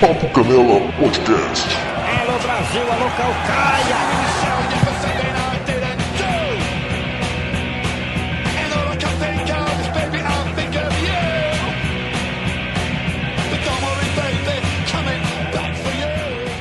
Papo 0.00 0.28
Canela 0.30 0.80
Podcast. 0.98 1.68
Alô 2.20 2.38
Brasil, 2.40 2.82
alô 2.82 3.10
Calcaia. 3.16 4.24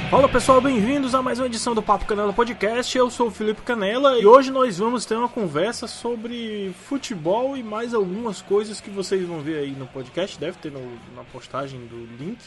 Fala 0.10 0.30
pessoal, 0.30 0.62
bem-vindos 0.62 1.16
a 1.16 1.24
mais 1.24 1.40
uma 1.40 1.48
edição 1.48 1.74
do 1.74 1.82
Papo 1.82 2.06
Canela 2.06 2.32
Podcast. 2.32 2.96
Eu 2.96 3.10
sou 3.10 3.30
o 3.30 3.32
Felipe 3.32 3.64
Canela 3.64 4.20
e 4.20 4.28
hoje 4.28 4.52
nós 4.52 4.78
vamos 4.78 5.06
ter 5.06 5.16
uma 5.16 5.28
conversa 5.28 5.88
sobre 5.88 6.72
futebol 6.88 7.58
e 7.58 7.64
mais 7.64 7.96
algumas 7.96 8.40
coisas 8.40 8.80
que 8.80 8.92
vocês 8.92 9.26
vão 9.28 9.40
ver 9.40 9.58
aí 9.58 9.72
no 9.72 9.88
podcast. 9.88 10.40
Deve 10.40 10.58
ter 10.60 10.72
no, 10.72 10.82
na 11.16 11.24
postagem 11.32 11.80
do 11.88 12.08
link. 12.24 12.38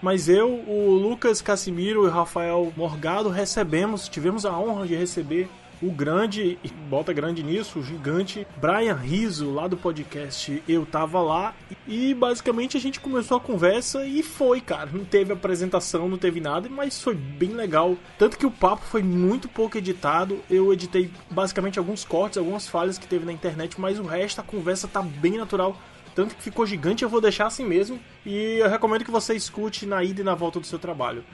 Mas 0.00 0.28
eu, 0.28 0.48
o 0.48 0.90
Lucas 0.94 1.42
Casimiro 1.42 2.04
e 2.04 2.08
o 2.08 2.10
Rafael 2.10 2.72
Morgado 2.76 3.28
recebemos, 3.28 4.08
tivemos 4.08 4.46
a 4.46 4.56
honra 4.58 4.86
de 4.86 4.94
receber 4.94 5.48
o 5.80 5.90
grande, 5.90 6.58
e 6.62 6.68
bota 6.68 7.12
grande 7.12 7.42
nisso, 7.42 7.78
o 7.78 7.82
gigante 7.82 8.46
Brian 8.56 8.94
Riso, 8.94 9.52
lá 9.52 9.68
do 9.68 9.76
podcast 9.76 10.62
Eu 10.68 10.84
Tava 10.84 11.20
Lá. 11.20 11.54
E 11.86 12.12
basicamente 12.14 12.76
a 12.76 12.80
gente 12.80 13.00
começou 13.00 13.36
a 13.36 13.40
conversa 13.40 14.04
e 14.04 14.22
foi, 14.22 14.60
cara. 14.60 14.90
Não 14.92 15.04
teve 15.04 15.32
apresentação, 15.32 16.08
não 16.08 16.18
teve 16.18 16.40
nada, 16.40 16.68
mas 16.68 17.00
foi 17.00 17.14
bem 17.14 17.50
legal. 17.50 17.96
Tanto 18.18 18.38
que 18.38 18.46
o 18.46 18.50
papo 18.50 18.84
foi 18.84 19.02
muito 19.02 19.48
pouco 19.48 19.78
editado. 19.78 20.40
Eu 20.50 20.72
editei 20.72 21.10
basicamente 21.30 21.78
alguns 21.78 22.04
cortes, 22.04 22.38
algumas 22.38 22.66
falhas 22.66 22.98
que 22.98 23.06
teve 23.06 23.24
na 23.24 23.32
internet, 23.32 23.80
mas 23.80 23.98
o 23.98 24.04
resto, 24.04 24.40
a 24.40 24.44
conversa 24.44 24.88
tá 24.88 25.02
bem 25.02 25.38
natural. 25.38 25.76
Tanto 26.14 26.34
que 26.34 26.42
ficou 26.42 26.66
gigante, 26.66 27.02
eu 27.02 27.08
vou 27.08 27.20
deixar 27.20 27.46
assim 27.46 27.64
mesmo. 27.64 27.98
E 28.24 28.58
eu 28.58 28.68
recomendo 28.68 29.04
que 29.04 29.10
você 29.10 29.34
escute 29.34 29.86
na 29.86 30.02
ida 30.02 30.20
e 30.20 30.24
na 30.24 30.34
volta 30.34 30.60
do 30.60 30.66
seu 30.66 30.78
trabalho. 30.78 31.24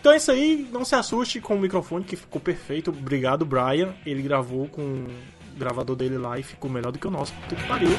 Então 0.00 0.12
é 0.12 0.16
isso 0.16 0.32
aí, 0.32 0.68
não 0.72 0.84
se 0.84 0.96
assuste 0.96 1.40
com 1.40 1.54
o 1.54 1.60
microfone 1.60 2.04
que 2.04 2.16
ficou 2.16 2.40
perfeito. 2.40 2.90
Obrigado, 2.90 3.44
Brian. 3.44 3.94
Ele 4.04 4.22
gravou 4.22 4.66
com 4.68 4.82
o 4.82 5.08
gravador 5.56 5.94
dele 5.94 6.18
lá 6.18 6.38
e 6.38 6.42
ficou 6.42 6.70
melhor 6.70 6.90
do 6.90 6.98
que 6.98 7.06
o 7.06 7.10
nosso. 7.10 7.32
Puta 7.34 7.54
que 7.54 7.68
pariu. 7.68 7.90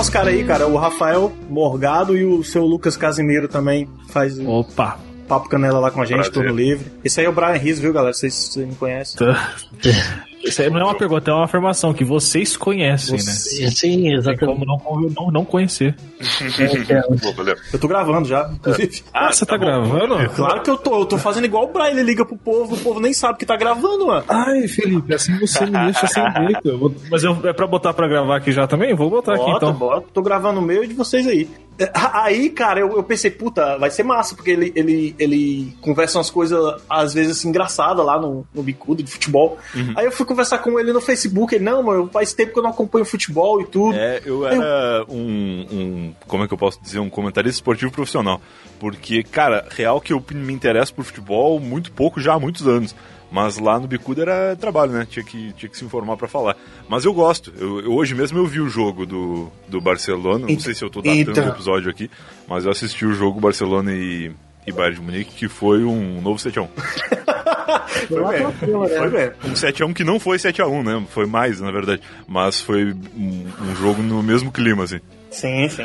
Os 0.00 0.08
caras 0.08 0.34
aí, 0.34 0.44
cara. 0.44 0.66
O 0.66 0.76
Rafael 0.76 1.32
Morgado 1.48 2.16
e 2.16 2.24
o 2.24 2.42
seu 2.42 2.64
Lucas 2.64 2.96
Casimiro 2.96 3.48
também 3.48 3.88
faz 4.08 4.38
Opa! 4.38 4.98
Papo 5.28 5.48
Canela 5.48 5.78
lá 5.78 5.90
com 5.92 6.00
a 6.02 6.04
gente, 6.04 6.16
Prazer. 6.16 6.32
turno 6.32 6.54
livre. 6.56 6.90
Esse 7.04 7.20
aí 7.20 7.26
é 7.26 7.28
o 7.28 7.32
Brian 7.32 7.52
Rios, 7.52 7.78
viu, 7.78 7.92
galera? 7.92 8.12
Vocês, 8.12 8.34
vocês 8.34 8.66
me 8.66 8.74
conhecem. 8.74 9.16
Isso 10.42 10.62
aí 10.62 10.70
não 10.70 10.80
é 10.80 10.84
uma 10.84 10.94
pergunta, 10.94 11.30
é 11.30 11.34
uma 11.34 11.44
afirmação 11.44 11.92
que 11.92 12.02
vocês 12.04 12.56
conhecem, 12.56 13.12
né? 13.16 13.18
Você- 13.20 13.70
Sim, 13.70 14.02
Tem 14.02 14.14
exatamente. 14.14 14.46
como 14.46 14.64
não, 14.64 15.10
não, 15.10 15.30
não 15.30 15.44
conhecer. 15.44 15.94
Eu 17.72 17.78
tô 17.78 17.86
gravando 17.88 18.26
já, 18.28 18.50
inclusive. 18.52 19.02
Ah, 19.12 19.32
você 19.32 19.44
tá, 19.46 19.56
bom. 19.56 19.64
gravando? 19.64 20.30
Claro 20.30 20.62
que 20.62 20.70
eu 20.70 20.76
tô, 20.76 21.00
eu 21.00 21.06
tô 21.06 21.18
fazendo 21.18 21.44
igual 21.44 21.64
o 21.64 21.72
Brian, 21.72 21.90
ele 21.90 22.02
liga 22.02 22.24
pro 22.24 22.36
povo, 22.36 22.74
o 22.74 22.78
povo 22.78 23.00
nem 23.00 23.12
sabe 23.12 23.38
que 23.38 23.46
tá 23.46 23.56
gravando, 23.56 24.06
mano. 24.06 24.24
Ai, 24.28 24.66
Felipe, 24.68 25.14
assim 25.14 25.38
você 25.38 25.64
me 25.66 25.72
deixa 25.78 26.06
sem 26.06 26.24
jeito. 26.32 26.60
Eu 26.68 26.78
vou- 26.80 26.94
Mas 27.10 27.22
eu, 27.24 27.36
é 27.44 27.52
pra 27.52 27.66
botar 27.66 27.92
pra 27.92 28.08
gravar 28.08 28.36
aqui 28.36 28.52
já 28.52 28.66
também? 28.66 28.94
Vou 28.94 29.10
botar 29.10 29.34
aqui 29.34 29.44
Bota, 29.44 29.66
então. 29.66 29.72
bota. 29.78 30.06
Tô 30.12 30.22
gravando 30.22 30.60
o 30.60 30.62
meu 30.62 30.84
e 30.84 30.88
de 30.88 30.94
vocês 30.94 31.26
aí. 31.26 31.48
É, 31.80 31.90
Aí, 31.94 32.50
cara, 32.50 32.80
eu, 32.80 32.92
eu 32.92 33.02
pensei, 33.02 33.30
puta, 33.30 33.78
vai 33.78 33.90
ser 33.90 34.02
massa, 34.02 34.34
porque 34.34 34.50
ele, 34.50 34.72
ele, 34.76 35.14
ele 35.18 35.74
conversa 35.80 36.18
umas 36.18 36.30
coisas, 36.30 36.58
às 36.88 37.14
vezes, 37.14 37.38
assim, 37.38 37.48
engraçadas 37.48 38.04
lá 38.04 38.20
no, 38.20 38.46
no 38.54 38.62
bicudo 38.62 39.02
de 39.02 39.10
futebol. 39.10 39.58
Aí 39.96 40.04
eu 40.04 40.12
fui 40.12 40.26
conversar 40.26 40.58
com 40.58 40.78
ele 40.78 40.92
no 40.92 41.00
Facebook, 41.00 41.54
ele, 41.54 41.64
não, 41.64 41.82
mano, 41.82 42.10
faz 42.12 42.34
tempo 42.34 42.52
que 42.52 42.58
eu 42.58 42.62
não 42.62 42.70
acompanho 42.70 43.04
futebol 43.04 43.60
e 43.60 43.66
tudo. 43.66 43.96
É, 43.96 44.20
eu 44.24 44.46
era 44.46 45.04
um, 45.08 45.66
um. 45.70 46.14
Como 46.26 46.44
é 46.44 46.48
que 46.48 46.54
eu 46.54 46.58
posso 46.58 46.80
dizer? 46.82 46.98
Um 46.98 47.10
comentarista 47.10 47.56
esportivo 47.56 47.90
profissional. 47.90 48.40
Porque, 48.78 49.22
cara, 49.22 49.66
real 49.70 50.00
que 50.00 50.12
eu 50.12 50.22
me 50.32 50.52
interesso 50.52 50.94
por 50.94 51.04
futebol 51.04 51.58
muito 51.60 51.92
pouco 51.92 52.20
já 52.20 52.34
há 52.34 52.38
muitos 52.38 52.66
anos. 52.66 52.94
Mas 53.30 53.58
lá 53.58 53.78
no 53.78 53.86
Bicuda 53.86 54.22
era 54.22 54.56
trabalho, 54.56 54.92
né? 54.92 55.06
Tinha 55.08 55.24
que, 55.24 55.52
tinha 55.52 55.68
que 55.70 55.76
se 55.76 55.84
informar 55.84 56.16
pra 56.16 56.26
falar. 56.26 56.56
Mas 56.88 57.04
eu 57.04 57.12
gosto. 57.14 57.52
Eu, 57.58 57.80
eu- 57.80 57.92
hoje 57.92 58.14
mesmo 58.14 58.38
eu 58.38 58.46
vi 58.46 58.60
o 58.60 58.68
jogo 58.68 59.06
do, 59.06 59.48
do 59.68 59.80
Barcelona. 59.80 60.46
Não 60.48 60.58
sei 60.58 60.74
se 60.74 60.82
eu 60.84 60.90
tô 60.90 61.00
datando 61.00 61.18
Eita. 61.30 61.44
o 61.44 61.48
episódio 61.48 61.90
aqui. 61.90 62.10
Mas 62.48 62.64
eu 62.64 62.70
assisti 62.72 63.06
o 63.06 63.12
jogo 63.14 63.40
Barcelona 63.40 63.92
e, 63.92 64.32
e 64.66 64.72
Bayern 64.72 64.96
de 64.96 65.02
Munique, 65.02 65.34
que 65.36 65.48
foi 65.48 65.84
um 65.84 66.20
novo 66.20 66.38
7x1. 66.42 66.68
foi 68.08 68.38
mesmo. 68.38 68.52
Foi 68.88 69.10
mesmo. 69.10 69.34
Um 69.44 69.52
7x1 69.52 69.94
que 69.94 70.04
não 70.04 70.18
foi 70.18 70.36
7x1, 70.38 70.82
né? 70.84 71.06
Foi 71.10 71.26
mais, 71.26 71.60
na 71.60 71.70
verdade. 71.70 72.02
Mas 72.26 72.60
foi 72.60 72.92
um, 73.16 73.46
um 73.62 73.76
jogo 73.76 74.02
no 74.02 74.22
mesmo 74.22 74.50
clima, 74.50 74.84
assim. 74.84 74.98
Sim, 75.30 75.68
sim. 75.68 75.84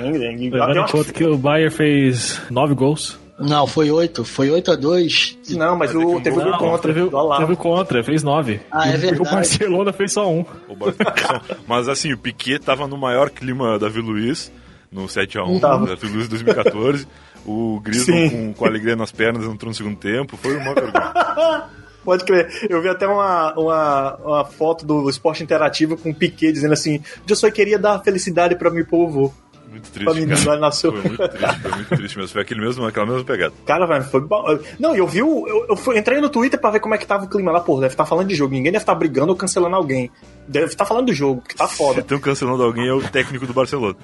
Levando 0.49 0.77
em 0.79 0.87
conta 0.87 1.13
que 1.13 1.23
o 1.23 1.37
Bayern 1.37 1.69
fez 1.69 2.41
nove 2.49 2.73
gols. 2.73 3.19
Não, 3.37 3.67
foi 3.67 3.91
oito. 3.91 4.23
Foi 4.23 4.49
8 4.49 4.71
a 4.71 4.75
2 4.75 5.37
que- 5.43 5.55
Não, 5.57 5.75
mas 5.77 5.93
o, 5.93 6.21
teve 6.21 6.39
o 6.39 6.57
contra. 6.57 6.93
teve, 6.93 7.09
teve 7.39 7.55
contra, 7.57 8.03
fez 8.03 8.23
nove. 8.23 8.61
Ah, 8.71 8.87
é 8.89 8.93
E 8.93 8.95
o 8.95 8.99
verdade. 8.99 9.29
Barcelona 9.35 9.91
fez 9.93 10.13
só 10.13 10.31
um. 10.31 10.45
O 10.69 10.75
Barcelona. 10.75 11.41
Mas 11.67 11.89
assim, 11.89 12.13
o 12.13 12.17
Piquet 12.17 12.59
tava 12.59 12.87
no 12.87 12.97
maior 12.97 13.29
clima 13.29 13.77
da 13.77 13.89
Vila 13.89 14.07
Luiz, 14.07 14.51
no 14.91 15.03
7x1 15.05 15.59
Tava. 15.59 15.85
da 15.85 15.95
Vila 15.95 16.13
Luiz 16.15 16.29
2014. 16.29 17.05
O 17.45 17.79
Griezmann 17.81 18.29
com, 18.29 18.53
com 18.53 18.65
alegria 18.65 18.95
nas 18.95 19.11
pernas 19.11 19.43
entrou 19.45 19.69
no 19.69 19.75
segundo 19.75 19.97
tempo. 19.97 20.35
Foi 20.37 20.55
uma 20.55 20.73
vergonha. 20.73 21.13
Pode 22.05 22.23
crer. 22.23 22.47
Eu 22.69 22.81
vi 22.83 22.87
até 22.87 23.07
uma, 23.07 23.51
uma, 23.59 24.15
uma 24.17 24.45
foto 24.45 24.85
do 24.85 25.09
esporte 25.09 25.41
interativo 25.43 25.97
com 25.97 26.11
o 26.11 26.15
Piquet 26.15 26.51
dizendo 26.53 26.73
assim: 26.73 27.01
Eu 27.27 27.35
só 27.35 27.49
queria 27.51 27.77
dar 27.79 27.99
felicidade 27.99 28.55
pra 28.55 28.69
meu 28.69 28.85
povo. 28.85 29.33
Muito 29.75 29.91
Pra 29.91 30.03
triste, 30.13 30.19
menino 30.27 30.45
cara. 30.45 30.59
nasceu. 30.59 30.91
Foi 30.93 31.01
muito 31.01 31.27
triste, 31.27 31.59
foi 31.61 31.71
muito 31.71 31.95
triste 31.97 32.17
mesmo. 32.17 32.31
Foi 32.31 32.41
aquele 32.41 32.61
mesmo, 32.61 32.85
aquela 32.85 33.05
mesma 33.05 33.23
pegada. 33.25 33.53
Cara, 33.65 33.85
velho, 33.85 34.03
foi. 34.05 34.21
ba- 34.21 34.57
Não, 34.79 34.95
eu 34.95 35.05
vi 35.05 35.21
o. 35.21 35.45
Eu, 35.47 35.65
eu 35.69 35.75
fui- 35.75 35.97
entrei 35.97 36.21
no 36.21 36.29
Twitter 36.29 36.59
pra 36.59 36.69
ver 36.69 36.79
como 36.79 36.95
é 36.95 36.97
que 36.97 37.05
tava 37.05 37.25
o 37.25 37.29
clima 37.29 37.51
lá, 37.51 37.59
pô. 37.59 37.75
Deve 37.79 37.93
estar 37.93 38.05
falando 38.05 38.27
de 38.29 38.35
jogo. 38.35 38.53
Ninguém 38.53 38.71
deve 38.71 38.83
estar 38.83 38.95
brigando 38.95 39.31
ou 39.31 39.35
cancelando 39.35 39.75
alguém. 39.75 40.09
Deve 40.47 40.67
estar 40.67 40.85
falando 40.85 41.07
do 41.07 41.13
jogo, 41.13 41.41
porque 41.41 41.55
tá 41.55 41.67
Se 41.67 41.75
foda. 41.77 41.99
estão 42.01 42.19
cancelando 42.19 42.63
alguém, 42.63 42.87
é 42.87 42.93
o 42.93 43.01
técnico 43.01 43.45
do 43.45 43.53
Barcelona. 43.53 43.95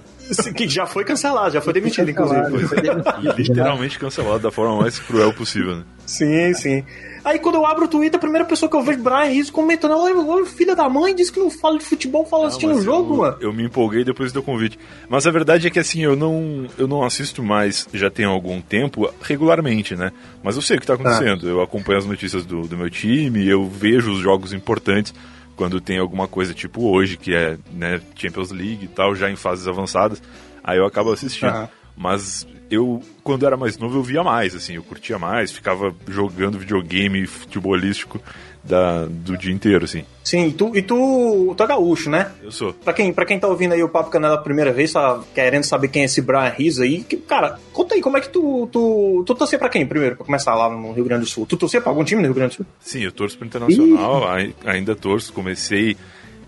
que 0.55 0.67
já 0.67 0.85
foi 0.85 1.03
cancelado, 1.05 1.51
já 1.53 1.61
foi 1.61 1.71
demitido, 1.73 2.09
inclusive. 2.09 2.67
Foi 2.67 2.81
demitido, 2.81 3.33
Literalmente 3.37 3.99
cancelado 3.99 4.39
da 4.39 4.51
forma 4.51 4.77
mais 4.81 4.99
cruel 4.99 5.31
possível, 5.33 5.75
né? 5.77 5.83
Sim, 6.05 6.53
sim. 6.53 6.83
Aí 7.23 7.39
quando 7.39 7.55
eu 7.55 7.65
abro 7.65 7.85
o 7.85 7.87
Twitter, 7.87 8.17
a 8.17 8.19
primeira 8.19 8.45
pessoa 8.45 8.69
que 8.69 8.75
eu 8.75 8.81
vejo 8.81 8.99
Brian 8.99 9.25
Rizzo 9.25 9.51
comentando, 9.51 9.95
olha, 9.95 10.45
filha 10.45 10.75
da 10.75 10.89
mãe, 10.89 11.15
disse 11.15 11.31
que 11.31 11.39
não 11.39 11.49
fala 11.49 11.77
de 11.77 11.85
futebol, 11.85 12.25
fala 12.25 12.47
assistindo 12.47 12.73
o 12.73 12.81
jogo, 12.81 13.13
eu, 13.13 13.17
mano. 13.17 13.37
Eu 13.41 13.53
me 13.53 13.63
empolguei 13.63 14.03
depois 14.03 14.31
do 14.31 14.41
convite. 14.41 14.79
Mas 15.07 15.27
a 15.27 15.31
verdade 15.31 15.67
é 15.67 15.69
que 15.69 15.79
assim, 15.79 16.01
eu 16.01 16.15
não, 16.15 16.67
eu 16.77 16.87
não 16.87 17.03
assisto 17.03 17.43
mais, 17.43 17.87
já 17.93 18.09
tem 18.09 18.25
algum 18.25 18.59
tempo, 18.59 19.11
regularmente, 19.21 19.95
né? 19.95 20.11
Mas 20.43 20.55
eu 20.55 20.61
sei 20.61 20.77
o 20.77 20.79
que 20.81 20.87
tá 20.87 20.95
acontecendo. 20.95 21.47
Eu 21.47 21.61
acompanho 21.61 21.99
as 21.99 22.05
notícias 22.05 22.45
do, 22.45 22.61
do 22.67 22.77
meu 22.77 22.89
time, 22.89 23.47
eu 23.47 23.67
vejo 23.67 24.11
os 24.11 24.19
jogos 24.19 24.51
importantes 24.51 25.13
quando 25.55 25.79
tem 25.79 25.99
alguma 25.99 26.27
coisa 26.27 26.55
tipo 26.55 26.89
hoje, 26.89 27.17
que 27.17 27.35
é 27.35 27.55
né, 27.71 28.01
Champions 28.15 28.49
League 28.51 28.85
e 28.85 28.87
tal, 28.87 29.15
já 29.15 29.29
em 29.29 29.35
fases 29.35 29.67
avançadas. 29.67 30.21
Aí 30.63 30.77
eu 30.77 30.85
acabo 30.85 31.11
assistindo. 31.11 31.49
Aham. 31.49 31.69
Mas 32.01 32.47
eu, 32.69 33.01
quando 33.23 33.45
era 33.45 33.55
mais 33.55 33.77
novo, 33.77 33.99
eu 33.99 34.03
via 34.03 34.23
mais, 34.23 34.55
assim, 34.55 34.73
eu 34.75 34.83
curtia 34.83 35.19
mais, 35.19 35.51
ficava 35.51 35.93
jogando 36.07 36.57
videogame 36.57 37.27
futebolístico 37.27 38.19
da, 38.63 39.05
do 39.07 39.37
dia 39.37 39.51
inteiro, 39.51 39.85
assim. 39.85 40.03
Sim, 40.23 40.47
e 40.47 40.51
tu, 40.53 40.75
e 40.75 40.81
tu, 40.81 41.53
tu 41.57 41.63
é 41.63 41.67
gaúcho, 41.67 42.09
né? 42.09 42.31
Eu 42.43 42.51
sou. 42.51 42.73
Pra 42.73 42.93
quem, 42.93 43.11
pra 43.11 43.25
quem 43.25 43.39
tá 43.39 43.47
ouvindo 43.47 43.73
aí 43.73 43.83
o 43.83 43.89
Papo 43.89 44.09
Canela 44.09 44.35
a 44.35 44.37
primeira 44.37 44.71
vez, 44.71 44.93
tá 44.93 45.19
querendo 45.33 45.63
saber 45.63 45.87
quem 45.89 46.03
é 46.03 46.05
esse 46.05 46.21
Brian 46.21 46.47
Rizzo 46.49 46.83
aí, 46.83 47.01
que, 47.03 47.17
cara, 47.17 47.59
conta 47.73 47.95
aí, 47.95 48.01
como 48.01 48.17
é 48.17 48.21
que 48.21 48.29
tu, 48.29 48.67
tu, 48.71 49.23
tu 49.25 49.35
torcia 49.35 49.59
pra 49.59 49.67
quem 49.69 49.85
primeiro, 49.85 50.15
pra 50.15 50.25
começar 50.25 50.55
lá 50.55 50.69
no 50.69 50.91
Rio 50.93 51.03
Grande 51.03 51.23
do 51.25 51.29
Sul? 51.29 51.45
Tu 51.45 51.57
torcia 51.57 51.81
pra 51.81 51.91
algum 51.91 52.03
time 52.03 52.21
no 52.21 52.27
Rio 52.27 52.35
Grande 52.35 52.53
do 52.53 52.57
Sul? 52.57 52.65
Sim, 52.79 53.01
eu 53.01 53.11
torço 53.11 53.37
pro 53.37 53.45
Internacional, 53.47 54.27
ai- 54.27 54.53
ainda 54.65 54.95
torço, 54.95 55.33
comecei 55.33 55.97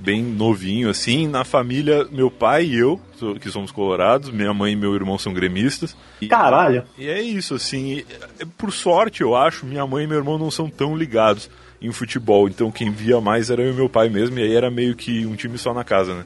bem 0.03 0.21
novinho, 0.21 0.89
assim, 0.89 1.27
na 1.27 1.45
família, 1.45 2.05
meu 2.11 2.29
pai 2.29 2.65
e 2.65 2.77
eu, 2.77 3.00
que 3.39 3.50
somos 3.50 3.71
colorados, 3.71 4.29
minha 4.29 4.53
mãe 4.53 4.73
e 4.73 4.75
meu 4.75 4.94
irmão 4.94 5.17
são 5.17 5.33
gremistas. 5.33 5.95
E, 6.19 6.27
Caralho. 6.27 6.83
e 6.97 7.07
é 7.07 7.21
isso, 7.21 7.55
assim, 7.55 8.03
é, 8.39 8.45
por 8.57 8.73
sorte, 8.73 9.21
eu 9.21 9.33
acho, 9.35 9.65
minha 9.65 9.88
mãe 9.88 10.03
e 10.03 10.07
meu 10.07 10.17
irmão 10.17 10.38
não 10.38 10.51
são 10.51 10.69
tão 10.69 10.95
ligados 10.97 11.50
em 11.81 11.91
futebol, 11.91 12.50
então 12.50 12.69
quem 12.69 12.91
via 12.91 13.21
mais 13.21 13.50
era 13.50 13.61
eu 13.61 13.71
e 13.71 13.75
meu 13.75 13.88
pai 13.88 14.09
mesmo, 14.09 14.38
e 14.38 14.44
aí 14.44 14.53
era 14.55 14.69
meio 14.69 14.94
que 14.95 15.25
um 15.25 15.35
time 15.35 15.57
só 15.57 15.73
na 15.73 15.83
casa, 15.85 16.13
né? 16.15 16.25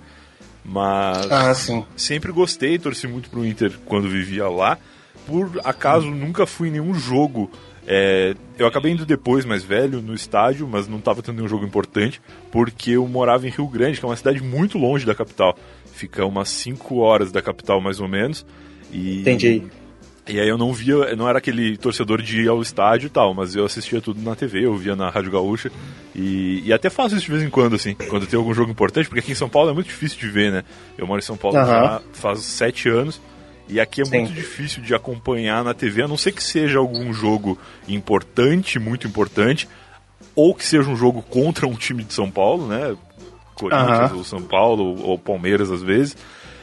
Mas 0.65 1.31
Ah, 1.31 1.53
sim. 1.53 1.85
sempre 1.95 2.31
gostei, 2.31 2.77
torci 2.79 3.07
muito 3.07 3.29
pro 3.29 3.45
Inter 3.45 3.71
quando 3.85 4.09
vivia 4.09 4.47
lá. 4.50 4.77
Por 5.25 5.50
acaso, 5.63 6.09
nunca 6.09 6.45
fui 6.45 6.69
em 6.69 6.71
nenhum 6.71 6.94
jogo. 6.94 7.50
É, 7.88 8.36
eu 8.60 8.68
acabei 8.68 8.92
indo 8.92 9.06
depois, 9.06 9.45
mais 9.45 9.63
velho, 9.63 10.01
no 10.01 10.13
estádio, 10.13 10.68
mas 10.68 10.89
não 10.89 10.98
estava 10.98 11.22
tendo 11.22 11.38
nenhum 11.38 11.48
jogo 11.48 11.66
importante, 11.66 12.22
porque 12.51 12.92
eu 12.92 13.07
morava 13.07 13.48
em 13.48 13.50
Rio 13.50 13.68
Grande, 13.68 13.98
que 13.98 14.06
é 14.06 14.10
uma 14.10 14.16
cidade 14.18 14.44
muito 14.44 14.78
longe 14.78 15.06
da 15.06 15.16
capital. 15.16 15.57
Fica 15.94 16.25
umas 16.25 16.50
5 16.50 16.98
horas 16.98 17.31
da 17.31 17.42
capital, 17.42 17.80
mais 17.80 18.01
ou 18.01 18.07
menos. 18.07 18.45
E 18.92 19.22
Entendi. 19.22 19.63
E 20.28 20.42
aí 20.42 20.50
eu 20.50 20.57
não 20.57 20.74
via, 20.74 21.16
não 21.16 21.30
era 21.30 21.38
aquele 21.38 21.78
torcedor 21.78 22.22
de 22.22 22.42
ir 22.42 22.50
ao 22.50 22.62
estádio 22.62 23.07
e 23.07 23.10
tal, 23.10 23.34
mas 23.34 23.56
eu 23.56 23.63
assistia 23.63 24.01
tudo 24.01 24.22
na 24.22 24.36
TV, 24.36 24.66
eu 24.66 24.75
via 24.75 24.94
na 24.94 25.10
Rádio 25.10 25.31
Gaúcha. 25.31 25.72
E, 26.13 26.62
e 26.66 26.74
até 26.74 26.89
faço 26.89 27.16
isso 27.16 27.25
de 27.25 27.31
vez 27.31 27.44
em 27.44 27.50
quando, 27.50 27.78
assim, 27.78 27.95
quando 28.10 28.28
tem 28.28 28.38
algum 28.38 28.54
jogo 28.54 28.69
importante, 28.69 29.07
porque 29.07 29.22
aqui 29.22 29.31
em 29.31 29.36
São 29.36 29.48
Paulo 29.48 29.69
é 29.69 29.74
muito 29.74 29.88
difícil 29.88 30.19
de 30.19 30.28
ver, 30.28 30.51
né? 30.51 30.63
Eu 30.98 31.07
moro 31.07 31.19
em 31.19 31.24
São 31.24 31.38
Paulo 31.38 31.57
Aham. 31.57 31.66
já 31.66 32.01
faz 32.12 32.39
sete 32.39 32.89
anos. 32.89 33.22
E 33.69 33.79
aqui 33.79 34.01
é 34.01 34.05
Sim. 34.05 34.19
muito 34.21 34.33
difícil 34.33 34.81
de 34.81 34.95
acompanhar 34.95 35.63
na 35.63 35.73
TV, 35.73 36.03
a 36.03 36.07
não 36.07 36.17
ser 36.17 36.31
que 36.31 36.43
seja 36.43 36.79
algum 36.79 37.11
jogo 37.11 37.57
importante, 37.87 38.79
muito 38.79 39.07
importante, 39.07 39.67
ou 40.35 40.55
que 40.55 40.65
seja 40.65 40.89
um 40.89 40.95
jogo 40.95 41.21
contra 41.21 41.67
um 41.67 41.75
time 41.75 42.03
de 42.03 42.13
São 42.13 42.31
Paulo, 42.31 42.67
né? 42.67 42.95
Corinthians, 43.55 44.11
ou 44.13 44.23
São 44.23 44.41
Paulo, 44.41 45.01
ou 45.03 45.17
Palmeiras 45.17 45.71
às 45.71 45.81
vezes. 45.81 46.15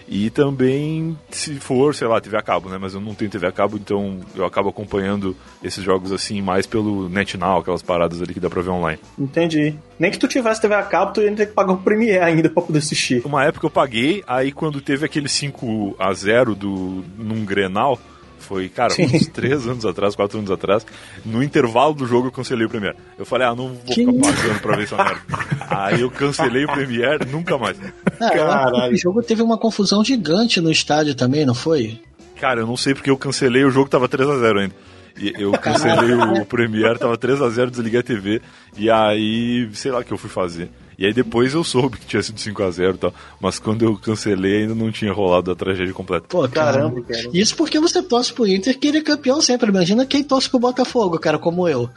E 0.06 0.30
também, 0.30 1.18
se 1.30 1.54
for, 1.54 1.94
sei 1.94 2.06
lá, 2.06 2.20
TV 2.20 2.36
a 2.36 2.42
cabo, 2.42 2.68
né? 2.68 2.78
Mas 2.80 2.94
eu 2.94 3.00
não 3.00 3.14
tenho 3.14 3.30
TV 3.30 3.46
a 3.46 3.52
cabo, 3.52 3.76
então 3.76 4.20
eu 4.34 4.44
acabo 4.44 4.68
acompanhando 4.68 5.36
esses 5.62 5.82
jogos 5.82 6.12
assim 6.12 6.42
mais 6.42 6.66
pelo 6.66 7.08
NetNow, 7.08 7.60
aquelas 7.60 7.82
paradas 7.82 8.20
ali 8.20 8.34
que 8.34 8.40
dá 8.40 8.50
pra 8.50 8.62
ver 8.62 8.70
online. 8.70 8.98
Entendi. 9.18 9.74
Nem 9.98 10.10
que 10.10 10.18
tu 10.18 10.28
tivesse 10.28 10.60
TV 10.60 10.74
a 10.74 10.82
cabo, 10.82 11.12
tu 11.12 11.22
ia 11.22 11.32
ter 11.34 11.46
que 11.46 11.52
pagar 11.52 11.72
o 11.72 11.78
Premiere 11.78 12.22
ainda 12.22 12.50
pra 12.50 12.62
poder 12.62 12.78
assistir. 12.78 13.22
Uma 13.24 13.44
época 13.44 13.66
eu 13.66 13.70
paguei, 13.70 14.22
aí 14.26 14.52
quando 14.52 14.80
teve 14.80 15.06
aquele 15.06 15.28
5 15.28 15.96
a 15.98 16.12
0 16.12 16.54
do, 16.54 17.04
num 17.16 17.44
Grenal, 17.44 17.98
foi, 18.44 18.68
cara, 18.68 18.90
Sim. 18.90 19.06
uns 19.06 19.26
3 19.28 19.66
anos 19.66 19.86
atrás, 19.86 20.14
4 20.14 20.38
anos 20.38 20.50
atrás, 20.50 20.86
no 21.24 21.42
intervalo 21.42 21.94
do 21.94 22.06
jogo 22.06 22.28
eu 22.28 22.32
cancelei 22.32 22.66
o 22.66 22.68
Premiere. 22.68 22.96
Eu 23.18 23.24
falei, 23.24 23.46
ah, 23.46 23.54
não 23.54 23.68
vou 23.68 23.94
ficar 23.94 24.12
pagando 24.12 24.60
pra 24.60 24.76
ver 24.76 24.82
essa 24.84 24.96
merda. 24.96 25.20
aí 25.68 26.00
eu 26.00 26.10
cancelei 26.10 26.64
o 26.64 26.68
Premiere, 26.72 27.24
nunca 27.26 27.56
mais. 27.58 27.76
É, 28.20 28.30
Caralho. 28.30 28.94
esse 28.94 29.02
jogo 29.02 29.22
teve 29.22 29.42
uma 29.42 29.58
confusão 29.58 30.04
gigante 30.04 30.60
no 30.60 30.70
estádio 30.70 31.14
também, 31.14 31.44
não 31.44 31.54
foi? 31.54 32.00
Cara, 32.40 32.60
eu 32.60 32.66
não 32.66 32.76
sei 32.76 32.94
porque 32.94 33.10
eu 33.10 33.16
cancelei, 33.16 33.64
o 33.64 33.70
jogo 33.70 33.88
tava 33.88 34.08
3 34.08 34.28
a 34.28 34.38
0 34.38 34.60
ainda. 34.60 34.74
E 35.16 35.32
eu 35.38 35.52
cancelei 35.52 36.12
o 36.12 36.44
Premiere, 36.44 36.98
tava 36.98 37.16
3 37.16 37.40
a 37.40 37.48
0 37.48 37.70
desliguei 37.70 38.00
a 38.00 38.02
TV, 38.02 38.42
e 38.76 38.90
aí, 38.90 39.68
sei 39.72 39.92
lá 39.92 40.00
o 40.00 40.04
que 40.04 40.12
eu 40.12 40.18
fui 40.18 40.28
fazer. 40.28 40.68
E 40.98 41.06
aí 41.06 41.12
depois 41.12 41.54
eu 41.54 41.62
soube 41.64 41.98
que 41.98 42.06
tinha 42.06 42.22
sido 42.22 42.38
5 42.38 42.62
a 42.62 42.70
0 42.70 42.94
e 42.94 42.98
tal, 42.98 43.12
mas 43.40 43.58
quando 43.58 43.84
eu 43.84 43.96
cancelei 43.96 44.62
ainda 44.62 44.74
não 44.74 44.92
tinha 44.92 45.12
rolado 45.12 45.50
a 45.50 45.54
tragédia 45.54 45.92
completa. 45.92 46.26
Pô, 46.28 46.48
cara. 46.48 46.74
Caramba, 46.74 47.02
cara. 47.02 47.28
Isso 47.32 47.56
porque 47.56 47.80
você 47.80 48.02
torce 48.02 48.32
pro 48.32 48.46
Inter 48.46 48.78
que 48.78 48.88
ele 48.88 48.98
é 48.98 49.02
campeão 49.02 49.40
sempre. 49.40 49.70
Imagina 49.70 50.04
quem 50.06 50.22
torce 50.22 50.48
pro 50.48 50.58
Botafogo, 50.58 51.18
cara, 51.18 51.38
como 51.38 51.66
eu. 51.68 51.88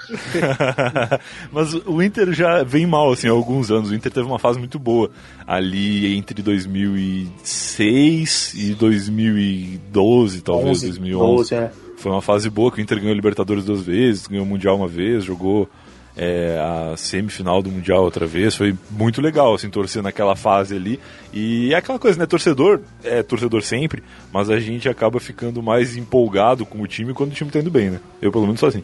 Mas 1.51 1.73
o 1.73 2.01
Inter 2.01 2.31
já 2.33 2.63
vem 2.63 2.87
mal, 2.87 3.11
assim, 3.11 3.27
há 3.27 3.31
alguns 3.31 3.69
anos. 3.71 3.91
O 3.91 3.95
Inter 3.95 4.11
teve 4.11 4.27
uma 4.27 4.39
fase 4.39 4.59
muito 4.59 4.79
boa 4.79 5.09
ali 5.45 6.15
entre 6.15 6.41
2006 6.41 8.53
e 8.55 8.73
2012, 8.73 10.41
talvez, 10.41 10.77
11, 10.77 10.87
2011. 10.87 11.35
12, 11.35 11.55
é. 11.55 11.71
Foi 11.97 12.11
uma 12.11 12.21
fase 12.21 12.49
boa 12.49 12.71
que 12.71 12.79
o 12.79 12.81
Inter 12.81 12.99
ganhou 12.99 13.13
a 13.13 13.15
Libertadores 13.15 13.65
duas 13.65 13.81
vezes, 13.81 14.27
ganhou 14.27 14.45
o 14.45 14.47
Mundial 14.47 14.75
uma 14.75 14.87
vez, 14.87 15.23
jogou 15.23 15.67
é, 16.17 16.57
a 16.59 16.97
semifinal 16.97 17.61
do 17.61 17.69
Mundial 17.69 18.03
outra 18.03 18.25
vez. 18.25 18.55
Foi 18.55 18.75
muito 18.89 19.21
legal, 19.21 19.53
assim, 19.53 19.69
torcer 19.69 20.01
naquela 20.01 20.35
fase 20.35 20.75
ali. 20.75 20.99
E 21.39 21.71
é 21.71 21.77
aquela 21.77 21.99
coisa, 21.99 22.17
né? 22.17 22.25
Torcedor 22.25 22.81
é 23.03 23.21
torcedor 23.21 23.61
sempre, 23.61 24.01
mas 24.33 24.49
a 24.49 24.59
gente 24.59 24.89
acaba 24.89 25.19
ficando 25.19 25.61
mais 25.61 25.95
empolgado 25.95 26.65
com 26.65 26.81
o 26.81 26.87
time 26.87 27.13
quando 27.13 27.31
o 27.31 27.35
time 27.35 27.51
tá 27.51 27.59
indo 27.59 27.69
bem, 27.69 27.91
né? 27.91 27.99
Eu, 28.19 28.31
pelo 28.31 28.45
menos, 28.45 28.59
sou 28.59 28.69
assim. 28.69 28.83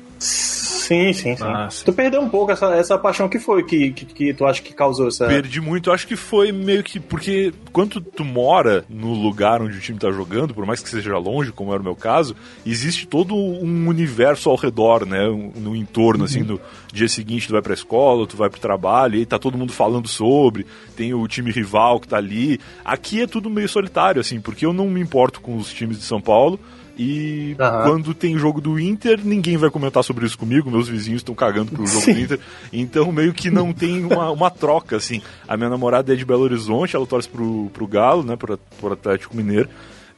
Sim, 0.83 1.13
sim, 1.13 1.35
sim. 1.37 1.43
Ah, 1.43 1.69
sim. 1.71 1.85
Tu 1.85 1.93
perdeu 1.93 2.21
um 2.21 2.27
pouco 2.27 2.51
essa, 2.51 2.65
essa 2.75 2.97
paixão 2.97 3.29
que 3.29 3.39
foi 3.39 3.63
que, 3.63 3.91
que, 3.91 4.05
que 4.05 4.33
tu 4.33 4.45
acha 4.45 4.61
que 4.61 4.73
causou 4.73 5.07
essa. 5.07 5.25
Perdi 5.27 5.61
muito, 5.61 5.89
acho 5.91 6.05
que 6.05 6.17
foi 6.17 6.51
meio 6.51 6.83
que. 6.83 6.99
Porque 6.99 7.53
quando 7.71 8.01
tu 8.01 8.25
mora 8.25 8.83
no 8.89 9.13
lugar 9.13 9.61
onde 9.61 9.77
o 9.77 9.81
time 9.81 9.97
tá 9.97 10.11
jogando, 10.11 10.53
por 10.53 10.65
mais 10.65 10.81
que 10.81 10.89
seja 10.89 11.17
longe, 11.17 11.53
como 11.53 11.71
era 11.71 11.81
o 11.81 11.83
meu 11.83 11.95
caso, 11.95 12.35
existe 12.65 13.07
todo 13.07 13.33
um 13.33 13.87
universo 13.87 14.49
ao 14.49 14.57
redor, 14.57 15.05
né? 15.05 15.25
No 15.55 15.73
entorno, 15.73 16.25
assim, 16.25 16.41
no 16.41 16.59
dia 16.91 17.07
seguinte 17.07 17.47
tu 17.47 17.53
vai 17.53 17.61
pra 17.61 17.73
escola, 17.73 18.27
tu 18.27 18.35
vai 18.35 18.49
pro 18.49 18.59
trabalho, 18.59 19.15
e 19.15 19.19
aí 19.19 19.25
tá 19.25 19.39
todo 19.39 19.57
mundo 19.57 19.71
falando 19.71 20.09
sobre, 20.09 20.65
tem 20.97 21.13
o 21.13 21.25
time 21.29 21.49
rival 21.49 21.97
que 21.99 22.09
tá 22.09 22.17
ali. 22.17 22.42
Aqui 22.83 23.21
é 23.21 23.27
tudo 23.27 23.49
meio 23.49 23.69
solitário, 23.69 24.21
assim, 24.21 24.39
porque 24.39 24.65
eu 24.65 24.73
não 24.73 24.89
me 24.89 25.01
importo 25.01 25.41
com 25.41 25.57
os 25.57 25.71
times 25.71 25.97
de 25.97 26.03
São 26.03 26.21
Paulo. 26.21 26.59
E 26.97 27.55
Aham. 27.59 27.83
quando 27.83 28.13
tem 28.13 28.37
jogo 28.37 28.61
do 28.61 28.79
Inter, 28.79 29.19
ninguém 29.23 29.57
vai 29.57 29.71
comentar 29.71 30.03
sobre 30.03 30.25
isso 30.25 30.37
comigo, 30.37 30.69
meus 30.69 30.87
vizinhos 30.87 31.21
estão 31.21 31.33
cagando 31.33 31.71
pro 31.71 31.87
jogo 31.87 32.05
Sim. 32.05 32.13
do 32.13 32.19
Inter. 32.19 32.39
Então 32.71 33.11
meio 33.11 33.33
que 33.33 33.49
não 33.49 33.73
tem 33.73 34.05
uma, 34.05 34.29
uma 34.29 34.51
troca, 34.51 34.95
assim. 34.95 35.21
A 35.47 35.57
minha 35.57 35.69
namorada 35.69 36.13
é 36.13 36.15
de 36.15 36.23
Belo 36.23 36.43
Horizonte, 36.43 36.95
ela 36.95 37.07
torce 37.07 37.27
pro, 37.27 37.69
pro 37.73 37.87
Galo, 37.87 38.23
né, 38.23 38.35
pro, 38.35 38.59
pro 38.79 38.93
Atlético 38.93 39.35
Mineiro. 39.35 39.69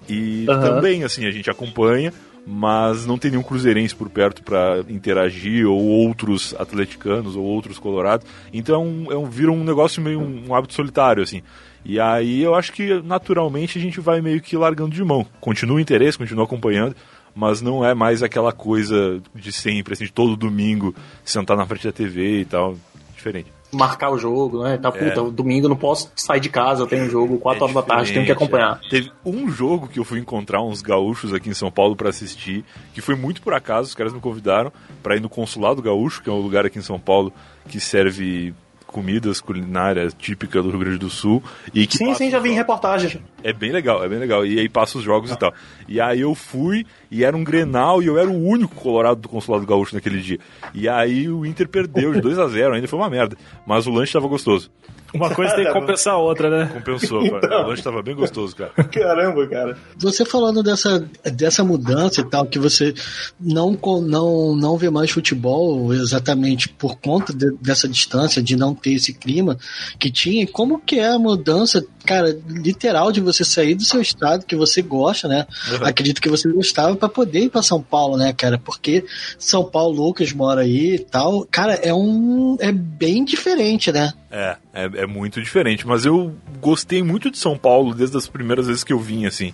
E 0.08 0.46
Aham. 0.50 0.60
também, 0.60 1.04
assim, 1.04 1.26
a 1.26 1.32
gente 1.32 1.50
acompanha, 1.50 2.14
mas 2.46 3.06
não 3.06 3.18
tem 3.18 3.32
nenhum 3.32 3.44
cruzeirense 3.44 3.96
por 3.96 4.10
perto 4.10 4.44
pra 4.44 4.84
interagir, 4.88 5.68
ou 5.68 5.82
outros 5.82 6.54
atleticanos, 6.60 7.36
ou 7.36 7.44
outros 7.44 7.80
colorados. 7.80 8.28
Então 8.54 8.76
é 8.76 8.78
um, 8.78 9.12
é 9.14 9.18
um, 9.18 9.26
vira 9.26 9.52
um 9.52 9.64
negócio 9.64 10.02
meio 10.02 10.20
um, 10.20 10.54
hábito 10.54 10.74
solitário, 10.74 11.24
assim. 11.24 11.42
E 11.86 12.00
aí 12.00 12.42
eu 12.42 12.56
acho 12.56 12.74
que 12.74 13.00
naturalmente 13.04 13.78
a 13.78 13.82
gente 13.82 14.00
vai 14.00 14.20
meio 14.20 14.42
que 14.42 14.58
largando 14.58 14.96
de 14.96 15.04
mão. 15.04 15.26
Continua 15.40 15.78
o 15.78 15.80
interesse, 15.80 16.18
continua 16.18 16.44
acompanhando, 16.46 16.96
mas 17.36 17.62
não 17.62 17.86
é 17.86 17.94
mais 17.94 18.24
aquela 18.24 18.52
coisa 18.52 19.22
de 19.36 19.52
sempre, 19.52 19.94
assim, 19.94 20.06
de 20.06 20.12
todo 20.12 20.36
domingo 20.36 20.96
sentar 21.24 21.56
na 21.56 21.66
frente 21.66 21.86
da 21.86 21.94
TV 21.94 22.42
e 22.42 22.46
tal. 22.46 22.76
Diferente. 23.16 23.54
Marcar 23.72 24.10
o 24.10 24.18
jogo, 24.18 24.64
né? 24.64 24.78
Tá, 24.78 24.92
puta, 24.92 25.22
domingo 25.32 25.66
eu 25.66 25.70
não 25.70 25.76
posso 25.76 26.10
sair 26.16 26.40
de 26.40 26.50
casa, 26.50 26.82
eu 26.84 26.88
tenho 26.88 27.06
um 27.06 27.10
jogo 27.10 27.38
4 27.40 27.64
horas 27.64 27.76
da 27.76 27.82
tarde, 27.82 28.14
tenho 28.14 28.26
que 28.26 28.32
É 28.32 28.36
acompanhar. 28.36 28.80
é. 28.86 28.90
Teve 28.90 29.12
um 29.26 29.50
jogo 29.50 29.88
que 29.88 30.00
eu 30.00 30.04
fui 30.06 30.20
encontrar 30.20 30.62
uns 30.64 30.82
gaúchos 30.82 31.34
aqui 31.34 31.50
em 31.50 31.54
São 31.54 31.70
Paulo 31.70 31.96
pra 31.96 32.10
assistir, 32.10 32.64
que 32.94 33.02
foi 33.02 33.16
muito 33.16 33.42
por 33.42 33.54
acaso, 33.54 33.90
os 33.90 33.96
caras 33.96 34.14
me 34.14 34.20
convidaram 34.20 34.72
pra 35.04 35.18
ir 35.18 35.20
no 35.20 35.28
Consulado 35.30 35.82
Gaúcho, 35.82 36.24
que 36.24 36.30
é 36.30 36.32
um 36.34 36.40
lugar 36.40 36.66
aqui 36.66 36.80
em 36.80 36.84
São 36.84 37.00
Paulo 37.00 37.34
que 37.68 37.80
serve 37.80 38.54
comidas 38.96 39.42
culinárias 39.42 40.14
típicas 40.14 40.64
do 40.64 40.70
Rio 40.70 40.80
Grande 40.80 41.00
do 41.00 41.10
Sul 41.10 41.44
e 41.74 41.86
que 41.86 41.98
Sim, 41.98 42.14
sim, 42.16 42.30
já 42.30 42.40
vi 42.40 42.52
em 42.52 42.56
jogos. 42.56 43.35
É 43.48 43.54
bem 43.54 43.72
legal, 43.72 44.04
é 44.04 44.10
bem 44.10 44.18
legal. 44.18 44.46
E 44.46 44.60
aí 44.60 44.68
passa 44.68 44.98
os 44.98 45.04
jogos 45.04 45.30
e 45.32 45.38
tal. 45.38 45.54
E 45.88 46.02
aí 46.02 46.22
eu 46.22 46.34
fui 46.34 46.86
e 47.12 47.24
era 47.24 47.38
um 47.38 47.44
Grenal 47.44 48.02
e 48.02 48.08
eu 48.08 48.18
era 48.18 48.28
o 48.30 48.44
único 48.44 48.74
colorado 48.76 49.22
do 49.22 49.30
Consulado 49.30 49.66
Gaúcho 49.68 49.94
naquele 49.94 50.20
dia. 50.20 50.40
E 50.74 50.90
aí 50.90 51.30
o 51.30 51.46
Inter 51.46 51.68
perdeu 51.70 52.12
de 52.14 52.22
2 52.22 52.40
a 52.40 52.48
0 52.48 52.74
ainda 52.74 52.88
foi 52.88 52.98
uma 52.98 53.10
merda. 53.10 53.38
Mas 53.68 53.86
o 53.86 53.92
lanche 53.92 54.14
tava 54.14 54.28
gostoso. 54.28 54.72
Uma 55.14 55.34
coisa 55.34 55.56
tem 55.56 55.64
que 55.66 55.72
compensar 55.72 56.16
a 56.16 56.18
outra, 56.18 56.50
né? 56.50 56.70
Compensou, 56.74 57.24
Então. 57.26 57.40
cara. 57.40 57.64
O 57.66 57.68
lanche 57.70 57.82
tava 57.84 58.02
bem 58.02 58.16
gostoso, 58.16 58.54
cara. 58.54 58.72
Caramba, 58.92 59.48
cara. 59.48 59.78
Você 59.98 60.26
falando 60.26 60.62
dessa, 60.62 61.08
dessa 61.34 61.64
mudança 61.64 62.20
e 62.20 62.26
tal, 62.30 62.46
que 62.46 62.60
você 62.60 62.94
não, 63.40 63.78
não, 64.02 64.56
não 64.56 64.78
vê 64.78 64.90
mais 64.90 65.12
futebol 65.12 65.94
exatamente 65.94 66.68
por 66.68 66.98
conta 66.98 67.32
de- 67.34 67.56
dessa 67.62 67.88
distância, 67.88 68.42
de 68.42 68.56
não 68.56 68.74
ter 68.76 68.94
esse 68.94 69.14
clima 69.14 69.58
que 70.00 70.12
tinha, 70.12 70.46
como 70.48 70.80
que 70.80 71.00
é 71.00 71.08
a 71.14 71.20
mudança, 71.20 71.86
cara, 72.06 72.38
literal 72.48 73.12
de 73.12 73.22
você 73.22 73.35
sair 73.44 73.76
do 73.76 73.84
seu 73.84 74.02
estado 74.02 74.46
que 74.46 74.56
você 74.56 74.82
gosta, 74.82 75.28
né? 75.28 75.46
Acredito 75.82 76.22
que 76.22 76.30
você 76.30 76.48
gostava 76.50 76.96
para 76.96 77.10
poder 77.10 77.40
ir 77.42 77.50
para 77.50 77.62
São 77.62 77.82
Paulo, 77.82 78.18
né, 78.18 78.34
cara? 78.34 78.58
Porque 78.58 79.04
São 79.38 79.64
Paulo, 79.64 80.06
Lucas 80.06 80.32
mora 80.32 80.62
aí 80.62 80.96
e 80.96 81.00
tal, 81.00 81.46
cara, 81.50 81.74
é 81.74 81.94
um 81.94 82.58
é 82.60 82.72
bem 82.72 83.26
diferente, 83.26 83.92
né? 83.92 84.14
É, 84.32 84.58
é, 84.74 84.84
é 85.04 85.08
muito 85.08 85.42
diferente. 85.42 85.86
Mas 85.86 86.06
eu 86.06 86.34
gostei 86.62 87.02
muito 87.02 87.30
de 87.32 87.38
São 87.38 87.58
Paulo 87.58 87.94
desde 87.94 88.18
as 88.18 88.28
primeiras 88.28 88.68
vezes 88.68 88.84
que 88.84 88.94
eu 88.94 89.00
vim, 89.00 89.26
assim. 89.26 89.54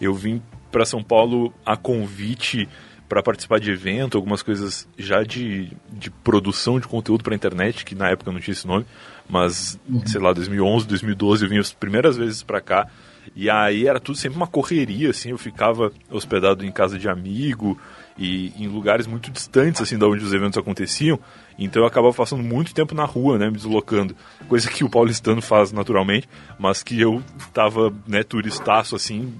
Eu 0.00 0.14
vim 0.14 0.40
pra 0.70 0.84
São 0.84 1.02
Paulo 1.02 1.52
a 1.64 1.76
convite 1.76 2.68
pra 3.08 3.22
participar 3.22 3.58
de 3.58 3.70
evento, 3.70 4.18
algumas 4.18 4.42
coisas 4.42 4.86
já 4.98 5.22
de, 5.22 5.72
de 5.90 6.10
produção 6.10 6.78
de 6.78 6.86
conteúdo 6.86 7.24
pra 7.24 7.34
internet, 7.34 7.84
que 7.84 7.94
na 7.94 8.10
época 8.10 8.30
não 8.30 8.38
tinha 8.38 8.52
esse 8.52 8.66
nome, 8.66 8.84
mas, 9.28 9.80
sei 10.06 10.20
lá, 10.20 10.32
2011, 10.32 10.86
2012 10.86 11.44
eu 11.44 11.50
vim 11.50 11.58
as 11.58 11.72
primeiras 11.72 12.16
vezes 12.16 12.42
pra 12.42 12.60
cá. 12.60 12.86
E 13.34 13.48
aí 13.50 13.86
era 13.86 14.00
tudo 14.00 14.16
sempre 14.16 14.36
uma 14.36 14.46
correria, 14.46 15.10
assim, 15.10 15.30
eu 15.30 15.38
ficava 15.38 15.92
hospedado 16.10 16.64
em 16.64 16.72
casa 16.72 16.98
de 16.98 17.08
amigo 17.08 17.78
e 18.18 18.52
em 18.56 18.66
lugares 18.66 19.06
muito 19.06 19.30
distantes, 19.30 19.80
assim, 19.80 19.96
da 19.96 20.06
onde 20.06 20.24
os 20.24 20.32
eventos 20.32 20.58
aconteciam. 20.58 21.18
Então 21.58 21.82
eu 21.82 21.86
acabava 21.86 22.14
passando 22.14 22.42
muito 22.42 22.74
tempo 22.74 22.94
na 22.94 23.04
rua, 23.04 23.38
né, 23.38 23.46
me 23.46 23.56
deslocando. 23.56 24.14
Coisa 24.48 24.70
que 24.70 24.84
o 24.84 24.90
paulistano 24.90 25.40
faz 25.40 25.72
naturalmente, 25.72 26.28
mas 26.58 26.82
que 26.82 27.00
eu 27.00 27.22
tava, 27.52 27.92
né, 28.06 28.22
turistaço, 28.22 28.96
assim, 28.96 29.34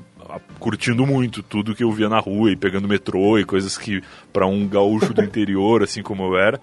curtindo 0.59 1.07
muito 1.07 1.43
tudo 1.43 1.75
que 1.75 1.83
eu 1.83 1.91
via 1.91 2.09
na 2.09 2.19
rua 2.19 2.51
e 2.53 2.57
pegando 2.57 2.87
metrô 2.87 3.39
e 3.39 3.45
coisas 3.45 3.79
que 3.79 4.03
para 4.33 4.47
um 4.47 4.67
gaúcho 4.69 5.13
do 5.13 5.23
interior, 5.25 5.83
assim 5.83 6.03
como 6.03 6.23
eu 6.25 6.39
era, 6.39 6.61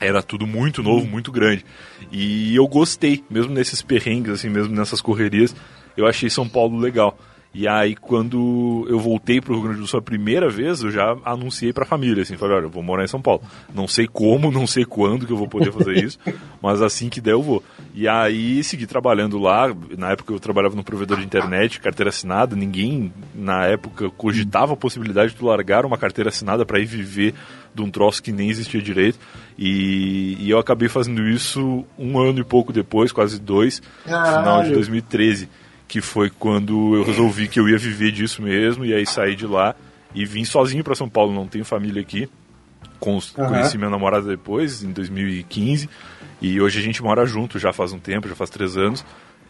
era 0.00 0.22
tudo 0.22 0.46
muito 0.46 0.82
novo, 0.82 1.06
muito 1.06 1.30
grande. 1.30 1.64
E 2.10 2.54
eu 2.54 2.66
gostei, 2.66 3.24
mesmo 3.30 3.52
nesses 3.52 3.82
perrengues, 3.82 4.32
assim, 4.32 4.48
mesmo 4.48 4.74
nessas 4.74 5.00
correrias, 5.00 5.54
eu 5.96 6.06
achei 6.06 6.28
São 6.30 6.48
Paulo 6.48 6.78
legal. 6.78 7.16
E 7.54 7.68
aí, 7.68 7.94
quando 7.94 8.84
eu 8.88 8.98
voltei 8.98 9.40
para 9.40 9.52
o 9.52 9.54
Rio 9.54 9.62
Grande 9.62 9.80
do 9.80 9.86
Sul 9.86 10.00
a 10.00 10.02
primeira 10.02 10.50
vez, 10.50 10.82
eu 10.82 10.90
já 10.90 11.16
anunciei 11.24 11.72
para 11.72 11.84
a 11.84 11.86
família, 11.86 12.24
assim, 12.24 12.36
falei, 12.36 12.56
olha, 12.56 12.64
eu 12.64 12.70
vou 12.70 12.82
morar 12.82 13.04
em 13.04 13.06
São 13.06 13.22
Paulo. 13.22 13.42
Não 13.72 13.86
sei 13.86 14.08
como, 14.08 14.50
não 14.50 14.66
sei 14.66 14.84
quando 14.84 15.24
que 15.24 15.32
eu 15.32 15.36
vou 15.36 15.46
poder 15.46 15.70
fazer 15.70 16.02
isso, 16.02 16.18
mas 16.60 16.82
assim 16.82 17.08
que 17.08 17.20
der 17.20 17.30
eu 17.30 17.42
vou. 17.42 17.62
E 17.94 18.08
aí, 18.08 18.64
segui 18.64 18.88
trabalhando 18.88 19.38
lá. 19.38 19.72
Na 19.96 20.10
época 20.10 20.32
eu 20.32 20.40
trabalhava 20.40 20.74
no 20.74 20.82
provedor 20.82 21.18
de 21.18 21.24
internet, 21.24 21.78
carteira 21.78 22.08
assinada. 22.08 22.56
Ninguém, 22.56 23.12
na 23.32 23.66
época, 23.66 24.10
cogitava 24.10 24.72
a 24.72 24.76
possibilidade 24.76 25.32
de 25.32 25.44
largar 25.44 25.86
uma 25.86 25.96
carteira 25.96 26.30
assinada 26.30 26.66
para 26.66 26.80
ir 26.80 26.86
viver 26.86 27.34
de 27.72 27.82
um 27.82 27.90
troço 27.90 28.20
que 28.20 28.32
nem 28.32 28.50
existia 28.50 28.82
direito. 28.82 29.18
E, 29.56 30.36
e 30.40 30.50
eu 30.50 30.58
acabei 30.58 30.88
fazendo 30.88 31.22
isso 31.22 31.84
um 31.96 32.18
ano 32.18 32.40
e 32.40 32.44
pouco 32.44 32.72
depois, 32.72 33.12
quase 33.12 33.40
dois, 33.40 33.80
Caralho. 34.04 34.38
final 34.38 34.62
de 34.64 34.72
2013 34.72 35.48
que 35.94 36.00
foi 36.00 36.28
quando 36.28 36.96
eu 36.96 37.04
resolvi 37.04 37.46
que 37.46 37.60
eu 37.60 37.68
ia 37.68 37.78
viver 37.78 38.10
disso 38.10 38.42
mesmo, 38.42 38.84
e 38.84 38.92
aí 38.92 39.06
saí 39.06 39.36
de 39.36 39.46
lá 39.46 39.76
e 40.12 40.26
vim 40.26 40.44
sozinho 40.44 40.82
para 40.82 40.96
São 40.96 41.08
Paulo, 41.08 41.32
não 41.32 41.46
tenho 41.46 41.64
família 41.64 42.02
aqui. 42.02 42.28
Conheci 43.46 43.78
minha 43.78 43.90
namorada 43.90 44.26
depois, 44.26 44.82
em 44.82 44.90
2015, 44.90 45.88
e 46.42 46.60
hoje 46.60 46.80
a 46.80 46.82
gente 46.82 47.00
mora 47.00 47.24
junto 47.24 47.60
já 47.60 47.72
faz 47.72 47.92
um 47.92 48.00
tempo, 48.00 48.26
já 48.26 48.34
faz 48.34 48.50
três 48.50 48.76
anos, 48.76 49.04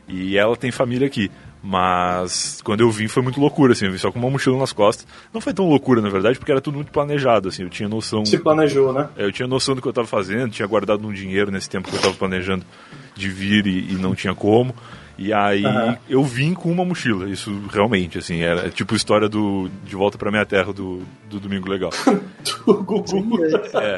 e 0.07 0.37
ela 0.37 0.55
tem 0.55 0.71
família 0.71 1.07
aqui. 1.07 1.31
Mas 1.63 2.61
quando 2.63 2.83
eu 2.83 2.91
vim 2.91 3.09
foi 3.09 3.23
muito 3.23 3.41
loucura, 3.41 3.73
assim, 3.73 3.87
eu 3.87 3.93
vim 3.93 3.97
só 3.97 4.13
com 4.13 4.19
uma 4.19 4.29
mochila 4.29 4.59
nas 4.59 4.71
costas. 4.71 5.07
Não 5.33 5.41
foi 5.41 5.55
tão 5.55 5.67
loucura, 5.67 6.03
na 6.03 6.11
verdade, 6.11 6.39
porque 6.39 6.53
era 6.53 6.61
tudo 6.61 6.75
muito 6.75 6.93
planejado, 6.93 7.49
assim, 7.49 7.63
eu 7.63 7.71
tinha 7.71 7.89
noção. 7.89 8.23
Se 8.27 8.37
planejou, 8.37 8.93
né? 8.93 9.09
É, 9.17 9.25
Eu 9.25 9.33
tinha 9.33 9.49
noção 9.49 9.75
do 9.75 9.81
que 9.81 9.89
eu 9.89 9.93
estava 9.93 10.07
fazendo, 10.07 10.51
tinha 10.51 10.69
guardado 10.69 11.09
um 11.09 11.13
dinheiro 11.13 11.51
nesse 11.51 11.71
tempo 11.71 11.89
que 11.89 11.95
eu 11.95 12.01
estava 12.01 12.15
planejando 12.15 12.67
de 13.15 13.31
vir 13.31 13.67
e, 13.67 13.93
e 13.93 13.95
não 13.95 14.15
tinha 14.15 14.35
como. 14.35 14.75
E 15.17 15.33
aí 15.33 15.65
Aham. 15.65 15.97
eu 16.09 16.25
vim 16.25 16.55
com 16.55 16.71
uma 16.73 16.85
mochila, 16.85 17.29
isso 17.29 17.53
realmente, 17.73 18.19
assim, 18.19 18.41
era 18.41 18.69
tipo 18.71 18.95
a 18.95 18.97
história 18.97 19.29
do 19.29 19.71
De 19.85 19.95
Volta 19.95 20.19
pra 20.19 20.31
Minha 20.31 20.45
Terra 20.45 20.73
do, 20.73 21.03
do 21.31 21.39
Domingo 21.39 21.69
Legal. 21.71 21.91
O 22.67 22.75
Gugu. 22.83 23.39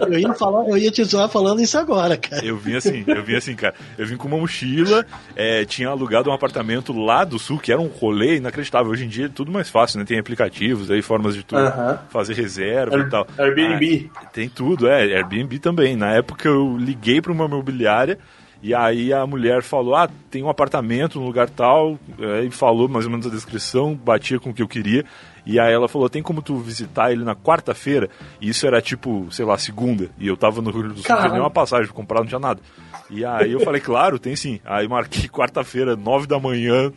Eu 0.09 0.19
ia 0.19 0.35
falar, 0.35 0.69
eu 0.69 0.77
ia 0.77 0.91
te 0.91 1.05
zoar 1.05 1.29
falando 1.29 1.61
isso 1.63 1.79
agora, 1.79 2.17
cara. 2.17 2.45
Eu 2.45 2.57
vim 2.57 2.75
assim, 2.75 3.05
eu 3.07 3.23
vim 3.23 3.37
assim, 3.37 3.55
cara. 3.55 3.75
Eu 3.97 4.05
vim 4.07 4.17
com 4.17 4.27
uma 4.27 4.39
mochila, 4.39 5.07
é, 5.37 5.65
tinha 5.65 5.89
alugado 5.89 6.31
um 6.31 6.33
apartamento 6.33 6.93
lá 6.93 7.23
do 7.23 7.39
sul, 7.39 7.59
que 7.61 7.71
era 7.71 7.81
um 7.81 7.87
rolê 7.87 8.39
inacreditável. 8.39 8.91
Hoje 8.91 9.05
em 9.05 9.09
dia 9.09 9.27
é 9.27 9.29
tudo 9.29 9.53
mais 9.53 9.69
fácil, 9.71 10.01
né? 10.01 10.05
Tem 10.05 10.19
aplicativos 10.19 10.91
aí, 10.91 11.01
formas 11.01 11.37
de 11.37 11.45
tu 11.45 11.57
Aham. 11.57 11.99
fazer 12.11 12.35
reserva 12.35 12.97
e 12.97 13.01
Air- 13.03 13.09
tal. 13.11 13.27
Airbnb. 13.39 14.11
Ah, 14.17 14.25
tem 14.27 14.49
tudo, 14.49 14.89
é, 14.89 15.03
Airbnb 15.17 15.61
também. 15.61 15.95
Na 15.95 16.13
época 16.13 16.49
eu 16.49 16.77
liguei 16.77 17.21
para 17.21 17.31
uma 17.31 17.45
imobiliária 17.45 18.19
e 18.67 18.75
aí 18.75 19.13
a 19.13 19.25
mulher 19.25 19.63
falou: 19.63 19.95
Ah, 19.95 20.11
tem 20.29 20.43
um 20.43 20.49
apartamento 20.49 21.21
no 21.21 21.25
lugar 21.25 21.49
tal, 21.49 21.97
aí 22.19 22.51
falou 22.51 22.89
mais 22.89 23.05
ou 23.05 23.13
menos 23.13 23.25
a 23.25 23.31
descrição, 23.31 23.95
batia 23.95 24.41
com 24.41 24.51
o 24.51 24.53
que 24.53 24.61
eu 24.61 24.67
queria. 24.67 25.05
E 25.47 25.61
aí 25.61 25.73
ela 25.73 25.87
falou: 25.87 26.11
Tem 26.11 26.21
como 26.21 26.43
tu 26.43 26.57
visitar 26.57 27.13
ele 27.13 27.23
na 27.23 27.37
quarta-feira? 27.37 28.11
E 28.41 28.49
isso 28.49 28.67
era 28.67 28.83
tipo, 28.83 29.29
sei 29.31 29.45
lá, 29.45 29.57
segunda. 29.57 30.11
E 30.19 30.27
eu 30.27 30.37
tava 30.37 30.61
no 30.61 30.71
Rio 30.71 30.81
Grande 30.81 30.97
do 30.97 31.03
Sul, 31.03 31.15
não 31.15 31.21
tinha 31.21 31.33
nenhuma 31.33 31.51
passagem 31.51 31.87
pra 31.87 31.95
comprar, 31.95 32.19
não 32.19 32.27
tinha 32.27 32.41
nada. 32.41 32.61
E 33.09 33.25
aí 33.25 33.53
eu 33.53 33.61
falei: 33.61 33.81
Claro, 33.81 34.19
tem 34.19 34.35
sim. 34.35 34.59
Aí 34.65 34.89
marquei 34.89 35.29
quarta-feira, 35.31 35.95
nove 35.95 36.27
da 36.27 36.41
manhã. 36.41 36.93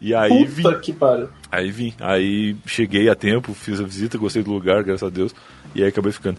E 0.00 0.12
aí 0.12 0.44
vim. 0.44 0.64
Puta 0.64 0.80
que 0.80 0.92
pariu. 0.92 1.28
Aí 1.48 1.70
vim. 1.70 1.94
Aí 2.00 2.56
cheguei 2.66 3.08
a 3.08 3.14
tempo, 3.14 3.54
fiz 3.54 3.80
a 3.80 3.84
visita, 3.84 4.18
gostei 4.18 4.42
do 4.42 4.50
lugar, 4.50 4.82
graças 4.82 5.06
a 5.06 5.10
Deus. 5.10 5.32
E 5.76 5.80
aí 5.80 5.90
acabei 5.90 6.10
ficando. 6.10 6.38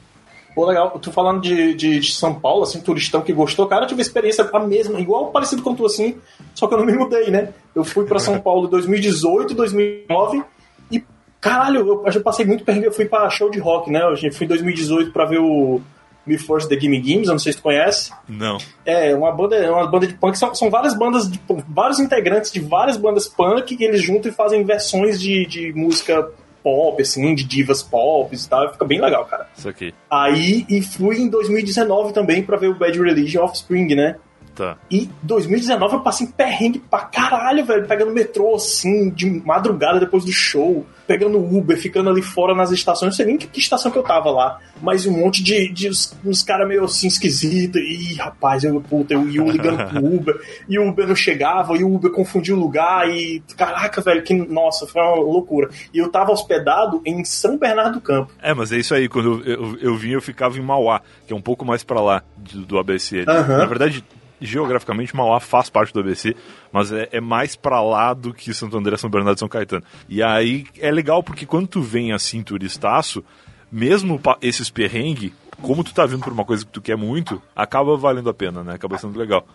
Pô, 0.56 0.66
legal. 0.66 0.98
Tu 1.02 1.12
falando 1.12 1.42
de, 1.42 1.74
de, 1.74 2.00
de 2.00 2.14
São 2.14 2.34
Paulo, 2.34 2.64
assim, 2.64 2.80
turistão 2.80 3.22
que 3.22 3.34
gostou, 3.34 3.68
cara, 3.68 3.84
eu 3.84 3.88
tive 3.90 4.02
experiência 4.02 4.50
a 4.52 4.60
mesma, 4.60 5.02
igual 5.02 5.28
parecido 5.28 5.62
com 5.62 5.76
tu, 5.76 5.86
assim, 5.86 6.18
só 6.54 6.66
que 6.66 6.74
eu 6.74 6.78
não 6.78 6.86
me 6.86 6.96
mudei, 6.96 7.30
né? 7.30 7.50
Eu 7.76 7.84
fui 7.84 8.06
pra 8.06 8.20
São 8.20 8.40
Paulo 8.40 8.68
em 8.68 8.72
2018, 8.72 9.54
2009 9.54 10.44
e, 10.90 11.04
caralho, 11.42 11.80
eu, 11.82 12.06
eu 12.06 12.22
passei 12.22 12.46
muito 12.46 12.64
perrengue. 12.64 12.86
Eu 12.86 12.94
fui 12.94 13.04
pra 13.04 13.30
show 13.30 13.52
de 13.52 13.60
rock, 13.60 13.92
né? 13.92 14.02
Eu 14.02 14.32
fui 14.32 14.46
em 14.46 14.50
2018 14.50 15.12
pra 15.12 15.26
ver 15.26 15.40
o 15.40 15.82
Me 16.26 16.38
First 16.38 16.70
The 16.70 16.80
Gimme 16.80 17.02
Games, 17.02 17.28
eu 17.28 17.34
não 17.34 17.40
sei 17.40 17.52
se 17.52 17.58
tu 17.58 17.64
conhece. 17.64 18.14
Não. 18.28 18.58
É, 18.86 19.14
uma 19.14 19.34
banda, 19.34 19.58
é 19.58 19.70
uma 19.70 19.86
banda 19.86 20.08
de 20.08 20.14
punk, 20.14 20.38
são, 20.38 20.56
são 20.56 20.70
várias 20.70 20.98
bandas, 20.98 21.30
de, 21.30 21.38
vários 21.68 22.00
integrantes 22.00 22.50
de 22.50 22.62
várias 22.62 22.96
bandas 22.96 23.28
punk 23.28 23.76
que 23.76 23.84
eles 23.84 24.02
juntam 24.02 24.32
e 24.32 24.34
fazem 24.34 24.64
versões 24.64 25.20
de, 25.20 25.46
de 25.46 25.74
música 25.74 26.32
pop, 26.66 27.00
assim, 27.00 27.36
de 27.36 27.44
divas 27.44 27.84
pop 27.84 28.36
e 28.36 28.50
tal, 28.50 28.72
fica 28.74 28.84
bem 28.84 29.00
legal, 29.00 29.24
cara. 29.26 29.48
Isso 29.56 29.70
aqui. 29.70 29.94
Aí, 30.10 30.66
e 30.68 30.82
fui 30.82 31.18
em 31.18 31.30
2019 31.30 32.12
também 32.12 32.42
pra 32.42 32.58
ver 32.58 32.70
o 32.70 32.76
Bad 32.76 33.00
Religion 33.00 33.44
Offspring, 33.44 33.94
né? 33.94 34.16
Tá. 34.56 34.78
E 34.90 35.10
2019 35.22 35.96
eu 35.96 36.00
passei 36.00 36.26
em 36.28 36.32
perrengue 36.32 36.80
pra 36.80 37.00
caralho, 37.02 37.66
velho. 37.66 37.86
Pegando 37.88 38.12
metrô 38.14 38.56
assim, 38.56 39.10
de 39.10 39.30
madrugada 39.46 40.00
depois 40.00 40.24
do 40.24 40.32
show. 40.32 40.86
Pegando 41.06 41.38
Uber, 41.38 41.78
ficando 41.78 42.10
ali 42.10 42.22
fora 42.22 42.56
nas 42.56 42.72
estações. 42.72 43.10
Não 43.12 43.16
sei 43.16 43.26
nem 43.26 43.38
que, 43.38 43.46
que 43.48 43.60
estação 43.60 43.92
que 43.92 43.98
eu 43.98 44.02
tava 44.04 44.32
lá. 44.32 44.60
Mas 44.82 45.06
um 45.06 45.12
monte 45.12 45.44
de, 45.44 45.72
de 45.72 45.90
uns, 45.90 46.18
uns 46.26 46.42
caras 46.42 46.68
meio 46.68 46.84
assim 46.86 47.08
esquisitos. 47.08 47.80
Ih, 47.82 48.16
rapaz, 48.16 48.64
eu, 48.64 48.80
puta, 48.82 49.14
eu, 49.14 49.30
e 49.30 49.36
eu 49.38 49.46
ligando 49.50 49.88
pro 49.90 50.00
Uber. 50.16 50.40
E 50.68 50.80
o 50.80 50.88
Uber 50.90 51.08
não 51.08 51.16
chegava, 51.16 51.76
e 51.78 51.84
o 51.84 51.94
Uber 51.94 52.10
confundia 52.12 52.56
o 52.56 52.60
lugar. 52.60 53.08
E 53.10 53.44
caraca, 53.56 54.02
velho, 54.02 54.24
que 54.24 54.34
nossa, 54.34 54.88
foi 54.88 55.02
uma 55.02 55.16
loucura. 55.16 55.70
E 55.94 55.98
eu 56.00 56.10
tava 56.10 56.32
hospedado 56.32 57.02
em 57.06 57.24
São 57.24 57.58
Bernardo 57.58 57.94
do 57.96 58.02
Campo. 58.02 58.32
É, 58.42 58.54
mas 58.54 58.72
é 58.72 58.78
isso 58.78 58.96
aí. 58.96 59.08
Quando 59.10 59.44
eu, 59.46 59.54
eu, 59.54 59.78
eu 59.80 59.96
vim, 59.98 60.12
eu 60.12 60.22
ficava 60.22 60.58
em 60.58 60.62
Mauá, 60.62 61.02
que 61.28 61.34
é 61.34 61.36
um 61.36 61.42
pouco 61.42 61.64
mais 61.66 61.84
pra 61.84 62.02
lá 62.02 62.24
de- 62.38 62.60
do 62.66 62.80
ABC. 62.80 63.26
Aham. 63.28 63.58
Na 63.60 63.66
verdade, 63.66 64.04
geograficamente, 64.46 65.16
Mauá 65.16 65.40
faz 65.40 65.70
parte 65.70 65.94
do 65.94 66.00
ABC, 66.00 66.36
mas 66.72 66.92
é, 66.92 67.10
é 67.12 67.22
mais 67.22 67.56
pra 67.56 67.82
lá 67.82 68.14
do 68.14 68.34
que 68.34 68.54
Santo 68.54 68.78
André, 68.78 68.98
São 68.98 69.10
Bernardo 69.10 69.38
e 69.38 69.40
São 69.40 69.50
Caetano. 69.50 69.84
E 70.08 70.22
aí 70.22 70.66
é 70.80 70.92
legal 70.92 71.24
porque 71.24 71.46
quando 71.46 71.68
tu 71.68 71.82
vem 71.82 72.14
assim, 72.14 72.44
turistaço, 72.44 73.24
mesmo 73.72 74.22
esses 74.42 74.70
perrengues, 74.70 75.32
como 75.62 75.84
tu 75.84 75.94
tá 75.94 76.06
vindo 76.06 76.24
por 76.24 76.34
uma 76.34 76.46
coisa 76.46 76.66
que 76.66 76.72
tu 76.72 76.82
quer 76.82 76.96
muito, 76.96 77.42
acaba 77.56 77.98
valendo 77.98 78.30
a 78.30 78.34
pena, 78.34 78.64
né? 78.64 78.74
Acaba 78.76 78.98
sendo 78.98 79.18
legal. 79.18 79.46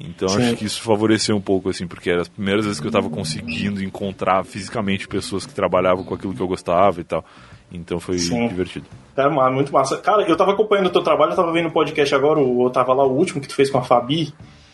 Então 0.00 0.28
Sim. 0.28 0.42
acho 0.42 0.56
que 0.56 0.64
isso 0.64 0.82
favoreceu 0.82 1.36
um 1.36 1.40
pouco, 1.40 1.68
assim, 1.68 1.86
porque 1.86 2.10
eram 2.10 2.22
as 2.22 2.28
primeiras 2.28 2.64
vezes 2.64 2.80
que 2.80 2.86
eu 2.86 2.90
tava 2.90 3.08
conseguindo 3.08 3.82
encontrar 3.82 4.44
fisicamente 4.44 5.06
pessoas 5.06 5.46
que 5.46 5.54
trabalhavam 5.54 6.04
com 6.04 6.14
aquilo 6.14 6.34
que 6.34 6.40
eu 6.40 6.48
gostava 6.48 7.00
e 7.00 7.04
tal. 7.04 7.24
Então 7.72 7.98
foi 7.98 8.18
Sim. 8.18 8.48
divertido. 8.48 8.86
É 9.16 9.28
muito 9.28 9.72
massa. 9.72 9.96
Cara, 9.98 10.22
eu 10.22 10.36
tava 10.36 10.52
acompanhando 10.52 10.86
o 10.86 10.90
teu 10.90 11.02
trabalho, 11.02 11.32
eu 11.32 11.36
tava 11.36 11.52
vendo 11.52 11.68
o 11.68 11.72
podcast 11.72 12.14
agora, 12.14 12.38
o- 12.38 12.66
eu 12.66 12.70
tava 12.70 12.92
lá 12.92 13.04
o 13.04 13.12
último 13.16 13.40
que 13.40 13.48
tu 13.48 13.54
fez 13.54 13.70
com 13.70 13.78
a 13.78 13.82
Fabi. 13.82 14.32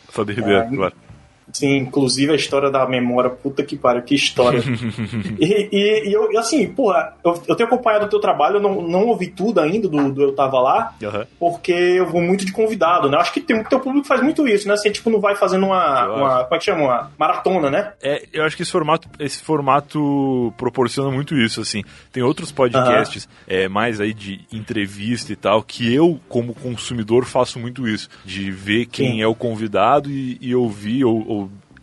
Fabi 0.08 0.32
Ribeiro, 0.32 0.60
Ah, 0.60 0.76
claro. 0.76 0.94
Sim, 1.52 1.78
inclusive 1.78 2.32
a 2.32 2.36
história 2.36 2.70
da 2.70 2.86
memória, 2.86 3.30
puta 3.30 3.62
que 3.62 3.76
pariu, 3.76 4.02
que 4.02 4.14
história. 4.14 4.60
e, 5.38 5.68
e, 5.72 6.08
e 6.08 6.12
eu, 6.12 6.38
assim, 6.38 6.66
porra, 6.68 7.14
eu, 7.24 7.42
eu 7.48 7.56
tenho 7.56 7.68
acompanhado 7.68 8.06
o 8.06 8.08
teu 8.08 8.20
trabalho, 8.20 8.56
eu 8.56 8.60
não, 8.60 8.82
não 8.82 9.06
ouvi 9.06 9.28
tudo 9.28 9.60
ainda 9.60 9.88
do, 9.88 10.12
do 10.12 10.22
Eu 10.22 10.34
Tava 10.34 10.60
Lá, 10.60 10.94
Aham. 11.02 11.26
porque 11.38 11.72
eu 11.72 12.06
vou 12.06 12.20
muito 12.20 12.44
de 12.44 12.52
convidado, 12.52 13.08
né? 13.08 13.16
Acho 13.18 13.32
que 13.32 13.40
tem, 13.40 13.62
teu 13.64 13.80
público 13.80 14.06
faz 14.06 14.22
muito 14.22 14.46
isso, 14.46 14.68
né? 14.68 14.76
Você, 14.76 14.90
tipo, 14.90 15.10
não 15.10 15.20
vai 15.20 15.34
fazendo 15.34 15.66
uma, 15.66 16.06
uma 16.06 16.44
como 16.44 16.54
é 16.54 16.58
que 16.58 16.64
chama? 16.64 16.82
Uma 16.82 17.10
maratona, 17.18 17.70
né? 17.70 17.92
É, 18.02 18.22
eu 18.32 18.44
acho 18.44 18.56
que 18.56 18.62
esse 18.62 18.72
formato, 18.72 19.08
esse 19.18 19.42
formato 19.42 20.52
proporciona 20.56 21.10
muito 21.10 21.36
isso, 21.36 21.60
assim. 21.60 21.82
Tem 22.12 22.22
outros 22.22 22.52
podcasts, 22.52 23.28
é, 23.46 23.68
mais 23.68 24.00
aí 24.00 24.12
de 24.12 24.40
entrevista 24.52 25.32
e 25.32 25.36
tal, 25.36 25.62
que 25.62 25.92
eu, 25.92 26.20
como 26.28 26.54
consumidor, 26.54 27.24
faço 27.24 27.58
muito 27.58 27.86
isso. 27.88 28.08
De 28.24 28.50
ver 28.50 28.86
quem 28.86 29.12
Sim. 29.12 29.22
é 29.22 29.26
o 29.26 29.34
convidado 29.34 30.10
e, 30.10 30.38
e 30.40 30.54
ouvir 30.54 31.04
ou, 31.04 31.26
ou 31.26 31.37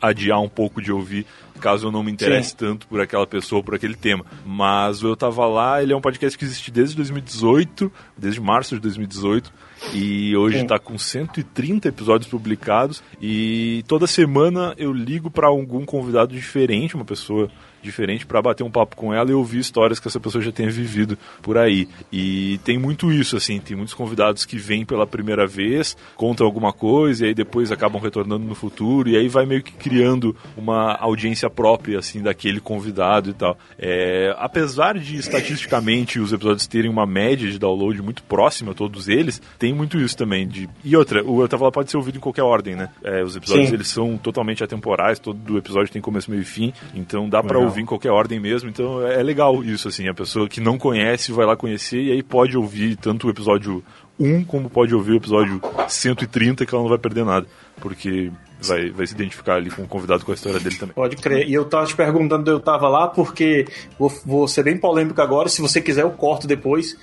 adiar 0.10 0.40
um 0.42 0.50
pouco 0.50 0.82
de 0.82 0.92
ouvir, 0.92 1.26
caso 1.60 1.88
eu 1.88 1.92
não 1.92 2.04
me 2.04 2.12
interesse 2.12 2.50
Sim. 2.50 2.58
tanto 2.58 2.88
por 2.88 3.00
aquela 3.02 3.26
pessoa, 3.26 3.64
por 3.64 3.76
aquele 3.76 3.96
tema. 3.96 4.26
Mas 4.46 5.04
o 5.04 5.08
Eu 5.08 5.16
Tava 5.16 5.46
Lá, 5.46 5.82
ele 5.82 5.94
é 5.94 5.96
um 5.96 6.02
podcast 6.02 6.38
que 6.38 6.46
existe 6.46 6.72
desde 6.72 6.96
2018, 6.96 7.92
desde 8.18 8.42
março 8.42 8.76
de 8.76 8.82
2018. 8.82 9.52
E 9.94 10.36
hoje 10.36 10.62
está 10.62 10.80
com 10.80 10.98
130 10.98 11.90
episódios 11.90 12.30
publicados. 12.30 13.04
E 13.22 13.84
toda 13.88 14.08
semana 14.08 14.74
eu 14.78 14.92
ligo 14.94 15.30
para 15.30 15.48
algum 15.48 15.86
convidado 15.86 16.34
diferente, 16.34 16.96
uma 16.96 17.06
pessoa 17.06 17.50
diferente, 17.86 18.26
para 18.26 18.42
bater 18.42 18.64
um 18.64 18.72
papo 18.72 18.96
com 18.96 19.14
ela 19.14 19.30
e 19.32 19.34
ouvir 19.34 19.60
histórias 19.60 20.00
que 20.00 20.08
essa 20.08 20.20
pessoa 20.20 20.44
já 20.44 20.52
tenha 20.52 20.70
vivido 20.70 21.18
por 21.42 21.58
aí. 21.58 21.88
E 22.12 22.60
tem 22.64 22.78
muito 22.78 23.12
isso, 23.12 23.38
assim, 23.38 23.60
tem 23.60 23.78
muitos 23.78 23.94
convidados 23.94 24.46
que 24.46 24.58
vêm 24.58 24.86
pela 24.86 25.08
primeira 25.08 25.48
vez, 25.48 25.96
contam 26.16 26.46
alguma 26.46 26.74
coisa 26.74 27.26
e 27.26 27.30
aí 27.30 27.34
depois 27.34 27.72
acabam 27.72 28.02
retornando 28.02 28.46
no 28.46 28.56
futuro. 28.56 29.10
E 29.10 29.16
aí 29.16 29.28
vai 29.28 29.46
meio 29.46 29.64
que 29.64 29.72
criando 29.72 30.36
uma 30.58 30.96
audiência 30.96 31.50
própria, 31.50 32.00
assim, 32.00 32.22
daquele 32.22 32.60
convidado 32.60 33.30
e 33.30 33.34
tal. 33.34 33.58
É, 33.78 34.36
apesar 34.38 34.98
de 34.98 35.16
estatisticamente 35.16 36.20
os 36.20 36.34
episódios 36.34 36.68
terem 36.68 36.90
uma 36.90 37.06
média 37.06 37.50
de 37.50 37.60
download 37.60 38.02
muito 38.02 38.24
próxima, 38.24 38.74
todos 38.74 39.08
eles, 39.08 39.42
tem 39.60 39.74
muito 39.74 40.00
isso 40.00 40.18
também. 40.18 40.48
De... 40.48 40.70
E 40.84 40.96
outra, 40.96 41.24
o 41.24 41.42
Eu 41.42 41.48
Tava 41.48 41.66
Lá 41.66 41.72
pode 41.72 41.92
ser 41.92 41.98
ouvido 41.98 42.18
em 42.18 42.22
qualquer 42.22 42.44
ordem, 42.44 42.76
né? 42.76 42.90
É, 43.04 43.24
os 43.24 43.36
episódios 43.36 43.70
Sim. 43.70 43.74
eles 43.76 43.88
são 43.88 44.18
totalmente 44.18 44.64
atemporais, 44.64 45.20
todo 45.20 45.58
episódio 45.58 45.92
tem 45.92 46.02
começo, 46.02 46.30
meio 46.30 46.42
e 46.42 46.46
fim, 46.46 46.74
então 46.94 47.30
dá 47.30 47.42
pra 47.44 47.58
Legal. 47.58 47.70
Ouvir 47.76 47.82
em 47.82 47.86
qualquer 47.86 48.12
ordem 48.12 48.40
mesmo. 48.40 48.70
Então 48.70 49.06
é 49.06 49.16
é 49.16 49.24
legal 49.24 49.64
isso, 49.64 49.88
assim, 49.88 50.08
a 50.08 50.14
pessoa 50.14 50.48
que 50.48 50.62
não 50.62 50.78
conhece 50.78 51.32
vai 51.32 51.46
lá 51.46 51.56
conhecer 51.56 52.02
e 52.02 52.12
aí 52.12 52.24
pode 52.24 52.58
ouvir 52.58 52.96
tanto 52.96 53.28
o 53.28 53.30
episódio 53.30 53.84
1 54.20 54.44
como 54.46 54.70
pode 54.70 54.94
ouvir 54.94 55.14
o 55.14 55.18
episódio 55.18 55.62
130 55.88 56.66
que 56.66 56.74
ela 56.74 56.84
não 56.84 56.90
vai 56.90 56.98
perder 56.98 57.26
nada. 57.26 57.48
Porque 57.82 58.32
vai, 58.62 58.90
vai 58.90 59.08
se 59.08 59.14
identificar 59.14 59.56
ali 59.56 59.70
com 59.70 59.84
o 59.84 59.88
convidado 59.88 60.26
com 60.26 60.32
a 60.32 60.36
história 60.36 60.60
dele 60.60 60.76
também. 60.76 60.94
Pode 60.96 61.16
crer. 61.18 61.48
E 61.48 61.54
eu 61.54 61.66
tava 61.66 61.86
te 61.86 61.96
perguntando, 61.96 62.50
eu 62.50 62.60
tava 62.60 62.88
lá 62.88 63.08
porque 63.08 63.66
vou, 64.00 64.12
vou 64.26 64.48
ser 64.48 64.64
bem 64.64 64.78
polêmico 64.78 65.22
agora. 65.22 65.50
Se 65.50 65.62
você 65.62 65.82
quiser, 65.82 66.04
eu 66.04 66.12
corto 66.12 66.48
depois. 66.48 66.98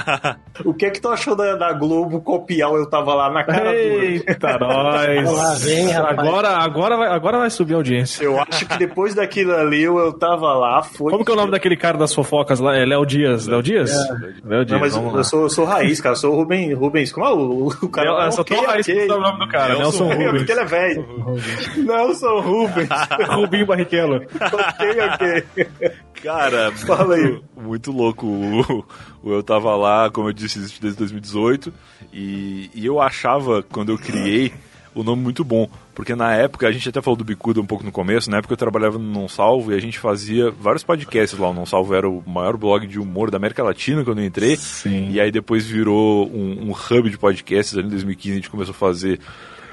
o 0.64 0.74
que 0.74 0.86
é 0.86 0.90
que 0.90 1.00
tu 1.00 1.08
achou 1.08 1.34
da, 1.36 1.54
da 1.56 1.72
Globo 1.72 2.20
copiar 2.20 2.70
o 2.70 2.76
Eu 2.76 2.86
Tava 2.86 3.14
Lá 3.14 3.30
na 3.30 3.44
cara 3.44 3.70
dura? 3.72 4.04
Eita, 4.04 4.58
nós. 4.60 5.62
Vem. 5.62 5.94
Agora, 5.94 6.48
agora, 6.58 6.96
vai, 6.96 7.08
agora 7.08 7.38
vai 7.38 7.50
subir 7.50 7.74
a 7.74 7.76
audiência. 7.76 8.22
Eu 8.24 8.40
acho 8.40 8.66
que 8.66 8.76
depois 8.78 9.14
daquilo 9.14 9.54
ali, 9.54 9.88
o 9.88 9.98
Eu 9.98 10.12
Tava 10.12 10.52
Lá 10.54 10.82
foi. 10.82 11.10
Como 11.12 11.24
que 11.24 11.30
é 11.30 11.34
o 11.34 11.36
nome 11.36 11.50
daquele 11.50 11.76
cara 11.76 11.96
das 11.98 12.14
fofocas 12.14 12.60
lá? 12.60 12.76
É 12.76 12.84
Léo 12.84 13.04
Dias. 13.06 13.46
Léo 13.46 13.62
Dias? 13.62 13.90
Léo 14.44 14.64
Dias, 14.64 14.70
Não, 14.70 14.80
mas 14.80 14.96
eu 15.16 15.24
sou, 15.24 15.42
eu 15.42 15.50
sou 15.50 15.64
raiz, 15.64 16.00
cara. 16.00 16.12
Eu 16.14 16.16
sou 16.18 16.32
o 16.32 16.36
Rubem, 16.36 16.72
Rubens. 16.74 17.12
Como 17.12 17.26
é 17.26 17.30
o, 17.32 17.66
o 17.82 17.88
cara? 17.88 18.08
Eu, 18.08 18.14
eu 18.26 18.32
só 18.32 18.44
tô 18.44 18.54
Ok, 18.54 18.66
lá 18.66 18.72
ok. 18.78 18.80
escutando 18.94 19.18
o 19.18 19.20
nome 19.22 19.38
do 19.38 19.48
cara, 19.48 19.74
Nelson 19.78 20.04
Nelson 20.06 20.12
É, 20.12 20.14
Rubens. 20.26 20.36
porque 20.38 20.52
ele 20.52 20.60
é 20.60 20.64
velho. 20.64 21.05
Nelson 21.76 22.40
Rubens. 22.40 22.88
Rubinho 23.28 23.66
Barrichello. 23.66 24.16
ok, 24.16 25.00
ok. 25.12 25.66
Cara, 26.22 26.72
Fala 26.72 27.14
aí. 27.14 27.22
muito, 27.22 27.44
muito 27.56 27.92
louco. 27.92 28.26
O, 28.26 28.84
o 29.22 29.32
eu 29.32 29.42
tava 29.42 29.74
lá, 29.76 30.10
como 30.10 30.28
eu 30.28 30.32
disse, 30.32 30.58
desde 30.80 30.98
2018. 30.98 31.72
E, 32.12 32.70
e 32.74 32.86
eu 32.86 33.00
achava, 33.00 33.62
quando 33.62 33.92
eu 33.92 33.98
criei, 33.98 34.52
o 34.94 35.04
nome 35.04 35.22
muito 35.22 35.44
bom. 35.44 35.68
Porque 35.94 36.14
na 36.14 36.34
época, 36.34 36.66
a 36.66 36.72
gente 36.72 36.88
até 36.88 37.00
falou 37.00 37.16
do 37.16 37.24
Bicuda 37.24 37.60
um 37.60 37.66
pouco 37.66 37.84
no 37.84 37.92
começo, 37.92 38.30
na 38.30 38.38
época 38.38 38.54
eu 38.54 38.58
trabalhava 38.58 38.98
no 38.98 39.04
Não 39.04 39.28
Salvo 39.28 39.72
e 39.72 39.74
a 39.74 39.80
gente 39.80 39.98
fazia 39.98 40.50
vários 40.50 40.82
podcasts 40.82 41.38
lá. 41.38 41.50
O 41.50 41.54
Não 41.54 41.66
Salvo 41.66 41.94
era 41.94 42.08
o 42.08 42.22
maior 42.26 42.56
blog 42.56 42.86
de 42.86 42.98
humor 42.98 43.30
da 43.30 43.36
América 43.36 43.62
Latina 43.62 44.04
quando 44.04 44.18
eu 44.18 44.24
entrei. 44.24 44.56
Sim. 44.56 45.10
E 45.10 45.20
aí 45.20 45.30
depois 45.30 45.66
virou 45.66 46.26
um, 46.28 46.70
um 46.70 46.72
hub 46.72 47.10
de 47.10 47.18
podcasts. 47.18 47.76
Ali 47.76 47.86
em 47.86 47.90
2015 47.90 48.32
a 48.32 48.36
gente 48.36 48.50
começou 48.50 48.72
a 48.72 48.76
fazer 48.76 49.20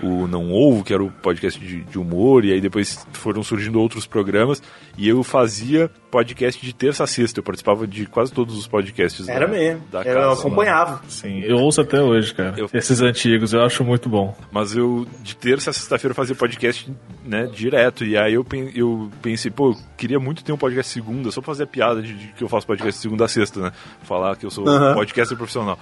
o 0.01 0.27
Não 0.27 0.51
Ovo, 0.51 0.83
que 0.83 0.93
era 0.93 1.03
o 1.03 1.09
podcast 1.11 1.59
de, 1.59 1.81
de 1.81 1.99
humor, 1.99 2.43
e 2.45 2.51
aí 2.53 2.59
depois 2.61 3.05
foram 3.13 3.43
surgindo 3.43 3.79
outros 3.79 4.05
programas, 4.07 4.61
e 4.97 5.07
eu 5.07 5.23
fazia 5.23 5.89
podcast 6.11 6.63
de 6.63 6.73
terça 6.73 7.03
a 7.03 7.07
sexta, 7.07 7.39
eu 7.39 7.43
participava 7.43 7.87
de 7.87 8.05
quase 8.05 8.31
todos 8.31 8.55
os 8.57 8.67
podcasts 8.67 9.27
Era 9.27 9.47
da, 9.47 9.51
mesmo. 9.51 9.81
da 9.91 10.01
Eu 10.01 10.13
casa. 10.15 10.39
acompanhava. 10.39 11.01
Sim, 11.07 11.39
eu 11.41 11.57
ouço 11.57 11.81
até 11.81 12.01
hoje, 12.01 12.33
cara. 12.33 12.53
Eu- 12.57 12.69
Esses 12.73 13.01
antigos, 13.01 13.53
eu 13.53 13.63
acho 13.63 13.83
muito 13.83 14.07
bom. 14.09 14.35
Mas 14.51 14.75
eu, 14.75 15.07
de 15.21 15.35
terça 15.35 15.69
a 15.71 15.73
sexta-feira, 15.73 16.13
fazia 16.13 16.35
podcast, 16.35 16.91
né, 17.25 17.47
direto. 17.51 18.05
E 18.05 18.15
aí 18.17 18.33
eu, 18.33 18.45
eu 18.75 19.09
pensei, 19.21 19.49
pô, 19.49 19.71
eu 19.71 19.77
queria 19.97 20.19
muito 20.19 20.43
ter 20.43 20.51
um 20.51 20.57
podcast 20.57 20.91
segunda, 20.91 21.31
só 21.31 21.41
pra 21.41 21.47
fazer 21.47 21.63
a 21.63 21.67
piada 21.67 22.01
de, 22.01 22.13
de 22.13 22.27
que 22.33 22.43
eu 22.43 22.47
faço 22.49 22.67
podcast 22.67 22.99
segunda 23.01 23.25
a 23.25 23.27
sexta, 23.27 23.59
né? 23.59 23.71
Falar 24.03 24.35
que 24.35 24.45
eu 24.45 24.51
sou 24.51 24.67
Aham. 24.67 24.93
podcaster 24.93 25.35
profissional. 25.37 25.79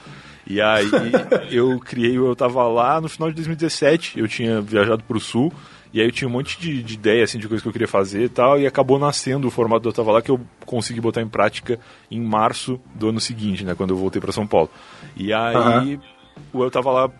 E 0.47 0.61
aí 0.61 0.89
eu 1.51 1.79
criei, 1.79 2.17
eu 2.17 2.35
tava 2.35 2.63
lá 2.67 2.99
no 2.99 3.07
final 3.07 3.29
de 3.29 3.35
2017, 3.35 4.19
eu 4.19 4.27
tinha 4.27 4.61
viajado 4.61 5.03
pro 5.03 5.19
sul. 5.19 5.51
E 5.93 5.99
aí 5.99 6.07
eu 6.07 6.11
tinha 6.11 6.27
um 6.27 6.31
monte 6.31 6.59
de, 6.59 6.81
de 6.81 6.93
ideia, 6.93 7.23
assim, 7.23 7.37
de 7.37 7.47
coisa 7.49 7.61
que 7.61 7.67
eu 7.67 7.73
queria 7.73 7.87
fazer 7.87 8.23
e 8.23 8.29
tal, 8.29 8.57
e 8.57 8.65
acabou 8.65 8.97
nascendo 8.97 9.47
o 9.47 9.51
formato 9.51 9.83
do 9.83 9.89
Eu 9.89 9.93
Tava 9.93 10.11
Lá, 10.13 10.21
que 10.21 10.31
eu 10.31 10.39
consegui 10.65 11.01
botar 11.01 11.21
em 11.21 11.27
prática 11.27 11.77
em 12.09 12.21
março 12.21 12.79
do 12.95 13.09
ano 13.09 13.19
seguinte, 13.19 13.65
né, 13.65 13.75
quando 13.75 13.89
eu 13.89 13.97
voltei 13.97 14.21
pra 14.21 14.31
São 14.31 14.47
Paulo. 14.47 14.69
E 15.17 15.33
aí 15.33 15.55
Aham. 15.55 15.99
o 16.53 16.63
Eu 16.63 16.71
Tava 16.71 16.91
Lá 16.91 17.11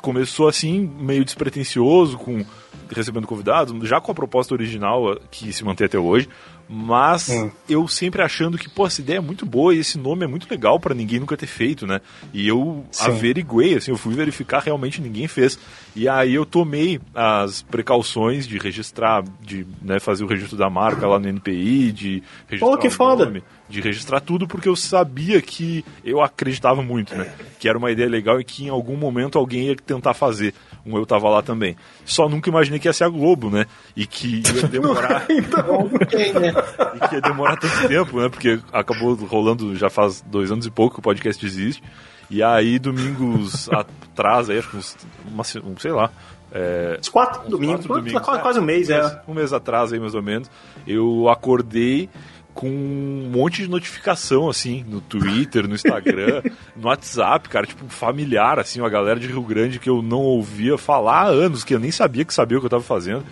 começou 0.00 0.46
assim, 0.46 0.88
meio 1.00 1.24
despretensioso, 1.24 2.16
com 2.16 2.44
recebendo 2.92 3.26
convidados, 3.26 3.88
já 3.88 4.00
com 4.00 4.12
a 4.12 4.14
proposta 4.14 4.54
original, 4.54 5.16
que 5.30 5.52
se 5.52 5.64
mantém 5.64 5.86
até 5.86 5.98
hoje, 5.98 6.28
mas 6.68 7.28
Hum. 7.28 7.50
eu 7.68 7.86
sempre 7.88 8.22
achando 8.22 8.56
que, 8.56 8.68
pô, 8.68 8.86
essa 8.86 9.00
ideia 9.00 9.18
é 9.18 9.20
muito 9.20 9.44
boa 9.44 9.74
e 9.74 9.78
esse 9.78 9.98
nome 9.98 10.24
é 10.24 10.26
muito 10.26 10.50
legal 10.50 10.80
pra 10.80 10.94
ninguém 10.94 11.20
nunca 11.20 11.36
ter 11.36 11.46
feito, 11.46 11.86
né? 11.86 12.00
E 12.32 12.48
eu 12.48 12.84
Sim. 12.90 13.04
averiguei, 13.10 13.74
assim, 13.74 13.90
eu 13.90 13.98
fui 13.98 14.14
verificar, 14.14 14.60
realmente 14.60 15.00
ninguém 15.00 15.28
fez. 15.28 15.58
E 15.94 16.08
aí 16.08 16.34
eu 16.34 16.46
tomei 16.46 16.98
as 17.14 17.62
precauções 17.62 18.46
de 18.46 18.56
registrar, 18.58 19.22
de 19.40 19.66
né, 19.82 20.00
fazer 20.00 20.24
o 20.24 20.26
registro 20.26 20.56
da 20.56 20.70
marca 20.70 21.06
lá 21.06 21.18
no 21.18 21.28
NPI, 21.28 21.92
de 21.92 22.22
registrar 22.48 22.70
Pô, 22.76 22.78
que 22.78 22.88
foda. 22.88 23.26
nome, 23.26 23.42
de 23.68 23.80
registrar 23.80 24.20
tudo, 24.20 24.46
porque 24.48 24.68
eu 24.68 24.76
sabia 24.76 25.42
que 25.42 25.84
eu 26.04 26.22
acreditava 26.22 26.82
muito, 26.82 27.14
né? 27.14 27.34
Que 27.58 27.68
era 27.68 27.76
uma 27.76 27.90
ideia 27.90 28.08
legal 28.08 28.40
e 28.40 28.44
que 28.44 28.64
em 28.64 28.68
algum 28.70 28.96
momento 28.96 29.38
alguém 29.38 29.66
ia 29.66 29.76
tentar 29.76 30.14
fazer. 30.14 30.54
Um 30.84 30.96
eu 30.96 31.06
tava 31.06 31.28
lá 31.28 31.42
também. 31.42 31.76
Só 32.04 32.28
nunca 32.28 32.50
imaginei 32.50 32.78
que 32.80 32.88
ia 32.88 32.92
ser 32.92 33.04
a 33.04 33.08
Globo, 33.08 33.48
né? 33.48 33.66
E 33.96 34.06
que 34.06 34.42
ia 34.54 34.66
demorar. 34.68 35.26
Então, 35.30 35.88
né? 35.88 36.52
e 36.96 37.08
que 37.08 37.14
ia 37.14 37.20
demorar 37.20 37.56
tanto 37.56 37.88
tempo, 37.88 38.20
né? 38.20 38.28
Porque 38.28 38.60
acabou 38.72 39.14
rolando 39.14 39.76
já 39.76 39.88
faz 39.88 40.22
dois 40.22 40.50
anos 40.50 40.66
e 40.66 40.70
pouco 40.70 40.94
que 40.94 41.00
o 41.00 41.02
podcast 41.02 41.44
existe. 41.44 41.82
E 42.28 42.42
aí, 42.42 42.78
domingos 42.78 43.68
atrás, 43.70 44.50
aí, 44.50 44.58
acho 44.58 44.70
que 44.70 44.76
uns, 44.76 44.96
uma 45.26 45.42
um, 45.64 45.76
sei 45.78 45.92
lá. 45.92 46.10
É, 46.50 46.98
Uns 47.00 47.08
quatro 47.08 47.48
domingos, 47.48 47.86
quatro 47.86 48.02
domingos, 48.02 48.22
quase, 48.22 48.38
é, 48.38 48.42
quase 48.42 48.60
um 48.60 48.62
mês, 48.62 48.90
é. 48.90 49.22
um 49.26 49.34
mês 49.34 49.52
atrás 49.52 49.92
aí, 49.92 49.98
mais 49.98 50.14
ou 50.14 50.22
menos, 50.22 50.50
eu 50.86 51.28
acordei 51.30 52.10
com 52.54 52.68
um 52.68 53.30
monte 53.30 53.62
de 53.62 53.68
notificação, 53.68 54.48
assim, 54.48 54.84
no 54.88 55.00
Twitter, 55.00 55.66
no 55.66 55.74
Instagram, 55.74 56.42
no 56.76 56.88
WhatsApp, 56.88 57.48
cara, 57.48 57.66
tipo, 57.66 57.88
familiar, 57.88 58.58
assim, 58.58 58.80
uma 58.80 58.90
galera 58.90 59.18
de 59.18 59.26
Rio 59.26 59.42
Grande 59.42 59.78
que 59.78 59.88
eu 59.88 60.02
não 60.02 60.20
ouvia 60.20 60.76
falar 60.76 61.22
há 61.22 61.26
anos, 61.26 61.64
que 61.64 61.74
eu 61.74 61.78
nem 61.80 61.90
sabia 61.90 62.24
que 62.24 62.34
sabia 62.34 62.58
o 62.58 62.60
que 62.60 62.66
eu 62.66 62.70
tava 62.70 62.82
fazendo. 62.82 63.24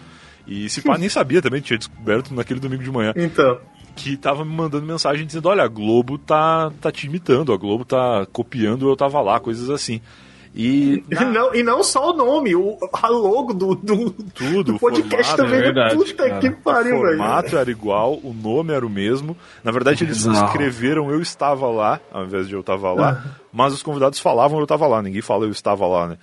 E 0.47 0.69
se 0.69 0.83
pá, 0.83 0.97
nem 0.99 1.09
sabia 1.09 1.43
também, 1.43 1.61
tinha 1.61 1.79
descoberto 1.79 2.35
naquele 2.35 2.61
domingo 2.61 2.83
de 2.83 2.91
manhã 2.91 3.13
Então. 3.15 3.59
que 3.95 4.17
tava 4.17 4.45
me 4.45 4.53
mandando 4.55 4.87
mensagem 4.87 5.27
dizendo, 5.27 5.49
olha, 5.49 5.63
a 5.65 5.69
Globo 5.69 6.17
tá, 6.19 6.73
tá 6.81 6.91
te 6.91 7.07
imitando, 7.07 7.53
a 7.53 7.57
Globo 7.57 7.85
tá 7.85 8.27
copiando 8.33 8.89
eu 8.89 8.97
tava 8.97 9.21
lá, 9.21 9.39
coisas 9.39 9.69
assim. 9.71 10.01
E 10.55 11.05
E 11.09 11.25
não, 11.25 11.55
e 11.55 11.63
não 11.63 11.83
só 11.83 12.11
o 12.11 12.13
nome, 12.13 12.57
o, 12.57 12.77
a 12.93 13.09
logo 13.09 13.55
do, 13.55 13.75
do, 13.77 14.11
Tudo, 14.35 14.65
do 14.65 14.77
o 14.77 14.79
podcast 14.81 15.31
formato, 15.31 15.37
também. 15.37 15.59
é 15.61 15.63
verdade, 15.63 15.95
Puta 15.95 16.29
cara. 16.29 16.41
que 16.41 16.51
pariu, 16.51 16.97
o 16.97 17.03
velho. 17.03 17.19
formato 17.19 17.57
era 17.57 17.71
igual, 17.71 18.15
o 18.15 18.35
nome 18.35 18.73
era 18.73 18.85
o 18.85 18.91
mesmo. 18.91 19.37
Na 19.63 19.71
verdade, 19.71 20.03
eles 20.05 20.27
Bizarro. 20.27 20.47
escreveram 20.47 21.11
eu 21.11 21.21
estava 21.23 21.69
lá, 21.69 22.01
ao 22.13 22.25
invés 22.25 22.49
de 22.49 22.55
eu 22.55 22.61
estava 22.61 22.93
lá, 22.93 23.25
mas 23.53 23.73
os 23.73 23.83
convidados 23.83 24.19
falavam 24.19 24.59
eu 24.59 24.65
estava 24.65 24.87
lá, 24.89 25.01
ninguém 25.01 25.23
fala 25.23 25.45
eu 25.45 25.51
estava 25.53 25.87
lá, 25.87 26.09
né? 26.09 26.19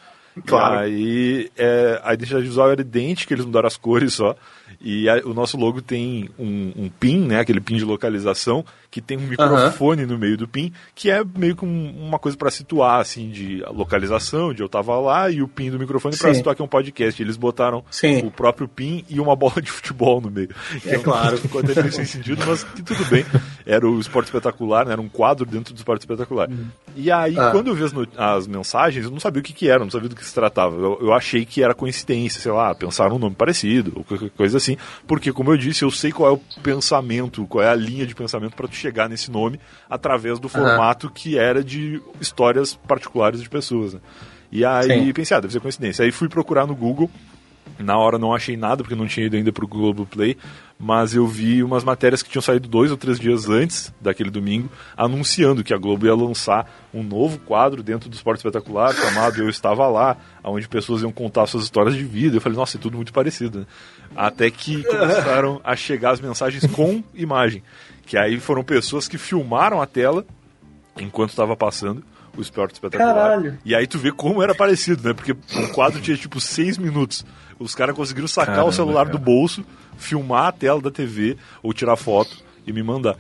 Claro. 0.46 0.80
Aí 0.80 1.50
é, 1.58 2.00
a 2.04 2.14
identidade 2.14 2.46
visual 2.46 2.70
era 2.70 2.82
idêntica, 2.82 3.34
eles 3.34 3.46
mudaram 3.46 3.68
as 3.68 3.78
cores 3.78 4.14
só. 4.14 4.36
E 4.80 5.10
a- 5.10 5.22
o 5.26 5.34
nosso 5.34 5.58
logo 5.58 5.82
tem 5.82 6.30
um, 6.38 6.72
um 6.76 6.90
pin, 7.00 7.20
né? 7.20 7.40
Aquele 7.40 7.60
pin 7.60 7.78
de 7.78 7.84
localização, 7.86 8.64
que 8.92 9.02
tem 9.02 9.18
um 9.18 9.22
microfone 9.22 10.06
no 10.06 10.18
meio 10.18 10.38
do 10.38 10.48
pin, 10.48 10.72
que 10.96 11.10
é 11.10 11.24
meio 11.38 11.56
que 11.56 11.66
um- 11.66 11.94
uma 12.08 12.20
coisa 12.20 12.38
para 12.38 12.50
situar, 12.52 13.00
assim, 13.02 13.30
de 13.30 13.64
localização, 13.72 14.54
de 14.54 14.62
eu 14.62 14.70
tava 14.70 14.98
lá, 15.00 15.30
e 15.30 15.42
o 15.42 15.48
pin 15.48 15.70
do 15.72 15.80
microfone 15.80 16.16
para 16.18 16.34
situar 16.34 16.56
que 16.56 16.62
é 16.62 16.66
um 16.66 16.68
podcast. 16.68 17.22
Eles 17.22 17.38
botaram 17.38 17.84
Sim. 17.90 18.20
o 18.26 18.32
próprio 18.32 18.68
pin 18.68 19.04
e 19.10 19.20
uma 19.20 19.36
bola 19.36 19.62
de 19.62 19.72
futebol 19.72 20.22
no 20.22 20.30
meio. 20.30 20.50
Que 20.82 20.90
É 20.90 20.98
claro. 21.00 21.38
Ficou 21.48 21.62
até 21.62 21.74
meio 21.82 21.92
sem 21.94 22.06
sentido, 22.06 22.44
mas 22.46 22.64
que 22.64 22.82
tudo 22.82 23.04
bem. 23.06 23.26
Era 23.66 23.88
o 23.88 24.00
Esporte 24.00 24.28
Espetacular, 24.28 24.86
né? 24.86 24.94
Era 24.94 25.02
um 25.02 25.10
quadro 25.10 25.46
dentro 25.46 25.74
do 25.74 25.78
Esporte 25.78 26.02
Espetacular. 26.02 26.50
E 26.96 27.12
aí, 27.12 27.38
Ah. 27.38 27.52
quando 27.52 27.68
eu 27.68 27.76
vi 27.76 27.84
as, 27.84 27.94
as 28.18 28.48
mensagens, 28.48 29.06
eu 29.06 29.12
não 29.12 29.20
sabia 29.20 29.40
o 29.40 29.44
que, 29.44 29.54
que 29.54 29.70
era, 29.70 29.84
não 29.84 29.92
sabia 29.92 30.10
do 30.10 30.16
que 30.16 30.26
se 30.26 30.34
tratava. 30.34 30.76
Eu, 30.76 30.98
eu 31.02 31.14
achei 31.14 31.46
que 31.46 31.62
era 31.64 31.74
coincidência, 31.74 32.42
sei 32.42 32.52
lá, 32.52 32.74
pensaram 32.74 33.16
um 33.16 33.20
nome 33.20 33.36
parecido, 33.36 33.94
ou 33.96 34.04
qualquer 34.04 34.30
coisa 34.32 34.58
assim. 34.58 34.67
Porque, 35.06 35.32
como 35.32 35.52
eu 35.52 35.58
disse, 35.58 35.84
eu 35.84 35.92
sei 35.92 36.12
qual 36.12 36.32
é 36.32 36.34
o 36.34 36.62
pensamento, 36.64 37.46
qual 37.46 37.64
é 37.64 37.70
a 37.70 37.76
linha 37.76 38.06
de 38.08 38.16
pensamento 38.16 38.56
para 38.56 38.68
tu 38.68 38.76
chegar 38.76 39.08
nesse 39.08 39.30
nome 39.30 39.60
através 39.88 40.40
do 40.40 40.50
formato 40.50 41.10
que 41.10 41.38
era 41.38 41.64
de 41.64 42.02
histórias 42.20 42.74
particulares 42.88 43.42
de 43.42 43.48
pessoas. 43.48 43.94
né? 43.94 44.00
E 44.52 44.66
aí 44.66 45.06
Sim. 45.06 45.14
pensei, 45.14 45.38
ah, 45.38 45.40
deve 45.40 45.54
ser 45.54 45.60
coincidência. 45.60 46.04
Aí 46.04 46.12
fui 46.12 46.28
procurar 46.28 46.66
no 46.66 46.76
Google. 46.76 47.10
Na 47.80 47.98
hora 47.98 48.18
não 48.18 48.34
achei 48.34 48.58
nada, 48.58 48.84
porque 48.84 48.96
não 48.96 49.08
tinha 49.08 49.26
ido 49.26 49.36
ainda 49.36 49.52
pro 49.52 49.68
Globoplay, 49.68 50.36
mas 50.80 51.14
eu 51.14 51.28
vi 51.28 51.64
umas 51.64 51.84
matérias 51.84 52.24
que 52.24 52.30
tinham 52.30 52.42
saído 52.42 52.68
dois 52.68 52.92
ou 52.92 52.98
três 52.98 53.20
dias 53.20 53.50
antes 53.50 53.94
daquele 54.02 54.30
domingo, 54.30 54.70
anunciando 54.96 55.64
que 55.64 55.74
a 55.74 55.78
Globo 55.78 56.06
ia 56.06 56.16
lançar 56.16 56.70
um 56.94 57.04
novo 57.04 57.40
quadro 57.40 57.84
dentro 57.84 58.10
do 58.10 58.14
Esporte 58.14 58.40
Espetacular, 58.40 58.94
chamado 58.94 59.42
Eu 59.42 59.50
Estava 59.50 59.88
Lá, 59.88 60.18
onde 60.44 60.68
pessoas 60.68 61.02
iam 61.02 61.12
contar 61.12 61.46
suas 61.48 61.64
histórias 61.64 61.96
de 61.96 62.04
vida. 62.04 62.38
Eu 62.38 62.42
falei, 62.42 62.58
nossa, 62.58 62.78
é 62.78 62.80
tudo 62.80 62.96
muito 62.96 63.14
parecido, 63.14 63.60
né? 63.60 63.66
Até 64.16 64.50
que 64.50 64.84
começaram 64.84 65.62
a 65.64 65.76
chegar 65.76 66.12
as 66.12 66.20
mensagens 66.20 66.66
com 66.72 67.04
imagem, 67.14 67.62
que 68.06 68.18
aí 68.18 68.40
foram 68.40 68.64
pessoas 68.64 69.08
que 69.08 69.18
filmaram 69.18 69.82
a 69.82 69.86
tela 69.86 70.26
enquanto 71.00 71.30
estava 71.30 71.56
passando 71.56 72.04
o 72.38 72.42
esporte 72.42 72.74
espetacular. 72.76 73.14
Caralho. 73.14 73.58
E 73.66 73.76
aí 73.76 73.88
tu 73.88 73.98
vê 73.98 74.12
como 74.12 74.42
era 74.42 74.54
parecido, 74.56 75.08
né? 75.08 75.14
Porque 75.14 75.32
o 75.32 75.68
quadro 75.74 76.00
tinha 76.00 76.16
tipo 76.16 76.40
seis 76.40 76.78
minutos. 76.78 77.26
Os 77.60 77.74
caras 77.74 77.96
conseguiram 77.96 78.28
sacar 78.28 78.56
Caramba, 78.56 78.70
o 78.70 78.74
celular 78.74 79.06
do 79.06 79.14
cara. 79.14 79.24
bolso, 79.24 79.66
filmar 79.98 80.46
a 80.48 80.52
tela 80.52 80.80
da 80.80 80.92
TV 80.92 81.36
ou 81.64 81.74
tirar 81.74 81.96
foto 81.96 82.38
e 82.66 82.72
me 82.72 82.84
mandar. 82.84 83.18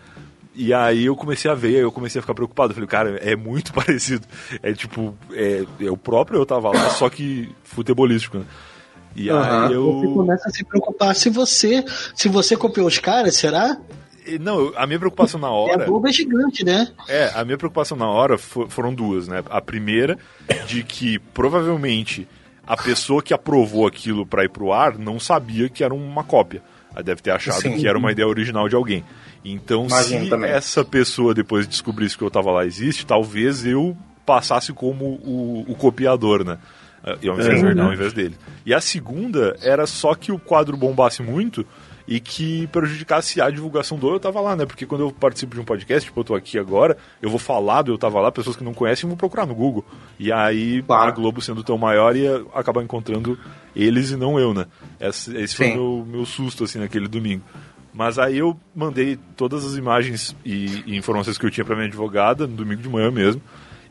E 0.54 0.74
aí 0.74 1.06
eu 1.06 1.16
comecei 1.16 1.50
a 1.50 1.54
ver, 1.54 1.76
aí 1.76 1.82
eu 1.82 1.92
comecei 1.92 2.20
a 2.20 2.22
ficar 2.22 2.34
preocupado. 2.34 2.72
Eu 2.72 2.76
falei, 2.76 2.88
cara, 2.88 3.18
é 3.18 3.36
muito 3.36 3.74
parecido. 3.76 4.26
É 4.62 4.74
tipo, 4.74 5.16
é, 5.32 5.66
é 5.82 5.90
o 5.92 5.98
próprio 5.98 6.40
eu 6.40 6.46
tava 6.46 6.70
lá, 6.70 6.90
só 6.92 7.10
que 7.10 7.50
futebolístico, 7.64 8.38
né? 8.40 8.46
E 9.16 9.30
Aham. 9.32 9.66
aí 9.68 9.74
eu. 9.74 10.00
Você 10.00 10.08
começa 10.14 10.48
a 10.50 10.52
se 10.52 10.64
preocupar. 10.64 11.16
Se 11.16 11.30
você, 11.30 11.84
se 12.16 12.30
você 12.30 12.56
copiou 12.56 12.86
os 12.88 13.00
caras, 13.00 13.36
será? 13.36 13.78
Não, 14.40 14.60
eu- 14.60 14.74
a 14.76 14.86
minha 14.88 15.00
preocupação 15.00 15.40
na 15.40 15.48
É, 15.48 15.50
a 15.50 15.54
hora. 15.54 15.86
Globo 15.86 16.08
é 16.08 16.12
gigante, 16.12 16.64
né? 16.66 16.88
É, 17.08 17.32
a 17.36 17.46
minha 17.46 17.58
preocupação 17.58 17.98
na 17.98 18.08
hora 18.08 18.38
fo- 18.38 18.68
foram 18.70 18.94
duas, 18.94 19.28
né? 19.28 19.44
A 19.50 19.62
primeira, 19.62 20.18
de 20.68 20.84
que 20.84 21.20
provavelmente 21.20 22.28
a 22.66 22.76
pessoa 22.76 23.22
que 23.22 23.34
aprovou 23.34 23.88
aquilo 23.88 24.26
para 24.26 24.44
ir 24.44 24.50
pro 24.50 24.74
ar 24.74 24.98
não 24.98 25.20
sabia 25.20 25.70
que 25.70 25.84
era 25.84 25.94
uma 25.94 26.24
cópia. 26.24 26.62
Ela 26.94 27.04
deve 27.04 27.22
ter 27.22 27.32
achado 27.32 27.62
Sim. 27.62 27.78
que 27.78 27.88
era 27.88 27.98
uma 27.98 28.12
ideia 28.12 28.28
original 28.28 28.68
de 28.68 28.76
alguém. 28.76 29.04
Então, 29.46 29.86
Imagino 29.86 30.24
se 30.26 30.30
também. 30.30 30.50
essa 30.50 30.84
pessoa 30.84 31.34
depois 31.34 31.68
descobrisse 31.68 32.18
que 32.18 32.24
eu 32.24 32.32
tava 32.32 32.52
lá 32.52 32.66
existe, 32.66 33.06
talvez 33.06 33.66
eu 33.66 33.96
passasse 34.26 34.74
como 34.74 35.06
o, 35.24 35.66
o 35.70 35.76
copiador, 35.76 36.44
né? 36.44 36.58
E 37.22 37.30
ao 37.30 37.36
invés, 37.40 37.60
Sim. 37.62 37.80
ao 37.80 37.94
invés 37.94 38.12
dele. 38.12 38.36
E 38.66 38.74
a 38.74 38.82
segunda 38.82 39.56
era 39.62 39.86
só 39.88 40.14
que 40.14 40.32
o 40.32 40.38
quadro 40.40 40.76
bombasse 40.76 41.22
muito 41.24 41.66
e 42.08 42.20
que 42.22 42.68
prejudicasse 42.68 43.42
a 43.42 43.50
divulgação 43.50 43.98
do 43.98 44.10
Eu 44.10 44.20
Tava 44.20 44.40
Lá, 44.40 44.56
né? 44.56 44.66
Porque 44.66 44.86
quando 44.86 45.02
eu 45.02 45.12
participo 45.12 45.54
de 45.56 45.62
um 45.62 45.66
podcast, 45.66 46.06
tipo, 46.08 46.20
eu 46.20 46.24
tô 46.24 46.36
aqui 46.36 46.58
agora, 46.58 46.96
eu 47.22 47.30
vou 47.30 47.38
falar 47.40 47.82
do 47.82 47.92
Eu 47.92 47.98
Tava 47.98 48.22
Lá, 48.22 48.32
pessoas 48.32 48.56
que 48.56 48.64
não 48.64 48.74
conhecem 48.74 49.08
vão 49.08 49.18
procurar 49.18 49.46
no 49.46 49.54
Google. 49.54 49.84
E 50.18 50.32
aí 50.32 50.82
Claro. 50.84 51.10
a 51.10 51.12
Globo 51.12 51.42
sendo 51.42 51.64
tão 51.64 51.78
maior 51.78 52.16
ia 52.16 52.46
acabar 52.54 52.82
encontrando 52.82 53.38
eles 53.76 54.12
e 54.12 54.16
não 54.16 54.40
eu, 54.40 54.54
né? 54.54 54.66
Esse, 55.00 55.36
esse 55.36 55.56
foi 55.56 55.72
o 55.72 55.76
meu, 55.76 56.06
meu 56.08 56.26
susto, 56.26 56.64
assim, 56.64 56.80
naquele 56.80 57.08
domingo. 57.10 57.44
Mas 57.94 58.18
aí 58.20 58.38
eu 58.38 58.58
mandei 58.76 59.18
todas 59.36 59.66
as 59.66 59.76
imagens 59.76 60.36
e, 60.46 60.84
e 60.86 60.96
informações 60.96 61.38
que 61.38 61.46
eu 61.46 61.52
tinha 61.52 61.66
pra 61.66 61.76
minha 61.76 61.88
advogada 61.88 62.48
no 62.48 62.56
domingo 62.56 62.82
de 62.82 62.88
manhã 62.90 63.12
mesmo. 63.12 63.42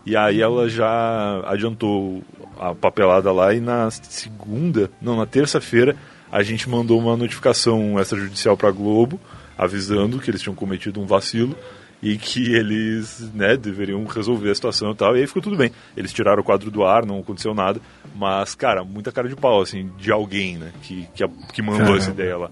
E 0.06 0.16
aí 0.16 0.40
ela 0.40 0.68
já 0.68 1.42
adiantou 1.44 2.22
a 2.58 2.72
papelada 2.74 3.30
lá 3.32 3.52
e 3.52 3.60
na 3.60 3.90
segunda, 3.90 4.90
não, 5.02 5.16
na 5.16 5.26
terça-feira, 5.26 5.96
a 6.30 6.42
gente 6.42 6.68
mandou 6.68 6.98
uma 6.98 7.16
notificação 7.16 7.98
extrajudicial 8.00 8.56
pra 8.56 8.70
Globo, 8.70 9.20
avisando 9.56 10.18
que 10.18 10.30
eles 10.30 10.42
tinham 10.42 10.54
cometido 10.54 11.00
um 11.00 11.06
vacilo 11.06 11.56
e 12.02 12.16
que 12.16 12.54
eles, 12.54 13.30
né, 13.32 13.56
deveriam 13.56 14.04
resolver 14.04 14.50
a 14.50 14.54
situação 14.54 14.90
e 14.90 14.94
tal. 14.94 15.16
E 15.16 15.20
aí 15.20 15.26
ficou 15.26 15.42
tudo 15.42 15.56
bem. 15.56 15.70
Eles 15.96 16.12
tiraram 16.12 16.42
o 16.42 16.44
quadro 16.44 16.70
do 16.70 16.84
ar, 16.84 17.06
não 17.06 17.20
aconteceu 17.20 17.54
nada, 17.54 17.80
mas 18.14 18.54
cara, 18.54 18.84
muita 18.84 19.10
cara 19.10 19.28
de 19.28 19.36
pau 19.36 19.60
assim 19.60 19.90
de 19.98 20.12
alguém, 20.12 20.56
né, 20.56 20.72
que 20.82 21.08
que, 21.14 21.24
que 21.52 21.62
mandou 21.62 21.78
Caramba. 21.78 21.98
essa 21.98 22.10
ideia 22.10 22.36
lá. 22.36 22.50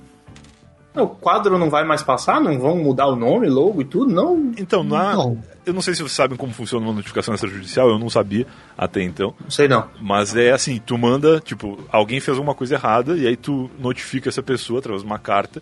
O 0.95 1.09
quadro 1.09 1.59
não 1.59 1.69
vai 1.71 1.83
mais 1.85 2.03
passar? 2.03 2.41
Não 2.41 2.57
vão 2.59 2.77
mudar 2.77 3.07
o 3.09 3.17
nome, 3.17 3.49
logo 3.49 3.83
e 3.83 3.85
tudo? 3.85 4.13
Não, 4.15 4.53
Então, 4.57 4.85
na, 4.85 5.15
Não. 5.15 5.39
eu 5.67 5.73
não 5.75 5.83
sei 5.83 5.93
se 5.95 6.01
vocês 6.03 6.13
sabem 6.13 6.37
como 6.39 6.53
funciona 6.53 6.87
uma 6.87 6.95
notificação 6.95 7.35
extrajudicial, 7.35 7.89
eu 7.89 7.99
não 7.99 8.09
sabia 8.09 8.47
até 8.79 9.03
então. 9.03 9.35
não 9.41 9.51
sei 9.51 9.67
não. 9.67 9.89
Mas 10.01 10.37
é 10.37 10.53
assim, 10.53 10.81
tu 10.85 10.97
manda, 10.97 11.41
tipo, 11.41 11.79
alguém 11.91 12.21
fez 12.21 12.37
alguma 12.37 12.55
coisa 12.55 12.77
errada 12.77 13.17
e 13.17 13.27
aí 13.27 13.37
tu 13.37 13.69
notifica 13.79 14.29
essa 14.29 14.43
pessoa 14.43 14.79
através 14.79 15.03
de 15.03 15.07
uma 15.09 15.19
carta 15.19 15.61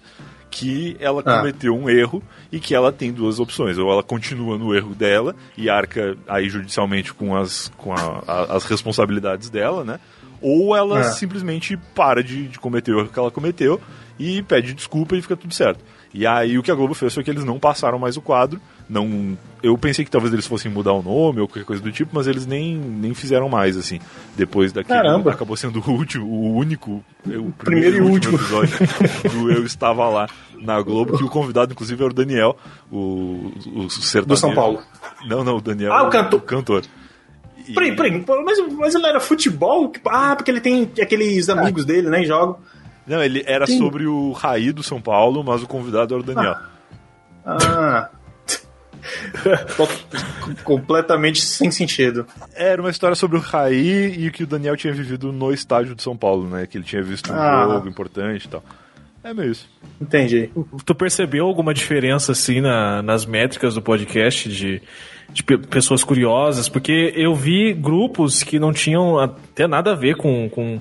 que 0.51 0.99
ela 1.01 1.23
Ah. 1.25 1.39
cometeu 1.39 1.75
um 1.75 1.89
erro 1.89 2.23
e 2.53 2.61
que 2.61 2.75
ela 2.75 2.93
tem 2.93 3.11
duas 3.11 3.41
opções. 3.41 3.79
Ou 3.79 3.91
ela 3.91 4.03
continua 4.03 4.59
no 4.59 4.75
erro 4.75 4.95
dela 4.95 5.35
e 5.57 5.71
arca 5.71 6.15
aí 6.29 6.51
judicialmente 6.51 7.15
com 7.15 7.35
as, 7.35 7.73
com 7.79 7.91
a- 7.95 8.23
a- 8.27 8.57
as 8.57 8.65
responsabilidades 8.67 9.49
dela, 9.49 9.83
né? 9.83 9.99
Ou 10.43 10.77
ela 10.77 11.01
Ah. 11.01 11.05
simplesmente 11.05 11.75
para 11.95 12.23
de, 12.23 12.49
de 12.49 12.59
cometer 12.59 12.93
o 12.93 12.99
erro 13.01 13.09
que 13.09 13.19
ela 13.19 13.31
cometeu 13.31 13.81
e 14.23 14.43
pede 14.43 14.73
desculpa 14.75 15.17
e 15.17 15.23
fica 15.23 15.37
tudo 15.37 15.53
certo. 15.53 15.85
E 16.15 16.27
aí 16.27 16.59
o 16.59 16.63
que 16.63 16.71
a 16.71 16.75
Globo 16.75 16.93
fez 16.95 17.13
foi 17.15 17.25
que 17.25 17.31
eles 17.31 17.43
não 17.45 17.59
passaram 17.59 17.99
mais 17.99 18.17
o 18.17 18.21
quadro. 18.21 18.61
Não, 18.89 19.37
eu 19.63 19.79
pensei 19.79 20.05
que 20.05 20.11
talvez 20.11 20.33
eles 20.33 20.47
fossem 20.47 20.71
mudar 20.71 20.93
o 20.93 21.03
nome 21.03 21.41
ou 21.41 21.49
qualquer 21.49 21.65
coisa 21.65 21.83
do 21.83 21.91
tipo, 21.91 22.11
mas 22.15 22.27
eles 22.27 22.45
nem, 22.47 22.77
nem 22.77 23.15
fizeram 23.15 23.49
mais 23.49 23.77
assim. 23.77 23.99
Depois 24.37 24.73
daquele 24.73 24.99
Caramba. 25.01 25.31
acabou 25.33 25.57
sendo 25.57 25.81
o 25.81 25.91
último, 25.91 26.27
o 26.27 26.55
único, 26.55 27.03
o 27.27 27.51
primeiro, 27.53 27.97
e 27.97 28.01
último, 28.03 28.37
último. 28.37 28.63
episódio 28.63 29.31
do 29.31 29.51
Eu 29.53 29.65
estava 29.65 30.07
lá 30.11 30.27
na 30.61 30.81
Globo, 30.83 31.17
que 31.17 31.25
o 31.25 31.29
convidado 31.31 31.73
inclusive 31.73 32.03
era 32.03 32.13
o 32.13 32.15
Daniel, 32.15 32.57
o, 32.91 33.51
o 33.75 33.89
sertanejo. 33.91 34.27
Do 34.27 34.37
São 34.37 34.55
Paulo. 34.55 34.83
Não, 35.27 35.43
não, 35.43 35.57
o 35.57 35.61
Daniel. 35.63 35.93
Ah, 35.95 36.03
o 36.03 36.11
cantor. 36.11 36.39
O 36.39 36.43
cantor. 36.43 36.83
E- 37.67 37.73
Peraí, 37.73 37.95
peraí, 37.97 38.25
mas, 38.45 38.59
mas 38.77 38.95
ele 38.95 39.07
era 39.07 39.21
futebol? 39.21 39.91
Ah, 40.07 40.35
porque 40.37 40.51
ele 40.51 40.61
tem 40.61 40.91
aqueles 41.01 41.49
amigos 41.49 41.85
dele, 41.85 42.11
né, 42.11 42.21
em 42.23 42.27
jogo. 42.27 42.59
Não, 43.13 43.23
ele 43.23 43.43
era 43.47 43.67
Sim. 43.67 43.79
sobre 43.79 44.07
o 44.07 44.33
Raí 44.33 44.73
do 44.73 44.83
São 44.83 45.01
Paulo, 45.01 45.45
mas 45.45 45.63
o 45.63 45.67
convidado 45.67 46.15
era 46.15 46.23
o 46.23 46.27
Daniel. 46.27 46.57
Ah. 47.45 48.09
Tô 49.77 49.89
completamente 50.65 51.41
sem 51.41 51.71
sentido. 51.71 52.27
Era 52.55 52.81
uma 52.81 52.91
história 52.91 53.15
sobre 53.17 53.37
o 53.37 53.41
Raí 53.41 54.15
e 54.19 54.29
o 54.29 54.33
que 54.33 54.45
o 54.45 54.47
Daniel 54.47 54.77
tinha 54.77 54.93
vivido 54.93 55.33
no 55.33 55.53
estádio 55.53 55.95
de 55.95 56.03
São 56.03 56.17
Paulo, 56.17 56.49
né? 56.49 56.67
Que 56.67 56.79
ele 56.79 56.85
tinha 56.85 57.03
visto 57.03 57.33
um 57.33 57.37
Ah. 57.37 57.67
jogo 57.69 57.89
importante 57.89 58.45
e 58.45 58.49
tal. 58.49 58.63
É 59.25 59.33
meio 59.33 59.53
isso. 59.53 59.69
Entendi. 60.01 60.51
Tu 60.85 60.95
percebeu 60.95 61.47
alguma 61.47 61.73
diferença 61.73 62.33
assim 62.33 62.61
na- 62.61 63.03
nas 63.03 63.25
métricas 63.25 63.75
do 63.75 63.83
podcast 63.83 64.49
de, 64.49 64.83
de 65.33 65.43
pe- 65.45 65.59
pessoas 65.59 66.03
curiosas? 66.03 66.69
Porque 66.69 67.13
eu 67.15 67.35
vi 67.35 67.73
grupos 67.73 68.43
que 68.43 68.59
não 68.59 68.73
tinham 68.73 69.19
até 69.21 69.67
nada 69.69 69.93
a 69.93 69.95
ver 69.95 70.17
com, 70.17 70.49
com, 70.51 70.81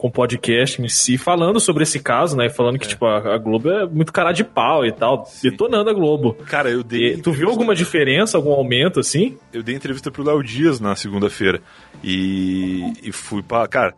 com 0.00 0.10
podcast 0.10 0.80
em 0.80 0.88
si, 0.88 1.18
falando 1.18 1.60
sobre 1.60 1.82
esse 1.82 2.00
caso, 2.00 2.34
né? 2.34 2.48
Falando 2.48 2.78
que 2.78 2.88
tipo, 2.88 3.04
a, 3.04 3.34
a 3.34 3.38
Globo 3.38 3.70
é 3.70 3.86
muito 3.86 4.10
cara 4.10 4.32
de 4.32 4.42
pau 4.42 4.84
e 4.86 4.90
tal, 4.90 5.28
detonando 5.42 5.90
a 5.90 5.92
Globo. 5.92 6.32
Cara, 6.46 6.70
eu 6.70 6.82
dei. 6.82 7.12
E 7.12 7.18
tu 7.18 7.30
viu 7.32 7.50
alguma 7.50 7.74
diferença, 7.74 8.38
algum 8.38 8.50
aumento 8.50 8.98
assim? 8.98 9.36
Eu 9.52 9.62
dei 9.62 9.74
entrevista 9.74 10.10
pro 10.10 10.24
Léo 10.24 10.42
Dias 10.42 10.80
na 10.80 10.96
segunda-feira. 10.96 11.60
E, 12.02 12.94
e 13.02 13.12
fui 13.12 13.42
pra. 13.42 13.68
Cara, 13.68 13.94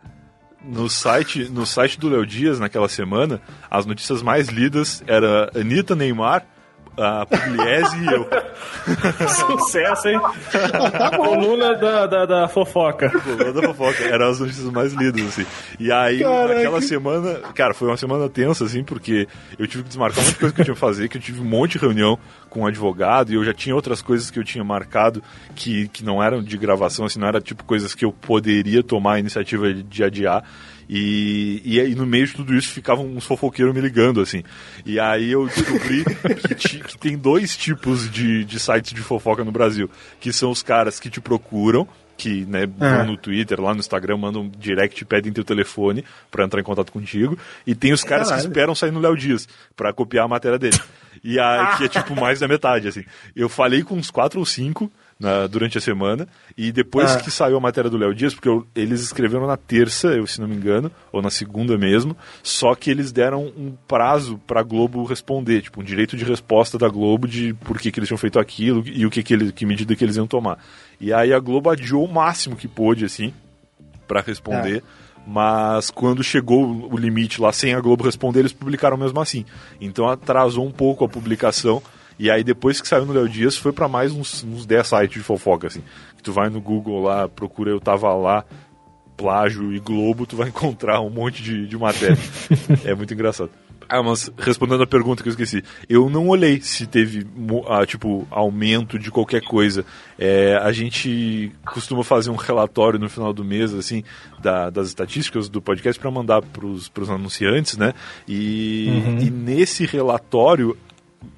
no 0.61 0.89
site, 0.89 1.49
no 1.49 1.65
site 1.65 1.97
do 1.97 2.09
Léo 2.09 2.25
Dias, 2.25 2.59
naquela 2.59 2.89
semana, 2.89 3.41
as 3.71 3.85
notícias 3.85 4.21
mais 4.21 4.49
lidas 4.49 5.01
era 5.07 5.49
Anitta 5.55 5.95
Neymar, 5.95 6.45
a 6.97 7.25
Pugliese 7.25 7.97
e 7.97 8.07
eu. 8.07 8.27
Sucesso, 9.27 10.07
hein? 10.09 10.19
Coluna 11.15 11.75
da, 11.75 12.05
da, 12.05 12.25
da 12.25 12.47
fofoca. 12.47 13.09
Coluna 13.09 13.53
da 13.53 13.61
fofoca. 13.61 14.03
Eram 14.03 14.29
as 14.29 14.39
notícias 14.39 14.69
mais 14.71 14.93
lidas, 14.93 15.25
assim. 15.27 15.45
E 15.79 15.91
aí, 15.91 16.19
Caraca. 16.19 16.53
naquela 16.55 16.81
semana, 16.81 17.39
cara, 17.53 17.73
foi 17.73 17.87
uma 17.87 17.97
semana 17.97 18.29
tensa, 18.29 18.65
assim, 18.65 18.83
porque 18.83 19.27
eu 19.57 19.67
tive 19.67 19.83
que 19.83 19.89
desmarcar 19.89 20.19
um 20.19 20.25
monte 20.25 20.33
de 20.33 20.39
coisa 20.39 20.55
que 20.55 20.61
eu 20.61 20.65
tinha 20.65 20.75
que 20.75 20.79
fazer, 20.79 21.09
que 21.09 21.17
eu 21.17 21.21
tive 21.21 21.41
um 21.41 21.45
monte 21.45 21.73
de 21.73 21.79
reunião 21.79 22.17
com 22.49 22.61
um 22.61 22.67
advogado, 22.67 23.31
e 23.31 23.35
eu 23.35 23.43
já 23.43 23.53
tinha 23.53 23.73
outras 23.73 24.01
coisas 24.01 24.29
que 24.29 24.37
eu 24.37 24.43
tinha 24.43 24.63
marcado 24.63 25.23
que, 25.55 25.87
que 25.87 26.03
não 26.03 26.21
eram 26.21 26.43
de 26.43 26.57
gravação, 26.57 27.05
assim, 27.05 27.19
não 27.19 27.27
era 27.27 27.41
tipo 27.41 27.63
coisas 27.63 27.95
que 27.95 28.05
eu 28.05 28.11
poderia 28.11 28.83
tomar 28.83 29.13
a 29.13 29.19
iniciativa 29.19 29.73
de, 29.73 29.81
de 29.83 30.03
adiar. 30.03 30.43
E, 30.89 31.61
e 31.79 31.95
no 31.95 32.05
meio 32.05 32.27
de 32.27 32.33
tudo 32.33 32.53
isso 32.55 32.69
ficavam 32.71 33.05
uns 33.05 33.25
fofoqueiros 33.25 33.73
me 33.73 33.81
ligando, 33.81 34.21
assim. 34.21 34.43
E 34.85 34.99
aí 34.99 35.31
eu 35.31 35.47
descobri 35.47 36.03
que, 36.47 36.55
ti- 36.55 36.79
que 36.79 36.97
tem 36.97 37.17
dois 37.17 37.55
tipos 37.57 38.09
de, 38.11 38.43
de 38.45 38.59
sites 38.59 38.93
de 38.93 39.01
fofoca 39.01 39.43
no 39.43 39.51
Brasil. 39.51 39.89
Que 40.19 40.31
são 40.33 40.51
os 40.51 40.61
caras 40.61 40.99
que 40.99 41.09
te 41.09 41.21
procuram, 41.21 41.87
que 42.17 42.45
né, 42.45 42.65
vão 42.67 43.05
no 43.07 43.17
Twitter, 43.17 43.59
lá 43.59 43.73
no 43.73 43.79
Instagram, 43.79 44.17
mandam 44.17 44.49
direct 44.59 45.01
e 45.01 45.05
pedem 45.05 45.33
teu 45.33 45.43
telefone 45.43 46.03
pra 46.29 46.45
entrar 46.45 46.59
em 46.59 46.63
contato 46.63 46.91
contigo. 46.91 47.37
E 47.65 47.73
tem 47.73 47.91
os 47.91 48.03
caras 48.03 48.27
que 48.27 48.37
esperam 48.47 48.75
sair 48.75 48.91
no 48.91 48.99
Léo 48.99 49.17
Dias 49.17 49.47
pra 49.75 49.91
copiar 49.93 50.25
a 50.25 50.27
matéria 50.27 50.59
dele. 50.59 50.79
E 51.23 51.39
aí, 51.39 51.77
que 51.77 51.83
é 51.85 51.87
tipo 51.87 52.15
mais 52.15 52.39
da 52.39 52.47
metade, 52.47 52.87
assim. 52.87 53.03
Eu 53.35 53.47
falei 53.49 53.81
com 53.83 53.95
uns 53.95 54.11
quatro 54.11 54.39
ou 54.39 54.45
cinco 54.45 54.91
na- 55.23 55.47
durante 55.47 55.77
a 55.77 55.81
semana, 55.81 56.27
e 56.57 56.71
depois 56.71 57.11
Ah. 57.15 57.19
que 57.19 57.31
saiu 57.31 57.57
a 57.57 57.59
matéria 57.59 57.89
do 57.89 57.97
Léo 57.97 58.13
Dias, 58.13 58.33
porque 58.35 58.47
eu- 58.49 58.67
eles 58.75 59.01
escreveram 59.01 59.47
na 59.47 59.57
terça, 59.57 60.09
eu, 60.09 60.27
se 60.27 60.39
não 60.39 60.47
me 60.47 60.55
engano, 60.55 60.91
ou 61.11 61.21
na 61.21 61.29
segunda 61.31 61.77
mesmo, 61.77 62.15
só 62.43 62.75
que 62.75 62.91
eles 62.91 63.11
deram 63.11 63.45
um 63.57 63.73
prazo 63.87 64.39
pra 64.45 64.61
Globo 64.61 65.03
responder, 65.05 65.61
tipo, 65.61 65.81
um 65.81 65.83
direito 65.83 66.15
de 66.17 66.23
resposta 66.25 66.77
da 66.77 66.87
Globo 66.89 67.27
de 67.27 67.53
por 67.53 67.79
que, 67.79 67.91
que 67.91 67.99
eles 67.99 68.07
tinham 68.07 68.17
feito 68.17 68.37
aquilo 68.37 68.83
e 68.85 69.05
o 69.05 69.09
que, 69.09 69.23
que, 69.23 69.33
eles, 69.33 69.51
que 69.51 69.65
medida 69.65 69.95
que 69.95 70.03
eles 70.03 70.17
iam 70.17 70.27
tomar. 70.27 70.59
E 70.99 71.11
aí 71.13 71.33
a 71.33 71.39
Globo 71.39 71.69
adiou 71.69 72.05
o 72.05 72.13
máximo 72.13 72.55
que 72.55 72.67
pôde, 72.67 73.05
assim, 73.05 73.33
pra 74.07 74.21
responder. 74.21 74.83
Mas 75.25 75.89
quando 75.89 76.21
chegou 76.21 76.89
o 76.91 76.97
limite 76.97 77.39
lá 77.41 77.53
sem 77.53 77.73
a 77.73 77.79
Globo 77.79 78.03
responder, 78.03 78.39
eles 78.39 78.51
publicaram 78.51 78.97
mesmo 78.97 79.21
assim. 79.21 79.45
Então 79.79 80.07
atrasou 80.09 80.65
um 80.67 80.71
pouco 80.71 81.05
a 81.05 81.07
publicação. 81.09 81.81
E 82.19 82.29
aí 82.29 82.43
depois 82.43 82.79
que 82.81 82.87
saiu 82.87 83.05
no 83.05 83.13
Léo 83.13 83.27
Dias, 83.27 83.57
foi 83.57 83.71
pra 83.71 83.87
mais 83.87 84.11
uns, 84.11 84.43
uns 84.43 84.65
10 84.65 84.87
sites 84.87 85.17
de 85.17 85.23
fofoca, 85.23 85.67
assim. 85.67 85.81
Que 86.17 86.23
tu 86.23 86.31
vai 86.31 86.49
no 86.49 86.61
Google 86.61 87.01
lá, 87.03 87.27
procura 87.27 87.71
Eu 87.71 87.79
Tava 87.79 88.13
Lá, 88.13 88.45
plágio 89.17 89.73
e 89.73 89.79
Globo, 89.79 90.25
tu 90.25 90.35
vai 90.35 90.47
encontrar 90.49 91.01
um 91.01 91.09
monte 91.09 91.41
de, 91.43 91.67
de 91.67 91.77
matéria. 91.77 92.17
é 92.85 92.93
muito 92.95 93.13
engraçado. 93.13 93.49
Ah, 93.89 94.01
mas 94.01 94.31
respondendo 94.37 94.81
a 94.81 94.87
pergunta 94.87 95.21
que 95.21 95.27
eu 95.27 95.31
esqueci, 95.31 95.61
eu 95.89 96.09
não 96.09 96.29
olhei 96.29 96.59
se 96.61 96.87
teve, 96.87 97.27
ah, 97.67 97.85
tipo, 97.85 98.25
aumento 98.31 98.97
de 98.97 99.11
qualquer 99.11 99.41
coisa. 99.41 99.85
É, 100.17 100.55
a 100.63 100.71
gente 100.71 101.51
costuma 101.65 102.01
fazer 102.01 102.29
um 102.31 102.35
relatório 102.35 102.97
no 102.97 103.09
final 103.09 103.33
do 103.33 103.43
mês, 103.43 103.73
assim, 103.73 104.01
da- 104.41 104.69
das 104.69 104.87
estatísticas 104.87 105.49
do 105.49 105.61
podcast 105.61 105.99
para 105.99 106.09
mandar 106.09 106.41
pros, 106.41 106.87
pros 106.87 107.09
anunciantes, 107.09 107.77
né? 107.77 107.93
E, 108.27 108.87
e 109.21 109.29
nesse 109.29 109.85
relatório 109.85 110.77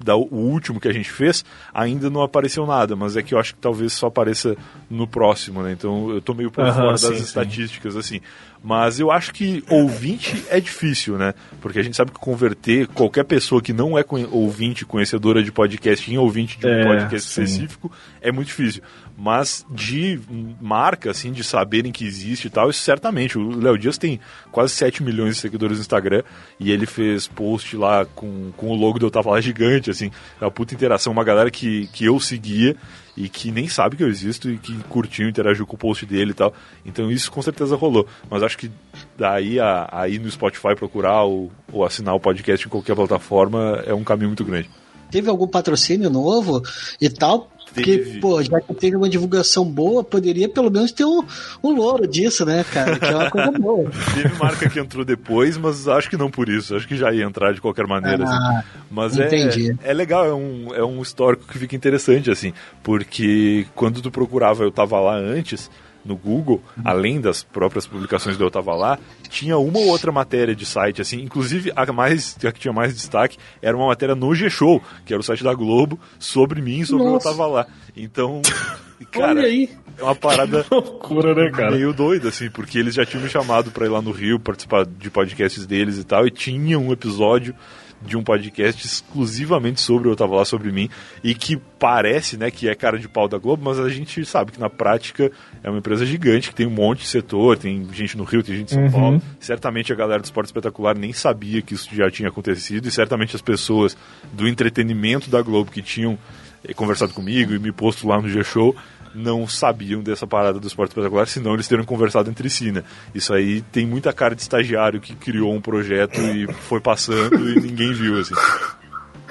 da, 0.04 0.16
o 0.16 0.28
último 0.36 0.80
que 0.80 0.88
a 0.88 0.94
gente 0.94 1.10
fez, 1.12 1.44
ainda 1.74 2.10
não 2.10 2.22
apareceu 2.22 2.66
nada, 2.66 2.96
mas 2.96 3.16
é 3.18 3.24
que 3.24 3.34
eu 3.34 3.40
acho 3.40 3.54
que 3.56 3.60
talvez 3.62 3.94
só 3.94 4.08
apareça 4.08 4.56
no 4.90 5.08
próximo, 5.08 5.62
né? 5.64 5.72
Então 5.72 6.10
eu 6.12 6.22
tô 6.22 6.34
meio 6.34 6.52
por 6.52 6.64
Aham, 6.64 6.74
fora 6.74 6.92
das 6.92 7.02
sim, 7.02 7.16
sim. 7.16 7.24
estatísticas, 7.24 7.96
assim. 7.96 8.20
Mas 8.64 9.00
eu 9.00 9.12
acho 9.12 9.32
que 9.32 9.64
ouvinte 9.70 10.44
é 10.50 10.60
difícil, 10.60 11.18
né? 11.18 11.34
Porque 11.62 11.78
a 11.78 11.84
gente 11.84 11.96
sabe 11.96 12.12
que 12.12 12.18
converter 12.20 12.88
qualquer 12.88 13.24
pessoa 13.24 13.62
que 13.62 13.72
não 13.72 13.98
é 13.98 14.04
ouvinte, 14.32 14.86
conhecedora 14.86 15.44
de 15.44 15.52
podcast, 15.52 16.12
em 16.12 16.18
ouvinte 16.18 16.58
de 16.58 16.66
um 16.66 16.70
É, 16.72 16.84
podcast 16.84 17.30
sim. 17.30 17.44
específico 17.44 17.92
é 18.22 18.32
muito 18.32 18.48
difícil. 18.48 18.82
Mas 19.18 19.66
de 19.70 20.20
marca, 20.60 21.12
assim, 21.12 21.32
de 21.32 21.44
saberem 21.44 21.92
que 21.92 22.06
existe 22.06 22.48
e 22.48 22.50
tal, 22.50 22.70
isso 22.70 22.82
certamente. 22.82 23.38
O 23.38 23.58
Léo 23.58 23.78
Dias 23.78 23.98
tem 23.98 24.20
quase 24.52 24.74
7 24.74 25.02
milhões 25.02 25.36
de 25.36 25.42
seguidores 25.42 25.78
no 25.78 25.82
Instagram 25.82 26.22
e 26.60 26.70
ele 26.70 26.86
fez 26.86 27.26
post 27.28 27.78
lá 27.78 28.06
com, 28.06 28.52
com 28.58 28.68
o 28.68 28.76
logo 28.76 29.00
do 29.00 29.10
Tava 29.10 29.32
Lá 29.32 29.40
gigante, 29.40 29.90
assim. 29.90 30.12
É 30.40 30.44
uma 30.44 30.52
puta 30.52 30.74
interação, 30.74 31.14
uma 31.14 31.24
galera 31.24 31.50
que, 31.50 31.88
que 31.94 32.04
eu 32.04 32.20
seguia 32.20 32.76
e 33.16 33.30
que 33.30 33.52
nem 33.52 33.68
sabe 33.68 33.96
que 33.96 34.04
eu 34.04 34.10
existo 34.10 34.50
e 34.50 34.58
que 34.58 34.76
curtiu, 34.90 35.30
interagiu 35.30 35.66
com 35.66 35.76
o 35.76 35.80
post 35.80 36.06
dele 36.06 36.32
e 36.32 36.34
tal. 36.34 36.54
Então 36.86 37.10
isso 37.10 37.32
com 37.32 37.42
certeza 37.42 37.76
rolou. 37.76 38.06
Mas 38.30 38.44
acho 38.44 38.58
que 38.58 38.70
daí 39.18 39.60
a, 39.60 39.88
a 39.92 40.10
ir 40.10 40.20
no 40.20 40.30
Spotify 40.30 40.76
procurar 40.76 41.24
ou, 41.24 41.52
ou 41.72 41.86
assinar 41.86 42.14
o 42.14 42.20
podcast 42.20 42.66
em 42.66 42.70
qualquer 42.70 42.96
plataforma 42.96 43.82
é 43.86 43.94
um 43.94 44.04
caminho 44.04 44.30
muito 44.30 44.44
grande. 44.44 44.70
Teve 45.10 45.30
algum 45.30 45.48
patrocínio 45.48 46.10
novo 46.10 46.62
e 47.00 47.10
tal? 47.10 47.50
Porque, 47.76 47.98
Teve. 47.98 48.20
pô, 48.22 48.42
já 48.42 48.62
que 48.62 48.74
teve 48.74 48.96
uma 48.96 49.10
divulgação 49.10 49.66
boa, 49.66 50.02
poderia 50.02 50.48
pelo 50.48 50.72
menos 50.72 50.94
ter 50.94 51.04
um, 51.04 51.22
um 51.62 51.76
louro 51.76 52.08
disso, 52.08 52.46
né, 52.46 52.64
cara? 52.72 52.98
Que 52.98 53.06
é 53.06 53.16
uma 53.16 53.30
coisa 53.30 53.52
boa. 53.60 53.92
Teve 54.14 54.34
marca 54.38 54.70
que 54.70 54.80
entrou 54.80 55.04
depois, 55.04 55.58
mas 55.58 55.86
acho 55.88 56.10
que 56.10 56.16
não 56.16 56.32
por 56.32 56.48
isso. 56.48 56.74
Acho 56.74 56.88
que 56.88 56.96
já 56.96 57.12
ia 57.12 57.26
entrar 57.26 57.54
de 57.54 57.60
qualquer 57.60 57.86
maneira. 57.86 58.24
Ah, 58.26 58.60
assim. 58.60 58.68
Mas 58.90 59.18
entendi. 59.18 59.76
É, 59.84 59.92
é 59.92 59.94
legal, 59.94 60.26
é 60.26 60.34
um, 60.34 60.74
é 60.74 60.84
um 60.84 61.02
histórico 61.02 61.46
que 61.46 61.60
fica 61.60 61.76
interessante, 61.76 62.32
assim. 62.32 62.54
Porque 62.82 63.68
quando 63.76 64.02
tu 64.02 64.10
procurava 64.10 64.64
Eu 64.64 64.72
Tava 64.72 65.00
Lá 65.00 65.18
antes, 65.18 65.70
no 66.06 66.16
Google, 66.16 66.62
além 66.84 67.20
das 67.20 67.44
próprias 67.44 67.88
publicações 67.88 68.38
do 68.38 68.44
Eu 68.44 68.52
Tava 68.52 68.76
Lá, 68.76 69.00
tinha 69.28 69.58
uma 69.58 69.80
ou 69.80 69.88
outra 69.88 70.12
matéria 70.12 70.56
de 70.56 70.66
site, 70.66 71.02
assim. 71.02 71.22
Inclusive, 71.22 71.72
a, 71.76 71.92
mais, 71.92 72.38
a 72.46 72.52
que 72.52 72.60
tinha 72.60 72.74
mais 72.74 72.94
destaque 72.94 73.38
era 73.62 73.76
uma 73.76 73.88
matéria 73.88 74.14
no 74.16 74.34
G-Show, 74.36 74.82
que 75.06 75.14
era 75.14 75.20
o 75.20 75.24
site 75.24 75.44
da 75.44 75.54
Globo, 75.54 76.00
sobre 76.20 76.62
mim, 76.62 76.86
sobre 76.86 77.06
Nossa. 77.06 77.30
Eu 77.30 77.32
Tava 77.34 77.48
Lá. 77.48 77.68
Então, 77.98 78.42
cara, 79.12 79.32
Olha 79.32 79.44
aí. 79.48 79.70
é 79.98 80.04
uma 80.04 80.16
parada 80.16 80.66
Loucura, 80.72 81.34
né, 81.34 81.50
cara? 81.52 81.72
meio 81.72 81.92
doido, 81.92 82.28
assim, 82.28 82.50
porque 82.50 82.78
eles 82.78 82.94
já 82.94 83.06
tinham 83.06 83.24
me 83.24 83.30
chamado 83.30 83.72
pra 83.72 83.86
ir 83.86 83.90
lá 83.90 84.02
no 84.02 84.12
Rio 84.12 84.40
participar 84.40 84.86
de 84.86 85.10
podcasts 85.10 85.66
deles 85.66 85.98
e 85.98 86.04
tal, 86.04 86.28
e 86.28 86.32
tinha 86.32 86.78
um 86.78 86.92
episódio 86.92 87.56
de 88.02 88.18
um 88.18 88.24
podcast 88.24 88.86
exclusivamente 88.86 89.82
sobre 89.82 90.10
Eu 90.10 90.16
Tava 90.16 90.36
Lá 90.36 90.46
Sobre 90.46 90.72
Mim, 90.72 90.90
e 91.24 91.34
que 91.34 91.58
parece, 91.80 92.38
né, 92.38 92.52
que 92.52 92.70
é 92.70 92.76
cara 92.76 93.00
de 93.00 93.08
pau 93.08 93.28
da 93.28 93.38
Globo, 93.38 93.64
mas 93.64 93.80
a 93.80 93.90
gente 93.90 94.24
sabe 94.26 94.52
que 94.52 94.60
na 94.60 94.70
prática 94.70 95.32
é 95.64 95.70
uma 95.70 95.80
empresa 95.80 96.06
gigante, 96.06 96.50
que 96.50 96.56
tem 96.56 96.68
um 96.68 96.72
monte 96.72 97.00
de 97.00 97.08
setor, 97.08 97.58
tem 97.58 97.88
gente 97.92 98.18
no 98.18 98.24
Rio, 98.24 98.44
tem 98.44 98.56
gente 98.56 98.72
em 98.72 98.74
São 98.76 98.84
Uhum. 98.84 98.92
Paulo, 98.92 99.22
certamente 99.40 99.92
a 99.92 99.96
galera 99.96 100.22
do 100.22 100.26
esporte 100.26 100.48
espetacular 100.48 100.98
nem 100.98 101.14
sabia 101.14 101.62
que 101.62 101.74
isso 101.74 101.94
já 101.94 102.10
tinha 102.10 102.30
acontecido, 102.30 102.88
e 102.88 102.92
certamente 102.92 103.36
as 103.36 103.42
pessoas 103.42 103.98
do 104.34 104.48
entretenimento 104.48 105.30
da 105.30 105.42
Globo 105.42 105.72
que 105.72 105.82
tinham 105.82 106.18
eh, 106.64 106.74
conversado 106.74 107.14
comigo 107.14 107.54
e 107.54 107.60
me 107.60 107.72
posto 107.72 108.08
lá 108.08 108.22
no 108.22 108.30
G-Show 108.30 108.76
não 109.16 109.48
sabiam 109.48 110.02
dessa 110.02 110.28
parada 110.28 110.60
do 110.60 110.68
esporte 110.68 110.92
espetacular, 110.92 111.28
senão 111.28 111.54
eles 111.54 111.68
teriam 111.68 111.86
conversado 111.86 112.30
entre 112.30 112.50
si, 112.50 112.72
né? 112.72 112.84
Isso 113.14 113.34
aí 113.34 113.62
tem 113.62 113.86
muita 113.86 114.14
cara 114.14 114.36
de 114.36 114.42
estagiário 114.42 115.00
que 115.00 115.16
criou 115.16 115.54
um 115.54 115.62
projeto 115.62 116.20
e 116.20 116.52
foi 116.54 116.80
passando 116.80 117.50
e 117.50 117.60
ninguém 117.60 117.94
viu, 117.94 118.20
assim. 118.20 118.36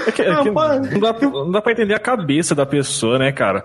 É 0.06 0.10
que, 0.10 0.22
é 0.22 0.42
que 0.42 0.50
não, 0.50 1.00
dá, 1.00 1.12
não 1.20 1.50
dá 1.50 1.62
pra 1.62 1.72
entender 1.72 1.94
a 1.94 2.00
cabeça 2.00 2.54
da 2.54 2.66
pessoa, 2.66 3.18
né, 3.18 3.30
cara? 3.30 3.64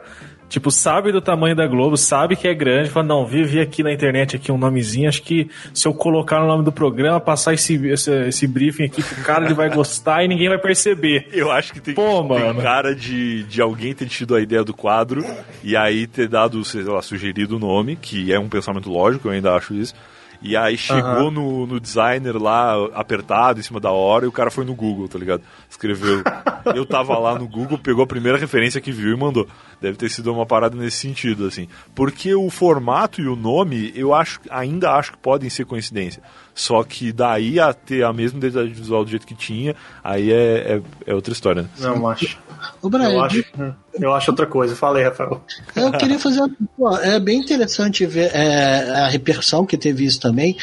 Tipo, 0.50 0.72
sabe 0.72 1.12
do 1.12 1.22
tamanho 1.22 1.56
da 1.56 1.68
Globo, 1.68 1.96
sabe 1.96 2.36
que 2.36 2.48
é 2.48 2.54
grande, 2.56 2.90
fala, 2.90 3.06
não, 3.06 3.26
vi, 3.26 3.44
vi 3.44 3.60
aqui 3.60 3.84
na 3.84 3.94
internet 3.94 4.36
aqui 4.36 4.52
um 4.52 4.58
nomezinho, 4.58 5.08
acho 5.08 5.22
que 5.22 5.48
se 5.74 5.88
eu 5.88 5.94
colocar 5.94 6.40
no 6.40 6.48
nome 6.48 6.64
do 6.64 6.72
programa, 6.72 7.20
passar 7.20 7.54
esse, 7.54 7.76
esse, 7.88 8.12
esse 8.28 8.48
briefing 8.48 8.86
aqui 8.86 9.04
pro 9.04 9.24
cara, 9.24 9.46
ele 9.46 9.54
vai 9.54 9.70
gostar 9.70 10.24
e 10.24 10.28
ninguém 10.28 10.50
vai 10.50 10.58
perceber. 10.58 11.28
Eu 11.32 11.52
acho 11.52 11.72
que 11.72 11.80
tem, 11.80 11.94
Pô, 11.94 12.20
tem 12.20 12.28
mano. 12.28 12.62
cara 12.62 12.96
de, 12.96 13.44
de 13.44 13.62
alguém 13.62 13.94
ter 13.94 14.08
tido 14.08 14.36
a 14.36 14.42
ideia 14.42 14.64
do 14.64 14.74
quadro 14.74 15.24
e 15.64 15.78
aí 15.78 16.08
ter 16.08 16.28
dado, 16.28 16.64
sei 16.66 16.82
lá, 16.84 17.02
sugerido 17.02 17.58
o 17.58 17.60
nome, 17.60 17.96
que 17.96 18.34
é 18.34 18.40
um 18.40 18.50
pensamento 18.50 18.90
lógico, 18.90 19.28
eu 19.28 19.32
ainda 19.32 19.54
acho 19.54 19.74
isso. 19.76 19.94
E 20.41 20.56
aí 20.56 20.78
chegou 20.78 21.30
no, 21.30 21.67
no 21.67 21.80
designer 21.80 22.41
lá, 22.41 22.73
apertado, 22.93 23.60
em 23.60 23.63
cima 23.63 23.80
da 23.80 23.91
hora, 23.91 24.25
e 24.25 24.28
o 24.28 24.32
cara 24.32 24.49
foi 24.49 24.63
no 24.63 24.73
Google, 24.73 25.08
tá 25.08 25.19
ligado? 25.19 25.43
Escreveu. 25.69 26.23
Eu 26.75 26.86
tava 26.86 27.17
lá 27.17 27.38
no 27.38 27.47
Google, 27.47 27.78
pegou 27.78 28.04
a 28.04 28.08
primeira 28.08 28.38
referência 28.38 28.80
que 28.80 28.91
viu 28.91 29.13
e 29.13 29.17
mandou. 29.17 29.47
Deve 29.82 29.97
ter 29.97 30.10
sido 30.10 30.34
uma 30.34 30.45
parada 30.45 30.78
nesse 30.78 30.97
sentido, 30.97 31.45
assim. 31.45 31.67
Porque 31.93 32.34
o 32.34 32.49
formato 32.49 33.21
e 33.21 33.28
o 33.28 33.36
nome, 33.36 33.91
eu 33.95 34.13
acho, 34.13 34.39
ainda 34.49 34.91
acho 34.91 35.12
que 35.13 35.17
podem 35.17 35.49
ser 35.49 35.65
coincidência. 35.65 36.21
Só 36.60 36.84
que 36.84 37.13
daí 37.13 37.58
a 37.58 37.72
ter 37.74 38.04
a 38.04 38.12
mesma 38.12 38.38
identidade 38.38 38.69
visual 38.74 39.06
do 39.06 39.10
jeito 39.10 39.26
que 39.26 39.34
tinha, 39.34 39.74
aí 40.04 40.30
é, 40.30 40.82
é, 41.06 41.12
é 41.12 41.15
outra 41.15 41.32
história, 41.32 41.62
né? 41.62 41.69
Não, 41.80 42.06
acho. 42.06 42.38
Ô, 42.82 42.89
Brian, 42.89 43.12
Eu 43.12 43.22
acho, 43.22 43.45
eu 43.93 44.13
acho 44.13 44.32
outra 44.32 44.45
coisa. 44.45 44.76
Falei, 44.76 45.06
Rafael. 45.06 45.41
Eu 45.74 45.89
queria 45.93 46.19
fazer. 46.19 46.41
uma- 46.41 46.50
pô, 46.76 46.98
É 46.98 47.17
bem 47.17 47.39
interessante 47.39 48.06
ver 48.06 48.30
é, 48.34 48.89
a 48.91 49.08
repercussão 49.08 49.65
que 49.65 49.78
teve 49.78 50.04
isso 50.04 50.19
também. 50.19 50.58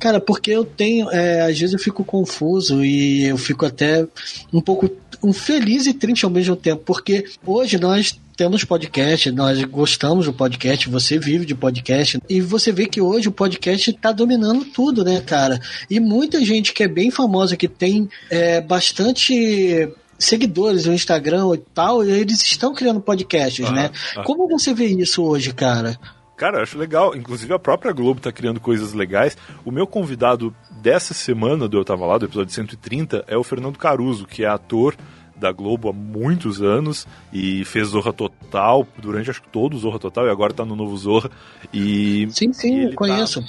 Cara, 0.00 0.18
porque 0.18 0.50
eu 0.52 0.64
tenho. 0.64 1.10
é, 1.10 1.42
às 1.42 1.58
vezes 1.60 1.74
eu 1.74 1.78
fico 1.78 2.02
confuso 2.02 2.82
e 2.82 3.24
eu 3.24 3.36
fico 3.36 3.66
até 3.66 4.06
um 4.50 4.60
pouco 4.62 4.88
um 5.22 5.34
feliz 5.34 5.84
e 5.86 5.92
triste 5.92 6.24
ao 6.24 6.30
mesmo 6.30 6.56
tempo. 6.56 6.82
Porque 6.86 7.26
hoje 7.44 7.78
nós 7.78 8.18
temos 8.42 8.64
podcast, 8.64 9.30
nós 9.30 9.62
gostamos 9.62 10.26
do 10.26 10.32
podcast, 10.32 10.88
você 10.88 11.16
vive 11.16 11.46
de 11.46 11.54
podcast. 11.54 12.20
E 12.28 12.40
você 12.40 12.72
vê 12.72 12.86
que 12.86 13.00
hoje 13.00 13.28
o 13.28 13.32
podcast 13.32 13.92
tá 13.92 14.10
dominando 14.10 14.64
tudo, 14.64 15.04
né, 15.04 15.20
cara? 15.20 15.60
E 15.88 16.00
muita 16.00 16.44
gente 16.44 16.72
que 16.72 16.82
é 16.82 16.88
bem 16.88 17.08
famosa, 17.08 17.56
que 17.56 17.68
tem 17.68 18.08
é, 18.28 18.60
bastante 18.60 19.88
seguidores 20.18 20.86
no 20.86 20.92
Instagram 20.92 21.54
e 21.54 21.58
tal, 21.72 22.02
eles 22.02 22.42
estão 22.42 22.74
criando 22.74 23.00
podcasts, 23.00 23.64
Aham, 23.64 23.74
né? 23.76 23.90
aham. 24.16 24.24
Como 24.24 24.48
você 24.48 24.74
vê 24.74 24.86
isso 24.86 25.22
hoje, 25.22 25.54
cara? 25.54 25.96
Cara, 26.36 26.58
eu 26.58 26.62
acho 26.64 26.76
legal. 26.76 27.14
Inclusive 27.14 27.54
a 27.54 27.60
própria 27.60 27.92
Globo 27.92 28.20
tá 28.20 28.32
criando 28.32 28.58
coisas 28.58 28.92
legais. 28.92 29.36
O 29.64 29.70
meu 29.70 29.86
convidado 29.86 30.52
dessa 30.80 31.14
semana 31.14 31.68
do 31.68 31.78
Eu 31.78 31.84
Tava 31.84 32.04
Lá, 32.06 32.18
do 32.18 32.24
episódio 32.24 32.52
130, 32.52 33.24
é 33.28 33.36
o 33.36 33.44
Fernando 33.44 33.78
Caruso, 33.78 34.26
que 34.26 34.42
é 34.42 34.48
ator 34.48 34.96
da 35.42 35.52
Globo 35.52 35.90
há 35.90 35.92
muitos 35.92 36.62
anos 36.62 37.06
e 37.32 37.64
fez 37.64 37.88
Zorra 37.88 38.12
Total 38.12 38.86
durante 38.96 39.30
acho 39.30 39.42
que 39.42 39.48
todo 39.48 39.74
o 39.74 39.78
Zorra 39.78 39.98
Total 39.98 40.26
e 40.26 40.30
agora 40.30 40.54
tá 40.54 40.64
no 40.64 40.74
novo 40.74 40.96
Zorra. 40.96 41.30
E 41.72 42.26
Sim, 42.30 42.50
e 42.50 42.54
sim, 42.54 42.80
ele 42.80 42.94
conheço. 42.94 43.42
Tá, 43.42 43.48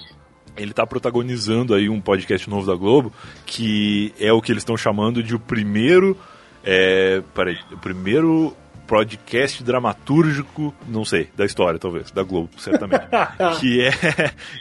ele 0.57 0.73
tá 0.73 0.85
protagonizando 0.85 1.73
aí 1.73 1.89
um 1.89 2.01
podcast 2.01 2.49
novo 2.49 2.67
da 2.67 2.75
Globo 2.75 3.13
que 3.45 4.13
é 4.19 4.33
o 4.33 4.41
que 4.41 4.51
eles 4.51 4.61
estão 4.61 4.75
chamando 4.75 5.23
de 5.23 5.35
o 5.35 5.39
primeiro. 5.39 6.17
É, 6.63 7.21
peraí, 7.33 7.57
o 7.71 7.77
primeiro 7.77 8.55
podcast 8.93 9.63
dramatúrgico, 9.63 10.71
não 10.87 11.03
sei, 11.03 11.27
da 11.35 11.43
história 11.43 11.79
talvez, 11.79 12.11
da 12.11 12.21
Globo, 12.21 12.51
certamente. 12.59 13.03
que 13.59 13.81
é 13.81 13.91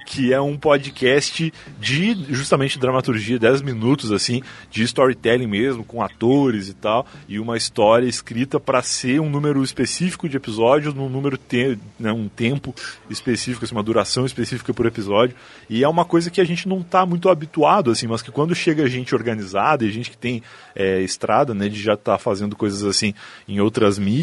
que 0.07 0.33
é 0.33 0.40
um 0.40 0.57
podcast 0.57 1.53
de 1.79 2.14
justamente 2.31 2.79
dramaturgia, 2.79 3.38
10 3.38 3.61
minutos 3.61 4.11
assim, 4.11 4.40
de 4.71 4.83
storytelling 4.85 5.47
mesmo, 5.47 5.85
com 5.85 6.03
atores 6.03 6.71
e 6.71 6.73
tal, 6.73 7.07
e 7.29 7.38
uma 7.38 7.59
história 7.59 8.07
escrita 8.07 8.59
para 8.59 8.81
ser 8.81 9.21
um 9.21 9.29
número 9.29 9.62
específico 9.62 10.27
de 10.27 10.38
episódios, 10.38 10.95
num 10.95 11.11
número 11.11 11.37
te, 11.37 11.79
né, 12.01 12.11
um 12.11 12.27
tempo 12.27 12.75
específico, 13.11 13.66
assim, 13.66 13.75
uma 13.75 13.83
duração 13.83 14.25
específica 14.25 14.73
por 14.73 14.87
episódio. 14.87 15.37
E 15.68 15.85
é 15.85 15.88
uma 15.88 16.07
coisa 16.07 16.31
que 16.31 16.40
a 16.40 16.45
gente 16.45 16.66
não 16.66 16.83
tá 16.83 17.05
muito 17.05 17.29
habituado 17.29 17.90
assim, 17.90 18.07
mas 18.07 18.23
que 18.23 18.33
quando 18.33 18.55
chega 18.55 18.88
gente 18.88 19.14
organizada 19.14 19.85
e 19.85 19.90
gente 19.90 20.11
que 20.11 20.16
tem 20.16 20.42
é, 20.75 21.03
estrada, 21.03 21.53
né, 21.53 21.68
de 21.68 21.81
já 21.81 21.92
estar 21.92 22.16
fazendo 22.16 22.57
coisas 22.57 22.83
assim 22.83 23.12
em 23.47 23.61
outras 23.61 23.99
mídias, 23.99 24.21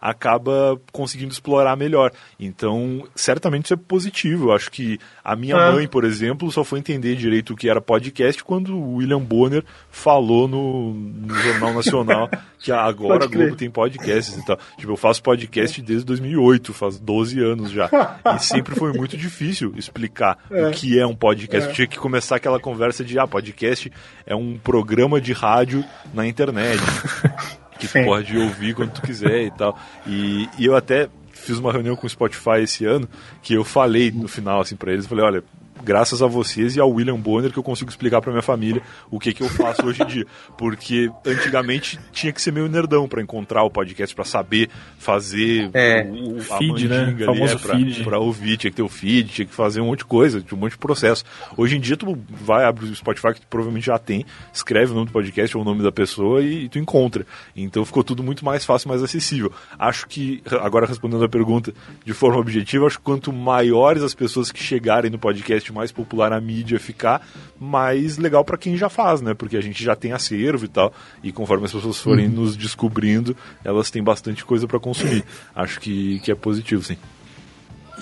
acaba 0.00 0.78
conseguindo 0.92 1.32
explorar 1.32 1.76
melhor. 1.76 2.10
Então, 2.38 3.06
certamente 3.14 3.66
isso 3.66 3.74
é 3.74 3.76
positivo. 3.76 4.48
Eu 4.48 4.52
acho 4.52 4.70
que 4.70 4.98
a 5.24 5.34
minha 5.34 5.56
É. 5.56 5.72
mãe, 5.72 5.86
por 5.88 6.04
exemplo, 6.04 6.50
só 6.52 6.62
foi 6.64 6.78
entender 6.78 7.16
direito 7.16 7.52
o 7.52 7.56
que 7.56 7.68
era 7.68 7.80
podcast 7.80 8.42
quando 8.44 8.76
o 8.76 8.96
William 8.96 9.20
Bonner 9.20 9.64
falou 9.90 10.46
no, 10.46 10.92
no 10.94 11.34
Jornal 11.34 11.74
Nacional 11.74 12.30
que 12.58 12.72
agora 12.72 13.24
a 13.24 13.26
Globo 13.26 13.56
tem 13.56 13.70
podcasts 13.70 14.36
e 14.36 14.44
tal. 14.44 14.58
Tipo, 14.78 14.92
eu 14.92 14.96
faço 14.96 15.22
podcast 15.22 15.80
desde 15.82 16.04
2008, 16.06 16.72
faz 16.72 16.98
12 16.98 17.40
anos 17.40 17.70
já. 17.70 17.88
E 18.34 18.38
sempre 18.38 18.74
foi 18.74 18.92
muito 18.92 19.16
difícil 19.16 19.72
explicar 19.76 20.38
o 20.50 20.70
que 20.70 20.98
é 20.98 21.06
um 21.06 21.14
podcast. 21.14 21.72
Tinha 21.74 21.86
que 21.86 21.98
começar 21.98 22.36
aquela 22.36 22.58
conversa 22.58 23.04
de, 23.04 23.18
ah, 23.18 23.26
podcast 23.26 23.90
é 24.26 24.34
um 24.34 24.56
programa 24.58 25.20
de 25.20 25.32
rádio 25.32 25.84
na 26.12 26.26
internet. 26.26 26.80
Que 27.88 28.00
tu 28.00 28.04
pode 28.04 28.36
ouvir 28.36 28.74
quando 28.74 28.92
tu 28.92 29.02
quiser 29.02 29.42
e 29.44 29.50
tal. 29.50 29.78
E, 30.06 30.48
e 30.58 30.66
eu 30.66 30.76
até 30.76 31.08
fiz 31.32 31.58
uma 31.58 31.72
reunião 31.72 31.96
com 31.96 32.06
o 32.06 32.10
Spotify 32.10 32.60
esse 32.62 32.84
ano 32.84 33.08
que 33.42 33.54
eu 33.54 33.64
falei 33.64 34.10
no 34.10 34.28
final 34.28 34.60
assim 34.60 34.76
para 34.76 34.92
eles, 34.92 35.04
eu 35.04 35.08
falei, 35.08 35.24
olha, 35.24 35.44
graças 35.82 36.22
a 36.22 36.26
vocês 36.26 36.76
e 36.76 36.80
ao 36.80 36.90
William 36.90 37.18
Bonner 37.18 37.50
que 37.52 37.58
eu 37.58 37.62
consigo 37.62 37.90
explicar 37.90 38.20
para 38.20 38.30
minha 38.30 38.42
família 38.42 38.82
o 39.10 39.18
que, 39.18 39.32
que 39.34 39.42
eu 39.42 39.48
faço 39.48 39.84
hoje 39.86 40.02
em 40.02 40.06
dia. 40.06 40.26
Porque 40.56 41.10
antigamente 41.26 41.98
tinha 42.12 42.32
que 42.32 42.40
ser 42.40 42.52
meio 42.52 42.68
nerdão 42.68 43.08
para 43.08 43.22
encontrar 43.22 43.62
o 43.64 43.70
podcast, 43.70 44.14
para 44.14 44.24
saber 44.24 44.68
fazer 44.98 45.70
É. 45.74 46.02
o, 46.04 46.36
o 46.36 46.40
Feed, 46.40 46.88
né? 46.88 47.14
Famoso 47.24 47.42
ali, 47.42 47.52
é, 47.52 47.56
pra, 47.58 47.76
feed. 47.76 48.04
pra 48.04 48.18
ouvir, 48.18 48.56
tinha 48.56 48.70
que 48.70 48.76
ter 48.76 48.82
o 48.82 48.88
feed, 48.88 49.28
tinha 49.30 49.46
que 49.46 49.54
fazer 49.54 49.80
um 49.80 49.86
monte 49.86 49.98
de 49.98 50.04
coisa, 50.06 50.40
tinha 50.40 50.56
um 50.56 50.60
monte 50.60 50.72
de 50.72 50.78
processo. 50.78 51.24
Hoje 51.56 51.76
em 51.76 51.80
dia 51.80 51.96
tu 51.96 52.18
vai, 52.30 52.64
abre 52.64 52.84
o 52.84 52.94
Spotify 52.94 53.34
que 53.34 53.40
tu 53.40 53.46
provavelmente 53.48 53.86
já 53.86 53.98
tem, 53.98 54.24
escreve 54.52 54.92
o 54.92 54.94
nome 54.94 55.06
do 55.06 55.12
podcast 55.12 55.56
ou 55.56 55.62
o 55.62 55.64
nome 55.66 55.82
da 55.82 55.92
pessoa 55.92 56.42
e, 56.42 56.68
tu 56.68 56.78
encontra. 56.78 57.26
Então 57.54 57.84
ficou 57.84 58.02
tudo 58.02 58.22
muito 58.22 58.44
mais 58.44 58.64
fácil, 58.64 58.88
mais 58.88 59.02
acessível. 59.02 59.52
Acho 59.78 60.06
que, 60.06 60.42
agora 60.60 60.86
respondendo 60.86 61.24
a 61.24 61.28
pergunta 61.28 61.72
de 62.04 62.12
forma 62.12 62.38
objetiva, 62.38 62.86
acho 62.86 62.98
que 62.98 63.04
quanto 63.04 63.32
maiores 63.32 64.02
as 64.02 64.14
pessoas 64.14 64.50
que 64.50 64.62
chegarem 64.62 65.10
no 65.10 65.18
podcast, 65.18 65.63
mais 65.72 65.92
popular 65.92 66.32
a 66.32 66.40
mídia 66.40 66.78
ficar, 66.78 67.26
mais 67.58 68.18
legal 68.18 68.44
para 68.44 68.58
quem 68.58 68.76
já 68.76 68.88
faz, 68.88 69.20
né? 69.20 69.34
Porque 69.34 69.56
a 69.56 69.60
gente 69.60 69.82
já 69.82 69.94
tem 69.94 70.12
acervo 70.12 70.64
e 70.64 70.68
tal, 70.68 70.92
e 71.22 71.32
conforme 71.32 71.64
as 71.64 71.72
pessoas 71.72 71.98
forem 71.98 72.28
nos 72.28 72.56
descobrindo, 72.56 73.36
elas 73.64 73.90
têm 73.90 74.02
bastante 74.02 74.44
coisa 74.44 74.66
para 74.66 74.80
consumir. 74.80 75.24
Acho 75.54 75.80
que, 75.80 76.20
que 76.20 76.30
é 76.30 76.34
positivo, 76.34 76.82
sim. 76.82 76.96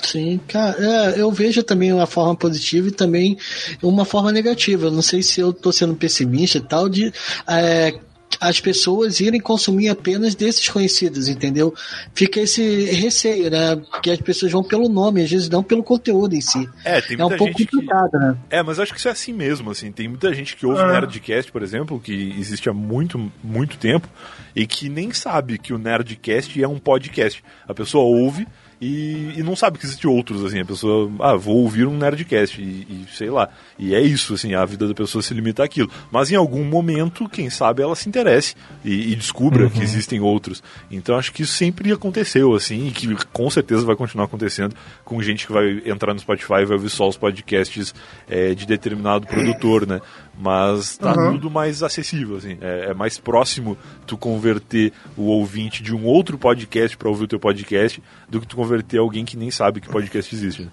Sim, 0.03 0.41
cara, 0.49 0.77
é, 0.79 1.21
eu 1.21 1.31
vejo 1.31 1.63
também 1.63 1.93
uma 1.93 2.07
forma 2.07 2.35
positiva 2.35 2.89
e 2.89 2.93
também 2.93 3.37
uma 3.83 4.05
forma 4.05 4.33
negativa. 4.33 4.87
Eu 4.87 4.91
não 4.91 5.03
sei 5.03 5.23
se 5.23 5.41
eu 5.41 5.53
tô 5.53 5.71
sendo 5.71 5.95
pessimista 5.95 6.59
e 6.59 6.61
tal, 6.63 6.89
de 6.89 7.13
é, 7.47 7.99
as 8.41 8.61
pessoas 8.61 9.21
irem 9.21 9.41
consumir 9.41 9.89
apenas 9.89 10.35
desses 10.35 10.69
conhecidos, 10.69 11.29
entendeu? 11.29 11.75
Fica 12.15 12.41
esse 12.41 12.85
receio, 12.93 13.51
né? 13.51 13.77
Porque 13.91 14.11
as 14.11 14.21
pessoas 14.21 14.51
vão 14.53 14.63
pelo 14.63 14.89
nome, 14.89 15.23
às 15.23 15.31
vezes 15.31 15.49
não 15.49 15.63
pelo 15.63 15.83
conteúdo 15.83 16.35
em 16.35 16.41
si. 16.41 16.69
É, 16.85 17.01
tem 17.01 17.17
É 17.19 17.25
um 17.25 17.29
muita 17.29 17.39
pouco 17.39 17.59
gente 17.59 17.67
que- 17.69 17.77
complicado, 17.77 18.13
né? 18.19 18.37
É, 18.51 18.63
mas 18.63 18.79
acho 18.79 18.93
que 18.93 18.99
isso 18.99 19.09
é 19.09 19.13
assim 19.13 19.33
mesmo, 19.33 19.71
assim. 19.71 19.91
Tem 19.93 20.09
muita 20.09 20.33
gente 20.35 20.57
que 20.57 20.67
ouve 20.67 20.81
Ah. 20.81 20.93
Nerdcast, 20.93 21.51
por 21.53 21.63
exemplo, 21.63 22.01
que 22.01 22.35
existe 22.39 22.69
há 22.69 22.73
muito, 22.73 23.31
muito 23.43 23.77
tempo, 23.77 24.09
e 24.55 24.67
que 24.67 24.89
nem 24.89 25.13
sabe 25.13 25.59
que 25.59 25.73
o 25.73 25.79
Nerdcast 25.79 26.63
é 26.63 26.69
um 26.69 26.79
podcast. 26.79 27.43
A 27.69 27.75
pessoa 27.75 28.05
ouve 28.05 28.47
e, 28.85 29.35
e 29.39 29.43
não 29.45 29.55
sabe 29.55 29.79
que 29.79 29.87
existem 29.87 30.11
outros, 30.11 30.45
assim. 30.45 30.59
A 30.59 30.65
pessoa, 30.65 31.09
ah, 31.21 31.37
vou 31.37 31.59
ouvir 31.59 31.87
um 31.87 31.97
Nerdcast, 31.97 32.61
e, 32.61 32.65
e 32.65 33.07
sei 33.17 33.31
lá. 33.31 33.49
E 33.79 33.95
é 33.95 34.01
isso, 34.01 34.35
assim, 34.35 34.55
a 34.55 34.65
vida 34.65 34.89
da 34.89 34.95
pessoa 34.95 35.23
se 35.23 35.33
limita 35.33 35.63
àquilo. 35.63 35.89
Mas 36.11 36.33
em 36.33 36.35
algum 36.35 36.65
momento, 36.65 37.29
quem 37.29 37.49
sabe, 37.49 37.81
ela 37.81 37.95
se 37.95 38.09
interesse 38.09 38.57
e, 38.85 39.13
e 39.13 39.15
descubra 39.15 39.71
que 39.71 39.81
existem 39.81 40.19
outros. 40.19 40.65
Então 40.91 41.17
acho 41.17 41.33
que 41.33 41.43
isso 41.43 41.53
sempre 41.53 41.93
aconteceu, 41.93 42.53
assim, 42.57 42.89
e 42.89 42.91
que 42.91 43.15
com 43.27 43.49
certeza 43.49 43.87
vai 43.87 43.95
continuar 43.95 44.25
acontecendo 44.25 44.75
com 45.05 45.23
gente 45.23 45.47
que 45.47 45.53
vai 45.53 45.81
entrar 45.87 46.13
no 46.13 46.19
Spotify 46.19 46.63
e 46.63 46.65
vai 46.65 46.77
ouvir 46.77 46.91
só 46.91 47.07
os 47.07 47.17
podcasts 47.17 47.95
é, 48.29 48.53
de 48.53 48.67
determinado 48.67 49.29
produtor, 49.29 49.87
né? 49.87 50.01
Mas 50.39 50.97
tá 50.97 51.13
tudo 51.13 51.51
mais 51.51 51.83
acessível, 51.83 52.37
assim. 52.37 52.57
É, 52.61 52.91
é 52.91 52.95
mais 52.95 53.19
próximo 53.19 53.77
tu 54.07 54.17
converter 54.17 54.93
o 55.17 55.25
ouvinte 55.25 55.83
de 55.83 55.95
um 55.95 56.05
outro 56.05 56.39
podcast 56.39 56.97
para 56.97 57.09
ouvir 57.09 57.25
o 57.25 57.29
teu 57.29 57.39
podcast 57.39 58.03
do 58.29 58.41
que 58.41 58.47
tu 58.47 58.57
converter 58.57 58.99
alguém 58.99 59.25
que 59.25 59.37
nem 59.37 59.51
sabe 59.51 59.81
que 59.81 59.89
podcast 59.89 60.35
existe. 60.35 60.63
Né? 60.63 60.69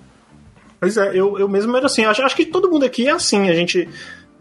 Pois 0.79 0.95
é, 0.95 1.09
eu, 1.09 1.37
eu 1.37 1.49
mesmo 1.49 1.75
era 1.75 1.87
assim. 1.87 2.05
Acho, 2.05 2.21
acho 2.21 2.35
que 2.35 2.45
todo 2.45 2.69
mundo 2.69 2.85
aqui 2.85 3.07
é 3.07 3.11
assim. 3.11 3.49
A 3.49 3.53
gente 3.53 3.87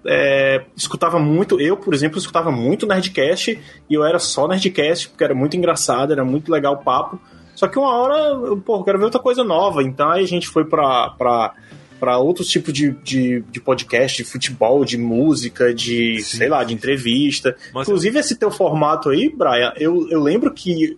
é, 0.06 0.64
escutava 0.76 1.18
muito. 1.18 1.60
Eu, 1.60 1.76
por 1.76 1.92
exemplo, 1.92 2.18
escutava 2.18 2.50
muito 2.50 2.86
Nerdcast 2.86 3.60
e 3.90 3.94
eu 3.94 4.04
era 4.04 4.18
só 4.18 4.46
Nerdcast 4.46 5.08
porque 5.08 5.24
era 5.24 5.34
muito 5.34 5.56
engraçado, 5.56 6.12
era 6.12 6.24
muito 6.24 6.50
legal 6.50 6.74
o 6.74 6.84
papo. 6.84 7.20
Só 7.54 7.66
que 7.66 7.76
uma 7.76 7.92
hora, 7.92 8.14
eu, 8.46 8.56
pô, 8.58 8.76
eu 8.76 8.84
quero 8.84 8.98
ver 8.98 9.06
outra 9.06 9.20
coisa 9.20 9.42
nova. 9.42 9.82
Então 9.82 10.10
aí 10.10 10.22
a 10.22 10.28
gente 10.28 10.48
foi 10.48 10.64
pra. 10.64 11.10
pra 11.10 11.54
para 11.98 12.18
outros 12.18 12.48
tipos 12.48 12.72
de, 12.72 12.90
de, 13.02 13.40
de 13.50 13.60
podcast, 13.60 14.16
de 14.22 14.28
futebol, 14.28 14.84
de 14.84 14.96
música, 14.96 15.72
de, 15.74 16.22
Sim, 16.22 16.38
sei 16.38 16.48
lá, 16.48 16.64
de 16.64 16.74
entrevista. 16.74 17.56
Mas- 17.74 17.88
Inclusive, 17.88 18.18
esse 18.18 18.36
teu 18.36 18.50
formato 18.50 19.10
aí, 19.10 19.32
Brian, 19.34 19.72
eu, 19.76 20.08
eu 20.10 20.20
lembro 20.22 20.52
que 20.52 20.96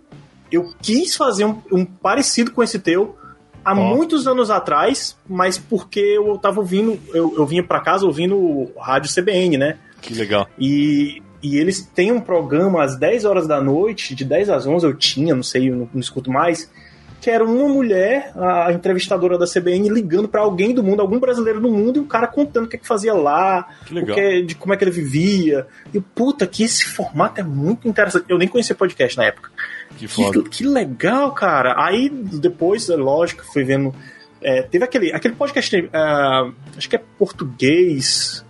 eu 0.51 0.73
quis 0.83 1.17
fazer 1.17 1.45
um, 1.45 1.61
um 1.73 1.85
parecido 1.85 2.51
com 2.51 2.63
esse 2.63 2.79
teu 2.79 3.17
há 3.65 3.75
muitos 3.75 4.27
anos 4.27 4.51
atrás, 4.51 5.17
mas 5.29 5.59
porque 5.59 6.01
eu 6.01 6.37
tava 6.39 6.61
ouvindo, 6.61 6.99
eu, 7.15 7.35
eu 7.37 7.47
vinha 7.47 7.63
pra 7.63 7.81
casa 7.81 8.07
ouvindo 8.07 8.37
o 8.37 8.73
rádio 8.79 9.13
CBN, 9.13 9.59
né? 9.59 9.79
Que 10.01 10.15
legal. 10.15 10.49
E, 10.59 11.23
e 11.43 11.57
eles 11.59 11.83
têm 11.95 12.11
um 12.11 12.21
programa 12.21 12.83
às 12.83 12.97
10 12.97 13.25
horas 13.25 13.47
da 13.47 13.61
noite, 13.61 14.15
de 14.15 14.25
10 14.25 14.49
às 14.51 14.67
11 14.67 14.87
eu 14.87 14.95
tinha, 14.95 15.35
não 15.35 15.43
sei, 15.43 15.69
eu 15.71 15.77
não, 15.77 15.89
não 15.93 16.01
escuto 16.01 16.31
mais, 16.31 16.71
que 17.21 17.29
era 17.31 17.45
uma 17.45 17.69
mulher, 17.69 18.33
a 18.35 18.73
entrevistadora 18.73 19.37
da 19.37 19.45
CBN, 19.47 19.89
ligando 19.91 20.27
pra 20.27 20.41
alguém 20.41 20.73
do 20.75 20.83
mundo, 20.83 21.01
algum 21.01 21.19
brasileiro 21.19 21.61
do 21.61 21.71
mundo, 21.71 21.99
e 21.99 22.01
o 22.01 22.07
cara 22.07 22.27
contando 22.27 22.65
o 22.65 22.69
que, 22.69 22.77
é 22.77 22.79
que 22.79 22.87
fazia 22.87 23.13
lá, 23.13 23.69
Que 23.87 24.03
que 24.07 24.21
é- 24.21 24.41
de 24.41 24.55
como 24.55 24.73
é 24.73 24.77
que 24.77 24.85
ele 24.85 24.91
vivia. 24.91 25.67
E 25.93 26.01
puta, 26.01 26.47
que 26.47 26.63
esse 26.65 26.85
formato 26.85 27.41
é 27.41 27.45
muito 27.45 27.87
interessante. 27.87 28.25
Eu 28.29 28.39
nem 28.39 28.49
conhecia 28.49 28.75
podcast 28.75 29.19
na 29.19 29.25
época. 29.25 29.51
Que 29.99 30.09
foda. 30.09 30.43
Que, 30.45 30.49
que 30.49 30.65
legal, 30.65 31.33
cara. 31.33 31.75
Aí 31.77 32.09
depois, 32.09 32.89
é 32.89 32.97
lógico, 32.97 33.45
fui 33.53 33.65
vendo. 33.65 33.95
é, 34.43 34.63
teve 34.63 34.85
aquele, 34.85 35.13
aquele 35.13 35.35
podcast, 35.35 35.91
ah, 35.93 36.51
acho 36.77 36.89
que 36.89 36.97
é 36.97 37.03
português. 37.19 38.45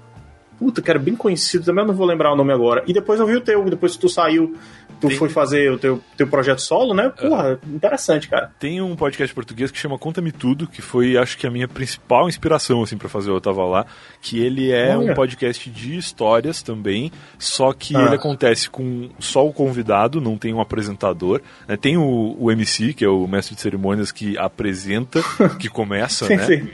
Puta, 0.59 0.83
que 0.83 0.90
era 0.90 0.98
bem 0.98 1.16
conhecido 1.16 1.64
também, 1.64 1.83
eu 1.83 1.88
não 1.88 1.94
vou 1.94 2.06
lembrar 2.06 2.33
o 2.33 2.37
nome 2.37 2.52
agora. 2.52 2.85
E 2.87 2.92
depois 2.92 3.18
eu 3.18 3.26
vi 3.26 3.35
o 3.35 3.40
teu, 3.40 3.64
depois 3.64 3.94
que 3.94 3.98
tu 4.00 4.09
saiu, 4.11 4.54
tu 5.00 5.08
Tem- 5.08 5.16
foi 5.16 5.28
fazer 5.28 5.70
o 5.72 5.78
teu, 5.78 6.00
teu 6.16 6.26
projeto 6.26 6.60
solo, 6.60 6.92
né? 6.94 7.08
Porra, 7.10 7.58
interessante, 7.66 8.28
cara. 8.28 8.50
Tem 8.58 8.80
um 8.80 8.94
podcast 8.94 9.34
português 9.34 9.70
que 9.70 9.78
chama 9.78 9.98
Conta-me 9.98 10.30
Tudo, 10.32 10.66
que 10.66 10.82
foi, 10.82 11.16
acho 11.16 11.36
que, 11.38 11.46
a 11.46 11.50
minha 11.50 11.66
principal 11.66 12.28
inspiração, 12.28 12.82
assim, 12.82 12.96
para 12.96 13.08
fazer 13.08 13.30
o 13.30 13.36
Eu 13.36 13.40
Tava 13.40 13.64
Lá, 13.64 13.86
que 14.20 14.40
ele 14.40 14.70
é 14.70 14.96
Olha. 14.96 15.12
um 15.12 15.14
podcast 15.14 15.70
de 15.70 15.96
histórias 15.96 16.62
também, 16.62 17.10
só 17.38 17.72
que 17.72 17.96
Ah. 17.96 18.02
ele 18.06 18.14
acontece 18.16 18.68
com 18.68 19.08
só 19.18 19.46
o 19.46 19.52
convidado, 19.52 20.20
não 20.20 20.36
tem 20.36 20.52
um 20.52 20.60
apresentador, 20.60 21.40
né? 21.66 21.76
Tem 21.76 21.96
o, 21.96 22.36
o 22.38 22.50
MC, 22.50 22.92
que 22.92 23.04
é 23.04 23.08
o 23.08 23.26
mestre 23.26 23.54
de 23.54 23.60
cerimônias, 23.60 24.12
que 24.12 24.36
apresenta, 24.38 25.20
que 25.58 25.68
começa, 25.68 26.26
Sim, 26.26 26.36
né? 26.36 26.44
sim. 26.46 26.68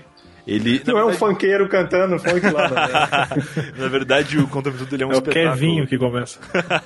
Ele, 0.46 0.80
na 0.86 0.92
Não 0.92 1.00
é 1.00 1.02
um 1.04 1.08
verdade- 1.08 1.18
funkeiro 1.32 1.68
cantando 1.68 2.18
funk 2.20 2.50
lá, 2.50 2.68
né? 2.70 3.42
Na 3.76 3.88
verdade, 3.88 4.38
o 4.38 4.46
Conta-me 4.46 4.78
Tudo 4.78 4.94
ele 4.94 5.02
é 5.02 5.06
um 5.06 5.10
É 5.10 5.14
o 5.14 5.18
espetáculo. 5.18 5.52
Kevinho 5.54 5.86
que 5.88 5.98
começa. 5.98 6.38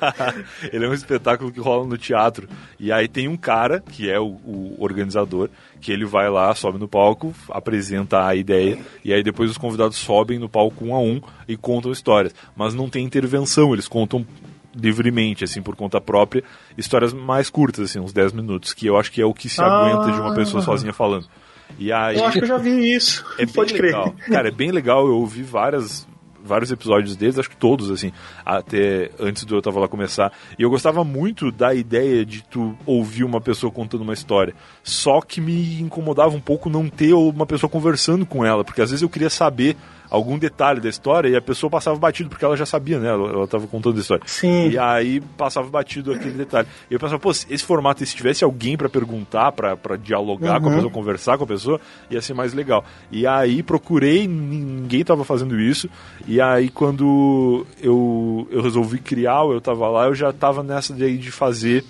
ele 0.72 0.84
é 0.86 0.88
um 0.88 0.94
espetáculo 0.94 1.52
que 1.52 1.60
rola 1.60 1.86
no 1.86 1.98
teatro. 1.98 2.48
E 2.78 2.90
aí 2.90 3.06
tem 3.06 3.28
um 3.28 3.36
cara, 3.36 3.80
que 3.80 4.10
é 4.10 4.18
o, 4.18 4.24
o 4.44 4.76
organizador, 4.78 5.50
que 5.80 5.92
ele 5.92 6.06
vai 6.06 6.30
lá, 6.30 6.54
sobe 6.54 6.78
no 6.78 6.88
palco, 6.88 7.34
apresenta 7.50 8.24
a 8.26 8.34
ideia, 8.34 8.78
e 9.04 9.12
aí 9.12 9.22
depois 9.22 9.50
os 9.50 9.58
convidados 9.58 9.96
sobem 9.98 10.38
no 10.38 10.48
palco 10.48 10.84
um 10.84 10.94
a 10.94 10.98
um 11.00 11.20
e 11.46 11.54
contam 11.56 11.92
histórias. 11.92 12.34
Mas 12.56 12.72
não 12.74 12.88
tem 12.88 13.04
intervenção, 13.04 13.72
eles 13.74 13.86
contam 13.88 14.26
livremente, 14.74 15.42
assim, 15.44 15.60
por 15.60 15.74
conta 15.76 16.00
própria, 16.00 16.44
histórias 16.78 17.12
mais 17.12 17.50
curtas, 17.50 17.90
assim, 17.90 17.98
uns 17.98 18.12
10 18.12 18.32
minutos, 18.32 18.72
que 18.72 18.86
eu 18.86 18.96
acho 18.96 19.10
que 19.10 19.20
é 19.20 19.24
o 19.26 19.34
que 19.34 19.48
se 19.48 19.60
Ah. 19.60 19.66
aguenta 19.66 20.12
de 20.12 20.20
uma 20.20 20.34
pessoa 20.34 20.62
sozinha 20.62 20.92
falando. 20.92 21.26
E 21.78 21.92
aí, 21.92 22.16
Eu 22.16 22.26
acho 22.26 22.38
que 22.38 22.44
eu 22.44 22.48
já 22.48 22.58
vi 22.58 22.94
isso. 22.94 23.24
é 23.38 23.44
bem 23.44 23.54
Pode 23.54 23.72
crer. 23.74 23.86
legal. 23.86 24.14
Cara, 24.28 24.48
é 24.48 24.52
bem 24.52 24.70
legal. 24.70 25.06
Eu 25.06 25.16
ouvi 25.16 25.42
várias, 25.42 26.06
vários 26.42 26.70
episódios 26.70 27.16
deles, 27.16 27.38
acho 27.38 27.50
que 27.50 27.56
todos, 27.56 27.90
assim, 27.90 28.12
até 28.44 29.10
antes 29.18 29.44
do 29.44 29.54
Eu 29.56 29.62
Tava 29.62 29.80
Lá 29.80 29.88
começar. 29.88 30.32
E 30.58 30.62
eu 30.62 30.70
gostava 30.70 31.04
muito 31.04 31.50
da 31.50 31.74
ideia 31.74 32.24
de 32.24 32.42
tu 32.42 32.76
ouvir 32.84 33.24
uma 33.24 33.40
pessoa 33.40 33.72
contando 33.72 34.02
uma 34.02 34.12
história. 34.14 34.54
Só 34.82 35.20
que 35.20 35.40
me 35.40 35.80
incomodava 35.80 36.34
um 36.34 36.40
pouco 36.40 36.68
não 36.68 36.88
ter 36.88 37.12
uma 37.14 37.46
pessoa 37.46 37.70
conversando 37.70 38.26
com 38.26 38.44
ela, 38.44 38.64
porque 38.64 38.82
às 38.82 38.90
vezes 38.90 39.02
eu 39.02 39.08
queria 39.08 39.30
saber 39.30 39.76
algum 40.10 40.36
detalhe 40.36 40.80
da 40.80 40.88
história 40.88 41.28
e 41.28 41.36
a 41.36 41.40
pessoa 41.40 41.70
passava 41.70 41.96
batido, 41.96 42.28
porque 42.28 42.44
ela 42.44 42.56
já 42.56 42.66
sabia, 42.66 42.98
né? 42.98 43.08
Ela, 43.08 43.30
ela 43.30 43.46
tava 43.46 43.66
contando 43.66 43.96
a 43.96 44.00
história. 44.00 44.22
Sim. 44.26 44.70
E 44.70 44.78
aí 44.78 45.20
passava 45.20 45.68
batido 45.68 46.12
aquele 46.12 46.34
detalhe. 46.34 46.66
E 46.90 46.94
eu 46.94 47.00
pensava, 47.00 47.20
pô, 47.20 47.32
se 47.32 47.46
esse 47.48 47.64
formato, 47.64 48.04
se 48.04 48.14
tivesse 48.14 48.42
alguém 48.42 48.76
pra 48.76 48.88
perguntar, 48.88 49.52
pra 49.52 49.96
dialogar 49.96 50.60
com 50.60 50.68
a 50.68 50.72
pessoa, 50.74 50.90
conversar 50.90 51.38
com 51.38 51.44
a 51.44 51.46
pessoa, 51.46 51.80
ia 52.10 52.20
ser 52.20 52.34
mais 52.34 52.52
legal. 52.52 52.84
E 53.10 53.26
aí 53.26 53.62
procurei, 53.62 54.26
ninguém 54.26 55.04
tava 55.04 55.24
fazendo 55.24 55.58
isso. 55.60 55.88
E 56.26 56.40
aí 56.40 56.68
quando 56.68 57.64
eu, 57.80 58.48
eu 58.50 58.60
resolvi 58.60 58.98
criar, 58.98 59.44
eu 59.44 59.60
tava 59.60 59.88
lá, 59.88 60.06
eu 60.06 60.14
já 60.14 60.32
tava 60.32 60.62
nessa 60.62 60.92
de 60.92 61.30
fazer 61.30 61.84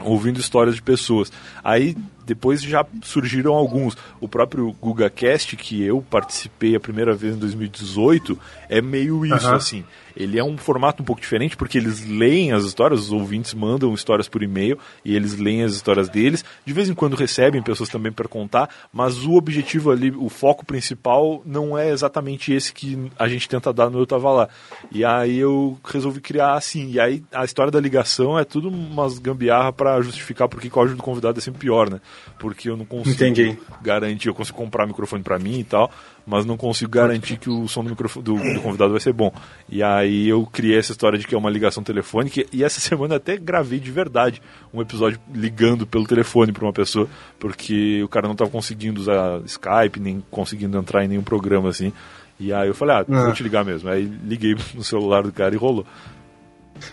ouvindo 0.00 0.38
histórias 0.38 0.74
de 0.74 0.82
pessoas. 0.82 1.32
Aí 1.62 1.96
depois 2.26 2.62
já 2.62 2.84
surgiram 3.02 3.54
alguns. 3.54 3.96
O 4.20 4.28
próprio 4.28 4.74
GugaCast, 4.80 5.56
que 5.56 5.82
eu 5.82 6.02
participei 6.08 6.74
a 6.74 6.80
primeira 6.80 7.14
vez 7.14 7.34
em 7.34 7.38
2018, 7.38 8.38
é 8.68 8.80
meio 8.80 9.24
isso, 9.24 9.46
Aham. 9.46 9.56
assim. 9.56 9.84
Ele 10.16 10.38
é 10.38 10.44
um 10.44 10.56
formato 10.56 11.02
um 11.02 11.04
pouco 11.04 11.20
diferente, 11.20 11.56
porque 11.56 11.76
eles 11.76 12.06
leem 12.06 12.52
as 12.52 12.64
histórias, 12.64 13.00
os 13.00 13.12
ouvintes 13.12 13.52
mandam 13.52 13.92
histórias 13.92 14.28
por 14.28 14.42
e-mail 14.42 14.78
e 15.04 15.14
eles 15.14 15.36
leem 15.36 15.64
as 15.64 15.72
histórias 15.72 16.08
deles. 16.08 16.44
De 16.64 16.72
vez 16.72 16.88
em 16.88 16.94
quando 16.94 17.16
recebem 17.16 17.62
pessoas 17.62 17.88
também 17.88 18.12
para 18.12 18.28
contar, 18.28 18.70
mas 18.92 19.24
o 19.24 19.32
objetivo 19.34 19.90
ali, 19.90 20.12
o 20.12 20.28
foco 20.28 20.64
principal, 20.64 21.42
não 21.44 21.76
é 21.76 21.90
exatamente 21.90 22.52
esse 22.52 22.72
que 22.72 23.10
a 23.18 23.26
gente 23.26 23.48
tenta 23.48 23.72
dar 23.72 23.90
no 23.90 23.98
Eu 23.98 24.06
Tava 24.06 24.30
Lá. 24.30 24.48
E 24.92 25.04
aí 25.04 25.36
eu 25.36 25.78
resolvi 25.84 26.20
criar 26.20 26.54
assim. 26.54 26.90
E 26.92 27.00
aí 27.00 27.22
a 27.32 27.44
história 27.44 27.72
da 27.72 27.80
ligação 27.80 28.38
é 28.38 28.44
tudo 28.44 28.68
umas 28.68 29.18
gambiarra 29.18 29.72
para 29.72 30.00
justificar 30.00 30.48
porque 30.48 30.70
o 30.72 30.78
áudio 30.78 30.96
do 30.96 31.02
convidado 31.02 31.38
é 31.38 31.42
sempre 31.42 31.60
pior, 31.60 31.90
né? 31.90 32.00
Porque 32.38 32.68
eu 32.68 32.76
não 32.76 32.84
consigo 32.84 33.14
Entendi. 33.14 33.58
garantir, 33.82 34.28
eu 34.28 34.34
consigo 34.34 34.56
comprar 34.56 34.86
microfone 34.86 35.22
para 35.22 35.38
mim 35.38 35.60
e 35.60 35.64
tal, 35.64 35.90
mas 36.26 36.44
não 36.44 36.56
consigo 36.56 36.90
garantir 36.90 37.36
que 37.38 37.50
o 37.50 37.66
som 37.68 37.82
do, 37.84 37.90
microfone, 37.90 38.24
do, 38.24 38.34
do 38.36 38.60
convidado 38.60 38.90
vai 38.92 39.00
ser 39.00 39.12
bom. 39.12 39.32
E 39.68 39.82
aí 39.82 40.28
eu 40.28 40.46
criei 40.46 40.78
essa 40.78 40.92
história 40.92 41.18
de 41.18 41.26
que 41.26 41.34
é 41.34 41.38
uma 41.38 41.50
ligação 41.50 41.82
telefônica 41.82 42.44
e 42.52 42.64
essa 42.64 42.80
semana 42.80 43.16
até 43.16 43.36
gravei 43.36 43.78
de 43.78 43.90
verdade 43.90 44.40
um 44.72 44.80
episódio 44.80 45.18
ligando 45.32 45.86
pelo 45.86 46.06
telefone 46.06 46.52
para 46.52 46.64
uma 46.64 46.72
pessoa, 46.72 47.08
porque 47.38 48.02
o 48.02 48.08
cara 48.08 48.26
não 48.26 48.32
estava 48.32 48.50
conseguindo 48.50 49.00
usar 49.00 49.40
Skype, 49.44 50.00
nem 50.00 50.22
conseguindo 50.30 50.76
entrar 50.78 51.04
em 51.04 51.08
nenhum 51.08 51.22
programa 51.22 51.68
assim. 51.68 51.92
E 52.40 52.52
aí 52.52 52.66
eu 52.66 52.74
falei, 52.74 52.96
ah, 52.96 53.04
Ah. 53.08 53.24
vou 53.26 53.32
te 53.32 53.44
ligar 53.44 53.64
mesmo. 53.64 53.88
Aí 53.88 54.02
liguei 54.24 54.56
no 54.74 54.82
celular 54.82 55.22
do 55.22 55.30
cara 55.32 55.54
e 55.54 55.58
rolou. 55.58 55.86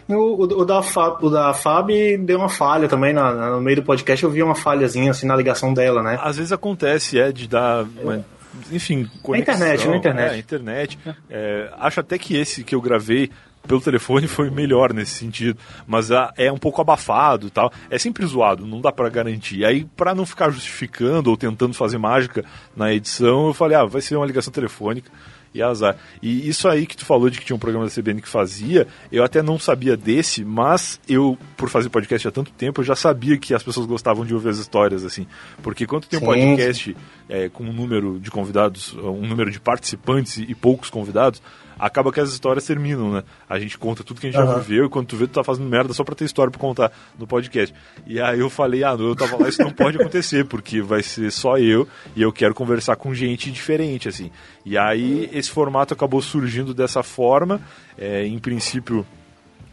O, 0.08 0.14
o, 0.14 0.44
o 0.62 0.66
da 0.66 0.82
Fab, 0.82 1.24
o 1.26 1.30
da 1.30 1.54
Fab 1.54 1.90
deu 2.20 2.38
uma 2.40 2.50
falha 2.50 2.88
também 2.88 3.14
na- 3.14 3.34
na- 3.34 3.50
no 3.52 3.62
meio 3.62 3.78
do 3.78 3.84
podcast. 3.84 4.24
Eu 4.24 4.30
vi 4.32 4.42
uma 4.44 4.56
falhazinha 4.56 5.12
assim 5.12 5.26
na 5.26 5.36
ligação 5.36 5.74
dela, 5.74 6.02
né? 6.04 6.20
Às 6.22 6.38
vezes 6.38 6.52
acontece, 6.52 7.20
é, 7.20 7.32
de 7.32 7.48
dar. 7.48 7.86
uma- 8.02 8.24
enfim, 8.72 9.10
conexão. 9.24 9.56
internet, 9.56 9.88
na 9.88 9.96
internet. 9.98 10.34
É, 10.34 10.38
internet. 10.38 11.00
É, 11.30 11.70
acho 11.80 12.00
até 12.02 12.18
que 12.18 12.36
esse 12.36 12.64
que 12.64 12.76
eu 12.76 12.82
gravei 12.82 13.30
pelo 13.68 13.80
telefone 13.80 14.28
foi 14.28 14.50
melhor 14.50 14.92
nesse 14.94 15.12
sentido. 15.14 15.58
Mas 15.88 16.10
é 16.36 16.52
um 16.52 16.58
pouco 16.58 16.82
abafado 16.82 17.48
e 17.48 17.50
tal. 17.50 17.72
É 17.90 17.98
sempre 17.98 18.26
zoado, 18.26 18.66
não 18.66 18.82
dá 18.82 18.92
pra 18.92 19.08
garantir. 19.10 19.64
Aí, 19.64 19.86
pra 19.96 20.14
não 20.16 20.26
ficar 20.26 20.50
justificando 20.50 21.30
ou 21.30 21.38
tentando 21.38 21.74
fazer 21.74 21.98
mágica 21.98 22.44
na 22.76 22.92
edição, 22.94 23.48
eu 23.48 23.54
falei, 23.54 23.78
ah, 23.78 23.86
vai 23.86 24.02
ser 24.02 24.16
uma 24.16 24.26
ligação 24.26 24.52
telefônica. 24.52 25.10
E 25.54 25.62
azar. 25.62 25.98
E 26.22 26.48
isso 26.48 26.68
aí 26.68 26.86
que 26.86 26.96
tu 26.96 27.06
falou 27.06 27.30
de 27.30 27.40
que 27.40 27.46
tinha 27.46 27.56
um 27.56 27.60
programa 27.60 27.86
da 27.86 27.92
CBN 27.92 28.22
que 28.22 28.30
fazia, 28.30 28.88
eu 29.12 29.24
até 29.24 29.42
não 29.42 29.60
sabia 29.60 29.98
desse, 29.98 30.46
mas 30.46 31.00
eu, 31.08 31.38
por 31.58 31.70
fazer 31.70 31.90
podcast 31.90 32.28
há 32.28 32.32
tanto 32.32 32.52
tempo, 32.52 32.80
eu 32.80 32.86
já 32.86 32.96
sabia 32.96 33.38
que 33.38 33.54
as 33.54 33.62
pessoas 33.62 33.86
gostavam 33.86 34.26
de 34.26 34.34
ouvir 34.34 34.50
as 34.50 34.58
histórias, 34.58 35.04
assim. 35.04 35.28
Porque 35.62 35.86
quando 35.86 36.06
tem 36.06 36.18
um 36.18 36.22
Sim, 36.22 36.26
podcast 36.26 36.98
é, 37.28 37.50
com 37.50 37.66
um 37.66 37.74
número 37.74 38.20
de 38.20 38.32
convidados, 38.32 38.94
um 38.94 39.28
número 39.28 39.52
de 39.52 39.60
participantes 39.60 40.38
e, 40.38 40.44
e 40.44 40.56
poucos 40.56 40.90
convidados, 40.90 41.42
acaba 41.82 42.12
que 42.12 42.20
as 42.20 42.30
histórias 42.30 42.64
terminam, 42.66 43.12
né? 43.12 43.24
A 43.50 43.58
gente 43.58 43.76
conta 43.76 44.04
tudo 44.04 44.22
que 44.22 44.28
a 44.28 44.32
gente 44.32 44.40
já 44.40 44.46
Aham. 44.46 44.60
viveu 44.60 44.86
e 44.86 44.90
quando 44.90 45.08
tu 45.08 45.18
vê, 45.18 45.26
tu 45.26 45.34
tá 45.34 45.44
fazendo 45.44 45.68
merda 45.68 45.94
só 45.94 46.04
pra 46.04 46.14
ter 46.14 46.26
história 46.26 46.52
pra 46.52 46.60
contar 46.60 46.92
no 47.18 47.26
podcast. 47.26 47.74
E 48.06 48.22
aí 48.22 48.40
eu 48.40 48.52
falei, 48.52 48.84
ah, 48.84 48.96
não, 48.96 49.08
eu 49.08 49.16
tava 49.16 49.36
lá, 49.36 49.50
isso 49.50 49.64
não 49.64 49.72
pode 49.72 49.98
acontecer, 49.98 50.46
porque 50.46 50.80
vai 50.80 51.02
ser 51.02 51.32
só 51.32 51.58
eu 51.58 51.88
e 52.16 52.22
eu 52.22 52.32
quero 52.32 52.54
conversar 52.54 52.96
com 52.98 53.14
gente 53.16 53.50
diferente, 53.52 54.08
assim. 54.08 54.30
E 54.64 54.78
aí 54.78 55.28
esse 55.34 55.50
formato 55.50 55.94
acabou 55.94 56.22
surgindo 56.22 56.72
dessa 56.72 57.02
forma, 57.02 57.60
é, 57.98 58.28
em 58.28 58.38
princípio 58.38 59.04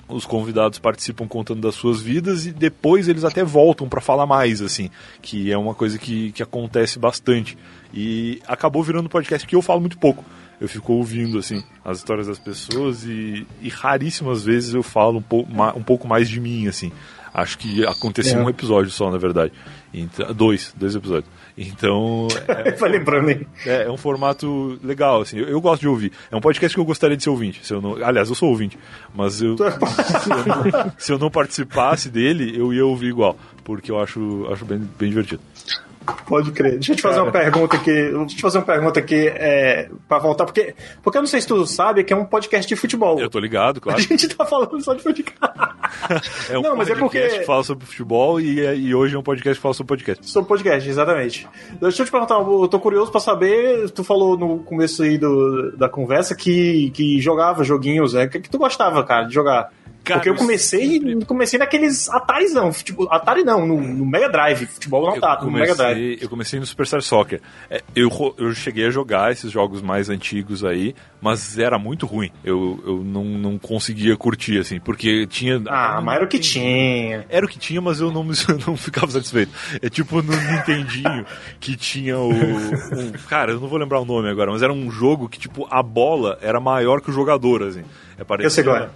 os 0.09 0.25
convidados 0.25 0.79
participam 0.79 1.27
contando 1.29 1.61
das 1.61 1.75
suas 1.75 2.01
vidas 2.01 2.47
e 2.47 2.53
depois 2.53 3.09
eles 3.09 3.25
até 3.25 3.45
voltam 3.45 3.87
para 3.87 4.01
falar 4.01 4.25
mais, 4.25 4.63
assim, 4.63 4.89
que 5.21 5.53
é 5.53 5.59
uma 5.59 5.75
coisa 5.75 5.99
que, 5.99 6.33
que 6.33 6.43
acontece 6.43 6.99
bastante. 6.99 7.59
E 7.93 8.41
acabou 8.47 8.83
virando 8.83 9.05
um 9.05 9.11
podcast 9.11 9.47
que 9.47 9.55
eu 9.55 9.61
falo 9.61 9.81
muito 9.81 9.99
pouco. 9.99 10.25
Eu 10.61 10.69
fico 10.69 10.93
ouvindo, 10.93 11.39
assim, 11.39 11.63
as 11.85 11.99
histórias 11.99 12.27
das 12.27 12.39
pessoas 12.39 13.05
e, 13.05 13.47
e 13.63 13.69
raríssimas 13.69 14.45
vezes 14.45 14.75
eu 14.75 14.83
falo 14.83 15.19
um, 15.19 15.23
pou, 15.23 15.47
ma- 15.49 15.73
um 15.75 15.83
pouco 15.83 16.09
mais 16.09 16.29
de 16.29 16.41
mim, 16.41 16.67
assim. 16.67 16.91
Acho 17.33 17.59
que 17.59 17.87
aconteceu 17.87 18.41
É. 18.41 18.43
um 18.43 18.49
episódio 18.51 18.91
só, 18.91 19.11
na 19.11 19.19
verdade. 19.19 19.53
Então, 19.95 20.33
dois, 20.35 20.75
dois 20.77 20.95
episódios. 20.97 21.31
Então, 21.57 22.27
é, 22.49 22.73
Vai 22.73 22.91
lembrando 22.91 23.29
aí. 23.29 23.47
é, 23.65 23.85
é 23.85 23.91
um 23.91 23.97
formato 23.97 24.79
legal, 24.83 25.21
assim. 25.21 25.39
Eu, 25.39 25.47
eu 25.49 25.61
gosto 25.61 25.83
de 25.83 25.89
ouvir. 25.89 26.11
É 26.31 26.35
um 26.37 26.41
podcast 26.41 26.75
que 26.75 26.81
eu 26.81 26.85
gostaria 26.85 27.17
de 27.17 27.23
ser 27.23 27.31
ouvinte. 27.31 27.65
Se 27.65 27.73
eu 27.73 27.81
não, 27.81 27.95
aliás, 28.05 28.29
eu 28.29 28.35
sou 28.35 28.49
ouvinte, 28.49 28.77
mas 29.15 29.41
eu, 29.41 29.55
é 29.65 29.71
se, 30.21 30.31
eu 30.31 30.45
não, 30.47 30.93
se 30.99 31.13
eu 31.13 31.19
não 31.19 31.31
participasse 31.31 32.09
dele, 32.11 32.59
eu 32.59 32.73
ia 32.75 32.85
ouvir 32.85 33.09
igual, 33.09 33.39
porque 33.63 33.91
eu 33.93 34.01
acho, 34.01 34.47
acho 34.51 34.65
bem, 34.65 34.79
bem 34.99 35.09
divertido. 35.11 35.41
Pode 36.27 36.53
crer. 36.53 36.73
Deixa 36.75 36.93
eu 36.93 36.97
te 36.97 37.03
fazer 37.03 37.21
uma 37.21 37.33
pergunta 37.33 37.77
aqui. 37.77 37.93
Deixa 37.93 38.17
eu 38.17 38.27
te 38.27 38.41
fazer 38.43 38.59
uma 38.59 38.65
pergunta 38.65 39.01
aqui 39.01 39.29
é, 39.29 39.89
pra 40.09 40.19
voltar, 40.19 40.45
porque, 40.45 40.75
porque 41.03 41.19
eu 41.19 41.23
não 41.23 41.27
sei 41.29 41.41
se 41.41 41.47
tu 41.47 41.67
sabe 41.67 42.05
que 42.05 42.13
é 42.13 42.17
um 42.17 42.25
podcast 42.25 42.69
de 42.69 42.77
futebol. 42.77 43.19
Eu 43.19 43.31
tô 43.31 43.39
ligado, 43.39 43.79
A 43.79 43.81
claro. 43.81 44.01
gente 44.01 44.29
tá 44.29 44.45
falando 44.45 44.81
só 44.83 44.95
de 44.95 45.03
futebol. 45.03 45.33
É 46.51 46.59
um 46.59 46.63
Não, 46.63 46.77
mas 46.77 46.89
é 46.91 46.95
podcast 46.95 47.29
porque- 47.29 47.41
que 47.41 47.47
fala 47.47 47.65
sobre 47.65 47.87
futebol 47.87 48.41
e, 48.41 48.61
e 48.61 48.95
hoje 48.95 49.17
é 49.17 49.19
um 49.19 49.23
podcast 49.23 49.57
que 49.59 49.63
fala 49.63 49.75
sobre 49.75 49.89
podcast. 49.89 50.31
Sobre 50.31 50.47
podcast, 50.49 50.89
exatamente. 50.89 51.49
Deixa 51.81 52.03
eu 52.03 52.07
te 52.07 52.13
perguntar, 52.13 52.35
eu 52.37 52.69
tô 52.69 52.79
curioso 52.79 53.11
pra 53.11 53.21
saber, 53.21 53.91
tu 53.91 54.05
falou 54.05 54.37
no 54.37 54.59
começo 54.59 55.03
aí 55.03 55.17
do, 55.19 55.73
da 55.77 55.89
conversa 55.89 56.35
que, 56.35 56.91
que 56.91 57.21
jogava 57.21 57.65
joguinhos, 57.65 58.15
é, 58.15 58.25
o 58.25 58.29
que, 58.31 58.41
que 58.41 58.51
tu 58.51 58.59
gostava, 58.59 59.03
cara, 59.03 59.25
de 59.25 59.35
jogar? 59.35 59.71
Cara, 60.09 60.21
Porque 60.21 60.31
eu 60.31 60.35
comecei, 60.35 60.99
sempre- 61.01 61.25
comecei 61.27 61.59
naqueles 61.59 62.09
Atarizão, 62.09 62.73
futebol, 62.73 63.09
Atari 63.11 63.45
não, 63.45 63.67
no, 63.67 63.81
no 63.81 64.07
Mega 64.07 64.29
Drive, 64.29 64.67
futebol 64.67 65.07
não 65.07 65.21
tá, 65.21 65.39
no 65.43 65.51
Mega 65.51 65.75
Drive. 65.75 66.19
eu 66.21 66.29
comecei 66.29 66.59
no 66.59 66.67
Superstar 66.67 67.03
Soccer. 67.03 67.41
É, 67.71 67.83
eu, 67.95 68.09
eu 68.39 68.53
cheguei 68.55 68.87
a 68.87 68.91
jogar 68.91 69.31
esses 69.33 69.51
jogos 69.51 69.83
mais 69.83 70.09
antigos 70.09 70.65
aí, 70.65 70.95
mas 71.21 71.59
era 71.59 71.79
muito 71.79 72.07
ruim. 72.07 72.31
Eu, 72.45 72.81
eu 72.87 73.05
não, 73.05 73.25
não 73.25 73.59
conseguia 73.59 74.17
curtir, 74.17 74.59
assim, 74.59 74.81
porque 74.81 75.27
tinha. 75.27 75.63
Ah, 75.69 76.01
mas 76.03 76.17
era 76.17 76.25
o 76.25 76.29
que 76.29 76.39
tinha. 76.39 77.27
Era 77.29 77.45
o 77.45 77.49
que 77.49 77.59
tinha, 77.59 77.81
mas 77.81 78.01
eu 78.01 78.11
não, 78.11 78.23
eu 78.49 78.59
não 78.67 78.77
ficava 78.77 79.11
satisfeito. 79.11 79.53
É 79.83 79.89
tipo 79.89 80.23
no 80.23 80.33
Nintendinho 80.35 81.27
que 81.61 81.77
tinha 81.77 82.19
o, 82.19 82.31
o- 82.31 83.19
Cara, 83.29 83.53
eu 83.53 83.61
não 83.61 83.69
vou 83.69 83.79
lembrar 83.79 84.01
o 84.01 84.05
nome 84.05 84.29
agora, 84.31 84.51
mas 84.51 84.63
era 84.63 84.73
um 84.73 84.91
jogo 84.91 85.29
que, 85.29 85.39
tipo, 85.39 85.67
a 85.71 85.83
bola 85.83 86.39
era 86.41 86.61
maior 86.61 87.01
que 87.01 87.11
o 87.11 87.13
jogador, 87.13 87.63
assim. 87.63 87.83
É, 88.19 88.45
Eu 88.45 88.51
sei 88.51 88.65
é. 88.69 88.89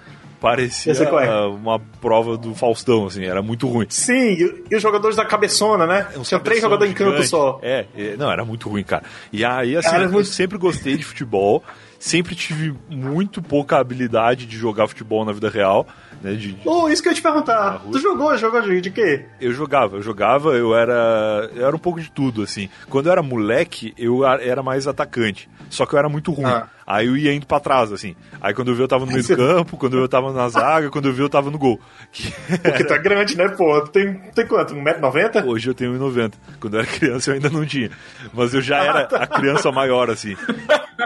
Parecia 0.42 0.92
é. 0.92 1.46
uma 1.46 1.78
prova 1.78 2.36
do 2.36 2.52
Faustão, 2.52 3.06
assim, 3.06 3.24
era 3.24 3.40
muito 3.40 3.68
ruim. 3.68 3.86
Sim, 3.88 4.36
e, 4.68 4.74
os 4.74 4.82
jogadores 4.82 5.16
da 5.16 5.24
cabeçona, 5.24 5.86
né? 5.86 6.08
Um 6.16 6.22
Tinha 6.22 6.40
três 6.40 6.60
jogadores 6.60 6.92
em 6.92 6.96
campo 6.96 7.22
só. 7.22 7.60
É, 7.62 7.86
é, 7.96 8.16
não, 8.16 8.28
era 8.28 8.44
muito 8.44 8.68
ruim, 8.68 8.82
cara. 8.82 9.04
E 9.32 9.44
aí, 9.44 9.76
assim, 9.76 9.90
Cara, 9.90 10.02
é 10.02 10.06
eu 10.06 10.10
muito- 10.10 10.28
sempre 10.28 10.58
gostei 10.58 10.96
de 10.96 11.04
futebol, 11.04 11.62
sempre 11.96 12.34
tive 12.34 12.74
muito 12.90 13.40
pouca 13.40 13.78
habilidade 13.78 14.44
de 14.44 14.56
jogar 14.58 14.88
futebol 14.88 15.24
na 15.24 15.30
vida 15.30 15.48
real, 15.48 15.86
né? 16.20 16.32
De, 16.32 16.54
de- 16.54 16.68
Oh, 16.68 16.88
isso 16.88 17.00
que 17.00 17.08
eu 17.08 17.12
ia 17.12 17.16
te 17.16 17.22
perguntar. 17.22 17.80
Tu 17.92 18.00
jogou, 18.00 18.36
jogou 18.36 18.60
de, 18.62 18.80
de 18.80 18.90
quê? 18.90 19.24
eu 19.40 19.52
jogava, 19.52 19.98
eu 19.98 20.02
jogava, 20.02 20.50
eu 20.56 20.74
era. 20.74 21.48
Eu 21.54 21.66
era 21.68 21.76
um 21.76 21.78
pouco 21.78 22.00
de 22.00 22.10
tudo, 22.10 22.42
assim. 22.42 22.68
Quando 22.90 23.06
eu 23.06 23.12
era 23.12 23.22
moleque, 23.22 23.94
eu 23.96 24.26
era 24.26 24.60
mais 24.60 24.88
atacante. 24.88 25.48
Só 25.70 25.86
que 25.86 25.94
eu 25.94 25.98
era 26.00 26.08
muito 26.08 26.32
ruim. 26.32 26.46
Ah. 26.46 26.66
Aí 26.86 27.06
eu 27.06 27.16
ia 27.16 27.32
indo 27.32 27.46
pra 27.46 27.60
trás, 27.60 27.92
assim. 27.92 28.14
Aí 28.40 28.52
quando 28.54 28.68
eu 28.68 28.74
vi, 28.74 28.82
eu 28.82 28.88
tava 28.88 29.04
no 29.06 29.12
meio 29.12 29.22
do 29.22 29.26
Você- 29.28 29.36
campo, 29.36 29.76
quando 29.76 29.96
eu 29.98 30.08
tava 30.08 30.32
na 30.32 30.48
zaga, 30.48 30.90
quando 30.90 31.06
eu 31.08 31.12
vi, 31.12 31.20
eu 31.22 31.28
tava 31.28 31.50
no 31.50 31.58
gol. 31.58 31.80
Que- 32.10 32.32
Porque 32.62 32.84
tu 32.84 32.92
é 32.94 32.98
grande, 32.98 33.36
né, 33.36 33.48
pô? 33.48 33.80
Tu 33.82 33.90
tem, 33.90 34.14
tem 34.34 34.46
quanto? 34.46 34.74
1,90m? 34.74 35.44
Hoje 35.46 35.70
eu 35.70 35.74
tenho 35.74 35.92
1,90. 35.98 36.32
Quando 36.60 36.74
eu 36.74 36.80
era 36.80 36.88
criança 36.88 37.30
eu 37.30 37.34
ainda 37.34 37.50
não 37.50 37.64
tinha. 37.64 37.90
Mas 38.32 38.52
eu 38.54 38.60
já 38.60 38.82
era 38.82 39.00
a 39.02 39.26
criança 39.26 39.70
maior, 39.70 40.10
assim. 40.10 40.36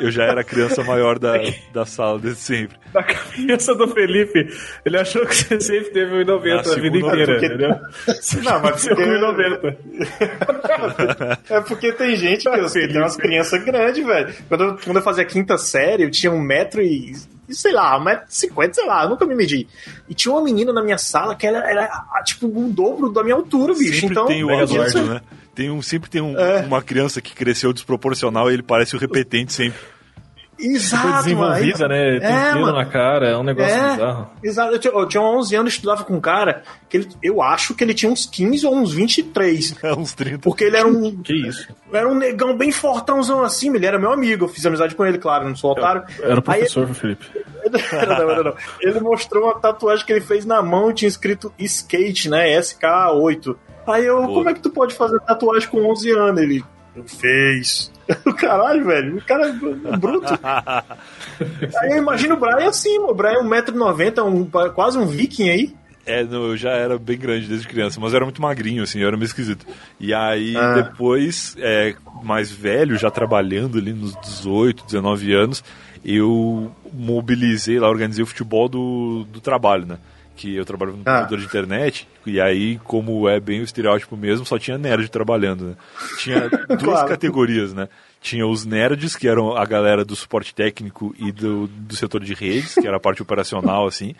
Eu 0.00 0.10
já 0.10 0.24
era 0.24 0.40
a 0.40 0.44
criança 0.44 0.82
maior 0.84 1.18
da, 1.18 1.34
da 1.72 1.84
sala 1.86 2.18
desde 2.18 2.40
sempre. 2.40 2.76
Na 2.94 3.02
cabeça 3.02 3.74
do 3.74 3.88
Felipe, 3.88 4.48
ele 4.84 4.96
achou 4.98 5.24
que 5.26 5.34
você 5.34 5.60
sempre 5.60 5.90
teve 5.90 6.24
1,90 6.24 6.72
a 6.72 6.74
vida 6.80 6.96
inteira, 6.98 7.32
porque- 7.34 7.46
entendeu? 7.46 7.70
Não, 8.44 8.60
mas 8.62 8.80
Seu 8.80 8.96
porque... 8.96 9.10
1,90. 9.10 9.76
É 11.50 11.60
porque 11.60 11.92
tem 11.92 12.16
gente 12.16 12.44
que, 12.48 12.60
que 12.60 12.88
tem 12.88 12.98
umas 12.98 13.16
crianças 13.16 13.62
grandes, 13.64 14.04
velho. 14.04 14.34
Quando 14.48 14.64
eu, 14.64 14.78
quando 14.84 14.96
eu 14.96 15.02
fazia 15.02 15.24
quinta 15.24 15.56
série, 15.66 16.02
eu 16.04 16.10
tinha 16.10 16.32
um 16.32 16.40
metro 16.40 16.80
e. 16.80 17.14
sei 17.50 17.72
lá, 17.72 17.98
um 17.98 18.02
metro 18.04 18.26
e 18.28 18.34
cinquenta, 18.34 18.74
sei 18.74 18.86
lá, 18.86 19.08
nunca 19.08 19.26
me 19.26 19.34
medi. 19.34 19.66
E 20.08 20.14
tinha 20.14 20.32
uma 20.32 20.42
menina 20.42 20.72
na 20.72 20.82
minha 20.82 20.98
sala 20.98 21.34
que 21.34 21.46
era, 21.46 21.58
era 21.70 21.88
tipo 22.24 22.46
o 22.46 22.68
dobro 22.72 23.10
da 23.10 23.22
minha 23.22 23.34
altura, 23.36 23.74
bicho. 23.74 23.94
Sempre 24.00 24.06
então, 24.14 24.26
tem 24.26 24.42
o 24.44 24.50
adulto, 24.58 25.02
né? 25.02 25.20
Tem 25.54 25.70
um, 25.70 25.80
sempre 25.80 26.10
tem 26.10 26.20
um- 26.20 26.38
É. 26.38 26.60
uma 26.66 26.82
criança 26.82 27.20
que 27.20 27.34
cresceu 27.34 27.72
desproporcional 27.72 28.50
e 28.50 28.54
ele 28.54 28.62
parece 28.62 28.94
o 28.94 28.98
repetente 28.98 29.52
sempre. 29.52 29.78
Exato, 30.58 31.02
Foi 31.02 31.12
desenvolvida, 31.18 31.88
mano. 31.88 31.94
né? 31.94 32.20
Tem 32.20 32.28
É, 32.28 32.54
mano. 32.54 32.72
na 32.72 32.86
cara, 32.86 33.28
é 33.28 33.36
um 33.36 33.42
negócio 33.42 33.74
É. 33.76 33.90
bizarro. 33.90 34.30
Exato, 34.42 34.72
eu 34.72 34.78
tinha, 34.78 34.92
eu 34.94 35.06
tinha 35.06 35.22
11 35.22 35.54
anos, 35.56 35.72
estudava 35.74 36.04
com 36.04 36.14
um 36.14 36.20
cara 36.20 36.62
que 36.88 36.96
ele, 36.96 37.08
eu 37.22 37.42
acho 37.42 37.74
que 37.74 37.84
ele 37.84 37.92
tinha 37.92 38.10
uns 38.10 38.24
15 38.26 38.66
ou 38.66 38.74
uns 38.74 38.92
23. 38.94 39.74
É 39.84 39.92
uns 39.92 40.14
30. 40.14 40.38
Porque 40.38 40.64
ele 40.64 40.76
era 40.76 40.88
um, 40.88 41.16
Que 41.22 41.34
isso? 41.46 41.68
era 41.92 42.08
um 42.08 42.14
negão 42.14 42.56
bem 42.56 42.72
fortãozão 42.72 43.42
assim, 43.42 43.74
ele 43.74 43.84
era 43.86 43.98
meu 43.98 44.12
amigo, 44.12 44.44
eu 44.44 44.48
fiz 44.48 44.64
amizade 44.64 44.94
com 44.94 45.04
ele, 45.04 45.18
claro, 45.18 45.46
não 45.48 45.54
sou 45.56 45.72
otário. 45.72 46.02
Era 46.22 46.34
o 46.34 46.38
Aí 46.38 46.42
professor, 46.60 46.88
Felipe. 46.94 47.26
Era 47.92 48.06
não, 48.24 48.30
era 48.30 48.42
não. 48.44 48.54
Ele 48.80 49.00
mostrou 49.00 49.44
uma 49.44 49.54
tatuagem 49.58 50.06
que 50.06 50.12
ele 50.12 50.20
fez 50.20 50.46
na 50.46 50.62
mão 50.62 50.90
e 50.90 50.94
tinha 50.94 51.08
escrito 51.08 51.52
skate, 51.58 52.30
né? 52.30 52.48
SK8. 52.58 53.56
Aí 53.86 54.06
eu, 54.06 54.20
Pô. 54.22 54.34
como 54.34 54.48
é 54.48 54.54
que 54.54 54.60
tu 54.60 54.70
pode 54.70 54.94
fazer 54.94 55.20
tatuagem 55.20 55.68
com 55.68 55.84
11 55.90 56.10
anos? 56.12 56.40
Ele 56.40 56.64
fez. 57.04 57.90
Caralho, 58.38 58.84
velho, 58.84 59.16
o 59.18 59.22
cara 59.22 59.48
é 59.48 59.96
bruto. 59.96 60.26
Aí 61.80 61.90
eu 61.90 61.98
imagino 61.98 62.34
o 62.34 62.38
Brian 62.38 62.68
assim, 62.68 62.98
o 62.98 63.12
Brian 63.14 63.40
é 63.40 63.42
1,90m, 63.42 64.24
um, 64.24 64.44
quase 64.72 64.96
um 64.98 65.06
viking 65.06 65.50
aí. 65.50 65.74
É, 66.04 66.22
não, 66.22 66.46
eu 66.50 66.56
já 66.56 66.70
era 66.70 66.96
bem 66.98 67.18
grande 67.18 67.48
desde 67.48 67.66
criança, 67.66 67.98
mas 68.00 68.12
eu 68.12 68.18
era 68.18 68.24
muito 68.24 68.40
magrinho, 68.40 68.84
assim, 68.84 69.00
eu 69.00 69.08
era 69.08 69.16
meio 69.16 69.26
esquisito. 69.26 69.66
E 69.98 70.14
aí, 70.14 70.56
Ah. 70.56 70.74
depois, 70.82 71.56
é, 71.58 71.96
mais 72.22 72.48
velho, 72.50 72.96
já 72.96 73.10
trabalhando 73.10 73.76
ali 73.76 73.92
nos 73.92 74.14
18, 74.20 74.84
19 74.86 75.34
anos, 75.34 75.64
eu 76.04 76.70
mobilizei 76.92 77.80
lá, 77.80 77.88
organizei 77.88 78.22
o 78.22 78.26
futebol 78.26 78.68
do, 78.68 79.24
do 79.32 79.40
trabalho, 79.40 79.84
né? 79.84 79.98
Que 80.36 80.54
eu 80.54 80.64
trabalhava 80.64 80.96
no 80.98 81.02
Ah. 81.06 81.14
computador 81.20 81.38
de 81.38 81.44
internet, 81.46 82.08
e 82.26 82.40
aí, 82.40 82.78
como 82.84 83.28
é 83.28 83.40
bem 83.40 83.60
o 83.60 83.64
estereótipo 83.64 84.16
mesmo, 84.16 84.44
só 84.44 84.58
tinha 84.58 84.76
nerd 84.78 85.08
trabalhando, 85.08 85.64
né? 85.70 85.74
Tinha 86.18 86.48
duas 86.68 86.78
Claro. 86.78 87.08
categorias, 87.08 87.72
né? 87.72 87.88
Tinha 88.20 88.46
os 88.46 88.64
nerds, 88.64 89.16
que 89.16 89.26
eram 89.28 89.56
a 89.56 89.64
galera 89.64 90.04
do 90.04 90.14
suporte 90.16 90.54
técnico 90.54 91.14
e 91.18 91.32
do, 91.32 91.66
do 91.68 91.96
setor 91.96 92.22
de 92.22 92.34
redes, 92.34 92.74
que 92.74 92.86
era 92.86 92.96
a 92.96 93.00
parte 93.00 93.22
operacional, 93.22 93.86
assim. 93.88 94.14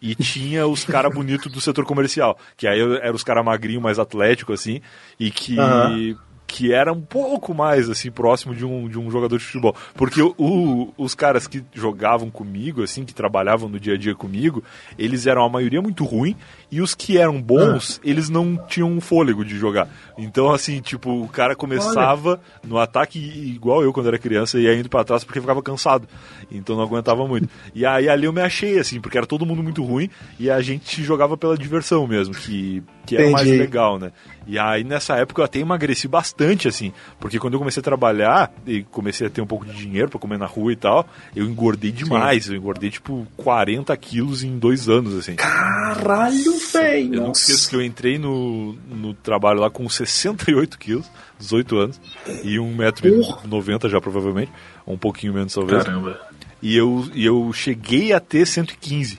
E 0.00 0.14
tinha 0.14 0.66
os 0.66 0.84
cara 0.84 1.08
bonito 1.10 1.48
do 1.48 1.60
setor 1.60 1.84
comercial, 1.84 2.38
que 2.56 2.66
aí 2.66 2.80
eram 2.80 3.14
os 3.14 3.22
cara 3.24 3.42
magrinho, 3.42 3.80
mais 3.80 3.98
atlético, 3.98 4.52
assim, 4.52 4.80
e 5.20 5.30
que 5.30 5.58
Aham. 5.58 6.16
Que 6.54 6.70
era 6.70 6.92
um 6.92 7.00
pouco 7.00 7.54
mais 7.54 7.88
assim 7.88 8.10
próximo 8.10 8.54
de 8.54 8.62
um, 8.62 8.86
de 8.86 8.98
um 8.98 9.10
jogador 9.10 9.38
de 9.38 9.44
futebol. 9.44 9.74
Porque 9.94 10.20
o- 10.20 10.34
o- 10.36 10.92
os 10.98 11.14
caras 11.14 11.46
que 11.46 11.64
jogavam 11.72 12.28
comigo, 12.30 12.82
assim, 12.82 13.06
que 13.06 13.14
trabalhavam 13.14 13.70
no 13.70 13.80
dia 13.80 13.94
a 13.94 13.96
dia 13.96 14.14
comigo, 14.14 14.62
eles 14.98 15.26
eram 15.26 15.42
a 15.44 15.48
maioria 15.48 15.80
muito 15.80 16.04
ruim 16.04 16.36
e 16.70 16.82
os 16.82 16.94
que 16.94 17.16
eram 17.16 17.40
bons, 17.40 17.98
eles 18.04 18.28
não 18.28 18.54
tinham 18.68 19.00
fôlego 19.00 19.42
de 19.46 19.56
jogar. 19.56 19.88
Então, 20.18 20.50
assim, 20.52 20.82
tipo, 20.82 21.22
o 21.22 21.26
cara 21.28 21.56
começava 21.56 22.38
no 22.62 22.78
ataque 22.78 23.18
igual 23.18 23.82
eu 23.82 23.90
quando 23.90 24.08
era 24.08 24.18
criança 24.18 24.58
e 24.60 24.64
ia 24.64 24.74
indo 24.74 24.90
pra 24.90 25.04
trás 25.04 25.24
porque 25.24 25.40
ficava 25.40 25.62
cansado. 25.62 26.06
Então 26.50 26.76
não 26.76 26.82
aguentava 26.82 27.26
muito. 27.26 27.48
E 27.74 27.86
aí 27.86 28.10
ali 28.10 28.26
eu 28.26 28.32
me 28.32 28.42
achei, 28.42 28.78
assim, 28.78 29.00
porque 29.00 29.16
era 29.16 29.26
todo 29.26 29.46
mundo 29.46 29.62
muito 29.62 29.82
ruim 29.82 30.10
e 30.38 30.50
a 30.50 30.60
gente 30.60 31.02
jogava 31.02 31.34
pela 31.34 31.56
diversão 31.56 32.06
mesmo, 32.06 32.34
que, 32.34 32.82
que 33.06 33.16
era 33.16 33.24
mais 33.32 33.48
legal, 33.58 33.98
né? 33.98 34.12
E 34.46 34.58
aí 34.58 34.84
nessa 34.84 35.16
época 35.16 35.40
eu 35.40 35.44
até 35.44 35.58
emagreci 35.58 36.08
bastante, 36.08 36.68
assim, 36.68 36.92
porque 37.20 37.38
quando 37.38 37.54
eu 37.54 37.58
comecei 37.58 37.80
a 37.80 37.84
trabalhar 37.84 38.52
e 38.66 38.82
comecei 38.84 39.26
a 39.26 39.30
ter 39.30 39.40
um 39.40 39.46
pouco 39.46 39.64
de 39.64 39.72
dinheiro 39.72 40.08
pra 40.08 40.18
comer 40.18 40.38
na 40.38 40.46
rua 40.46 40.72
e 40.72 40.76
tal, 40.76 41.06
eu 41.34 41.46
engordei 41.46 41.92
demais. 41.92 42.48
Eu 42.48 42.56
engordei 42.56 42.90
tipo 42.90 43.26
40 43.36 43.96
quilos 43.96 44.42
em 44.42 44.58
dois 44.58 44.88
anos, 44.88 45.14
assim. 45.14 45.36
Caralho, 45.36 46.58
velho. 46.72 47.14
Eu 47.14 47.20
nunca 47.22 47.38
esqueço 47.38 47.70
que 47.70 47.76
eu 47.76 47.82
entrei 47.82 48.18
no, 48.18 48.74
no 48.90 49.14
trabalho 49.14 49.60
lá 49.60 49.70
com 49.70 49.88
68 49.88 50.78
quilos, 50.78 51.10
18 51.38 51.78
anos, 51.78 52.00
e 52.42 52.56
1,90m 52.56 53.88
já 53.88 54.00
provavelmente, 54.00 54.52
um 54.86 54.96
pouquinho 54.96 55.34
menos 55.34 55.54
talvez. 55.54 55.84
Caramba. 55.84 56.20
E 56.60 56.76
eu, 56.76 57.10
e 57.12 57.24
eu 57.26 57.52
cheguei 57.52 58.12
a 58.12 58.20
ter 58.20 58.46
115, 58.46 59.18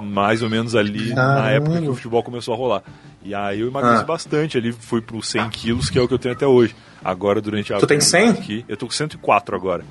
mais 0.00 0.42
ou 0.42 0.50
menos 0.50 0.74
ali 0.74 1.10
na 1.10 1.14
Caramba. 1.36 1.50
época 1.50 1.80
que 1.82 1.88
o 1.88 1.94
futebol 1.94 2.22
começou 2.22 2.54
a 2.54 2.56
rolar. 2.56 2.82
E 3.22 3.34
aí 3.34 3.60
eu 3.60 3.68
emagreci 3.68 4.02
Ah. 4.02 4.04
bastante 4.04 4.58
ali, 4.58 4.72
fui 4.72 5.00
pro 5.00 5.22
100 5.22 5.48
quilos, 5.50 5.88
que 5.90 5.98
é 5.98 6.02
o 6.02 6.08
que 6.08 6.14
eu 6.14 6.18
tenho 6.18 6.34
até 6.34 6.46
hoje. 6.46 6.74
Agora, 7.02 7.40
durante 7.40 7.72
a... 7.72 7.78
Tu 7.78 7.86
tem 7.86 8.00
100? 8.00 8.28
Aqui, 8.30 8.64
eu 8.68 8.76
tô 8.76 8.86
com 8.86 8.92
104 8.92 9.54
agora. 9.56 9.84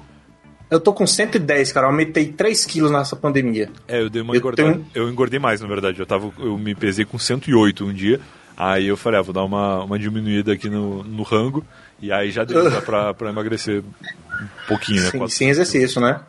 Eu 0.69 0.79
tô 0.79 0.91
com 0.93 1.05
110, 1.05 1.71
cara. 1.71 1.85
Eu 1.87 1.91
aumentei 1.91 2.27
3 2.31 2.65
quilos 2.65 2.89
nessa 2.91 3.15
pandemia. 3.15 3.69
É, 3.87 4.01
eu 4.01 4.09
dei 4.09 4.21
uma 4.21 4.33
Eu 4.33 4.39
engordada. 4.39 4.71
tenho- 4.71 4.85
Eu 4.93 5.09
engordei 5.09 5.39
mais, 5.39 5.61
na 5.61 5.67
verdade. 5.67 5.99
Eu, 5.99 6.05
tava, 6.05 6.31
eu 6.39 6.57
me 6.57 6.73
pesei 6.73 7.05
com 7.05 7.17
108 7.19 7.85
um 7.85 7.93
dia. 7.93 8.19
Aí 8.57 8.87
eu 8.87 8.97
falei, 8.97 9.19
ah, 9.19 9.23
vou 9.23 9.33
dar 9.33 9.43
uma, 9.43 9.83
uma 9.83 9.97
diminuída 9.99 10.53
aqui 10.53 10.69
no, 10.69 11.03
no 11.03 11.23
rango. 11.23 11.63
E 12.01 12.11
aí 12.11 12.31
já 12.31 12.43
deu 12.43 12.69
dá 12.69 12.81
pra, 12.81 13.13
pra 13.13 13.29
emagrecer 13.29 13.81
um 13.83 14.47
pouquinho, 14.67 15.01
né? 15.03 15.11
Quatro- 15.11 15.29
sem 15.29 15.49
exercício, 15.49 15.99
né? 16.01 16.19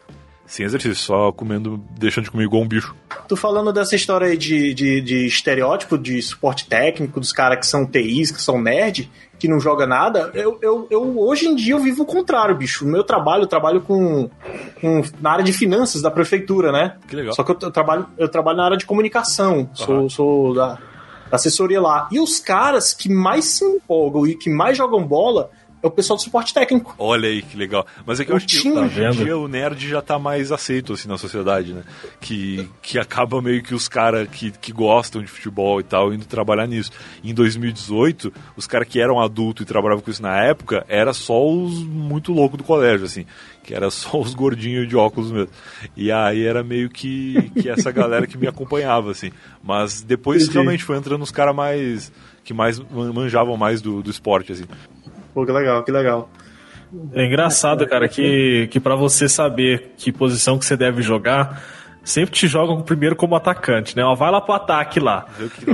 Sem 0.46 0.66
exercício, 0.66 0.96
só 0.96 1.32
comendo, 1.32 1.82
deixando 1.98 2.24
de 2.24 2.30
comer 2.30 2.44
igual 2.44 2.62
um 2.62 2.68
bicho. 2.68 2.94
Tu 3.26 3.36
falando 3.36 3.72
dessa 3.72 3.96
história 3.96 4.26
aí 4.26 4.36
de, 4.36 4.74
de, 4.74 5.00
de 5.00 5.26
estereótipo 5.26 5.96
de 5.96 6.20
suporte 6.20 6.66
técnico, 6.66 7.18
dos 7.18 7.32
caras 7.32 7.58
que 7.58 7.66
são 7.66 7.86
TIs, 7.86 8.30
que 8.30 8.42
são 8.42 8.60
nerd, 8.60 9.10
que 9.38 9.48
não 9.48 9.58
joga 9.58 9.86
nada, 9.86 10.30
eu, 10.34 10.58
eu, 10.62 10.86
eu 10.90 11.18
hoje 11.18 11.46
em 11.46 11.54
dia 11.54 11.74
eu 11.74 11.80
vivo 11.80 12.02
o 12.02 12.06
contrário, 12.06 12.56
bicho. 12.56 12.84
No 12.84 12.92
meu 12.92 13.02
trabalho, 13.02 13.44
eu 13.44 13.46
trabalho 13.46 13.80
com, 13.80 14.28
com 14.80 15.02
na 15.20 15.32
área 15.32 15.44
de 15.44 15.52
finanças 15.52 16.02
da 16.02 16.10
prefeitura, 16.10 16.70
né? 16.70 16.96
Que 17.08 17.16
legal. 17.16 17.34
Só 17.34 17.42
que 17.42 17.50
eu, 17.50 17.58
eu 17.60 17.70
trabalho, 17.70 18.06
eu 18.18 18.28
trabalho 18.28 18.58
na 18.58 18.64
área 18.66 18.76
de 18.76 18.86
comunicação, 18.86 19.68
sou, 19.72 19.96
Aham. 19.96 20.08
sou 20.08 20.54
da, 20.54 20.74
da 21.30 21.36
assessoria 21.36 21.80
lá. 21.80 22.08
E 22.12 22.20
os 22.20 22.38
caras 22.38 22.92
que 22.92 23.08
mais 23.08 23.46
se 23.46 23.64
empolgam 23.64 24.26
e 24.26 24.34
que 24.34 24.50
mais 24.50 24.76
jogam 24.76 25.06
bola 25.06 25.50
é 25.84 25.86
o 25.86 25.90
pessoal 25.90 26.16
do 26.16 26.22
suporte 26.22 26.52
técnico. 26.54 26.94
Olha 26.98 27.28
aí 27.28 27.42
que 27.42 27.56
legal. 27.56 27.86
Mas 28.06 28.18
é 28.18 28.24
que 28.24 28.30
eu 28.30 28.34
O 28.34 28.36
acho 28.38 28.46
que 28.46 28.58
time- 28.58 28.78
hoje 28.78 29.00
em 29.00 29.04
Tá 29.04 29.10
dia 29.10 29.36
o 29.36 29.46
nerd 29.46 29.88
já 29.88 30.00
tá 30.02 30.18
mais 30.18 30.50
aceito 30.50 30.94
assim 30.94 31.08
na 31.08 31.18
sociedade, 31.18 31.72
né? 31.72 31.82
Que, 32.20 32.68
que 32.82 32.98
acaba 32.98 33.40
meio 33.42 33.62
que 33.62 33.74
os 33.74 33.86
caras 33.88 34.26
que, 34.28 34.50
que 34.50 34.72
gostam 34.72 35.20
de 35.22 35.28
futebol 35.28 35.78
e 35.80 35.82
tal 35.84 36.12
indo 36.12 36.24
trabalhar 36.24 36.66
nisso. 36.66 36.90
Em 37.22 37.34
2018, 37.34 38.32
os 38.56 38.66
caras 38.66 38.88
que 38.88 39.00
eram 39.00 39.20
adultos 39.20 39.62
e 39.62 39.66
trabalhavam 39.66 40.02
com 40.02 40.10
isso 40.10 40.22
na 40.22 40.42
época, 40.42 40.84
era 40.88 41.12
só 41.12 41.46
os 41.46 41.74
muito 41.84 42.32
loucos 42.32 42.58
do 42.58 42.64
colégio, 42.64 43.04
assim. 43.06 43.26
Que 43.62 43.74
era 43.74 43.90
só 43.90 44.20
os 44.20 44.34
gordinhos 44.34 44.88
de 44.88 44.96
óculos 44.96 45.30
mesmo. 45.30 45.50
E 45.96 46.10
aí 46.12 46.44
era 46.44 46.62
meio 46.62 46.88
que, 46.90 47.50
que 47.60 47.68
essa 47.68 47.90
galera 47.90 48.26
que 48.26 48.36
me 48.38 48.46
acompanhava, 48.46 49.10
assim. 49.10 49.30
Mas 49.62 50.02
depois 50.02 50.42
Entendi. 50.42 50.54
realmente 50.58 50.84
foi 50.84 50.96
entrando 50.96 51.22
os 51.22 51.30
caras 51.30 51.54
mais. 51.54 52.12
que 52.44 52.52
mais 52.52 52.78
man- 52.78 53.12
manjavam 53.12 53.56
mais 53.56 53.80
do, 53.80 54.02
do 54.02 54.10
esporte, 54.10 54.52
assim. 54.52 54.64
Pô, 55.34 55.44
que 55.44 55.52
legal, 55.52 55.82
que 55.82 55.90
legal. 55.90 56.30
É 57.12 57.26
engraçado, 57.26 57.86
cara, 57.86 58.08
que, 58.08 58.68
que 58.70 58.78
para 58.78 58.94
você 58.94 59.28
saber 59.28 59.94
que 59.96 60.12
posição 60.12 60.58
que 60.58 60.64
você 60.64 60.76
deve 60.76 61.02
jogar, 61.02 61.60
sempre 62.04 62.34
te 62.34 62.46
jogam 62.46 62.80
primeiro 62.82 63.16
como 63.16 63.34
atacante, 63.34 63.96
né? 63.96 64.04
Ó, 64.04 64.14
vai 64.14 64.30
lá 64.30 64.40
pro 64.40 64.52
ataque 64.54 65.00
lá. 65.00 65.26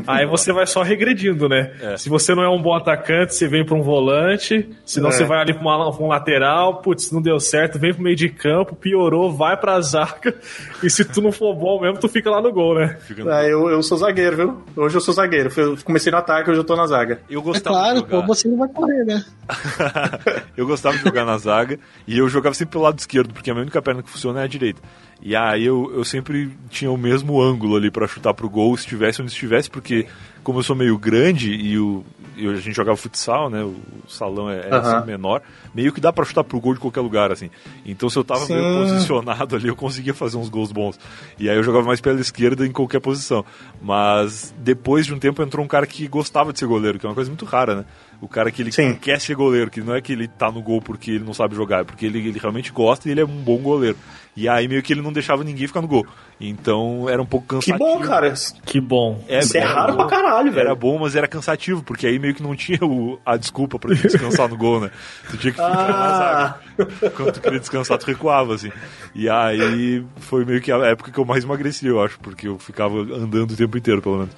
Aí 0.06 0.24
você 0.30 0.52
vai 0.52 0.66
só 0.66 0.82
regredindo, 0.82 1.48
né? 1.48 1.72
É. 1.80 1.96
Se 1.96 2.08
você 2.08 2.34
não 2.34 2.42
é 2.42 2.48
um 2.48 2.60
bom 2.62 2.74
atacante, 2.74 3.34
você 3.34 3.48
vem 3.48 3.64
pra 3.64 3.74
um 3.74 3.82
volante, 3.82 4.68
senão 4.84 5.08
É. 5.08 5.12
você 5.12 5.24
vai 5.24 5.40
ali 5.40 5.52
pra, 5.52 5.62
uma, 5.62 5.92
pra 5.92 6.04
um 6.04 6.08
lateral, 6.08 6.76
putz, 6.80 7.10
não 7.12 7.20
deu 7.20 7.38
certo, 7.40 7.78
vem 7.78 7.92
pro 7.92 8.02
meio 8.02 8.16
de 8.16 8.28
campo, 8.28 8.74
piorou, 8.76 9.32
vai 9.32 9.56
pra 9.56 9.80
zaga, 9.80 10.34
e 10.82 10.88
se 10.88 11.04
tu 11.04 11.20
não 11.20 11.32
for 11.32 11.54
bom 11.54 11.80
mesmo, 11.80 11.98
tu 11.98 12.08
fica 12.08 12.30
lá 12.30 12.40
no 12.40 12.52
gol, 12.52 12.74
né? 12.76 12.96
É, 13.40 13.52
eu, 13.52 13.68
eu 13.68 13.82
sou 13.82 13.98
zagueiro, 13.98 14.36
viu? 14.36 14.62
Hoje 14.76 14.96
eu 14.96 15.00
sou 15.00 15.12
zagueiro. 15.14 15.50
Eu 15.56 15.76
comecei 15.84 16.10
no 16.12 16.18
ataque, 16.18 16.50
hoje 16.50 16.60
eu 16.60 16.64
tô 16.64 16.76
na 16.76 16.86
zaga. 16.86 17.20
Eu 17.28 17.40
É 17.40 17.42
gostava 17.42 17.76
claro, 17.76 17.94
de 17.94 18.00
jogar. 18.10 18.20
pô, 18.22 18.26
você 18.34 18.48
não 18.48 18.56
vai 18.58 18.68
correr, 18.68 19.04
né? 19.04 19.24
eu 20.56 20.66
gostava 20.66 20.96
de 20.96 21.02
jogar 21.02 21.24
na 21.24 21.36
zaga 21.38 21.78
e 22.06 22.18
eu 22.18 22.28
jogava 22.28 22.54
sempre 22.54 22.72
pelo 22.72 22.84
lado 22.84 22.98
esquerdo, 22.98 23.32
porque 23.32 23.50
a 23.50 23.54
minha 23.54 23.62
única 23.62 23.80
perna 23.82 24.02
que 24.02 24.10
funciona 24.10 24.40
é 24.40 24.44
a 24.44 24.46
direita. 24.46 24.80
E 25.22 25.36
aí 25.36 25.64
eu, 25.66 25.90
eu 25.94 26.04
sempre 26.04 26.19
tinha 26.68 26.90
o 26.90 26.96
mesmo 26.96 27.40
ângulo 27.40 27.76
ali 27.76 27.90
pra 27.90 28.06
chutar 28.06 28.34
pro 28.34 28.48
gol, 28.48 28.76
se 28.76 28.84
estivesse 28.84 29.20
onde 29.22 29.30
estivesse, 29.30 29.70
porque 29.70 30.06
como 30.42 30.58
eu 30.58 30.62
sou 30.62 30.74
meio 30.74 30.96
grande 30.96 31.52
e, 31.52 31.78
o, 31.78 32.04
e 32.36 32.46
a 32.48 32.54
gente 32.56 32.74
jogava 32.74 32.96
futsal, 32.96 33.50
né? 33.50 33.62
O 33.62 33.74
salão 34.08 34.50
é, 34.50 34.68
é 34.68 34.74
Aham. 34.74 34.96
assim, 34.96 35.06
menor, 35.06 35.42
meio 35.74 35.92
que 35.92 36.00
dá 36.00 36.12
pra 36.12 36.24
chutar 36.24 36.44
pro 36.44 36.60
gol 36.60 36.74
de 36.74 36.80
qualquer 36.80 37.00
lugar, 37.00 37.30
assim. 37.30 37.50
Então 37.84 38.08
se 38.08 38.18
eu 38.18 38.24
tava 38.24 38.46
Sim. 38.46 38.54
meio 38.54 38.74
posicionado 38.74 39.56
ali, 39.56 39.68
eu 39.68 39.76
conseguia 39.76 40.14
fazer 40.14 40.36
uns 40.36 40.48
gols 40.48 40.72
bons. 40.72 40.98
E 41.38 41.48
aí 41.48 41.56
eu 41.56 41.62
jogava 41.62 41.86
mais 41.86 42.00
pela 42.00 42.20
esquerda 42.20 42.66
em 42.66 42.72
qualquer 42.72 43.00
posição. 43.00 43.44
Mas 43.80 44.54
depois 44.58 45.06
de 45.06 45.14
um 45.14 45.18
tempo 45.18 45.42
entrou 45.42 45.64
um 45.64 45.68
cara 45.68 45.86
que 45.86 46.06
gostava 46.08 46.52
de 46.52 46.58
ser 46.58 46.66
goleiro, 46.66 46.98
que 46.98 47.06
é 47.06 47.08
uma 47.08 47.14
coisa 47.14 47.30
muito 47.30 47.44
rara, 47.44 47.76
né? 47.76 47.84
O 48.20 48.28
cara 48.28 48.50
que 48.50 48.60
ele 48.60 48.70
Sim. 48.70 48.94
quer 48.94 49.18
ser 49.18 49.34
goleiro, 49.34 49.70
que 49.70 49.80
não 49.80 49.94
é 49.94 50.00
que 50.02 50.12
ele 50.12 50.28
tá 50.28 50.50
no 50.52 50.60
gol 50.60 50.82
porque 50.82 51.10
ele 51.12 51.24
não 51.24 51.32
sabe 51.32 51.54
jogar, 51.54 51.80
é 51.80 51.84
porque 51.84 52.04
ele, 52.04 52.18
ele 52.18 52.38
realmente 52.38 52.70
gosta 52.70 53.08
e 53.08 53.12
ele 53.12 53.22
é 53.22 53.24
um 53.24 53.28
bom 53.42 53.56
goleiro. 53.56 53.96
E 54.36 54.46
aí 54.48 54.68
meio 54.68 54.82
que 54.82 54.92
ele 54.92 55.00
não 55.02 55.12
deixava 55.12 55.42
ninguém 55.42 55.66
ficar 55.66 55.80
no 55.80 55.88
gol. 55.88 56.06
Então 56.38 57.08
era 57.08 57.20
um 57.20 57.26
pouco 57.26 57.46
Que 57.46 57.54
cansativo. 57.72 57.78
bom, 57.78 58.00
cara. 58.00 58.32
Que 58.64 58.80
bom. 58.80 59.24
Isso 59.28 59.56
é 59.56 59.60
raro 59.60 59.92
bom. 59.92 59.98
pra 60.06 60.06
caralho, 60.18 60.52
velho. 60.52 60.66
Era 60.66 60.74
bom, 60.74 60.98
mas 60.98 61.16
era 61.16 61.26
cansativo, 61.26 61.82
porque 61.82 62.06
aí 62.06 62.18
meio 62.18 62.34
que 62.34 62.42
não 62.42 62.54
tinha 62.54 62.78
o- 62.82 63.18
a 63.24 63.36
desculpa 63.36 63.78
pra 63.78 63.94
descansar 63.94 64.48
no 64.48 64.56
gol, 64.56 64.80
né? 64.80 64.90
Tu 65.30 65.36
tinha 65.38 65.52
que 65.52 65.58
ficar 65.58 65.68
na 65.68 65.94
Ah, 65.94 66.54
zaga. 66.76 67.10
Quando 67.10 67.32
tu 67.32 67.40
queria 67.40 67.58
descansar, 67.60 67.98
tu 67.98 68.06
recuava, 68.06 68.54
assim. 68.54 68.70
E 69.14 69.28
aí 69.28 70.04
foi 70.16 70.44
meio 70.44 70.60
que 70.60 70.70
a 70.70 70.76
época 70.86 71.10
que 71.10 71.18
eu 71.18 71.24
mais 71.24 71.42
emagreci, 71.44 71.86
eu 71.86 72.02
acho, 72.02 72.18
porque 72.20 72.46
eu 72.48 72.58
ficava 72.58 72.98
andando 73.00 73.50
o 73.52 73.56
tempo 73.56 73.76
inteiro, 73.78 74.00
pelo 74.02 74.18
menos. 74.18 74.34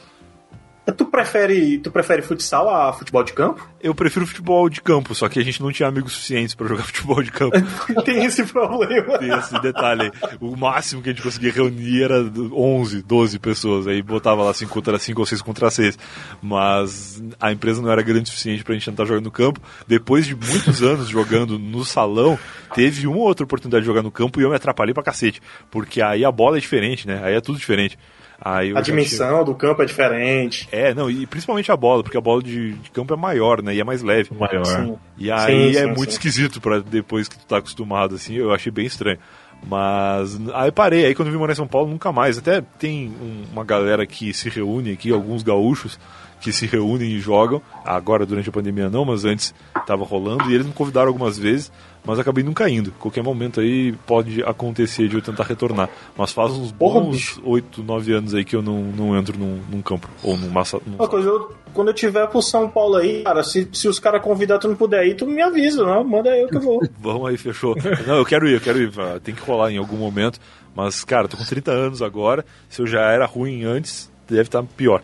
Tu 0.91 1.05
prefere, 1.07 1.79
tu 1.79 1.93
prefere 1.93 2.23
futsal 2.23 2.69
a 2.69 2.93
futebol 2.93 3.23
de 3.23 3.33
campo? 3.33 3.69
Eu 3.81 3.95
prefiro 3.95 4.27
futebol 4.27 4.69
de 4.69 4.81
campo, 4.81 5.15
só 5.15 5.29
que 5.29 5.39
a 5.39 5.45
gente 5.45 5.63
não 5.63 5.71
tinha 5.71 5.89
amigos 5.89 6.13
suficientes 6.13 6.55
pra 6.57 6.67
jogar 6.67 6.83
futebol 6.91 7.23
de 7.23 7.31
campo. 7.31 7.57
Tem 8.05 8.25
esse 8.25 8.45
problema. 8.45 9.19
Tem 9.19 9.31
esse 9.39 9.61
detalhe 9.61 10.03
aí. 10.03 10.11
O 10.41 10.57
máximo 10.57 11.01
que 11.01 11.11
a 11.11 11.13
gente 11.13 11.23
conseguia 11.23 11.53
reunir 11.53 12.03
era 12.03 12.21
11, 12.21 13.03
12 13.03 13.39
pessoas. 13.39 13.87
Aí 13.87 14.03
botava 14.03 14.43
lá 14.43 14.53
5 14.53 14.73
contra 14.73 14.99
5 14.99 15.21
ou 15.21 15.27
6 15.27 15.43
contra 15.43 15.71
6. 15.71 15.97
Mas 16.43 17.23
a 17.41 17.53
empresa 17.53 17.81
não 17.81 17.91
era 17.91 18.03
grande 18.03 18.25
o 18.25 18.27
suficiente 18.29 18.65
pra 18.65 18.75
gente 18.75 18.87
tentar 18.87 19.05
jogar 19.05 19.21
no 19.21 19.31
campo. 19.31 19.61
Depois 19.87 20.27
de 20.27 20.35
muitos 20.35 20.83
anos 20.83 21.09
jogando 21.09 21.59
no 21.61 21.85
salão, 21.85 22.37
teve 22.75 23.07
uma 23.07 23.19
ou 23.19 23.23
outra 23.23 23.45
oportunidade 23.45 23.83
de 23.83 23.87
jogar 23.87 24.03
no 24.03 24.11
campo 24.11 24.41
e 24.41 24.43
eu 24.43 24.51
me 24.51 24.57
atrapalhei 24.57 24.93
pra 24.93 25.03
cacete. 25.03 25.41
Porque 25.71 26.03
aí 26.03 26.25
a 26.25 26.33
bola 26.33 26.57
é 26.57 26.61
diferente, 26.61 27.07
né? 27.07 27.21
Aí 27.23 27.35
é 27.35 27.41
tudo 27.41 27.59
diferente. 27.59 27.97
Aí 28.45 28.77
A 28.77 28.81
dimensão 28.81 29.45
do 29.45 29.55
campo 29.55 29.83
é 29.83 29.87
diferente. 29.87 30.69
É, 30.73 30.93
não, 30.93 31.09
e 31.09 31.27
principalmente 31.27 31.71
a 31.71 31.77
bola, 31.77 32.03
porque 32.03 32.17
a 32.17 32.21
bola 32.21 32.43
de, 32.43 32.73
de 32.73 32.91
campo 32.91 33.15
é 33.15 33.17
maior, 33.17 33.63
né? 33.63 33.73
E 33.75 33.81
é 33.81 33.85
mais 33.85 34.03
leve. 34.03 34.31
Maior. 34.35 34.65
Sim. 34.65 34.97
E 35.17 35.31
aí 35.31 35.73
Sim, 35.73 35.79
é 35.79 35.83
sim, 35.83 35.87
muito 35.87 36.05
sim. 36.11 36.17
esquisito 36.17 36.61
para 36.61 36.81
depois 36.81 37.29
que 37.29 37.39
tu 37.39 37.47
tá 37.47 37.59
acostumado, 37.59 38.17
assim, 38.17 38.35
eu 38.35 38.53
achei 38.53 38.73
bem 38.73 38.85
estranho. 38.87 39.19
Mas 39.65 40.37
aí 40.55 40.73
parei, 40.73 41.05
aí 41.07 41.15
quando 41.15 41.29
eu 41.29 41.33
vim 41.33 41.39
morar 41.39 41.53
em 41.53 41.57
São 41.57 41.69
Paulo, 41.69 41.89
nunca 41.89 42.11
mais. 42.11 42.37
Até 42.37 42.61
tem 42.81 43.09
um- 43.23 43.45
uma 43.53 43.65
galera 43.65 44.05
que 44.05 44.35
se 44.35 44.49
reúne 44.49 44.91
aqui, 44.93 45.13
alguns 45.13 45.45
gaúchos, 45.45 46.01
que 46.43 46.53
se 46.53 46.67
reúnem 46.67 47.09
e 47.13 47.21
jogam. 47.21 47.63
Agora, 47.85 48.27
durante 48.27 48.49
a 48.49 48.53
pandemia, 48.53 48.91
não, 48.91 49.05
mas 49.05 49.25
antes 49.25 49.55
estava 49.79 50.05
rolando. 50.05 50.51
E 50.51 50.55
eles 50.55 50.67
me 50.67 50.73
convidaram 50.73 51.07
algumas 51.09 51.39
vezes, 51.39 51.71
mas 52.05 52.19
acabei 52.19 52.43
nunca 52.45 52.69
indo. 52.69 52.91
Qualquer 52.99 53.23
momento 53.23 53.61
aí 53.61 53.93
pode 54.07 54.43
acontecer 54.43 55.09
de 55.09 55.15
eu 55.17 55.23
tentar 55.23 55.45
retornar. 55.45 55.89
Mas 56.17 56.33
faz 56.33 56.51
uns 56.53 56.73
bons 56.73 57.13
bicho. 57.17 57.41
8, 57.45 57.83
9 57.83 58.13
anos 58.13 58.35
aí 58.35 58.45
que 58.45 58.57
eu 58.57 58.61
não, 58.63 58.83
não 58.83 59.17
entro 59.17 59.39
num, 59.39 59.61
num 59.71 59.81
campo. 59.81 60.09
Ou 60.23 60.37
num 60.37 60.49
massa. 60.51 60.79
Num... 60.87 60.97
Uma 60.97 61.09
coisa, 61.09 61.29
eu- 61.29 61.53
quando 61.73 61.89
eu 61.89 61.95
tiver 61.95 62.27
pro 62.27 62.43
São 62.43 62.69
Paulo 62.69 62.97
aí, 62.97 63.23
cara, 63.23 63.43
se, 63.43 63.67
se 63.73 63.89
os 63.89 63.99
caras 63.99 64.21
convidar 64.21 64.59
tu 64.59 64.69
não 64.69 64.75
puder 64.77 65.07
ir, 65.07 65.15
tu 65.15 65.27
me 65.27 65.41
avisa, 65.41 65.83
não? 65.85 66.05
Manda 66.05 66.29
eu 66.37 66.47
que 66.49 66.57
eu 66.57 66.61
vou. 66.61 66.81
Vamos 67.01 67.31
aí, 67.31 67.37
fechou. 67.39 67.75
Não, 68.07 68.17
eu 68.17 68.25
quero 68.27 68.47
ir, 68.49 68.55
eu 68.55 68.61
quero 68.61 68.79
ir. 68.83 68.93
ah, 68.99 69.19
Tem 69.23 69.35
que 69.35 69.41
rolar 69.43 69.71
em 69.71 69.79
algum 69.79 69.97
momento. 69.97 70.39
Mas, 70.75 71.05
cara, 71.05 71.29
tô 71.29 71.37
com 71.37 71.45
30 71.45 71.71
anos 71.71 72.03
agora. 72.03 72.45
Se 72.69 72.83
eu 72.83 72.87
já 72.87 73.01
era 73.13 73.25
ruim 73.27 73.65
antes, 73.65 74.11
deve 74.29 74.43
estar 74.43 74.63
pior. 74.63 75.03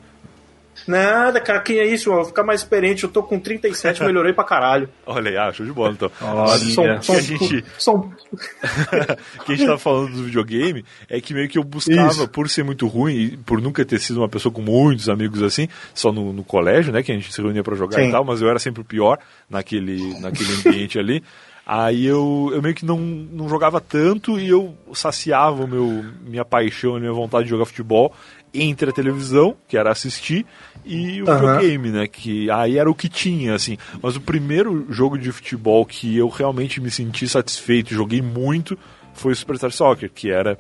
Nada, 0.88 1.40
cara, 1.40 1.60
que 1.60 1.78
é 1.78 1.86
isso? 1.86 2.10
Vou 2.10 2.24
ficar 2.24 2.42
mais 2.42 2.60
experiente. 2.60 3.04
Eu 3.04 3.10
tô 3.10 3.22
com 3.22 3.38
37, 3.38 4.02
melhorei 4.02 4.32
pra 4.32 4.42
caralho. 4.42 4.88
Olha 5.06 5.30
aí, 5.30 5.36
ah, 5.36 5.52
show 5.52 5.64
de 5.66 5.72
bola 5.72 5.92
então. 5.92 6.10
Olha. 6.20 6.58
São, 6.58 6.98
que 6.98 7.12
a 7.12 7.20
gente- 7.20 7.64
são, 7.78 8.12
que 9.44 9.52
a 9.52 9.54
gente 9.56 9.66
tava 9.66 9.78
falando 9.78 10.12
do 10.12 10.24
videogame 10.24 10.84
é 11.08 11.20
que 11.20 11.34
meio 11.34 11.48
que 11.48 11.58
eu 11.58 11.64
buscava, 11.64 12.08
Isso. 12.10 12.28
por 12.28 12.48
ser 12.48 12.64
muito 12.64 12.86
ruim 12.86 13.14
e 13.16 13.36
por 13.36 13.60
nunca 13.60 13.84
ter 13.84 13.98
sido 14.00 14.18
uma 14.20 14.28
pessoa 14.28 14.52
com 14.52 14.62
muitos 14.62 15.08
amigos 15.08 15.42
assim, 15.42 15.68
só 15.94 16.10
no, 16.12 16.32
no 16.32 16.42
colégio, 16.44 16.92
né, 16.92 17.02
que 17.02 17.12
a 17.12 17.14
gente 17.14 17.32
se 17.32 17.40
reunia 17.42 17.62
pra 17.62 17.76
jogar 17.76 17.98
Sim. 18.00 18.08
e 18.08 18.10
tal, 18.10 18.24
mas 18.24 18.40
eu 18.40 18.48
era 18.48 18.58
sempre 18.58 18.80
o 18.80 18.84
pior 18.84 19.18
naquele, 19.48 20.18
naquele 20.20 20.50
ambiente 20.54 20.98
ali. 20.98 21.22
Aí 21.70 22.06
eu, 22.06 22.50
eu 22.54 22.62
meio 22.62 22.74
que 22.74 22.86
não, 22.86 22.96
não 22.98 23.46
jogava 23.46 23.78
tanto 23.78 24.40
e 24.40 24.48
eu 24.48 24.74
saciava 24.94 25.66
meu, 25.66 26.02
minha 26.22 26.42
paixão, 26.42 26.96
a 26.96 27.00
minha 27.00 27.12
vontade 27.12 27.44
de 27.44 27.50
jogar 27.50 27.66
futebol 27.66 28.14
entre 28.54 28.88
a 28.88 28.92
televisão, 28.94 29.54
que 29.68 29.76
era 29.76 29.90
assistir, 29.90 30.46
e 30.88 31.22
o 31.22 31.30
Aham. 31.30 31.58
videogame, 31.58 31.90
né? 31.90 32.06
Que 32.06 32.50
aí 32.50 32.78
era 32.78 32.90
o 32.90 32.94
que 32.94 33.08
tinha, 33.08 33.54
assim. 33.54 33.76
Mas 34.02 34.16
o 34.16 34.20
primeiro 34.20 34.86
jogo 34.88 35.18
de 35.18 35.30
futebol 35.30 35.84
que 35.84 36.16
eu 36.16 36.28
realmente 36.28 36.80
me 36.80 36.90
senti 36.90 37.28
satisfeito, 37.28 37.92
e 37.92 37.94
joguei 37.96 38.22
muito, 38.22 38.78
foi 39.12 39.32
o 39.32 39.36
Superstar 39.36 39.70
Soccer, 39.70 40.10
que 40.10 40.30
era 40.30 40.56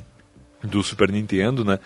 do 0.62 0.82
Super 0.82 1.10
Nintendo, 1.10 1.64
né? 1.64 1.78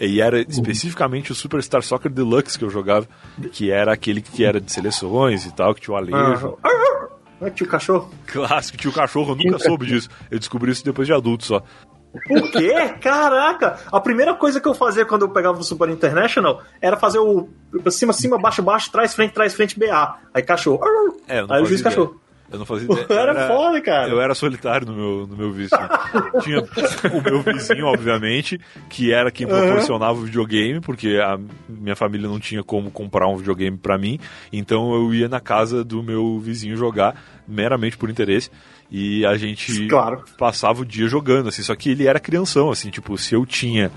E 0.00 0.20
era 0.20 0.40
especificamente 0.40 1.32
o 1.32 1.34
Superstar 1.34 1.82
Soccer 1.82 2.10
Deluxe 2.10 2.58
que 2.58 2.64
eu 2.64 2.70
jogava, 2.70 3.06
que 3.52 3.70
era 3.70 3.92
aquele 3.92 4.22
que 4.22 4.44
era 4.44 4.60
de 4.60 4.72
seleções 4.72 5.44
e 5.44 5.54
tal, 5.54 5.74
que 5.74 5.80
tinha 5.80 5.94
o 5.94 5.96
Alejo. 5.96 6.56
Ah, 6.62 7.50
tio 7.50 7.66
cachorro. 7.66 8.12
Clássico, 8.26 8.78
tinha 8.78 8.90
o 8.90 8.94
cachorro, 8.94 9.32
eu 9.32 9.36
nunca 9.36 9.58
soube 9.58 9.86
disso. 9.86 10.08
Eu 10.30 10.38
descobri 10.38 10.70
isso 10.70 10.84
depois 10.84 11.06
de 11.06 11.12
adulto 11.12 11.44
só. 11.44 11.62
Por 12.26 12.50
quê? 12.50 12.94
Caraca! 13.00 13.78
A 13.90 14.00
primeira 14.00 14.34
coisa 14.34 14.60
que 14.60 14.66
eu 14.68 14.74
fazia 14.74 15.04
quando 15.04 15.22
eu 15.22 15.30
pegava 15.30 15.58
o 15.58 15.62
Super 15.64 15.88
International 15.88 16.62
era 16.80 16.96
fazer 16.96 17.18
o 17.18 17.48
cima, 17.90 18.12
cima, 18.12 18.38
baixo, 18.38 18.62
baixo, 18.62 18.90
trás, 18.90 19.14
frente, 19.14 19.32
trás, 19.32 19.54
frente, 19.54 19.78
BA. 19.78 20.16
Aí 20.34 20.42
cachorro. 20.42 20.80
É, 21.28 21.38
Aí 21.48 21.62
o 21.62 21.66
juiz 21.66 21.80
ideia. 21.80 21.94
cachorro. 21.94 22.20
Eu 22.52 22.58
não 22.58 22.66
fazia 22.66 22.90
ideia. 22.90 23.06
Era 23.20 23.46
foda, 23.46 23.80
cara. 23.80 24.08
Eu 24.08 24.20
era 24.20 24.34
solitário 24.34 24.84
no 24.84 24.92
meu, 24.92 25.26
no 25.26 25.36
meu 25.36 25.52
vício. 25.52 25.78
Tinha 26.42 26.58
o 26.60 27.22
meu 27.22 27.40
vizinho, 27.42 27.86
obviamente, 27.86 28.60
que 28.88 29.12
era 29.12 29.30
quem 29.30 29.46
proporcionava 29.46 30.18
o 30.18 30.22
videogame, 30.24 30.80
porque 30.80 31.20
a 31.22 31.38
minha 31.68 31.94
família 31.94 32.28
não 32.28 32.40
tinha 32.40 32.64
como 32.64 32.90
comprar 32.90 33.28
um 33.28 33.36
videogame 33.36 33.78
pra 33.78 33.96
mim. 33.96 34.18
Então 34.52 34.92
eu 34.92 35.14
ia 35.14 35.28
na 35.28 35.38
casa 35.38 35.84
do 35.84 36.02
meu 36.02 36.40
vizinho 36.40 36.76
jogar, 36.76 37.14
meramente 37.46 37.96
por 37.96 38.10
interesse. 38.10 38.50
E 38.90 39.24
a 39.24 39.36
gente 39.36 39.86
Claro. 39.86 40.24
passava 40.36 40.82
o 40.82 40.84
dia 40.84 41.06
jogando, 41.06 41.48
assim. 41.48 41.62
Só 41.62 41.74
que 41.76 41.90
ele 41.90 42.06
era 42.06 42.18
crianção, 42.18 42.70
assim. 42.70 42.90
Tipo, 42.90 43.16
se 43.16 43.34
eu 43.34 43.46
tinha 43.46 43.90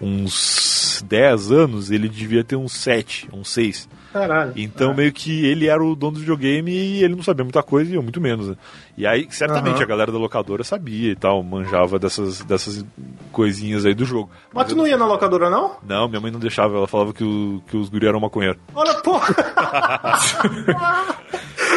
uns 0.00 1.02
10 1.06 1.50
anos, 1.52 1.90
ele 1.90 2.08
devia 2.08 2.42
ter 2.44 2.56
uns 2.56 2.72
7, 2.72 3.28
uns 3.32 3.50
6. 3.50 3.88
Caralho. 4.12 4.52
Então, 4.56 4.94
meio 4.94 5.12
que 5.12 5.44
ele 5.44 5.66
era 5.66 5.84
o 5.84 5.94
dono 5.94 6.12
do 6.14 6.20
videogame 6.20 6.70
e 6.72 7.04
ele 7.04 7.14
não 7.14 7.22
sabia 7.22 7.44
muita 7.44 7.62
coisa 7.62 7.90
e 7.90 7.94
eu 7.94 8.02
muito 8.02 8.20
menos. 8.20 8.48
Né? 8.48 8.56
E 8.96 9.06
aí, 9.06 9.26
certamente, 9.30 9.74
Aham. 9.76 9.82
a 9.82 9.86
galera 9.86 10.10
da 10.12 10.18
locadora 10.18 10.64
sabia 10.64 11.12
e 11.12 11.16
tal, 11.16 11.42
manjava 11.42 11.98
dessas, 11.98 12.40
dessas 12.42 12.84
coisinhas 13.30 13.84
aí 13.84 13.92
do 13.94 14.04
jogo. 14.06 14.30
Mas 14.54 14.66
tu 14.66 14.72
eu- 14.72 14.76
não 14.78 14.86
ia 14.86 14.96
na 14.96 15.04
locadora, 15.06 15.50
não? 15.50 15.76
Não, 15.86 16.08
minha 16.08 16.20
mãe 16.20 16.30
não 16.32 16.40
deixava, 16.40 16.76
ela 16.78 16.86
falava 16.88 17.12
que, 17.12 17.22
o, 17.22 17.62
que 17.68 17.76
os 17.76 17.88
guri 17.90 18.06
eram 18.06 18.18
maconheiros. 18.20 18.58
Olha, 18.74 18.94
porra! 18.94 19.34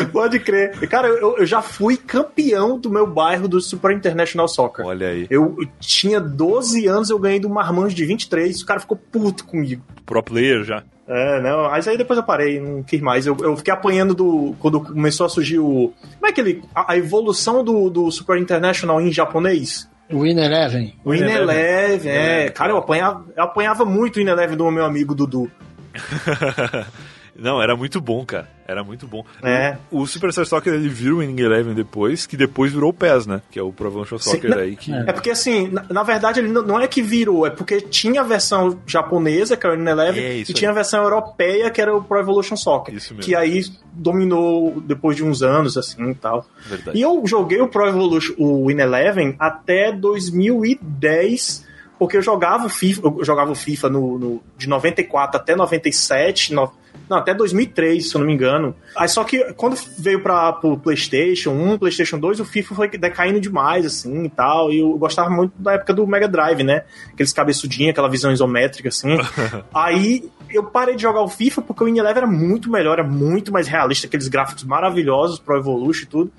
Pode 0.12 0.40
crer. 0.40 0.78
Cara, 0.88 1.08
eu, 1.08 1.38
eu 1.38 1.46
já 1.46 1.62
fui 1.62 1.98
campeão 1.98 2.80
do 2.80 2.90
meu 2.90 3.06
bairro 3.08 3.48
do 3.48 3.60
Super 3.60 3.92
International 3.92 4.48
Soccer. 4.48 4.86
Olha 4.86 5.10
aí. 5.10 5.28
Eu 5.30 5.58
tinha 5.80 6.20
12 6.20 6.88
anos, 6.88 7.10
eu 7.10 7.20
ganhei 7.20 7.40
do 7.40 7.50
Marmanjo 7.50 7.96
de 7.96 8.06
23, 8.06 8.62
o 8.62 8.66
cara 8.66 8.80
ficou 8.80 8.98
puto 8.98 9.46
comigo. 9.46 9.84
Pro 10.06 10.24
player 10.24 10.64
já. 10.64 10.84
É, 11.08 11.42
não, 11.42 11.64
mas 11.64 11.88
aí 11.88 11.98
depois 11.98 12.18
eu 12.18 12.24
parei, 12.24 12.60
não 12.60 12.84
quis 12.84 13.02
mais. 13.02 13.28
Eu, 13.28 13.36
eu 13.42 13.58
fiquei 13.58 13.74
apanhando 13.74 14.14
do. 14.14 14.56
Quando 14.60 14.80
começou 14.80 15.26
a 15.26 15.30
surgir 15.30 15.60
o. 15.60 15.94
Como 16.16 16.28
é 16.28 16.32
que 16.32 16.40
ele. 16.40 16.64
A, 16.74 16.94
a 16.94 16.98
evolução 16.98 17.64
do, 17.64 17.90
do 17.90 18.10
Super 18.12 18.38
International 18.38 19.02
em 19.02 19.12
japonês? 19.12 19.90
Win 20.10 20.40
Eleven. 20.40 20.94
O 21.04 21.14
In 21.14 21.24
Eleven, 21.24 22.12
é. 22.12 22.50
Cara, 22.50 22.72
eu 22.72 22.78
apanhava, 22.78 23.26
eu 23.36 23.44
apanhava 23.44 23.86
muito 23.86 24.18
o 24.18 24.22
In 24.22 24.28
Eleven 24.28 24.58
do 24.58 24.70
meu 24.72 24.86
amigo 24.86 25.16
Dudu. 25.16 25.50
Não, 27.42 27.62
era 27.62 27.76
muito 27.76 28.00
bom, 28.00 28.26
cara. 28.26 28.48
Era 28.68 28.84
muito 28.86 29.06
bom. 29.06 29.26
É. 29.44 29.76
O 29.92 30.06
Superstar 30.06 30.46
Soccer 30.46 30.74
ele 30.74 30.88
virou 30.88 31.18
o 31.18 31.20
Winning 31.22 31.42
Eleven 31.42 31.74
depois, 31.74 32.26
que 32.26 32.38
depois 32.38 32.72
virou 32.72 32.92
o 32.92 32.94
PES, 32.94 33.26
né? 33.28 33.42
Que 33.52 33.60
é 33.60 33.62
o 33.64 33.74
Pro 33.74 33.88
Evolution 33.88 34.18
Soccer 34.18 34.54
Sim, 34.54 34.60
aí 34.60 34.76
que. 34.78 34.94
É 34.94 35.12
porque 35.12 35.30
assim, 35.32 35.68
na, 35.68 35.84
na 35.90 36.04
verdade 36.04 36.40
ele 36.40 36.48
não, 36.48 36.80
é 36.80 36.88
que 36.88 37.02
virou, 37.02 37.46
é 37.46 37.50
porque 37.50 37.82
tinha 37.82 38.22
a 38.22 38.24
versão 38.24 38.80
japonesa, 38.88 39.58
que 39.58 39.66
era 39.68 39.76
o 39.78 39.82
In 39.82 39.86
Eleven, 39.88 40.24
É, 40.24 40.38
e 40.38 40.42
isso 40.42 40.54
tinha 40.54 40.70
aí. 40.70 40.72
a 40.72 40.76
versão 40.76 41.04
europeia, 41.04 41.70
que 41.70 41.82
era 41.82 41.94
o 41.94 42.02
Pro 42.02 42.20
Evolution 42.20 42.56
Soccer. 42.56 42.96
Isso 42.96 43.14
mesmo. 43.14 43.26
Que 43.26 43.36
aí 43.36 43.62
dominou 43.92 44.80
depois 44.80 45.18
de 45.18 45.24
uns 45.26 45.42
anos, 45.44 45.76
assim 45.78 46.12
e 46.12 46.16
tal. 46.16 46.46
Verdade. 46.66 46.98
E 46.98 47.02
eu 47.02 47.22
joguei 47.26 47.60
o 47.60 47.68
Pro 47.68 47.88
Evolution, 47.88 48.36
o 48.38 48.68
Win 48.68 48.80
Eleven, 48.80 49.36
até 49.38 49.92
2010, 49.92 51.66
porque 52.00 52.18
eu 52.18 52.22
jogava 52.22 52.66
o 52.66 52.70
FIFA, 52.70 53.02
eu 53.04 53.24
jogava 53.26 53.52
o 53.52 53.56
FIFA 53.56 53.90
no, 53.90 54.18
no- 54.18 54.44
de 54.58 54.68
94 54.68 55.38
até 55.38 55.56
97, 55.56 56.54
no- 56.54 56.72
não, 57.12 57.18
até 57.18 57.34
2003, 57.34 58.10
se 58.10 58.16
eu 58.16 58.20
não 58.20 58.26
me 58.26 58.34
engano. 58.34 58.74
Aí 58.96 59.10
só 59.10 59.26
que 59.26 59.54
quando 59.56 59.76
veio 59.98 60.24
para 60.24 60.54
pro 60.54 60.78
PlayStation 60.78 61.52
1, 61.52 61.78
PlayStation 61.78 62.18
2, 62.18 62.40
o 62.40 62.46
FIFA 62.46 62.74
foi 62.74 62.88
decaindo 62.88 63.38
demais, 63.42 63.86
assim 63.86 64.24
e 64.24 64.30
tal. 64.30 64.72
E 64.72 64.80
eu 64.80 64.98
gostava 64.98 65.30
muito 65.30 65.52
da 65.62 65.74
época 65.74 65.94
do 65.94 66.08
Mega 66.08 66.30
Drive, 66.30 66.64
né? 66.64 66.86
Aqueles 67.12 67.34
cabeçudinhos, 67.34 67.92
aquela 67.92 68.08
visão 68.08 68.32
isométrica, 68.32 68.88
assim. 68.88 69.18
Aí 69.76 70.32
eu 70.50 70.64
parei 70.64 70.96
de 70.96 71.02
jogar 71.02 71.22
o 71.22 71.28
FIFA 71.28 71.62
porque 71.64 71.84
o 71.84 71.86
Win 71.86 72.00
Eleven 72.00 72.24
era 72.24 72.32
muito 72.32 72.72
melhor, 72.72 72.98
era 72.98 73.08
muito 73.08 73.52
mais 73.52 73.68
realista, 73.68 74.08
aqueles 74.08 74.30
gráficos 74.30 74.64
maravilhosos, 74.64 75.38
Pro 75.38 75.58
Evolution 75.58 76.04
e 76.04 76.08
tudo. 76.08 76.32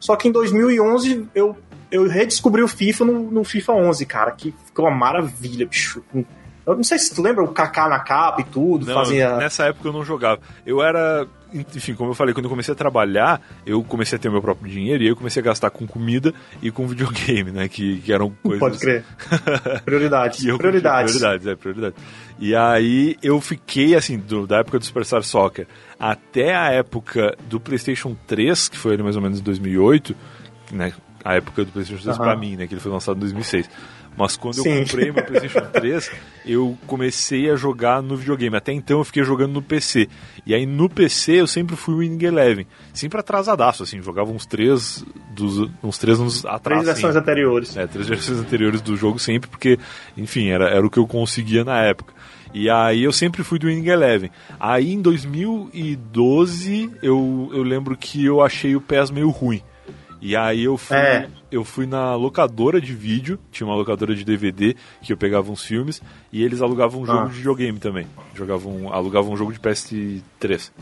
Só 0.00 0.16
que 0.16 0.26
em 0.26 0.32
2011 0.32 1.28
eu, 1.36 1.56
eu 1.88 2.08
redescobri 2.08 2.64
o 2.64 2.68
FIFA 2.68 3.04
no, 3.04 3.30
no 3.30 3.44
FIFA 3.44 3.74
11, 3.74 4.06
cara, 4.06 4.32
que 4.32 4.52
ficou 4.64 4.86
uma 4.86 4.96
maravilha, 4.96 5.66
bicho. 5.66 6.02
Eu 6.66 6.74
não 6.74 6.82
sei 6.82 6.98
se 6.98 7.14
tu 7.14 7.22
lembra 7.22 7.44
o 7.44 7.48
Kaká 7.52 7.88
na 7.88 8.00
capa 8.00 8.40
e 8.40 8.44
tudo, 8.44 8.84
Não, 8.86 8.94
fazia. 8.94 9.36
nessa 9.36 9.66
época 9.66 9.88
eu 9.88 9.92
não 9.92 10.04
jogava. 10.04 10.40
Eu 10.66 10.82
era. 10.82 11.26
Enfim, 11.54 11.94
como 11.94 12.10
eu 12.10 12.14
falei, 12.14 12.34
quando 12.34 12.46
eu 12.46 12.50
comecei 12.50 12.72
a 12.72 12.76
trabalhar, 12.76 13.40
eu 13.64 13.82
comecei 13.84 14.16
a 14.16 14.18
ter 14.20 14.28
meu 14.28 14.42
próprio 14.42 14.68
dinheiro 14.70 15.00
e 15.02 15.06
aí 15.06 15.12
eu 15.12 15.16
comecei 15.16 15.40
a 15.40 15.44
gastar 15.44 15.70
com 15.70 15.86
comida 15.86 16.34
e 16.60 16.72
com 16.72 16.86
videogame, 16.88 17.52
né? 17.52 17.68
Que, 17.68 18.00
que 18.00 18.12
eram 18.12 18.30
coisas. 18.42 18.58
Pode 18.58 18.78
crer. 18.80 19.04
Prioridades. 19.84 20.44
Prioridades. 20.56 21.12
Prioridades, 21.16 21.46
é, 21.46 21.54
prioridades. 21.54 22.02
E 22.38 22.54
aí 22.54 23.16
eu 23.22 23.40
fiquei, 23.40 23.94
assim, 23.94 24.18
do- 24.18 24.46
da 24.46 24.58
época 24.58 24.78
do 24.78 24.84
Superstar 24.84 25.22
Soccer 25.22 25.66
até 25.98 26.54
a 26.54 26.72
época 26.72 27.36
do 27.48 27.58
PlayStation 27.60 28.16
3, 28.26 28.68
que 28.68 28.76
foi 28.76 28.94
ali 28.94 29.02
mais 29.02 29.16
ou 29.16 29.22
menos 29.22 29.38
em 29.40 29.42
2008, 29.42 30.14
né? 30.72 30.92
A 31.24 31.34
época 31.36 31.64
do 31.64 31.72
PlayStation 31.72 32.02
3 32.02 32.18
Aham. 32.18 32.24
pra 32.28 32.36
mim, 32.36 32.56
né? 32.56 32.66
Que 32.66 32.74
ele 32.74 32.80
foi 32.80 32.92
lançado 32.92 33.16
em 33.16 33.20
2006. 33.20 33.68
Mas 34.16 34.36
quando 34.36 34.58
eu 34.58 34.62
Sim. 34.64 34.80
comprei 34.80 35.12
meu 35.12 35.24
PlayStation 35.24 35.66
3, 35.72 36.10
eu 36.46 36.76
comecei 36.86 37.50
a 37.50 37.56
jogar 37.56 38.02
no 38.02 38.16
videogame. 38.16 38.56
Até 38.56 38.72
então 38.72 38.98
eu 38.98 39.04
fiquei 39.04 39.22
jogando 39.22 39.52
no 39.52 39.62
PC. 39.62 40.08
E 40.46 40.54
aí 40.54 40.64
no 40.64 40.88
PC 40.88 41.40
eu 41.40 41.46
sempre 41.46 41.76
fui 41.76 41.96
Winning 41.96 42.24
Eleven. 42.24 42.66
Sempre 42.94 43.20
atrasadaço, 43.20 43.82
assim. 43.82 44.00
Jogava 44.00 44.30
uns 44.30 44.46
três, 44.46 45.04
dos, 45.34 45.70
uns 45.82 45.98
três 45.98 46.18
anos 46.18 46.44
atrás. 46.46 46.82
Três 46.82 46.84
versões 46.84 47.16
assim. 47.16 47.22
anteriores. 47.22 47.76
É, 47.76 47.86
três 47.86 48.08
versões 48.08 48.38
anteriores 48.38 48.80
do 48.80 48.96
jogo 48.96 49.18
sempre, 49.18 49.50
porque, 49.50 49.78
enfim, 50.16 50.48
era, 50.48 50.68
era 50.68 50.86
o 50.86 50.90
que 50.90 50.98
eu 50.98 51.06
conseguia 51.06 51.64
na 51.64 51.82
época. 51.82 52.14
E 52.54 52.70
aí 52.70 53.02
eu 53.02 53.12
sempre 53.12 53.44
fui 53.44 53.58
do 53.58 53.66
Winning 53.66 53.88
Eleven. 53.88 54.30
Aí 54.58 54.92
em 54.92 55.02
2012 55.02 56.90
eu, 57.02 57.50
eu 57.52 57.62
lembro 57.62 57.96
que 57.96 58.24
eu 58.24 58.40
achei 58.40 58.74
o 58.74 58.80
PES 58.80 59.10
meio 59.10 59.28
ruim. 59.28 59.62
E 60.20 60.34
aí 60.34 60.64
eu 60.64 60.76
fui, 60.76 60.96
É. 60.96 61.28
eu 61.50 61.62
fui 61.64 61.86
na 61.86 62.14
locadora 62.14 62.80
de 62.80 62.94
vídeo, 62.94 63.38
tinha 63.52 63.66
uma 63.66 63.76
locadora 63.76 64.14
de 64.14 64.24
DVD 64.24 64.74
que 65.02 65.12
eu 65.12 65.16
pegava 65.16 65.50
uns 65.52 65.62
filmes 65.62 66.02
e 66.32 66.42
eles 66.42 66.62
alugavam 66.62 67.02
um 67.02 67.06
jogo 67.06 67.18
Ah. 67.20 67.26
de 67.26 67.34
videogame 67.34 67.78
também. 67.78 68.06
Jogavam, 68.34 68.92
alugavam 68.92 69.32
um 69.32 69.36
jogo 69.36 69.52
de 69.52 69.58
PS3. 69.60 70.72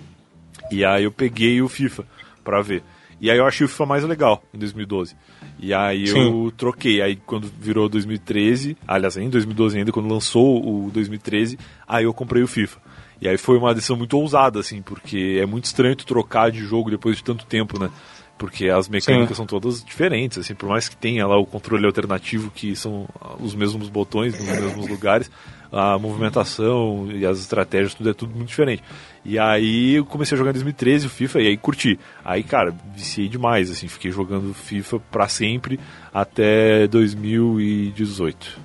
E 0.71 0.85
aí 0.85 1.05
eu 1.05 1.13
peguei 1.13 1.61
o 1.61 1.69
FIFA 1.69 2.05
pra 2.45 2.63
ver. 2.63 2.83
E 3.21 3.31
aí 3.31 3.39
eu 3.39 3.47
achei 3.47 3.65
o 3.65 3.69
FIFA 3.69 3.87
mais 3.87 4.05
legal 4.05 4.43
em 4.53 4.59
2012. 4.59 5.17
E 5.59 5.73
aí 5.73 6.09
eu 6.09 6.15
Sim. 6.49 6.53
troquei. 6.57 7.01
Aí 7.03 7.17
quando 7.17 7.51
virou 7.61 7.89
2013, 7.89 8.77
aliás, 8.87 9.17
em 9.17 9.29
2012 9.31 9.79
ainda, 9.79 9.93
quando 9.93 10.09
lançou 10.13 10.61
o 10.87 10.91
2013, 10.91 11.59
aí 11.87 12.05
eu 12.05 12.15
comprei 12.15 12.43
o 12.43 12.49
FIFA. 12.49 12.81
E 13.21 13.29
aí 13.29 13.39
foi 13.39 13.57
uma 13.57 13.73
decisão 13.75 13.97
muito 13.97 14.19
ousada, 14.19 14.59
assim, 14.61 14.83
porque 14.83 15.39
é 15.41 15.47
muito 15.47 15.65
estranho 15.65 15.97
tu 15.97 16.05
trocar 16.05 16.51
de 16.51 16.59
jogo 16.61 16.91
depois 16.91 17.17
de 17.17 17.25
tanto 17.25 17.47
tempo, 17.47 17.79
né? 17.79 17.89
Porque 18.37 18.69
as 18.69 18.89
mecânicas 18.89 19.29
Sim. 19.29 19.35
são 19.35 19.47
todas 19.47 19.83
diferentes, 19.85 20.39
assim, 20.39 20.55
por 20.55 20.69
mais 20.69 20.89
que 20.89 20.97
tenha 20.97 21.27
lá 21.27 21.39
o 21.39 21.47
controle 21.47 21.87
alternativo, 21.87 22.51
que 22.51 22.75
são 22.75 23.09
os 23.39 23.55
mesmos 23.55 23.89
botões 23.89 24.39
nos 24.39 24.61
mesmos 24.61 24.89
lugares, 24.89 25.31
a 25.71 25.99
movimentação 25.99 27.09
e 27.11 27.25
as 27.25 27.39
estratégias, 27.39 27.95
tudo 27.95 28.11
é 28.11 28.15
tudo 28.15 28.35
muito 28.35 28.49
diferente. 28.49 28.83
E 29.25 29.39
aí 29.39 29.95
eu 29.95 30.05
comecei 30.05 30.37
a 30.37 30.39
jogar 30.39 30.51
em 30.51 30.55
2013 30.55 31.07
o 31.07 31.11
FIFA 31.11 31.41
e 31.41 31.47
aí 31.49 31.57
curti. 31.57 31.99
Aí, 32.25 32.43
cara, 32.43 32.75
viciei 32.95 33.29
demais, 33.29 33.71
assim, 33.71 33.89
fiquei 33.89 34.11
jogando 34.11 34.53
FIFA 34.53 35.01
pra 35.11 35.29
sempre 35.29 35.81
até 36.13 36.87
2018. 36.89 38.59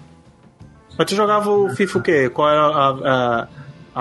Mas 0.97 1.07
tu 1.07 1.15
jogava 1.15 1.49
o 1.49 1.69
FIFA 1.69 1.97
o 1.97 2.01
quê? 2.01 2.29
Qual 2.29 2.49
era 2.49 2.61
a, 2.61 2.89
a, 2.89 3.47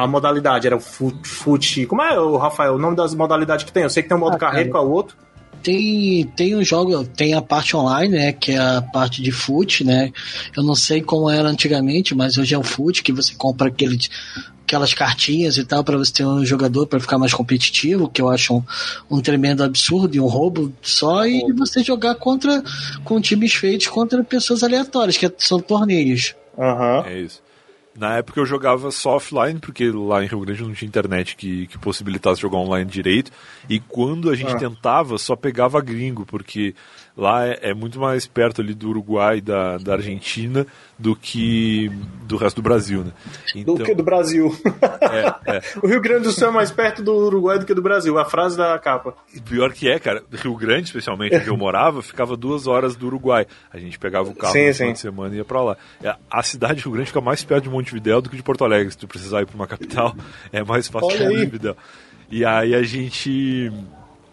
a 0.03 0.07
modalidade? 0.07 0.67
Era 0.67 0.77
o 0.77 0.81
fute, 0.81 1.29
fute. 1.29 1.87
Como 1.87 2.03
é, 2.03 2.19
o 2.19 2.37
Rafael, 2.37 2.75
o 2.75 2.79
nome 2.79 2.97
das 2.97 3.15
modalidades 3.15 3.65
que 3.65 3.73
tem? 3.73 3.85
Eu 3.85 3.91
sei 3.91 4.03
que 4.03 4.09
tem 4.09 4.19
um 4.19 4.21
modo 4.21 4.35
ah, 4.35 4.39
carreira, 4.39 4.71
qual 4.71 4.85
é 4.85 4.87
o 4.87 4.91
outro? 4.91 5.17
Tem, 5.63 6.25
tem 6.37 6.57
um 6.57 6.65
jogo, 6.65 7.05
tem 7.05 7.35
a 7.35 7.43
parte 7.43 7.77
online, 7.77 8.17
né, 8.17 8.33
que 8.33 8.53
é 8.53 8.59
a 8.59 8.83
parte 8.83 9.23
de 9.23 9.31
foot, 9.31 9.85
né? 9.85 10.13
Eu 10.57 10.63
não 10.63 10.75
sei 10.75 11.01
como 11.03 11.29
era 11.29 11.49
antigamente, 11.49 12.15
mas 12.15 12.39
hoje 12.39 12.55
é 12.55 12.59
o 12.59 12.63
foot 12.63 13.03
que 13.03 13.13
você 13.13 13.35
compra 13.35 13.69
aquele, 13.69 13.99
aquelas 14.63 14.93
cartinhas 14.95 15.57
e 15.57 15.65
tal 15.65 15.83
para 15.83 15.97
você 15.97 16.13
ter 16.13 16.27
um 16.27 16.45
jogador 16.45 16.87
para 16.87 17.01
ficar 17.01 17.19
mais 17.19 17.33
competitivo, 17.33 18.09
que 18.09 18.21
eu 18.21 18.29
acho 18.29 18.57
um, 18.57 18.63
um 19.11 19.21
tremendo 19.21 19.65
absurdo 19.65 20.15
e 20.15 20.21
um 20.21 20.27
roubo 20.27 20.73
só 20.83 21.27
e 21.27 21.53
você 21.53 21.83
jogar 21.83 22.15
contra 22.17 22.63
com 23.05 23.21
times 23.21 23.55
feitos 23.55 23.87
contra 23.89 24.23
pessoas 24.23 24.63
aleatórias, 24.63 25.17
que 25.17 25.31
são 25.39 25.59
torneios. 25.59 26.35
Uhum. 26.57 27.07
É 27.07 27.21
isso. 27.21 27.48
Na 27.99 28.19
época 28.19 28.39
eu 28.39 28.47
jogava 28.47 28.93
só 28.93 29.17
offline, 29.17 29.59
porque 29.59 29.91
lá 29.91 30.23
em 30.23 30.29
Rio 30.29 30.39
Grande 30.41 30.63
não 30.63 30.73
tinha 30.73 30.89
internet 30.89 31.35
que, 31.35 31.67
que 31.67 31.77
possibilitasse 31.79 32.41
jogar 32.41 32.59
online 32.59 32.89
direito. 32.89 33.33
E 33.69 33.81
quando 33.81 34.31
a 34.31 34.37
gente 34.37 34.55
ah. 34.55 34.59
tentava, 34.59 35.19
só 35.19 35.35
pegava 35.35 35.81
gringo, 35.81 36.25
porque 36.25 36.77
lá 37.19 37.49
é, 37.49 37.59
é, 37.71 37.75
muito 37.75 37.99
mais 37.99 38.29
perto 38.29 38.61
ali 38.61 38.73
do 38.73 38.91
Uruguai, 38.91 39.41
da, 39.41 39.77
da 39.77 39.95
Argentina, 39.95 40.65
do 40.97 41.17
que 41.17 41.91
do 42.23 42.37
resto 42.37 42.57
do 42.57 42.63
Brasil, 42.63 43.03
né? 43.03 43.11
Então, 43.57 43.75
do 43.75 43.83
que 43.83 43.93
do 43.93 44.05
Brasil. 44.05 44.57
É, 45.01 45.57
é. 45.57 45.63
o 45.83 45.89
Rio 45.89 46.01
Grande 46.01 46.23
do 46.23 46.31
Sul 46.31 46.49
é 46.49 46.51
mais 46.53 46.71
perto 46.71 47.03
do 47.03 47.13
Uruguai 47.13 47.59
do 47.59 47.67
que 47.67 47.75
do 47.75 47.83
Brasil, 47.83 48.17
a 48.19 48.25
frase 48.25 48.57
da 48.57 48.79
capa. 48.79 49.15
Pior 49.45 49.73
que 49.73 49.91
é, 49.91 49.99
cara, 49.99 50.23
Rio 50.33 50.55
Grande, 50.55 50.85
especialmente, 50.85 51.35
onde 51.35 51.49
eu 51.49 51.57
morava, 51.59 52.01
ficava 52.03 52.37
duas 52.37 52.69
horas 52.69 52.95
do 52.95 53.09
Uruguai. 53.09 53.49
A 53.73 53.79
gente 53.79 53.99
pegava 53.99 54.31
o 54.31 54.35
carro 54.35 54.53
sim, 54.53 54.69
no 54.69 54.75
sim. 54.75 54.93
de 54.93 55.01
semana 55.01 55.35
e 55.35 55.39
ia 55.39 55.45
pra 55.45 55.61
lá. 55.61 55.77
É, 56.01 56.15
a 56.31 56.43
cidade 56.45 56.77
de 56.77 56.85
Rio 56.85 56.93
Grande 56.93 57.09
fica 57.09 57.21
mais 57.21 57.43
perto 57.43 57.65
de 57.65 57.71
Montevidéu 57.71 58.23
do 58.23 58.31
que 58.31 58.37
de 58.37 58.43
Porto 58.45 58.65
Alegre. 58.65 58.93
Se 58.93 58.99
tu 58.99 59.09
precisar 59.09 59.43
ir 59.43 59.47
pra 59.47 59.57
uma 59.57 59.67
capital, 59.67 60.15
é 60.53 60.63
mais 60.63 60.87
fácil 60.87 61.19
de 61.19 61.25
Montevidéu. 61.25 61.77
E 62.31 62.45
aí 62.45 62.75
a 62.77 62.83
gente 62.83 63.73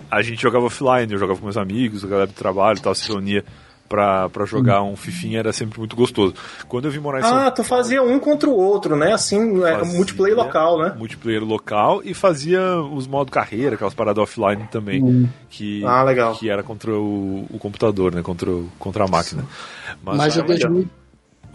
a 0.09 0.21
gente 0.21 0.41
jogava 0.41 0.65
offline, 0.65 1.11
eu 1.11 1.19
jogava 1.19 1.39
com 1.39 1.45
meus 1.45 1.57
amigos, 1.57 2.03
a 2.03 2.07
galera 2.07 2.27
do 2.27 2.33
trabalho 2.33 2.77
e 2.77 2.81
tal, 2.81 2.95
se 2.95 3.07
reunia 3.07 3.43
pra, 3.87 4.29
pra 4.29 4.45
jogar 4.45 4.81
um 4.81 4.95
fifinha, 4.95 5.39
era 5.39 5.53
sempre 5.53 5.79
muito 5.79 5.95
gostoso. 5.95 6.33
Quando 6.67 6.85
eu 6.85 6.91
vim 6.91 6.99
morar 6.99 7.19
em 7.19 7.23
São 7.23 7.37
Ah, 7.37 7.51
tu 7.51 7.63
fazia 7.63 8.01
um 8.01 8.19
contra 8.19 8.49
o 8.49 8.55
outro, 8.55 8.95
né? 8.95 9.13
Assim, 9.13 9.63
é, 9.63 9.77
fazia 9.77 9.95
multiplayer 9.95 10.37
local, 10.37 10.79
né? 10.79 10.95
Multiplayer 10.97 11.43
local 11.43 12.01
e 12.03 12.13
fazia 12.13 12.61
os 12.81 13.07
modos 13.07 13.31
carreira, 13.31 13.75
aquelas 13.75 13.93
paradas 13.93 14.21
offline 14.23 14.67
também, 14.71 15.03
hum. 15.03 15.27
que, 15.49 15.83
ah, 15.85 16.03
legal. 16.03 16.35
que 16.35 16.49
era 16.49 16.63
contra 16.63 16.91
o, 16.91 17.45
o 17.49 17.59
computador, 17.59 18.13
né? 18.13 18.21
Contra, 18.21 18.49
o, 18.49 18.69
contra 18.79 19.05
a 19.05 19.07
máquina. 19.07 19.45
Mas, 20.03 20.17
Mas 20.17 20.37
o 20.37 20.43
2000... 20.43 20.89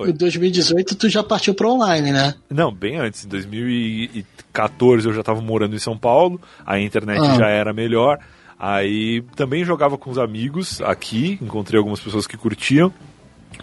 Em 0.01 0.13
2018 0.13 0.95
tu 0.97 1.11
já 1.11 1.23
partiu 1.23 1.53
para 1.53 1.69
online, 1.69 2.11
né? 2.11 2.35
Não, 2.49 2.73
bem 2.73 2.97
antes. 2.97 3.27
Em 3.27 3.29
2014 3.29 5.07
eu 5.07 5.13
já 5.13 5.21
estava 5.21 5.43
morando 5.43 5.77
em 5.77 5.79
São 5.79 5.95
Paulo, 5.95 6.41
a 6.65 6.81
internet 6.81 7.21
ah. 7.21 7.35
já 7.37 7.49
era 7.49 7.71
melhor. 7.75 8.19
Aí 8.61 9.23
também 9.35 9.65
jogava 9.65 9.97
com 9.97 10.11
os 10.11 10.19
amigos 10.19 10.83
aqui, 10.83 11.39
encontrei 11.41 11.79
algumas 11.79 11.99
pessoas 11.99 12.27
que 12.27 12.37
curtiam, 12.37 12.93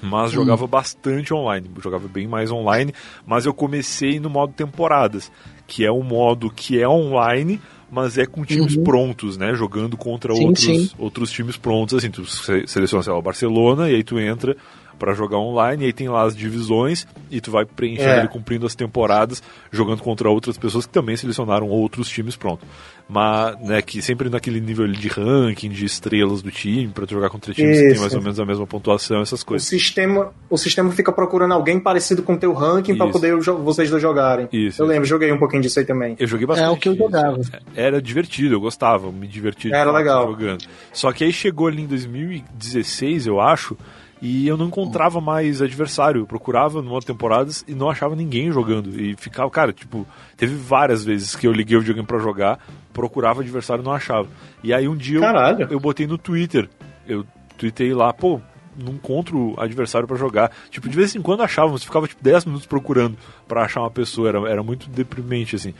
mas 0.01 0.31
jogava 0.31 0.65
hum. 0.65 0.67
bastante 0.67 1.31
online, 1.31 1.69
jogava 1.83 2.07
bem 2.07 2.27
mais 2.27 2.51
online, 2.51 2.91
mas 3.23 3.45
eu 3.45 3.53
comecei 3.53 4.19
no 4.19 4.27
modo 4.27 4.53
temporadas, 4.53 5.31
que 5.67 5.85
é 5.85 5.91
um 5.91 6.01
modo 6.01 6.49
que 6.49 6.81
é 6.81 6.89
online, 6.89 7.61
mas 7.91 8.17
é 8.17 8.25
com 8.25 8.43
times 8.43 8.75
uhum. 8.75 8.83
prontos, 8.83 9.37
né? 9.37 9.53
Jogando 9.53 9.95
contra 9.95 10.33
sim, 10.33 10.45
outros, 10.45 10.65
sim. 10.65 10.89
outros 10.97 11.31
times 11.31 11.57
prontos, 11.57 11.95
assim, 11.95 12.09
tu 12.09 12.25
seleciona, 12.25 13.03
sei 13.03 13.13
lá, 13.13 13.19
o 13.19 13.21
Barcelona 13.21 13.91
e 13.91 13.95
aí 13.95 14.03
tu 14.03 14.19
entra 14.19 14.57
para 14.97 15.13
jogar 15.13 15.37
online, 15.37 15.83
e 15.83 15.85
aí 15.87 15.93
tem 15.93 16.09
lá 16.09 16.23
as 16.23 16.35
divisões, 16.35 17.07
e 17.29 17.39
tu 17.39 17.51
vai 17.51 17.65
preenchendo 17.65 18.25
é. 18.25 18.27
cumprindo 18.27 18.65
as 18.65 18.75
temporadas, 18.75 19.41
jogando 19.71 20.01
contra 20.01 20.29
outras 20.29 20.57
pessoas 20.57 20.85
que 20.85 20.93
também 20.93 21.15
selecionaram 21.15 21.67
outros 21.69 22.09
times 22.09 22.35
pronto. 22.35 22.65
Mas, 23.09 23.57
né, 23.61 23.81
que 23.81 24.01
sempre 24.01 24.29
naquele 24.29 24.59
nível 24.59 24.85
de 24.85 25.07
ranking, 25.07 25.69
de 25.69 25.85
estrelas 25.85 26.41
do 26.41 26.51
time, 26.51 26.89
para 26.89 27.05
jogar 27.07 27.29
contra 27.29 27.53
times 27.53 27.77
Isso. 27.77 27.85
que 27.85 27.91
tem 27.93 28.01
mais 28.01 28.13
ou 28.13 28.21
menos 28.21 28.39
a 28.39 28.45
mesma 28.45 28.67
pontuação, 28.67 29.21
essas 29.21 29.43
coisas. 29.43 29.65
O 29.65 29.69
sistema, 29.69 30.33
o 30.49 30.57
sistema 30.57 30.91
fica 30.91 31.11
procurando 31.11 31.53
alguém 31.53 31.79
parecido 31.79 32.21
com 32.21 32.33
o 32.33 32.37
teu 32.37 32.51
ranking 32.51 32.97
para 32.97 33.09
poder 33.09 33.37
vocês 33.37 33.89
dois 33.89 34.01
jogarem. 34.01 34.49
Isso. 34.51 34.81
Eu 34.81 34.85
lembro, 34.85 35.05
joguei 35.05 35.31
um 35.31 35.37
pouquinho 35.37 35.61
disso 35.61 35.79
aí 35.79 35.85
também. 35.85 36.17
Eu 36.19 36.27
joguei 36.27 36.45
bastante. 36.45 36.67
É 36.67 36.69
o 36.69 36.75
que 36.75 36.89
eu 36.89 36.97
jogava. 36.97 37.39
Era 37.73 38.01
divertido, 38.01 38.55
eu 38.55 38.59
gostava, 38.59 39.09
me 39.09 39.27
divertia. 39.27 39.73
Era 39.73 39.91
legal. 39.91 40.27
Jogando. 40.27 40.65
Só 40.91 41.13
que 41.13 41.23
aí 41.23 41.31
chegou 41.31 41.67
ali 41.67 41.83
em 41.83 41.87
2016, 41.87 43.25
eu 43.25 43.39
acho, 43.39 43.77
e 44.21 44.47
eu 44.47 44.57
não 44.57 44.67
encontrava 44.67 45.21
mais 45.21 45.61
adversário. 45.61 46.21
Eu 46.21 46.25
procurava 46.25 46.81
no 46.81 46.89
modo 46.89 47.05
temporadas 47.05 47.63
e 47.67 47.75
não 47.75 47.89
achava 47.89 48.15
ninguém 48.15 48.51
jogando. 48.51 48.99
E 48.99 49.15
ficava, 49.15 49.49
cara, 49.49 49.71
tipo, 49.71 50.07
teve 50.35 50.55
várias 50.55 51.03
vezes 51.03 51.35
que 51.35 51.47
eu 51.47 51.51
liguei 51.51 51.77
o 51.77 51.81
videogame 51.81 52.07
pra 52.07 52.19
jogar, 52.19 52.59
procurava 52.93 53.41
adversário 53.41 53.81
e 53.81 53.85
não 53.85 53.93
achava. 53.93 54.27
E 54.63 54.73
aí 54.73 54.87
um 54.87 54.95
dia 54.95 55.19
eu, 55.59 55.67
eu 55.69 55.79
botei 55.79 56.07
no 56.07 56.17
Twitter, 56.17 56.69
eu 57.07 57.25
tweetei 57.57 57.93
lá, 57.93 58.11
pô, 58.11 58.41
não 58.77 58.93
encontro 58.93 59.55
adversário 59.57 60.07
para 60.07 60.17
jogar. 60.17 60.51
Tipo, 60.69 60.87
de 60.89 60.95
vez 60.95 61.15
em 61.15 61.21
quando 61.21 61.43
achávamos, 61.43 61.83
ficava 61.83 62.07
tipo 62.07 62.23
10 62.23 62.45
minutos 62.45 62.67
procurando 62.67 63.17
para 63.47 63.63
achar 63.63 63.81
uma 63.81 63.91
pessoa, 63.91 64.29
era, 64.29 64.49
era 64.49 64.63
muito 64.63 64.89
deprimente 64.89 65.55
assim. 65.55 65.73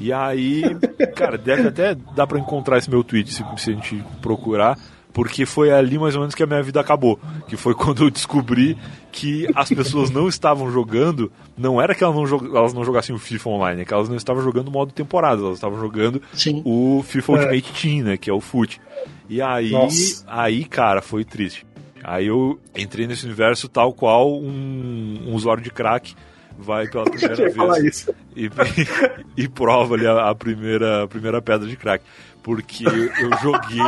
E 0.00 0.12
aí, 0.12 0.62
cara, 1.14 1.36
deve 1.36 1.68
até 1.68 1.94
dar 1.94 2.26
para 2.26 2.38
encontrar 2.38 2.78
esse 2.78 2.90
meu 2.90 3.04
tweet 3.04 3.32
se, 3.32 3.44
se 3.56 3.70
a 3.70 3.74
gente 3.74 4.02
procurar 4.20 4.78
porque 5.12 5.44
foi 5.44 5.70
ali 5.70 5.98
mais 5.98 6.14
ou 6.14 6.20
menos 6.20 6.34
que 6.34 6.42
a 6.42 6.46
minha 6.46 6.62
vida 6.62 6.80
acabou. 6.80 7.18
Que 7.46 7.56
foi 7.56 7.74
quando 7.76 8.04
eu 8.04 8.10
descobri 8.10 8.76
que 9.10 9.46
as 9.54 9.68
pessoas 9.68 10.10
não 10.10 10.28
estavam 10.28 10.70
jogando, 10.70 11.30
não 11.56 11.80
era 11.80 11.94
que 11.94 12.02
elas 12.02 12.16
não, 12.16 12.56
elas 12.56 12.72
não 12.72 12.84
jogassem 12.84 13.14
o 13.14 13.18
FIFA 13.18 13.50
Online, 13.50 13.82
é 13.82 13.84
que 13.84 13.92
elas 13.92 14.08
não 14.08 14.16
estavam 14.16 14.42
jogando 14.42 14.68
o 14.68 14.70
modo 14.70 14.92
temporada, 14.92 15.42
elas 15.42 15.54
estavam 15.54 15.78
jogando 15.78 16.22
Sim. 16.32 16.62
o 16.64 17.04
FIFA 17.06 17.32
é. 17.32 17.34
Ultimate 17.36 17.82
Team, 17.82 18.04
né, 18.04 18.16
que 18.16 18.30
é 18.30 18.32
o 18.32 18.40
FUT. 18.40 18.80
E 19.28 19.40
aí, 19.40 19.70
Nossa. 19.70 20.24
aí, 20.26 20.64
cara, 20.64 21.02
foi 21.02 21.24
triste. 21.24 21.66
Aí 22.02 22.26
eu 22.26 22.58
entrei 22.76 23.06
nesse 23.06 23.24
universo 23.24 23.68
tal 23.68 23.92
qual 23.92 24.34
um, 24.34 25.24
um 25.28 25.34
usuário 25.34 25.62
de 25.62 25.70
crack 25.70 26.14
vai 26.58 26.88
pela 26.88 27.04
primeira 27.10 27.50
vez 27.50 28.08
e, 28.34 28.46
e, 29.36 29.44
e, 29.44 29.48
prova 29.48 29.94
ali 29.94 30.06
a, 30.06 30.30
a, 30.30 30.34
primeira, 30.34 31.04
a 31.04 31.08
primeira 31.08 31.40
pedra 31.40 31.68
de 31.68 31.76
crack 31.76 32.04
porque 32.42 32.84
eu 32.84 33.30
joguei 33.40 33.80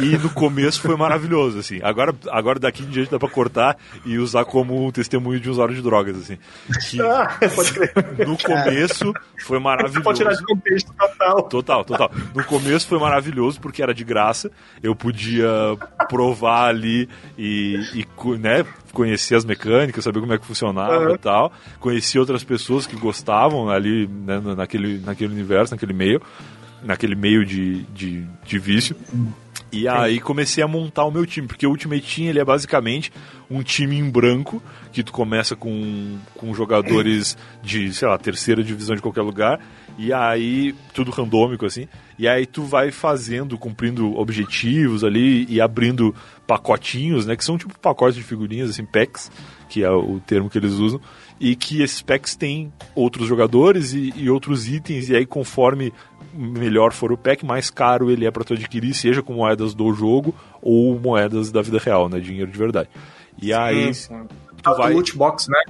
e 0.00 0.18
no 0.18 0.30
começo 0.30 0.80
foi 0.80 0.96
maravilhoso, 0.96 1.58
assim. 1.58 1.80
Agora, 1.82 2.14
agora 2.30 2.58
daqui 2.58 2.82
em 2.82 2.86
diante 2.86 3.10
dá 3.10 3.18
pra 3.18 3.28
cortar 3.28 3.76
e 4.04 4.18
usar 4.18 4.44
como 4.44 4.90
testemunho 4.92 5.40
de 5.40 5.48
usuário 5.48 5.74
de 5.74 5.80
drogas, 5.80 6.16
assim. 6.16 6.38
Que 6.88 7.00
ah, 7.02 7.38
pode 7.54 7.72
crer. 7.72 7.92
No 8.26 8.36
começo 8.36 9.12
foi 9.44 9.58
maravilhoso. 9.58 10.02
Pode 10.02 10.18
tirar 10.18 10.34
de 10.34 10.44
contexto 10.44 10.92
total. 10.92 11.42
Total, 11.44 11.84
total. 11.84 12.10
No 12.34 12.44
começo 12.44 12.86
foi 12.86 12.98
maravilhoso 12.98 13.60
porque 13.60 13.82
era 13.82 13.94
de 13.94 14.04
graça, 14.04 14.50
eu 14.82 14.94
podia 14.94 15.48
provar 16.08 16.68
ali 16.68 17.08
e, 17.38 17.80
e 17.94 18.06
né, 18.38 18.66
conhecer 18.92 19.34
as 19.34 19.44
mecânicas, 19.44 20.04
saber 20.04 20.20
como 20.20 20.32
é 20.32 20.38
que 20.38 20.44
funcionava 20.44 21.06
uhum. 21.06 21.14
e 21.14 21.18
tal. 21.18 21.52
Conheci 21.80 22.18
outras 22.18 22.44
pessoas 22.44 22.86
que 22.86 22.96
gostavam 22.96 23.70
ali, 23.70 24.06
né, 24.06 24.40
naquele, 24.56 24.98
naquele 24.98 25.32
universo, 25.32 25.74
naquele 25.74 25.94
meio 25.94 26.20
naquele 26.82 27.14
meio 27.14 27.44
de, 27.44 27.82
de, 27.84 28.24
de 28.44 28.58
vício. 28.58 28.96
E 29.70 29.86
aí 29.86 30.18
comecei 30.18 30.64
a 30.64 30.68
montar 30.68 31.04
o 31.04 31.10
meu 31.10 31.26
time, 31.26 31.46
porque 31.46 31.66
o 31.66 31.70
Ultimate 31.70 32.16
Team 32.16 32.28
ele 32.28 32.38
é 32.38 32.44
basicamente 32.44 33.12
um 33.50 33.62
time 33.62 33.96
em 33.96 34.08
branco, 34.08 34.62
que 34.92 35.02
tu 35.02 35.12
começa 35.12 35.54
com, 35.54 36.16
com 36.34 36.54
jogadores 36.54 37.36
de, 37.62 37.92
sei 37.92 38.08
lá, 38.08 38.16
terceira 38.16 38.62
divisão 38.62 38.96
de 38.96 39.02
qualquer 39.02 39.20
lugar, 39.20 39.60
e 39.98 40.10
aí 40.12 40.74
tudo 40.94 41.10
randômico 41.10 41.66
assim, 41.66 41.86
e 42.18 42.26
aí 42.26 42.46
tu 42.46 42.62
vai 42.62 42.90
fazendo, 42.90 43.58
cumprindo 43.58 44.18
objetivos 44.18 45.04
ali 45.04 45.46
e 45.50 45.60
abrindo 45.60 46.14
pacotinhos, 46.46 47.26
né, 47.26 47.36
que 47.36 47.44
são 47.44 47.58
tipo 47.58 47.78
pacotes 47.78 48.16
de 48.16 48.22
figurinhas 48.22 48.70
assim, 48.70 48.86
packs, 48.86 49.30
que 49.68 49.84
é 49.84 49.90
o 49.90 50.18
termo 50.20 50.48
que 50.48 50.56
eles 50.56 50.72
usam, 50.72 51.00
e 51.40 51.54
que 51.54 51.82
esses 51.82 52.02
packs 52.02 52.34
têm 52.34 52.72
outros 52.94 53.26
jogadores 53.26 53.92
e, 53.92 54.12
e 54.16 54.30
outros 54.30 54.68
itens, 54.68 55.08
e 55.08 55.16
aí 55.16 55.26
conforme 55.26 55.92
melhor 56.34 56.92
for 56.92 57.12
o 57.12 57.16
pack, 57.16 57.44
mais 57.44 57.70
caro 57.70 58.10
ele 58.10 58.26
é 58.26 58.30
para 58.30 58.44
tu 58.44 58.54
adquirir, 58.54 58.94
seja 58.94 59.22
com 59.22 59.34
moedas 59.34 59.74
do 59.74 59.92
jogo 59.92 60.34
ou 60.60 60.98
moedas 60.98 61.50
da 61.50 61.62
vida 61.62 61.78
real, 61.78 62.08
né, 62.08 62.20
dinheiro 62.20 62.50
de 62.50 62.58
verdade. 62.58 62.88
E 63.40 63.52
aí, 63.52 63.92
tu 64.72 64.78
vai. 64.78 64.92
Loot 64.92 65.16
box, 65.16 65.48
né? 65.48 65.60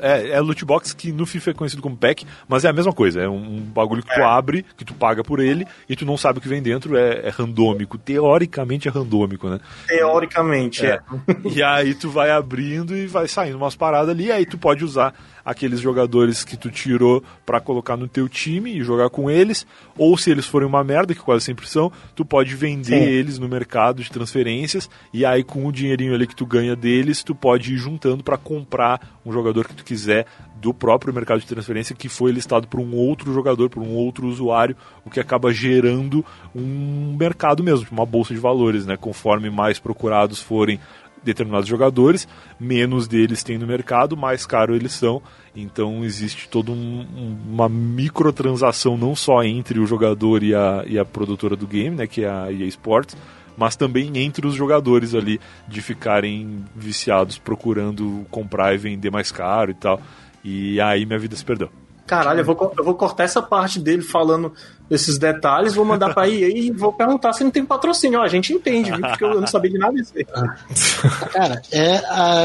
É, 0.00 0.30
é 0.30 0.40
loot 0.40 0.64
box 0.64 0.92
que 0.92 1.12
no 1.12 1.24
FIFA 1.24 1.50
é 1.50 1.54
conhecido 1.54 1.82
como 1.82 1.96
pack, 1.96 2.26
mas 2.48 2.64
é 2.64 2.68
a 2.68 2.72
mesma 2.72 2.92
coisa. 2.92 3.20
É 3.20 3.28
um, 3.28 3.60
bagulho 3.60 4.02
que 4.02 4.14
tu 4.14 4.22
abre, 4.22 4.64
que 4.76 4.84
tu 4.84 4.94
paga 4.94 5.22
por 5.22 5.40
ele, 5.40 5.66
e 5.88 5.96
tu 5.96 6.04
não 6.04 6.16
sabe 6.16 6.38
o 6.38 6.42
que 6.42 6.48
vem 6.48 6.62
dentro, 6.62 6.96
é, 6.96 7.26
é 7.26 7.28
randômico. 7.28 7.96
Teoricamente 7.96 8.88
é 8.88 8.90
randômico, 8.90 9.48
né? 9.48 9.60
Teoricamente, 9.86 10.84
é. 10.84 10.90
É. 10.90 11.00
E 11.44 11.62
aí 11.62 11.94
tu 11.94 12.10
vai 12.10 12.30
abrindo 12.30 12.96
e 12.96 13.06
vai 13.06 13.28
saindo 13.28 13.56
umas 13.56 13.76
paradas 13.76 14.10
ali, 14.10 14.26
e 14.26 14.32
aí 14.32 14.46
tu 14.46 14.58
pode 14.58 14.84
usar 14.84 15.14
aqueles 15.44 15.80
jogadores 15.80 16.44
que 16.44 16.56
tu 16.56 16.70
tirou 16.70 17.22
pra 17.44 17.60
colocar 17.60 17.96
no 17.96 18.08
teu 18.08 18.28
time 18.28 18.72
e 18.72 18.82
jogar 18.82 19.10
com 19.10 19.30
eles, 19.30 19.66
ou 19.96 20.16
se 20.16 20.30
eles 20.30 20.46
forem 20.46 20.68
uma 20.68 20.84
merda, 20.84 21.14
que 21.14 21.20
quase 21.20 21.44
sempre 21.44 21.68
são, 21.68 21.90
tu 22.14 22.24
pode 22.24 22.54
vender 22.54 23.04
Sim. 23.04 23.08
eles 23.08 23.38
no 23.38 23.48
mercado 23.48 24.02
de 24.02 24.10
transferências 24.10 24.88
e 25.12 25.24
aí 25.24 25.42
com 25.42 25.66
o 25.66 25.72
dinheirinho 25.72 26.14
ali 26.14 26.26
que 26.26 26.36
tu 26.36 26.46
ganha 26.46 26.76
deles, 26.76 27.22
tu 27.22 27.34
pode 27.34 27.74
ir 27.74 27.76
juntando 27.76 28.22
pra 28.22 28.36
comprar 28.36 29.18
um 29.24 29.32
jogador 29.32 29.66
que 29.66 29.74
tu 29.74 29.84
quiser 29.84 30.26
do 30.60 30.74
próprio 30.74 31.12
mercado 31.12 31.40
de 31.40 31.46
transferência 31.46 31.96
que 31.96 32.08
foi 32.08 32.30
listado 32.32 32.68
por 32.68 32.78
um 32.80 32.94
outro 32.94 33.32
jogador, 33.32 33.70
por 33.70 33.82
um 33.82 33.94
outro 33.94 34.26
usuário, 34.26 34.76
o 35.04 35.10
que 35.10 35.18
acaba 35.18 35.52
gerando 35.52 36.24
um 36.54 37.16
mercado 37.18 37.64
mesmo, 37.64 37.84
tipo 37.84 37.94
uma 37.94 38.04
bolsa 38.04 38.34
de 38.34 38.40
valores, 38.40 38.84
né? 38.84 38.96
Conforme 38.96 39.48
mais 39.48 39.78
procurados 39.78 40.40
forem 40.40 40.78
determinados 41.22 41.68
jogadores, 41.68 42.26
menos 42.58 43.06
deles 43.08 43.42
tem 43.42 43.58
no 43.58 43.66
mercado, 43.66 44.16
mais 44.16 44.46
caro 44.46 44.74
eles 44.74 44.92
são. 44.92 45.20
Então 45.54 46.04
existe 46.04 46.48
toda 46.48 46.70
um, 46.70 46.74
um- 47.00 47.36
uma 47.52 47.68
microtransação 47.68 48.96
não 48.96 49.14
só 49.16 49.42
entre 49.42 49.78
o 49.78 49.86
jogador 49.86 50.42
e 50.42 50.54
a, 50.54 50.84
e 50.86 50.98
a 50.98 51.04
produtora 51.04 51.56
do 51.56 51.66
game, 51.66 51.96
né, 51.96 52.06
que 52.06 52.24
é 52.24 52.28
a 52.30 52.52
EA 52.52 52.66
Sports, 52.66 53.16
mas 53.56 53.76
também 53.76 54.16
entre 54.18 54.46
os 54.46 54.54
jogadores 54.54 55.14
ali 55.14 55.40
de 55.68 55.82
ficarem 55.82 56.64
viciados 56.74 57.36
procurando 57.38 58.24
comprar 58.30 58.74
e 58.74 58.78
vender 58.78 59.10
mais 59.10 59.30
caro 59.30 59.70
e 59.70 59.74
tal. 59.74 60.00
E 60.44 60.80
aí 60.80 61.04
minha 61.04 61.18
vida 61.18 61.36
se 61.36 61.44
perdeu. 61.44 61.68
Caralho, 62.06 62.40
eu 62.40 62.44
vou, 62.44 62.74
eu 62.78 62.84
vou 62.84 62.94
cortar 62.94 63.24
essa 63.24 63.42
parte 63.42 63.78
dele 63.78 64.02
falando 64.02 64.52
desses 64.90 65.16
detalhes, 65.16 65.72
vou 65.74 65.84
mandar 65.84 66.12
pra 66.12 66.28
EA 66.28 66.48
e 66.48 66.70
vou 66.72 66.92
perguntar 66.92 67.32
se 67.32 67.44
não 67.44 67.50
tem 67.50 67.64
patrocínio. 67.64 68.18
Ó, 68.18 68.22
a 68.22 68.28
gente 68.28 68.52
entende, 68.52 68.90
viu? 68.90 69.00
Porque 69.00 69.24
eu 69.24 69.40
não 69.40 69.46
sabia 69.46 69.70
de 69.70 69.78
nada 69.78 69.94
disso. 69.94 70.12
Cara, 71.32 71.62
é 71.72 71.96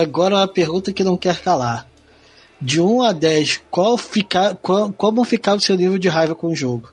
agora 0.02 0.36
uma 0.36 0.48
pergunta 0.48 0.94
que 0.94 1.04
não 1.04 1.18
quer 1.18 1.42
calar. 1.42 1.88
De 2.62 2.80
1 2.80 3.02
a 3.04 3.12
10, 3.12 3.64
qual 3.70 3.98
fica, 3.98 4.56
qual- 4.62 4.94
como 4.94 5.24
ficava 5.26 5.58
o 5.58 5.62
seu 5.62 5.76
nível 5.76 5.98
de 5.98 6.08
raiva 6.08 6.34
com 6.36 6.48
o 6.48 6.56
jogo? 6.56 6.90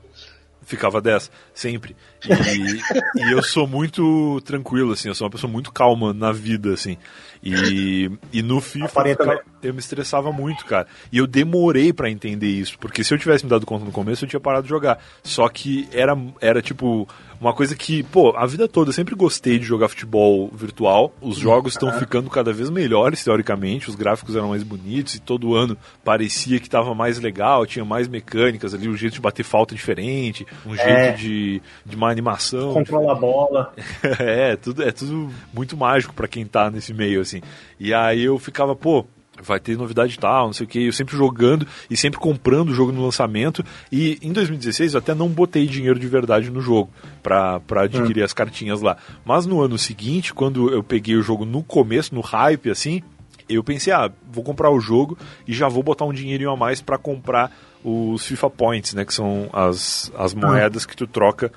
ficava 0.65 0.99
10, 1.01 1.29
sempre. 1.53 1.95
E, 2.25 3.19
e 3.21 3.31
eu 3.31 3.41
sou 3.43 3.67
muito 3.67 4.39
tranquilo, 4.41 4.93
assim, 4.93 5.09
eu 5.09 5.15
sou 5.15 5.25
uma 5.25 5.31
pessoa 5.31 5.51
muito 5.51 5.71
calma 5.71 6.13
na 6.13 6.31
vida, 6.31 6.73
assim. 6.73 6.97
E, 7.45 8.09
e 8.31 8.41
no 8.41 8.61
FIFA 8.61 9.01
eu, 9.09 9.39
eu 9.63 9.73
me 9.73 9.79
estressava 9.79 10.31
muito, 10.31 10.63
cara. 10.65 10.87
E 11.11 11.17
eu 11.17 11.27
demorei 11.27 11.91
pra 11.91 12.09
entender 12.09 12.47
isso, 12.47 12.79
porque 12.79 13.03
se 13.03 13.13
eu 13.13 13.17
tivesse 13.17 13.43
me 13.43 13.49
dado 13.49 13.65
conta 13.65 13.83
no 13.83 13.91
começo, 13.91 14.23
eu 14.23 14.29
tinha 14.29 14.39
parado 14.39 14.63
de 14.63 14.69
jogar. 14.69 14.99
Só 15.21 15.49
que 15.49 15.87
era, 15.91 16.17
era 16.39 16.61
tipo, 16.61 17.05
uma 17.41 17.53
coisa 17.53 17.75
que, 17.75 18.01
pô, 18.03 18.33
a 18.37 18.45
vida 18.45 18.65
toda 18.65 18.89
eu 18.89 18.93
sempre 18.93 19.13
gostei 19.13 19.59
de 19.59 19.65
jogar 19.65 19.89
futebol 19.89 20.49
virtual. 20.55 21.13
Os 21.19 21.37
jogos 21.37 21.73
estão 21.73 21.91
ficando 21.99 22.29
cada 22.29 22.53
vez 22.53 22.69
melhores, 22.69 23.21
teoricamente, 23.21 23.89
os 23.89 23.95
gráficos 23.95 24.37
eram 24.37 24.49
mais 24.49 24.63
bonitos 24.63 25.15
e 25.15 25.19
todo 25.19 25.53
ano 25.53 25.77
parecia 26.01 26.61
que 26.61 26.69
tava 26.69 26.95
mais 26.95 27.19
legal, 27.19 27.65
tinha 27.65 27.83
mais 27.83 28.07
mecânicas 28.07 28.73
ali, 28.73 28.87
um 28.87 28.95
jeito 28.95 29.15
de 29.15 29.21
bater 29.21 29.43
falta 29.43 29.75
diferente, 29.75 30.47
um 30.65 30.73
É. 30.75 30.77
jeito 30.77 31.17
de, 31.19 31.61
de 31.85 31.95
uma 31.97 32.12
animação. 32.13 32.73
Controla 32.73 33.11
a 33.11 33.15
bola. 33.15 33.73
é, 34.19 34.55
tudo, 34.55 34.83
é 34.83 34.91
tudo 34.91 35.29
muito 35.53 35.75
mágico 35.75 36.13
pra 36.13 36.27
quem 36.27 36.45
tá 36.45 36.71
nesse 36.71 36.93
meio, 36.93 37.21
assim. 37.21 37.41
E 37.79 37.93
aí 37.93 38.23
eu 38.23 38.39
ficava, 38.39 38.75
pô, 38.75 39.05
vai 39.41 39.59
ter 39.59 39.77
novidade 39.77 40.13
e 40.13 40.17
tal, 40.17 40.47
não 40.47 40.53
sei 40.53 40.65
o 40.65 40.69
que. 40.69 40.85
Eu 40.85 40.93
sempre 40.93 41.15
jogando 41.15 41.67
e 41.89 41.97
sempre 41.97 42.19
comprando 42.19 42.69
o 42.69 42.73
jogo 42.73 42.91
no 42.91 43.03
lançamento. 43.03 43.63
E 43.91 44.17
em 44.21 44.31
2016 44.31 44.93
eu 44.93 44.99
até 44.99 45.13
não 45.13 45.29
botei 45.29 45.65
dinheiro 45.65 45.99
de 45.99 46.07
verdade 46.07 46.49
no 46.49 46.61
jogo 46.61 46.89
pra, 47.21 47.59
pra 47.61 47.83
adquirir 47.83 48.23
as 48.23 48.33
cartinhas 48.33 48.81
lá. 48.81 48.97
Mas 49.25 49.45
no 49.45 49.61
ano 49.61 49.77
seguinte, 49.77 50.33
quando 50.33 50.71
eu 50.71 50.83
peguei 50.83 51.15
o 51.15 51.23
jogo 51.23 51.45
no 51.45 51.63
começo, 51.63 52.13
no 52.13 52.21
hype, 52.21 52.69
assim, 52.69 53.01
eu 53.49 53.63
pensei, 53.63 53.91
ah, 53.91 54.11
vou 54.31 54.43
comprar 54.43 54.69
o 54.69 54.79
jogo 54.79 55.17
e 55.47 55.53
já 55.53 55.67
vou 55.67 55.83
botar 55.83 56.05
um 56.05 56.13
dinheirinho 56.13 56.51
a 56.51 56.57
mais 56.57 56.81
pra 56.81 56.97
comprar 56.97 57.51
os 57.83 58.25
FIFA 58.25 58.49
Points, 58.49 58.93
né? 58.93 59.03
Que 59.03 59.13
são 59.13 59.49
as, 59.51 60.11
as 60.17 60.33
moedas 60.33 60.85
que 60.85 60.95
tu 60.95 61.05
troca 61.05 61.51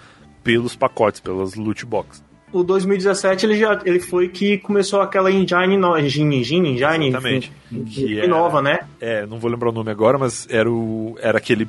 pelos 0.47 0.77
pacotes, 0.77 1.21
pelas 1.21 1.55
loot 1.57 1.85
box. 1.85 2.23
O 2.53 2.63
2017 2.63 3.45
ele 3.45 3.59
já 3.59 3.81
ele 3.85 3.99
foi 3.99 4.29
que 4.29 4.57
começou 4.59 5.01
aquela 5.01 5.31
engine, 5.31 5.77
no, 5.77 5.99
engine, 5.99 6.39
engine, 6.39 6.71
engine 6.71 7.09
Exatamente. 7.09 7.53
Que 7.93 8.21
é- 8.21 8.29
nova, 8.29 8.63
né? 8.63 8.79
É, 9.01 9.27
não 9.27 9.39
vou 9.41 9.51
lembrar 9.51 9.71
o 9.71 9.73
nome 9.73 9.91
agora, 9.91 10.17
mas 10.17 10.47
era, 10.49 10.71
o, 10.71 11.19
era 11.21 11.39
aquele 11.39 11.69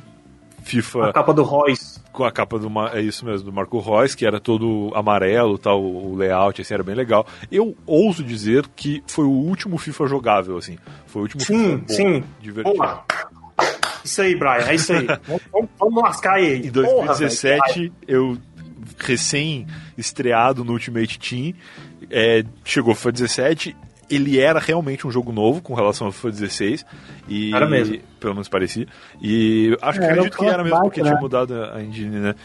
FIFA 0.64 1.08
A 1.10 1.14
capa 1.14 1.34
do 1.34 1.42
Royce. 1.44 2.00
com 2.12 2.24
a 2.26 2.32
capa 2.32 2.60
do 2.60 2.70
é 2.94 3.02
isso 3.02 3.26
mesmo, 3.26 3.46
do 3.46 3.54
Marco 3.54 3.80
Reus, 3.80 4.14
que 4.14 4.26
era 4.26 4.40
todo 4.40 4.92
amarelo, 4.94 5.58
tal, 5.58 5.82
o 5.82 6.16
layout 6.16 6.62
assim 6.62 6.74
era 6.76 6.84
bem 6.84 6.94
legal. 6.94 7.26
Eu 7.52 7.76
ouso 7.86 8.24
dizer 8.24 8.68
que 8.76 9.02
foi 9.08 9.26
o 9.26 9.32
último 9.32 9.78
FIFA 9.80 10.08
jogável 10.08 10.58
assim. 10.58 10.78
Foi 11.08 11.22
o 11.22 11.24
último 11.24 11.42
Sim, 11.42 11.56
FIFA 11.64 11.78
bom, 11.78 11.94
sim. 11.94 12.24
divertido. 12.40 12.78
Porra. 12.78 13.04
Isso 14.04 14.22
aí, 14.22 14.36
Brian, 14.36 14.68
é 14.68 14.76
isso 14.76 14.94
aí. 14.94 15.06
vamos, 15.52 15.70
vamos- 15.80 16.04
lascar 16.04 16.34
aí. 16.36 16.58
Em 16.68 16.72
Porra, 16.72 17.08
2017, 17.08 17.92
eu 18.08 18.38
recém 18.98 19.68
estreado 19.98 20.64
no 20.64 20.74
Ultimate 20.74 21.20
Team, 21.20 21.54
é, 22.10 22.44
chegou 22.64 22.96
FIFA 22.96 23.12
17, 23.12 23.76
ele 24.10 24.40
era 24.40 24.60
realmente 24.60 25.06
um 25.06 25.12
jogo 25.12 25.32
novo 25.32 25.62
com 25.62 25.74
relação 25.74 26.08
ao 26.08 26.14
FIFA 26.14 26.32
16 26.32 26.86
e 27.28 27.54
Era 27.54 27.68
mesmo. 27.68 28.00
pelo 28.20 28.34
menos 28.36 28.48
parecia. 28.48 28.88
E 29.22 29.78
acho 29.82 30.00
que 30.00 30.06
É, 30.06 30.10
era 30.10 30.16
acredito 30.16 30.36
o 30.36 30.38
que 30.40 30.46
era 30.46 30.64
mesmo 30.64 30.82
porque 30.82 31.02
né? 31.02 31.10
tinha 31.10 31.20
mudado 31.22 31.54
a 31.64 31.84
engine, 31.84 32.18
né? 32.18 32.36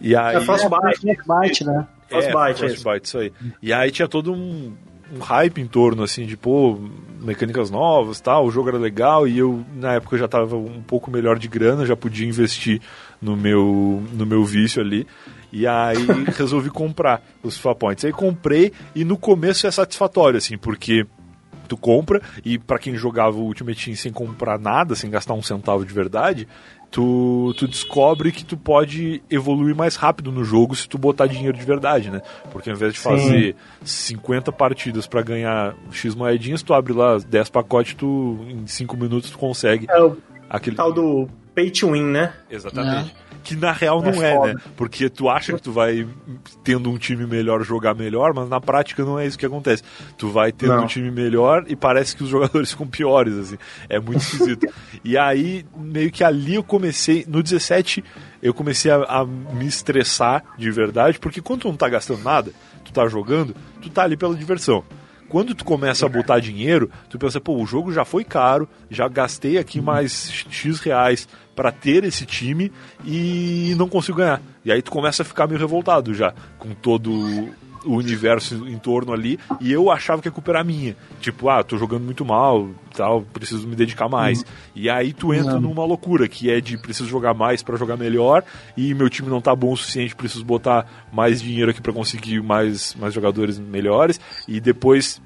E 0.00 0.14
aí 0.16 0.36
É 0.36 0.40
Frostbite. 0.40 1.06
Byte, 1.26 1.64
né? 1.64 1.86
Frostbite, 2.08 2.64
é, 2.64 2.66
isso. 2.66 2.82
Frostbite, 2.82 3.06
isso 3.06 3.18
aí. 3.18 3.32
E 3.60 3.72
aí 3.72 3.90
tinha 3.90 4.06
todo 4.08 4.32
um, 4.32 4.72
um 5.12 5.18
hype 5.18 5.60
em 5.60 5.66
torno, 5.66 6.02
assim, 6.04 6.24
de, 6.26 6.36
pô, 6.36 6.78
mecânicas 7.20 7.70
novas 7.70 8.20
tal, 8.20 8.46
o 8.46 8.50
jogo 8.50 8.68
era 8.68 8.78
legal 8.78 9.26
e 9.28 9.36
eu, 9.38 9.64
na 9.74 9.94
época, 9.94 10.14
eu 10.14 10.20
já 10.20 10.28
tava 10.28 10.56
um 10.56 10.80
pouco 10.82 11.10
melhor 11.10 11.38
de 11.38 11.48
grana, 11.48 11.84
já 11.84 11.96
podia 11.96 12.26
investir 12.26 12.80
no 13.20 13.36
meu, 13.36 14.02
no 14.12 14.24
meu 14.24 14.44
vício 14.44 14.80
ali. 14.80 15.06
E 15.52 15.66
aí 15.66 15.96
resolvi 16.36 16.70
comprar 16.70 17.22
os 17.42 17.56
FIFA 17.56 17.74
Points. 17.74 18.04
Aí 18.04 18.12
comprei 18.12 18.72
e 18.94 19.04
no 19.04 19.16
começo 19.16 19.66
é 19.66 19.70
satisfatório, 19.70 20.38
assim, 20.38 20.56
porque 20.56 21.06
tu 21.68 21.76
compra 21.76 22.20
e 22.44 22.58
pra 22.58 22.78
quem 22.78 22.96
jogava 22.96 23.36
o 23.36 23.44
Ultimate 23.44 23.84
Team 23.84 23.96
sem 23.96 24.12
comprar 24.12 24.58
nada, 24.58 24.96
sem 24.96 25.08
gastar 25.08 25.34
um 25.34 25.42
centavo 25.42 25.84
de 25.84 25.94
verdade, 25.94 26.48
tu, 26.90 27.54
tu 27.56 27.68
descobre 27.68 28.32
que 28.32 28.44
tu 28.44 28.56
pode 28.56 29.22
evoluir 29.30 29.76
mais 29.76 29.94
rápido 29.94 30.32
no 30.32 30.42
jogo 30.42 30.74
se 30.74 30.88
tu 30.88 30.98
botar 30.98 31.26
dinheiro 31.26 31.56
de 31.56 31.64
verdade, 31.64 32.10
né? 32.10 32.20
Porque 32.50 32.68
ao 32.68 32.74
invés 32.74 32.94
de 32.94 32.98
fazer 32.98 33.54
50 33.84 34.50
partidas 34.50 35.06
pra 35.06 35.22
ganhar 35.22 35.76
X 35.92 36.14
moedinhas, 36.16 36.62
tu 36.62 36.74
abre 36.74 36.92
lá 36.92 37.18
10 37.18 37.50
pacotes, 37.50 37.94
tu 37.94 38.38
em 38.48 38.66
5 38.66 38.96
minutos 38.96 39.30
tu 39.30 39.38
consegue 39.38 39.86
É 39.88 40.02
o 40.02 40.16
aquele 40.48 40.74
tal 40.74 40.92
do 40.92 41.28
pay 41.60 41.70
to 41.70 41.92
win, 41.92 42.04
né? 42.04 42.32
Exatamente. 42.50 43.14
Que 43.42 43.56
na 43.56 43.72
real 43.72 44.02
não 44.02 44.22
É 44.22 44.34
é, 44.34 44.54
né? 44.54 44.60
Porque 44.76 45.08
tu 45.08 45.28
acha 45.28 45.54
que 45.54 45.62
tu 45.62 45.72
vai 45.72 46.06
tendo 46.62 46.90
um 46.90 46.98
time 46.98 47.26
melhor 47.26 47.62
jogar 47.64 47.94
melhor, 47.94 48.34
mas 48.34 48.48
na 48.48 48.60
prática 48.60 49.02
não 49.04 49.18
é 49.18 49.26
isso 49.26 49.38
que 49.38 49.46
acontece. 49.46 49.82
Tu 50.18 50.28
vai 50.30 50.52
tendo 50.52 50.76
Não. 50.76 50.84
um 50.84 50.86
time 50.86 51.10
melhor 51.10 51.64
e 51.66 51.74
parece 51.74 52.14
que 52.16 52.22
os 52.22 52.28
jogadores 52.30 52.70
ficam 52.70 52.86
piores, 52.86 53.34
assim. 53.34 53.56
É 53.88 53.98
muito 53.98 54.20
esquisito. 54.20 54.66
e 55.04 55.16
aí, 55.16 55.64
meio 55.76 56.10
que 56.10 56.22
ali 56.22 56.54
eu 56.54 56.62
comecei, 56.62 57.24
no 57.26 57.42
17, 57.42 58.04
eu 58.42 58.52
comecei 58.52 58.90
a, 58.90 58.96
a 59.04 59.24
me 59.24 59.66
estressar 59.66 60.44
de 60.58 60.70
verdade, 60.70 61.18
porque 61.18 61.40
quando 61.40 61.62
tu 61.62 61.68
não 61.68 61.76
tá 61.76 61.88
gastando 61.88 62.22
nada, 62.22 62.52
tu 62.84 62.92
tá 62.92 63.06
jogando, 63.08 63.54
tu 63.80 63.88
tá 63.88 64.02
ali 64.02 64.16
pela 64.16 64.34
diversão. 64.34 64.84
Quando 65.30 65.54
tu 65.54 65.64
começa 65.64 66.04
a 66.04 66.08
botar 66.08 66.40
dinheiro, 66.40 66.90
tu 67.08 67.16
pensa, 67.16 67.40
pô, 67.40 67.54
o 67.56 67.64
jogo 67.64 67.92
já 67.92 68.04
foi 68.04 68.24
caro, 68.24 68.68
já 68.90 69.06
gastei 69.06 69.58
aqui 69.58 69.80
mais 69.80 70.28
X 70.50 70.80
reais 70.80 71.28
pra 71.54 71.70
ter 71.70 72.02
esse 72.02 72.26
time 72.26 72.72
e 73.04 73.72
não 73.78 73.88
consigo 73.88 74.18
ganhar. 74.18 74.42
E 74.64 74.72
aí 74.72 74.82
tu 74.82 74.90
começa 74.90 75.22
a 75.22 75.24
ficar 75.24 75.46
meio 75.46 75.60
revoltado 75.60 76.12
já 76.12 76.34
com 76.58 76.74
todo 76.74 77.48
o 77.84 77.94
universo 77.96 78.68
em 78.68 78.78
torno 78.78 79.12
ali, 79.12 79.38
e 79.60 79.72
eu 79.72 79.90
achava 79.90 80.20
que 80.20 80.28
a 80.28 80.30
culpa 80.30 80.52
era 80.52 80.64
minha. 80.64 80.96
Tipo, 81.20 81.48
ah, 81.48 81.62
tô 81.62 81.76
jogando 81.76 82.04
muito 82.04 82.24
mal, 82.24 82.68
tal, 82.96 83.22
preciso 83.22 83.66
me 83.66 83.76
dedicar 83.76 84.08
mais. 84.08 84.44
E 84.74 84.88
aí 84.88 85.12
tu 85.12 85.32
entra 85.32 85.58
numa 85.58 85.84
loucura, 85.84 86.28
que 86.28 86.50
é 86.50 86.60
de 86.60 86.76
preciso 86.76 87.08
jogar 87.08 87.34
mais 87.34 87.62
pra 87.62 87.76
jogar 87.76 87.96
melhor, 87.96 88.44
e 88.76 88.94
meu 88.94 89.08
time 89.08 89.28
não 89.28 89.40
tá 89.40 89.54
bom 89.54 89.72
o 89.72 89.76
suficiente, 89.76 90.14
preciso 90.14 90.44
botar 90.44 90.86
mais 91.12 91.40
dinheiro 91.40 91.70
aqui 91.70 91.80
pra 91.80 91.92
conseguir 91.92 92.42
mais, 92.42 92.94
mais 92.94 93.14
jogadores 93.14 93.58
melhores, 93.58 94.20
e 94.46 94.60
depois 94.60 95.20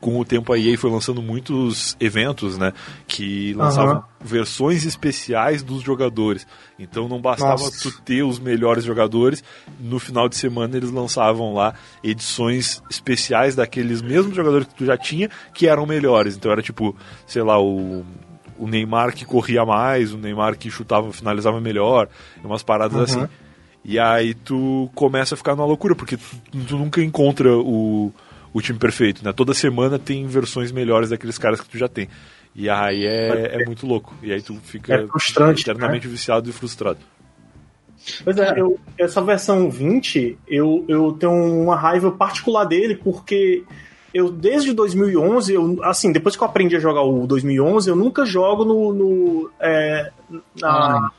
com 0.00 0.18
o 0.20 0.24
tempo 0.24 0.52
a 0.52 0.58
EA 0.58 0.76
foi 0.76 0.90
lançando 0.90 1.22
muitos 1.22 1.96
eventos, 1.98 2.58
né? 2.58 2.72
Que 3.06 3.54
lançavam 3.54 3.94
Aham. 3.96 4.04
versões 4.20 4.84
especiais 4.84 5.62
dos 5.62 5.82
jogadores. 5.82 6.46
Então 6.78 7.08
não 7.08 7.20
bastava 7.20 7.52
Nossa. 7.64 7.82
tu 7.82 8.00
ter 8.02 8.22
os 8.22 8.38
melhores 8.38 8.84
jogadores, 8.84 9.42
no 9.80 9.98
final 9.98 10.28
de 10.28 10.36
semana 10.36 10.76
eles 10.76 10.90
lançavam 10.90 11.54
lá 11.54 11.74
edições 12.04 12.82
especiais 12.90 13.56
daqueles 13.56 14.02
mesmos 14.02 14.36
jogadores 14.36 14.66
que 14.68 14.74
tu 14.74 14.84
já 14.84 14.96
tinha, 14.96 15.30
que 15.54 15.66
eram 15.66 15.86
melhores. 15.86 16.36
Então 16.36 16.52
era 16.52 16.62
tipo, 16.62 16.94
sei 17.26 17.42
lá, 17.42 17.58
o, 17.60 18.04
o 18.58 18.66
Neymar 18.66 19.14
que 19.14 19.24
corria 19.24 19.64
mais, 19.64 20.12
o 20.12 20.18
Neymar 20.18 20.56
que 20.58 20.70
chutava, 20.70 21.12
finalizava 21.12 21.60
melhor, 21.60 22.08
umas 22.44 22.62
paradas 22.62 22.98
assim. 23.10 23.26
E 23.82 23.98
aí 24.00 24.34
tu 24.34 24.90
começa 24.94 25.34
a 25.34 25.38
ficar 25.38 25.54
numa 25.54 25.64
loucura, 25.66 25.94
porque 25.94 26.16
tu, 26.16 26.24
tu 26.66 26.76
nunca 26.76 27.00
encontra 27.02 27.56
o, 27.56 28.12
o 28.56 28.62
time 28.62 28.78
perfeito, 28.78 29.22
né? 29.22 29.34
Toda 29.34 29.52
semana 29.52 29.98
tem 29.98 30.26
versões 30.26 30.72
melhores 30.72 31.10
daqueles 31.10 31.36
caras 31.36 31.60
que 31.60 31.68
tu 31.68 31.76
já 31.76 31.88
tem. 31.88 32.08
E 32.54 32.70
aí 32.70 33.04
é, 33.04 33.60
é 33.60 33.66
muito 33.66 33.86
louco. 33.86 34.14
E 34.22 34.32
aí 34.32 34.40
tu 34.40 34.54
fica 34.62 34.94
É 34.94 35.06
frustrante, 35.06 35.60
eternamente 35.60 36.08
viciado 36.08 36.48
e 36.48 36.52
frustrado. 36.54 36.98
Pois 38.24 38.38
é, 38.38 38.54
eu, 38.58 38.80
essa 38.98 39.20
versão 39.20 39.68
20, 39.68 40.38
eu, 40.48 40.86
eu 40.88 41.12
tenho 41.12 41.34
uma 41.34 41.76
raiva 41.76 42.10
particular 42.10 42.64
dele, 42.64 42.94
porque 42.96 43.62
eu, 44.14 44.32
desde 44.32 44.72
2011, 44.72 45.52
eu, 45.52 45.78
assim, 45.84 46.10
depois 46.10 46.34
que 46.34 46.42
eu 46.42 46.48
aprendi 46.48 46.76
a 46.76 46.80
jogar 46.80 47.02
o 47.02 47.26
2011, 47.26 47.90
eu 47.90 47.96
nunca 47.96 48.24
jogo 48.24 48.64
no. 48.64 48.94
no 48.94 49.50
é, 49.60 50.10
na, 50.58 51.10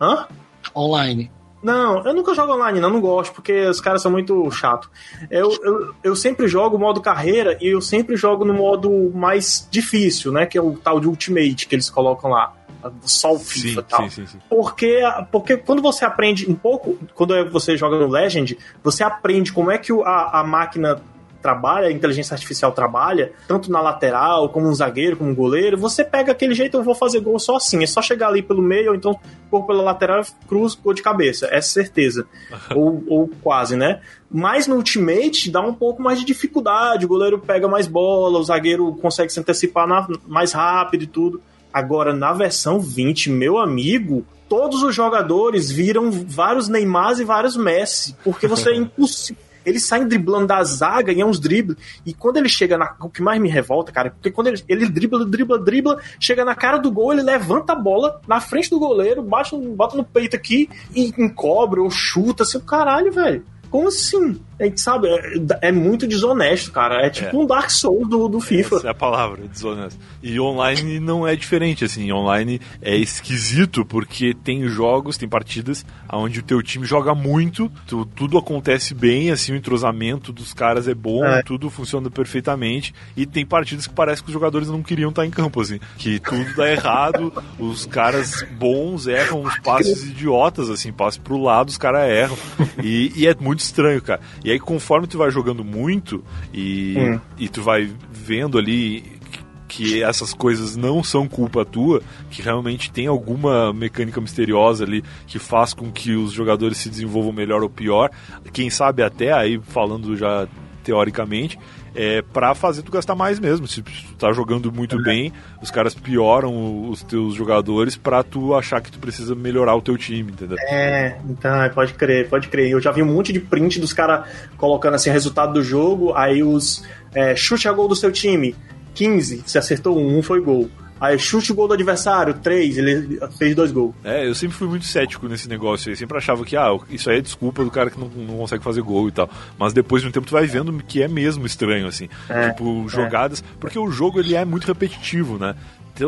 hã? 0.00 0.26
Online. 0.74 1.30
Não, 1.62 2.02
eu 2.04 2.14
nunca 2.14 2.34
jogo 2.34 2.54
online, 2.54 2.80
não, 2.80 2.90
não 2.90 3.00
gosto, 3.00 3.34
porque 3.34 3.66
os 3.66 3.80
caras 3.80 4.00
são 4.00 4.10
muito 4.10 4.50
chato. 4.50 4.90
Eu, 5.30 5.50
eu, 5.62 5.94
eu 6.02 6.16
sempre 6.16 6.48
jogo 6.48 6.76
o 6.76 6.80
modo 6.80 7.00
carreira 7.00 7.58
e 7.60 7.68
eu 7.68 7.80
sempre 7.80 8.16
jogo 8.16 8.44
no 8.44 8.54
modo 8.54 9.10
mais 9.14 9.68
difícil, 9.70 10.32
né? 10.32 10.46
Que 10.46 10.56
é 10.56 10.62
o 10.62 10.76
tal 10.76 10.98
de 10.98 11.06
Ultimate 11.06 11.66
que 11.66 11.74
eles 11.74 11.90
colocam 11.90 12.30
lá. 12.30 12.54
Só 13.02 13.34
o 13.34 13.38
FIFA 13.38 13.68
Sim, 13.68 13.78
e 13.78 13.82
tal. 13.82 14.02
sim, 14.04 14.10
sim, 14.10 14.26
sim. 14.26 14.38
Porque, 14.48 15.02
porque 15.30 15.56
quando 15.58 15.82
você 15.82 16.02
aprende 16.04 16.50
um 16.50 16.54
pouco, 16.54 16.98
quando 17.14 17.50
você 17.50 17.76
joga 17.76 17.98
no 17.98 18.08
Legend, 18.08 18.56
você 18.82 19.04
aprende 19.04 19.52
como 19.52 19.70
é 19.70 19.76
que 19.76 19.92
a, 19.92 20.40
a 20.40 20.44
máquina 20.44 21.02
trabalha, 21.40 21.88
a 21.88 21.92
inteligência 21.92 22.34
artificial 22.34 22.72
trabalha, 22.72 23.32
tanto 23.48 23.70
na 23.70 23.80
lateral, 23.80 24.48
como 24.48 24.68
um 24.68 24.74
zagueiro, 24.74 25.16
como 25.16 25.30
um 25.30 25.34
goleiro, 25.34 25.76
você 25.78 26.04
pega 26.04 26.32
aquele 26.32 26.54
jeito, 26.54 26.76
eu 26.76 26.82
vou 26.82 26.94
fazer 26.94 27.20
gol 27.20 27.38
só 27.38 27.56
assim, 27.56 27.82
é 27.82 27.86
só 27.86 28.02
chegar 28.02 28.28
ali 28.28 28.42
pelo 28.42 28.62
meio, 28.62 28.90
ou 28.90 28.94
então 28.94 29.18
por 29.50 29.66
pela 29.66 29.82
lateral, 29.82 30.22
cruz, 30.48 30.74
gol 30.74 30.94
de 30.94 31.02
cabeça, 31.02 31.48
é 31.50 31.60
certeza. 31.60 32.26
ou, 32.74 33.02
ou 33.08 33.30
quase, 33.42 33.76
né? 33.76 34.00
Mas 34.30 34.66
no 34.66 34.76
Ultimate 34.76 35.50
dá 35.50 35.60
um 35.60 35.74
pouco 35.74 36.02
mais 36.02 36.18
de 36.18 36.24
dificuldade, 36.24 37.04
o 37.04 37.08
goleiro 37.08 37.38
pega 37.38 37.66
mais 37.66 37.86
bola, 37.86 38.38
o 38.38 38.44
zagueiro 38.44 38.92
consegue 38.94 39.32
se 39.32 39.40
antecipar 39.40 39.86
na- 39.86 40.06
mais 40.26 40.52
rápido 40.52 41.02
e 41.02 41.06
tudo. 41.06 41.42
Agora, 41.72 42.12
na 42.12 42.32
versão 42.32 42.80
20, 42.80 43.30
meu 43.30 43.56
amigo, 43.58 44.24
todos 44.48 44.82
os 44.82 44.92
jogadores 44.94 45.70
viram 45.70 46.10
vários 46.10 46.68
Neymars 46.68 47.20
e 47.20 47.24
vários 47.24 47.56
Messi, 47.56 48.16
porque 48.24 48.46
você 48.48 48.70
é 48.70 48.74
impossível. 48.76 49.42
Eles 49.64 49.86
saem 49.86 50.06
driblando 50.06 50.46
da 50.46 50.62
zaga 50.64 51.12
e 51.12 51.20
é 51.20 51.24
uns 51.24 51.38
dribles. 51.38 51.76
E 52.04 52.14
quando 52.14 52.38
ele 52.38 52.48
chega 52.48 52.78
na. 52.78 52.94
O 53.00 53.08
que 53.08 53.22
mais 53.22 53.40
me 53.40 53.48
revolta, 53.48 53.92
cara, 53.92 54.10
porque 54.10 54.30
quando 54.30 54.48
ele, 54.48 54.62
ele 54.68 54.88
dribla, 54.88 55.24
dribla, 55.24 55.58
dribla, 55.58 56.00
chega 56.18 56.44
na 56.44 56.54
cara 56.54 56.78
do 56.78 56.90
gol, 56.90 57.12
ele 57.12 57.22
levanta 57.22 57.72
a 57.72 57.76
bola 57.76 58.20
na 58.26 58.40
frente 58.40 58.70
do 58.70 58.78
goleiro, 58.78 59.22
bate, 59.22 59.56
bota 59.56 59.96
no 59.96 60.04
peito 60.04 60.36
aqui 60.36 60.68
e 60.94 61.12
encobre 61.18 61.80
ou 61.80 61.90
chuta. 61.90 62.42
Assim, 62.42 62.60
caralho, 62.60 63.12
velho. 63.12 63.44
Como 63.70 63.88
assim? 63.88 64.40
A 64.60 64.64
gente 64.64 64.80
sabe, 64.80 65.08
é, 65.08 65.68
é 65.68 65.72
muito 65.72 66.06
desonesto, 66.06 66.70
cara. 66.70 67.06
É 67.06 67.10
tipo 67.10 67.34
É. 67.36 67.40
um 67.40 67.46
Dark 67.46 67.70
Souls 67.70 68.06
do, 68.08 68.28
do 68.28 68.40
FIFA. 68.40 68.76
Essa 68.76 68.88
é 68.88 68.90
a 68.90 68.94
palavra, 68.94 69.46
desonesto. 69.48 69.98
E 70.22 70.38
online 70.38 71.00
não 71.00 71.26
é 71.26 71.34
diferente, 71.34 71.84
assim. 71.84 72.12
Online 72.12 72.60
é 72.82 72.94
esquisito 72.96 73.84
porque 73.84 74.34
tem 74.34 74.66
jogos, 74.68 75.16
tem 75.16 75.28
partidas 75.28 75.84
onde 76.12 76.40
o 76.40 76.42
teu 76.42 76.62
time 76.62 76.84
joga 76.84 77.14
muito, 77.14 77.70
tu- 77.86 78.04
tudo 78.04 78.36
acontece 78.36 78.92
bem, 78.94 79.30
assim, 79.30 79.52
o 79.52 79.56
entrosamento 79.56 80.32
dos 80.32 80.52
caras 80.52 80.86
é 80.88 80.94
bom, 80.94 81.24
É. 81.24 81.42
tudo 81.42 81.70
funciona 81.70 82.10
perfeitamente. 82.10 82.94
E 83.16 83.24
tem 83.26 83.46
partidas 83.46 83.86
que 83.86 83.94
parece 83.94 84.22
que 84.22 84.28
os 84.28 84.32
jogadores 84.34 84.68
não 84.68 84.82
queriam 84.82 85.10
estar 85.10 85.24
em 85.24 85.30
campo, 85.30 85.60
assim. 85.60 85.78
Que 85.96 86.18
tudo 86.20 86.54
dá 86.54 86.70
errado, 86.70 87.32
os 87.58 87.86
caras 87.86 88.44
bons 88.58 89.06
erram 89.06 89.42
uns 89.42 89.58
passes 89.60 90.04
idiotas, 90.04 90.68
assim, 90.68 90.92
passes 90.92 91.18
pro 91.18 91.38
lado, 91.38 91.68
os 91.68 91.78
caras 91.78 92.08
erram. 92.10 92.36
E, 92.82 93.12
e 93.16 93.26
é 93.26 93.34
muito 93.38 93.60
estranho, 93.60 94.02
cara. 94.02 94.20
E 94.44 94.49
aí, 94.50 94.58
conforme 94.58 95.06
tu 95.06 95.18
vai 95.18 95.30
jogando 95.30 95.64
muito 95.64 96.22
e, 96.52 96.94
Hum. 96.98 97.20
e 97.38 97.48
tu 97.48 97.62
vai 97.62 97.90
vendo 98.12 98.58
ali 98.58 99.20
que 99.68 100.02
essas 100.02 100.34
coisas 100.34 100.74
não 100.76 101.02
são 101.02 101.28
culpa 101.28 101.64
tua, 101.64 102.02
que 102.28 102.42
realmente 102.42 102.90
tem 102.90 103.06
alguma 103.06 103.72
mecânica 103.72 104.20
misteriosa 104.20 104.82
ali 104.84 105.04
que 105.28 105.38
faz 105.38 105.72
com 105.72 105.92
que 105.92 106.12
os 106.16 106.32
jogadores 106.32 106.78
se 106.78 106.90
desenvolvam 106.90 107.32
melhor 107.32 107.62
ou 107.62 107.70
pior, 107.70 108.10
quem 108.52 108.68
sabe 108.68 109.02
até 109.02 109.32
aí 109.32 109.60
falando 109.62 110.16
já 110.16 110.48
teoricamente, 110.82 111.56
é 111.94 112.22
para 112.22 112.54
fazer 112.54 112.82
tu 112.82 112.92
gastar 112.92 113.14
mais 113.14 113.38
mesmo. 113.38 113.66
Se 113.66 113.82
tu 113.82 113.90
tá 114.18 114.32
jogando 114.32 114.72
muito 114.72 115.00
bem, 115.02 115.32
os 115.62 115.70
caras 115.70 115.94
pioram 115.94 116.88
os 116.88 117.02
teus 117.02 117.34
jogadores 117.34 117.96
pra 117.96 118.22
tu 118.22 118.54
achar 118.54 118.80
que 118.80 118.90
tu 118.90 118.98
precisa 118.98 119.34
melhorar 119.34 119.74
o 119.74 119.82
teu 119.82 119.96
time, 119.96 120.32
entendeu? 120.32 120.56
É, 120.68 121.18
então, 121.28 121.52
pode 121.74 121.94
crer, 121.94 122.28
pode 122.28 122.48
crer. 122.48 122.70
Eu 122.70 122.80
já 122.80 122.92
vi 122.92 123.02
um 123.02 123.12
monte 123.12 123.32
de 123.32 123.40
print 123.40 123.80
dos 123.80 123.92
caras 123.92 124.28
colocando 124.56 124.94
assim, 124.94 125.10
resultado 125.10 125.52
do 125.52 125.62
jogo, 125.62 126.14
aí 126.14 126.42
os 126.42 126.84
é, 127.14 127.34
chute 127.34 127.68
a 127.68 127.72
gol 127.72 127.88
do 127.88 127.96
seu 127.96 128.12
time, 128.12 128.54
15, 128.94 129.42
você 129.46 129.58
acertou 129.58 129.98
um, 129.98 130.18
um 130.18 130.22
foi 130.22 130.40
gol. 130.40 130.70
Aí 131.00 131.18
chute 131.18 131.50
o 131.50 131.54
gol 131.54 131.66
do 131.66 131.74
adversário, 131.74 132.34
3, 132.34 132.78
ele 132.78 133.18
fez 133.38 133.54
dois 133.56 133.72
gols. 133.72 133.94
É, 134.04 134.26
eu 134.26 134.34
sempre 134.34 134.56
fui 134.56 134.68
muito 134.68 134.84
cético 134.84 135.26
nesse 135.28 135.48
negócio 135.48 135.90
aí. 135.90 135.96
Sempre 135.96 136.18
achava 136.18 136.44
que, 136.44 136.56
ah, 136.56 136.76
isso 136.90 137.08
aí 137.08 137.18
é 137.18 137.20
desculpa 137.20 137.64
do 137.64 137.70
cara 137.70 137.90
que 137.90 137.98
não, 137.98 138.08
não 138.08 138.36
consegue 138.36 138.62
fazer 138.62 138.82
gol 138.82 139.08
e 139.08 139.12
tal. 139.12 139.28
Mas 139.58 139.72
depois 139.72 140.02
de 140.02 140.08
um 140.08 140.10
tempo 140.10 140.26
tu 140.26 140.32
vai 140.32 140.46
vendo 140.46 140.72
que 140.86 141.02
é 141.02 141.08
mesmo 141.08 141.46
estranho, 141.46 141.86
assim. 141.86 142.08
É, 142.28 142.50
tipo, 142.50 142.86
jogadas. 142.88 143.42
Porque 143.58 143.78
o 143.78 143.90
jogo 143.90 144.20
ele 144.20 144.34
é 144.34 144.44
muito 144.44 144.66
repetitivo, 144.66 145.38
né? 145.38 145.54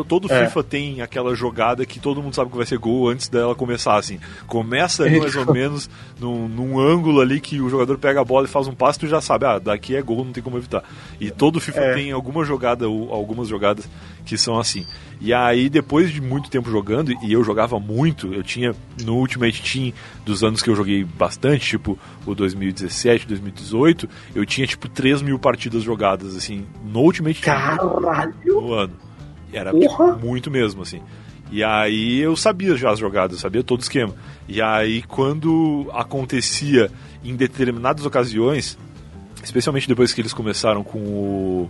Todo 0.01 0.31
É. 0.31 0.45
FIFA 0.47 0.63
tem 0.63 1.01
aquela 1.01 1.35
jogada 1.35 1.85
que 1.85 1.99
todo 1.99 2.23
mundo 2.23 2.33
sabe 2.33 2.49
que 2.49 2.55
vai 2.55 2.65
ser 2.65 2.77
gol 2.77 3.09
antes 3.09 3.27
dela 3.27 3.53
começar, 3.53 3.97
assim. 3.97 4.17
Começa 4.47 5.03
ali 5.03 5.19
mais 5.19 5.35
ou 5.35 5.53
menos 5.53 5.89
num, 6.19 6.47
num 6.47 6.79
ângulo 6.79 7.19
ali 7.19 7.41
que 7.41 7.59
o 7.59 7.69
jogador 7.69 7.97
pega 7.97 8.21
a 8.21 8.23
bola 8.23 8.45
e 8.45 8.49
faz 8.49 8.65
um 8.67 8.73
passe, 8.73 8.99
tu 8.99 9.07
já 9.07 9.19
sabe, 9.19 9.45
ah, 9.45 9.59
daqui 9.59 9.93
é 9.95 10.01
gol, 10.01 10.23
não 10.23 10.31
tem 10.31 10.41
como 10.41 10.57
evitar. 10.57 10.83
E 11.19 11.29
todo 11.29 11.59
FIFA 11.59 11.79
É. 11.81 11.93
tem 11.95 12.11
alguma 12.13 12.45
jogada, 12.45 12.87
ou 12.87 13.11
algumas 13.11 13.49
jogadas 13.49 13.89
que 14.25 14.37
são 14.37 14.57
assim. 14.57 14.85
E 15.19 15.33
aí, 15.33 15.69
depois 15.69 16.11
de 16.11 16.21
muito 16.21 16.49
tempo 16.49 16.69
jogando, 16.69 17.11
e 17.23 17.31
eu 17.33 17.43
jogava 17.43 17.79
muito, 17.79 18.33
eu 18.33 18.43
tinha 18.43 18.73
no 19.03 19.15
Ultimate 19.15 19.61
Team 19.61 19.93
dos 20.25 20.43
anos 20.43 20.61
que 20.61 20.69
eu 20.69 20.75
joguei 20.75 21.03
bastante, 21.03 21.65
tipo 21.65 21.97
o 22.25 22.33
2017, 22.35 23.27
2018, 23.27 24.09
eu 24.35 24.45
tinha 24.45 24.67
tipo 24.67 24.87
3 24.89 25.21
mil 25.21 25.39
partidas 25.39 25.81
jogadas, 25.83 26.35
assim, 26.35 26.65
no 26.85 26.99
Ultimate 27.01 27.41
Team 27.41 27.55
Caralho! 27.55 27.99
no 28.45 28.73
ano. 28.73 28.93
Era 29.53 29.71
muito 30.19 30.49
mesmo, 30.51 30.81
assim. 30.81 30.99
E 31.51 31.63
aí 31.63 32.19
eu 32.19 32.35
sabia 32.35 32.75
já 32.75 32.91
as 32.91 32.99
jogadas, 32.99 33.39
sabia 33.39 33.63
todo 33.63 33.79
o 33.79 33.83
esquema. 33.83 34.13
E 34.47 34.61
aí 34.61 35.03
quando 35.03 35.87
acontecia 35.93 36.89
em 37.23 37.35
determinadas 37.35 38.05
ocasiões, 38.05 38.77
especialmente 39.43 39.87
depois 39.87 40.13
que 40.13 40.21
eles 40.21 40.33
começaram 40.33 40.83
com 40.83 40.97
o. 40.99 41.67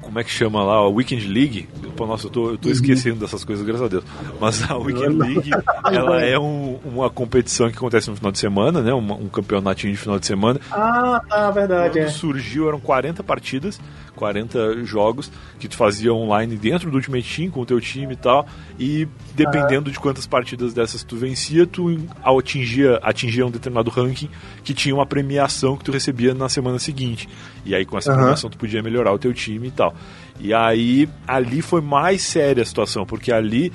Como 0.00 0.18
é 0.18 0.24
que 0.24 0.30
chama 0.30 0.62
lá? 0.62 0.74
A 0.74 0.88
Weekend 0.88 1.26
League. 1.28 1.66
Pô, 1.96 2.06
nossa, 2.06 2.26
eu 2.26 2.30
tô, 2.30 2.50
eu 2.50 2.58
tô 2.58 2.68
esquecendo 2.68 3.20
dessas 3.20 3.42
coisas, 3.42 3.64
graças 3.64 3.86
a 3.86 3.88
Deus. 3.88 4.04
Mas 4.38 4.68
a 4.70 4.76
Weekend 4.76 5.16
League, 5.16 5.50
ela 5.90 6.20
é 6.20 6.38
um- 6.38 6.78
uma 6.84 7.08
competição 7.08 7.70
que 7.70 7.76
acontece 7.76 8.10
no 8.10 8.16
final 8.16 8.30
de 8.30 8.38
semana, 8.38 8.82
né? 8.82 8.92
Um, 8.92 9.12
um 9.12 9.28
campeonatinho 9.28 9.92
de 9.94 9.98
final 9.98 10.18
de 10.18 10.26
semana. 10.26 10.60
Ah, 10.70 11.22
tá, 11.26 11.50
verdade. 11.50 11.94
Quando 11.94 12.04
É. 12.04 12.08
surgiu, 12.10 12.68
eram 12.68 12.80
40 12.80 13.22
partidas, 13.22 13.80
40 14.14 14.84
jogos 14.84 15.30
que 15.58 15.68
tu 15.68 15.76
fazia 15.76 16.12
online 16.12 16.56
dentro 16.56 16.90
do 16.90 16.96
Ultimate 16.96 17.36
Team 17.36 17.50
com 17.50 17.60
o 17.60 17.66
teu 17.66 17.80
time 17.80 18.14
e 18.14 18.16
tal. 18.16 18.46
E 18.78 19.08
dependendo 19.34 19.90
de 19.90 19.98
quantas 19.98 20.26
partidas 20.26 20.72
dessas 20.72 21.02
tu 21.02 21.16
vencia, 21.16 21.66
tu 21.66 21.98
atingia, 22.22 22.98
atingia 23.02 23.46
um 23.46 23.50
determinado 23.50 23.90
ranking 23.90 24.28
que 24.62 24.74
tinha 24.74 24.94
uma 24.94 25.06
premiação 25.06 25.76
que 25.76 25.84
tu 25.84 25.92
recebia 25.92 26.34
na 26.34 26.48
semana 26.48 26.78
seguinte. 26.78 27.28
E 27.64 27.74
aí 27.74 27.84
com 27.84 27.98
essa 27.98 28.12
premiação 28.14 28.48
tu 28.48 28.58
podia 28.58 28.82
melhorar 28.82 29.12
o 29.12 29.18
teu 29.18 29.32
time 29.32 29.68
e 29.68 29.72
tal. 29.72 29.94
E 30.40 30.52
aí 30.52 31.08
ali 31.26 31.62
foi 31.62 31.80
mais 31.80 32.22
séria 32.22 32.62
a 32.62 32.66
situação, 32.66 33.06
porque 33.06 33.32
ali 33.32 33.72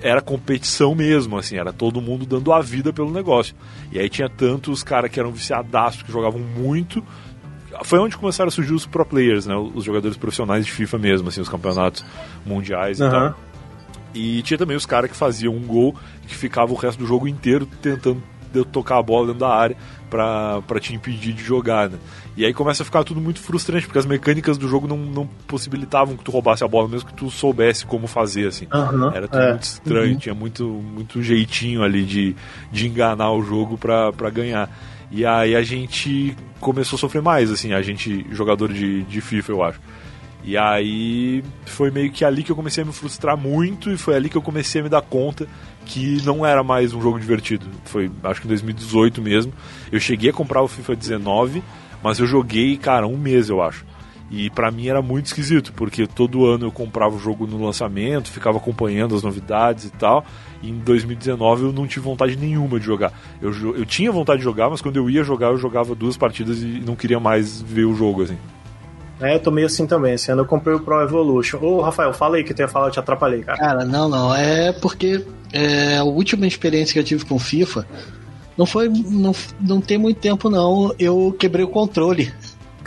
era 0.00 0.20
competição 0.20 0.94
mesmo, 0.94 1.36
assim, 1.36 1.56
era 1.56 1.72
todo 1.72 2.00
mundo 2.00 2.24
dando 2.24 2.52
a 2.52 2.60
vida 2.60 2.92
pelo 2.92 3.10
negócio. 3.10 3.54
E 3.90 3.98
aí 3.98 4.08
tinha 4.08 4.28
tanto 4.28 4.70
os 4.70 4.82
caras 4.82 5.10
que 5.10 5.18
eram 5.18 5.32
viciadaços, 5.32 6.02
que 6.02 6.12
jogavam 6.12 6.40
muito. 6.40 7.02
Foi 7.84 7.98
onde 7.98 8.16
começaram 8.16 8.48
a 8.48 8.50
surgir 8.50 8.72
os 8.72 8.86
pro 8.86 9.04
players, 9.04 9.46
né? 9.46 9.54
Os 9.56 9.84
jogadores 9.84 10.16
profissionais 10.16 10.64
de 10.66 10.72
FIFA 10.72 10.98
mesmo, 10.98 11.28
assim, 11.28 11.40
os 11.40 11.48
campeonatos 11.48 12.04
mundiais 12.44 12.98
e 13.00 13.02
Aham. 13.04 13.30
tal. 13.30 13.38
E 14.14 14.42
tinha 14.42 14.58
também 14.58 14.76
os 14.76 14.86
caras 14.86 15.10
que 15.10 15.16
faziam 15.16 15.54
um 15.54 15.66
gol 15.66 15.94
que 16.26 16.34
ficava 16.34 16.72
o 16.72 16.76
resto 16.76 16.98
do 16.98 17.06
jogo 17.06 17.28
inteiro 17.28 17.66
tentando 17.80 18.22
tocar 18.72 18.98
a 18.98 19.02
bola 19.02 19.26
dentro 19.26 19.40
da 19.40 19.54
área 19.54 19.76
pra 20.08 20.80
te 20.80 20.94
impedir 20.94 21.34
de 21.34 21.42
jogar, 21.44 21.90
né? 21.90 21.98
E 22.36 22.44
aí 22.44 22.54
começa 22.54 22.82
a 22.82 22.86
ficar 22.86 23.04
tudo 23.04 23.20
muito 23.20 23.40
frustrante, 23.40 23.84
porque 23.86 23.98
as 23.98 24.06
mecânicas 24.06 24.56
do 24.56 24.66
jogo 24.66 24.86
não, 24.88 24.96
não 24.96 25.26
possibilitavam 25.46 26.16
que 26.16 26.24
tu 26.24 26.30
roubasse 26.30 26.64
a 26.64 26.68
bola, 26.68 26.88
mesmo 26.88 27.08
que 27.08 27.14
tu 27.14 27.30
soubesse 27.30 27.84
como 27.84 28.06
fazer, 28.06 28.46
assim. 28.48 28.66
Aham, 28.72 29.12
Era 29.14 29.28
tudo 29.28 29.42
é. 29.42 29.50
muito 29.50 29.64
estranho, 29.64 30.16
tinha 30.16 30.34
muito, 30.34 30.64
muito 30.66 31.22
jeitinho 31.22 31.82
ali 31.82 32.04
de, 32.04 32.34
de 32.72 32.86
enganar 32.88 33.32
o 33.32 33.42
jogo 33.42 33.76
pra 33.76 34.30
ganhar. 34.30 34.70
E 35.10 35.24
aí 35.24 35.56
a 35.56 35.62
gente 35.62 36.36
começou 36.60 36.96
a 36.96 37.00
sofrer 37.00 37.22
mais, 37.22 37.50
assim, 37.50 37.72
a 37.72 37.80
gente, 37.80 38.26
jogador 38.30 38.72
de, 38.72 39.02
de 39.04 39.20
FIFA, 39.20 39.52
eu 39.52 39.62
acho. 39.62 39.80
E 40.44 40.56
aí 40.56 41.42
foi 41.66 41.90
meio 41.90 42.10
que 42.10 42.24
ali 42.24 42.42
que 42.42 42.52
eu 42.52 42.56
comecei 42.56 42.82
a 42.82 42.86
me 42.86 42.92
frustrar 42.92 43.36
muito 43.36 43.90
e 43.90 43.96
foi 43.96 44.14
ali 44.14 44.28
que 44.28 44.36
eu 44.36 44.42
comecei 44.42 44.80
a 44.80 44.84
me 44.84 44.90
dar 44.90 45.02
conta 45.02 45.46
que 45.84 46.22
não 46.24 46.44
era 46.44 46.62
mais 46.62 46.92
um 46.92 47.00
jogo 47.00 47.18
divertido. 47.18 47.66
Foi, 47.84 48.10
acho 48.22 48.40
que 48.40 48.46
em 48.46 48.48
2018 48.48 49.20
mesmo. 49.20 49.52
Eu 49.90 49.98
cheguei 49.98 50.30
a 50.30 50.32
comprar 50.32 50.62
o 50.62 50.68
FIFA 50.68 50.94
19, 50.94 51.62
mas 52.02 52.18
eu 52.18 52.26
joguei, 52.26 52.76
cara, 52.76 53.06
um 53.06 53.16
mês, 53.16 53.48
eu 53.48 53.62
acho. 53.62 53.84
E 54.30 54.50
pra 54.50 54.70
mim 54.70 54.88
era 54.88 55.00
muito 55.00 55.26
esquisito, 55.26 55.72
porque 55.72 56.06
todo 56.06 56.44
ano 56.44 56.66
eu 56.66 56.72
comprava 56.72 57.16
o 57.16 57.18
jogo 57.18 57.46
no 57.46 57.64
lançamento, 57.64 58.30
ficava 58.30 58.58
acompanhando 58.58 59.14
as 59.14 59.22
novidades 59.22 59.86
e 59.86 59.90
tal. 59.90 60.24
E 60.62 60.68
em 60.68 60.78
2019 60.78 61.64
eu 61.64 61.72
não 61.72 61.86
tive 61.86 62.04
vontade 62.04 62.36
nenhuma 62.36 62.78
de 62.78 62.84
jogar. 62.84 63.12
Eu, 63.40 63.52
eu 63.74 63.86
tinha 63.86 64.12
vontade 64.12 64.38
de 64.38 64.44
jogar, 64.44 64.68
mas 64.68 64.82
quando 64.82 64.96
eu 64.96 65.08
ia 65.08 65.24
jogar, 65.24 65.48
eu 65.48 65.56
jogava 65.56 65.94
duas 65.94 66.16
partidas 66.16 66.62
e 66.62 66.82
não 66.84 66.94
queria 66.94 67.18
mais 67.18 67.62
ver 67.62 67.84
o 67.84 67.94
jogo, 67.94 68.22
assim. 68.22 68.36
É, 69.20 69.34
eu 69.34 69.40
tô 69.40 69.50
meio 69.50 69.66
assim 69.66 69.86
também. 69.86 70.14
Esse 70.14 70.30
ano 70.30 70.42
eu 70.42 70.46
comprei 70.46 70.74
o 70.74 70.80
Pro 70.80 71.00
Evolution. 71.00 71.58
Ô, 71.60 71.80
Rafael, 71.80 72.12
fala 72.12 72.36
aí 72.36 72.44
que 72.44 72.54
tu 72.54 72.60
ia 72.60 72.68
falar, 72.68 72.88
eu 72.88 72.92
te 72.92 73.00
atrapalhei, 73.00 73.42
cara. 73.42 73.58
Cara, 73.58 73.84
não, 73.84 74.08
não. 74.08 74.34
É 74.34 74.72
porque 74.72 75.24
é, 75.52 75.96
a 75.96 76.04
última 76.04 76.46
experiência 76.46 76.92
que 76.92 76.98
eu 76.98 77.04
tive 77.04 77.24
com 77.24 77.38
FIFA 77.38 77.86
não 78.56 78.66
foi. 78.66 78.88
Não, 78.88 79.34
não 79.60 79.80
tem 79.80 79.98
muito 79.98 80.20
tempo, 80.20 80.48
não. 80.50 80.94
Eu 80.98 81.34
quebrei 81.38 81.64
o 81.64 81.68
controle. 81.68 82.32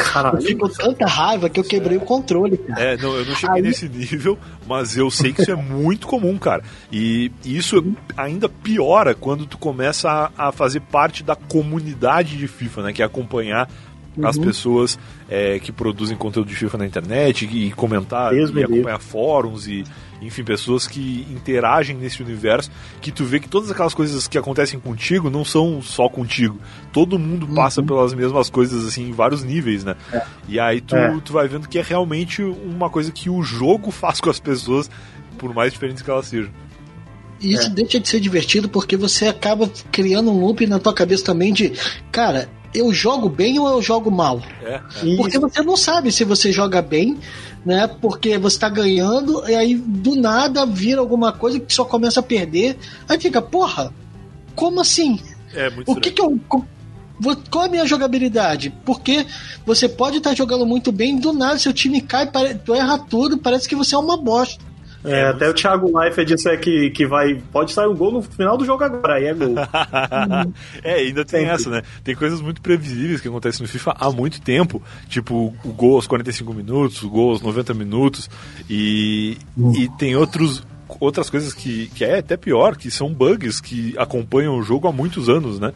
Caralho. 0.04 0.40
Eu 0.48 0.58
com 0.58 0.68
tanta 0.70 1.06
raiva 1.06 1.50
que 1.50 1.60
eu 1.60 1.64
quebrei 1.64 1.98
o 1.98 2.02
controle, 2.02 2.58
cara. 2.58 2.82
É, 2.82 2.98
não, 2.98 3.16
eu 3.16 3.26
não 3.26 3.36
cheguei 3.36 3.58
Aí- 3.58 3.62
nesse 3.62 3.88
nível, 3.90 4.38
mas 4.68 4.96
eu 4.98 5.10
sei 5.12 5.34
que 5.34 5.42
isso 5.42 5.52
é 5.52 5.56
muito 5.56 6.08
comum, 6.08 6.38
cara. 6.38 6.64
E 6.92 7.32
isso 7.46 7.84
ainda 8.18 8.48
piora 8.50 9.14
quando 9.14 9.46
tu 9.46 9.58
começa 9.58 10.32
a, 10.38 10.48
a 10.48 10.52
fazer 10.52 10.82
parte 10.82 11.24
da 11.24 11.36
comunidade 11.36 12.38
de 12.38 12.48
FIFA, 12.48 12.84
né? 12.84 12.94
Que 12.94 13.02
é 13.02 13.06
acompanhar 13.06 13.70
as 14.24 14.36
Uhum. 14.36 14.44
pessoas 14.44 15.00
é, 15.30 15.58
que 15.60 15.72
produzem 15.72 16.18
conteúdo 16.18 16.48
de 16.50 16.56
FIFA 16.56 16.78
na 16.80 16.86
internet 16.86 17.46
e 17.52 17.72
comentar 17.72 18.32
Deus 18.32 18.52
e 18.54 18.64
acompanhar 18.64 19.00
fóruns 19.00 19.68
e 19.68 19.84
enfim, 20.22 20.44
pessoas 20.44 20.86
que 20.88 21.26
interagem 21.32 21.96
nesse 21.98 22.22
universo, 22.22 22.70
que 23.02 23.12
tu 23.12 23.24
vê 23.26 23.40
que 23.40 23.50
todas 23.50 23.72
aquelas 23.72 23.94
coisas 23.96 24.28
que 24.28 24.38
acontecem 24.38 24.80
contigo 24.80 25.32
não 25.32 25.44
são 25.44 25.82
só 25.82 26.08
contigo. 26.08 26.60
Todo 26.94 27.18
mundo 27.18 27.48
Uhum. 27.48 27.56
passa 27.56 27.82
pelas 27.82 28.14
mesmas 28.14 28.48
coisas 28.50 28.86
assim 28.86 29.10
em 29.10 29.12
vários 29.14 29.44
níveis, 29.44 29.84
né? 29.84 29.96
E 30.48 30.60
aí 30.60 30.80
tu, 30.80 30.96
É. 30.96 31.18
tu 31.26 31.34
vai 31.34 31.48
vendo 31.48 31.68
que 31.68 31.80
é 31.80 31.82
realmente 31.82 32.44
uma 32.44 32.88
coisa 32.90 33.12
que 33.12 33.30
o 33.32 33.42
jogo 33.42 33.90
faz 33.92 34.22
com 34.22 34.30
as 34.30 34.40
pessoas, 34.40 34.92
por 35.40 35.56
mais 35.56 35.74
diferentes 35.74 36.04
que 36.04 36.10
elas 36.12 36.28
sejam. 36.28 36.52
E 37.40 37.54
isso 37.54 37.72
deixa 37.72 38.00
de 38.00 38.08
ser 38.08 38.20
divertido 38.20 38.70
porque 38.70 38.96
você 38.96 39.26
acaba 39.28 39.68
criando 39.92 40.30
um 40.32 40.40
loop 40.40 40.68
na 40.68 40.78
tua 40.78 40.94
cabeça 40.94 41.24
também 41.26 41.52
de, 41.52 41.74
cara, 42.12 42.48
eu 42.74 42.94
jogo 42.94 43.30
bem 43.30 43.60
ou 43.60 43.68
eu 43.70 43.82
jogo 43.82 44.10
mal? 44.10 44.42
É, 44.64 44.82
Porque 45.18 45.38
você 45.38 45.62
não 45.62 45.76
sabe 45.76 46.12
se 46.12 46.24
você 46.24 46.52
joga 46.52 46.82
bem, 46.82 47.18
né? 47.66 47.88
Porque 47.88 48.38
você 48.38 48.60
tá 48.60 48.70
ganhando, 48.70 49.44
e 49.48 49.56
aí 49.56 49.76
do 49.76 50.16
nada 50.16 50.66
vira 50.66 51.00
alguma 51.00 51.32
coisa 51.32 51.60
que 51.60 51.74
só 51.74 51.86
começa 51.86 52.20
a 52.20 52.24
perder. 52.24 52.78
Aí 53.08 53.20
fica, 53.20 53.42
porra, 53.42 53.94
como 54.56 54.80
assim? 54.80 55.20
é, 55.54 55.70
muito 55.70 55.92
O 55.92 55.96
que 55.96 56.12
que 56.12 56.22
eu. 56.22 56.40
Qual 57.52 57.64
é 57.64 57.68
a 57.68 57.70
minha 57.70 57.86
jogabilidade? 57.86 58.74
Porque 58.84 59.28
você 59.64 59.88
pode 59.88 60.18
estar 60.18 60.34
jogando 60.36 60.66
muito 60.66 60.92
bem, 60.92 61.20
do 61.20 61.32
nada 61.32 61.60
seu 61.60 61.72
time 61.72 62.02
cai, 62.02 62.28
tu 62.66 62.74
erra 62.74 62.98
tudo, 62.98 63.38
parece 63.38 63.70
que 63.70 63.76
você 63.76 63.94
é 63.94 63.98
uma 63.98 64.18
bosta. 64.18 64.64
É, 65.04 65.28
até 65.28 65.50
o 65.50 65.54
Thiago 65.54 65.98
Leifert 65.98 66.28
disse 66.28 66.50
é 66.50 66.58
que, 66.58 66.92
que 66.92 67.06
vai. 67.06 67.42
Pode 67.52 67.72
sair 67.72 67.88
um 67.88 67.96
gol 67.96 68.12
no 68.12 68.22
final 68.22 68.58
do 68.58 68.66
jogo 68.66 68.84
agora, 68.84 69.16
aí 69.16 69.26
é 69.26 69.34
gol. 69.34 69.56
é, 70.84 70.94
ainda 70.94 71.26
tem 71.26 71.42
Sempre. 71.42 71.56
essa, 71.56 71.70
né? 71.70 71.82
Tem 72.04 72.16
coisas 72.16 72.42
muito 72.42 72.62
previsíveis 72.62 73.20
que 73.20 73.28
acontecem 73.28 73.64
no 73.64 73.68
FIFA 73.68 73.96
há 73.98 74.12
muito 74.12 74.42
tempo, 74.42 74.82
tipo 75.08 75.54
o 75.64 75.74
gol 75.74 75.96
aos 75.96 76.08
45 76.08 76.54
minutos, 76.54 77.02
o 77.04 77.10
gol 77.10 77.32
aos 77.32 77.42
90 77.42 77.74
minutos, 77.74 78.30
e, 78.70 79.38
e 79.76 79.90
tem 79.98 80.16
outros 80.16 80.64
outras 81.00 81.30
coisas 81.30 81.54
que, 81.54 81.88
que 81.96 82.04
é 82.04 82.20
até 82.20 82.36
pior, 82.36 82.76
que 82.76 82.92
são 82.92 83.14
bugs 83.14 83.62
que 83.62 83.96
acompanham 83.98 84.58
o 84.58 84.62
jogo 84.62 84.88
há 84.88 84.92
muitos 84.92 85.30
anos, 85.30 85.60
né? 85.60 85.72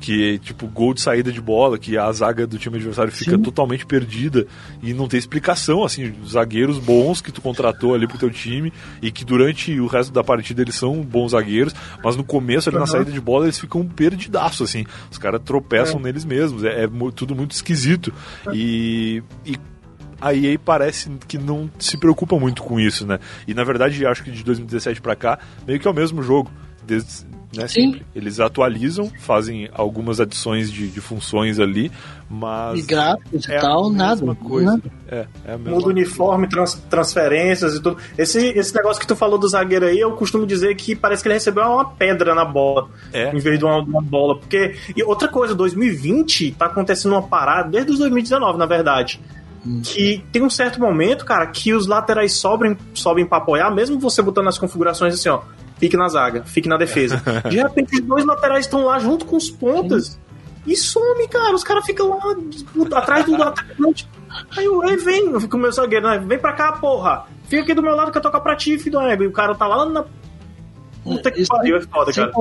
Que 0.00 0.38
tipo 0.38 0.66
gol 0.66 0.94
de 0.94 1.00
saída 1.00 1.32
de 1.32 1.40
bola, 1.40 1.78
que 1.78 1.98
a 1.98 2.10
zaga 2.12 2.46
do 2.46 2.58
time 2.58 2.76
adversário 2.76 3.12
fica 3.12 3.38
totalmente 3.38 3.84
perdida 3.84 4.46
e 4.82 4.94
não 4.94 5.08
tem 5.08 5.18
explicação, 5.18 5.84
assim, 5.84 6.14
zagueiros 6.26 6.78
bons 6.78 7.20
que 7.20 7.32
tu 7.32 7.40
contratou 7.40 7.94
ali 7.94 8.06
pro 8.06 8.18
teu 8.18 8.30
time 8.30 8.72
e 9.02 9.10
que 9.10 9.24
durante 9.24 9.78
o 9.80 9.86
resto 9.86 10.12
da 10.12 10.22
partida 10.22 10.62
eles 10.62 10.74
são 10.74 11.02
bons 11.02 11.32
zagueiros, 11.32 11.74
mas 12.02 12.16
no 12.16 12.24
começo 12.24 12.68
ali 12.68 12.78
na 12.78 12.86
saída 12.86 13.10
de 13.10 13.20
bola 13.20 13.46
eles 13.46 13.58
ficam 13.58 13.84
perdidaço, 13.86 14.64
assim, 14.64 14.84
os 15.10 15.18
caras 15.18 15.40
tropeçam 15.44 15.98
neles 15.98 16.24
mesmos, 16.24 16.64
é, 16.64 16.84
é 16.84 16.88
tudo 17.14 17.34
muito 17.34 17.52
esquisito. 17.52 18.12
E, 18.52 19.22
e 19.44 19.56
a 20.20 20.34
EA 20.34 20.58
parece 20.58 21.10
que 21.26 21.38
não 21.38 21.70
se 21.78 21.96
preocupa 21.96 22.38
muito 22.38 22.62
com 22.62 22.78
isso, 22.78 23.06
né? 23.06 23.18
E 23.46 23.54
na 23.54 23.64
verdade 23.64 24.04
acho 24.04 24.24
que 24.24 24.30
de 24.30 24.44
2017 24.44 25.00
pra 25.00 25.14
cá 25.14 25.38
meio 25.66 25.78
que 25.78 25.86
é 25.86 25.90
o 25.90 25.94
mesmo 25.94 26.22
jogo. 26.22 26.50
Desde, 26.86 27.26
né, 27.56 27.66
Sim. 27.66 27.92
sempre. 27.92 28.06
Eles 28.14 28.40
atualizam, 28.40 29.10
fazem 29.20 29.68
algumas 29.72 30.20
adições 30.20 30.70
de, 30.70 30.88
de 30.88 31.00
funções 31.00 31.58
ali, 31.58 31.90
mas 32.28 32.80
E 32.80 32.82
gráficos 32.82 33.46
e 33.48 33.52
é 33.52 33.58
tal, 33.58 33.86
a 33.86 33.90
nada. 33.92 34.16
mesma 34.16 34.34
coisa. 34.34 34.72
né? 34.76 34.82
É, 35.08 35.26
é 35.46 35.54
a 35.54 35.58
mesma 35.58 35.74
Muda 35.76 35.86
o 35.86 35.90
uniforme, 35.90 36.46
trans- 36.48 36.74
transferências 36.90 37.74
e 37.74 37.80
tudo. 37.82 37.96
Esse, 38.18 38.38
esse 38.48 38.74
negócio 38.74 39.00
que 39.00 39.06
tu 39.06 39.16
falou 39.16 39.38
do 39.38 39.48
zagueiro 39.48 39.86
aí, 39.86 39.98
eu 39.98 40.12
costumo 40.12 40.46
dizer 40.46 40.74
que 40.76 40.94
parece 40.94 41.22
que 41.22 41.28
ele 41.28 41.34
recebeu 41.34 41.62
uma 41.64 41.86
pedra 41.90 42.34
na 42.34 42.44
bola. 42.44 42.88
É. 43.12 43.34
Em 43.34 43.38
vez 43.38 43.58
de 43.58 43.64
uma, 43.64 43.78
uma 43.82 44.02
bola. 44.02 44.38
Porque. 44.38 44.76
E 44.94 45.02
outra 45.02 45.28
coisa, 45.28 45.54
2020 45.54 46.52
tá 46.52 46.66
acontecendo 46.66 47.12
uma 47.12 47.22
parada, 47.22 47.70
desde 47.70 47.92
os 47.92 47.98
2019, 47.98 48.58
na 48.58 48.66
verdade. 48.66 49.20
Que 49.82 50.24
tem 50.32 50.42
um 50.42 50.48
certo 50.48 50.80
momento, 50.80 51.24
cara, 51.26 51.46
que 51.46 51.74
os 51.74 51.86
laterais 51.86 52.32
sobem, 52.32 52.76
sobem 52.94 53.26
pra 53.26 53.38
apoiar, 53.38 53.70
mesmo 53.74 53.98
você 53.98 54.22
botando 54.22 54.48
as 54.48 54.56
configurações 54.56 55.14
assim, 55.14 55.28
ó. 55.28 55.40
Fique 55.78 55.96
na 55.96 56.08
zaga, 56.08 56.44
fique 56.44 56.68
na 56.68 56.76
defesa. 56.76 57.22
De 57.48 57.56
repente, 57.56 58.00
os 58.00 58.06
dois 58.06 58.24
laterais 58.24 58.66
estão 58.66 58.84
lá 58.84 58.98
junto 58.98 59.24
com 59.24 59.36
os 59.36 59.50
pontas. 59.50 60.18
E 60.66 60.76
some, 60.76 61.26
cara. 61.28 61.54
Os 61.54 61.64
caras 61.64 61.86
ficam 61.86 62.10
lá 62.10 62.98
atrás 62.98 63.24
do 63.24 63.34
atacante. 63.42 64.08
Aí 64.56 64.66
eu, 64.66 64.80
vem, 65.02 65.30
eu 65.30 65.40
fico 65.40 65.52
com 65.52 65.56
o 65.56 65.60
meu 65.60 65.72
zagueiro, 65.72 66.06
né? 66.06 66.18
Vem 66.18 66.38
pra 66.38 66.52
cá, 66.52 66.72
porra. 66.72 67.24
Fica 67.48 67.62
aqui 67.62 67.74
do 67.74 67.82
meu 67.82 67.94
lado 67.94 68.12
que 68.12 68.18
eu 68.18 68.22
toco 68.22 68.40
pra 68.40 68.54
ti, 68.54 68.78
filho 68.78 68.98
do 68.98 69.06
ego. 69.06 69.22
E 69.22 69.26
o 69.26 69.32
cara 69.32 69.54
tá 69.54 69.66
lá 69.66 69.86
na. 69.86 70.04
Puta 71.02 71.30
que 71.30 71.40
Isso 71.40 71.48
pariu, 71.48 71.76
é 71.76 71.80
foda, 71.80 72.12
cara. 72.12 72.32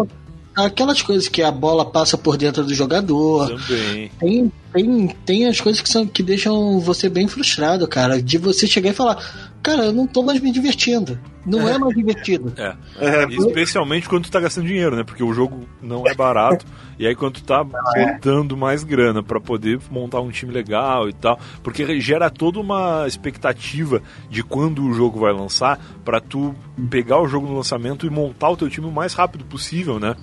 Aquelas 0.58 1.04
coisas 1.04 1.28
que 1.28 1.44
a 1.44 1.52
bola 1.52 1.86
passa 1.86 2.18
por 2.18 2.36
dentro 2.36 2.64
do 2.64 2.74
jogador. 2.74 3.48
Também. 3.48 4.12
Tem, 4.20 4.52
tem, 4.74 5.08
tem 5.24 5.48
as 5.48 5.62
coisas 5.62 5.82
que, 5.82 5.88
são, 5.88 6.06
que 6.06 6.24
deixam 6.24 6.80
você 6.80 7.08
bem 7.08 7.28
frustrado, 7.28 7.88
cara. 7.88 8.22
De 8.22 8.38
você 8.38 8.66
chegar 8.66 8.90
e 8.90 8.94
falar, 8.94 9.47
cara, 9.62 9.86
eu 9.86 9.94
não 9.94 10.08
tô 10.08 10.24
mais 10.24 10.40
me 10.40 10.52
divertindo. 10.52 11.20
Não 11.46 11.68
é, 11.68 11.78
mais 11.78 11.96
divertido. 11.96 12.54
É. 12.58 12.76
É, 13.00 13.26
Especialmente 13.30 14.10
quando 14.10 14.26
tu 14.26 14.32
tá 14.32 14.40
gastando 14.40 14.68
dinheiro, 14.68 14.98
né? 14.98 15.04
Porque 15.04 15.24
o 15.24 15.34
jogo 15.34 15.62
não 15.82 16.06
é 16.06 16.14
barato. 16.14 16.66
e 17.00 17.08
aí 17.08 17.16
quando 17.16 17.36
tu 17.36 17.44
tá 17.44 17.64
botando 17.64 18.58
mais 18.58 18.84
grana 18.84 19.24
pra 19.24 19.40
poder 19.40 19.80
montar 19.90 20.20
um 20.20 20.30
time 20.30 20.52
legal 20.52 21.08
e 21.08 21.14
tal. 21.14 21.40
Porque 21.64 22.00
gera 22.02 22.30
toda 22.30 22.60
uma 22.60 23.06
expectativa 23.08 24.02
de 24.30 24.44
quando 24.44 24.84
o 24.84 24.94
jogo 24.94 25.20
vai 25.22 25.32
lançar 25.32 25.80
pra 26.04 26.20
tu 26.20 26.54
pegar 26.90 27.22
o 27.22 27.28
jogo 27.28 27.48
no 27.48 27.56
lançamento 27.56 28.06
e 28.06 28.10
montar 28.10 28.50
o 28.50 28.58
teu 28.58 28.70
time 28.70 28.88
o 28.88 28.92
mais 28.92 29.14
rápido 29.14 29.46
possível, 29.46 30.00
né? 30.00 30.16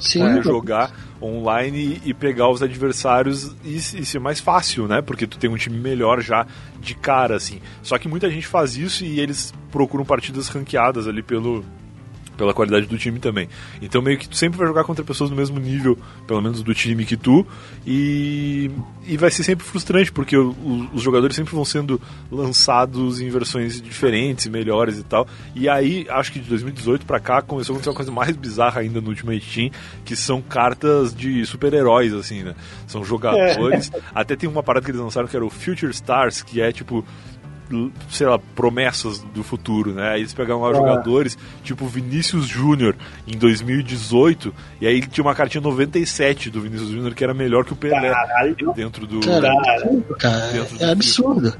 Sim. 0.00 0.20
poder 0.20 0.42
jogar 0.42 0.90
online 1.20 2.00
e 2.04 2.12
pegar 2.12 2.48
os 2.50 2.62
adversários 2.62 3.54
e, 3.64 3.76
e 3.76 4.04
ser 4.04 4.18
mais 4.18 4.40
fácil, 4.40 4.86
né? 4.88 5.00
Porque 5.00 5.26
tu 5.26 5.38
tem 5.38 5.50
um 5.50 5.56
time 5.56 5.78
melhor 5.78 6.20
já 6.20 6.46
de 6.80 6.94
cara, 6.94 7.36
assim. 7.36 7.60
Só 7.82 7.98
que 7.98 8.08
muita 8.08 8.30
gente 8.30 8.46
faz 8.46 8.76
isso 8.76 9.04
e 9.04 9.20
eles 9.20 9.52
procuram 9.70 10.04
partidas 10.04 10.48
ranqueadas 10.48 11.06
ali 11.06 11.22
pelo, 11.22 11.64
pela 12.36 12.52
qualidade 12.54 12.86
do 12.86 12.98
time 12.98 13.18
também. 13.18 13.48
Então 13.80 14.02
meio 14.02 14.18
que 14.18 14.28
tu 14.28 14.36
sempre 14.36 14.58
vai 14.58 14.66
jogar 14.66 14.84
contra 14.84 15.04
pessoas 15.04 15.30
do 15.30 15.36
mesmo 15.36 15.58
nível, 15.58 15.98
pelo 16.26 16.40
menos 16.42 16.62
do 16.62 16.74
time 16.74 17.04
que 17.04 17.16
tu, 17.16 17.46
e, 17.86 18.70
e 19.06 19.16
vai 19.16 19.30
ser 19.30 19.42
sempre 19.44 19.64
frustrante, 19.64 20.10
porque 20.10 20.36
o- 20.36 20.50
o- 20.50 20.88
os 20.94 21.02
jogadores 21.02 21.36
sempre 21.36 21.54
vão 21.54 21.64
sendo 21.64 22.00
lançados 22.30 23.20
em 23.20 23.28
versões 23.30 23.80
diferentes, 23.80 24.46
melhores 24.46 24.98
e 24.98 25.02
tal. 25.02 25.26
E 25.54 25.68
aí, 25.68 26.06
acho 26.10 26.32
que 26.32 26.40
de 26.40 26.48
2018 26.48 27.06
pra 27.06 27.20
cá 27.20 27.40
começou 27.42 27.72
a 27.72 27.76
acontecer 27.76 27.90
uma 27.90 27.96
coisa 27.96 28.10
mais 28.12 28.36
bizarra 28.36 28.80
ainda 28.80 29.00
no 29.00 29.08
Ultimate 29.08 29.46
Team, 29.54 29.70
que 30.04 30.16
são 30.16 30.42
cartas 30.42 31.14
de 31.14 31.44
super-heróis, 31.46 32.12
assim, 32.12 32.42
né? 32.42 32.54
São 32.86 33.04
jogadores. 33.04 33.90
Até 34.14 34.36
tem 34.36 34.48
uma 34.48 34.62
parada 34.62 34.84
que 34.84 34.90
eles 34.90 35.00
lançaram 35.00 35.28
que 35.28 35.36
era 35.36 35.44
o 35.44 35.50
Future 35.50 35.90
Stars, 35.92 36.42
que 36.42 36.60
é 36.60 36.72
tipo 36.72 37.04
sei 38.10 38.26
lá, 38.26 38.38
promessas 38.38 39.20
do 39.20 39.42
futuro, 39.42 39.92
né? 39.92 40.10
Aí 40.10 40.20
eles 40.20 40.34
pegavam 40.34 40.62
lá 40.62 40.74
jogadores, 40.74 41.36
tipo 41.62 41.86
Vinícius 41.86 42.46
Júnior 42.46 42.94
em 43.26 43.36
2018, 43.36 44.54
e 44.80 44.86
aí 44.86 45.00
tinha 45.00 45.24
uma 45.24 45.34
cartinha 45.34 45.60
97 45.60 46.50
do 46.50 46.60
Vinícius 46.60 46.90
Júnior 46.90 47.14
que 47.14 47.24
era 47.24 47.34
melhor 47.34 47.64
que 47.64 47.72
o 47.72 47.76
Pelé 47.76 48.10
Caralho. 48.10 48.72
dentro 48.74 49.06
do. 49.06 49.20
Cara, 49.20 49.52
cara, 50.18 50.52
Dentro 50.52 50.78
do 50.78 50.84
é 50.84 50.90
absurdo. 50.90 51.54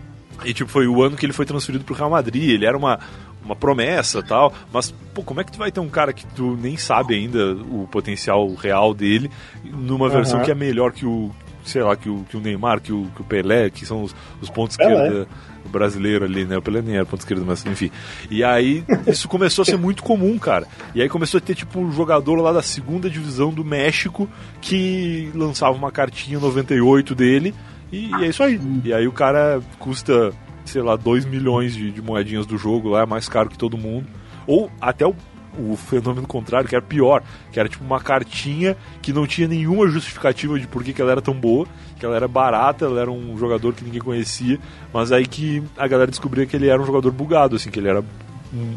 E 0.45 0.53
tipo, 0.53 0.71
foi 0.71 0.87
o 0.87 1.03
ano 1.03 1.17
que 1.17 1.25
ele 1.25 1.33
foi 1.33 1.47
transferido 1.47 1.85
pro 1.85 1.95
Real 1.95 2.11
Madrid. 2.11 2.51
Ele 2.51 2.67
era 2.67 2.77
uma, 2.77 2.99
uma 3.45 3.57
promessa 3.57 4.23
tal. 4.23 4.53
Mas, 4.73 4.91
pô, 5.15 5.23
como 5.23 5.41
é 5.41 5.45
que 5.45 5.53
tu 5.53 5.59
vai 5.59 5.71
ter 5.71 5.81
um 5.81 5.89
cara 5.89 6.13
que 6.13 6.27
tu 6.29 6.57
nem 6.61 6.77
sabe 6.77 7.15
ainda 7.15 7.53
o 7.53 7.89
potencial 7.91 8.53
real 8.55 8.93
dele 8.93 9.31
numa 9.65 10.09
versão 10.09 10.43
que 10.43 10.51
é 10.51 10.55
melhor 10.55 10.93
que 10.93 11.07
o. 11.07 11.31
Sei 11.65 11.83
lá, 11.83 11.97
que 11.97 12.11
o, 12.11 12.27
que 12.29 12.37
o 12.37 12.41
Neymar, 12.41 12.79
que 12.79 12.93
o, 12.93 13.07
que 13.17 13.23
o 13.23 13.25
Pelé, 13.25 13.71
que 13.71 13.87
são 13.87 14.03
os, 14.03 14.15
os 14.39 14.51
pontos 14.51 14.77
Pelé. 14.77 14.93
esquerda 14.93 15.29
brasileiro 15.75 16.25
ali, 16.25 16.45
né? 16.45 16.57
O 16.57 16.63
Pelé 16.63 16.81
nem 16.81 16.97
era 16.97 17.05
ponto 17.05 17.21
esquerdo, 17.21 17.45
mas 17.45 17.65
enfim. 17.67 17.91
E 18.31 18.43
aí 18.43 18.85
isso 19.07 19.29
começou 19.29 19.63
a 19.63 19.67
ser 19.67 19.77
muito 19.77 20.03
comum, 20.03 20.39
cara. 20.39 20.67
E 20.95 21.03
aí 21.03 21.09
começou 21.09 21.39
a 21.39 21.41
ter 21.41 21.55
tipo 21.55 21.81
um 21.81 21.93
jogador 21.93 22.37
lá 22.37 22.53
da 22.53 22.63
segunda 22.63 23.11
divisão 23.11 23.53
do 23.53 23.65
México 23.65 24.29
que 24.61 25.31
lançava 25.35 25.77
uma 25.77 25.91
cartinha 25.91 26.39
98 26.39 27.15
dele 27.15 27.55
e, 27.93 28.11
e 28.11 28.25
é 28.25 28.29
isso 28.29 28.43
aí. 28.43 28.61
E 28.85 28.93
aí 28.93 29.07
o 29.07 29.13
cara 29.13 29.61
custa, 29.79 30.33
sei 30.65 30.83
lá, 30.83 30.97
2 30.97 31.25
milhões 31.25 31.75
de, 31.75 31.91
de 31.91 32.01
moedinhas 32.01 32.47
do 32.47 32.57
jogo 32.57 32.89
lá, 32.89 33.03
é 33.03 33.07
mais 33.07 33.29
caro 33.29 33.49
que 33.49 33.59
todo 33.59 33.77
mundo. 33.77 34.07
Ou 34.47 34.71
até 34.81 35.07
o, 35.07 35.15
o 35.59 35.77
fenômeno 35.77 36.27
contrário, 36.27 36.69
que 36.69 36.75
era 36.75 36.85
pior, 36.85 37.23
que 37.53 37.59
era 37.59 37.69
tipo 37.69 37.85
uma 37.85 38.01
cartinha 38.01 38.77
que 39.01 39.13
não 39.13 39.27
tinha 39.27 39.49
nenhuma 39.49 39.89
justificativa 39.89 40.59
de 40.59 40.67
por 40.67 40.83
que, 40.83 40.93
que 40.93 41.01
ela 41.01 41.13
era 41.13 41.23
tão 41.23 41.35
boa, 41.35 41.67
que 41.99 42.05
ela 42.05 42.17
era 42.17 42.29
barata, 42.29 42.85
ela 42.85 43.01
era 43.01 43.11
um 43.11 43.37
jogador 43.39 43.73
que 43.75 43.85
ninguém 43.85 44.01
conhecia, 44.01 44.59
mas 44.93 45.13
aí 45.13 45.27
que 45.27 45.63
a 45.77 45.87
galera 45.87 46.11
descobria 46.11 46.47
que 46.47 46.57
ele 46.57 46.69
era 46.69 46.81
um 46.81 46.87
jogador 46.87 47.11
bugado, 47.13 47.57
assim, 47.57 47.71
que 47.71 47.79
ele 47.79 47.89
era, 47.89 48.01
um, 48.53 48.75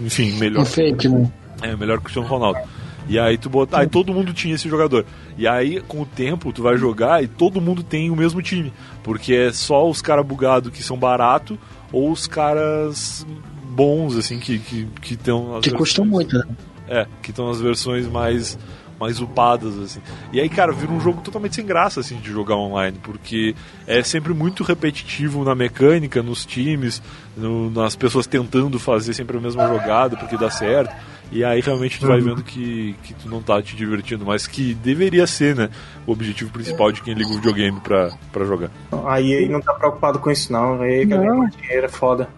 enfim, 0.00 0.32
melhor. 0.38 0.62
Um 0.62 0.66
fake, 0.66 1.08
né? 1.08 1.30
É, 1.62 1.76
melhor 1.76 1.96
que 1.96 2.02
o 2.02 2.04
Cristiano 2.04 2.28
Ronaldo. 2.28 2.60
E 3.06 3.18
aí 3.18 3.36
tu 3.36 3.50
bota. 3.50 3.78
Aí 3.78 3.86
todo 3.86 4.12
mundo 4.14 4.32
tinha 4.32 4.54
esse 4.54 4.68
jogador. 4.68 5.04
E 5.36 5.46
aí, 5.46 5.80
com 5.82 6.00
o 6.00 6.06
tempo, 6.06 6.52
tu 6.52 6.62
vai 6.62 6.76
jogar 6.76 7.22
e 7.22 7.28
todo 7.28 7.60
mundo 7.60 7.82
tem 7.82 8.10
o 8.10 8.16
mesmo 8.16 8.40
time. 8.40 8.72
Porque 9.02 9.34
é 9.34 9.52
só 9.52 9.88
os 9.88 10.00
caras 10.00 10.24
bugados 10.24 10.72
que 10.72 10.82
são 10.82 10.96
barato 10.96 11.58
ou 11.92 12.10
os 12.10 12.26
caras 12.26 13.26
bons, 13.74 14.16
assim, 14.16 14.38
que 14.38 14.58
que 14.58 14.86
que 15.00 15.14
estão. 15.14 15.60
Que 15.60 15.70
custam 15.70 16.04
muito, 16.04 16.36
né? 16.38 16.44
É, 16.88 17.06
que 17.22 17.30
estão 17.30 17.50
as 17.50 17.60
versões 17.60 18.06
mais 18.06 18.58
mais 19.00 19.20
upadas, 19.20 19.76
assim. 19.80 20.00
E 20.32 20.40
aí, 20.40 20.48
cara, 20.48 20.70
vira 20.72 20.92
um 20.92 21.00
jogo 21.00 21.20
totalmente 21.20 21.56
sem 21.56 21.66
graça, 21.66 21.98
assim, 21.98 22.16
de 22.18 22.30
jogar 22.30 22.54
online, 22.56 22.96
porque 23.02 23.54
é 23.88 24.02
sempre 24.04 24.32
muito 24.32 24.62
repetitivo 24.62 25.42
na 25.44 25.52
mecânica, 25.54 26.22
nos 26.22 26.46
times, 26.46 27.02
no- 27.36 27.70
nas 27.70 27.96
pessoas 27.96 28.24
tentando 28.26 28.78
fazer 28.78 29.12
sempre 29.12 29.36
a 29.36 29.40
mesma 29.40 29.66
jogada, 29.66 30.16
porque 30.16 30.36
dá 30.36 30.48
certo. 30.48 30.94
E 31.32 31.42
aí 31.42 31.60
realmente 31.60 31.98
tu 31.98 32.06
vai 32.06 32.20
vendo 32.20 32.44
que, 32.44 32.94
que 33.02 33.14
tu 33.14 33.28
não 33.28 33.42
tá 33.42 33.60
te 33.60 33.74
divertindo, 33.74 34.24
mas 34.24 34.46
que 34.46 34.74
deveria 34.74 35.26
ser, 35.26 35.56
né? 35.56 35.70
O 36.06 36.12
objetivo 36.12 36.50
principal 36.52 36.92
de 36.92 37.02
quem 37.02 37.14
liga 37.14 37.30
o 37.30 37.34
videogame 37.34 37.80
pra, 37.80 38.10
pra 38.32 38.44
jogar. 38.44 38.70
Aí 39.06 39.32
ele 39.32 39.52
não 39.52 39.60
tá 39.60 39.74
preocupado 39.74 40.20
com 40.20 40.30
isso, 40.30 40.52
não. 40.52 40.80
Aí 40.80 41.04
ganhar 41.04 41.34
mais 41.34 41.54
dinheiro, 41.56 41.86
é 41.86 41.88
foda. 41.88 42.28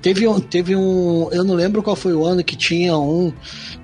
Teve 0.00 0.26
um, 0.28 0.38
teve 0.40 0.74
um. 0.76 1.28
Eu 1.32 1.44
não 1.44 1.54
lembro 1.54 1.82
qual 1.82 1.96
foi 1.96 2.12
o 2.14 2.24
ano 2.24 2.42
que 2.44 2.56
tinha 2.56 2.96
um 2.96 3.32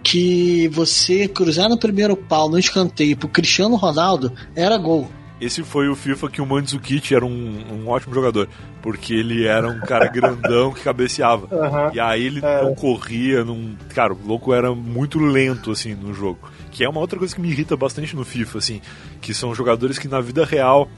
que 0.03 0.69
você 0.69 1.29
cruzar 1.29 1.69
no 1.69 1.79
primeiro 1.79 2.17
pau 2.17 2.49
no 2.49 2.59
escanteio 2.59 3.17
pro 3.17 3.29
Cristiano 3.29 3.77
Ronaldo 3.77 4.33
era 4.55 4.77
gol. 4.79 5.09
Esse 5.41 5.65
foi 5.65 5.89
o 5.89 5.97
FIFA 5.97 6.31
que 6.31 6.41
o 6.41 6.47
Mandzukic 6.47 7.13
era 7.13 7.27
um, 7.27 7.65
um 7.73 7.89
ótimo 7.89 8.15
jogador, 8.15 8.49
porque 8.81 9.13
ele 9.13 9.45
era 9.45 9.69
um 9.69 9.81
cara 9.81 10.07
grandão 10.07 10.73
que 10.73 10.83
cabeceava. 10.83 11.49
Aham. 11.55 11.91
E 11.93 11.99
aí 11.99 12.25
ele 12.25 12.41
É. 12.45 12.63
não 12.63 12.75
corria, 12.77 13.45
não. 13.45 13.73
Cara, 13.93 14.13
o 14.13 14.19
louco 14.25 14.55
era 14.55 14.73
muito 14.73 15.19
lento, 15.19 15.73
assim, 15.73 15.95
no 15.97 16.15
jogo. 16.15 16.39
Que 16.71 16.85
é 16.85 16.89
uma 16.89 17.01
outra 17.01 17.19
coisa 17.19 17.35
que 17.35 17.41
me 17.41 17.51
irrita 17.51 17.77
bastante 17.77 18.15
no 18.15 18.25
FIFA, 18.25 18.59
assim, 18.59 18.81
que 19.21 19.35
são 19.35 19.53
jogadores 19.53 19.99
que 19.99 20.07
na 20.07 20.21
vida 20.21 20.45
real 20.45 20.89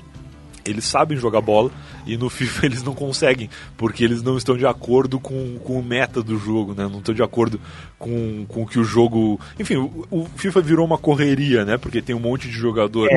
eles 0.63 0.85
sabem 0.85 1.17
jogar 1.17 1.41
bola 1.41 1.71
e 2.07 2.17
no 2.17 2.29
FIFA 2.29 2.67
eles 2.67 2.83
não 2.83 2.95
conseguem, 2.95 3.49
porque 3.77 4.05
eles 4.05 4.23
não 4.23 4.37
estão 4.37 4.57
de 4.57 4.67
acordo 4.67 5.19
com, 5.19 5.59
com 5.59 5.79
o 5.79 5.83
meta 5.83 6.23
do 6.23 6.39
jogo, 6.39 6.75
né? 6.75 6.89
Não 6.91 6.99
estão 6.99 7.15
de 7.15 7.23
acordo 7.23 7.61
com, 7.99 8.45
com 8.47 8.63
o 8.63 8.67
que 8.67 8.79
o 8.79 8.85
jogo. 8.85 9.41
Enfim, 9.59 9.77
o, 9.77 10.07
o 10.11 10.27
FIFA 10.37 10.61
virou 10.61 10.87
uma 10.87 10.99
correria, 10.99 11.65
né? 11.65 11.77
Porque 11.77 12.03
tem 12.03 12.15
um 12.15 12.21
monte 12.21 12.49
de 12.49 12.55
jogador 12.55 13.09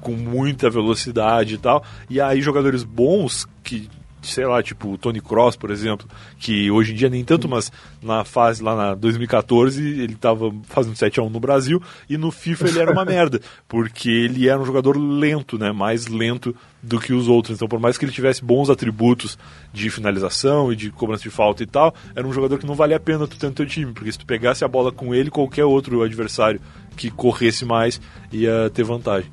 com 0.00 0.12
muita 0.12 0.70
velocidade 0.70 1.54
e 1.54 1.58
tal. 1.58 1.84
E 2.08 2.20
aí 2.20 2.40
jogadores 2.40 2.82
bons 2.82 3.46
que. 3.62 3.88
Sei 4.26 4.46
lá, 4.46 4.62
tipo 4.62 4.92
o 4.92 4.98
Tony 4.98 5.20
Cross, 5.20 5.56
por 5.56 5.70
exemplo, 5.70 6.06
que 6.38 6.70
hoje 6.70 6.92
em 6.92 6.94
dia 6.94 7.08
nem 7.08 7.24
tanto, 7.24 7.48
mas 7.48 7.70
na 8.02 8.24
fase 8.24 8.62
lá 8.62 8.76
na 8.76 8.94
2014 8.94 9.82
ele 9.82 10.14
tava 10.14 10.54
fazendo 10.64 10.94
7x1 10.94 11.30
no 11.30 11.40
Brasil 11.40 11.82
e 12.08 12.16
no 12.16 12.30
FIFA 12.30 12.68
ele 12.68 12.78
era 12.78 12.92
uma 12.92 13.04
merda, 13.06 13.40
porque 13.68 14.10
ele 14.10 14.48
era 14.48 14.60
um 14.60 14.64
jogador 14.64 14.96
lento, 14.96 15.58
né? 15.58 15.72
Mais 15.72 16.06
lento 16.06 16.54
do 16.82 17.00
que 17.00 17.12
os 17.12 17.28
outros. 17.28 17.56
Então, 17.56 17.66
por 17.66 17.80
mais 17.80 17.98
que 17.98 18.04
ele 18.04 18.12
tivesse 18.12 18.44
bons 18.44 18.70
atributos 18.70 19.36
de 19.72 19.90
finalização 19.90 20.72
e 20.72 20.76
de 20.76 20.90
cobrança 20.90 21.22
de 21.22 21.30
falta 21.30 21.62
e 21.62 21.66
tal, 21.66 21.94
era 22.14 22.26
um 22.26 22.32
jogador 22.32 22.58
que 22.58 22.66
não 22.66 22.74
valia 22.74 22.96
a 22.96 23.00
pena 23.00 23.26
tu 23.26 23.36
ter 23.36 23.46
no 23.48 23.52
teu 23.52 23.66
time, 23.66 23.92
porque 23.92 24.12
se 24.12 24.18
tu 24.18 24.26
pegasse 24.26 24.64
a 24.64 24.68
bola 24.68 24.92
com 24.92 25.14
ele, 25.14 25.30
qualquer 25.30 25.64
outro 25.64 26.02
adversário 26.02 26.60
que 26.96 27.10
corresse 27.10 27.64
mais 27.64 28.00
ia 28.32 28.70
ter 28.72 28.84
vantagem. 28.84 29.30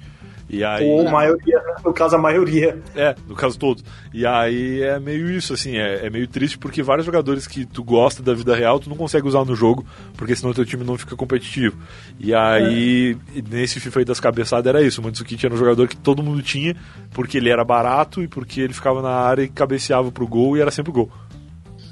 E 0.53 0.63
aí, 0.63 0.85
Ou 0.85 1.09
maioria, 1.09 1.57
né? 1.57 1.73
no 1.83 1.91
caso 1.91 2.15
a 2.15 2.19
maioria. 2.19 2.79
é, 2.95 3.15
no 3.27 3.35
caso 3.35 3.57
todos. 3.57 3.83
E 4.13 4.23
aí 4.25 4.83
é 4.83 4.99
meio 4.99 5.31
isso, 5.31 5.53
assim, 5.53 5.77
é, 5.77 6.05
é 6.05 6.09
meio 6.11 6.27
triste 6.27 6.59
porque 6.59 6.83
vários 6.83 7.05
jogadores 7.05 7.47
que 7.47 7.65
tu 7.65 7.83
gosta 7.83 8.21
da 8.21 8.35
vida 8.35 8.55
real, 8.55 8.79
tu 8.79 8.87
não 8.87 8.95
consegue 8.95 9.27
usar 9.27 9.43
no 9.45 9.55
jogo, 9.55 9.83
porque 10.15 10.35
senão 10.35 10.53
teu 10.53 10.63
time 10.63 10.83
não 10.83 10.95
fica 10.95 11.15
competitivo. 11.15 11.75
E 12.19 12.35
aí, 12.35 13.17
nesse 13.49 13.79
FIFA 13.79 13.99
aí 13.99 14.05
das 14.05 14.19
cabeçadas 14.19 14.67
era 14.67 14.83
isso, 14.83 15.01
o 15.01 15.03
Mandzukic 15.03 15.43
era 15.43 15.55
um 15.55 15.57
jogador 15.57 15.87
que 15.87 15.97
todo 15.97 16.21
mundo 16.21 16.43
tinha, 16.43 16.75
porque 17.11 17.37
ele 17.37 17.49
era 17.49 17.63
barato 17.65 18.21
e 18.21 18.27
porque 18.27 18.61
ele 18.61 18.73
ficava 18.73 19.01
na 19.01 19.09
área 19.09 19.41
e 19.41 19.47
cabeceava 19.47 20.11
pro 20.11 20.27
gol 20.27 20.55
e 20.55 20.61
era 20.61 20.69
sempre 20.69 20.91
gol. 20.91 21.11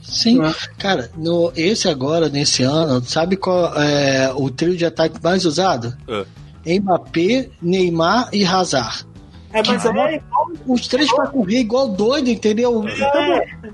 Sim, 0.04 0.40
cara, 0.78 1.10
no, 1.16 1.54
esse 1.56 1.88
agora, 1.88 2.28
nesse 2.28 2.64
ano, 2.64 3.02
sabe 3.04 3.38
qual 3.38 3.74
é 3.80 4.32
o 4.36 4.50
trio 4.50 4.76
de 4.76 4.86
ataque 4.86 5.18
mais 5.24 5.46
usado? 5.46 5.96
É. 6.08 6.26
Mbappé, 6.66 7.50
Neymar 7.62 8.30
e 8.34 8.46
Hazard. 8.46 9.06
É, 9.54 9.62
mas 9.68 9.86
é, 9.86 10.22
Os 10.66 10.88
três 10.88 11.12
pra 11.14 11.28
correr 11.28 11.60
igual 11.60 11.90
doido, 11.90 12.30
entendeu? 12.30 12.86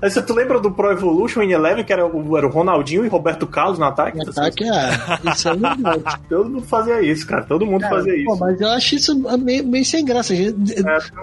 Aí 0.02 0.10
Você 0.10 0.20
tu 0.20 0.34
lembra 0.34 0.58
do 0.58 0.72
Pro 0.72 0.90
Evolution 0.90 1.42
em 1.42 1.52
Eleven, 1.52 1.84
que 1.84 1.92
era 1.92 2.04
o, 2.04 2.36
era 2.36 2.46
o 2.46 2.50
Ronaldinho 2.50 3.04
e 3.04 3.08
Roberto 3.08 3.46
Carlos 3.46 3.78
no 3.78 3.84
ataque? 3.84 4.18
O 4.18 4.28
ataque 4.28 4.64
é. 4.64 5.30
Isso 5.30 5.48
é 5.48 5.54
verdade. 5.54 6.02
Todo 6.28 6.50
mundo 6.50 6.64
fazia 6.66 7.00
isso, 7.00 7.24
cara. 7.26 7.44
Todo 7.44 7.64
mundo 7.64 7.82
Cara, 7.82 7.96
fazia 7.96 8.12
pô, 8.24 8.32
isso. 8.32 8.40
mas 8.40 8.60
eu 8.60 8.68
acho 8.70 8.94
isso 8.96 9.38
meio, 9.38 9.64
meio 9.64 9.84
sem 9.84 10.04
graça. 10.04 10.34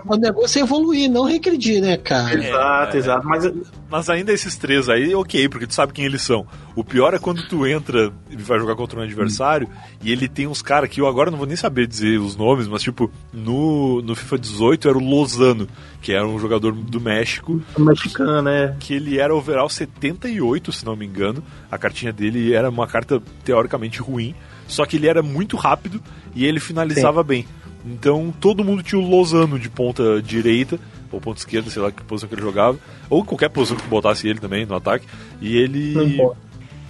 O 0.07 0.15
negócio 0.15 0.59
é 0.59 0.61
evoluir, 0.61 1.11
não 1.11 1.25
regredir, 1.25 1.81
né, 1.81 1.97
cara? 1.97 2.33
Exato, 2.33 2.97
exato. 2.97 3.27
Mas 3.27 3.51
Mas 3.89 4.09
ainda 4.09 4.31
esses 4.31 4.55
três 4.55 4.87
aí, 4.87 5.13
ok, 5.13 5.49
porque 5.49 5.67
tu 5.67 5.73
sabe 5.73 5.91
quem 5.91 6.05
eles 6.05 6.21
são. 6.21 6.45
O 6.75 6.83
pior 6.83 7.13
é 7.13 7.19
quando 7.19 7.47
tu 7.47 7.65
entra 7.65 8.11
e 8.29 8.35
vai 8.35 8.59
jogar 8.59 8.75
contra 8.75 8.99
um 8.99 9.03
adversário 9.03 9.69
e 10.03 10.11
ele 10.11 10.27
tem 10.27 10.45
uns 10.45 10.61
caras 10.61 10.89
que 10.89 10.99
eu 10.99 11.07
agora 11.07 11.31
não 11.31 11.37
vou 11.37 11.47
nem 11.47 11.55
saber 11.55 11.87
dizer 11.87 12.19
os 12.19 12.35
nomes, 12.35 12.67
mas 12.67 12.81
tipo, 12.81 13.09
no, 13.31 14.01
no 14.01 14.13
FIFA 14.13 14.37
18 14.37 14.89
era 14.89 14.97
o 14.97 15.01
Lozano, 15.01 15.69
que 16.01 16.11
era 16.11 16.27
um 16.27 16.37
jogador 16.37 16.73
do 16.73 16.99
México, 16.99 17.61
mexicano, 17.77 18.41
né? 18.41 18.75
que 18.77 18.93
ele 18.93 19.17
era 19.19 19.33
overall 19.33 19.69
78, 19.69 20.73
se 20.73 20.85
não 20.85 20.97
me 20.97 21.05
engano. 21.05 21.41
A 21.71 21.77
cartinha 21.77 22.11
dele 22.11 22.53
era 22.53 22.69
uma 22.69 22.87
carta 22.87 23.21
teoricamente 23.45 24.01
ruim, 24.01 24.35
só 24.67 24.85
que 24.85 24.97
ele 24.97 25.07
era 25.07 25.23
muito 25.23 25.55
rápido 25.55 26.01
e 26.35 26.45
ele 26.45 26.59
finalizava 26.59 27.23
bem. 27.23 27.47
Então 27.85 28.33
todo 28.41 28.65
mundo 28.65 28.83
tinha 28.83 28.99
o 28.99 29.07
Lozano 29.07 29.57
de 29.57 29.69
ponta 29.69 30.21
direita, 30.21 30.77
ou 31.11 31.21
ponta 31.21 31.39
esquerda, 31.39 31.69
sei 31.69 31.81
lá 31.81 31.91
que 31.91 32.03
posição 32.03 32.27
que 32.27 32.35
ele 32.35 32.41
jogava, 32.41 32.77
ou 33.09 33.23
qualquer 33.23 33.49
posição 33.49 33.77
que 33.77 33.83
tu 33.83 33.89
botasse 33.89 34.27
ele 34.27 34.39
também 34.39 34.65
no 34.65 34.75
ataque, 34.75 35.05
e 35.39 35.55
ele. 35.55 35.93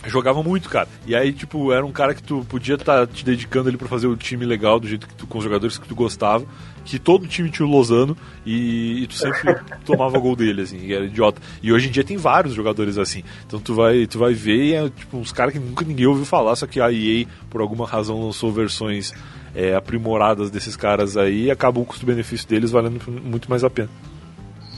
Jogava 0.10 0.42
muito, 0.44 0.70
cara. 0.70 0.88
E 1.06 1.16
aí, 1.16 1.34
tipo, 1.34 1.72
era 1.72 1.86
um 1.86 1.92
cara 1.92 2.14
que 2.14 2.22
tu 2.22 2.46
podia 2.48 2.76
estar 2.76 3.08
te 3.08 3.26
dedicando 3.26 3.70
ali 3.70 3.78
pra 3.78 3.88
fazer 3.88 4.08
o 4.08 4.16
time 4.16 4.46
legal, 4.46 4.80
do 4.80 4.88
jeito 4.88 5.08
que 5.08 5.14
tu, 5.16 5.28
com 5.28 5.38
os 5.38 5.44
jogadores 5.44 5.78
que 5.78 5.88
tu 5.88 5.96
gostava, 5.96 6.46
que 6.84 7.00
todo 7.00 7.28
time 7.28 7.50
tinha 7.50 7.68
o 7.68 7.70
Lozano 7.70 8.16
e, 8.46 9.04
e 9.04 9.08
tu 9.08 9.16
sempre 9.16 9.56
tomava 9.86 10.20
gol 10.20 10.36
dele, 10.36 10.62
assim, 10.62 10.78
e 10.78 10.94
era 10.94 11.06
idiota. 11.06 11.42
E 11.62 11.74
hoje 11.74 11.88
em 11.88 11.92
dia 11.92 12.04
tem 12.04 12.18
vários 12.18 12.54
jogadores 12.54 12.98
assim. 12.98 13.24
Então 13.46 13.60
tu 13.60 13.74
vai, 13.74 14.06
tu 14.06 14.20
vai 14.20 14.34
ver 14.34 14.64
e 14.64 14.74
é 14.74 14.90
tipo 14.90 15.18
uns 15.18 15.32
caras 15.32 15.54
que 15.54 15.60
nunca 15.60 15.84
ninguém 15.84 16.06
ouviu 16.06 16.26
falar, 16.26 16.56
só 16.56 16.68
que 16.68 16.80
a 16.80 16.92
EA, 16.92 17.26
por 17.50 17.62
alguma 17.62 17.88
razão, 17.88 18.24
lançou 18.24 18.52
versões 18.52 19.14
é, 19.56 19.74
aprimoradas 19.74 20.52
desses 20.52 20.76
caras 20.76 21.18
aí 21.18 21.46
e 21.46 21.52
acaba 21.52 21.80
o 21.80 21.86
custo-benefício 21.86 22.48
deles 22.48 22.72
valendo 22.72 23.02
muito 23.10 23.50
mais 23.50 23.64
a 23.64 23.70
pena. 23.70 23.90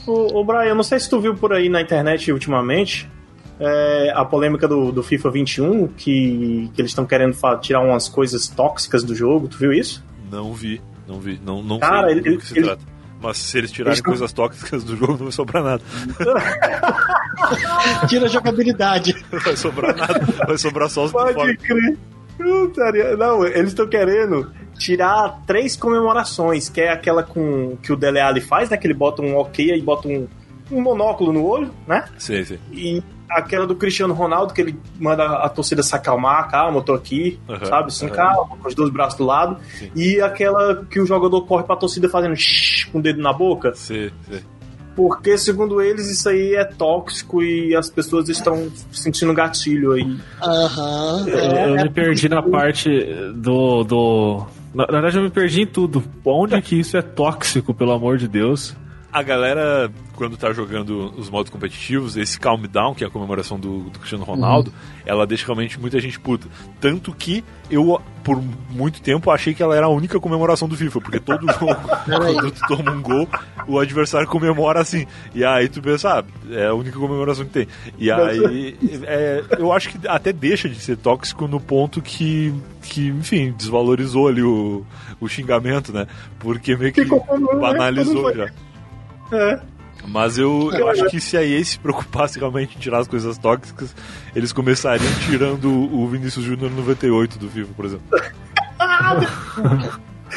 Ô, 0.06 0.40
ô 0.40 0.44
Brian, 0.44 0.64
eu 0.70 0.74
não 0.74 0.82
sei 0.82 0.98
se 0.98 1.10
tu 1.10 1.20
viu 1.20 1.34
por 1.34 1.52
aí 1.52 1.68
na 1.68 1.82
internet 1.82 2.32
ultimamente 2.32 3.08
é, 3.60 4.12
a 4.14 4.24
polêmica 4.24 4.66
do, 4.68 4.92
do 4.92 5.02
FIFA 5.02 5.30
21, 5.30 5.88
que, 5.88 6.70
que 6.74 6.80
eles 6.80 6.90
estão 6.90 7.04
querendo 7.06 7.36
tirar 7.60 7.80
umas 7.80 8.08
coisas 8.08 8.48
tóxicas 8.48 9.02
do 9.04 9.14
jogo. 9.14 9.48
Tu 9.48 9.58
viu 9.58 9.72
isso? 9.72 10.04
Não 10.30 10.52
vi, 10.52 10.80
não 11.06 11.18
vi, 11.20 11.40
não, 11.44 11.62
não 11.62 11.78
Cara, 11.78 12.08
sei 12.08 12.18
ele- 12.18 12.30
do 12.32 12.38
que 12.38 12.46
se 12.46 12.58
ele- 12.58 12.66
trata. 12.66 12.82
Mas 13.20 13.36
se 13.38 13.58
eles 13.58 13.72
tirarem 13.72 13.94
Eles 13.94 14.00
coisas 14.00 14.32
tóxicas 14.32 14.84
do 14.84 14.96
jogo, 14.96 15.14
não 15.14 15.24
vai 15.24 15.32
sobrar 15.32 15.64
nada. 15.64 15.82
Tira 18.08 18.26
a 18.26 18.28
jogabilidade. 18.28 19.14
Não 19.32 19.40
vai 19.40 19.56
sobrar 19.56 19.96
nada, 19.96 20.20
vai 20.46 20.58
sobrar 20.58 20.88
só 20.88 21.04
os 21.04 21.12
Pode 21.12 21.56
crer. 21.56 21.96
Não, 23.18 23.44
eles 23.44 23.68
estão 23.70 23.86
querendo 23.88 24.52
tirar 24.78 25.40
três 25.46 25.74
comemorações, 25.76 26.68
que 26.68 26.80
é 26.80 26.90
aquela 26.92 27.22
com 27.24 27.76
que 27.82 27.92
o 27.92 27.96
Dele 27.96 28.20
Alli 28.20 28.40
faz, 28.40 28.70
né? 28.70 28.76
Que 28.76 28.86
ele 28.86 28.94
bota 28.94 29.20
um 29.22 29.36
ok 29.36 29.74
e 29.74 29.82
bota 29.82 30.06
um, 30.06 30.28
um 30.70 30.80
monóculo 30.80 31.32
no 31.32 31.44
olho, 31.44 31.70
né? 31.86 32.04
Sim, 32.18 32.44
sim. 32.44 32.58
E 32.72 33.02
aquela 33.30 33.66
do 33.66 33.74
Cristiano 33.74 34.14
Ronaldo, 34.14 34.54
que 34.54 34.60
ele 34.60 34.78
manda 34.98 35.24
a 35.24 35.48
torcida 35.48 35.82
se 35.82 35.94
acalmar, 35.94 36.50
calma, 36.50 36.78
eu 36.78 36.82
tô 36.82 36.94
aqui, 36.94 37.38
Aham, 37.48 37.66
sabe? 37.66 37.88
Assim, 37.88 38.06
aham. 38.06 38.14
calma, 38.14 38.56
com 38.56 38.68
os 38.68 38.74
dois 38.74 38.90
braços 38.90 39.18
do 39.18 39.24
lado. 39.24 39.58
Sim. 39.78 39.90
E 39.94 40.20
aquela 40.20 40.84
que 40.84 41.00
o 41.00 41.06
jogador 41.06 41.42
corre 41.42 41.64
pra 41.64 41.76
torcida 41.76 42.08
fazendo 42.08 42.34
shhh 42.36 42.86
com 42.90 42.98
o 42.98 43.02
dedo 43.02 43.20
na 43.20 43.32
boca. 43.32 43.72
Sim, 43.74 44.10
sim. 44.30 44.40
Porque, 44.96 45.38
segundo 45.38 45.80
eles, 45.80 46.10
isso 46.10 46.28
aí 46.28 46.56
é 46.56 46.64
tóxico 46.64 47.40
e 47.40 47.72
as 47.76 47.88
pessoas 47.88 48.28
estão 48.28 48.68
sentindo 48.90 49.32
gatilho 49.32 49.92
aí. 49.92 50.18
Aham. 50.42 51.24
Eu, 51.28 51.38
é, 51.38 51.68
eu 51.70 51.74
me 51.76 51.88
perdi 51.88 52.28
na 52.28 52.42
parte 52.42 52.90
do. 53.32 53.84
do... 53.84 54.46
Na, 54.74 54.86
na 54.86 54.92
verdade, 54.94 55.18
eu 55.18 55.22
me 55.22 55.30
perdi 55.30 55.62
em 55.62 55.66
tudo. 55.66 56.02
Onde 56.24 56.60
que 56.60 56.80
isso 56.80 56.96
é 56.96 57.02
tóxico, 57.02 57.72
pelo 57.72 57.92
amor 57.92 58.18
de 58.18 58.26
Deus? 58.26 58.74
A 59.10 59.22
galera, 59.22 59.90
quando 60.14 60.36
tá 60.36 60.52
jogando 60.52 61.14
os 61.16 61.30
modos 61.30 61.50
competitivos, 61.50 62.14
esse 62.14 62.38
Calm 62.38 62.62
Down, 62.66 62.94
que 62.94 63.02
é 63.02 63.06
a 63.06 63.10
comemoração 63.10 63.58
do, 63.58 63.84
do 63.84 63.98
Cristiano 63.98 64.22
Ronaldo, 64.22 64.70
ela 65.06 65.26
deixa 65.26 65.46
realmente 65.46 65.80
muita 65.80 65.98
gente 65.98 66.20
puta. 66.20 66.46
Tanto 66.78 67.14
que 67.14 67.42
eu, 67.70 67.98
por 68.22 68.42
muito 68.68 69.00
tempo, 69.00 69.30
achei 69.30 69.54
que 69.54 69.62
ela 69.62 69.74
era 69.74 69.86
a 69.86 69.88
única 69.88 70.20
comemoração 70.20 70.68
do 70.68 70.76
FIFA, 70.76 71.00
porque 71.00 71.18
todo 71.18 71.46
jogo, 71.58 71.74
quando 72.04 72.50
tu 72.50 72.60
toma 72.68 72.90
um 72.90 73.00
gol, 73.00 73.26
o 73.66 73.78
adversário 73.78 74.28
comemora 74.28 74.82
assim. 74.82 75.06
E 75.34 75.42
aí 75.42 75.70
tu 75.70 75.80
pensa, 75.80 76.18
ah, 76.18 76.24
é 76.50 76.66
a 76.66 76.74
única 76.74 76.98
comemoração 76.98 77.46
que 77.46 77.52
tem. 77.52 77.68
E 77.98 78.10
aí, 78.10 78.76
é, 79.04 79.42
eu 79.58 79.72
acho 79.72 79.88
que 79.88 80.06
até 80.06 80.34
deixa 80.34 80.68
de 80.68 80.78
ser 80.78 80.98
tóxico 80.98 81.48
no 81.48 81.58
ponto 81.58 82.02
que, 82.02 82.52
que 82.82 83.08
enfim, 83.08 83.54
desvalorizou 83.56 84.28
ali 84.28 84.42
o, 84.42 84.84
o 85.18 85.28
xingamento, 85.28 85.94
né? 85.94 86.06
Porque 86.38 86.76
meio 86.76 86.92
que 86.92 87.06
né? 87.06 87.20
banalizou 87.58 88.34
já. 88.34 88.50
É. 89.32 89.60
Mas 90.06 90.38
eu, 90.38 90.70
eu 90.72 90.88
acho 90.88 91.04
que 91.06 91.20
se 91.20 91.36
a 91.36 91.44
EA 91.44 91.62
se 91.64 91.78
preocupasse 91.78 92.38
realmente 92.38 92.76
em 92.76 92.78
tirar 92.80 93.00
as 93.00 93.08
coisas 93.08 93.36
tóxicas, 93.36 93.94
eles 94.34 94.52
começariam 94.52 95.10
tirando 95.28 95.68
o 95.70 96.06
Vinícius 96.08 96.44
Júnior 96.44 96.70
98 96.70 97.38
do 97.38 97.48
FIFA, 97.50 97.70
por 97.76 97.84
exemplo. 97.84 98.04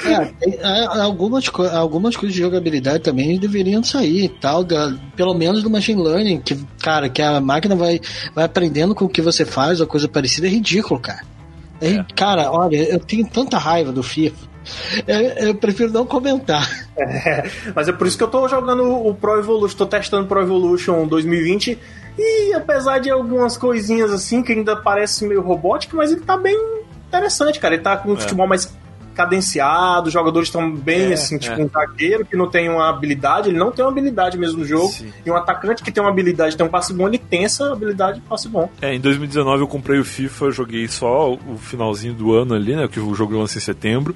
É, 0.06 0.26
tem- 0.40 0.56
é, 0.60 0.86
algumas, 1.02 1.44
algumas 1.74 2.16
coisas 2.16 2.34
de 2.36 2.42
jogabilidade 2.42 3.04
também 3.04 3.38
deveriam 3.38 3.84
sair 3.84 4.30
tal, 4.40 4.64
da, 4.64 4.96
pelo 5.16 5.34
menos 5.34 5.62
do 5.62 5.70
machine 5.70 6.02
learning, 6.02 6.40
que, 6.40 6.56
cara, 6.82 7.10
que 7.10 7.22
a 7.22 7.40
máquina 7.42 7.76
vai, 7.76 8.00
vai 8.34 8.46
aprendendo 8.46 8.96
com 8.96 9.06
o 9.06 9.10
que 9.10 9.22
você 9.22 9.46
faz 9.46 9.82
ou 9.82 9.88
coisa 9.88 10.08
parecida, 10.08 10.48
é 10.48 10.50
ridículo, 10.50 11.00
cara. 11.00 11.22
É 11.82 11.88
ri- 11.90 12.06
Cara, 12.16 12.50
olha, 12.52 12.78
eu 12.78 13.00
tenho 13.00 13.28
tanta 13.28 13.58
raiva 13.58 13.92
do 13.92 14.02
FIFA. 14.02 14.50
Eu, 15.08 15.20
eu 15.48 15.56
prefiro 15.56 15.92
não 15.92 16.06
comentar. 16.06 16.70
Mas 17.76 17.88
é 17.88 17.92
por 17.92 18.08
isso 18.08 18.18
que 18.18 18.24
eu 18.24 18.28
tô 18.28 18.48
jogando 18.48 18.84
o 18.84 19.14
Pro 19.14 19.40
Evolution, 19.40 19.78
tô 19.78 19.86
testando 19.86 20.26
o 20.26 20.28
Pro 20.28 20.42
Evolution 20.42 21.08
2020 21.08 21.78
e 22.18 22.54
apesar 22.54 23.00
de 23.00 23.10
algumas 23.10 23.58
coisinhas 23.58 24.12
assim 24.12 24.44
que 24.44 24.52
ainda 24.52 24.76
parece 24.76 25.26
meio 25.26 25.42
robótico, 25.42 25.96
mas 25.96 26.12
ele 26.12 26.22
tá 26.22 26.38
bem 26.38 26.58
interessante, 27.08 27.60
cara. 27.60 27.74
Ele 27.74 27.84
tá 27.84 27.98
com 27.98 28.12
um 28.12 28.18
futebol 28.18 28.48
mais 28.48 28.72
cadenciado, 29.14 30.08
os 30.08 30.14
jogadores 30.14 30.48
estão 30.48 30.72
bem 30.72 31.12
É, 31.12 31.14
assim, 31.14 31.38
tipo 31.38 31.60
é. 31.60 31.64
um 31.64 31.70
zagueiro 31.70 32.26
que 32.26 32.36
não 32.36 32.50
tem 32.50 32.70
uma 32.70 32.90
habilidade, 32.90 33.50
ele 33.50 33.58
não 33.58 33.72
tem 33.72 33.84
uma 33.84 33.92
habilidade 33.92 34.38
mesmo 34.38 34.60
no 34.60 34.66
jogo, 34.66 34.88
Sim. 34.88 35.12
e 35.26 35.30
um 35.30 35.36
atacante 35.36 35.84
que 35.84 35.92
tem 35.92 36.02
uma 36.02 36.10
habilidade, 36.10 36.56
tem 36.56 36.66
um 36.66 36.70
passe 36.70 36.94
bom, 36.94 37.08
ele 37.08 37.18
tem 37.18 37.44
essa 37.44 37.72
habilidade 37.72 38.20
de 38.20 38.26
passe 38.26 38.48
bom. 38.48 38.70
É, 38.82 38.96
em 38.96 39.00
2019 39.00 39.64
eu 39.64 39.68
comprei 39.68 40.00
o 40.00 40.06
FIFA, 40.06 40.52
joguei 40.52 40.88
só 40.88 41.34
o 41.34 41.58
finalzinho 41.58 42.14
do 42.14 42.34
ano 42.34 42.54
ali, 42.54 42.76
né? 42.76 42.88
Que 42.88 43.00
o 43.00 43.14
jogo 43.14 43.38
lança 43.38 43.58
em 43.58 43.62
setembro. 43.62 44.16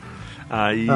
Aí 0.49 0.87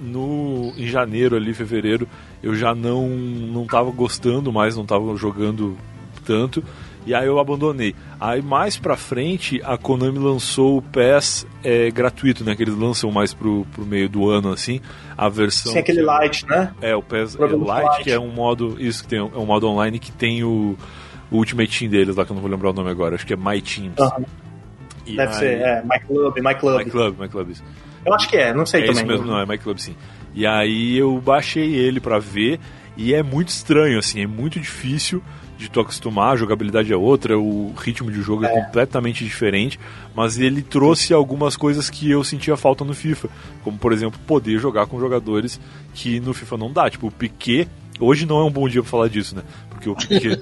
no 0.00 0.72
em 0.76 0.86
janeiro 0.86 1.36
ali, 1.36 1.54
fevereiro, 1.54 2.08
eu 2.42 2.54
já 2.54 2.74
não 2.74 3.08
não 3.08 3.66
tava 3.66 3.90
gostando 3.90 4.52
mais, 4.52 4.76
não 4.76 4.84
tava 4.84 5.16
jogando 5.16 5.76
tanto. 6.24 6.62
E 7.06 7.14
aí 7.14 7.24
eu 7.24 7.38
abandonei. 7.38 7.94
Aí 8.20 8.42
mais 8.42 8.76
pra 8.76 8.96
frente 8.96 9.60
a 9.64 9.78
Konami 9.78 10.18
lançou 10.18 10.78
o 10.78 10.82
PES 10.82 11.46
é, 11.62 11.88
gratuito, 11.88 12.42
né? 12.42 12.56
Que 12.56 12.64
eles 12.64 12.74
lançam 12.76 13.12
mais 13.12 13.32
pro, 13.32 13.64
pro 13.72 13.86
meio 13.86 14.08
do 14.08 14.28
ano, 14.28 14.50
assim. 14.50 14.80
A 15.16 15.28
versão. 15.28 15.70
Sem 15.70 15.80
aquele 15.80 16.00
que- 16.00 16.04
light, 16.04 16.44
né? 16.46 16.72
É, 16.82 16.96
o 16.96 17.02
PES 17.02 17.36
é, 17.38 17.46
Lite, 17.46 17.56
Lite. 17.60 18.02
que 18.02 18.10
é 18.10 18.18
um 18.18 18.32
modo. 18.32 18.74
Isso, 18.80 19.04
que 19.04 19.08
tem, 19.10 19.20
é 19.20 19.22
um 19.22 19.46
modo 19.46 19.68
online 19.68 20.00
que 20.00 20.10
tem 20.10 20.42
o, 20.42 20.76
o 21.30 21.36
Ultimate 21.36 21.78
Team 21.78 21.88
deles 21.92 22.16
lá, 22.16 22.24
que 22.26 22.32
eu 22.32 22.34
não 22.34 22.42
vou 22.42 22.50
lembrar 22.50 22.70
o 22.70 22.72
nome 22.72 22.90
agora. 22.90 23.14
Acho 23.14 23.24
que 23.24 23.34
é 23.34 23.36
My 23.36 23.62
Teams. 23.62 23.94
E 25.06 25.14
Deve 25.14 25.32
aí- 25.32 25.38
ser, 25.38 25.60
é, 25.60 25.82
My 25.84 26.00
Club, 26.04 26.36
My 26.38 26.54
Club. 26.56 26.78
My 26.84 26.90
Club, 26.90 27.20
My 27.20 27.28
Club, 27.28 27.50
isso. 27.50 27.62
Eu 28.06 28.14
acho 28.14 28.28
que 28.28 28.36
é, 28.36 28.54
não 28.54 28.64
sei 28.64 28.82
É 28.82 28.86
também. 28.86 29.02
isso 29.02 29.06
mesmo, 29.12 29.26
não, 29.26 29.40
é 29.40 29.44
My 29.44 29.58
Club 29.58 29.78
sim. 29.78 29.96
E 30.34 30.46
aí 30.46 30.96
eu 30.96 31.20
baixei 31.20 31.74
ele 31.74 31.98
pra 32.00 32.18
ver 32.18 32.60
e 32.96 33.12
é 33.12 33.22
muito 33.22 33.48
estranho, 33.48 33.98
assim, 33.98 34.20
é 34.22 34.26
muito 34.26 34.60
difícil 34.60 35.22
de 35.58 35.70
tu 35.70 35.80
acostumar, 35.80 36.34
a 36.34 36.36
jogabilidade 36.36 36.92
é 36.92 36.96
outra, 36.96 37.38
o 37.38 37.72
ritmo 37.78 38.10
de 38.10 38.20
jogo 38.20 38.44
é, 38.44 38.48
completamente 38.48 39.24
diferente, 39.24 39.80
mas 40.14 40.38
ele 40.38 40.60
trouxe 40.60 41.14
algumas 41.14 41.56
coisas 41.56 41.88
que 41.88 42.10
eu 42.10 42.22
sentia 42.22 42.56
falta 42.58 42.84
no 42.84 42.92
FIFA, 42.94 43.28
como 43.64 43.78
por 43.78 43.90
exemplo, 43.92 44.20
poder 44.26 44.58
jogar 44.58 44.86
com 44.86 45.00
jogadores 45.00 45.58
que 45.94 46.20
no 46.20 46.34
FIFA 46.34 46.58
não 46.58 46.70
dá, 46.70 46.90
tipo 46.90 47.06
o 47.06 47.10
Piquet, 47.10 47.66
hoje 47.98 48.26
não 48.26 48.38
é 48.40 48.44
um 48.44 48.50
bom 48.50 48.68
dia 48.68 48.82
pra 48.82 48.90
falar 48.90 49.08
disso, 49.08 49.34
né? 49.34 49.42
Porque 49.94 50.16
o 50.16 50.18
Piquet 50.18 50.40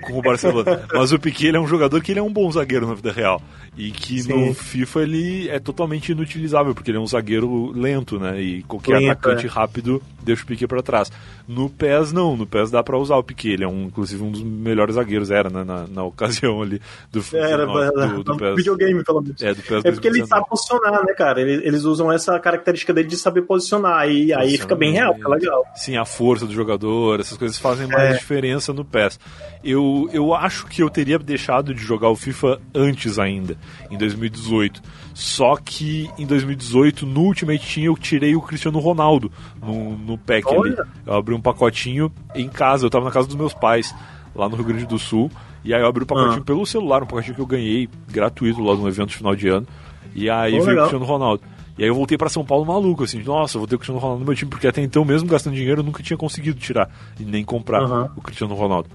com, 0.00 0.12
com 0.12 0.18
o 0.18 0.22
Barcelona. 0.22 0.82
Mas 0.92 1.12
o 1.12 1.18
Piquet 1.18 1.48
ele 1.48 1.56
é 1.56 1.60
um 1.60 1.66
jogador 1.66 2.00
que 2.02 2.12
ele 2.12 2.20
é 2.20 2.22
um 2.22 2.32
bom 2.32 2.50
zagueiro 2.50 2.86
na 2.86 2.94
vida 2.94 3.12
real. 3.12 3.40
E 3.76 3.90
que 3.90 4.22
Sim. 4.22 4.48
no 4.48 4.54
FIFA 4.54 5.02
ele 5.02 5.48
é 5.48 5.58
totalmente 5.58 6.12
inutilizável, 6.12 6.74
porque 6.74 6.90
ele 6.90 6.98
é 6.98 7.00
um 7.00 7.06
zagueiro 7.06 7.72
lento, 7.72 8.18
né? 8.18 8.40
E 8.40 8.62
qualquer 8.64 8.98
Lento, 8.98 9.10
atacante 9.12 9.46
é. 9.46 9.48
rápido 9.48 10.02
deixa 10.22 10.42
o 10.44 10.46
Piquet 10.46 10.66
pra 10.66 10.82
trás. 10.82 11.10
No 11.48 11.68
PES 11.70 12.12
não, 12.12 12.36
no 12.36 12.46
PES 12.46 12.70
dá 12.70 12.82
pra 12.82 12.98
usar 12.98 13.16
o 13.16 13.22
Piquet. 13.24 13.52
Ele 13.54 13.64
é 13.64 13.68
um, 13.68 13.84
inclusive 13.84 14.22
um 14.22 14.30
dos 14.30 14.42
melhores 14.42 14.94
zagueiros, 14.96 15.30
era, 15.30 15.48
né? 15.48 15.64
Na, 15.64 15.86
na 15.86 16.04
ocasião 16.04 16.60
ali 16.62 16.80
do, 17.10 17.22
Era, 17.34 17.66
do, 17.66 17.78
era, 17.82 18.06
do, 18.08 18.22
do 18.22 18.34
um 18.34 18.36
PES. 18.36 18.56
videogame, 18.56 19.02
pelo 19.04 19.22
menos. 19.22 19.42
É, 19.42 19.54
do 19.54 19.62
PES 19.62 19.84
É 19.84 19.90
porque 19.90 20.08
ele 20.08 20.18
2019. 20.20 20.28
sabe 20.28 20.46
posicionar, 20.48 21.04
né, 21.06 21.14
cara? 21.14 21.40
Ele- 21.40 21.66
Eles 21.66 21.84
usam 21.84 22.12
essa 22.12 22.38
característica 22.38 22.92
dele 22.92 23.08
de 23.08 23.16
saber 23.16 23.42
posicionar. 23.42 24.08
E 24.10 24.32
aí 24.34 24.58
fica 24.58 24.74
bem 24.76 24.92
real, 24.92 25.14
fica 25.14 25.28
legal. 25.30 25.64
Sim, 25.74 25.96
a 25.96 26.04
força 26.04 26.44
do 26.46 26.52
jogador, 26.52 27.20
essas 27.32 27.38
coisas 27.38 27.58
fazem 27.58 27.86
mais 27.86 28.14
É. 28.14 28.18
diferença 28.18 28.72
no 28.72 28.84
PES. 28.84 29.18
Eu, 29.64 30.08
eu 30.12 30.34
acho 30.34 30.66
que 30.66 30.82
eu 30.82 30.90
teria 30.90 31.18
deixado 31.18 31.74
de 31.74 31.82
jogar 31.82 32.08
o 32.10 32.16
FIFA 32.16 32.60
antes 32.74 33.18
ainda, 33.18 33.56
em 33.90 33.96
2018. 33.98 34.82
Só 35.14 35.56
que 35.56 36.10
em 36.18 36.26
2018, 36.26 37.06
no 37.06 37.22
Ultimate 37.22 37.74
Team, 37.74 37.84
eu 37.86 37.96
tirei 37.96 38.34
o 38.34 38.40
Cristiano 38.40 38.78
Ronaldo 38.78 39.30
no, 39.62 39.96
no 39.96 40.18
pack 40.18 40.48
ali. 40.48 40.58
Olha. 40.58 40.86
Eu 41.06 41.14
abri 41.14 41.34
um 41.34 41.40
pacotinho 41.40 42.10
em 42.34 42.48
casa, 42.48 42.86
eu 42.86 42.90
tava 42.90 43.04
na 43.04 43.10
casa 43.10 43.26
dos 43.26 43.36
meus 43.36 43.54
pais, 43.54 43.94
lá 44.34 44.48
no 44.48 44.56
Rio 44.56 44.64
Grande 44.64 44.86
do 44.86 44.98
Sul. 44.98 45.30
E 45.64 45.72
aí 45.72 45.80
eu 45.80 45.86
abri 45.86 46.02
o 46.02 46.06
pacotinho 46.06 46.40
Ah. 46.42 46.44
pelo 46.44 46.66
celular, 46.66 47.02
um 47.02 47.06
pacotinho 47.06 47.34
que 47.36 47.40
eu 47.40 47.46
ganhei 47.46 47.88
gratuito 48.10 48.60
lá 48.62 48.74
no 48.74 48.88
evento 48.88 49.10
de 49.10 49.16
final 49.16 49.36
de 49.36 49.48
ano. 49.48 49.66
E 50.14 50.28
aí 50.28 50.58
Oh, 50.58 50.64
veio 50.64 50.76
o. 50.76 50.80
Cristiano 50.80 51.04
Ronaldo. 51.04 51.42
E 51.82 51.84
aí 51.84 51.88
eu 51.90 51.96
voltei 51.96 52.16
pra 52.16 52.28
São 52.28 52.44
Paulo 52.44 52.64
maluco, 52.64 53.02
assim, 53.02 53.20
nossa, 53.24 53.58
vou 53.58 53.66
ter 53.66 53.74
o 53.74 53.78
Cristiano 53.78 53.98
Ronaldo 53.98 54.20
no 54.20 54.26
meu 54.26 54.36
time, 54.36 54.48
porque 54.48 54.68
até 54.68 54.80
então, 54.80 55.04
mesmo 55.04 55.28
gastando 55.28 55.54
dinheiro, 55.56 55.80
eu 55.80 55.84
nunca 55.84 56.00
tinha 56.00 56.16
conseguido 56.16 56.56
tirar 56.60 56.88
e 57.18 57.24
nem 57.24 57.44
comprar 57.44 57.82
Aham. 57.82 58.08
o 58.16 58.20
Cristiano 58.20 58.54
Ronaldo. 58.54 58.88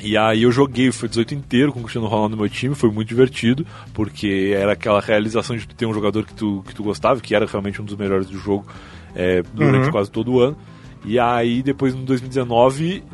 E 0.00 0.16
aí 0.16 0.44
eu 0.44 0.50
joguei, 0.50 0.90
foi 0.90 1.06
18 1.06 1.34
inteiro 1.34 1.70
com 1.70 1.80
o 1.80 1.82
Cristiano 1.82 2.06
Ronaldo 2.06 2.34
no 2.34 2.40
meu 2.40 2.48
time, 2.50 2.74
foi 2.74 2.90
muito 2.90 3.08
divertido, 3.08 3.66
porque 3.92 4.54
era 4.56 4.72
aquela 4.72 5.02
realização 5.02 5.54
de 5.54 5.68
tu 5.68 5.74
ter 5.74 5.84
um 5.84 5.92
jogador 5.92 6.24
que 6.24 6.32
tu, 6.32 6.64
que 6.66 6.74
tu 6.74 6.82
gostava, 6.82 7.20
que 7.20 7.34
era 7.34 7.44
realmente 7.44 7.82
um 7.82 7.84
dos 7.84 7.94
melhores 7.94 8.26
do 8.26 8.38
jogo 8.38 8.64
é, 9.14 9.42
durante 9.52 9.84
Uhum. 9.84 9.92
quase 9.92 10.10
todo 10.10 10.32
o 10.32 10.40
ano. 10.40 10.56
E 11.04 11.18
aí 11.18 11.62
depois, 11.62 11.94
no 11.94 12.06
2019, 12.06 13.04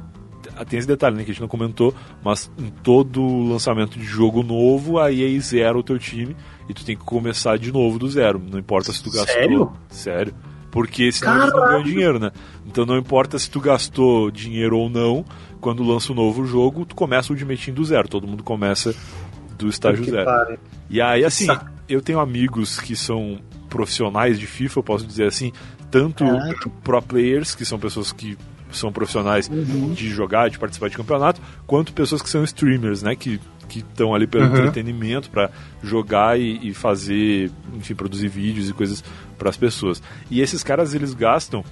tem 0.69 0.79
esse 0.79 0.87
detalhe 0.87 1.17
né, 1.17 1.25
que 1.25 1.33
a 1.33 1.35
gente 1.35 1.41
não 1.43 1.49
comentou, 1.49 1.93
mas 2.23 2.49
em 2.57 2.69
todo 2.69 3.43
lançamento 3.49 3.99
de 3.99 4.05
jogo 4.05 4.45
novo, 4.45 5.01
a 5.01 5.13
EA 5.13 5.41
zera 5.41 5.77
o 5.77 5.83
teu 5.83 5.99
time 5.99 6.37
e 6.71 6.75
tu 6.75 6.85
tem 6.85 6.97
que 6.97 7.05
começar 7.05 7.59
de 7.59 7.73
novo 7.73 7.99
do 7.99 8.09
zero. 8.09 8.39
Não 8.39 8.59
importa 8.59 8.93
se 8.93 9.03
tu 9.03 9.11
gastou. 9.11 9.35
Sério? 9.35 9.73
Sério. 9.89 10.35
Porque 10.71 11.11
senão 11.11 11.43
eles 11.43 11.53
não 11.53 11.65
ganham 11.65 11.83
dinheiro, 11.83 12.19
né? 12.21 12.31
Então 12.65 12.87
não 12.87 12.97
importa 12.97 13.37
se 13.41 13.51
tu 13.51 13.61
gastou 13.61 14.31
dinheiro 14.31 14.79
ou 14.79 14.89
não, 14.89 15.25
quando 15.61 15.83
lança 15.83 16.13
um 16.13 16.15
novo 16.15 16.47
jogo, 16.47 16.87
tu 16.87 16.95
começa 16.95 17.33
o 17.33 17.35
Ultimate 17.35 17.73
do 17.73 17.85
zero. 17.85 18.09
Todo 18.09 18.27
mundo 18.27 18.45
começa 18.45 18.95
do 19.59 19.69
estágio 19.69 20.05
zero. 20.05 20.25
pare. 20.25 20.59
E 20.89 21.01
aí, 21.01 21.25
assim, 21.25 21.47
saco. 21.47 21.67
eu 21.89 22.01
tenho 22.01 22.21
amigos 22.21 22.79
que 22.79 22.95
são 22.95 23.41
profissionais 23.69 24.39
de 24.39 24.47
FIFA, 24.47 24.79
eu 24.79 24.85
posso 24.85 25.05
dizer 25.05 25.27
assim, 25.27 25.53
tanto 25.91 26.25
Caraca. 26.25 26.71
pro 26.85 27.03
players, 27.03 27.57
que 27.57 27.65
são 27.65 27.81
pessoas 27.81 28.13
que 28.13 28.39
são 28.71 28.93
profissionais 28.93 29.51
de 29.93 30.09
jogar, 30.09 30.49
de 30.49 30.59
participar 30.59 30.89
de 30.89 30.97
campeonato, 30.97 31.41
quanto 31.67 31.93
pessoas 31.93 32.23
que 32.23 32.29
são 32.29 32.45
streamers, 32.45 33.03
né, 33.03 33.17
que 33.17 33.41
que 33.71 33.79
estão 33.79 34.15
ali 34.15 34.27
pelo 34.27 34.45
Uhum. 34.45 34.51
entretenimento 34.57 35.31
para 35.31 35.51
jogar 35.83 36.39
e, 36.39 36.69
e 36.69 36.75
fazer, 36.75 37.51
enfim, 37.75 37.95
produzir 37.95 38.29
vídeos 38.29 38.69
e 38.69 38.73
coisas 38.75 39.03
para 39.39 39.49
as 39.49 39.57
pessoas. 39.57 40.03
E 40.31 40.41
esses 40.41 40.63
caras 40.63 40.93
eles 40.93 41.15
gastam 41.15 41.65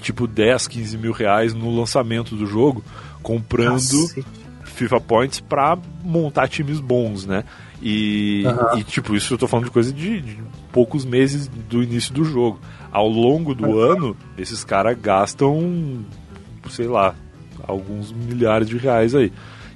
tipo 0.00 0.26
10, 0.26 0.66
15 0.68 0.96
mil 0.98 1.12
reais 1.12 1.52
no 1.52 1.74
lançamento 1.76 2.34
do 2.34 2.46
jogo, 2.46 2.82
comprando 3.22 3.74
Cacete. 3.74 4.24
FIFA 4.64 5.00
Points 5.00 5.40
pra 5.40 5.76
montar 6.02 6.48
times 6.48 6.80
bons, 6.80 7.26
né? 7.26 7.44
E, 7.80 8.44
Aham. 8.46 8.78
e, 8.78 8.84
tipo, 8.84 9.14
isso 9.14 9.34
eu 9.34 9.38
tô 9.38 9.46
falando 9.48 9.66
de 9.66 9.70
coisa 9.72 9.92
de, 9.92 10.20
de 10.20 10.38
poucos 10.72 11.04
meses 11.04 11.46
do 11.48 11.82
início 11.82 12.14
do 12.14 12.24
jogo. 12.24 12.60
Ao 12.90 13.08
longo 13.08 13.54
do 13.54 13.78
ano, 13.78 14.16
esses 14.38 14.64
caras 14.64 14.96
gastam, 15.00 16.04
sei 16.70 16.86
lá, 16.86 17.14
alguns 17.66 18.12
milhares 18.12 18.68
de 18.68 18.76
reais 18.78 19.14
aí. 19.14 19.32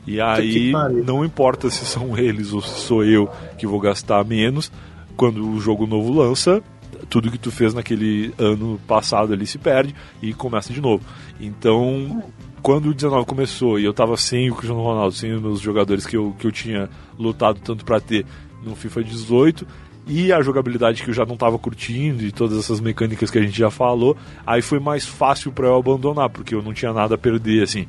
E 0.07 0.21
aí, 0.21 0.73
não 1.05 1.25
importa 1.25 1.69
se 1.69 1.85
são 1.85 2.17
eles 2.19 2.53
ou 2.53 2.63
se 2.63 2.81
sou 2.81 3.05
eu 3.05 3.29
que 3.59 3.67
vou 3.67 3.81
gastar 3.81 4.25
menos, 4.25 4.71
quando 5.17 5.49
o 5.49 5.61
jogo 5.61 5.87
novo 5.87 6.13
lança, 6.13 6.63
tudo 7.09 7.31
que 7.31 7.39
tu 7.39 7.51
fez 7.51 7.75
naquele 7.75 8.33
ano 8.39 8.81
passado 8.87 9.33
ali 9.33 9.47
se 9.47 9.59
perde 9.59 9.95
e 10.23 10.33
começa 10.33 10.73
de 10.73 10.81
novo. 10.81 11.05
Então, 11.41 12.23
quando 12.63 12.91
o 12.91 12.95
19 12.95 13.27
começou 13.27 13.79
e 13.79 13.85
eu 13.85 13.93
tava 13.93 14.17
sem 14.17 14.51
o 14.51 14.55
Cristiano 14.55 14.83
Ronaldo, 14.83 15.15
sem 15.15 15.33
os 15.33 15.43
meus 15.43 15.61
jogadores 15.61 16.07
que 16.07 16.17
eu, 16.17 16.35
que 16.39 16.47
eu 16.47 16.53
tinha 16.53 16.89
lutado 17.19 17.61
tanto 17.61 17.85
pra 17.85 18.01
ter 18.01 18.25
no 18.63 18.75
FIFA 18.75 19.05
18 19.05 19.67
e 20.07 20.33
a 20.33 20.41
jogabilidade 20.41 21.03
que 21.03 21.11
eu 21.11 21.15
já 21.15 21.25
não 21.25 21.37
tava 21.37 21.59
curtindo 21.59 22.25
e 22.25 22.31
todas 22.31 22.59
essas 22.59 22.81
mecânicas 22.81 23.31
que 23.31 23.39
a 23.39 23.43
gente 23.43 23.59
já 23.59 23.71
falou, 23.71 24.17
aí 24.47 24.63
foi 24.63 24.79
mais 24.79 25.05
fácil 25.05 25.51
pra 25.51 25.67
eu 25.67 25.77
abandonar, 25.77 26.31
porque 26.31 26.55
eu 26.55 26.63
não 26.63 26.73
tinha 26.73 26.93
nada 26.93 27.17
a 27.17 27.19
perder 27.19 27.63
assim. 27.65 27.87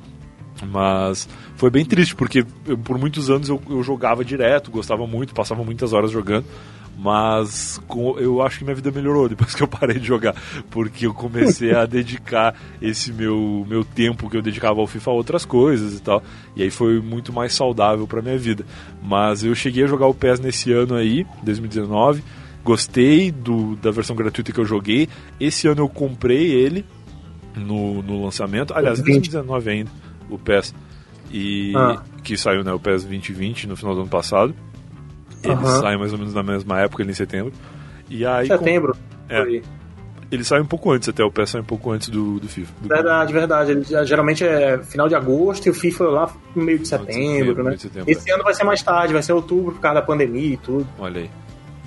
Mas 0.66 1.28
foi 1.56 1.70
bem 1.70 1.86
triste, 1.86 2.16
porque 2.16 2.46
eu- 2.66 2.78
por 2.78 2.98
muitos 2.98 3.30
anos 3.30 3.48
eu, 3.50 3.62
eu 3.70 3.84
jogava 3.84 4.24
direto, 4.26 4.72
gostava 4.72 5.06
muito, 5.06 5.34
passava 5.34 5.64
muitas 5.64 5.94
horas 5.94 6.12
jogando. 6.12 6.46
Mas 7.00 7.80
com- 7.88 8.18
eu 8.18 8.42
acho 8.42 8.58
que 8.58 8.64
minha 8.64 8.76
vida 8.76 8.90
melhorou 8.92 9.30
depois 9.30 9.54
que 9.54 9.62
eu 9.62 9.68
parei 9.68 10.00
de 10.00 10.08
jogar. 10.08 10.34
Porque 10.72 11.06
eu 11.06 11.14
comecei 11.14 11.72
a 11.76 11.86
dedicar 11.86 12.56
esse 12.82 13.14
meu, 13.14 13.64
meu 13.70 13.84
tempo 13.86 14.28
que 14.30 14.36
eu 14.38 14.42
dedicava 14.42 14.80
ao 14.82 14.88
FIFA 14.88 15.12
a 15.12 15.14
outras 15.14 15.46
coisas 15.46 15.94
e 15.94 16.02
tal. 16.02 16.24
E 16.56 16.64
aí 16.64 16.72
foi 16.72 17.00
muito 17.00 17.32
mais 17.32 17.54
saudável 17.54 18.08
pra 18.08 18.20
minha 18.22 18.38
vida. 18.38 18.66
Mas 19.04 19.44
eu 19.44 19.54
cheguei 19.54 19.84
a 19.84 19.88
jogar 19.88 20.08
o 20.08 20.14
PES 20.14 20.40
nesse 20.40 20.72
ano 20.72 20.96
aí, 20.96 21.24
2019. 21.44 22.24
Gostei 22.64 23.32
do, 23.32 23.76
da 23.76 23.92
versão 23.92 24.16
gratuita 24.16 24.52
que 24.52 24.60
eu 24.60 24.66
joguei. 24.66 25.08
Esse 25.40 25.68
ano 25.68 25.82
eu 25.82 25.88
comprei 25.90 26.50
ele 26.52 26.84
no, 27.56 28.02
no 28.02 28.24
lançamento. 28.26 28.74
Aliás, 28.74 29.00
em 29.00 29.04
2019 29.04 29.70
ainda, 29.70 29.92
o 30.30 30.38
PES. 30.38 30.74
E 31.32 31.74
Ah. 31.76 32.02
que 32.24 32.38
saiu, 32.38 32.64
né, 32.64 32.72
o 32.74 32.80
PES 32.80 33.04
2020 33.04 33.68
no 33.68 33.76
final 33.76 33.94
do 33.96 34.02
ano 34.02 34.10
passado. 34.10 34.54
Ele 35.44 35.54
Aham. 35.54 35.80
sai 35.82 35.98
mais 35.98 36.12
ou 36.14 36.18
menos 36.20 36.34
na 36.34 36.44
mesma 36.44 36.80
época, 36.82 37.04
em 37.04 37.14
setembro. 37.14 37.52
E 38.10 38.26
aí 38.26 38.48
Setembro. 38.48 38.96
É. 39.30 39.42
Foi. 39.44 39.62
ele 40.32 40.44
sai 40.44 40.60
um 40.62 40.66
pouco 40.66 40.92
antes 40.92 41.08
até, 41.10 41.24
o 41.24 41.32
PES 41.32 41.50
sai 41.52 41.62
um 41.62 41.66
pouco 41.66 41.92
antes 41.92 42.10
do, 42.10 42.40
do 42.40 42.48
FIFA. 42.48 42.74
Do 42.82 42.88
Verdade, 42.90 43.34
verdade. 43.34 43.72
Ele 43.72 43.84
já- 43.84 44.04
geralmente 44.04 44.44
é 44.44 44.78
final 44.80 45.08
de 45.08 45.16
agosto 45.16 45.68
e 45.68 45.70
o 45.70 45.74
FIFA 45.74 46.04
lá 46.06 46.34
no 46.56 46.64
meio 46.64 46.80
de 46.80 46.88
setembro, 46.88 47.14
setembro, 47.14 47.56
né? 47.58 47.64
meio 47.64 47.76
de 47.76 47.82
setembro, 47.82 48.12
Esse 48.12 48.32
ano 48.32 48.44
vai 48.44 48.54
ser 48.54 48.64
mais 48.64 48.82
tarde, 48.82 49.14
vai 49.14 49.22
ser 49.24 49.34
outubro 49.34 49.74
por 49.74 49.82
causa 49.82 50.00
da 50.00 50.06
pandemia 50.06 50.54
e 50.54 50.58
tudo. 50.58 50.88
Olha 50.98 51.22
aí. 51.22 51.30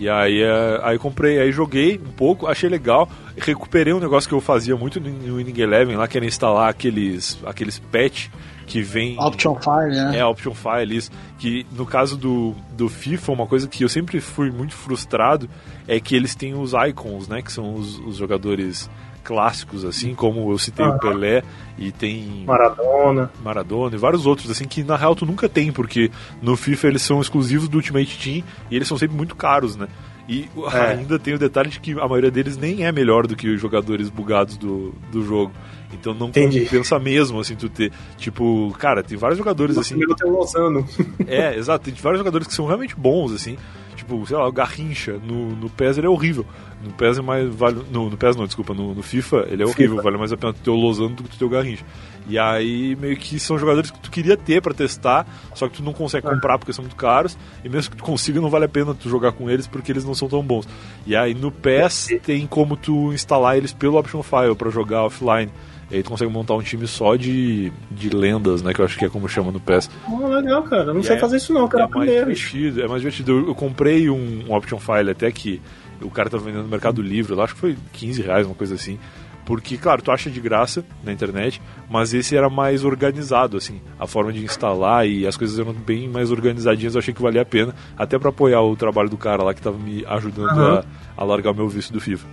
E 0.01 0.09
aí, 0.09 0.43
é, 0.43 0.81
aí 0.83 0.99
comprei, 0.99 1.39
aí 1.39 1.53
joguei 1.53 2.01
um 2.03 2.11
pouco, 2.11 2.47
achei 2.47 2.71
legal, 2.71 3.07
recuperei 3.37 3.93
um 3.93 4.01
negócio 4.01 4.27
que 4.27 4.35
eu 4.35 4.41
fazia 4.41 4.75
muito 4.75 4.99
no 4.99 5.37
Winning 5.37 5.61
Eleven, 5.61 5.95
lá 5.95 6.09
que 6.09 6.17
era 6.17 6.25
instalar 6.25 6.71
aqueles, 6.71 7.39
aqueles 7.45 7.79
patch 7.79 8.29
que 8.67 8.81
vem 8.81 9.21
Option 9.21 9.57
Fire, 9.57 9.95
né? 9.95 10.17
É, 10.17 10.25
Option 10.25 10.55
File, 10.55 10.97
isso. 10.97 11.11
Que 11.39 11.67
no 11.73 11.85
caso 11.85 12.17
do, 12.17 12.55
do 12.73 12.89
FIFA, 12.89 13.33
uma 13.33 13.47
coisa 13.47 13.69
que 13.69 13.85
eu 13.85 13.91
sempre 13.91 14.23
fui 14.23 14.51
muito 14.51 14.73
frustrado 14.73 15.51
é 15.87 16.01
que 16.01 16.17
eles 16.17 16.35
têm 16.35 16.55
os 16.55 16.73
icons, 16.89 17.29
né? 17.29 17.43
Que 17.43 17.53
são 17.53 17.75
os, 17.75 17.99
os 17.99 18.17
jogadores 18.17 18.89
clássicos, 19.23 19.85
assim, 19.85 20.15
como 20.15 20.51
eu 20.51 20.59
citei 20.59 20.85
o 20.87 20.99
Pelé 20.99 21.43
e 21.79 21.91
tem 21.93 22.45
Maradona. 22.47 23.31
Maradona 23.43 23.95
e 23.95 23.99
vários 23.99 24.27
outros, 24.27 24.51
assim, 24.51 24.65
que 24.67 24.83
na 24.83 24.97
real 24.97 25.15
tu 25.15 25.25
nunca 25.27 25.49
tem, 25.49 25.71
porque 25.73 26.11
no 26.43 26.57
FIFA 26.57 26.89
eles 26.89 27.03
são 27.03 27.21
exclusivos 27.21 27.69
do 27.69 27.77
Ultimate 27.77 28.19
Team 28.19 28.45
e 28.71 28.77
eles 28.77 28.89
são 28.89 28.99
sempre 28.99 29.17
muito 29.17 29.37
caros, 29.37 29.77
né? 29.77 29.89
E 30.29 30.49
É. 30.73 30.79
ainda 30.93 31.19
tem 31.19 31.35
o 31.35 31.39
detalhe 31.39 31.71
de 31.71 31.81
que 31.81 31.93
a 31.93 32.07
maioria 32.07 32.31
deles 32.31 32.57
nem 32.57 32.85
é 32.87 32.93
melhor 32.93 33.27
do 33.27 33.35
que 33.35 33.49
os 33.49 33.61
jogadores 33.61 34.09
bugados 34.09 34.57
do, 34.57 34.95
do 35.11 35.25
jogo. 35.25 35.53
Então 35.93 36.15
não 36.15 36.29
Entendi. 36.29 36.61
compensa 36.65 36.99
mesmo, 36.99 37.41
assim, 37.41 37.55
tu 37.57 37.69
ter. 37.69 37.93
Tipo, 38.17 38.75
cara, 38.79 39.03
tem 39.03 39.17
vários 39.17 39.39
jogadores 39.39 39.77
assim. 39.77 39.97
Primeiro 39.97 40.15
tem 40.15 40.31
o 40.31 40.33
Lozano. 40.35 40.87
É, 41.27 41.57
exato. 41.57 41.85
Tem 41.85 41.95
vários 41.95 42.19
jogadores 42.19 42.47
que 42.47 42.55
são 42.55 42.67
realmente 42.67 42.97
bons, 42.97 43.33
assim. 43.33 43.57
Tipo, 43.95 44.25
sei 44.27 44.37
lá, 44.37 44.49
o 44.49 44.53
Garrincha. 44.53 45.21
No, 45.23 45.55
no 45.55 45.69
PES 45.69 45.99
ele 45.99 46.07
é 46.07 46.11
horrível. 46.11 46.47
No 46.83 46.91
PES 46.93 47.19
é 47.19 47.23
mais. 47.23 47.55
Vale, 47.55 47.83
no, 47.93 48.09
no 48.09 48.17
PES 48.17 48.37
não, 48.37 48.47
desculpa. 48.47 48.73
No, 48.73 48.95
no 48.95 49.03
FIFA 49.03 49.47
ele 49.51 49.63
é 49.63 49.67
horrível. 49.67 49.97
FIFA. 49.97 50.03
Vale 50.03 50.17
mais 50.17 50.33
a 50.33 50.37
pena 50.37 50.53
tu 50.53 50.61
ter 50.61 50.71
o 50.71 50.75
Lozano 50.75 51.11
do 51.11 51.23
que 51.23 51.31
tu 51.31 51.39
ter 51.39 51.45
o 51.45 51.49
Garrincha. 51.49 51.85
E 52.27 52.39
aí, 52.39 52.97
meio 52.97 53.17
que 53.17 53.39
são 53.39 53.59
jogadores 53.59 53.91
que 53.91 53.99
tu 53.99 54.11
queria 54.11 54.37
ter 54.37 54.63
pra 54.63 54.73
testar, 54.73 55.27
só 55.55 55.69
que 55.69 55.79
tu 55.79 55.83
não 55.83 55.93
consegue 55.93 56.27
comprar 56.27 56.59
porque 56.59 56.73
são 56.73 56.83
muito 56.83 56.97
caros. 56.97 57.37
E 57.65 57.69
mesmo 57.69 57.91
que 57.91 57.97
tu 57.97 58.05
consiga, 58.05 58.41
não 58.41 58.49
vale 58.49 58.67
a 58.67 58.69
pena 58.69 58.95
tu 58.95 59.09
jogar 59.09 59.33
com 59.33 59.51
eles 59.51 59.67
porque 59.67 59.91
eles 59.91 60.05
não 60.05 60.15
são 60.15 60.29
tão 60.29 60.43
bons. 60.43 60.67
E 61.07 61.17
aí 61.17 61.35
no 61.35 61.51
PES 61.51 62.09
tem 62.23 62.47
como 62.47 62.77
tu 62.77 63.13
instalar 63.13 63.57
eles 63.57 63.73
pelo 63.73 63.99
Option 63.99 64.23
File 64.23 64.55
pra 64.55 64.71
jogar 64.71 65.05
offline. 65.05 65.51
E 65.91 65.97
aí 65.97 66.03
tu 66.03 66.11
consegue 66.11 66.31
montar 66.31 66.55
um 66.55 66.63
time 66.63 66.87
só 66.87 67.17
de, 67.17 67.73
de 67.91 68.11
lendas, 68.11 68.63
né? 68.63 68.73
Que 68.73 68.81
eu 68.81 68.85
acho 68.85 68.97
que 68.99 69.05
é 69.05 69.09
como 69.09 69.29
chama 69.29 69.51
no 69.51 69.59
PES. 69.59 69.91
Oh, 70.09 70.29
legal, 70.29 70.63
cara. 70.63 70.85
Eu 70.85 70.95
não 70.95 71.01
E 71.01 71.05
sei 71.05 71.17
é- 71.17 71.19
fazer 71.19 71.37
isso 71.39 71.53
não, 71.53 71.67
cara. 71.67 71.85
É 71.85 71.87
É 71.87 71.91
mais 71.97 72.11
divertido, 72.11 72.83
é 72.83 72.87
mais 72.89 73.01
divertido. 73.03 73.33
Eu, 73.33 73.49
eu 73.49 73.55
comprei 73.55 74.09
um, 74.09 74.45
um 74.49 74.55
option 74.55 74.79
file 74.79 75.11
até 75.11 75.31
que 75.33 75.61
o 76.01 76.09
cara 76.11 76.31
tava 76.31 76.45
vendendo 76.45 76.63
no 76.63 76.69
Mercado 76.69 77.03
Livre, 77.03 77.35
lá 77.35 77.45
acho 77.45 77.55
que 77.55 77.61
foi 77.61 77.77
15 77.93 78.23
reais, 78.23 78.47
uma 78.47 78.55
coisa 78.55 78.75
assim. 78.77 78.99
Porque, 79.45 79.77
claro, 79.77 80.01
tu 80.01 80.13
acha 80.13 80.31
de 80.31 80.41
graça 80.41 80.85
na 81.03 81.13
internet, 81.13 81.61
mas 81.91 82.15
esse 82.15 82.37
era 82.37 82.49
mais 82.49 82.85
organizado, 82.85 83.57
assim. 83.57 83.81
A 83.99 84.07
forma 84.07 84.33
de 84.33 84.45
instalar 84.45 85.09
e 85.09 85.27
as 85.27 85.37
coisas 85.37 85.59
eram 85.59 85.73
bem 85.73 86.09
mais 86.09 86.31
organizadinhas, 86.31 86.95
eu 86.95 87.01
achei 87.01 87.13
que 87.13 87.21
valia 87.21 87.43
a 87.43 87.45
pena, 87.45 87.75
até 87.97 88.17
pra 88.17 88.29
apoiar 88.29 88.61
o 88.63 88.77
trabalho 88.77 89.09
do 89.11 89.17
cara 89.17 89.43
lá 89.43 89.53
que 89.53 89.61
tava 89.61 89.77
me 89.77 90.05
ajudando 90.07 90.51
Aham. 90.51 90.85
a, 91.17 91.21
a 91.21 91.25
largar 91.25 91.51
o 91.51 91.55
meu 91.55 91.69
vício 91.69 91.93
do 91.93 92.01
FIFA. 92.01 92.29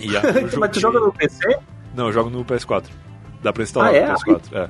E 0.00 0.16
aí 0.16 0.22
eu 0.52 0.58
Mas 0.58 0.70
tu 0.72 0.80
joga 0.80 0.98
no 0.98 1.12
PC? 1.12 1.56
Não, 2.00 2.06
eu 2.06 2.12
jogo 2.14 2.30
no 2.30 2.42
PS4. 2.44 2.84
Dá 3.42 3.52
pra 3.52 3.62
instalar 3.62 3.92
Ah, 3.92 3.96
é? 3.96 4.08
no 4.08 4.14
PS4. 4.14 4.40
É. 4.52 4.68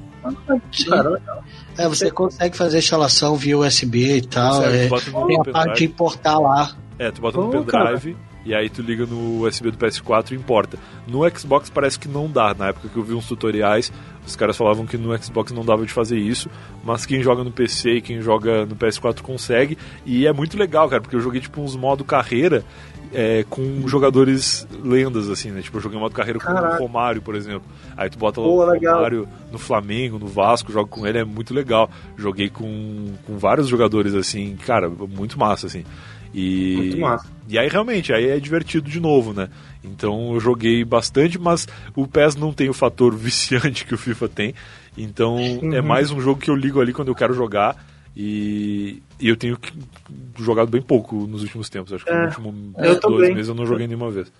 Cara, 0.90 1.09
legal. 1.11 1.44
É, 1.78 1.89
você 1.89 2.11
consegue 2.11 2.57
fazer 2.57 2.78
instalação 2.78 3.36
via 3.36 3.57
USB 3.57 4.16
e 4.16 4.23
tal. 4.23 4.57
Consegue, 4.57 4.77
é, 4.78 4.89
bota 4.89 5.11
no 5.12 5.27
tem 5.28 5.39
a 5.40 5.44
parte 5.44 5.78
de 5.78 5.85
importar 5.85 6.39
lá. 6.40 6.73
É, 6.98 7.11
tu 7.12 7.20
bota 7.20 7.39
no 7.39 7.47
Oh, 7.48 7.65
pendrive 7.65 8.16
e 8.44 8.55
aí 8.55 8.69
tu 8.69 8.82
liga 8.82 9.07
no 9.07 9.43
USB 9.47 9.70
do 9.70 9.78
PS4 9.78 10.32
e 10.32 10.35
importa. 10.35 10.77
No 11.07 11.20
Xbox 11.31 11.70
parece 11.70 11.98
que 11.98 12.09
não 12.09 12.28
dá. 12.28 12.52
Na 12.52 12.69
época 12.69 12.89
que 12.89 12.97
eu 12.97 13.02
vi 13.02 13.15
uns 13.15 13.27
tutoriais, 13.27 13.93
os 14.27 14.35
caras 14.36 14.57
falavam 14.57 14.86
que 14.86 14.97
no 14.98 15.16
Xbox 15.23 15.52
não 15.52 15.65
dava 15.65 15.85
de 15.86 15.93
fazer 15.93 16.19
isso, 16.19 16.48
mas 16.85 17.05
quem 17.07 17.23
joga 17.23 17.43
no 17.44 17.51
PC 17.51 17.94
e 17.97 18.01
quem 18.01 18.20
joga 18.20 18.66
no 18.66 18.77
PS4 18.77 19.20
consegue. 19.23 19.77
E 20.05 20.27
é 20.27 20.32
muito 20.32 20.59
legal, 20.59 20.89
cara, 20.89 21.01
porque 21.01 21.16
eu 21.16 21.20
joguei 21.20 21.40
tipo 21.40 21.61
uns 21.61 21.74
modo 21.77 22.05
carreira 22.05 22.65
é, 23.12 23.44
com 23.48 23.86
jogadores 23.88 24.66
lendas, 24.82 25.28
assim, 25.28 25.50
né? 25.50 25.60
Tipo, 25.62 25.78
eu 25.78 25.82
joguei 25.82 25.98
um 25.98 26.00
modo 26.00 26.14
carreira 26.14 26.38
com 26.38 26.46
Caraca. 26.46 26.76
o 26.76 26.78
Romário, 26.86 27.20
por 27.22 27.34
exemplo. 27.34 27.62
Aí 27.96 28.08
tu 28.08 28.18
bota 28.18 28.40
Pô, 28.40 28.62
o 28.62 28.70
legal. 28.70 28.96
Romário 28.96 29.28
no 29.50 29.58
Flamengo, 29.58 30.18
no 30.18 30.26
Vasco, 30.26 30.72
jogo 30.72 30.88
com 30.88 31.06
ele, 31.06 31.18
é 31.18 31.24
muito 31.24 31.52
legal. 31.52 31.90
Joguei 32.16 32.48
com, 32.48 33.12
com 33.26 33.36
vários 33.38 33.66
jogadores, 33.68 34.14
assim, 34.14 34.56
cara, 34.66 34.88
muito 34.88 35.38
massa, 35.38 35.66
assim. 35.66 35.84
E, 36.32 36.76
Muito 36.76 36.98
massa. 36.98 37.26
e 37.48 37.58
aí 37.58 37.68
realmente, 37.68 38.12
aí 38.12 38.28
é 38.28 38.38
divertido 38.38 38.88
de 38.88 39.00
novo, 39.00 39.32
né? 39.32 39.48
Então 39.82 40.32
eu 40.34 40.38
joguei 40.38 40.84
bastante, 40.84 41.36
mas 41.40 41.66
o 41.96 42.06
PES 42.06 42.36
não 42.36 42.52
tem 42.52 42.68
o 42.68 42.72
fator 42.72 43.12
viciante 43.16 43.84
que 43.84 43.94
o 43.94 43.98
FIFA 43.98 44.28
tem. 44.28 44.54
Então 44.96 45.34
Uhum. 45.34 45.74
é 45.74 45.80
mais 45.82 46.12
um 46.12 46.20
jogo 46.20 46.40
que 46.40 46.48
eu 46.48 46.54
ligo 46.54 46.80
ali 46.80 46.92
quando 46.92 47.08
eu 47.08 47.16
quero 47.16 47.34
jogar. 47.34 47.84
E, 48.16 49.02
e 49.20 49.28
eu 49.28 49.36
tenho 49.36 49.56
jogado 50.38 50.68
bem 50.68 50.82
pouco 50.82 51.26
nos 51.26 51.42
últimos 51.42 51.68
tempos. 51.68 51.92
Acho 51.92 52.04
que 52.04 52.10
É, 52.10 52.26
nos 52.26 52.36
últimos 52.36 52.54
eu 52.78 52.82
dois 52.84 53.00
também. 53.00 53.34
meses 53.34 53.48
eu 53.48 53.54
não 53.54 53.66
joguei 53.66 53.86
nenhuma 53.86 54.10
vez. 54.10 54.32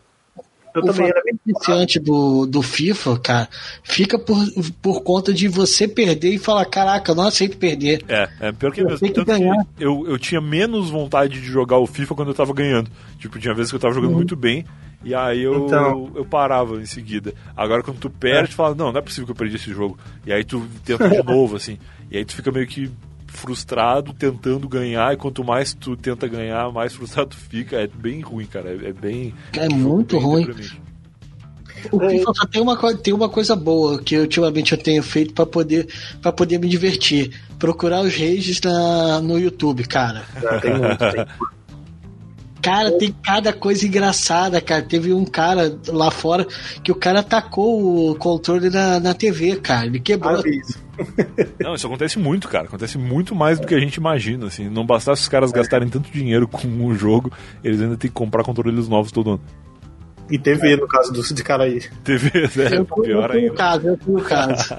Eu 0.73 0.83
o 0.83 0.87
também 0.87 1.09
era 1.09 1.21
bem 1.25 1.35
viciante 1.45 1.99
do, 1.99 2.47
do 2.47 2.63
FIFA, 2.63 3.19
cara, 3.19 3.49
fica 3.83 4.17
por, 4.17 4.39
por 4.81 5.03
conta 5.03 5.33
de 5.35 5.49
você 5.49 5.89
perder 5.89 6.33
e 6.33 6.39
falar: 6.39 6.65
caraca, 6.67 7.11
eu 7.11 7.17
não 7.17 7.27
aceito 7.27 7.57
perder. 7.57 8.05
É, 8.09 8.29
é 8.41 8.53
pior 8.53 8.71
que 8.73 8.81
é 8.81 8.85
Eu 8.85 8.89
mesmo. 8.89 9.01
tenho 9.01 9.13
que 9.13 9.25
Tanto 9.25 9.33
que 9.37 9.39
ganhar. 9.45 9.67
eu, 9.81 10.07
eu 10.07 10.17
tinha 10.17 10.41
menos 10.41 10.89
vontade 10.89 11.41
de 11.41 11.47
jogar 11.47 11.79
o 11.79 11.89
FIFA 11.89 12.15
quando 12.15 12.29
eu 12.29 12.35
tava 12.35 12.53
ganhando. 12.55 12.89
Tipo, 13.19 13.37
tinha 13.41 13.53
vezes 13.53 13.73
que 13.73 13.77
eu 13.77 13.81
tava 13.81 13.95
jogando 13.95 14.13
muito 14.15 14.37
bem 14.37 14.65
e 15.05 15.13
aí 15.13 15.41
eu, 15.43 15.67
Então. 15.67 16.13
eu 16.15 16.25
parava 16.25 16.81
em 16.81 16.87
seguida. 16.87 17.35
Agora 17.57 17.83
quando 17.83 17.99
tu 17.99 18.09
perde, 18.09 18.51
tu 18.51 18.55
fala, 18.55 18.73
não, 18.73 18.93
não 18.93 18.99
é 19.01 19.03
possível 19.03 19.25
que 19.27 19.33
eu 19.33 19.37
perdi 19.37 19.57
esse 19.57 19.73
jogo. 19.73 19.99
E 20.25 20.33
aí 20.33 20.45
tu 20.45 20.65
tenta 20.85 21.09
de 21.09 21.21
novo, 21.25 21.57
assim. 21.57 21.79
E 22.09 22.17
aí 22.17 22.25
tu 22.25 22.33
fica 22.33 22.53
meio 22.53 22.69
que 22.69 22.89
frustrado 23.31 24.13
tentando 24.13 24.69
ganhar 24.69 25.15
e 25.15 25.17
quanto 25.17 25.43
mais 25.45 25.73
tu 25.73 25.97
tenta 25.97 26.29
ganhar, 26.29 26.71
mais 26.73 26.93
frustrado 26.95 27.31
tu 27.31 27.37
fica. 27.37 27.77
É 27.77 27.87
bem 27.87 28.21
ruim, 28.21 28.47
cara. 28.47 28.71
É, 28.71 28.89
é 28.89 28.93
bem. 28.93 29.35
É 29.53 29.69
muito 29.69 30.17
bem 30.17 30.25
ruim. 30.25 30.47
O 31.91 31.99
FIFA 31.99 32.33
só 32.35 32.47
tem 32.47 32.61
uma, 32.61 32.97
tem 32.97 33.15
uma 33.15 33.29
coisa 33.29 33.57
boa 33.57 34.03
que 34.03 34.19
ultimamente 34.19 34.73
eu 34.73 34.79
tenho 34.79 35.03
feito 35.03 35.33
pra 35.33 35.47
poder, 35.47 35.89
pra 36.21 36.31
poder 36.31 36.59
me 36.59 36.69
divertir: 36.69 37.41
procurar 37.59 38.03
os 38.03 38.15
rages 38.15 38.61
na, 38.61 39.21
no 39.23 39.39
YouTube, 39.39 39.85
cara. 39.87 40.25
Já 40.43 40.61
tem 40.61 40.79
muito, 40.79 40.99
tem. 40.99 41.27
Cara, 42.63 42.93
tem 42.99 43.15
cada 43.23 43.53
coisa 43.53 43.87
engraçada, 43.87 44.61
cara. 44.61 44.83
Teve 44.83 45.13
um 45.13 45.25
cara 45.25 45.79
lá 45.89 46.11
fora 46.11 46.47
que 46.83 46.93
o 46.93 46.95
cara 46.95 47.23
tacou 47.23 48.11
o 48.11 48.15
controle 48.17 48.69
na, 48.71 49.01
na 49.01 49.15
TV, 49.15 49.57
cara. 49.57 49.87
Ele 49.87 50.01
quebrou. 50.01 50.43
Ah, 50.45 50.49
isso. 50.49 50.79
Não, 51.59 51.75
isso 51.75 51.87
acontece 51.87 52.19
muito, 52.19 52.49
cara. 52.49 52.67
Acontece 52.67 52.99
muito 52.99 53.35
mais 53.35 53.59
do 53.59 53.67
que 53.67 53.75
a 53.75 53.81
gente 53.81 53.95
imagina, 53.95 54.47
assim. 54.47 54.69
Não 54.69 54.85
bastasse 54.85 55.23
os 55.23 55.29
caras 55.29 55.51
gastarem 55.53 55.89
tanto 55.89 56.11
dinheiro 56.11 56.47
com 56.47 56.87
o 56.87 56.95
jogo, 56.95 57.33
eles 57.65 57.81
ainda 57.81 57.97
têm 57.97 58.11
que 58.11 58.15
comprar 58.15 58.45
controles 58.45 58.89
novos 58.89 59.11
todo 59.11 59.31
ano. 59.31 59.41
E 60.31 60.39
TV, 60.39 60.77
no 60.77 60.87
caso 60.87 61.13
do, 61.13 61.23
de 61.23 61.43
cara 61.43 61.65
aí. 61.65 61.83
TV, 62.05 62.31
né? 62.55 62.69
Eu 62.71 62.87
eu 62.89 63.03
Pior 63.03 63.29
no 63.31 63.35
ainda. 63.35 63.55
caso, 63.55 63.89
eu 63.89 63.99
fui 63.99 64.15
no 64.15 64.23
caso. 64.23 64.77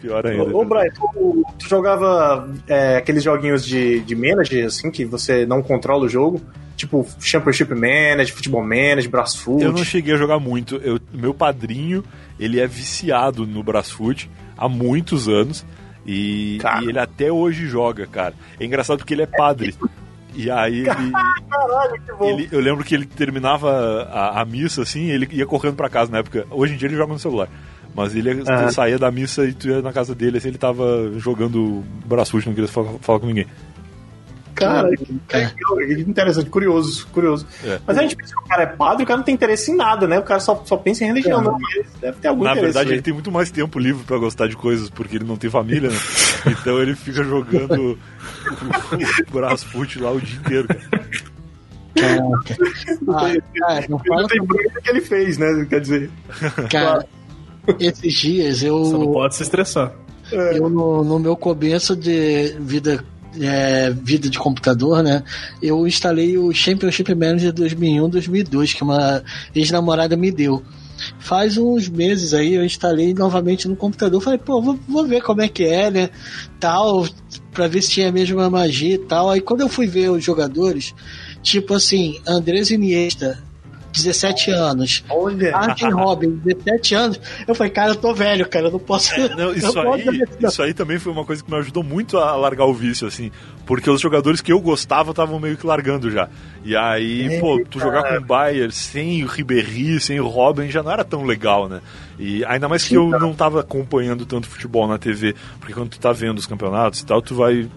Pior 0.00 0.26
ainda. 0.26 0.56
Ô, 0.56 0.60
ô 0.60 0.64
Brian, 0.64 0.90
tu, 0.92 1.44
tu 1.56 1.68
jogava 1.68 2.52
é, 2.66 2.96
aqueles 2.96 3.22
joguinhos 3.22 3.64
de, 3.64 4.00
de 4.00 4.16
manager, 4.16 4.66
assim, 4.66 4.90
que 4.90 5.04
você 5.04 5.46
não 5.46 5.62
controla 5.62 6.06
o 6.06 6.08
jogo? 6.08 6.40
Tipo 6.78 7.06
Championship 7.20 7.74
Manager, 7.74 8.34
Futebol 8.34 8.62
Manager, 8.62 9.10
Brasfoot. 9.10 9.62
Eu 9.62 9.72
não 9.72 9.84
cheguei 9.84 10.14
a 10.14 10.16
jogar 10.16 10.38
muito. 10.38 10.76
Eu, 10.76 10.98
meu 11.12 11.34
padrinho, 11.34 12.02
ele 12.40 12.58
é 12.60 12.66
viciado 12.66 13.46
no 13.46 13.62
Brasfoot 13.62 14.30
há 14.56 14.68
muitos 14.68 15.28
anos. 15.28 15.66
E, 16.06 16.56
e 16.82 16.88
ele 16.88 16.98
até 16.98 17.30
hoje 17.30 17.66
joga, 17.66 18.06
cara. 18.06 18.32
É 18.58 18.64
engraçado 18.64 18.98
porque 18.98 19.12
ele 19.12 19.22
é 19.22 19.26
padre. 19.26 19.74
E 20.34 20.50
aí 20.50 20.78
ele, 20.78 20.86
Caralho, 21.50 22.00
que 22.00 22.12
bom. 22.12 22.24
ele- 22.24 22.48
Eu 22.52 22.60
lembro 22.60 22.84
que 22.84 22.94
ele 22.94 23.04
terminava 23.06 24.04
a, 24.10 24.40
a 24.40 24.44
missa 24.44 24.82
assim, 24.82 25.10
ele 25.10 25.28
ia 25.32 25.44
correndo 25.44 25.74
pra 25.74 25.88
casa 25.90 26.10
na 26.12 26.18
época. 26.18 26.46
Hoje 26.50 26.74
em 26.74 26.76
dia 26.76 26.86
ele 26.88 26.96
joga 26.96 27.12
no 27.12 27.18
celular. 27.18 27.48
Mas 27.94 28.14
ele 28.14 28.42
Aham. 28.48 28.70
saía 28.70 28.98
da 28.98 29.10
missa 29.10 29.44
e 29.44 29.52
tu 29.52 29.68
ia 29.68 29.82
na 29.82 29.92
casa 29.92 30.14
dele, 30.14 30.38
assim, 30.38 30.48
ele 30.48 30.58
tava 30.58 31.10
jogando 31.16 31.82
Brasfoot, 32.06 32.46
não 32.46 32.54
queria 32.54 32.68
falar, 32.68 32.92
falar 33.00 33.18
com 33.18 33.26
ninguém. 33.26 33.46
Cara, 34.58 34.90
Cara. 35.28 35.50
que 35.54 36.00
interessante, 36.02 36.50
curioso, 36.50 37.06
curioso. 37.08 37.46
É. 37.64 37.78
Mas 37.86 37.98
a 37.98 38.02
gente 38.02 38.16
pensa 38.16 38.34
que 38.34 38.40
o 38.40 38.44
cara 38.44 38.62
é 38.62 38.66
padre, 38.66 39.04
o 39.04 39.06
cara 39.06 39.16
não 39.18 39.24
tem 39.24 39.34
interesse 39.34 39.70
em 39.70 39.76
nada, 39.76 40.06
né? 40.06 40.18
O 40.18 40.22
cara 40.22 40.40
só, 40.40 40.62
só 40.64 40.76
pensa 40.76 41.04
em 41.04 41.08
religião, 41.08 41.40
não, 41.42 41.58
mas 41.58 41.86
deve 42.00 42.18
ter 42.18 42.28
algum 42.28 42.44
Na 42.44 42.50
interesse. 42.52 42.66
verdade, 42.72 42.88
aí. 42.90 42.94
ele 42.96 43.02
tem 43.02 43.14
muito 43.14 43.30
mais 43.30 43.50
tempo 43.50 43.78
livre 43.78 44.04
pra 44.04 44.18
gostar 44.18 44.48
de 44.48 44.56
coisas, 44.56 44.90
porque 44.90 45.16
ele 45.16 45.24
não 45.24 45.36
tem 45.36 45.48
família, 45.50 45.90
né? 45.90 45.96
Então 46.60 46.78
ele 46.80 46.94
fica 46.94 47.22
jogando 47.24 47.98
o 49.28 49.32
Brasfoot 49.32 49.98
lá 50.00 50.10
o 50.12 50.20
dia 50.20 50.38
inteiro, 50.38 50.68
cara. 50.68 51.08
Caraca. 51.94 52.56
Ah, 53.08 53.42
cara, 53.58 53.86
não 53.88 53.98
fala 53.98 54.28
tem 54.28 54.44
problema 54.44 54.80
que 54.80 54.90
ele 54.90 55.00
fez, 55.00 55.38
né? 55.38 55.66
Quer 55.68 55.80
dizer, 55.80 56.10
Cara, 56.70 57.04
esses 57.80 58.12
dias 58.14 58.62
eu, 58.62 58.84
Só 58.84 58.98
não 58.98 59.12
pode 59.12 59.34
se 59.34 59.42
estressar. 59.42 59.92
eu 60.30 60.68
no, 60.70 61.02
no 61.04 61.18
meu 61.18 61.36
começo 61.36 61.96
de 61.96 62.54
vida 62.60 63.04
é, 63.40 63.90
vida 63.90 64.28
de 64.28 64.38
computador, 64.38 65.02
né? 65.02 65.22
Eu 65.62 65.86
instalei 65.86 66.38
o 66.38 66.52
Championship 66.52 67.14
Manager 67.14 67.52
2001-2002 67.52 68.74
que 68.74 68.82
uma 68.82 69.22
ex-namorada 69.54 70.16
me 70.16 70.30
deu. 70.30 70.62
Faz 71.18 71.56
uns 71.56 71.88
meses 71.88 72.34
aí 72.34 72.54
eu 72.54 72.64
instalei 72.64 73.14
novamente 73.14 73.68
no 73.68 73.76
computador. 73.76 74.20
Falei, 74.20 74.38
pô, 74.38 74.60
vou, 74.60 74.78
vou 74.88 75.06
ver 75.06 75.22
como 75.22 75.40
é 75.40 75.48
que 75.48 75.64
é, 75.64 75.90
né? 75.90 76.10
Tal, 76.58 77.06
pra 77.52 77.68
ver 77.68 77.82
se 77.82 77.90
tinha 77.90 78.08
a 78.08 78.12
mesma 78.12 78.50
magia 78.50 78.94
e 78.94 78.98
tal. 78.98 79.30
Aí 79.30 79.40
quando 79.40 79.60
eu 79.60 79.68
fui 79.68 79.86
ver 79.86 80.10
os 80.10 80.24
jogadores, 80.24 80.94
tipo 81.42 81.74
assim, 81.74 82.20
Andrés 82.26 82.70
Iniesta, 82.70 83.42
17 83.92 84.50
anos. 84.50 85.04
olha. 85.08 85.56
Arjen 85.56 85.90
Robin, 85.90 86.40
17 86.44 86.94
anos. 86.94 87.20
Eu 87.46 87.54
falei, 87.54 87.72
cara, 87.72 87.90
eu 87.90 87.96
tô 87.96 88.14
velho, 88.14 88.48
cara, 88.48 88.66
eu 88.66 88.72
não 88.72 88.78
posso. 88.78 89.14
É, 89.14 89.34
Não, 89.34 89.52
isso, 89.54 89.72
posso 89.72 89.88
aí, 89.88 90.02
ver 90.02 90.14
isso, 90.14 90.38
não. 90.40 90.48
isso 90.48 90.62
aí 90.62 90.74
também 90.74 90.98
foi 90.98 91.12
uma 91.12 91.24
coisa 91.24 91.42
que 91.42 91.50
me 91.50 91.56
ajudou 91.58 91.82
muito 91.82 92.18
a 92.18 92.36
largar 92.36 92.66
o 92.66 92.74
vício, 92.74 93.06
assim. 93.06 93.30
Porque 93.66 93.90
os 93.90 94.00
jogadores 94.00 94.40
que 94.40 94.52
eu 94.52 94.60
gostava 94.60 95.10
estavam 95.10 95.38
meio 95.38 95.56
que 95.56 95.66
largando 95.66 96.10
já. 96.10 96.28
E 96.64 96.76
aí, 96.76 97.38
pô, 97.38 97.62
tu 97.68 97.78
jogar 97.78 98.02
com 98.02 98.16
o 98.16 98.20
Bayern 98.24 98.72
sem 98.72 99.24
o 99.24 99.26
Ribéry, 99.26 100.00
sem 100.00 100.18
o 100.20 100.26
Robin, 100.26 100.70
já 100.70 100.82
não 100.82 100.90
era 100.90 101.04
tão 101.04 101.24
legal, 101.24 101.68
né? 101.68 101.80
E 102.18 102.44
ainda 102.46 102.68
mais 102.68 102.86
que 102.86 102.94
eu 102.94 103.08
não 103.08 103.34
tava 103.34 103.60
acompanhando 103.60 104.26
tanto 104.26 104.48
futebol 104.48 104.88
na 104.88 104.98
TV. 104.98 105.34
Porque 105.60 105.74
quando 105.74 105.90
tu 105.90 106.00
tá 106.00 106.12
vendo 106.12 106.38
os 106.38 106.46
campeonatos 106.46 107.00
e 107.00 107.06
tal, 107.06 107.20
tu 107.20 107.34
vai 107.34 107.68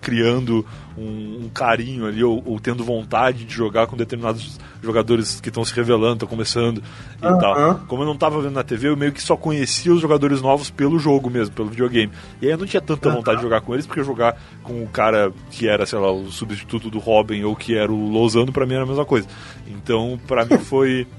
criando 0.00 0.64
um, 0.96 1.44
um 1.44 1.50
carinho 1.52 2.06
ali, 2.06 2.22
ou, 2.22 2.42
ou 2.44 2.58
tendo 2.58 2.84
vontade 2.84 3.44
de 3.44 3.54
jogar 3.54 3.86
com 3.86 3.96
determinados 3.96 4.58
jogadores 4.82 5.40
que 5.40 5.48
estão 5.48 5.64
se 5.64 5.74
revelando, 5.74 6.14
estão 6.14 6.28
começando 6.28 6.82
e 7.22 7.26
Aham. 7.26 7.38
tal. 7.38 7.80
Como 7.86 8.02
eu 8.02 8.06
não 8.06 8.16
tava 8.16 8.40
vendo 8.40 8.54
na 8.54 8.62
TV, 8.62 8.88
eu 8.88 8.96
meio 8.96 9.12
que 9.12 9.22
só 9.22 9.36
conhecia 9.36 9.92
os 9.92 10.00
jogadores 10.00 10.40
novos 10.40 10.70
pelo 10.70 10.98
jogo 10.98 11.28
mesmo, 11.28 11.54
pelo 11.54 11.68
videogame. 11.68 12.12
E 12.40 12.46
aí 12.46 12.52
eu 12.52 12.58
não 12.58 12.66
tinha 12.66 12.80
tanta 12.80 13.10
vontade 13.10 13.38
de 13.38 13.42
jogar 13.42 13.60
com 13.60 13.74
eles, 13.74 13.86
porque 13.86 14.02
jogar 14.02 14.40
com 14.62 14.82
o 14.82 14.88
cara 14.88 15.32
que 15.50 15.68
era, 15.68 15.84
sei 15.84 15.98
lá, 15.98 16.10
o 16.10 16.30
substituto 16.30 16.90
do 16.90 16.98
Robin 16.98 17.42
ou 17.44 17.56
que 17.56 17.76
era 17.76 17.90
o 17.90 18.08
Lozano, 18.10 18.52
pra 18.52 18.66
mim 18.66 18.74
era 18.74 18.84
a 18.84 18.86
mesma 18.86 19.04
coisa. 19.04 19.26
Então, 19.66 20.18
pra 20.26 20.44
mim 20.44 20.58
foi 20.58 21.06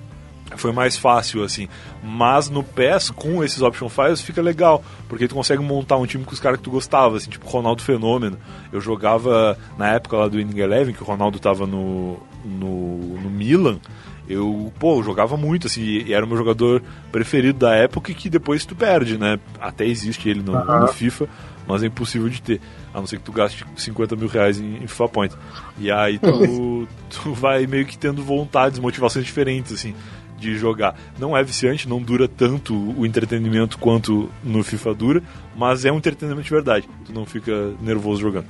foi 0.58 0.72
mais 0.72 0.98
fácil, 0.98 1.44
assim. 1.44 1.68
Mas 2.04 2.50
no 2.50 2.64
PES, 2.64 3.12
com 3.12 3.44
esses 3.44 3.62
option 3.62 3.90
files, 3.90 4.22
fica 4.22 4.42
legal, 4.42 4.84
porque 5.08 5.28
tu 5.28 5.36
consegue 5.36 5.62
montar 5.62 5.98
um 5.98 6.06
time 6.06 6.24
com 6.24 6.34
os 6.34 6.40
caras 6.40 6.58
que 6.58 6.64
tu 6.64 6.72
gostava, 6.72 7.18
assim, 7.18 7.30
tipo 7.30 7.48
Ronaldo 7.48 7.82
Fenômeno. 7.82 8.38
Eu 8.72 8.82
jogava 8.82 9.58
na 9.78 9.90
época 9.90 10.18
lá 10.18 10.28
do 10.28 10.40
Inning 10.40 10.60
Eleven, 10.60 10.94
que 10.94 11.04
o 11.04 11.06
Ronaldo 11.06 11.40
tava 11.40 11.66
no, 11.66 12.18
no, 12.44 12.98
no 13.20 13.30
Milan. 13.30 13.80
Eu, 14.28 14.72
pô, 14.78 15.00
eu 15.00 15.04
jogava 15.04 15.36
muito, 15.36 15.66
assim, 15.66 15.82
e 15.82 16.14
era 16.14 16.24
o 16.24 16.28
meu 16.28 16.38
jogador 16.38 16.84
preferido 17.12 17.60
da 17.60 17.74
época 17.74 18.14
que 18.14 18.30
depois 18.30 18.64
tu 18.64 18.76
perde, 18.76 19.18
né? 19.18 19.40
Até 19.60 19.86
existe 19.88 20.30
ele 20.30 20.44
no, 20.44 20.54
no 20.54 20.88
FIFA, 20.88 21.28
mas 21.68 21.82
é 21.82 21.88
impossível 21.88 22.30
de 22.30 22.40
ter. 22.40 22.62
A 22.94 23.00
não 23.00 23.08
ser 23.08 23.18
que 23.18 23.24
tu 23.24 23.32
gaste 23.32 23.66
50 23.76 24.16
mil 24.16 24.28
reais 24.28 24.60
em, 24.60 24.84
em 24.84 24.88
FIFA 24.88 25.10
Point. 25.10 25.36
E 25.80 25.92
aí 25.92 26.20
tu, 26.20 26.88
tu 27.10 27.34
vai 27.34 27.66
meio 27.66 27.88
que 27.88 27.98
tendo 27.98 28.24
vontades, 28.24 28.78
motivações 28.78 29.26
diferentes, 29.26 29.74
assim, 29.74 29.96
de 30.40 30.58
jogar. 30.58 30.96
Não 31.20 31.36
é 31.36 31.44
viciante, 31.44 31.88
não 31.88 32.02
dura 32.02 32.28
tanto 32.28 32.74
o 32.98 33.06
entretenimento 33.06 33.78
quanto 33.78 34.30
no 34.44 34.64
FIFA 34.64 34.94
dura, 34.94 35.24
mas 35.56 35.86
é 35.86 35.92
um 35.92 35.98
entretenimento 35.98 36.44
de 36.44 36.50
verdade. 36.50 36.90
Tu 37.06 37.14
não 37.14 37.26
fica 37.26 37.74
nervoso 37.82 38.22
jogando. 38.22 38.48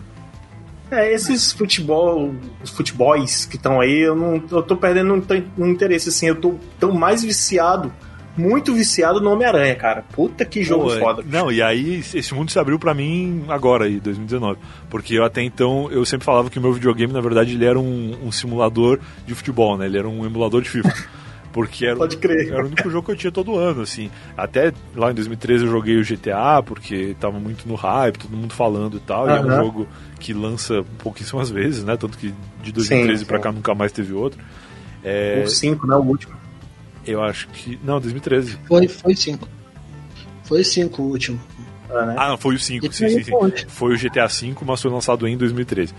É, 0.92 1.14
esses 1.14 1.52
futebol, 1.52 2.34
os 2.64 2.72
futebols 2.72 3.46
que 3.46 3.58
estão 3.58 3.80
aí, 3.80 4.00
eu 4.00 4.16
não 4.16 4.42
eu 4.52 4.64
tô 4.64 4.76
perdendo 4.76 5.14
um, 5.14 5.24
um 5.64 5.68
interesse, 5.68 6.10
assim, 6.10 6.28
eu 6.28 6.36
tô 6.36 6.56
tão 6.80 6.92
mais 6.94 7.24
viciado, 7.24 7.94
muito 8.36 8.74
viciado 8.74 9.22
no 9.22 9.32
Homem-Aranha, 9.32 9.76
cara. 9.76 10.04
Puta 10.12 10.44
que 10.46 10.64
jogo 10.64 10.86
Pô, 10.86 10.96
é- 10.96 11.00
foda. 11.00 11.24
Não, 11.28 11.52
e 11.52 11.62
aí 11.62 12.04
esse 12.14 12.34
mundo 12.34 12.50
se 12.50 12.58
abriu 12.58 12.80
pra 12.80 12.96
mim 12.96 13.46
agora, 13.50 13.86
aí, 13.86 14.00
2019. 14.00 14.58
Porque 14.90 15.14
eu 15.14 15.24
até 15.24 15.44
então, 15.44 15.92
eu 15.92 16.04
sempre 16.06 16.26
falava 16.26 16.50
que 16.50 16.58
o 16.58 16.62
meu 16.62 16.74
videogame, 16.74 17.14
na 17.14 17.22
verdade, 17.22 17.54
ele 17.54 17.66
era 17.66 17.80
um, 17.80 18.18
um 18.24 18.32
simulador 18.32 19.00
de 19.28 19.36
futebol, 19.36 19.78
né? 19.78 19.86
Ele 19.86 20.00
era 20.00 20.10
um 20.10 20.26
emulador 20.26 20.62
de 20.62 20.70
FIFA. 20.72 20.92
Porque 21.62 21.86
era, 21.86 21.96
Pode 21.98 22.18
crer. 22.18 22.48
era 22.54 22.64
o 22.64 22.68
único 22.68 22.90
jogo 22.90 23.06
que 23.08 23.12
eu 23.12 23.16
tinha 23.18 23.32
todo 23.32 23.58
ano, 23.58 23.82
assim. 23.82 24.10
Até 24.38 24.72
lá 24.96 25.12
em 25.12 25.14
2013 25.14 25.66
eu 25.66 25.72
joguei 25.72 25.98
o 26.00 26.04
GTA, 26.06 26.64
porque 26.66 27.16
tava 27.20 27.38
muito 27.40 27.68
no 27.68 27.76
hype, 27.76 28.18
todo 28.18 28.36
mundo 28.38 28.54
falando 28.54 28.96
e 28.98 29.00
tal. 29.02 29.28
E 29.28 29.32
é 29.34 29.42
um 29.42 29.50
jogo 29.56 29.88
que 30.20 30.34
lança 30.34 30.86
pouquíssimas 31.00 31.50
vezes, 31.50 31.84
né? 31.84 31.98
Tanto 31.98 32.18
que 32.18 32.34
de 32.64 32.72
2013 32.72 33.20
Sim, 33.20 33.26
pra 33.26 33.38
sim. 33.38 33.44
cá 33.44 33.52
nunca 33.52 33.76
mais 33.76 33.92
teve 33.92 34.14
outro. 34.14 34.40
É, 35.04 35.44
O 35.46 35.50
5, 35.50 35.86
né? 35.88 35.96
O 35.96 36.00
último. 36.04 36.34
eu 37.06 37.22
acho 37.22 37.48
que. 37.50 37.78
Não, 37.84 38.00
2013. 38.00 38.58
Foi, 38.68 38.88
foi 38.88 39.16
cinco. 39.16 39.48
Foi 40.44 40.64
cinco 40.64 41.02
o 41.02 41.08
último. 41.10 41.40
Ah, 41.90 42.06
né? 42.06 42.16
Ah, 42.18 42.30
não, 42.30 42.38
foi 42.38 42.56
o 42.56 42.60
5, 42.60 42.86
E 42.86 42.94
sim, 42.94 43.10
sim, 43.10 43.24
sim. 43.24 43.32
Foi 43.68 43.94
o 43.94 43.98
GTA 43.98 44.28
V, 44.28 44.56
mas 44.66 44.82
foi 44.82 44.92
lançado 44.92 45.28
em 45.28 45.36
2013. 45.38 45.94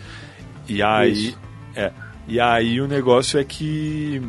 E 0.69 0.83
aí. 0.83 1.13
Isso. 1.29 1.39
É. 1.75 1.93
E 2.29 2.39
aí 2.41 2.81
o 2.81 2.87
negócio 2.87 3.39
é 3.41 3.45
que 3.45 4.23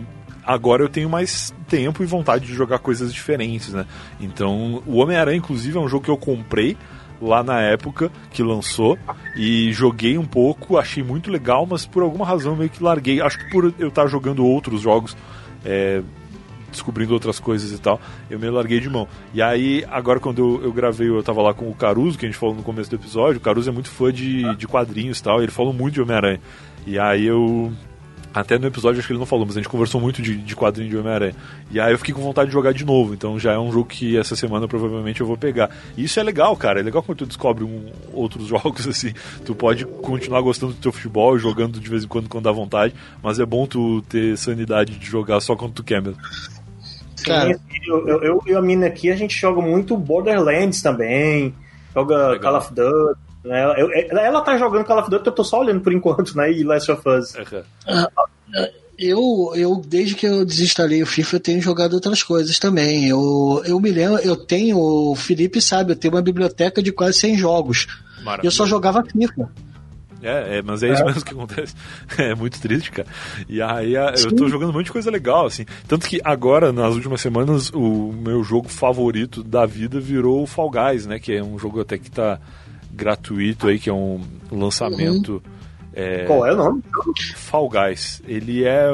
agora 0.45 0.83
eu 0.83 0.89
tenho 0.89 1.09
mais 1.09 1.53
tempo 1.67 2.03
e 2.03 2.05
vontade 2.05 2.45
de 2.45 2.53
jogar 2.53 2.79
coisas 2.79 3.13
diferentes, 3.13 3.73
né? 3.73 3.85
Então, 4.19 4.81
o 4.85 4.97
Homem-Aranha, 4.97 5.37
inclusive, 5.37 5.77
é 5.77 5.79
um 5.79 5.87
jogo 5.87 6.05
que 6.05 6.11
eu 6.11 6.17
comprei 6.17 6.77
lá 7.21 7.43
na 7.43 7.61
época 7.61 8.11
que 8.31 8.41
lançou 8.41 8.97
e 9.35 9.71
joguei 9.71 10.17
um 10.17 10.25
pouco, 10.25 10.77
achei 10.77 11.03
muito 11.03 11.29
legal, 11.29 11.67
mas 11.67 11.85
por 11.85 12.01
alguma 12.01 12.25
razão 12.25 12.55
meio 12.55 12.69
que 12.69 12.83
larguei. 12.83 13.21
Acho 13.21 13.37
que 13.37 13.51
por 13.51 13.73
eu 13.77 13.89
estar 13.89 14.07
jogando 14.07 14.45
outros 14.45 14.81
jogos. 14.81 15.15
é, 15.63 16.01
descobrindo 16.71 17.13
outras 17.13 17.37
coisas 17.37 17.71
e 17.71 17.77
tal, 17.77 17.99
eu 18.29 18.39
me 18.39 18.49
larguei 18.49 18.79
de 18.79 18.89
mão. 18.89 19.07
E 19.33 19.41
aí, 19.41 19.85
agora 19.91 20.19
quando 20.19 20.39
eu, 20.39 20.63
eu 20.63 20.71
gravei, 20.71 21.09
eu 21.09 21.21
tava 21.21 21.41
lá 21.41 21.53
com 21.53 21.69
o 21.69 21.75
Caruso, 21.75 22.17
que 22.17 22.25
a 22.25 22.29
gente 22.29 22.37
falou 22.37 22.55
no 22.55 22.63
começo 22.63 22.89
do 22.89 22.95
episódio, 22.95 23.37
o 23.37 23.41
Caruso 23.41 23.69
é 23.69 23.73
muito 23.73 23.89
fã 23.89 24.11
de, 24.11 24.55
de 24.55 24.67
quadrinhos 24.67 25.19
e 25.19 25.23
tal, 25.23 25.43
ele 25.43 25.51
falou 25.51 25.73
muito 25.73 25.95
de 25.95 26.01
Homem-Aranha. 26.01 26.39
E 26.87 26.97
aí 26.97 27.27
eu. 27.27 27.71
Até 28.33 28.57
no 28.57 28.67
episódio 28.67 28.99
acho 28.99 29.07
que 29.07 29.13
ele 29.13 29.19
não 29.19 29.25
falou, 29.25 29.45
mas 29.45 29.57
a 29.57 29.59
gente 29.59 29.69
conversou 29.69 29.99
muito 29.99 30.21
de, 30.21 30.37
de 30.37 30.55
quadrinho 30.55 30.89
de 30.89 30.97
Homem-Aranha. 30.97 31.35
E 31.69 31.79
aí 31.79 31.91
eu 31.91 31.97
fiquei 31.97 32.13
com 32.13 32.21
vontade 32.21 32.47
de 32.47 32.53
jogar 32.53 32.73
de 32.73 32.85
novo, 32.85 33.13
então 33.13 33.37
já 33.37 33.53
é 33.53 33.59
um 33.59 33.71
jogo 33.71 33.89
que 33.89 34.17
essa 34.17 34.35
semana 34.35 34.67
provavelmente 34.67 35.19
eu 35.19 35.27
vou 35.27 35.35
pegar. 35.35 35.69
E 35.97 36.05
isso 36.05 36.19
é 36.19 36.23
legal, 36.23 36.55
cara, 36.55 36.79
é 36.79 36.83
legal 36.83 37.03
quando 37.03 37.19
tu 37.19 37.25
descobre 37.25 37.63
um, 37.63 37.91
outros 38.13 38.47
jogos 38.49 38.87
assim. 38.87 39.13
Tu 39.45 39.53
pode 39.53 39.85
continuar 39.85 40.41
gostando 40.41 40.73
do 40.73 40.79
teu 40.79 40.91
futebol, 40.93 41.37
jogando 41.37 41.79
de 41.79 41.89
vez 41.89 42.05
em 42.05 42.07
quando 42.07 42.29
quando 42.29 42.45
dá 42.45 42.51
vontade, 42.51 42.95
mas 43.21 43.39
é 43.39 43.45
bom 43.45 43.67
tu 43.67 44.01
ter 44.03 44.37
sanidade 44.37 44.97
de 44.97 45.05
jogar 45.05 45.41
só 45.41 45.55
quando 45.55 45.73
tu 45.73 45.83
quer 45.83 46.01
mesmo. 46.01 46.21
Cara, 47.25 47.59
eu, 47.85 48.07
eu, 48.07 48.23
eu 48.23 48.43
e 48.47 48.55
a 48.55 48.61
mina 48.61 48.87
aqui, 48.87 49.11
a 49.11 49.15
gente 49.15 49.37
joga 49.37 49.61
muito 49.61 49.97
Borderlands 49.97 50.81
também, 50.81 51.53
joga 51.93 52.29
Legal. 52.29 52.39
Call 52.39 52.57
of 52.57 52.73
Duty. 52.73 53.30
Ela, 53.43 53.79
eu- 53.79 53.89
ela, 54.17 54.41
tá 54.41 54.57
jogando 54.57 54.85
Call 54.85 54.99
of 54.99 55.09
Duty, 55.09 55.25
eu 55.25 55.31
tô 55.31 55.43
só 55.43 55.59
olhando 55.59 55.81
por 55.81 55.91
enquanto, 55.93 56.35
né? 56.35 56.51
E 56.51 56.63
Last 56.63 56.91
of 56.91 57.01
Us. 57.09 57.35
É, 57.35 58.71
Eu, 58.99 59.51
eu, 59.55 59.81
desde 59.83 60.13
que 60.13 60.27
eu 60.27 60.45
desinstalei 60.45 61.01
o 61.01 61.07
FIFA, 61.07 61.37
eu 61.37 61.39
tenho 61.39 61.61
jogado 61.61 61.93
outras 61.93 62.21
coisas 62.21 62.59
também. 62.59 63.07
Eu, 63.07 63.63
eu 63.65 63.79
me 63.79 63.89
lembro, 63.89 64.19
eu 64.19 64.35
tenho, 64.35 64.77
o 64.77 65.15
Felipe 65.15 65.59
sabe, 65.59 65.93
eu 65.93 65.95
tenho 65.95 66.13
uma 66.13 66.21
biblioteca 66.21 66.83
de 66.83 66.91
quase 66.91 67.17
100 67.17 67.37
jogos. 67.37 67.87
E 68.43 68.45
eu 68.45 68.51
só 68.51 68.65
jogava 68.67 69.03
FIFA. 69.03 69.49
É, 70.21 70.57
é, 70.57 70.61
mas 70.61 70.83
é, 70.83 70.89
é, 70.89 70.93
isso 70.93 71.03
mesmo 71.03 71.25
que 71.25 71.33
acontece. 71.33 71.73
É 72.19 72.35
muito 72.35 72.61
triste, 72.61 72.91
cara. 72.91 73.07
E 73.49 73.59
aí 73.59 73.95
eu 73.95 74.35
tô 74.35 74.47
jogando 74.47 74.69
um 74.69 74.73
monte 74.73 74.85
de 74.85 74.91
coisa 74.91 75.09
legal, 75.09 75.47
assim. 75.47 75.65
Tanto 75.87 76.07
que 76.07 76.21
agora, 76.23 76.71
nas 76.71 76.93
últimas 76.93 77.21
semanas, 77.21 77.71
o 77.73 78.11
meu 78.13 78.43
jogo 78.43 78.69
favorito 78.69 79.43
da 79.43 79.65
vida 79.65 79.99
virou 79.99 80.43
o 80.43 80.47
Fall 80.47 80.69
Guys, 80.69 81.07
né? 81.07 81.17
Que 81.17 81.33
é 81.37 81.43
um 81.43 81.57
jogo 81.57 81.81
até 81.81 81.97
que 81.97 82.11
tá 82.11 82.39
gratuito 82.93 83.67
aí, 83.67 83.79
que 83.79 83.89
é 83.89 83.93
um 83.93 84.21
lançamento. 84.51 85.33
Uhum. 85.33 85.41
É... 85.93 86.25
Qual 86.25 86.45
é 86.45 86.53
o 86.53 86.57
nome? 86.57 86.83
Fall 87.35 87.69
Guys. 87.69 88.21
Ele 88.25 88.63
é 88.63 88.89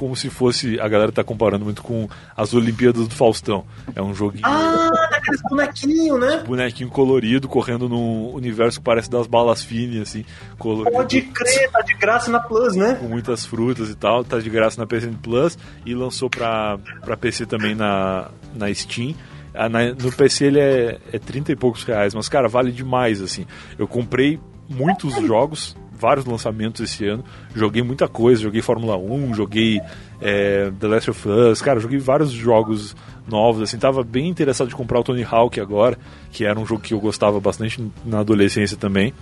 como 0.00 0.16
se 0.16 0.30
fosse. 0.30 0.80
A 0.80 0.88
galera 0.88 1.12
tá 1.12 1.22
comparando 1.22 1.64
muito 1.64 1.82
com 1.82 2.08
as 2.34 2.54
Olimpíadas 2.54 3.06
do 3.06 3.14
Faustão. 3.14 3.66
É 3.94 4.00
um 4.00 4.14
joguinho. 4.14 4.46
Ah, 4.46 4.90
daqueles 5.10 5.42
bonequinho, 5.42 6.18
né? 6.18 6.42
Bonequinho 6.46 6.88
colorido, 6.88 7.46
correndo 7.46 7.86
num 7.86 8.32
universo 8.32 8.78
que 8.78 8.84
parece 8.84 9.10
das 9.10 9.26
balas 9.26 9.62
finas, 9.62 10.08
assim. 10.08 10.24
Colorido. 10.58 10.96
Pode 10.96 11.20
crer, 11.20 11.70
tá 11.70 11.82
de 11.82 11.94
graça 11.94 12.30
na 12.30 12.40
Plus, 12.40 12.74
né? 12.74 12.94
Com 12.94 13.08
muitas 13.08 13.44
frutas 13.44 13.90
e 13.90 13.94
tal. 13.94 14.24
Tá 14.24 14.38
de 14.38 14.48
graça 14.48 14.80
na 14.80 14.86
PC 14.86 15.10
Plus. 15.22 15.58
E 15.84 15.94
lançou 15.94 16.30
pra, 16.30 16.78
pra 17.02 17.16
PC 17.16 17.44
também 17.44 17.74
na, 17.74 18.30
na 18.54 18.72
Steam. 18.72 19.14
Ah, 19.54 19.68
no 19.68 20.12
PC 20.12 20.46
ele 20.46 20.60
é, 20.60 20.98
é 21.12 21.18
30 21.18 21.52
e 21.52 21.56
poucos 21.56 21.82
reais, 21.84 22.14
mas 22.14 22.28
cara, 22.28 22.48
vale 22.48 22.70
demais 22.70 23.20
assim. 23.20 23.46
Eu 23.78 23.88
comprei 23.88 24.38
muitos 24.68 25.14
jogos 25.26 25.76
vários 26.00 26.24
lançamentos 26.24 26.80
esse 26.80 27.06
ano. 27.06 27.22
Joguei 27.54 27.82
muita 27.82 28.08
coisa, 28.08 28.40
joguei 28.40 28.62
Fórmula 28.62 28.96
1, 28.96 29.34
joguei 29.34 29.80
é, 30.20 30.72
The 30.80 30.86
Last 30.86 31.10
of 31.10 31.28
Us, 31.28 31.60
cara, 31.60 31.78
joguei 31.78 31.98
vários 31.98 32.30
jogos 32.30 32.96
novos, 33.28 33.62
assim, 33.62 33.78
tava 33.78 34.02
bem 34.02 34.28
interessado 34.28 34.68
de 34.68 34.74
comprar 34.74 34.98
o 34.98 35.04
Tony 35.04 35.22
Hawk 35.22 35.60
agora, 35.60 35.98
que 36.32 36.44
era 36.44 36.58
um 36.58 36.64
jogo 36.64 36.80
que 36.80 36.94
eu 36.94 37.00
gostava 37.00 37.38
bastante 37.38 37.86
na 38.04 38.20
adolescência 38.20 38.76
também. 38.76 39.12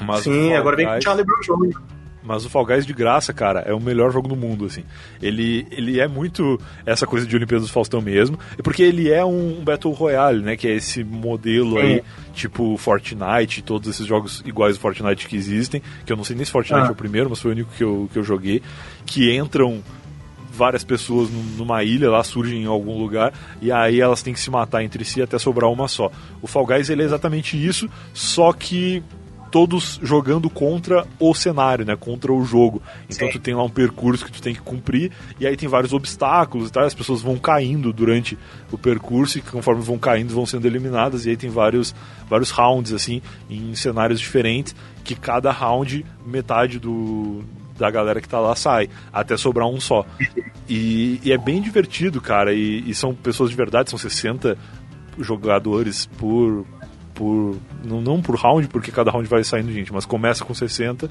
Mas 0.00 0.24
Sim, 0.24 0.52
agora 0.52 0.76
vem 0.76 0.86
com 0.86 1.00
Charlie 1.00 1.24
Brown 1.24 1.40
Jr. 1.40 1.95
Mas 2.26 2.44
o 2.44 2.50
Fall 2.50 2.66
Guys 2.66 2.84
de 2.84 2.92
graça, 2.92 3.32
cara, 3.32 3.60
é 3.60 3.72
o 3.72 3.80
melhor 3.80 4.10
jogo 4.10 4.28
do 4.28 4.36
mundo, 4.36 4.66
assim. 4.66 4.82
Ele, 5.22 5.66
ele 5.70 6.00
é 6.00 6.08
muito 6.08 6.60
essa 6.84 7.06
coisa 7.06 7.26
de 7.26 7.36
Olimpíadas 7.36 7.68
do 7.68 7.72
Faustão 7.72 8.00
mesmo, 8.00 8.38
porque 8.62 8.82
ele 8.82 9.10
é 9.10 9.24
um 9.24 9.62
Battle 9.62 9.92
Royale, 9.92 10.42
né? 10.42 10.56
Que 10.56 10.68
é 10.68 10.74
esse 10.74 11.04
modelo 11.04 11.78
aí, 11.78 12.02
tipo 12.34 12.76
Fortnite, 12.76 13.62
todos 13.62 13.88
esses 13.88 14.06
jogos 14.06 14.42
iguais 14.44 14.74
ao 14.74 14.80
Fortnite 14.80 15.28
que 15.28 15.36
existem, 15.36 15.80
que 16.04 16.12
eu 16.12 16.16
não 16.16 16.24
sei 16.24 16.34
nem 16.34 16.44
se 16.44 16.50
Fortnite 16.50 16.86
ah. 16.86 16.88
é 16.88 16.92
o 16.92 16.96
primeiro, 16.96 17.30
mas 17.30 17.40
foi 17.40 17.52
o 17.52 17.54
único 17.54 17.70
que 17.76 17.84
eu, 17.84 18.08
que 18.12 18.18
eu 18.18 18.24
joguei, 18.24 18.60
que 19.04 19.34
entram 19.34 19.82
várias 20.56 20.82
pessoas 20.82 21.28
numa 21.56 21.84
ilha, 21.84 22.10
lá 22.10 22.24
surgem 22.24 22.62
em 22.62 22.66
algum 22.66 22.98
lugar, 22.98 23.32
e 23.60 23.70
aí 23.70 24.00
elas 24.00 24.22
têm 24.22 24.32
que 24.32 24.40
se 24.40 24.50
matar 24.50 24.82
entre 24.82 25.04
si 25.04 25.20
até 25.20 25.38
sobrar 25.38 25.70
uma 25.70 25.86
só. 25.86 26.10
O 26.40 26.46
Fall 26.46 26.66
Guys 26.66 26.88
ele 26.88 27.02
é 27.02 27.04
exatamente 27.04 27.62
isso, 27.62 27.88
só 28.14 28.52
que 28.52 29.02
todos 29.50 29.98
jogando 30.02 30.50
contra 30.50 31.06
o 31.18 31.34
cenário, 31.34 31.84
né? 31.84 31.96
Contra 31.96 32.32
o 32.32 32.44
jogo. 32.44 32.82
Então 33.08 33.26
Sim. 33.28 33.32
tu 33.32 33.38
tem 33.38 33.54
lá 33.54 33.62
um 33.62 33.70
percurso 33.70 34.24
que 34.24 34.32
tu 34.32 34.42
tem 34.42 34.54
que 34.54 34.60
cumprir 34.60 35.12
e 35.38 35.46
aí 35.46 35.56
tem 35.56 35.68
vários 35.68 35.92
obstáculos 35.92 36.68
e 36.68 36.72
tal, 36.72 36.84
as 36.84 36.94
pessoas 36.94 37.22
vão 37.22 37.36
caindo 37.36 37.92
durante 37.92 38.38
o 38.70 38.78
percurso 38.78 39.38
e 39.38 39.40
conforme 39.40 39.82
vão 39.82 39.98
caindo 39.98 40.34
vão 40.34 40.46
sendo 40.46 40.66
eliminadas 40.66 41.26
e 41.26 41.30
aí 41.30 41.36
tem 41.36 41.50
vários 41.50 41.94
vários 42.28 42.50
rounds 42.50 42.92
assim 42.92 43.22
em 43.48 43.74
cenários 43.74 44.20
diferentes 44.20 44.74
que 45.04 45.14
cada 45.14 45.50
round 45.50 46.04
metade 46.26 46.78
do 46.78 47.44
da 47.78 47.90
galera 47.90 48.20
que 48.20 48.28
tá 48.28 48.40
lá 48.40 48.54
sai, 48.54 48.88
até 49.12 49.36
sobrar 49.36 49.68
um 49.68 49.78
só. 49.80 50.04
E, 50.68 51.20
e 51.22 51.30
é 51.30 51.38
bem 51.38 51.60
divertido, 51.60 52.20
cara, 52.20 52.54
e, 52.54 52.82
e 52.88 52.94
são 52.94 53.14
pessoas 53.14 53.50
de 53.50 53.56
verdade, 53.56 53.90
são 53.90 53.98
60 53.98 54.56
jogadores 55.18 56.06
por, 56.06 56.66
por. 57.16 57.56
Não, 57.82 58.00
não 58.00 58.20
por 58.20 58.36
round, 58.36 58.68
porque 58.68 58.92
cada 58.92 59.10
round 59.10 59.26
vai 59.26 59.42
saindo 59.42 59.72
gente, 59.72 59.92
mas 59.92 60.04
começa 60.04 60.44
com 60.44 60.54
60 60.54 61.10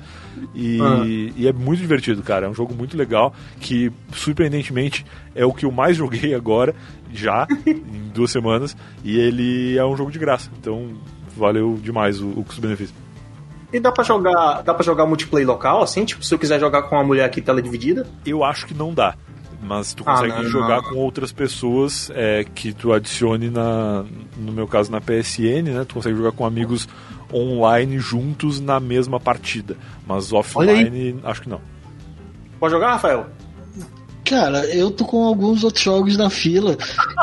e, 0.53 0.79
ah. 0.81 1.03
e 1.05 1.47
é 1.47 1.51
muito 1.51 1.79
divertido, 1.79 2.21
cara. 2.21 2.45
É 2.45 2.49
um 2.49 2.53
jogo 2.53 2.73
muito 2.73 2.95
legal 2.95 3.33
que, 3.59 3.91
surpreendentemente, 4.13 5.05
é 5.33 5.45
o 5.45 5.51
que 5.51 5.65
eu 5.65 5.71
mais 5.71 5.97
joguei 5.97 6.33
agora, 6.33 6.73
já, 7.11 7.47
em 7.65 8.11
duas 8.13 8.31
semanas, 8.31 8.77
e 9.03 9.17
ele 9.19 9.77
é 9.77 9.85
um 9.85 9.97
jogo 9.97 10.11
de 10.11 10.19
graça. 10.19 10.49
Então 10.59 10.93
valeu 11.35 11.77
demais 11.81 12.21
o, 12.21 12.29
o 12.29 12.43
custo-benefício. 12.43 12.95
E 13.73 13.79
dá 13.79 13.91
pra 13.91 14.03
jogar. 14.03 14.61
Dá 14.61 14.73
para 14.73 14.85
jogar 14.85 15.05
multiplayer 15.05 15.47
local, 15.47 15.81
assim? 15.81 16.05
Tipo, 16.05 16.23
se 16.23 16.33
eu 16.33 16.39
quiser 16.39 16.59
jogar 16.59 16.83
com 16.83 16.95
uma 16.95 17.03
mulher 17.03 17.25
aqui 17.25 17.41
tela 17.41 17.61
dividida? 17.61 18.07
Eu 18.25 18.43
acho 18.43 18.67
que 18.67 18.73
não 18.73 18.93
dá 18.93 19.15
mas 19.65 19.93
tu 19.93 20.03
consegue 20.03 20.31
ah, 20.31 20.43
não, 20.43 20.49
jogar 20.49 20.81
não. 20.81 20.89
com 20.89 20.95
outras 20.95 21.31
pessoas 21.31 22.11
é, 22.13 22.43
que 22.43 22.71
tu 22.71 22.93
adicione 22.93 23.49
na, 23.49 24.05
no 24.37 24.51
meu 24.51 24.67
caso 24.67 24.91
na 24.91 25.01
PSN, 25.01 25.63
né? 25.73 25.85
Tu 25.87 25.95
consegue 25.95 26.15
jogar 26.15 26.31
com 26.31 26.45
amigos 26.45 26.87
online 27.33 27.97
juntos 27.97 28.59
na 28.59 28.79
mesma 28.79 29.19
partida, 29.19 29.75
mas 30.05 30.31
offline 30.31 31.19
acho 31.23 31.41
que 31.41 31.49
não. 31.49 31.59
Pode 32.59 32.73
jogar, 32.73 32.91
Rafael? 32.93 33.27
Cara, 34.25 34.65
eu 34.73 34.89
tô 34.89 35.05
com 35.05 35.23
alguns 35.23 35.63
outros 35.63 35.83
jogos 35.83 36.17
na 36.17 36.31
fila. 36.31 36.75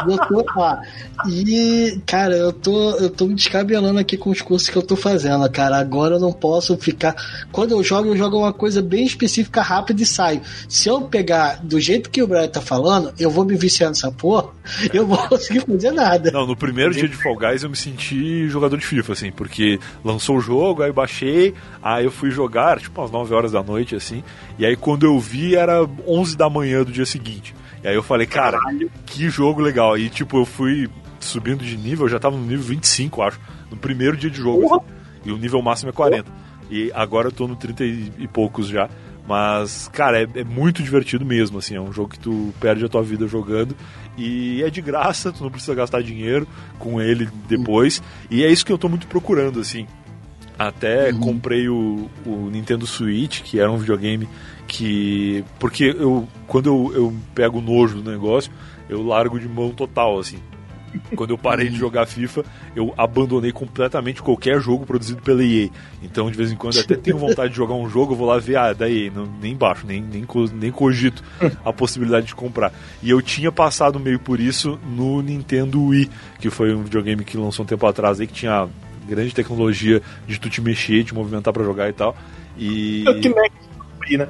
eu 0.09 0.17
tô 0.19 0.61
lá. 0.61 0.81
E, 1.27 2.01
cara, 2.07 2.37
eu 2.37 2.53
tô, 2.53 2.91
eu 2.97 3.11
tô 3.11 3.27
me 3.27 3.35
descabelando 3.35 3.99
aqui 3.99 4.17
com 4.17 4.31
os 4.31 4.41
cursos 4.41 4.69
que 4.69 4.77
eu 4.77 4.83
tô 4.83 4.97
fazendo, 4.97 5.49
cara. 5.51 5.79
Agora 5.79 6.15
eu 6.15 6.21
não 6.21 6.33
posso 6.33 6.77
ficar. 6.77 7.15
Quando 7.51 7.73
eu 7.73 7.83
jogo, 7.83 8.09
eu 8.09 8.17
jogo 8.17 8.39
uma 8.39 8.53
coisa 8.53 8.81
bem 8.81 9.05
específica, 9.05 9.63
rápida 9.63 10.03
e 10.03 10.07
saio. 10.07 10.43
Se 10.69 10.89
eu 10.89 11.03
pegar 11.03 11.61
do 11.63 11.81
jeito 11.81 12.11
que 12.11 12.23
o 12.23 12.27
Brian 12.27 12.49
tá 12.49 12.61
falando, 12.61 13.13
eu 13.19 13.31
vou 13.31 13.45
me 13.45 13.57
viciar 13.57 13.91
nessa 13.91 14.11
porra, 14.11 14.51
eu 14.93 15.07
vou 15.07 15.19
conseguir 15.29 15.61
fazer 15.61 15.91
nada. 15.91 16.31
Não, 16.31 16.47
no 16.47 16.57
primeiro 16.57 16.93
dia 16.93 17.09
de 17.09 17.17
Fall 17.17 17.37
Guys 17.37 17.63
eu 17.63 17.71
me 17.71 17.77
senti 17.77 18.49
jogador 18.49 18.77
de 18.77 18.87
FIFA, 18.87 19.13
assim, 19.13 19.33
porque 19.33 19.79
lançou 20.05 20.37
o 20.37 20.41
jogo, 20.41 20.83
aí 20.83 20.91
eu 20.91 20.95
baixei, 20.95 21.55
aí 21.83 22.05
eu 22.05 22.11
fui 22.11 22.31
jogar, 22.31 22.81
tipo, 22.81 23.03
às 23.03 23.11
9 23.11 23.35
horas 23.35 23.53
da 23.53 23.63
noite, 23.63 23.95
assim. 23.95 24.23
E 24.59 24.65
aí 24.65 24.77
quando 24.77 25.05
eu 25.05 25.19
vi 25.19 25.55
era 25.55 25.85
11 26.07 26.37
da 26.37 26.49
manhã 26.49 26.83
do 26.83 26.92
dia 26.93 27.07
seguinte. 27.07 27.55
E 27.83 27.89
aí 27.89 27.95
eu 27.95 28.03
falei, 28.03 28.27
cara, 28.27 28.59
Caralho. 28.59 28.91
que 29.05 29.29
jogo 29.29 29.61
legal. 29.61 29.99
E 29.99 30.09
tipo, 30.09 30.39
eu 30.39 30.45
fui 30.45 30.89
subindo 31.19 31.65
de 31.65 31.77
nível, 31.77 32.07
eu 32.07 32.11
já 32.11 32.19
tava 32.19 32.37
no 32.37 32.45
nível 32.45 32.65
25, 32.65 33.23
acho, 33.23 33.41
no 33.71 33.77
primeiro 33.77 34.17
dia 34.17 34.31
de 34.31 34.39
jogo. 34.39 34.75
Assim, 34.75 34.85
e 35.25 35.33
o 35.33 35.39
nível 35.39 35.63
máximo 35.63 35.91
é 35.91 35.93
40. 35.93 36.31
E 36.71 36.91
agora 36.95 37.29
eu 37.29 37.33
tô 37.33 37.47
no 37.47 37.57
30 37.57 37.85
e 37.85 38.29
poucos 38.29 38.69
já. 38.69 38.89
Mas, 39.27 39.89
cara, 39.89 40.21
é, 40.21 40.27
é, 40.35 40.45
muito 40.45 40.83
divertido 40.83 41.25
mesmo, 41.25 41.59
assim, 41.59 41.77
é 41.77 41.81
um 41.81 41.93
jogo 41.93 42.09
que 42.09 42.19
tu 42.19 42.53
perde 42.61 42.85
a 42.85 42.89
tua 42.89 43.03
vida 43.03 43.27
jogando 43.29 43.77
e 44.19 44.63
é 44.63 44.69
de 44.69 44.83
graça, 44.83 45.33
tu 45.33 45.45
não 45.45 45.51
precisa 45.51 45.75
gastar 45.75 46.03
dinheiro 46.03 46.47
com 46.79 47.01
ele 47.01 47.29
depois. 47.49 48.03
E 48.31 48.43
é 48.43 48.51
isso 48.51 48.67
que 48.67 48.73
eu 48.73 48.79
tô 48.79 48.89
muito 48.89 49.07
procurando, 49.07 49.61
assim. 49.61 49.87
Até 50.59 51.13
uhum. 51.13 51.21
comprei 51.21 51.69
o, 51.69 52.11
o 52.27 52.51
Nintendo 52.51 52.87
Switch, 52.87 53.43
que 53.43 53.61
era 53.61 53.71
um 53.71 53.79
videogame 53.79 54.29
que. 54.73 55.45
Porque 55.59 55.95
eu. 55.99 56.27
Quando 56.47 56.67
eu, 56.67 56.93
eu 56.95 57.15
pego 57.35 57.61
nojo 57.61 58.01
do 58.01 58.11
negócio, 58.11 58.51
eu 58.89 59.05
largo 59.05 59.39
de 59.39 59.49
mão 59.49 59.71
total, 59.71 60.19
assim. 60.19 60.39
Quando 61.17 61.31
eu 61.31 61.39
parei 61.39 61.71
de 61.71 61.77
jogar 61.77 62.05
FIFA, 62.05 62.45
eu 62.77 62.93
abandonei 62.99 63.51
completamente 63.51 64.23
qualquer 64.23 64.61
jogo 64.61 64.85
produzido 64.85 65.23
pela 65.23 65.43
EA. 65.43 65.71
Então, 66.03 66.31
de 66.31 66.37
vez 66.37 66.53
em 66.53 66.57
quando, 66.57 66.77
eu 66.77 66.83
até 66.83 66.97
tenho 66.97 67.17
vontade 67.17 67.51
de 67.51 67.57
jogar 67.57 67.75
um 67.75 67.89
jogo, 67.89 68.13
eu 68.13 68.17
vou 68.17 68.27
lá 68.27 68.39
ver, 68.39 68.57
ah, 68.57 68.75
da 68.75 68.91
EA, 68.91 69.11
não, 69.11 69.27
nem 69.41 69.57
baixo, 69.57 69.87
nem, 69.87 70.03
nem, 70.03 70.27
nem 70.53 70.71
cogito 70.71 71.23
a 71.65 71.73
possibilidade 71.73 72.27
de 72.27 72.35
comprar. 72.35 72.75
E 73.03 73.09
eu 73.09 73.23
tinha 73.23 73.51
passado 73.51 73.99
meio 73.99 74.19
por 74.19 74.39
isso 74.39 74.79
no 74.87 75.23
Nintendo 75.23 75.83
Wii, 75.83 76.11
que 76.39 76.51
foi 76.51 76.75
um 76.75 76.83
videogame 76.83 77.25
que 77.25 77.39
lançou 77.39 77.65
um 77.65 77.67
tempo 77.67 77.87
atrás 77.87 78.21
aí, 78.21 78.27
que 78.27 78.35
tinha 78.35 78.69
grande 79.09 79.35
tecnologia 79.35 80.03
de 80.27 80.39
tu 80.39 80.51
te 80.51 80.61
mexer, 80.61 81.05
te 81.05 81.15
movimentar 81.15 81.55
para 81.55 81.65
jogar 81.65 81.89
e 81.89 81.93
tal. 81.95 82.15
E. 82.59 83.05
O 83.09 83.19
Kinect, 83.19 84.17
né? 84.19 84.29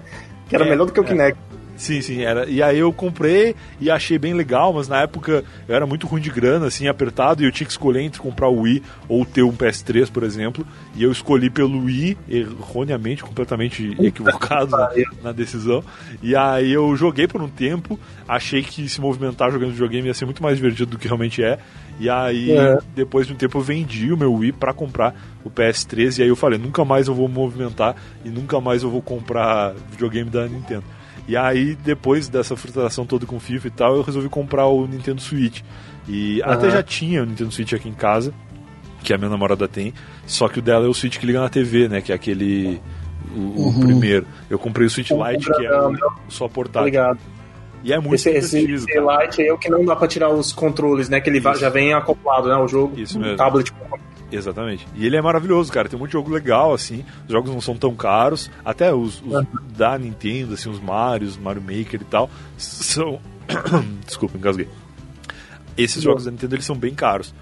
Que 0.52 0.56
era 0.56 0.66
é, 0.66 0.68
melhor 0.68 0.84
do 0.84 0.92
que 0.92 1.00
o 1.00 1.04
é. 1.04 1.06
Kinect. 1.06 1.38
Sim, 1.78 2.00
sim, 2.02 2.22
era. 2.22 2.48
E 2.48 2.62
aí 2.62 2.78
eu 2.78 2.92
comprei 2.92 3.56
e 3.80 3.90
achei 3.90 4.18
bem 4.18 4.34
legal, 4.34 4.72
mas 4.72 4.86
na 4.86 5.00
época 5.00 5.42
eu 5.66 5.74
era 5.74 5.86
muito 5.86 6.06
ruim 6.06 6.20
de 6.20 6.30
grana, 6.30 6.66
assim, 6.66 6.86
apertado, 6.86 7.42
e 7.42 7.46
eu 7.46 7.50
tinha 7.50 7.66
que 7.66 7.72
escolher 7.72 8.02
entre 8.02 8.20
comprar 8.20 8.48
o 8.48 8.60
Wii 8.60 8.82
ou 9.08 9.24
ter 9.24 9.42
um 9.42 9.52
PS3, 9.52 10.10
por 10.10 10.22
exemplo. 10.22 10.66
E 10.94 11.02
eu 11.02 11.10
escolhi 11.10 11.48
pelo 11.50 11.84
Wii, 11.84 12.18
erroneamente, 12.28 13.24
completamente 13.24 13.96
equivocado 13.98 14.70
na, 14.70 14.90
na, 15.22 15.32
decisão. 15.32 15.82
E 16.22 16.36
aí 16.36 16.70
eu 16.70 16.94
joguei 16.94 17.26
por 17.26 17.42
um 17.42 17.48
tempo, 17.48 17.98
achei 18.28 18.62
que 18.62 18.86
se 18.88 19.00
movimentar 19.00 19.50
jogando 19.50 19.72
videogame 19.72 20.06
ia 20.06 20.14
ser 20.14 20.26
muito 20.26 20.42
mais 20.42 20.56
divertido 20.56 20.92
do 20.92 20.98
que 20.98 21.08
realmente 21.08 21.42
é. 21.42 21.58
E 22.00 22.08
aí, 22.10 22.52
é. 22.52 22.78
depois 22.94 23.26
de 23.26 23.32
um 23.32 23.36
tempo, 23.36 23.58
eu 23.58 23.62
vendi 23.62 24.12
o 24.12 24.16
meu 24.16 24.32
Wii 24.34 24.52
para 24.52 24.72
comprar 24.72 25.14
o 25.44 25.50
PS3. 25.50 26.18
E 26.18 26.22
aí 26.22 26.28
eu 26.28 26.36
falei, 26.36 26.58
nunca 26.58 26.84
mais 26.84 27.08
eu 27.08 27.14
vou 27.14 27.28
movimentar 27.28 27.94
e 28.24 28.28
nunca 28.28 28.60
mais 28.60 28.82
eu 28.82 28.90
vou 28.90 29.02
comprar 29.02 29.74
videogame 29.90 30.30
da 30.30 30.46
Nintendo. 30.46 30.84
E 31.28 31.36
aí, 31.36 31.76
depois 31.76 32.28
dessa 32.28 32.56
frustração 32.56 33.06
toda 33.06 33.26
com 33.26 33.38
FIFA 33.38 33.68
e 33.68 33.70
tal, 33.70 33.96
eu 33.96 34.02
resolvi 34.02 34.28
comprar 34.28 34.66
o 34.66 34.86
Nintendo 34.86 35.20
Switch. 35.20 35.62
E 36.08 36.40
uhum. 36.40 36.50
até 36.50 36.70
já 36.70 36.82
tinha 36.82 37.22
o 37.22 37.26
Nintendo 37.26 37.52
Switch 37.52 37.72
aqui 37.72 37.88
em 37.88 37.94
casa, 37.94 38.34
que 39.04 39.12
a 39.12 39.18
minha 39.18 39.30
namorada 39.30 39.68
tem, 39.68 39.94
só 40.26 40.48
que 40.48 40.58
o 40.58 40.62
dela 40.62 40.86
é 40.86 40.88
o 40.88 40.94
Switch 40.94 41.18
que 41.18 41.26
liga 41.26 41.40
na 41.40 41.48
TV, 41.48 41.88
né? 41.88 42.00
Que 42.00 42.10
é 42.10 42.14
aquele 42.14 42.80
o, 43.34 43.68
o 43.68 43.80
primeiro. 43.80 44.26
Eu 44.50 44.58
comprei 44.58 44.86
o 44.86 44.90
Switch 44.90 45.10
O 45.10 45.24
Lite, 45.24 45.44
que 45.44 45.66
é 45.66 45.68
quadradão, 45.68 46.12
só 46.28 46.48
Tá 46.48 46.54
portátil. 46.54 46.86
ligado? 46.86 47.18
E 47.82 47.92
é 47.92 47.98
muito 47.98 48.14
Esse, 48.14 48.30
esse, 48.30 48.86
cara. 48.86 49.24
Lite 49.24 49.42
aí 49.42 49.48
é 49.48 49.52
o 49.52 49.58
que 49.58 49.68
não 49.68 49.84
dá 49.84 49.96
pra 49.96 50.06
tirar 50.06 50.30
os 50.30 50.52
controles, 50.52 51.08
né? 51.08 51.20
Que 51.20 51.28
ele 51.28 51.38
Isso. 51.38 51.54
já 51.56 51.68
vem 51.68 51.92
acoplado, 51.92 52.48
né? 52.48 52.56
O 52.56 52.68
jogo. 52.68 52.98
Isso 52.98 53.18
mesmo. 53.18 53.36
tablet. 53.36 53.72
Exatamente. 54.30 54.86
E 54.94 55.04
ele 55.04 55.16
é 55.16 55.22
maravilhoso, 55.22 55.70
cara. 55.70 55.88
Tem 55.88 55.98
muito 55.98 56.12
jogo 56.12 56.30
legal, 56.30 56.72
assim. 56.72 57.04
Os 57.26 57.32
jogos 57.32 57.50
não 57.50 57.60
são 57.60 57.76
tão 57.76 57.94
caros. 57.94 58.50
Até 58.64 58.92
os, 58.94 59.22
os 59.22 59.46
da 59.76 59.98
Nintendo, 59.98 60.54
assim, 60.54 60.70
os 60.70 60.80
Marios, 60.80 61.36
Mario 61.36 61.62
Maker 61.62 62.00
e 62.00 62.04
tal, 62.04 62.30
são. 62.56 63.20
Desculpa, 64.06 64.38
engasguei. 64.38 64.68
Esses 65.76 66.02
jogos 66.02 66.24
da 66.24 66.30
Nintendo 66.30 66.54
eles 66.54 66.64
são 66.64 66.76
bem 66.76 66.94
caros. 66.94 67.34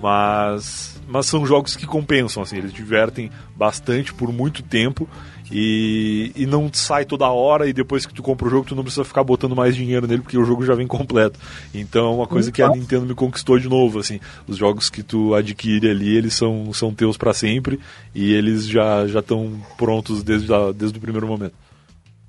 Mas. 0.00 0.94
Mas 1.08 1.26
são 1.26 1.46
jogos 1.46 1.76
que 1.76 1.86
compensam, 1.86 2.42
assim. 2.42 2.58
Eles 2.58 2.72
divertem 2.72 3.30
bastante 3.54 4.12
por 4.12 4.32
muito 4.32 4.62
tempo. 4.62 5.08
E, 5.50 6.32
e 6.34 6.46
não 6.46 6.70
sai 6.72 7.04
toda 7.04 7.28
hora 7.28 7.68
e 7.68 7.72
depois 7.72 8.04
que 8.04 8.12
tu 8.12 8.22
compra 8.22 8.48
o 8.48 8.50
jogo 8.50 8.66
tu 8.66 8.74
não 8.74 8.82
precisa 8.82 9.04
ficar 9.04 9.22
botando 9.22 9.54
mais 9.54 9.76
dinheiro 9.76 10.06
nele 10.06 10.22
porque 10.22 10.38
o 10.38 10.44
jogo 10.44 10.64
já 10.64 10.74
vem 10.74 10.86
completo. 10.86 11.38
Então 11.72 12.06
é 12.06 12.14
uma 12.14 12.26
coisa 12.26 12.50
que 12.50 12.62
a 12.62 12.68
Nintendo 12.68 13.06
me 13.06 13.14
conquistou 13.14 13.58
de 13.58 13.68
novo, 13.68 13.98
assim. 13.98 14.20
Os 14.46 14.56
jogos 14.56 14.90
que 14.90 15.02
tu 15.02 15.34
adquire 15.34 15.88
ali, 15.88 16.16
eles 16.16 16.34
são, 16.34 16.72
são 16.72 16.94
teus 16.94 17.16
para 17.16 17.32
sempre 17.32 17.78
e 18.14 18.32
eles 18.32 18.66
já 18.66 19.06
já 19.06 19.20
estão 19.20 19.60
prontos 19.76 20.22
desde, 20.22 20.52
a, 20.52 20.72
desde 20.72 20.98
o 20.98 21.00
primeiro 21.00 21.26
momento. 21.26 21.54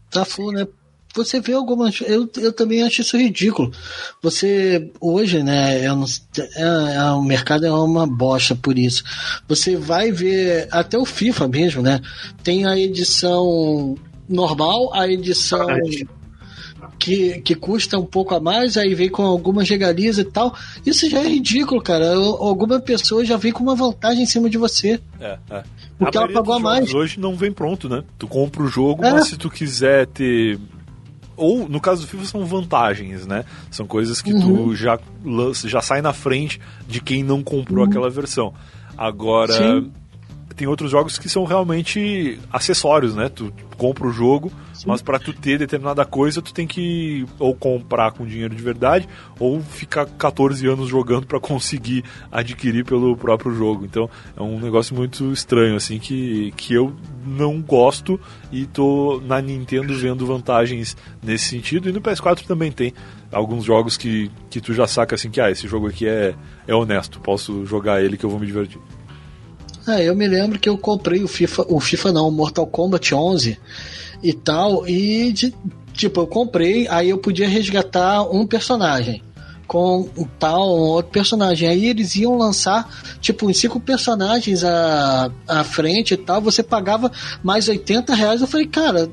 Tá 0.09 0.23
full, 0.23 0.51
né? 0.51 0.67
Você 1.17 1.39
vê 1.41 1.53
algumas. 1.53 1.99
Eu, 2.01 2.29
eu 2.37 2.53
também 2.53 2.83
acho 2.83 3.01
isso 3.01 3.17
ridículo. 3.17 3.71
Você, 4.21 4.91
hoje, 5.01 5.43
né? 5.43 5.85
Eu 5.85 5.95
não, 5.95 6.05
é, 6.55 6.95
é, 6.95 7.03
o 7.11 7.21
mercado 7.21 7.65
é 7.65 7.71
uma 7.71 8.07
bosta 8.07 8.55
por 8.55 8.77
isso. 8.77 9.03
Você 9.47 9.75
vai 9.75 10.11
ver. 10.11 10.67
Até 10.71 10.97
o 10.97 11.05
FIFA 11.05 11.47
mesmo, 11.47 11.81
né? 11.81 11.99
Tem 12.43 12.65
a 12.65 12.77
edição 12.77 13.95
normal, 14.29 14.93
a 14.93 15.07
edição. 15.07 15.65
Que, 16.99 17.41
que 17.41 17.53
custa 17.55 17.97
um 17.99 18.05
pouco 18.05 18.33
a 18.35 18.39
mais, 18.39 18.75
aí 18.75 18.93
vem 18.95 19.07
com 19.09 19.21
algumas 19.23 19.69
regalias 19.69 20.17
e 20.17 20.23
tal. 20.23 20.55
Isso 20.85 21.07
já 21.09 21.19
é 21.19 21.27
ridículo, 21.27 21.81
cara. 21.81 22.05
Eu- 22.05 22.35
Alguma 22.41 22.79
pessoa 22.79 23.23
já 23.23 23.37
vem 23.37 23.51
com 23.51 23.61
uma 23.63 23.75
vantagem 23.75 24.23
em 24.23 24.25
cima 24.25 24.49
de 24.49 24.57
você. 24.57 24.99
É, 25.19 25.37
é. 25.49 25.63
Porque 25.97 26.17
ela 26.17 26.27
pagou 26.31 26.55
a 26.55 26.59
mais. 26.59 26.91
Hoje 26.93 27.19
não 27.19 27.35
vem 27.35 27.51
pronto, 27.51 27.87
né? 27.87 28.03
Tu 28.17 28.27
compra 28.27 28.63
o 28.63 28.67
jogo, 28.67 29.03
É. 29.05 29.11
mas 29.11 29.27
se 29.27 29.37
tu 29.37 29.49
quiser 29.49 30.07
ter. 30.07 30.59
Ou, 31.37 31.69
no 31.69 31.79
caso 31.79 32.01
do 32.01 32.07
FIFA, 32.07 32.25
são 32.25 32.45
vantagens, 32.45 33.25
né? 33.27 33.45
São 33.71 33.85
coisas 33.85 34.21
que 34.21 34.33
Uhum. 34.33 34.65
tu 34.67 34.75
já, 34.75 34.99
lança- 35.23 35.69
já 35.69 35.79
sai 35.81 36.01
na 36.01 36.11
frente 36.11 36.59
de 36.87 36.99
quem 36.99 37.23
não 37.23 37.41
comprou 37.43 37.85
aquela 37.85 38.09
versão. 38.09 38.53
Agora, 38.97 39.53
Uhum. 39.53 39.81
Sim. 39.83 39.91
Tem 40.57 40.67
outros 40.67 40.89
jogos 40.89 41.19
que 41.19 41.29
são 41.29 41.45
realmente 41.45 42.39
acessórios, 42.51 43.15
né? 43.15 43.29
Tu 43.29 43.53
compra 43.77 44.07
o 44.07 44.11
jogo, 44.11 44.51
mas 44.87 45.03
para 45.03 45.19
tu 45.19 45.31
ter 45.31 45.59
determinada 45.59 46.03
coisa, 46.03 46.41
tu 46.41 46.51
tem 46.51 46.65
que 46.65 47.27
ou 47.37 47.53
comprar 47.53 48.11
com 48.11 48.25
dinheiro 48.25 48.55
de 48.55 48.63
verdade 48.63 49.07
ou 49.39 49.61
ficar 49.61 50.07
14 50.07 50.67
anos 50.67 50.89
jogando 50.89 51.27
para 51.27 51.39
conseguir 51.39 52.03
adquirir 52.31 52.83
pelo 52.83 53.15
próprio 53.15 53.53
jogo. 53.53 53.85
Então, 53.85 54.09
é 54.35 54.41
um 54.41 54.59
negócio 54.59 54.95
muito 54.95 55.31
estranho 55.31 55.75
assim 55.75 55.99
que, 55.99 56.51
que 56.57 56.73
eu 56.73 56.91
não 57.23 57.61
gosto 57.61 58.19
e 58.51 58.65
tô 58.65 59.21
na 59.23 59.39
Nintendo 59.39 59.93
vendo 59.95 60.25
vantagens 60.25 60.97
nesse 61.21 61.49
sentido 61.49 61.87
e 61.87 61.91
no 61.91 62.01
PS4 62.01 62.47
também 62.47 62.71
tem 62.71 62.93
alguns 63.31 63.63
jogos 63.63 63.95
que, 63.95 64.31
que 64.49 64.59
tu 64.59 64.73
já 64.73 64.87
saca 64.87 65.13
assim 65.13 65.29
que 65.29 65.39
ah, 65.39 65.51
esse 65.51 65.67
jogo 65.67 65.87
aqui 65.87 66.07
é 66.07 66.33
é 66.67 66.75
honesto, 66.75 67.19
posso 67.19 67.65
jogar 67.65 68.03
ele 68.03 68.17
que 68.17 68.25
eu 68.25 68.29
vou 68.29 68.39
me 68.39 68.45
divertir. 68.45 68.79
É, 69.87 70.03
eu 70.03 70.15
me 70.15 70.27
lembro 70.27 70.59
que 70.59 70.67
eu 70.67 70.77
comprei 70.77 71.23
o 71.23 71.27
FIFA, 71.27 71.65
o 71.69 71.79
FIFA 71.79 72.11
não, 72.11 72.27
o 72.27 72.31
Mortal 72.31 72.67
Kombat 72.67 73.13
11 73.15 73.57
e 74.21 74.33
tal, 74.33 74.87
e 74.87 75.31
de- 75.31 75.53
tipo, 75.93 76.19
eu 76.21 76.27
comprei, 76.27 76.87
aí 76.89 77.09
eu 77.09 77.17
podia 77.17 77.47
resgatar 77.47 78.23
um 78.23 78.45
personagem 78.45 79.23
com 79.65 80.09
um 80.17 80.23
tal, 80.39 80.67
um 80.77 80.81
outro 80.81 81.11
personagem. 81.11 81.67
Aí 81.67 81.85
eles 81.87 82.15
iam 82.15 82.37
lançar, 82.37 82.89
tipo, 83.19 83.47
uns 83.49 83.57
cinco 83.59 83.79
personagens 83.79 84.63
à, 84.63 85.29
à 85.47 85.63
frente 85.63 86.13
e 86.13 86.17
tal, 86.17 86.41
você 86.41 86.63
pagava 86.63 87.11
mais 87.43 87.67
80 87.67 88.13
reais. 88.15 88.39
Eu 88.41 88.47
falei, 88.47 88.65
cara, 88.67 89.09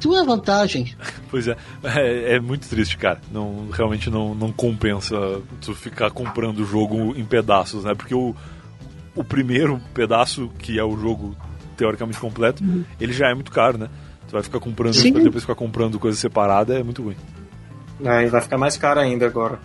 tu 0.00 0.14
é 0.16 0.24
vantagem. 0.24 0.94
Pois 1.30 1.46
é, 1.46 1.56
é, 1.84 2.36
é 2.36 2.40
muito 2.40 2.66
triste, 2.66 2.96
cara. 2.96 3.20
Não, 3.30 3.68
realmente 3.70 4.08
não, 4.08 4.34
não 4.34 4.50
compensa 4.50 5.42
tu 5.60 5.74
ficar 5.74 6.10
comprando 6.10 6.60
o 6.60 6.64
jogo 6.64 7.14
em 7.18 7.22
pedaços, 7.24 7.84
né? 7.84 7.94
Porque 7.94 8.14
o, 8.14 8.34
o 9.18 9.24
primeiro 9.24 9.80
pedaço, 9.92 10.50
que 10.58 10.78
é 10.78 10.84
o 10.84 10.96
jogo 10.96 11.36
teoricamente 11.76 12.18
completo, 12.18 12.62
ele 13.00 13.12
já 13.12 13.28
é 13.28 13.34
muito 13.34 13.50
caro, 13.50 13.78
né? 13.78 13.88
Tu 14.26 14.32
vai 14.32 14.42
ficar 14.42 14.60
comprando, 14.60 14.94
Sim. 14.94 15.12
pra 15.12 15.22
depois 15.22 15.42
ficar 15.42 15.54
comprando 15.54 15.98
coisa 15.98 16.16
separada, 16.16 16.78
é 16.78 16.82
muito 16.82 17.02
ruim. 17.02 17.16
Aí 18.04 18.28
vai 18.28 18.40
ficar 18.40 18.58
mais 18.58 18.76
caro 18.76 19.00
ainda 19.00 19.26
agora. 19.26 19.58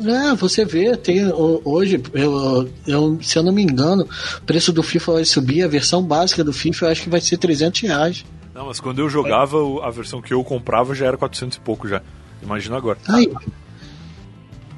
É, 0.00 0.34
você 0.34 0.64
vê, 0.64 0.96
tem 0.96 1.30
hoje, 1.32 2.00
eu, 2.14 2.68
eu, 2.86 3.18
se 3.20 3.36
eu 3.36 3.42
não 3.42 3.52
me 3.52 3.62
engano, 3.62 4.06
o 4.38 4.42
preço 4.42 4.72
do 4.72 4.82
FIFA 4.82 5.14
vai 5.14 5.24
subir, 5.24 5.62
a 5.62 5.68
versão 5.68 6.02
básica 6.02 6.44
do 6.44 6.52
FIFA 6.52 6.86
eu 6.86 6.90
acho 6.90 7.02
que 7.02 7.10
vai 7.10 7.20
ser 7.20 7.36
300 7.36 7.80
reais. 7.80 8.24
Não, 8.54 8.66
mas 8.66 8.80
quando 8.80 9.00
eu 9.00 9.08
jogava, 9.08 9.56
a 9.84 9.90
versão 9.90 10.22
que 10.22 10.32
eu 10.32 10.42
comprava 10.44 10.94
já 10.94 11.06
era 11.06 11.16
400 11.16 11.58
e 11.58 11.60
pouco 11.60 11.88
já. 11.88 12.00
Imagina 12.42 12.76
agora. 12.76 12.98
Aí. 13.08 13.30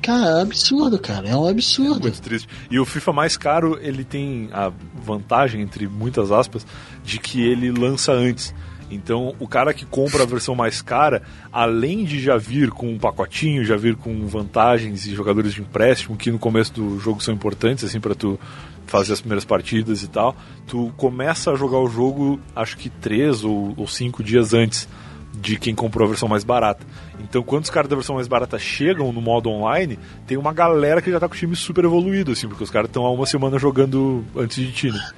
Cara, 0.03 0.39
é 0.39 0.43
absurdo, 0.43 0.99
cara. 0.99 1.29
É 1.29 1.37
um 1.37 1.47
absurdo. 1.47 2.01
Muito 2.01 2.23
triste. 2.23 2.49
E 2.71 2.79
o 2.79 2.85
FIFA 2.85 3.13
mais 3.13 3.37
caro, 3.37 3.79
ele 3.81 4.05
tem 4.05 4.49
a 4.53 4.73
vantagem, 4.95 5.61
entre 5.61 5.87
muitas 5.87 6.33
aspas, 6.33 6.67
de 7.05 7.19
que 7.19 7.43
ele 7.43 7.71
lança 7.71 8.13
antes. 8.13 8.55
Então, 8.91 9.35
o 9.39 9.47
cara 9.47 9.73
que 9.73 9.87
compra 9.87 10.25
a 10.25 10.27
versão 10.27 10.55
mais 10.55 10.83
cara, 10.83 11.23
além 11.53 12.05
de 12.05 12.19
já 12.21 12.37
vir 12.37 12.71
com 12.71 12.91
um 12.91 12.99
pacotinho, 12.99 13.65
já 13.65 13.77
vir 13.77 13.95
com 13.95 14.27
vantagens 14.27 15.07
e 15.07 15.15
jogadores 15.15 15.55
de 15.55 15.61
empréstimo, 15.61 16.17
que 16.17 16.31
no 16.31 16.39
começo 16.39 16.73
do 16.73 16.99
jogo 16.99 17.23
são 17.23 17.33
importantes, 17.33 17.85
assim, 17.85 18.01
para 18.01 18.17
tu 18.17 18.39
fazer 18.87 19.13
as 19.13 19.21
primeiras 19.21 19.45
partidas 19.45 20.03
e 20.03 20.09
tal, 20.09 20.35
tu 20.67 20.93
começa 20.97 21.53
a 21.53 21.55
jogar 21.55 21.79
o 21.79 21.89
jogo, 21.89 22.41
acho 22.57 22.77
que 22.77 22.91
três 22.91 23.45
ou, 23.45 23.73
ou 23.77 23.87
cinco 23.87 24.25
dias 24.25 24.53
antes 24.53 24.89
de 25.33 25.59
quem 25.59 25.75
comprou 25.75 26.07
a 26.07 26.09
versão 26.09 26.29
mais 26.29 26.45
barata. 26.45 26.85
Então, 27.21 27.43
quando 27.43 27.65
os 27.65 27.71
caras 27.71 27.89
da 27.89 27.97
versão 27.97 28.17
mais 28.17 28.27
barata 28.29 28.59
chegam 28.59 29.13
no 29.13 29.21
modo 29.21 29.49
online, 29.51 29.99
tem 30.27 30.37
uma 30.37 30.53
galera 30.53 31.01
que 31.01 31.11
já 31.11 31.21
tá 31.21 31.29
com 31.29 31.35
o 31.35 31.39
time 31.39 31.55
super 31.57 31.85
evoluído, 31.85 32.33
assim, 32.33 32.49
porque 32.49 32.65
os 32.65 32.71
caras 32.71 32.89
estão 32.89 33.05
há 33.07 33.11
uma 33.13 33.27
semana 33.27 33.59
jogando 33.59 34.25
antes 34.37 34.57
de 34.57 34.73
ti, 34.73 34.91
né? 34.91 35.11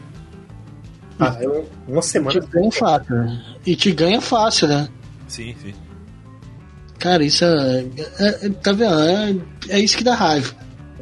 Ah, 1.19 1.37
eu- 1.41 1.69
uma 1.87 2.01
Te 2.01 2.07
semana. 2.07 2.41
ganha 2.51 2.71
fácil. 2.73 3.15
né? 3.15 3.45
E 3.65 3.77
te 3.77 3.93
ganha 3.93 4.21
fácil, 4.21 4.69
né? 4.69 4.89
Sim, 5.29 5.55
sim. 5.63 5.73
Cara, 6.99 7.25
isso 7.25 7.45
é. 7.45 7.85
é- 8.19 8.47
é- 8.47 8.49
tá 8.51 8.73
vendo? 8.73 9.43
É, 9.69 9.77
é 9.77 9.81
isso 9.81 9.97
que 9.97 10.05
dá 10.05 10.15
raiva. 10.15 10.55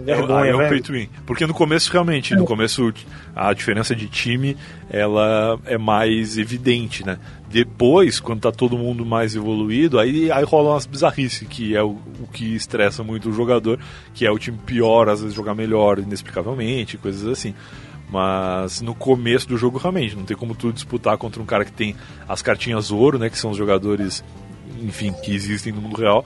Vergonha, 0.05 0.47
é, 0.47 0.51
é 0.51 0.55
um 0.55 0.59
velho. 0.59 0.71
pay 0.71 0.81
to 0.81 0.93
win. 0.93 1.09
Porque 1.27 1.47
no 1.47 1.55
começo, 1.55 1.93
realmente, 1.93 2.35
no 2.35 2.45
começo 2.45 2.93
a 3.35 3.53
diferença 3.53 3.95
de 3.95 4.09
time 4.09 4.57
ela 4.89 5.59
é 5.65 5.79
mais 5.79 6.37
evidente, 6.39 7.05
né? 7.05 7.19
Depois, 7.49 8.21
quando 8.21 8.41
tá 8.41 8.53
todo 8.53 8.79
mundo 8.79 9.05
mais 9.05 9.35
evoluído, 9.35 9.99
aí, 9.99 10.31
aí 10.31 10.45
rolam 10.45 10.73
umas 10.73 10.87
bizarrices, 10.87 11.47
que 11.49 11.77
é 11.77 11.83
o, 11.83 11.99
o 12.21 12.29
que 12.33 12.55
estressa 12.55 13.03
muito 13.03 13.29
o 13.29 13.33
jogador, 13.33 13.79
que 14.15 14.25
é 14.25 14.31
o 14.31 14.39
time 14.39 14.59
pior, 14.59 15.09
às 15.09 15.21
vezes 15.21 15.35
jogar 15.35 15.55
melhor, 15.55 15.99
inexplicavelmente, 15.99 16.97
coisas 16.97 17.27
assim. 17.27 17.55
Mas 18.11 18.81
no 18.81 18.95
começo 18.95 19.49
do 19.49 19.57
jogo, 19.57 19.79
realmente, 19.79 20.17
não 20.17 20.25
tem 20.25 20.37
como 20.37 20.55
tu 20.55 20.73
disputar 20.73 21.17
contra 21.17 21.41
um 21.41 21.47
cara 21.47 21.65
que 21.65 21.73
tem 21.73 21.95
as 22.29 22.43
cartinhas 22.43 22.91
ouro, 22.91 23.19
né? 23.19 23.31
Que 23.31 23.39
são 23.39 23.53
os 23.53 23.57
jogadores, 23.57 24.25
enfim, 24.83 25.13
que 25.13 25.33
existem 25.35 25.73
no 25.73 25.81
mundo 25.81 25.97
real. 25.97 26.25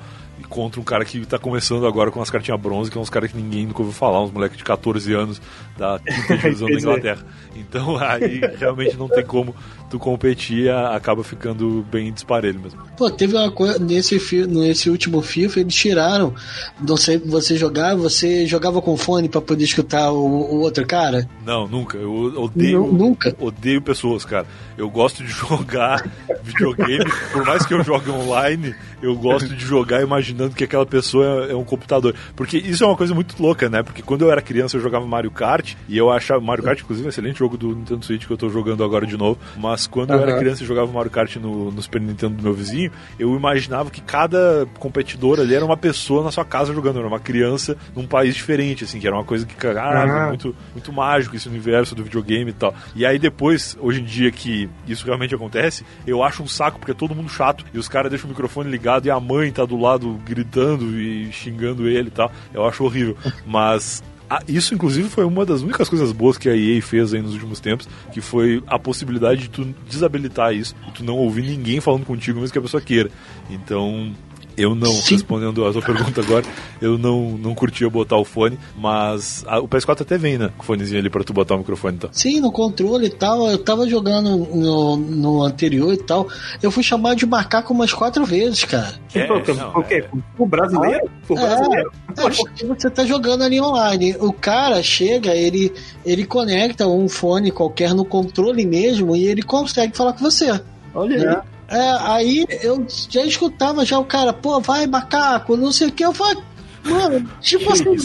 Contra 0.48 0.80
um 0.80 0.84
cara 0.84 1.04
que 1.04 1.24
tá 1.24 1.38
começando 1.38 1.86
agora 1.86 2.10
com 2.10 2.20
as 2.20 2.30
cartinhas 2.30 2.60
bronze, 2.60 2.90
que 2.90 2.98
é 2.98 3.00
uns 3.00 3.10
caras 3.10 3.30
que 3.30 3.36
ninguém 3.36 3.66
nunca 3.66 3.80
ouviu 3.80 3.94
falar, 3.94 4.22
uns 4.22 4.30
moleques 4.30 4.58
de 4.58 4.64
14 4.64 5.12
anos 5.12 5.40
da 5.76 5.98
quinta 5.98 6.36
divisão 6.38 6.68
da. 6.68 6.74
Inglaterra. 6.74 7.24
Então 7.54 7.96
aí 7.96 8.40
realmente 8.58 8.96
não 8.96 9.08
tem 9.08 9.24
como 9.24 9.54
tu 9.94 9.98
competir, 9.98 10.70
acaba 10.70 11.22
ficando 11.22 11.84
bem 11.90 12.12
disparelho 12.12 12.60
mesmo. 12.60 12.80
Pô, 12.96 13.10
teve 13.10 13.36
uma 13.36 13.50
coisa. 13.50 13.78
Nesse, 13.78 14.18
nesse 14.46 14.90
último 14.90 15.22
FIFA, 15.22 15.60
eles 15.60 15.74
tiraram. 15.74 16.34
Não 16.80 16.96
sei, 16.96 17.18
você 17.18 17.56
jogava, 17.56 17.96
você 18.00 18.46
jogava 18.46 18.82
com 18.82 18.96
fone 18.96 19.28
pra 19.28 19.40
poder 19.40 19.64
escutar 19.64 20.10
o, 20.10 20.18
o 20.26 20.60
outro 20.60 20.86
cara? 20.86 21.28
Não, 21.44 21.66
nunca. 21.68 21.96
Eu 21.96 22.12
odeio. 22.42 22.80
Nu- 22.80 22.92
nunca. 22.92 23.34
Odeio 23.38 23.80
pessoas, 23.80 24.24
cara. 24.24 24.46
Eu 24.76 24.90
gosto 24.90 25.22
de 25.22 25.30
jogar 25.32 26.04
videogame, 26.42 27.10
por 27.32 27.44
mais 27.44 27.64
que 27.64 27.72
eu 27.74 27.82
jogue 27.84 28.10
online, 28.10 28.74
eu 29.02 29.14
gosto 29.16 29.48
de 29.54 29.64
jogar 29.64 30.02
imaginando 30.02 30.24
imaginando 30.24 30.54
que 30.54 30.64
aquela 30.64 30.86
pessoa 30.86 31.46
é, 31.46 31.52
é 31.52 31.56
um 31.56 31.64
computador. 31.64 32.14
Porque 32.34 32.56
isso 32.56 32.82
é 32.82 32.86
uma 32.86 32.96
coisa 32.96 33.14
muito 33.14 33.40
louca, 33.42 33.68
né? 33.68 33.82
Porque 33.82 34.02
quando 34.02 34.22
eu 34.22 34.30
era 34.30 34.40
criança 34.40 34.76
eu 34.76 34.80
jogava 34.80 35.04
Mario 35.06 35.30
Kart 35.30 35.74
e 35.88 35.96
eu 35.96 36.10
achava. 36.10 36.40
Mario 36.40 36.64
Kart, 36.64 36.80
inclusive, 36.80 37.06
é 37.06 37.08
um 37.08 37.10
excelente 37.10 37.38
jogo 37.38 37.56
do 37.56 37.74
Nintendo 37.74 38.04
Switch 38.04 38.26
que 38.26 38.32
eu 38.32 38.36
tô 38.36 38.48
jogando 38.48 38.82
agora 38.82 39.06
de 39.06 39.16
novo. 39.16 39.38
Mas 39.56 39.83
quando 39.86 40.12
eu 40.12 40.20
era 40.20 40.38
criança 40.38 40.62
e 40.62 40.66
jogava 40.66 40.90
Mario 40.90 41.10
Kart 41.10 41.36
no, 41.36 41.70
no 41.70 41.82
Super 41.82 42.00
Nintendo 42.00 42.34
do 42.34 42.42
meu 42.42 42.52
vizinho, 42.52 42.90
eu 43.18 43.34
imaginava 43.34 43.90
que 43.90 44.00
cada 44.00 44.66
competidor 44.78 45.40
ali 45.40 45.54
era 45.54 45.64
uma 45.64 45.76
pessoa 45.76 46.22
na 46.22 46.30
sua 46.30 46.44
casa 46.44 46.72
jogando, 46.72 46.98
era 46.98 47.08
uma 47.08 47.20
criança 47.20 47.76
num 47.94 48.06
país 48.06 48.34
diferente, 48.34 48.84
assim, 48.84 48.98
que 48.98 49.06
era 49.06 49.16
uma 49.16 49.24
coisa 49.24 49.46
que, 49.46 49.54
caralho, 49.54 50.28
muito, 50.28 50.56
muito 50.72 50.92
mágico 50.92 51.36
esse 51.36 51.48
universo 51.48 51.94
do 51.94 52.04
videogame 52.04 52.50
e 52.50 52.54
tal. 52.54 52.74
E 52.94 53.04
aí 53.04 53.18
depois, 53.18 53.76
hoje 53.80 54.00
em 54.00 54.04
dia 54.04 54.30
que 54.30 54.68
isso 54.86 55.04
realmente 55.04 55.34
acontece, 55.34 55.84
eu 56.06 56.22
acho 56.22 56.42
um 56.42 56.48
saco 56.48 56.78
porque 56.78 56.92
é 56.92 56.94
todo 56.94 57.14
mundo 57.14 57.28
chato 57.28 57.64
e 57.72 57.78
os 57.78 57.88
caras 57.88 58.10
deixam 58.10 58.26
o 58.26 58.30
microfone 58.30 58.70
ligado 58.70 59.06
e 59.06 59.10
a 59.10 59.18
mãe 59.18 59.50
tá 59.50 59.64
do 59.64 59.76
lado 59.76 60.18
gritando 60.24 60.98
e 60.98 61.32
xingando 61.32 61.88
ele 61.88 62.08
e 62.08 62.10
tal. 62.10 62.30
Eu 62.52 62.66
acho 62.66 62.84
horrível. 62.84 63.16
Mas 63.46 64.02
ah, 64.28 64.42
isso, 64.48 64.74
inclusive, 64.74 65.08
foi 65.08 65.24
uma 65.24 65.44
das 65.44 65.60
únicas 65.60 65.88
coisas 65.88 66.10
boas 66.12 66.38
que 66.38 66.48
a 66.48 66.56
EA 66.56 66.80
fez 66.80 67.12
aí 67.12 67.20
nos 67.20 67.34
últimos 67.34 67.60
tempos, 67.60 67.88
que 68.12 68.20
foi 68.20 68.62
a 68.66 68.78
possibilidade 68.78 69.42
de 69.42 69.50
tu 69.50 69.64
desabilitar 69.88 70.54
isso, 70.54 70.74
tu 70.94 71.04
não 71.04 71.16
ouvir 71.16 71.42
ninguém 71.42 71.80
falando 71.80 72.06
contigo, 72.06 72.40
mesmo 72.40 72.52
que 72.52 72.58
a 72.58 72.62
pessoa 72.62 72.80
queira. 72.80 73.10
Então, 73.50 74.12
eu 74.56 74.74
não, 74.74 74.92
Sim. 74.92 75.14
respondendo 75.14 75.64
a 75.64 75.72
sua 75.72 75.82
pergunta 75.82 76.20
agora, 76.20 76.44
eu 76.80 76.96
não, 76.96 77.32
não 77.38 77.54
curtia 77.54 77.88
botar 77.88 78.16
o 78.16 78.24
fone, 78.24 78.58
mas 78.76 79.44
a, 79.46 79.60
o 79.60 79.68
PS4 79.68 80.02
até 80.02 80.16
vem, 80.16 80.38
né? 80.38 80.50
Com 80.56 80.62
o 80.62 80.66
fonezinho 80.66 81.00
ali 81.00 81.10
pra 81.10 81.24
tu 81.24 81.32
botar 81.32 81.54
o 81.54 81.58
microfone 81.58 81.96
e 81.96 82.00
tal. 82.00 82.10
Sim, 82.12 82.40
no 82.40 82.52
controle 82.52 83.06
e 83.06 83.10
tal. 83.10 83.48
Eu 83.50 83.58
tava 83.58 83.88
jogando 83.88 84.36
no, 84.36 84.96
no 84.96 85.42
anterior 85.42 85.92
e 85.92 85.98
tal. 85.98 86.28
Eu 86.62 86.70
fui 86.70 86.82
chamado 86.82 87.16
de 87.16 87.26
macaco 87.26 87.72
umas 87.72 87.92
quatro 87.92 88.24
vezes, 88.24 88.64
cara. 88.64 88.94
É, 89.14 89.26
por, 89.26 89.84
quê? 89.84 90.04
É... 90.04 90.08
O 90.38 90.46
brasileiro? 90.46 91.10
O 91.28 91.34
brasileiro? 91.34 91.92
É, 92.16 92.20
é, 92.20 92.30
porque 92.30 92.66
você 92.66 92.90
tá 92.90 93.04
jogando 93.04 93.42
ali 93.42 93.60
online. 93.60 94.16
O 94.20 94.32
cara 94.32 94.82
chega, 94.82 95.34
ele, 95.34 95.72
ele 96.04 96.24
conecta 96.24 96.86
um 96.86 97.08
fone 97.08 97.50
qualquer 97.50 97.94
no 97.94 98.04
controle 98.04 98.64
mesmo 98.66 99.16
e 99.16 99.26
ele 99.26 99.42
consegue 99.42 99.96
falar 99.96 100.12
com 100.12 100.20
você. 100.20 100.60
Olha 100.94 101.16
aí. 101.16 101.53
É, 101.68 101.96
aí 102.00 102.46
eu 102.62 102.86
já 102.88 103.24
escutava 103.24 103.84
já 103.84 103.98
o 103.98 104.04
cara, 104.04 104.32
pô, 104.32 104.60
vai 104.60 104.86
macaco, 104.86 105.56
não 105.56 105.72
sei 105.72 105.88
o 105.88 105.92
que. 105.92 106.04
Eu 106.04 106.12
falei, 106.12 106.42
mano, 106.84 107.30
tipo 107.40 107.70
assim, 107.72 107.96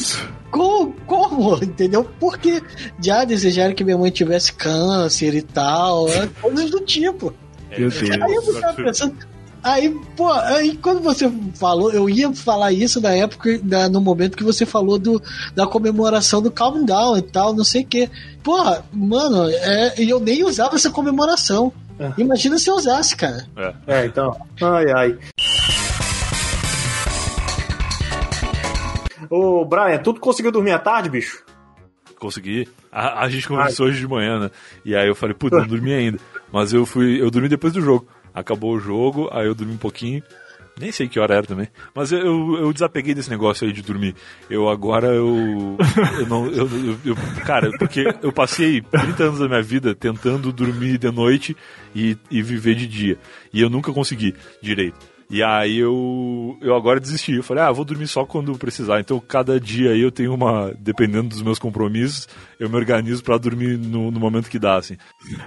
como, 0.49 0.93
como, 1.05 1.55
entendeu? 1.63 2.07
Porque 2.19 2.61
já 3.01 3.23
desejaram 3.23 3.75
que 3.75 3.83
minha 3.83 3.97
mãe 3.97 4.11
tivesse 4.11 4.53
câncer 4.53 5.33
e 5.35 5.41
tal, 5.41 6.07
é, 6.09 6.27
coisas 6.41 6.69
do 6.69 6.79
tipo. 6.81 7.33
Meu 7.77 7.89
Deus. 7.89 8.09
Aí 8.09 8.33
eu 8.33 8.61
tava 8.61 8.83
pensando, 8.83 9.15
Aí, 9.61 9.89
pô, 10.15 10.31
aí 10.31 10.77
quando 10.77 11.01
você 11.01 11.29
falou, 11.55 11.91
eu 11.91 12.09
ia 12.09 12.33
falar 12.33 12.71
isso 12.71 13.01
na 13.01 13.11
época, 13.11 13.59
na, 13.61 13.89
no 13.89 13.99
momento 13.99 14.37
que 14.37 14.43
você 14.43 14.65
falou 14.65 14.97
do, 14.97 15.21
da 15.53 15.67
comemoração 15.67 16.41
do 16.41 16.49
Calm 16.49 16.85
Down 16.85 17.17
e 17.17 17.21
tal, 17.21 17.53
não 17.53 17.65
sei 17.65 17.83
o 17.83 17.85
quê. 17.85 18.09
Porra, 18.41 18.85
mano, 18.91 19.49
é, 19.49 19.95
eu 19.97 20.19
nem 20.19 20.45
usava 20.45 20.75
essa 20.75 20.89
comemoração. 20.89 21.73
É. 21.99 22.13
Imagina 22.17 22.57
se 22.57 22.69
eu 22.69 22.75
usasse, 22.75 23.15
cara. 23.15 23.45
É. 23.57 23.73
é, 23.87 24.05
então. 24.05 24.35
Ai, 24.61 24.85
ai. 24.91 25.17
Ô, 29.29 29.65
Brian, 29.65 29.97
tu 29.99 30.13
conseguiu 30.15 30.51
dormir 30.51 30.71
à 30.71 30.79
tarde, 30.79 31.09
bicho? 31.09 31.43
Consegui. 32.17 32.67
A, 32.91 33.23
a 33.23 33.29
gente 33.29 33.47
conversou 33.47 33.87
hoje 33.87 33.99
de 33.99 34.07
manhã, 34.07 34.39
né? 34.39 34.51
E 34.83 34.95
aí 34.95 35.07
eu 35.07 35.15
falei, 35.15 35.35
puta, 35.35 35.57
não 35.57 35.67
dormi 35.67 35.93
ainda. 35.93 36.17
Mas 36.51 36.73
eu 36.73 36.85
fui. 36.85 37.21
Eu 37.21 37.29
dormi 37.29 37.47
depois 37.47 37.73
do 37.73 37.81
jogo. 37.81 38.07
Acabou 38.33 38.73
o 38.73 38.79
jogo, 38.79 39.29
aí 39.31 39.45
eu 39.45 39.55
dormi 39.55 39.73
um 39.73 39.77
pouquinho. 39.77 40.23
Nem 40.79 40.91
sei 40.91 41.07
que 41.07 41.19
hora 41.19 41.35
era 41.35 41.45
também. 41.45 41.67
Mas 41.93 42.11
eu, 42.11 42.19
eu, 42.19 42.57
eu, 42.61 42.73
desapeguei 42.73 43.13
desse 43.13 43.29
negócio 43.29 43.67
aí 43.67 43.73
de 43.73 43.81
dormir. 43.81 44.15
Eu 44.49 44.69
agora 44.69 45.07
eu. 45.07 45.77
eu 46.19 46.25
não. 46.27 46.47
Eu, 46.47 46.69
eu, 47.05 47.15
cara, 47.45 47.69
porque 47.77 48.05
eu 48.21 48.31
passei 48.31 48.81
30 48.81 49.23
anos 49.23 49.39
da 49.39 49.47
minha 49.47 49.61
vida 49.61 49.93
tentando 49.93 50.53
dormir 50.53 50.97
de 50.97 51.11
noite 51.11 51.55
e, 51.93 52.17
e 52.31 52.41
viver 52.41 52.75
de 52.75 52.87
dia. 52.87 53.17
E 53.53 53.61
eu 53.61 53.69
nunca 53.69 53.91
consegui 53.91 54.33
direito. 54.61 55.08
E 55.29 55.43
aí 55.43 55.77
eu, 55.77 56.57
eu 56.59 56.75
agora 56.75 56.99
desisti. 56.99 57.33
Eu 57.35 57.43
falei, 57.43 57.63
ah, 57.63 57.71
vou 57.71 57.85
dormir 57.85 58.07
só 58.07 58.25
quando 58.25 58.57
precisar. 58.57 58.99
Então 58.99 59.19
cada 59.19 59.59
dia 59.59 59.91
aí 59.91 60.01
eu 60.01 60.11
tenho 60.11 60.33
uma. 60.33 60.73
Dependendo 60.79 61.29
dos 61.29 61.43
meus 61.43 61.59
compromissos, 61.59 62.27
eu 62.59 62.67
me 62.67 62.75
organizo 62.75 63.23
para 63.23 63.37
dormir 63.37 63.77
no, 63.77 64.09
no, 64.09 64.19
momento 64.19 64.49
que 64.49 64.57
dá, 64.57 64.77
assim. 64.77 64.97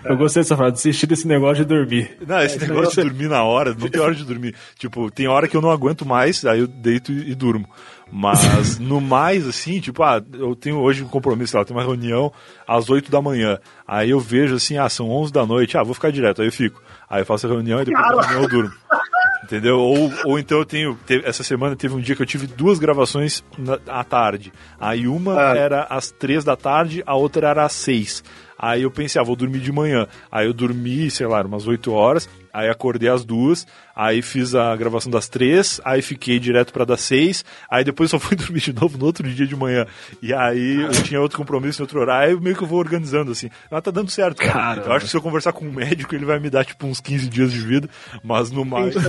Eu 0.04 0.16
gostei 0.16 0.42
dessa 0.42 0.56
frase, 0.56 0.74
desistir 0.74 1.08
desse 1.08 1.26
negócio 1.26 1.64
de 1.64 1.74
dormir. 1.74 2.16
Não, 2.24 2.40
esse 2.40 2.62
é, 2.62 2.68
negócio 2.68 3.02
de 3.02 3.08
dormir 3.08 3.28
na 3.28 3.42
hora, 3.42 3.74
não 3.74 3.88
tem 3.88 4.00
hora 4.00 4.14
de 4.14 4.24
dormir. 4.24 4.54
Tipo, 4.78 5.10
tem 5.10 5.26
hora 5.26 5.48
que 5.48 5.56
eu 5.56 5.60
não 5.60 5.70
aguento 5.72 6.06
mais, 6.06 6.44
aí 6.44 6.60
eu 6.60 6.68
deito 6.68 7.10
e, 7.10 7.32
e 7.32 7.34
durmo. 7.34 7.68
Mas 8.12 8.78
no 8.78 9.00
mais, 9.00 9.48
assim, 9.48 9.80
tipo, 9.80 10.04
ah, 10.04 10.22
eu 10.34 10.54
tenho 10.54 10.78
hoje 10.78 11.02
um 11.02 11.08
compromisso, 11.08 11.56
lá, 11.56 11.62
eu 11.62 11.66
tenho 11.66 11.80
uma 11.80 11.84
reunião 11.84 12.32
às 12.68 12.88
8 12.88 13.10
da 13.10 13.20
manhã. 13.20 13.58
Aí 13.84 14.10
eu 14.10 14.20
vejo 14.20 14.54
assim, 14.54 14.78
ah, 14.78 14.88
são 14.88 15.10
11 15.10 15.32
da 15.32 15.44
noite, 15.44 15.76
ah, 15.76 15.82
vou 15.82 15.94
ficar 15.94 16.12
direto, 16.12 16.40
aí 16.40 16.46
eu 16.46 16.52
fico. 16.52 16.80
Aí 17.10 17.22
eu 17.22 17.26
faço 17.26 17.48
a 17.48 17.50
reunião 17.50 17.82
e 17.82 17.84
depois 17.86 18.16
da 18.16 18.22
reunião 18.22 18.42
eu 18.42 18.48
durmo. 18.48 18.72
Entendeu? 19.42 19.78
Ou, 19.78 20.12
ou 20.24 20.38
então 20.38 20.58
eu 20.58 20.64
tenho. 20.64 20.94
Teve, 21.04 21.26
essa 21.26 21.42
semana 21.42 21.74
teve 21.74 21.94
um 21.94 22.00
dia 22.00 22.14
que 22.14 22.22
eu 22.22 22.26
tive 22.26 22.46
duas 22.46 22.78
gravações 22.78 23.42
na, 23.58 23.78
à 23.88 24.04
tarde. 24.04 24.52
Aí 24.78 25.08
uma 25.08 25.36
ah. 25.36 25.56
era 25.56 25.82
às 25.90 26.10
três 26.10 26.44
da 26.44 26.56
tarde, 26.56 27.02
a 27.04 27.16
outra 27.16 27.48
era 27.48 27.64
às 27.64 27.72
seis. 27.72 28.22
Aí 28.62 28.82
eu 28.82 28.92
pensei, 28.92 29.20
ah, 29.20 29.24
vou 29.24 29.34
dormir 29.34 29.58
de 29.58 29.72
manhã. 29.72 30.06
Aí 30.30 30.46
eu 30.46 30.52
dormi, 30.52 31.10
sei 31.10 31.26
lá, 31.26 31.42
umas 31.42 31.66
8 31.66 31.92
horas. 31.92 32.28
Aí 32.52 32.68
acordei 32.68 33.08
às 33.08 33.24
duas, 33.24 33.66
aí 33.96 34.20
fiz 34.20 34.54
a 34.54 34.76
gravação 34.76 35.10
das 35.10 35.26
três, 35.26 35.80
aí 35.86 36.02
fiquei 36.02 36.38
direto 36.38 36.70
para 36.70 36.84
das 36.84 37.00
seis, 37.00 37.42
aí 37.70 37.82
depois 37.82 38.10
só 38.10 38.18
fui 38.18 38.36
dormir 38.36 38.60
de 38.60 38.74
novo 38.74 38.98
no 38.98 39.06
outro 39.06 39.26
dia 39.26 39.46
de 39.46 39.56
manhã. 39.56 39.86
E 40.20 40.34
aí 40.34 40.82
eu 40.82 40.90
tinha 41.02 41.18
outro 41.18 41.38
compromisso 41.38 41.80
em 41.80 41.84
outro 41.84 41.98
horário, 41.98 42.36
aí 42.36 42.42
meio 42.42 42.54
que 42.54 42.62
eu 42.62 42.68
vou 42.68 42.78
organizando 42.78 43.32
assim. 43.32 43.48
Mas 43.70 43.82
tá 43.82 43.90
dando 43.90 44.10
certo, 44.10 44.36
cara. 44.36 44.52
Caramba. 44.52 44.86
Eu 44.86 44.92
acho 44.92 45.06
que 45.06 45.10
se 45.10 45.16
eu 45.16 45.22
conversar 45.22 45.54
com 45.54 45.64
um 45.64 45.72
médico, 45.72 46.14
ele 46.14 46.26
vai 46.26 46.38
me 46.38 46.50
dar 46.50 46.62
tipo 46.62 46.86
uns 46.86 47.00
15 47.00 47.26
dias 47.30 47.50
de 47.50 47.60
vida, 47.60 47.88
mas 48.22 48.50
no 48.50 48.66
mais 48.66 48.94
eu 48.96 49.02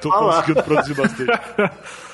tô, 0.00 0.08
tô 0.08 0.18
conseguindo 0.18 0.62
produzir 0.62 0.94
bastante. 0.94 1.32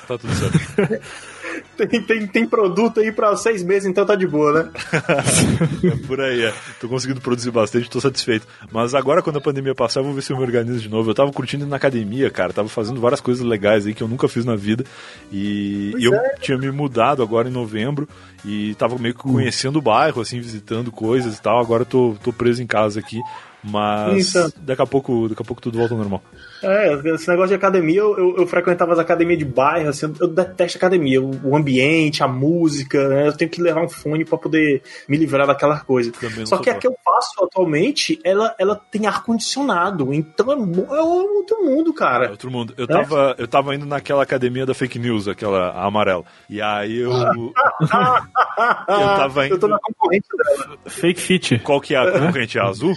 Tá 0.05 0.17
tudo 0.17 0.33
certo. 0.35 1.01
tem, 1.77 2.01
tem, 2.01 2.27
tem 2.27 2.47
produto 2.47 2.99
aí 2.99 3.11
pra 3.11 3.35
seis 3.35 3.63
meses, 3.63 3.87
então 3.87 4.05
tá 4.05 4.15
de 4.15 4.27
boa, 4.27 4.51
né? 4.51 4.71
é 5.83 6.07
por 6.07 6.19
aí, 6.21 6.45
é. 6.45 6.53
Tô 6.79 6.87
conseguindo 6.87 7.21
produzir 7.21 7.51
bastante, 7.51 7.89
tô 7.89 7.99
satisfeito. 7.99 8.47
Mas 8.71 8.93
agora, 8.93 9.21
quando 9.21 9.37
a 9.37 9.41
pandemia 9.41 9.75
passar, 9.75 9.99
eu 9.99 10.05
vou 10.05 10.13
ver 10.13 10.21
se 10.21 10.31
eu 10.31 10.37
me 10.37 10.43
organizo 10.43 10.79
de 10.79 10.89
novo. 10.89 11.09
Eu 11.09 11.15
tava 11.15 11.31
curtindo 11.31 11.65
na 11.65 11.75
academia, 11.75 12.29
cara. 12.29 12.53
Tava 12.53 12.69
fazendo 12.69 12.99
várias 12.99 13.21
coisas 13.21 13.43
legais 13.45 13.85
aí 13.85 13.93
que 13.93 14.03
eu 14.03 14.07
nunca 14.07 14.27
fiz 14.27 14.45
na 14.45 14.55
vida. 14.55 14.83
E, 15.31 15.93
e 15.97 16.05
eu 16.05 16.13
é. 16.13 16.35
tinha 16.39 16.57
me 16.57 16.71
mudado 16.71 17.21
agora 17.21 17.49
em 17.49 17.51
novembro 17.51 18.07
e 18.45 18.75
tava 18.75 18.97
meio 18.97 19.13
que 19.13 19.21
conhecendo 19.21 19.79
o 19.79 19.81
bairro, 19.81 20.21
assim, 20.21 20.39
visitando 20.39 20.91
coisas 20.91 21.37
e 21.37 21.41
tal. 21.41 21.59
Agora 21.59 21.85
tô, 21.85 22.15
tô 22.23 22.31
preso 22.31 22.61
em 22.61 22.67
casa 22.67 22.99
aqui. 22.99 23.19
Mas 23.63 24.33
daqui 24.57 24.81
a 24.81 24.85
pouco, 24.85 25.27
daqui 25.27 25.41
a 25.41 25.45
pouco 25.45 25.61
tudo 25.61 25.77
volta 25.77 25.93
ao 25.93 25.97
normal. 25.97 26.21
É, 26.63 26.93
esse 27.13 27.27
negócio 27.27 27.49
de 27.49 27.55
academia, 27.55 27.99
eu, 27.99 28.17
eu, 28.17 28.37
eu 28.37 28.47
frequentava 28.47 28.93
as 28.93 28.99
academias 28.99 29.39
de 29.39 29.45
bairro, 29.45 29.89
assim, 29.89 30.05
eu, 30.05 30.13
eu 30.21 30.27
detesto 30.27 30.77
academia, 30.77 31.21
o, 31.21 31.31
o, 31.43 31.55
ambiente, 31.55 32.23
a 32.23 32.27
música, 32.27 33.07
né? 33.09 33.27
Eu 33.27 33.33
tenho 33.33 33.51
que 33.51 33.61
levar 33.61 33.83
um 33.83 33.89
fone 33.89 34.23
para 34.23 34.37
poder 34.37 34.81
me 35.07 35.17
livrar 35.17 35.45
daquela 35.45 35.79
coisa. 35.79 36.11
Só 36.45 36.57
que 36.57 36.69
a 36.69 36.75
que 36.75 36.87
eu 36.87 36.95
faço 37.03 37.43
atualmente, 37.43 38.19
ela, 38.23 38.55
ela 38.57 38.75
tem 38.75 39.05
ar-condicionado, 39.05 40.13
então 40.13 40.51
é, 40.51 40.97
é 40.97 41.01
outro 41.01 41.63
mundo, 41.63 41.93
cara. 41.93 42.27
É 42.27 42.31
outro 42.31 42.49
mundo. 42.49 42.73
Eu, 42.77 42.85
é? 42.85 42.87
tava, 42.87 43.35
eu 43.37 43.47
tava 43.47 43.75
indo 43.75 43.85
naquela 43.85 44.23
academia 44.23 44.65
da 44.65 44.73
fake 44.73 44.97
news, 44.99 45.27
aquela 45.27 45.71
amarela. 45.83 46.23
E 46.49 46.61
aí 46.61 46.99
eu. 46.99 47.11
eu 47.11 47.53
tava 48.87 49.45
indo. 49.45 49.55
Eu 49.55 49.59
tô 49.59 49.67
na 49.67 49.79
concorrente 49.79 50.27
dela. 50.37 50.77
Fake 50.85 51.19
fit. 51.19 51.59
Qual 51.59 51.81
que 51.81 51.95
é 51.95 51.97
a 51.97 52.11
concorrente? 52.11 52.57
A 52.57 52.63
azul? 52.65 52.95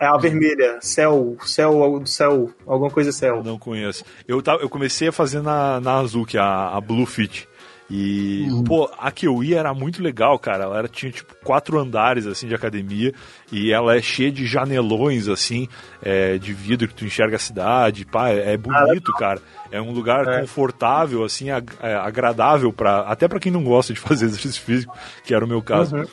É 0.00 0.06
a 0.06 0.16
vermelha, 0.18 0.78
céu, 0.80 1.36
céu, 1.44 2.02
céu, 2.04 2.50
alguma 2.66 2.90
coisa 2.90 3.10
céu. 3.12 3.42
Não 3.42 3.58
conheço. 3.58 4.04
Eu, 4.28 4.42
tava, 4.42 4.60
eu 4.60 4.68
comecei 4.68 5.08
a 5.08 5.12
fazer 5.12 5.40
na, 5.40 5.80
na 5.80 6.00
azul, 6.00 6.26
que 6.26 6.36
é 6.36 6.40
a, 6.40 6.76
a 6.76 6.80
Blue 6.80 7.06
Fit. 7.06 7.48
E, 7.90 8.46
uhum. 8.50 8.64
pô, 8.64 8.90
a 8.98 9.10
que 9.10 9.26
eu 9.26 9.44
ia 9.44 9.58
era 9.58 9.74
muito 9.74 10.02
legal, 10.02 10.38
cara. 10.38 10.64
Ela 10.64 10.78
era, 10.78 10.88
tinha, 10.88 11.12
tipo, 11.12 11.34
quatro 11.44 11.78
andares, 11.78 12.26
assim, 12.26 12.46
de 12.46 12.54
academia. 12.54 13.12
E 13.52 13.72
ela 13.72 13.94
é 13.94 14.00
cheia 14.00 14.32
de 14.32 14.46
janelões, 14.46 15.28
assim, 15.28 15.68
é, 16.02 16.38
de 16.38 16.52
vidro 16.52 16.88
que 16.88 16.94
tu 16.94 17.04
enxerga 17.04 17.36
a 17.36 17.38
cidade. 17.38 18.06
Pá, 18.06 18.30
é, 18.30 18.54
é 18.54 18.56
bonito, 18.56 19.12
ah, 19.14 19.18
cara. 19.18 19.42
É 19.70 19.80
um 19.80 19.92
lugar 19.92 20.26
é. 20.26 20.40
confortável, 20.40 21.24
assim, 21.24 21.50
ag 21.50 21.70
é, 21.80 21.94
agradável, 21.94 22.72
pra, 22.72 23.00
até 23.00 23.28
para 23.28 23.40
quem 23.40 23.52
não 23.52 23.62
gosta 23.62 23.92
de 23.92 24.00
fazer 24.00 24.26
exercício 24.26 24.62
físico, 24.62 24.96
que 25.22 25.34
era 25.34 25.44
o 25.44 25.48
meu 25.48 25.62
caso. 25.62 25.96
Uhum. 25.96 26.06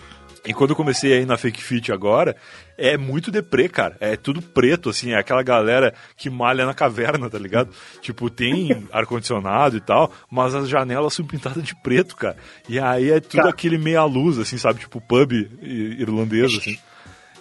E 0.45 0.53
quando 0.53 0.71
eu 0.71 0.75
comecei 0.75 1.13
a 1.13 1.17
ir 1.17 1.25
na 1.25 1.37
Fake 1.37 1.63
Fit 1.63 1.91
agora, 1.91 2.35
é 2.75 2.97
muito 2.97 3.29
deprê, 3.29 3.69
cara. 3.69 3.95
É 3.99 4.15
tudo 4.15 4.41
preto, 4.41 4.89
assim, 4.89 5.11
é 5.11 5.17
aquela 5.17 5.43
galera 5.43 5.93
que 6.17 6.31
malha 6.31 6.65
na 6.65 6.73
caverna, 6.73 7.29
tá 7.29 7.37
ligado? 7.37 7.69
Tipo, 8.01 8.29
tem 8.29 8.87
ar-condicionado 8.91 9.77
e 9.77 9.81
tal, 9.81 10.11
mas 10.31 10.55
as 10.55 10.67
janelas 10.67 11.13
são 11.13 11.25
pintadas 11.25 11.63
de 11.63 11.75
preto, 11.75 12.15
cara. 12.15 12.37
E 12.67 12.79
aí 12.79 13.11
é 13.11 13.19
tudo 13.19 13.37
cara. 13.37 13.49
aquele 13.49 13.77
meia 13.77 14.03
luz, 14.03 14.39
assim, 14.39 14.57
sabe? 14.57 14.79
Tipo 14.79 14.99
pub 14.99 15.31
irlandês, 15.61 16.55
assim. 16.57 16.77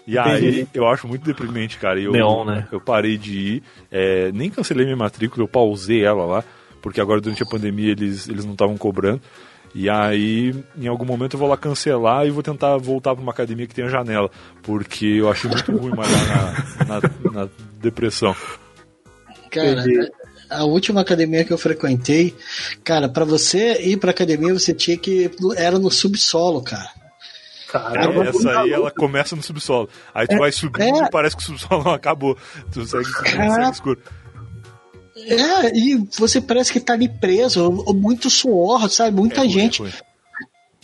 E 0.06 0.18
aí 0.18 0.66
eu 0.74 0.86
acho 0.86 1.08
muito 1.08 1.24
deprimente, 1.24 1.78
cara. 1.78 1.98
Eu, 1.98 2.12
Neon, 2.12 2.44
né? 2.44 2.68
Eu 2.70 2.80
parei 2.80 3.16
de 3.16 3.38
ir, 3.38 3.62
é, 3.90 4.30
nem 4.32 4.50
cancelei 4.50 4.84
minha 4.84 4.96
matrícula, 4.96 5.42
eu 5.44 5.48
pausei 5.48 6.04
ela 6.04 6.26
lá 6.26 6.44
porque 6.80 7.00
agora 7.00 7.20
durante 7.20 7.42
a 7.42 7.46
pandemia 7.46 7.92
eles, 7.92 8.28
eles 8.28 8.44
não 8.44 8.52
estavam 8.52 8.76
cobrando. 8.76 9.20
E 9.74 9.88
aí, 9.88 10.54
em 10.76 10.88
algum 10.88 11.04
momento 11.04 11.34
eu 11.34 11.38
vou 11.38 11.48
lá 11.48 11.56
cancelar 11.56 12.26
e 12.26 12.30
vou 12.30 12.42
tentar 12.42 12.76
voltar 12.76 13.14
para 13.14 13.22
uma 13.22 13.30
academia 13.30 13.66
que 13.66 13.74
tenha 13.74 13.88
janela, 13.88 14.30
porque 14.62 15.06
eu 15.06 15.30
achei 15.30 15.48
muito 15.48 15.76
ruim 15.76 15.92
malhar 15.94 16.78
na, 16.86 17.00
na, 17.00 17.00
na 17.44 17.48
depressão. 17.80 18.34
Cara, 19.50 19.84
a 20.50 20.64
última 20.64 21.00
academia 21.00 21.44
que 21.44 21.52
eu 21.52 21.58
frequentei, 21.58 22.34
cara, 22.82 23.08
para 23.08 23.24
você 23.24 23.80
ir 23.82 23.96
pra 23.96 24.10
academia, 24.10 24.52
você 24.52 24.74
tinha 24.74 24.96
que. 24.96 25.30
Era 25.56 25.78
no 25.78 25.90
subsolo, 25.90 26.62
cara. 26.62 26.90
Caramba, 27.70 28.24
Essa 28.24 28.62
aí 28.62 28.72
ela 28.72 28.90
começa 28.90 29.36
no 29.36 29.42
subsolo. 29.42 29.88
Aí 30.12 30.26
tu 30.26 30.36
vai 30.36 30.50
subindo 30.50 31.02
é. 31.02 31.06
e 31.06 31.10
parece 31.10 31.36
que 31.36 31.42
o 31.42 31.46
subsolo 31.46 31.84
não 31.86 31.92
acabou. 31.92 32.36
Tu 32.72 32.84
segue, 32.84 33.04
segue 33.04 33.70
escuro. 33.70 34.00
É, 35.26 35.76
e 35.76 35.96
você 36.18 36.40
parece 36.40 36.72
que 36.72 36.80
tá 36.80 36.92
ali 36.94 37.08
preso, 37.08 37.70
muito 37.94 38.28
suor, 38.30 38.88
sabe? 38.90 39.16
Muita 39.16 39.36
É 39.36 39.38
ruim, 39.40 39.50
gente. 39.50 39.80
é 39.80 39.84
ruim. 39.84 39.92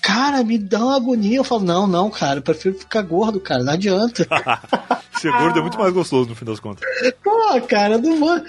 Cara, 0.03 0.45
me 0.45 0.57
dá 0.57 0.79
uma 0.79 0.97
agonia. 0.97 1.39
Eu 1.39 1.43
falo, 1.45 1.65
não, 1.65 1.87
não, 1.87 2.09
cara, 2.11 2.39
eu 2.39 2.43
prefiro 2.43 2.79
ficar 2.79 3.03
gordo, 3.03 3.41
cara, 3.41 3.65
não 3.65 3.73
adianta. 3.73 4.27
Ser 5.21 5.33
gordo 5.33 5.59
é 5.59 5.63
muito 5.63 5.79
mais 5.79 5.93
gostoso 5.93 6.29
no 6.29 6.35
fim 6.37 6.45
das 6.45 6.61
contas. 6.61 6.85
Pô, 7.25 7.61
cara, 7.67 7.97
não 7.99 8.21
vou. 8.21 8.41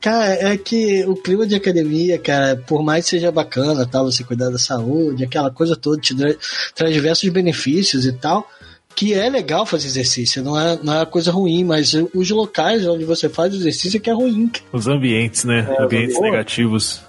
Cara, 0.00 0.26
é 0.52 0.56
que 0.56 1.04
o 1.06 1.14
clima 1.16 1.44
de 1.46 1.56
academia, 1.56 2.18
cara, 2.18 2.56
por 2.66 2.82
mais 2.82 3.04
que 3.04 3.10
seja 3.10 3.30
bacana, 3.32 3.84
tal, 3.84 4.04
você 4.10 4.22
cuidar 4.24 4.48
da 4.48 4.58
saúde, 4.58 5.24
aquela 5.24 5.50
coisa 5.50 5.74
toda, 5.76 6.00
te 6.00 6.14
tra- 6.14 6.36
traz 6.74 6.94
diversos 6.94 7.28
benefícios 7.30 8.06
e 8.06 8.12
tal, 8.12 8.48
que 8.94 9.12
é 9.14 9.28
legal 9.28 9.66
fazer 9.66 9.86
exercício, 9.88 10.42
não 10.42 10.58
é, 10.58 10.78
não 10.82 10.92
é 10.94 10.98
uma 10.98 11.06
coisa 11.06 11.30
ruim, 11.32 11.64
mas 11.64 11.94
os 12.14 12.30
locais 12.30 12.86
onde 12.86 13.04
você 13.04 13.28
faz 13.28 13.52
o 13.52 13.56
exercício 13.56 13.96
é 13.96 14.00
que 14.00 14.10
é 14.10 14.12
ruim. 14.12 14.50
Os 14.72 14.86
ambientes, 14.86 15.44
né? 15.44 15.66
ambientes 15.78 16.16
pô. 16.16 16.22
negativos. 16.22 17.02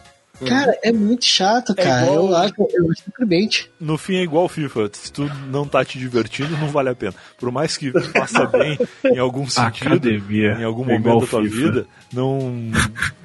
Cara, 0.46 0.78
é 0.84 0.92
muito 0.92 1.24
chato, 1.24 1.74
cara. 1.74 2.08
igual- 2.08 2.26
Eu 2.28 2.36
acho, 2.36 2.54
eu 2.74 2.92
acho 2.92 3.04
deprimente. 3.06 3.72
No 3.80 3.98
fim 3.98 4.16
é 4.18 4.22
igual 4.24 4.44
o 4.44 4.50
FIFA. 4.50 4.90
Se 4.92 5.10
tu 5.10 5.32
não 5.50 5.66
tá 5.66 5.86
te 5.86 5.98
divertindo, 5.98 6.58
não 6.58 6.68
vale 6.68 6.90
a 6.90 6.96
pena. 6.96 7.14
Por 7.40 7.50
mais 7.52 7.78
que 7.78 7.90
faça 8.12 8.46
bem 8.48 8.78
em 9.06 9.18
algum 9.18 9.48
sentido, 9.48 9.94
Academia. 9.94 10.58
em 10.60 10.64
algum 10.66 10.90
É 10.90 10.96
igual 10.96 11.16
momento 11.16 11.26
da 11.32 11.38
tua 11.40 11.42
FIFA. 11.44 11.56
vida, 11.56 11.88
não. 12.12 12.54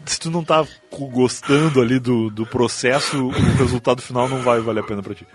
Se 0.06 0.20
tu 0.20 0.30
não 0.30 0.44
tá 0.44 0.64
gostando 1.12 1.80
ali 1.80 1.98
do, 1.98 2.30
do 2.30 2.46
processo, 2.46 3.26
o 3.26 3.30
resultado 3.58 4.00
final 4.00 4.28
não 4.28 4.38
vai 4.42 4.60
valer 4.60 4.80
a 4.80 4.86
pena 4.86 5.02
pra 5.02 5.12
ti. 5.14 5.26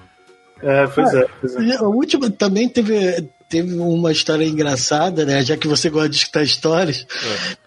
É, 0.68 0.88
pois 0.88 1.14
é, 1.14 1.28
pois 1.40 1.56
é. 1.56 1.62
E 1.62 1.74
A 1.76 1.84
última 1.84 2.30
também 2.32 2.68
teve, 2.68 3.22
teve 3.48 3.74
uma 3.76 4.12
história 4.12 4.44
engraçada, 4.44 5.24
né? 5.24 5.44
Já 5.44 5.56
que 5.56 5.68
você 5.68 5.92
gosta 5.92 6.10
de 6.10 6.16
escutar 6.18 6.42
histórias. 6.42 7.06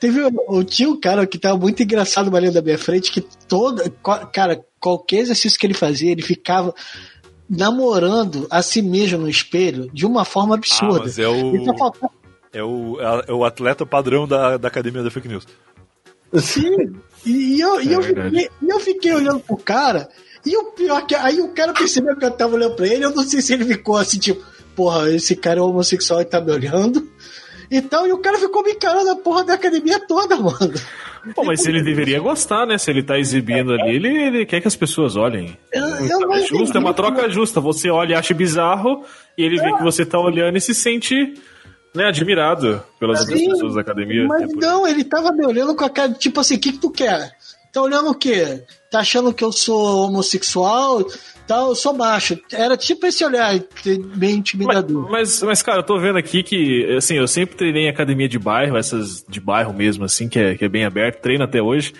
Teve 0.00 0.20
o 0.48 0.64
tinha 0.64 0.88
um 0.88 0.98
cara 0.98 1.24
que 1.24 1.38
tava 1.38 1.56
muito 1.56 1.80
engraçado 1.80 2.34
ali 2.36 2.50
da 2.50 2.60
minha 2.60 2.76
frente, 2.76 3.12
que 3.12 3.20
toda. 3.46 3.88
Cara, 4.32 4.60
qualquer 4.80 5.20
exercício 5.20 5.58
que 5.58 5.64
ele 5.66 5.74
fazia, 5.74 6.10
ele 6.10 6.22
ficava 6.22 6.74
namorando 7.48 8.46
a 8.50 8.62
si 8.62 8.82
mesmo 8.82 9.18
no 9.18 9.28
espelho 9.28 9.88
de 9.92 10.04
uma 10.04 10.24
forma 10.24 10.54
Ah, 10.54 10.58
absurda. 10.58 11.00
mas 11.04 11.18
é 11.18 11.28
o, 11.28 11.64
tá 11.64 11.92
é 12.52 12.62
o, 12.62 12.96
é 13.28 13.32
o 13.32 13.44
atleta 13.44 13.86
padrão 13.86 14.26
da, 14.26 14.56
da 14.56 14.68
academia 14.68 15.02
da 15.02 15.10
fake 15.10 15.28
news. 15.28 15.46
Sim. 16.34 16.92
E, 17.24 17.56
e 17.56 17.60
eu, 17.60 17.80
e, 17.80 17.88
É 17.88 17.96
eu 17.96 18.02
verdade. 18.02 18.28
fiquei, 18.30 18.50
e 18.62 18.70
eu 18.70 18.80
fiquei 18.80 19.14
olhando 19.14 19.40
pro 19.40 19.56
cara, 19.56 20.08
e 20.48 20.56
o 20.56 20.64
pior 20.72 21.06
que. 21.06 21.14
Aí 21.14 21.40
o 21.40 21.48
cara 21.48 21.72
percebeu 21.72 22.16
que 22.16 22.24
eu 22.24 22.30
tava 22.30 22.54
olhando 22.54 22.74
pra 22.74 22.86
ele, 22.86 23.04
eu 23.04 23.14
não 23.14 23.22
sei 23.22 23.40
se 23.40 23.52
ele 23.52 23.64
ficou 23.64 23.96
assim, 23.96 24.18
tipo, 24.18 24.44
porra, 24.74 25.10
esse 25.10 25.36
cara 25.36 25.60
é 25.60 25.62
homossexual 25.62 26.20
e 26.20 26.24
tá 26.24 26.40
me 26.40 26.52
olhando. 26.52 27.08
E 27.70 27.82
tal, 27.82 28.06
e 28.06 28.12
o 28.12 28.18
cara 28.18 28.38
ficou 28.38 28.62
me 28.62 28.72
encarando 28.72 29.10
a 29.10 29.16
porra 29.16 29.44
da 29.44 29.54
academia 29.54 30.00
toda, 30.00 30.36
mano. 30.40 30.72
Pô, 31.34 31.44
mas 31.44 31.66
ele 31.66 31.82
deveria 31.82 32.18
gostar, 32.18 32.64
né? 32.64 32.78
Se 32.78 32.90
ele 32.90 33.02
tá 33.02 33.18
exibindo 33.18 33.72
ali, 33.72 33.96
ele, 33.96 34.08
ele 34.08 34.46
quer 34.46 34.60
que 34.60 34.68
as 34.68 34.76
pessoas 34.76 35.16
olhem. 35.16 35.56
Eu, 35.72 35.84
eu 35.84 36.32
É 36.32 36.46
justo, 36.46 36.76
é 36.76 36.80
uma 36.80 36.94
troca 36.94 37.28
justa. 37.28 37.60
Você 37.60 37.90
olha 37.90 38.12
e 38.12 38.14
acha 38.14 38.32
bizarro, 38.32 39.04
e 39.36 39.42
ele 39.42 39.60
vê 39.60 39.76
que 39.76 39.82
você 39.82 40.06
tá 40.06 40.18
olhando 40.18 40.56
e 40.56 40.60
se 40.60 40.74
sente 40.74 41.34
né, 41.94 42.06
admirado 42.06 42.82
pelas 42.98 43.20
outras 43.20 43.38
Sim, 43.38 43.50
pessoas 43.50 43.74
da 43.74 43.80
academia. 43.80 44.26
Mas 44.26 44.50
É 44.50 44.54
não, 44.54 44.86
ele 44.86 45.04
tava 45.04 45.32
me 45.32 45.44
olhando 45.44 45.74
com 45.74 45.84
a 45.84 45.90
cara, 45.90 46.12
tipo 46.12 46.40
assim, 46.40 46.56
o 46.56 46.60
que, 46.60 46.72
que 46.72 46.78
tu 46.78 46.90
quer? 46.90 47.32
Tá 47.72 47.82
olhando 47.82 48.10
o 48.10 48.14
quê? 48.14 48.62
Tá 48.90 49.01
achando 49.01 49.32
que 49.35 49.44
eu 49.44 49.52
sou 49.52 50.06
homossexual? 50.06 51.05
Tá, 51.47 51.56
eu 51.56 51.74
sou 51.74 51.93
macho. 51.94 52.39
Era 52.52 52.77
tipo 52.77 53.06
esse 53.06 53.24
olhar 53.24 53.52
bem 53.85 54.05
Mas, 54.16 54.32
intimidador. 54.35 55.10
mas, 55.10 55.43
mas, 55.43 55.62
cara, 55.62 55.81
eu 55.81 55.82
tô 55.82 55.98
vendo 55.98 56.19
aqui 56.19 56.43
que, 56.43 56.94
assim, 56.97 57.16
eu 57.16 57.27
sempre 57.28 57.56
treinei 57.56 57.85
em 57.85 57.89
academia 57.89 58.28
de 58.28 58.39
bairro, 58.39 58.77
essas 58.77 59.24
de 59.28 59.40
bairro 59.40 59.73
mesmo, 59.73 60.05
assim, 60.05 60.28
que 60.28 60.39
é, 60.39 60.55
que 60.55 60.65
é 60.65 60.69
bem 60.69 60.85
aberto, 60.85 61.20
treino 61.20 61.44
até 61.44 61.60
hoje. 61.60 61.93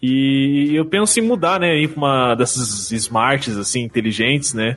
E 0.00 0.72
eu 0.74 0.84
penso 0.84 1.20
em 1.20 1.22
mudar, 1.22 1.60
né, 1.60 1.76
ir 1.78 1.88
pra 1.88 1.98
uma 1.98 2.34
dessas 2.34 2.90
smarts, 2.90 3.56
assim, 3.56 3.82
inteligentes, 3.82 4.52
né? 4.52 4.74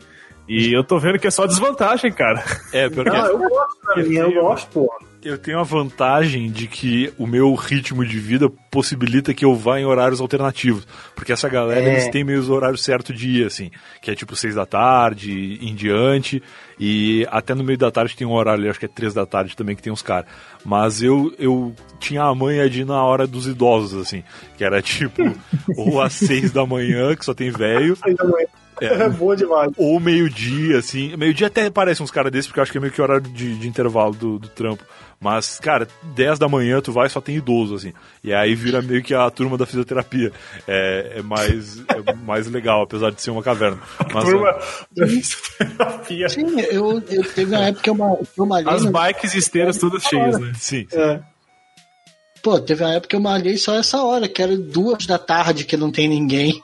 E 0.48 0.72
eu 0.72 0.84
tô 0.84 1.00
vendo 1.00 1.18
que 1.18 1.26
é 1.26 1.32
só 1.32 1.48
desvantagem, 1.48 2.12
cara. 2.12 2.44
É, 2.72 2.88
porque 2.90 3.10
Não, 3.10 3.26
eu 3.26 3.40
gosto 3.40 3.86
da 3.88 4.04
minha, 4.04 4.22
eu 4.22 4.34
gosto, 4.34 4.70
pô. 4.70 4.88
Eu 5.26 5.38
tenho 5.38 5.60
a 5.60 5.64
vantagem 5.64 6.52
de 6.52 6.68
que 6.68 7.11
o 7.18 7.26
meu 7.26 7.53
ritmo 7.56 8.06
de 8.06 8.19
vida 8.19 8.47
possibilita 8.69 9.34
que 9.34 9.43
eu 9.43 9.56
vá 9.56 9.80
em 9.80 9.85
horários 9.85 10.22
alternativos. 10.22 10.88
Porque 11.15 11.31
essa 11.34 11.49
galera, 11.49 11.81
É. 11.81 11.91
eles 11.93 12.07
têm 12.10 12.23
meio 12.23 12.39
os 12.39 12.49
horários 12.49 12.84
certo 12.84 13.11
de 13.14 13.27
ir, 13.41 13.45
assim. 13.47 13.72
Que 14.02 14.11
é 14.11 14.15
tipo 14.15 14.35
seis 14.35 14.53
da 14.56 14.65
tarde, 14.65 15.57
em 15.61 15.73
diante. 15.73 16.41
E 16.80 17.26
até 17.31 17.56
no 17.56 17.64
meio 17.64 17.77
da 17.77 17.89
tarde 17.89 18.15
tem 18.15 18.27
um 18.27 18.34
horário, 18.34 18.69
acho 18.69 18.80
que 18.80 18.85
é 18.85 18.89
três 18.89 19.14
da 19.14 19.26
tarde 19.26 19.56
também, 19.56 19.76
que 19.76 19.81
tem 19.81 19.91
uns 19.91 20.02
caras. 20.02 20.30
Mas 20.64 21.02
eu, 21.02 21.34
eu 21.39 21.73
tinha 21.99 22.23
a 22.23 22.35
manha 22.35 22.69
de 22.69 22.81
ir 22.81 22.85
na 22.85 23.03
hora 23.03 23.26
dos 23.26 23.47
idosos, 23.47 23.99
assim. 23.99 24.23
Que 24.57 24.64
era 24.64 24.81
tipo, 24.81 25.22
ou 25.76 26.02
às 26.02 26.14
seis 26.14 26.52
da 26.52 26.65
manhã, 26.65 27.15
que 27.15 27.26
só 27.26 27.34
tem 27.34 27.49
velho. 27.49 27.97
É 28.81 29.10
boa 29.10 29.35
demais. 29.35 29.72
Ou 29.77 29.99
meio-dia, 29.99 30.77
assim. 30.80 31.15
Meio-dia 31.18 31.47
até 31.47 31.69
parece 31.69 32.03
uns 32.03 32.11
caras 32.11 32.31
desses, 32.31 32.47
porque 32.47 32.60
eu 32.60 32.64
acho 32.64 32.72
que 32.72 32.77
é 32.77 32.81
meio 32.81 32.93
que 32.93 33.02
horário 33.02 33.23
de, 33.23 33.56
de 33.57 33.68
intervalo 33.68 34.14
do, 34.14 34.38
do 34.38 34.47
trampo. 34.49 34.84
Mas, 35.20 35.60
cara, 35.60 35.88
10 36.04 36.40
da 36.40 36.48
manhã 36.48 36.82
tu 36.82 36.92
vai 36.92 37.10
só 37.10 37.20
tem 37.20 37.38
idoso, 37.38 37.76
assim. 37.76 37.94
E 38.24 38.34
aí 38.34 38.54
vira 38.54 38.82
meio 38.82 39.02
que 39.02 39.14
a 39.14 39.30
turma 39.30 39.58
da 39.58 39.66
fisioterapia. 39.66 40.32
É, 40.68 41.16
é 41.18 41.22
mais, 41.22 41.80
é 41.80 42.14
mais 42.14 42.48
legal, 42.48 42.84
apesar 42.84 43.12
de 43.12 43.22
ser 43.22 43.32
uma 43.32 43.42
caverna. 43.42 43.80
Mas, 44.14 44.24
Turma 44.24 44.50
ó, 44.50 44.86
da 44.96 45.08
fisioterapia. 45.08 46.30
Sim, 46.30 46.60
eu, 46.62 47.04
eu 47.10 47.24
teve 47.24 47.56
uma 47.56 47.66
época 47.66 47.84
que 47.84 47.90
eu, 47.90 48.28
eu 48.38 48.46
malhei. 48.46 48.72
As 48.72 48.86
bikes 48.86 49.34
e 49.34 49.38
esteiras 49.38 49.78
todas 49.78 50.04
cheias, 50.04 50.40
né? 50.40 50.52
sim, 50.56 50.88
É. 50.94 51.20
Pô, 52.42 52.60
teve 52.60 52.84
uma 52.84 52.94
época 52.94 53.08
que 53.10 53.16
eu 53.16 53.20
malhei 53.20 53.58
só 53.58 53.74
essa 53.74 54.04
hora, 54.04 54.28
que 54.28 54.40
era 54.40 54.56
duas 54.56 55.08
da 55.08 55.18
tarde 55.18 55.66
que 55.66 55.76
não 55.76 55.92
tem 55.92 56.08
ninguém. 56.08 56.62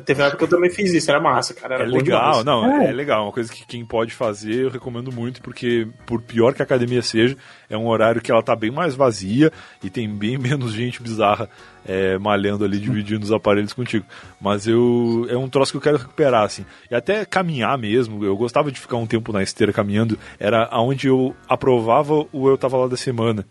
Teve 0.00 0.20
uma 0.20 0.28
época 0.28 0.38
que 0.38 0.44
eu 0.44 0.56
também 0.56 0.70
fiz 0.70 0.92
isso, 0.92 1.10
era 1.10 1.20
massa, 1.20 1.54
cara. 1.54 1.76
Era 1.76 1.84
é 1.84 1.86
legal, 1.86 2.40
demais. 2.40 2.44
não, 2.44 2.82
é. 2.82 2.92
legal. 2.92 3.24
Uma 3.24 3.32
coisa 3.32 3.52
que 3.52 3.64
quem 3.66 3.84
pode 3.84 4.12
fazer, 4.12 4.64
eu 4.64 4.70
recomendo 4.70 5.12
muito, 5.12 5.40
porque 5.42 5.86
por 6.06 6.20
pior 6.20 6.54
que 6.54 6.62
a 6.62 6.64
academia 6.64 7.02
seja, 7.02 7.36
é 7.68 7.76
um 7.76 7.86
horário 7.86 8.20
que 8.20 8.30
ela 8.30 8.42
tá 8.42 8.56
bem 8.56 8.70
mais 8.70 8.94
vazia 8.94 9.52
e 9.82 9.90
tem 9.90 10.08
bem 10.08 10.36
menos 10.38 10.72
gente 10.72 11.02
bizarra 11.02 11.48
é, 11.86 12.18
malhando 12.18 12.64
ali, 12.64 12.78
dividindo 12.78 13.24
os 13.24 13.32
aparelhos 13.32 13.72
contigo. 13.72 14.04
Mas 14.40 14.66
eu 14.66 15.26
é 15.28 15.36
um 15.36 15.48
troço 15.48 15.72
que 15.72 15.78
eu 15.78 15.82
quero 15.82 15.98
recuperar, 15.98 16.44
assim. 16.44 16.64
E 16.90 16.94
até 16.94 17.24
caminhar 17.24 17.76
mesmo, 17.78 18.24
eu 18.24 18.36
gostava 18.36 18.70
de 18.70 18.80
ficar 18.80 18.96
um 18.96 19.06
tempo 19.06 19.32
na 19.32 19.42
esteira 19.42 19.72
caminhando, 19.72 20.18
era 20.38 20.66
aonde 20.70 21.08
eu 21.08 21.34
aprovava 21.48 22.26
o 22.32 22.48
eu 22.48 22.58
tava 22.58 22.76
lá 22.76 22.88
da 22.88 22.96
semana. 22.96 23.46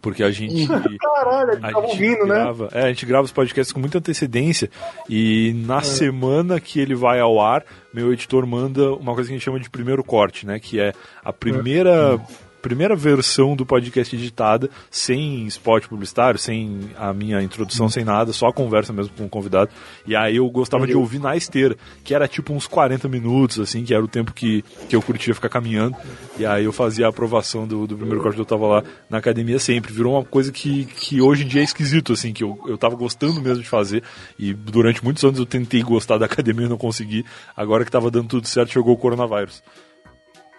Porque 0.00 0.22
a 0.22 0.30
gente. 0.30 0.66
Caralho, 0.98 1.52
A 1.52 1.56
tava 1.56 1.86
gente, 1.86 1.90
ouvindo, 1.92 2.26
né? 2.26 2.34
grava, 2.34 2.68
é, 2.72 2.82
a 2.84 2.88
gente 2.88 3.06
grava 3.06 3.24
os 3.24 3.32
podcasts 3.32 3.72
com 3.72 3.80
muita 3.80 3.98
antecedência 3.98 4.70
e 5.08 5.52
na 5.66 5.82
semana 5.82 6.60
que 6.60 6.80
ele 6.80 6.94
vai 6.94 7.20
ao 7.20 7.40
ar, 7.40 7.64
meu 7.92 8.12
editor 8.12 8.46
manda 8.46 8.92
uma 8.94 9.14
coisa 9.14 9.28
que 9.28 9.34
a 9.34 9.36
gente 9.36 9.44
chama 9.44 9.60
de 9.60 9.68
primeiro 9.70 10.02
corte, 10.02 10.46
né? 10.46 10.58
Que 10.58 10.80
é 10.80 10.92
a 11.24 11.32
primeira, 11.32 12.18
primeira 12.60 12.94
versão 12.94 13.56
do 13.56 13.64
podcast 13.64 14.14
editada, 14.14 14.68
sem 14.90 15.46
spot 15.46 15.86
publicitário, 15.86 16.38
sem 16.38 16.90
a 16.96 17.12
minha 17.12 17.42
introdução, 17.42 17.88
sem 17.88 18.04
nada, 18.04 18.32
só 18.32 18.48
a 18.48 18.52
conversa 18.52 18.92
mesmo 18.92 19.14
com 19.16 19.24
o 19.24 19.28
convidado. 19.28 19.70
E 20.06 20.14
aí 20.14 20.36
eu 20.36 20.48
gostava 20.50 20.86
de 20.86 20.94
ouvir 20.94 21.18
na 21.18 21.36
esteira, 21.36 21.76
que 22.04 22.14
era 22.14 22.28
tipo 22.28 22.52
uns 22.52 22.66
40 22.66 23.08
minutos, 23.08 23.58
assim, 23.58 23.84
que 23.84 23.94
era 23.94 24.04
o 24.04 24.08
tempo 24.08 24.32
que, 24.32 24.62
que 24.88 24.94
eu 24.94 25.02
curtia 25.02 25.34
ficar 25.34 25.48
caminhando. 25.48 25.96
E 26.38 26.46
aí 26.46 26.64
eu 26.64 26.72
fazia 26.72 27.06
a 27.06 27.08
aprovação 27.08 27.66
do, 27.66 27.86
do 27.86 27.96
primeiro 27.96 28.22
corte 28.22 28.36
que 28.36 28.40
eu 28.40 28.46
tava 28.46 28.66
lá 28.66 28.84
na 29.08 29.18
academia 29.18 29.58
sempre. 29.58 29.92
Virou 29.92 30.14
uma 30.14 30.24
coisa 30.24 30.52
que, 30.52 30.84
que 30.84 31.20
hoje 31.20 31.44
em 31.44 31.48
dia 31.48 31.60
é 31.60 31.64
esquisito, 31.64 32.12
assim, 32.12 32.32
que 32.32 32.44
eu, 32.44 32.58
eu 32.66 32.78
tava 32.78 32.94
gostando 32.94 33.40
mesmo 33.40 33.62
de 33.62 33.68
fazer. 33.68 34.02
E 34.38 34.52
durante 34.52 35.02
muitos 35.02 35.24
anos 35.24 35.38
eu 35.38 35.46
tentei 35.46 35.82
gostar 35.82 36.18
da 36.18 36.26
academia 36.26 36.66
e 36.66 36.68
não 36.68 36.78
consegui. 36.78 37.24
Agora 37.56 37.84
que 37.84 37.90
tava 37.90 38.10
dando 38.10 38.28
tudo 38.28 38.46
certo, 38.46 38.72
chegou 38.72 38.94
o 38.94 38.98
coronavírus. 38.98 39.62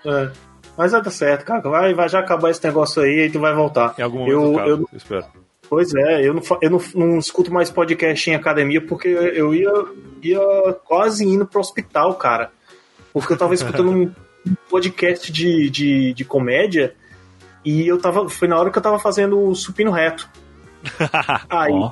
É. 0.06 0.51
Mas 0.82 0.94
vai 0.94 1.02
dar 1.04 1.12
certo, 1.12 1.46
cara. 1.46 1.62
Vai, 1.62 1.94
vai 1.94 2.10
já 2.10 2.18
acabar 2.18 2.50
esse 2.50 2.64
negócio 2.64 3.04
aí 3.04 3.28
e 3.28 3.30
tu 3.30 3.40
vai 3.40 3.54
voltar. 3.54 3.94
Em 4.00 4.02
algum 4.02 4.18
momento 4.18 4.32
eu, 4.34 4.54
acaba, 4.56 4.68
eu, 4.68 4.78
eu 4.78 4.98
espero. 4.98 5.26
Pois 5.70 5.94
é, 5.94 6.28
eu, 6.28 6.34
não, 6.34 6.42
eu 6.60 6.70
não, 6.72 6.82
não 6.96 7.20
escuto 7.20 7.54
mais 7.54 7.70
podcast 7.70 8.28
em 8.28 8.34
academia 8.34 8.84
porque 8.84 9.08
eu 9.08 9.54
ia, 9.54 9.72
ia 10.24 10.40
quase 10.84 11.24
indo 11.24 11.46
pro 11.46 11.60
hospital, 11.60 12.16
cara. 12.16 12.50
Porque 13.14 13.32
eu 13.32 13.38
tava 13.38 13.54
escutando 13.54 13.92
um 13.92 14.12
podcast 14.72 15.32
de, 15.32 15.70
de, 15.70 16.14
de 16.16 16.26
comédia 16.26 16.96
e 17.64 17.88
eu 17.88 18.02
tava. 18.02 18.28
Foi 18.28 18.48
na 18.48 18.58
hora 18.58 18.72
que 18.72 18.78
eu 18.80 18.82
tava 18.82 18.98
fazendo 18.98 19.40
o 19.40 19.54
supino 19.54 19.92
reto. 19.92 20.28
Aí, 21.48 21.74
Ó. 21.74 21.92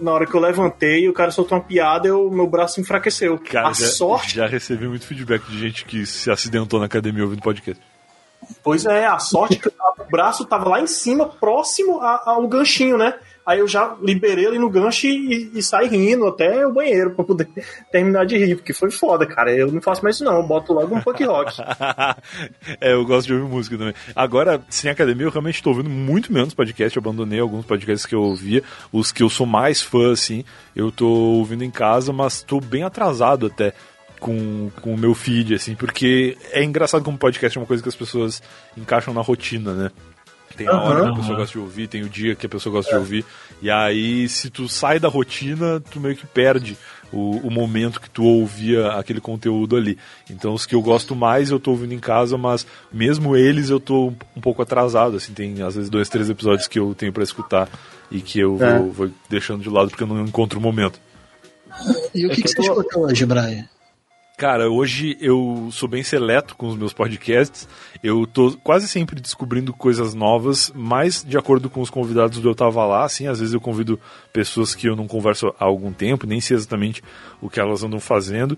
na 0.00 0.12
hora 0.12 0.26
que 0.26 0.34
eu 0.36 0.40
levantei, 0.40 1.08
o 1.08 1.12
cara 1.12 1.32
soltou 1.32 1.58
uma 1.58 1.64
piada 1.64 2.06
e 2.06 2.12
o 2.12 2.30
meu 2.30 2.46
braço 2.46 2.80
enfraqueceu. 2.80 3.36
Cara, 3.36 3.70
a 3.70 3.72
já, 3.72 3.86
sorte. 3.88 4.36
já 4.36 4.46
recebi 4.46 4.86
muito 4.86 5.04
feedback 5.04 5.44
de 5.50 5.58
gente 5.58 5.84
que 5.84 6.06
se 6.06 6.30
acidentou 6.30 6.78
na 6.78 6.86
academia 6.86 7.24
ouvindo 7.24 7.42
podcast. 7.42 7.87
Pois 8.62 8.86
é, 8.86 9.06
a 9.06 9.18
sorte 9.18 9.58
que 9.58 9.68
o 9.68 9.72
braço 10.10 10.44
tava 10.44 10.68
lá 10.68 10.80
em 10.80 10.86
cima, 10.86 11.26
próximo 11.26 12.00
ao 12.00 12.46
ganchinho, 12.46 12.96
né? 12.96 13.14
Aí 13.48 13.60
eu 13.60 13.66
já 13.66 13.96
liberei 14.02 14.44
ele 14.44 14.58
no 14.58 14.68
gancho 14.68 15.06
e, 15.06 15.50
e 15.54 15.62
saí 15.62 15.88
rindo 15.88 16.26
até 16.26 16.66
o 16.66 16.72
banheiro 16.74 17.12
pra 17.12 17.24
poder 17.24 17.48
terminar 17.90 18.26
de 18.26 18.36
rir, 18.36 18.56
porque 18.56 18.74
foi 18.74 18.90
foda, 18.90 19.24
cara. 19.24 19.50
Eu 19.50 19.72
não 19.72 19.80
faço 19.80 20.02
mais 20.02 20.16
isso 20.16 20.24
não, 20.24 20.36
eu 20.36 20.42
boto 20.42 20.74
logo 20.74 20.94
um 20.94 21.00
punk 21.00 21.24
rock. 21.24 21.54
é, 22.78 22.92
eu 22.92 23.06
gosto 23.06 23.26
de 23.26 23.32
ouvir 23.32 23.48
música 23.48 23.78
também. 23.78 23.94
Agora, 24.14 24.60
sem 24.68 24.90
academia, 24.90 25.24
eu 25.24 25.30
realmente 25.30 25.54
estou 25.54 25.72
ouvindo 25.72 25.88
muito 25.88 26.30
menos 26.30 26.52
podcast. 26.52 26.94
Eu 26.94 27.00
abandonei 27.00 27.40
alguns 27.40 27.64
podcasts 27.64 28.04
que 28.04 28.14
eu 28.14 28.20
ouvia. 28.20 28.62
Os 28.92 29.10
que 29.10 29.22
eu 29.22 29.30
sou 29.30 29.46
mais 29.46 29.80
fã, 29.80 30.12
assim, 30.12 30.44
eu 30.76 30.92
tô 30.92 31.08
ouvindo 31.08 31.64
em 31.64 31.70
casa, 31.70 32.12
mas 32.12 32.42
tô 32.42 32.60
bem 32.60 32.82
atrasado 32.82 33.46
até 33.46 33.72
com, 34.18 34.70
com 34.82 34.94
o 34.94 34.98
meu 34.98 35.14
feed, 35.14 35.54
assim, 35.54 35.74
porque 35.74 36.36
é 36.52 36.62
engraçado 36.62 37.02
como 37.04 37.16
podcast 37.18 37.56
é 37.56 37.60
uma 37.60 37.66
coisa 37.66 37.82
que 37.82 37.88
as 37.88 37.96
pessoas 37.96 38.42
encaixam 38.76 39.12
na 39.14 39.20
rotina, 39.20 39.72
né? 39.74 39.90
Tem 40.56 40.66
a 40.66 40.72
hora 40.80 41.04
que 41.04 41.08
a 41.10 41.14
pessoa 41.14 41.36
gosta 41.36 41.52
de 41.52 41.58
ouvir, 41.58 41.86
tem 41.88 42.02
o 42.02 42.08
dia 42.08 42.34
que 42.34 42.46
a 42.46 42.48
pessoa 42.48 42.72
gosta 42.72 42.90
de 42.90 42.98
ouvir. 42.98 43.24
E 43.62 43.70
aí, 43.70 44.28
se 44.28 44.50
tu 44.50 44.68
sai 44.68 44.98
da 44.98 45.06
rotina, 45.06 45.80
tu 45.90 46.00
meio 46.00 46.16
que 46.16 46.26
perde 46.26 46.76
o, 47.12 47.36
o 47.46 47.50
momento 47.50 48.00
que 48.00 48.10
tu 48.10 48.24
ouvia 48.24 48.88
aquele 48.94 49.20
conteúdo 49.20 49.76
ali. 49.76 49.96
Então, 50.28 50.54
os 50.54 50.66
que 50.66 50.74
eu 50.74 50.82
gosto 50.82 51.14
mais 51.14 51.50
eu 51.50 51.60
tô 51.60 51.70
ouvindo 51.72 51.92
em 51.94 51.98
casa, 52.00 52.36
mas 52.36 52.66
mesmo 52.92 53.36
eles 53.36 53.70
eu 53.70 53.78
tô 53.78 54.08
um 54.34 54.40
pouco 54.40 54.60
atrasado. 54.62 55.16
Assim, 55.18 55.32
tem 55.32 55.62
às 55.62 55.76
vezes 55.76 55.90
dois, 55.90 56.08
três 56.08 56.28
episódios 56.28 56.66
que 56.66 56.78
eu 56.78 56.92
tenho 56.92 57.12
para 57.12 57.22
escutar 57.22 57.68
e 58.10 58.20
que 58.20 58.40
eu 58.40 58.56
É. 58.60 58.78
vou, 58.78 58.90
vou 58.90 59.10
deixando 59.28 59.62
de 59.62 59.68
lado 59.68 59.90
porque 59.90 60.02
eu 60.02 60.08
não 60.08 60.24
encontro 60.24 60.58
o 60.58 60.62
momento. 60.62 60.98
E 62.14 62.26
o 62.26 62.30
que, 62.30 62.42
que 62.42 62.48
você 62.48 62.62
escutou 62.62 63.04
hoje, 63.04 63.24
Brian? 63.26 63.68
Cara, 64.38 64.70
hoje 64.70 65.18
eu 65.20 65.68
sou 65.72 65.88
bem 65.88 66.04
seleto 66.04 66.54
com 66.54 66.68
os 66.68 66.76
meus 66.76 66.92
podcasts. 66.92 67.68
Eu 68.04 68.24
tô 68.24 68.56
quase 68.58 68.86
sempre 68.86 69.20
descobrindo 69.20 69.72
coisas 69.72 70.14
novas, 70.14 70.70
mais 70.76 71.24
de 71.24 71.36
acordo 71.36 71.68
com 71.68 71.80
os 71.80 71.90
convidados 71.90 72.38
do 72.38 72.48
Eu 72.48 72.54
Tava 72.54 72.86
Lá. 72.86 73.04
Assim, 73.04 73.26
às 73.26 73.40
vezes 73.40 73.52
eu 73.52 73.60
convido 73.60 73.98
pessoas 74.32 74.76
que 74.76 74.88
eu 74.88 74.94
não 74.94 75.08
converso 75.08 75.52
há 75.58 75.64
algum 75.64 75.92
tempo, 75.92 76.24
nem 76.24 76.40
sei 76.40 76.56
exatamente 76.56 77.02
o 77.40 77.50
que 77.50 77.58
elas 77.58 77.82
andam 77.82 77.98
fazendo. 77.98 78.56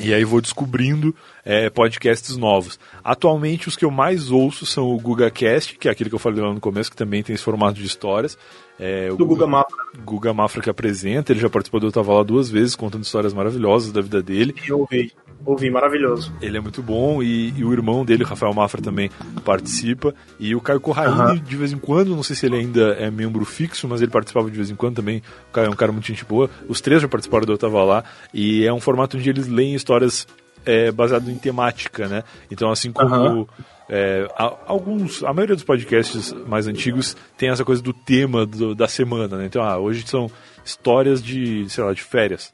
E 0.00 0.12
aí 0.12 0.24
vou 0.24 0.40
descobrindo 0.40 1.14
é, 1.44 1.70
podcasts 1.70 2.36
novos. 2.36 2.76
Atualmente 3.04 3.68
os 3.68 3.76
que 3.76 3.84
eu 3.84 3.92
mais 3.92 4.32
ouço 4.32 4.66
são 4.66 4.88
o 4.88 4.98
GugaCast, 4.98 5.78
que 5.78 5.88
é 5.88 5.92
aquele 5.92 6.10
que 6.10 6.16
eu 6.16 6.20
falei 6.20 6.42
lá 6.42 6.52
no 6.52 6.60
começo, 6.60 6.90
que 6.90 6.96
também 6.96 7.22
tem 7.22 7.32
esse 7.32 7.44
formato 7.44 7.78
de 7.78 7.86
histórias. 7.86 8.36
É, 8.78 9.10
o 9.10 9.16
Do 9.16 9.26
Guga 9.26 9.46
Mafra. 9.46 9.76
Guga 10.04 10.34
Mafra 10.34 10.62
que 10.62 10.70
apresenta, 10.70 11.32
ele 11.32 11.40
já 11.40 11.48
participou 11.48 11.80
do 11.80 11.86
Eu 11.86 11.92
Tava 11.92 12.12
Lá 12.12 12.22
duas 12.22 12.50
vezes, 12.50 12.76
contando 12.76 13.04
histórias 13.04 13.32
maravilhosas 13.32 13.92
da 13.92 14.00
vida 14.00 14.22
dele. 14.22 14.54
Eu 14.66 14.80
ouvi. 14.80 15.12
Ouvi, 15.44 15.70
maravilhoso. 15.70 16.32
Ele 16.42 16.56
é 16.56 16.60
muito 16.60 16.82
bom 16.82 17.22
e, 17.22 17.50
e 17.56 17.64
o 17.64 17.72
irmão 17.72 18.04
dele, 18.04 18.24
o 18.24 18.26
Rafael 18.26 18.52
Mafra, 18.52 18.82
também 18.82 19.10
participa. 19.44 20.12
E 20.40 20.54
o 20.56 20.60
Caio 20.60 20.80
Corraine, 20.80 21.12
Aham. 21.12 21.36
de 21.36 21.56
vez 21.56 21.72
em 21.72 21.78
quando, 21.78 22.16
não 22.16 22.22
sei 22.22 22.34
se 22.34 22.46
ele 22.46 22.56
ainda 22.56 22.94
é 22.94 23.10
membro 23.10 23.44
fixo, 23.44 23.86
mas 23.86 24.02
ele 24.02 24.10
participava 24.10 24.50
de 24.50 24.56
vez 24.56 24.70
em 24.70 24.74
quando 24.74 24.96
também. 24.96 25.22
O 25.48 25.52
Caio 25.52 25.68
é 25.68 25.70
um 25.70 25.76
cara 25.76 25.92
muito 25.92 26.06
gente 26.06 26.24
boa. 26.24 26.50
Os 26.68 26.80
três 26.80 27.00
já 27.00 27.06
participaram 27.08 27.46
do 27.46 27.52
Eu 27.52 27.58
Tava 27.58 27.82
Lá. 27.84 28.02
E 28.34 28.64
é 28.64 28.72
um 28.72 28.80
formato 28.80 29.16
onde 29.16 29.30
eles 29.30 29.46
leem 29.46 29.74
histórias 29.74 30.26
é, 30.64 30.90
baseado 30.90 31.30
em 31.30 31.36
temática, 31.36 32.08
né? 32.08 32.24
Então, 32.50 32.70
assim 32.70 32.90
como 32.90 33.14
Aham. 33.14 33.46
É, 33.88 34.26
alguns, 34.66 35.22
a 35.22 35.32
maioria 35.32 35.54
dos 35.54 35.64
podcasts 35.64 36.32
mais 36.46 36.66
antigos 36.66 37.16
tem 37.36 37.48
essa 37.50 37.64
coisa 37.64 37.80
do 37.82 37.92
tema 37.92 38.44
do- 38.46 38.74
da 38.74 38.88
semana, 38.88 39.36
né? 39.36 39.46
Então, 39.46 39.62
ah, 39.62 39.78
hoje 39.78 40.06
são 40.06 40.30
histórias 40.64 41.22
de, 41.22 41.68
sei 41.70 41.84
lá, 41.84 41.92
de 41.92 42.02
férias. 42.02 42.52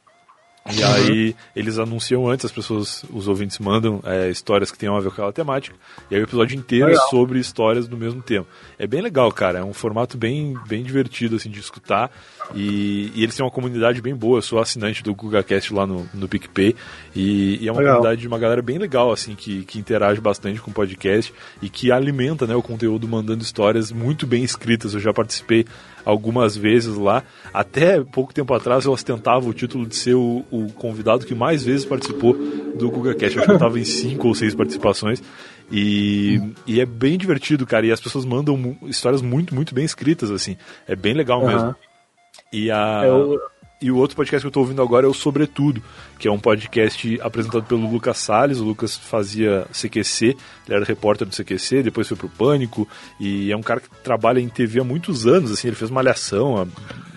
E 0.71 0.83
aí 0.83 1.35
eles 1.57 1.79
anunciam 1.79 2.29
antes, 2.29 2.47
as 2.47 2.53
pessoas, 2.53 3.05
os 3.13 3.27
ouvintes 3.27 3.59
mandam 3.59 4.01
é, 4.05 4.31
histórias 4.31 4.71
que 4.71 4.79
tenham 4.79 4.97
a 4.97 5.01
ver 5.01 5.09
com 5.09 5.15
aquela 5.15 5.33
temática. 5.33 5.75
E 6.09 6.15
aí 6.15 6.21
o 6.21 6.25
episódio 6.25 6.57
inteiro 6.57 6.87
Legal. 6.87 7.05
é 7.05 7.11
sobre 7.11 7.41
histórias 7.41 7.89
do 7.89 7.97
mesmo 7.97 8.23
tema. 8.23 8.47
É 8.79 8.87
bem 8.87 9.01
legal, 9.01 9.31
cara. 9.33 9.59
É 9.59 9.65
um 9.65 9.73
formato 9.73 10.17
bem, 10.17 10.55
bem 10.69 10.85
divertido 10.85 11.35
assim 11.35 11.51
de 11.51 11.59
escutar. 11.59 12.13
E, 12.55 13.11
e 13.15 13.25
eles 13.25 13.35
têm 13.35 13.45
uma 13.45 13.51
comunidade 13.51 14.01
bem 14.01 14.15
boa. 14.15 14.39
Eu 14.39 14.43
sou 14.43 14.61
assinante 14.61 15.03
do 15.03 15.13
GugaCast 15.15 15.75
lá 15.75 15.85
no, 15.85 16.09
no 16.15 16.29
PicPay. 16.29 16.77
E, 17.15 17.59
e 17.61 17.69
é 17.69 17.73
uma 17.73 17.81
Legal. 17.81 17.97
comunidade 17.97 18.21
de 18.21 18.29
uma 18.29 18.39
galera 18.39 18.63
bem 18.63 18.79
legal, 18.79 19.11
assim, 19.11 19.35
que, 19.35 19.65
que 19.65 19.81
interage 19.81 20.21
bastante 20.21 20.61
com 20.61 20.71
o 20.71 20.75
podcast 20.75 21.35
e 21.61 21.69
que 21.69 21.91
alimenta 21.91 22.47
né, 22.47 22.55
o 22.55 22.63
conteúdo 22.63 23.09
mandando 23.09 23.43
histórias 23.43 23.91
muito 23.91 24.29
bem 24.29 24.45
escritas. 24.45 24.95
Eu 24.95 25.01
já 25.01 25.13
participei 25.13 25.67
algumas 26.05 26.57
vezes 26.57 26.97
lá. 26.97 27.23
Até 27.53 28.01
pouco 28.03 28.33
tempo 28.35 28.53
atrás 28.55 28.85
eu 28.85 28.93
ostentava 28.93 29.49
o 29.49 29.53
título 29.55 29.87
de 29.87 29.95
ser 29.97 30.15
o, 30.15 30.45
o 30.51 30.73
convidado 30.73 31.27
que 31.27 31.35
mais 31.35 31.63
vezes 31.65 31.85
participou 31.85 32.35
do 32.35 32.91
GugaCast. 32.91 33.37
Eu 33.37 33.43
acho 33.43 33.47
que 33.47 33.51
eu 33.53 33.57
estava 33.57 33.79
em 33.79 33.85
cinco 33.85 34.29
ou 34.29 34.35
seis 34.35 34.55
participações. 34.55 35.23
E, 35.71 36.41
e 36.67 36.81
é 36.81 36.87
bem 36.87 37.17
divertido, 37.17 37.67
cara. 37.67 37.87
E 37.87 37.93
as 37.93 38.01
pessoas 38.01 38.25
mandam 38.25 38.77
histórias 38.85 39.23
muito, 39.23 39.55
muito 39.55 39.75
bem 39.75 39.85
escritas, 39.85 40.31
assim. 40.31 40.57
É 40.87 40.95
bem 40.95 41.15
legal 41.15 41.47
mesmo. 41.47 41.75
E 42.53 42.71
a. 42.71 43.03
É 43.05 43.13
o- 43.13 43.39
E 43.83 43.91
o 43.91 43.97
outro 43.97 44.15
podcast 44.15 44.43
que 44.45 44.47
eu 44.47 44.53
tô 44.53 44.61
ouvindo 44.61 44.81
agora 44.81 45.07
é 45.07 45.09
o 45.09 45.13
Sobretudo, 45.13 45.83
que 46.17 46.29
é 46.29 46.31
um 46.31 46.39
podcast 46.39 47.21
apresentado 47.21 47.65
pelo 47.65 47.91
Lucas 47.91 48.17
Salles. 48.19 48.61
O 48.61 48.65
Lucas 48.65 48.97
fazia 48.97 49.67
CQC, 49.73 50.27
ele 50.27 50.37
era 50.69 50.85
repórter 50.85 51.27
do 51.27 51.35
CQC, 51.35 51.83
depois 51.83 52.07
foi 52.07 52.17
pro 52.17 52.29
Pânico, 52.29 52.87
e 53.19 53.51
é 53.51 53.57
um 53.57 53.61
cara 53.61 53.81
que 53.81 53.89
trabalha 54.05 54.39
em 54.39 54.49
TV 54.49 54.81
há 54.81 54.85
muitos 54.85 55.27
anos, 55.27 55.51
assim, 55.51 55.67
ele 55.67 55.77
fez 55.77 55.91
Malhação 55.91 56.63
há 56.63 56.67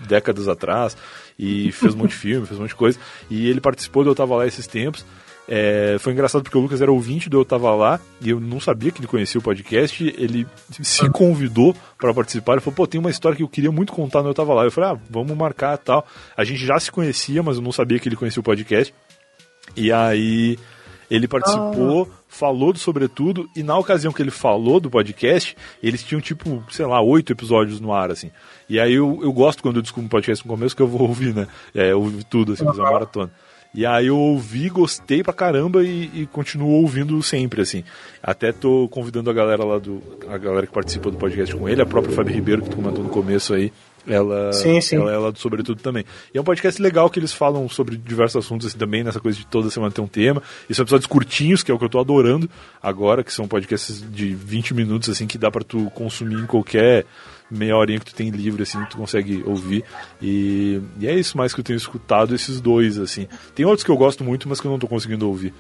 décadas 0.08 0.48
atrás, 0.48 0.98
e 1.38 1.72
fez 1.72 1.94
um 1.94 2.00
monte 2.00 2.10
de 2.12 2.16
filme, 2.16 2.48
fez 2.48 2.58
um 2.58 2.64
monte 2.64 2.72
de 2.72 2.76
coisa, 2.76 3.00
e 3.30 3.48
ele 3.48 3.62
participou 3.62 4.04
do 4.04 4.10
Eu 4.10 4.16
Tava 4.16 4.36
Lá 4.36 4.48
esses 4.48 4.66
tempos. 4.66 5.06
É, 5.48 5.98
foi 6.00 6.14
engraçado 6.14 6.42
porque 6.42 6.58
o 6.58 6.62
Lucas 6.62 6.82
era 6.82 6.92
ouvinte 6.92 7.30
do 7.30 7.38
Eu 7.38 7.46
Tava 7.46 7.74
Lá 7.76 8.00
e 8.20 8.32
eu 8.32 8.40
não 8.40 8.60
sabia 8.60 8.92
que 8.92 9.00
ele 9.00 9.08
conhecia 9.08 9.40
o 9.40 9.44
podcast. 9.44 10.04
Ele 10.18 10.48
se 10.82 11.10
convidou 11.10 11.76
para 12.00 12.14
participar. 12.14 12.54
Ele 12.54 12.62
falou: 12.62 12.76
pô, 12.76 12.88
tem 12.88 13.00
uma 13.00 13.12
história 13.12 13.36
que 13.36 13.44
eu 13.44 13.48
queria 13.48 13.72
muito 13.72 13.94
contar 13.94 14.24
no 14.24 14.30
Eu 14.30 14.34
Tava 14.34 14.54
Lá. 14.54 14.64
Eu 14.64 14.72
falei: 14.72 14.92
ah, 14.92 15.00
vamos 15.10 15.38
marcar 15.38 15.78
tal. 15.78 16.06
A 16.36 16.44
gente 16.44 16.66
já 16.66 16.80
se 16.80 16.92
conhecia, 16.92 17.44
mas 17.44 17.58
eu 17.58 17.62
não 17.62 17.72
sabia 17.72 18.00
que 18.00 18.10
ele 18.10 18.16
conhecia 18.16 18.40
o 18.40 18.44
podcast. 18.44 18.94
E 19.76 19.92
aí 19.92 20.58
ele 21.10 21.28
participou, 21.28 22.10
falou 22.28 22.74
do 22.74 22.80
Sobretudo, 22.80 23.48
e 23.56 23.62
na 23.62 23.78
ocasião 23.78 24.12
que 24.12 24.22
ele 24.22 24.32
falou 24.32 24.80
do 24.80 24.90
podcast, 24.90 25.56
eles 25.82 26.04
tinham 26.04 26.20
tipo, 26.20 26.64
sei 26.72 26.86
lá, 26.86 27.02
oito 27.02 27.32
episódios 27.32 27.80
no 27.80 27.94
ar, 27.94 28.12
assim. 28.12 28.32
E 28.68 28.80
aí 28.80 28.94
eu, 28.94 29.20
eu 29.22 29.32
gosto 29.32 29.62
quando 29.62 29.78
eu 29.78 29.82
descubro 29.82 30.08
um 30.08 30.10
podcast 30.10 30.46
no 30.46 30.52
começo 30.52 30.76
que 30.76 30.82
eu 30.82 30.88
vou 30.88 31.08
ouvir, 31.08 31.34
né? 31.34 31.48
É, 31.74 31.94
ouvir 31.94 32.24
tudo, 32.24 32.54
assim, 32.54 32.66
fazer 32.66 32.82
uma 32.82 32.92
maratona. 32.92 33.32
E 33.76 33.86
aí 33.86 34.08
eu 34.08 34.18
ouvi, 34.18 34.70
gostei 34.70 35.22
pra 35.22 35.34
caramba 35.34 35.84
e, 35.84 36.10
e 36.14 36.26
continuo 36.32 36.70
ouvindo 36.70 37.22
sempre, 37.22 37.62
assim. 37.62 37.84
Até 38.24 38.54
tô 38.54 38.88
convidando 38.90 39.30
a 39.30 39.34
galera 39.34 39.66
lá 39.66 39.78
do. 39.78 40.02
A 40.30 40.38
galera 40.38 40.66
que 40.66 40.72
participa 40.72 41.12
do 41.12 41.18
podcast 41.18 41.54
com 41.54 41.68
ele, 41.68 41.82
a 41.82 41.86
própria 41.86 42.16
Fabi 42.16 42.32
Ribeiro, 42.32 42.62
que 42.62 42.70
tu 42.70 42.78
comentou 42.78 43.04
no 43.04 43.10
começo 43.10 43.54
aí. 43.54 43.74
Ela, 44.08 44.54
Sim, 44.54 44.80
sim. 44.82 44.98
ela 44.98 45.12
é 45.12 45.18
lá 45.18 45.32
do 45.32 45.40
Sobretudo 45.40 45.82
também. 45.82 46.06
E 46.34 46.38
é 46.38 46.42
um 46.42 46.44
podcast 46.44 46.80
legal 46.82 47.10
que 47.10 47.20
eles 47.20 47.34
falam 47.34 47.68
sobre 47.68 47.98
diversos 47.98 48.46
assuntos 48.46 48.68
assim 48.68 48.78
também, 48.78 49.04
nessa 49.04 49.20
coisa 49.20 49.38
de 49.38 49.48
toda 49.48 49.70
semana 49.70 49.92
ter 49.92 50.02
um 50.02 50.08
tema. 50.08 50.42
E 50.70 50.76
são 50.76 50.84
episódios 50.84 51.08
curtinhos, 51.08 51.64
que 51.64 51.72
é 51.72 51.74
o 51.74 51.80
que 51.80 51.84
eu 51.84 51.90
tô 51.90 52.00
adorando 52.00 52.50
agora, 52.82 53.24
que 53.24 53.34
são 53.34 53.48
podcasts 53.48 54.06
de 54.12 54.34
20 54.36 54.74
minutos, 54.76 55.10
assim, 55.10 55.26
que 55.26 55.38
dá 55.38 55.50
pra 55.50 55.64
tu 55.64 55.90
consumir 55.96 56.36
em 56.36 56.46
qualquer 56.46 57.06
meia 57.50 57.76
horinha 57.76 58.00
que 58.00 58.06
tu 58.06 58.16
tem 58.16 58.30
livre, 58.30 58.64
assim, 58.64 58.84
tu 58.90 58.98
consegue 58.98 59.44
ouvir. 59.46 59.84
E, 60.22 60.82
e 61.00 61.08
é 61.08 61.14
isso 61.14 61.38
mais 61.38 61.54
que 61.54 61.60
eu 61.60 61.64
tenho 61.64 61.78
escutado, 61.78 62.34
esses 62.34 62.60
dois, 62.60 62.98
assim. 62.98 63.28
Tem 63.54 63.66
outros 63.66 63.84
que 63.84 63.92
eu 63.92 63.98
gosto 63.98 64.24
muito, 64.24 64.50
mas 64.50 64.60
que 64.60 64.68
eu 64.68 64.72
não 64.72 64.80
tô 64.80 64.88
conseguindo 64.88 65.28
ouvir. 65.28 65.54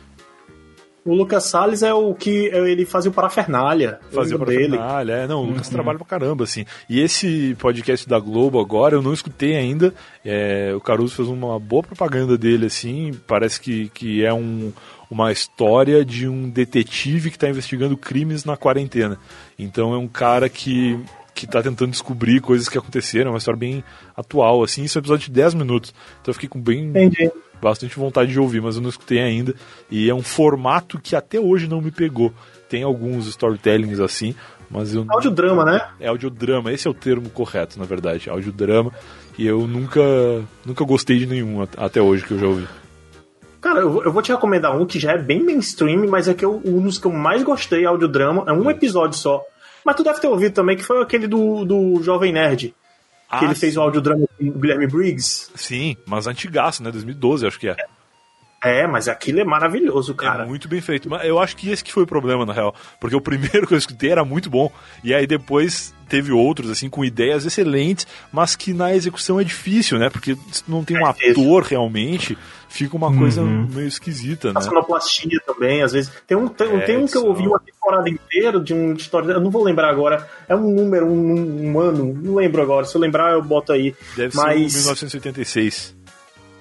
O 1.06 1.14
Lucas 1.14 1.44
Salles 1.44 1.84
é 1.84 1.94
o 1.94 2.16
que 2.16 2.48
ele 2.48 2.84
fazia 2.84 3.12
o 3.12 3.14
Parafernália. 3.14 3.99
Eu 4.06 4.16
Fazer 4.16 4.32
lembro 4.32 4.48
para 4.48 4.56
dele. 4.56 5.12
É, 5.12 5.28
não, 5.28 5.44
o 5.44 5.45
Lucas 5.45 5.70
trabalha 5.70 5.99
pra 5.99 6.07
caramba, 6.07 6.45
assim. 6.45 6.66
E 6.90 6.99
esse 6.99 7.56
podcast 7.60 8.10
da 8.10 8.18
Globo 8.18 8.60
agora, 8.60 8.95
eu 8.95 9.03
não 9.03 9.14
escutei 9.14 9.56
ainda. 9.56 9.94
É, 10.26 10.74
o 10.76 10.82
Caruso 10.82 11.14
fez 11.14 11.28
uma 11.28 11.60
boa 11.60 11.84
propaganda 11.84 12.36
dele, 12.36 12.66
assim. 12.66 13.12
Parece 13.28 13.62
que, 13.62 13.88
que 13.90 14.26
é 14.26 14.34
um, 14.34 14.74
uma 15.07 15.32
história 15.32 16.03
de 16.03 16.28
um 16.28 16.49
detetive 16.49 17.30
que 17.30 17.38
está 17.38 17.48
investigando 17.48 17.95
crimes 17.95 18.44
na 18.44 18.57
quarentena. 18.57 19.20
Então 19.60 19.94
é 19.94 19.98
um 19.99 20.07
cara 20.07 20.49
que 20.49 20.99
que 21.36 21.45
tá 21.45 21.62
tentando 21.62 21.91
descobrir 21.91 22.40
coisas 22.41 22.68
que 22.68 22.78
aconteceram, 22.78 23.28
é 23.28 23.34
uma 23.34 23.38
história 23.38 23.60
bem 23.60 23.84
atual, 24.16 24.64
assim, 24.64 24.84
isso 24.84 24.98
é 24.98 24.99
um 24.99 25.03
episódio 25.03 25.26
de 25.26 25.32
10 25.32 25.53
minutos. 25.53 25.94
Então 26.22 26.32
eu 26.32 26.34
fiquei 26.34 26.49
com 26.49 26.60
bem 26.60 26.86
Entendi. 26.86 27.30
bastante 27.62 27.95
vontade 27.99 28.32
de 28.32 28.40
ouvir, 28.40 28.62
mas 28.62 28.78
eu 28.78 28.82
não 28.82 28.90
escutei 28.90 29.20
ainda. 29.20 29.53
E 29.91 30.10
é 30.10 30.16
um 30.16 30.24
formato 30.24 30.98
que 30.98 31.16
até 31.16 31.40
hoje 31.40 31.68
não 31.68 31.82
me 31.82 31.91
pegou. 31.91 32.34
Tem 32.70 32.82
alguns 32.84 33.28
storytellings 33.28 33.99
assim, 33.99 34.34
mas 34.72 34.95
eu 34.95 35.06
Audiodrama, 35.10 35.64
né? 35.66 35.86
é 35.99 36.07
audiodrama, 36.07 36.72
esse 36.72 36.88
é 36.88 36.91
o 36.91 36.94
termo 36.95 37.30
correto, 37.30 37.78
na 37.78 37.86
verdade, 37.86 38.30
audiodrama. 38.30 38.91
E 39.38 39.45
eu 39.45 39.68
nunca 39.68 40.02
nunca 40.66 40.86
gostei 40.86 41.20
de 41.20 41.26
nenhum 41.26 41.62
at- 41.62 41.78
até 41.78 42.02
hoje 42.02 42.24
que 42.24 42.32
eu 42.32 42.40
já 42.40 42.48
ouvi. 42.48 42.66
Cara, 43.60 43.80
eu, 43.82 44.03
eu 44.03 44.12
vou 44.14 44.22
te 44.22 44.32
recomendar 44.32 44.76
um 44.80 44.86
que 44.86 44.99
já 44.99 45.12
é 45.12 45.18
bem 45.18 45.44
mainstream, 45.44 46.07
mas 46.07 46.28
é 46.30 46.34
que 46.34 46.45
eu, 46.45 46.62
um 46.64 46.82
dos 46.82 46.98
que 46.98 47.07
eu 47.07 47.12
mais 47.12 47.44
gostei, 47.44 47.86
audiodrama, 47.86 48.44
é 48.48 48.53
um 48.53 48.70
episódio 48.70 49.18
só. 49.18 49.44
Mas 49.86 49.95
tu 49.95 50.03
deve 50.03 50.20
ter 50.20 50.28
ouvido 50.28 50.53
também, 50.53 50.76
que 50.76 50.84
foi 50.84 51.02
aquele 51.02 51.28
do, 51.28 51.64
do 51.64 52.02
Jovem 52.02 52.34
Nerd. 52.34 52.74
que 53.38 53.45
ele 53.45 53.56
fez 53.56 53.78
o 53.78 53.82
audiodrama 53.82 54.26
com 54.38 54.48
o 54.48 54.52
Guilherme 54.60 54.88
Briggs. 54.88 55.52
Sim, 55.56 55.95
mas 56.07 56.26
antigaço, 56.26 56.82
né? 56.82 56.91
2012, 56.91 57.45
acho 57.45 57.60
que 57.60 57.70
é. 57.70 57.76
É, 58.64 58.88
mas 58.88 59.07
aquilo 59.07 59.40
é 59.40 59.44
maravilhoso, 59.44 60.16
cara. 60.16 60.44
É 60.44 60.48
muito 60.48 60.68
bem 60.68 60.82
feito. 60.82 61.07
Mas 61.07 61.24
eu 61.24 61.38
acho 61.40 61.56
que 61.56 61.70
esse 61.70 61.84
que 61.84 61.94
foi 61.94 62.02
o 62.02 62.07
problema, 62.07 62.48
na 62.48 62.53
real. 62.53 62.74
Porque 62.99 63.16
o 63.16 63.22
primeiro 63.22 63.68
que 63.68 63.76
eu 63.76 63.78
escutei 63.78 64.10
era 64.10 64.26
muito 64.26 64.49
bom. 64.49 64.72
E 65.03 65.14
aí 65.14 65.28
depois 65.28 65.94
teve 66.10 66.32
outros, 66.32 66.72
assim, 66.72 66.90
com 66.90 67.06
ideias 67.06 67.45
excelentes, 67.45 68.07
mas 68.34 68.56
que 68.56 68.74
na 68.74 68.95
execução 68.95 69.40
é 69.40 69.44
difícil, 69.44 69.99
né? 69.99 70.10
Porque 70.10 70.36
não 70.68 70.84
tem 70.84 70.98
um 70.98 71.06
É 71.06 71.10
ator 71.12 71.62
realmente, 71.64 72.36
fica 72.76 72.95
uma 72.97 73.15
coisa 73.15 73.41
meio 73.41 73.88
esquisita, 73.88 74.49
A 74.49 74.53
né? 74.53 74.61
sonoplastia 74.61 75.39
também, 75.45 75.81
às 75.81 75.93
vezes. 75.93 76.11
Tem 76.27 76.35
um, 76.38 76.47
tem, 76.47 76.68
É, 76.76 76.80
tem 76.81 76.97
um 76.97 77.06
que 77.07 77.18
eu 77.18 77.26
ouvi 77.26 77.47
uma 77.47 77.60
temporada 77.60 78.10
inteira 78.10 78.60
de 78.60 78.73
um 78.73 78.93
história. 78.93 79.31
Eu 79.31 79.39
não 79.41 79.49
vou 79.49 79.64
lembrar 79.64 79.89
agora. 79.89 80.27
É 80.47 80.56
um 80.56 80.69
número, 80.69 81.06
um, 81.07 81.72
um 81.72 81.80
ano. 81.80 82.14
Não 82.14 82.35
lembro 82.35 82.61
agora. 82.61 82.85
Se 82.85 82.95
eu 82.95 83.02
lembrar, 83.02 83.31
eu 83.34 83.41
boto 83.41 83.72
aí. 83.72 83.95
Deve 84.15 84.35
mas. 84.35 84.73
ser 84.73 84.80
o 84.80 84.81
1986. 84.81 85.95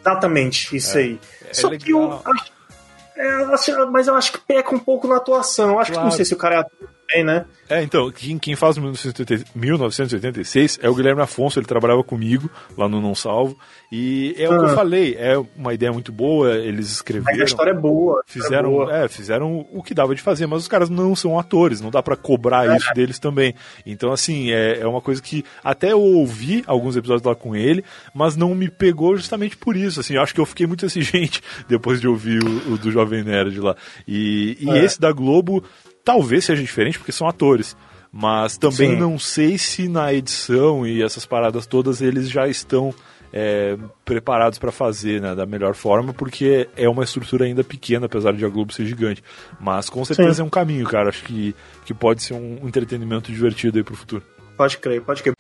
Exatamente, 0.01 0.77
isso 0.77 0.97
aí. 0.99 1.19
é 1.49 1.55
Só 1.55 1.71
que 1.71 1.91
eu 1.91 2.21
acho, 2.25 3.71
é, 3.71 3.87
mas 3.87 4.07
eu 4.07 4.15
acho 4.15 4.33
que 4.33 4.39
peca 4.39 4.75
um 4.75 4.79
pouco 4.79 5.09
na 5.09 5.17
atuação. 5.17 5.71
Eu 5.71 5.79
acho 5.79 5.91
que 5.91 5.95
Claro. 5.97 6.09
não 6.11 6.15
sei 6.17 6.25
se 6.25 6.35
o 6.35 6.37
cara 6.37 6.57
é 6.57 6.59
ator 6.59 6.89
também, 7.15 7.25
né? 7.25 7.45
É, 7.69 7.83
então, 7.83 8.11
quem, 8.11 8.39
quem 8.39 8.55
faz 8.55 8.77
o 8.77 8.81
1980 8.81 9.51
1986 9.55 10.79
é 10.83 10.89
o 10.89 10.95
Guilherme 10.95 11.23
Afonso, 11.23 11.59
ele 11.59 11.67
trabalhava 11.67 12.03
comigo 12.05 12.51
lá 12.77 12.89
no 12.89 13.01
Não 13.01 13.15
Salvo. 13.15 13.57
E 13.91 14.35
é 14.39 14.47
o 14.49 14.59
que 14.59 14.65
Ah. 14.67 14.69
eu 14.69 14.75
falei, 14.75 15.15
é 15.19 15.39
uma 15.57 15.73
ideia 15.73 15.93
muito 15.93 16.13
boa, 16.13 16.55
eles 16.57 16.87
Mas 16.87 16.91
escreveram. 16.93 17.41
a 17.41 17.45
história 17.45 17.71
é 17.71 17.75
boa. 17.75 18.19
a 18.19 18.21
história 18.27 18.43
é 18.43 18.43
Fizeram, 18.45 18.71
boa. 18.71 18.97
é, 18.97 19.09
fizeram 19.09 19.67
o 19.73 19.83
que 19.83 19.95
dava 19.95 20.15
de 20.15 20.21
fazer, 20.21 20.47
mas 20.47 20.63
os 20.63 20.69
caras 20.69 20.91
não 20.91 21.15
são 21.17 21.39
atores, 21.39 21.81
não 21.81 21.91
dá 21.91 22.03
pra 22.03 22.17
cobrar 22.17 22.77
isso 22.77 22.93
deles 22.95 23.19
também. 23.19 23.55
Então, 23.87 24.13
assim, 24.13 24.51
é, 24.51 24.81
é 24.81 24.87
uma 24.87 25.01
coisa 25.01 25.23
que 25.23 25.45
até 25.63 25.93
eu 25.93 26.01
ouvi 26.03 26.63
alguns 26.67 26.97
episódios 26.97 27.25
lá 27.27 27.35
com 27.35 27.55
ele, 27.57 27.85
mas 28.13 28.37
não 28.37 28.55
me 28.55 28.69
pegou 28.69 29.17
justamente 29.17 29.57
por 29.57 29.75
isso. 29.77 30.01
Assim, 30.01 30.15
eu 30.15 30.23
acho 30.23 30.35
que 30.35 30.41
eu 30.41 30.47
fiquei 30.47 30.67
muito 30.67 30.85
exigente 30.87 31.41
depois 31.69 32.01
de 32.01 32.09
ouvir 32.09 32.43
o, 32.45 32.75
o 32.75 32.79
do 32.79 32.91
Jovem 32.91 33.23
Nerd 33.25 33.59
lá. 33.61 33.75
E, 34.07 34.59
e 34.61 34.69
É. 34.71 34.85
esse 34.85 35.01
da 35.01 35.13
Globo 35.13 35.65
talvez 36.05 36.45
seja 36.45 36.63
diferente, 36.63 36.99
porque 36.99 37.13
são 37.13 37.27
atores. 37.27 37.77
Mas 38.13 38.57
também 38.57 38.91
Sim. 38.91 38.97
não 38.97 39.19
sei 39.19 39.59
se 39.59 39.89
na 39.89 40.13
edição 40.13 40.87
e 40.87 41.03
essas 41.03 41.27
paradas 41.27 41.67
todas 41.67 42.01
eles 42.01 42.31
já 42.31 42.47
estão 42.47 42.95
é, 43.33 43.77
preparados 44.05 44.57
para 44.61 44.71
fazer 44.71 45.21
né, 45.21 45.35
da 45.35 45.45
melhor 45.45 45.75
forma, 45.75 46.15
porque 46.15 46.69
é 46.77 46.89
uma 46.89 47.03
estrutura 47.03 47.45
ainda 47.45 47.65
pequena, 47.65 48.07
apesar 48.07 48.33
de 48.33 48.45
a 48.45 48.49
Globo 48.49 48.73
ser 48.73 48.87
gigante. 48.87 49.25
Mas 49.59 49.91
com 49.91 50.05
certeza 50.05 50.35
Sim. 50.35 50.43
é 50.43 50.45
um 50.45 50.51
caminho, 50.51 50.87
cara. 50.87 51.09
Acho 51.09 51.25
que, 51.25 51.57
que 51.85 51.93
pode 51.93 52.23
ser 52.23 52.35
um 52.35 52.61
entretenimento 52.63 53.33
divertido 53.33 53.79
aí 53.79 53.83
pro 53.83 53.97
futuro. 53.97 54.23
Pode 54.57 54.79
crer, 54.79 55.03
pode 55.03 55.21
crer. 55.21 55.35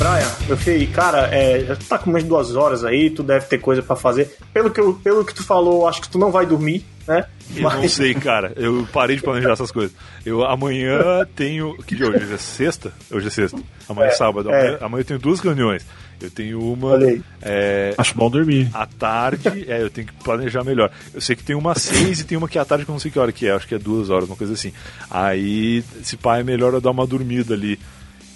Brian, 0.00 0.30
meu 0.48 0.56
filho, 0.56 0.88
cara, 0.92 1.28
é, 1.30 1.62
já 1.62 1.76
tá 1.76 1.98
com 1.98 2.08
umas 2.08 2.24
duas 2.24 2.56
horas 2.56 2.86
aí, 2.86 3.10
tu 3.10 3.22
deve 3.22 3.44
ter 3.44 3.58
coisa 3.58 3.82
pra 3.82 3.94
fazer. 3.94 4.34
Pelo 4.50 4.70
que, 4.70 4.80
eu, 4.80 4.94
pelo 4.94 5.22
que 5.26 5.34
tu 5.34 5.44
falou, 5.44 5.86
acho 5.86 6.00
que 6.00 6.08
tu 6.08 6.18
não 6.18 6.32
vai 6.32 6.46
dormir, 6.46 6.86
né? 7.06 7.26
Eu 7.54 7.68
não 7.68 7.86
sei, 7.86 8.14
cara. 8.14 8.50
Eu 8.56 8.88
parei 8.90 9.16
de 9.16 9.22
planejar 9.22 9.52
essas 9.52 9.70
coisas. 9.70 9.92
Eu 10.24 10.42
amanhã 10.42 11.26
tenho. 11.36 11.76
Que 11.84 11.94
dia 11.96 12.06
é 12.06 12.08
hoje? 12.08 12.32
É 12.32 12.36
sexta? 12.38 12.94
Hoje 13.10 13.26
é 13.26 13.30
sexta. 13.30 13.60
Amanhã 13.90 14.08
é, 14.08 14.12
sábado. 14.12 14.50
é. 14.50 14.58
Amanhã, 14.58 14.78
amanhã 14.80 15.00
eu 15.02 15.04
tenho 15.04 15.20
duas 15.20 15.40
reuniões. 15.40 15.84
Eu 16.18 16.30
tenho 16.30 16.60
uma 16.60 16.98
é, 17.42 17.92
Acho 17.98 18.14
bom 18.14 18.30
dormir. 18.30 18.70
à 18.72 18.86
tarde. 18.86 19.66
É, 19.68 19.82
eu 19.82 19.90
tenho 19.90 20.06
que 20.06 20.14
planejar 20.24 20.64
melhor. 20.64 20.90
Eu 21.12 21.20
sei 21.20 21.36
que 21.36 21.42
tem 21.42 21.54
uma 21.56 21.72
às 21.72 21.82
seis 21.82 22.20
e 22.20 22.24
tem 22.24 22.38
uma 22.38 22.48
que 22.48 22.56
é 22.56 22.60
à 22.62 22.64
tarde 22.64 22.86
que 22.86 22.90
eu 22.90 22.94
não 22.94 23.00
sei 23.00 23.10
que 23.10 23.18
hora 23.18 23.32
que 23.32 23.46
é. 23.46 23.50
Acho 23.50 23.68
que 23.68 23.74
é 23.74 23.78
duas 23.78 24.08
horas, 24.08 24.28
uma 24.28 24.36
coisa 24.36 24.54
assim. 24.54 24.72
Aí, 25.10 25.82
se 26.02 26.16
pá, 26.16 26.38
é 26.38 26.42
melhor 26.42 26.72
eu 26.72 26.80
dar 26.80 26.90
uma 26.90 27.06
dormida 27.06 27.52
ali 27.52 27.78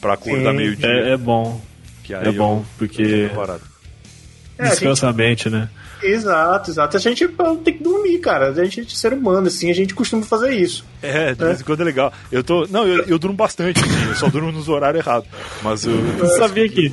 pra 0.04 0.14
acordar 0.14 0.50
Sim. 0.50 0.56
meio-dia. 0.58 0.86
É, 0.86 1.10
é 1.12 1.16
bom. 1.16 1.58
que 2.02 2.12
aí 2.12 2.28
é 2.28 2.32
bom, 2.32 2.58
eu- 2.58 2.66
porque-. 2.76 3.02
É, 3.02 4.62
a 4.62 4.64
gente- 4.66 4.70
Descansa 4.72 5.08
a 5.08 5.12
mente, 5.14 5.48
né? 5.48 5.70
Exato, 6.02 6.70
exato. 6.70 6.96
A 6.98 7.00
gente 7.00 7.26
tem 7.64 7.78
que 7.78 7.82
dormir, 7.82 8.18
cara. 8.18 8.50
A 8.50 8.64
gente 8.64 8.82
é 8.82 8.84
ser 8.84 9.14
humano, 9.14 9.46
assim, 9.46 9.70
a 9.70 9.74
gente 9.74 9.94
costuma 9.94 10.22
fazer 10.22 10.52
isso. 10.54 10.84
É, 11.00 11.34
de 11.34 11.42
vez 11.42 11.62
em 11.62 11.64
quando 11.64 11.80
é 11.80 11.84
legal. 11.84 12.12
Eu 12.30 12.44
tô. 12.44 12.66
Não, 12.66 12.86
eu, 12.86 13.04
eu 13.04 13.18
durmo 13.18 13.34
bastante, 13.34 13.80
assim, 13.82 14.08
eu 14.08 14.14
só 14.14 14.28
durmo 14.28 14.52
nos 14.52 14.68
horários 14.68 15.04
errados. 15.04 15.26
Mas 15.62 15.86
eu. 15.86 15.94
eu 16.20 16.26
sabia 16.36 16.68
que-. 16.68 16.92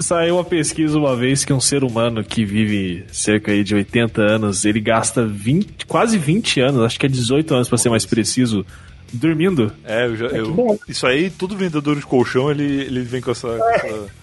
Saiu 0.00 0.36
uma 0.36 0.44
pesquisa 0.44 0.96
uma 0.98 1.14
vez 1.14 1.44
que 1.44 1.52
um 1.52 1.60
ser 1.60 1.84
humano 1.84 2.24
que 2.24 2.44
vive 2.46 3.04
cerca 3.12 3.52
aí 3.52 3.62
de 3.62 3.74
80 3.74 4.22
anos, 4.22 4.64
ele 4.64 4.80
gasta 4.80 5.26
20, 5.26 5.84
quase 5.86 6.16
20 6.16 6.60
anos, 6.60 6.82
acho 6.84 6.98
que 6.98 7.04
é 7.04 7.08
18 7.08 7.52
anos 7.54 7.68
pra 7.68 7.76
ser 7.76 7.90
mais 7.90 8.06
preciso, 8.06 8.64
dormindo. 9.12 9.72
É, 9.84 10.06
eu 10.06 10.16
já, 10.16 10.26
eu- 10.26 10.52
bom. 10.52 10.78
isso 10.88 11.06
aí, 11.06 11.30
todo 11.30 11.56
vendedor 11.56 11.96
de 11.96 12.02
colchão, 12.06 12.50
ele, 12.50 12.64
ele 12.64 13.00
vem 13.02 13.20
com 13.20 13.30
essa, 13.30 13.48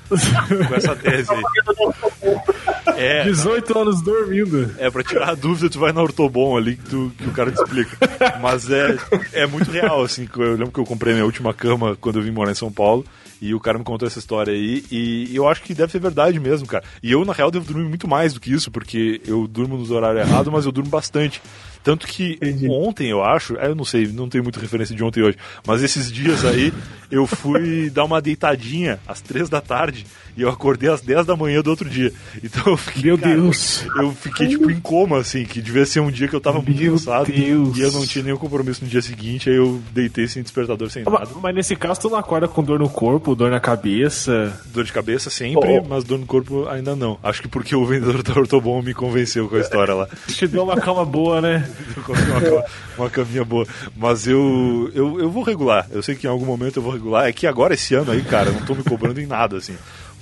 com 0.08 0.16
essa, 0.16 0.48
com 0.68 0.76
essa 0.76 0.96
tese 0.96 1.32
aí. 1.32 1.44
É, 2.98 3.24
18 3.26 3.78
anos 3.78 4.02
dormindo. 4.02 4.74
é, 4.78 4.90
pra 4.90 5.04
tirar 5.04 5.30
a 5.32 5.36
dúvida, 5.36 5.70
tu 5.70 5.80
vai 5.80 5.92
na 5.92 6.02
Ortobon 6.02 6.56
ali 6.56 6.78
que, 6.78 6.84
tu, 6.90 7.12
que 7.18 7.28
o 7.28 7.32
cara 7.34 7.52
te 7.52 7.56
explica. 7.62 7.98
Mas 8.42 8.70
é, 8.72 8.98
é 9.34 9.46
muito 9.46 9.70
real, 9.70 10.02
assim. 10.02 10.30
Eu 10.38 10.52
lembro 10.52 10.72
que 10.72 10.80
eu 10.80 10.86
comprei 10.86 11.14
minha 11.14 11.26
última 11.26 11.54
cama 11.54 11.98
quando 12.00 12.20
eu 12.20 12.24
vim 12.24 12.32
morar 12.32 12.52
em 12.52 12.56
São 12.56 12.72
Paulo. 12.72 13.06
E 13.42 13.54
o 13.54 13.60
cara 13.60 13.78
me 13.78 13.84
contou 13.84 14.08
essa 14.08 14.18
história 14.20 14.54
aí. 14.54 14.82
E 14.90 15.36
eu 15.36 15.46
acho 15.48 15.62
que 15.62 15.74
deve 15.74 15.92
ser 15.92 16.00
verdade 16.00 16.40
mesmo, 16.40 16.66
cara. 16.66 16.86
E 17.04 17.12
eu, 17.12 17.26
na 17.26 17.34
real, 17.34 17.52
devo 17.52 17.66
dormir 17.66 17.90
muito 17.90 18.08
mais 18.08 18.34
do 18.34 18.40
que 18.40 18.54
isso, 18.54 18.72
porque 18.72 19.20
eu 19.28 19.46
durmo 19.46 19.76
nos 19.78 19.92
horários 19.92 20.26
errados, 20.26 20.52
mas 20.54 20.66
eu 20.66 20.72
durmo 20.72 20.90
bastante. 20.90 21.42
Tanto 21.86 22.08
que 22.08 22.40
ontem, 22.68 23.12
eu 23.12 23.24
acho, 23.24 23.56
é, 23.60 23.68
eu 23.68 23.76
não 23.76 23.86
sei, 23.86 24.08
não 24.08 24.28
tenho 24.28 24.44
muita 24.44 24.60
referência 24.60 24.96
de 24.96 25.04
ontem 25.04 25.20
e 25.20 25.24
hoje, 25.24 25.38
mas 25.68 25.84
esses 25.84 26.12
dias 26.12 26.44
aí 26.44 26.74
eu 27.12 27.28
fui 27.28 27.92
dar 27.94 28.06
uma 28.06 28.20
deitadinha 28.20 29.00
às 29.08 29.22
três 29.22 29.50
da 29.50 29.62
tarde 29.62 30.04
e 30.38 30.42
eu 30.42 30.50
acordei 30.50 30.90
às 30.90 31.02
10 31.02 31.26
da 31.26 31.36
manhã 31.36 31.62
do 31.62 31.70
outro 31.70 31.90
dia. 31.90 32.12
Então 32.44 32.64
eu 32.68 32.78
fiquei, 32.78 33.04
Meu 33.04 33.18
cara, 33.18 33.36
Deus. 33.36 33.86
eu 33.98 34.12
fiquei 34.12 34.48
tipo 34.48 34.70
em 34.70 34.80
coma, 34.80 35.18
assim, 35.20 35.44
que 35.46 35.62
devia 35.62 35.86
ser 35.86 36.00
um 36.00 36.12
dia 36.12 36.28
que 36.28 36.36
eu 36.36 36.42
tava 36.42 36.62
muito 36.62 36.82
Meu 36.82 36.92
cansado 36.94 37.32
Deus. 37.32 37.78
e 37.78 37.82
eu 37.82 37.92
não 37.92 38.06
tinha 38.06 38.24
nenhum 38.24 38.38
compromisso 38.38 38.84
no 38.84 38.90
dia 38.90 39.02
seguinte, 39.02 39.50
aí 39.50 39.56
eu 39.56 39.82
deitei 39.92 40.28
sem 40.28 40.42
despertador, 40.44 40.90
sem 40.90 41.04
nada. 41.04 41.28
Mas 41.42 41.56
nesse 41.56 41.76
caso 41.76 42.02
tu 42.02 42.10
não 42.10 42.18
acorda 42.18 42.48
com 42.48 42.64
dor 42.64 42.80
no 42.80 42.90
corpo, 42.90 43.36
dor 43.36 43.50
na 43.52 43.60
cabeça. 43.60 44.60
Dor 44.74 44.84
de 44.84 44.92
cabeça 44.92 45.30
sempre, 45.30 45.82
mas 45.88 46.04
dor 46.04 46.20
no 46.20 46.26
corpo 46.26 46.68
ainda 46.68 46.96
não. 46.96 47.18
Acho 47.24 47.42
que 47.42 47.48
porque 47.48 47.76
o 47.76 47.86
vendedor 47.86 48.22
da 48.24 48.34
Ortobon 48.34 48.82
me 48.82 48.94
convenceu 48.94 49.48
com 49.48 49.56
a 49.56 49.60
história 49.60 49.94
lá. 49.94 50.08
Te 50.28 50.48
deu 50.48 50.64
uma 50.64 50.76
cama 50.76 51.06
boa, 51.06 51.40
né? 51.42 51.68
Uma, 51.96 52.42
cama- 52.42 52.64
uma 52.98 53.10
caminha 53.10 53.44
boa. 53.46 53.66
Mas 53.96 54.28
eu, 54.28 54.92
eu, 54.94 55.20
eu 55.20 55.30
vou 55.30 55.44
regular. 55.44 55.88
Eu 55.92 56.02
sei 56.04 56.16
que 56.16 56.28
em 56.28 56.30
algum 56.30 56.46
momento 56.46 56.78
eu 56.78 56.84
vou 56.84 56.92
regular. 56.92 57.28
É 57.28 57.34
que 57.34 57.48
agora, 57.48 57.74
esse 57.74 57.94
ano 57.96 58.12
aí, 58.12 58.22
cara, 58.22 58.50
eu 58.50 58.54
não 58.54 58.62
tô 58.66 58.76
me 58.76 58.84
cobrando 58.84 59.20
em 59.22 59.26
nada, 59.26 59.58
assim. 59.58 59.76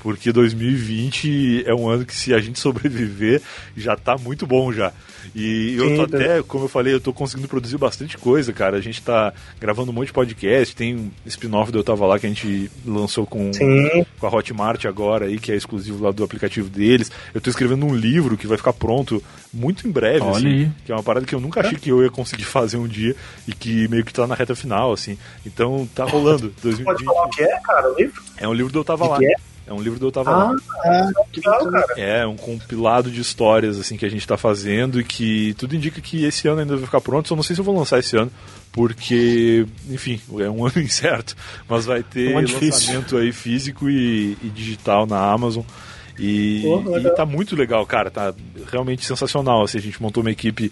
Porque 0.04 0.34
2020 0.34 1.64
é 1.66 1.74
um 1.74 1.88
ano 1.88 2.06
que, 2.06 2.14
se 2.14 2.34
a 2.34 2.40
gente 2.40 2.60
sobreviver, 2.60 3.42
já 3.76 3.96
tá 3.96 4.18
muito 4.18 4.46
bom 4.46 4.72
já. 4.72 4.92
E 5.34 5.76
eu 5.78 5.96
tô 5.96 6.02
até, 6.04 6.44
como 6.44 6.66
eu 6.66 6.70
falei, 6.70 6.94
eu 6.94 7.00
tô 7.00 7.14
conseguindo 7.14 7.48
produzir 7.48 7.78
bastante 7.78 8.18
coisa, 8.18 8.52
cara. 8.52 8.76
A 8.76 8.82
gente 8.82 9.02
tá 9.02 9.34
gravando 9.60 9.92
um 9.92 9.94
monte 9.94 10.08
de 10.08 10.14
podcast. 10.14 10.76
Tem 10.76 10.96
um 10.96 11.10
spin-off 11.26 11.72
do 11.72 11.80
Eu 11.80 11.84
Tava 11.84 12.06
Lá 12.06 12.20
que 12.20 12.26
a 12.26 12.30
gente 12.30 12.70
lançou 12.86 13.26
com, 13.26 13.52
Sim. 13.54 14.06
com 14.20 14.28
a 14.28 14.30
Hotmart 14.30 14.84
agora 14.86 15.26
aí, 15.26 15.40
que 15.40 15.52
é 15.52 15.56
exclusivo 15.56 16.04
lá 16.04 16.12
do 16.12 16.24
aplicativo 16.26 16.70
deles. 16.70 17.10
Eu 17.34 17.40
tô 17.40 17.50
escrevendo 17.50 17.86
um 17.86 17.96
livro 17.96 18.36
que 18.36 18.46
vai 18.46 18.58
ficar 18.58 18.74
pronto 18.74 19.24
muito 19.54 19.88
em 19.88 19.92
breve, 19.92 20.22
Olha 20.26 20.32
assim, 20.38 20.48
aí. 20.48 20.72
que 20.86 20.92
é 20.92 20.96
uma 20.96 21.04
parada 21.04 21.26
que 21.26 21.34
eu 21.34 21.40
nunca 21.40 21.62
achei 21.62 21.78
que 21.78 21.90
eu 21.90 22.04
ia 22.04 22.10
conseguir 22.10 22.44
fazer 22.46 22.76
um 22.76 22.88
dia 22.88 23.16
e 23.48 23.54
que 23.54 23.88
meio 23.88 24.04
que 24.04 24.14
tá 24.14 24.28
na 24.28 24.36
reta 24.36 24.54
final, 24.56 24.92
assim. 24.92 25.18
Então 25.46 25.88
tá 25.96 26.04
rolando. 26.04 26.50
Pode 26.50 26.76
2020 26.76 27.06
falar 27.06 27.26
o 27.26 27.30
que 27.30 27.44
é, 27.44 27.60
cara, 27.62 27.92
o 27.92 27.96
livro? 27.96 28.22
é 28.38 28.48
um 28.48 28.54
livro 28.54 28.74
do 28.74 28.80
Eu 28.80 28.84
Tava 28.84 29.08
Lá. 29.08 29.18
que 29.20 29.26
é? 29.26 29.53
É 29.74 29.80
um 29.80 29.82
livro 29.82 30.00
do 30.00 30.08
Eu 30.08 30.12
Tava 30.12 30.32
Lá. 30.32 30.56
Ah, 30.86 31.12
que 31.32 31.40
legal, 31.40 31.72
cara. 31.72 31.94
É, 31.98 32.26
um 32.28 32.38
compilado 32.38 33.10
de 33.10 33.20
histórias 33.20 33.80
assim 33.80 33.98
que 33.98 34.06
a 34.06 34.10
gente 34.10 34.28
tá 34.28 34.38
fazendo 34.38 35.00
e 35.00 35.04
que 35.04 35.54
tudo 35.56 35.76
indica 35.76 36.00
que 36.00 36.24
esse 36.26 36.48
ano 36.48 36.62
ainda 36.62 36.76
vai 36.76 36.86
ficar 36.86 37.02
pronto. 37.02 37.28
Só 37.28 37.36
não 37.36 37.44
sei 37.44 37.56
se 37.56 37.62
eu 37.62 37.66
vou 37.66 37.76
lançar 37.78 38.00
esse 38.00 38.16
ano, 38.16 38.32
porque, 38.72 39.66
enfim, 39.90 40.22
é 40.40 40.50
um 40.50 40.66
ano 40.68 40.80
incerto, 40.80 41.36
mas 41.68 41.86
vai 41.86 42.04
ter 42.04 42.34
Um 42.34 42.38
ano 42.40 42.48
difícil. 42.48 42.94
lançamento 42.94 43.18
aí 43.18 43.32
físico 43.32 43.90
e, 43.90 44.38
e 44.44 44.50
digital 44.50 45.06
na 45.06 45.20
Amazon. 45.20 45.64
E, 46.20 46.62
Pô, 46.62 46.98
e 46.98 47.10
tá 47.16 47.26
muito 47.26 47.56
legal, 47.56 47.84
cara. 47.88 48.12
Tá 48.12 48.34
realmente 48.72 49.04
sensacional. 49.04 49.64
Assim, 49.64 49.80
a 49.80 49.82
gente 49.82 50.00
montou 50.02 50.22
uma 50.22 50.30
equipe 50.32 50.72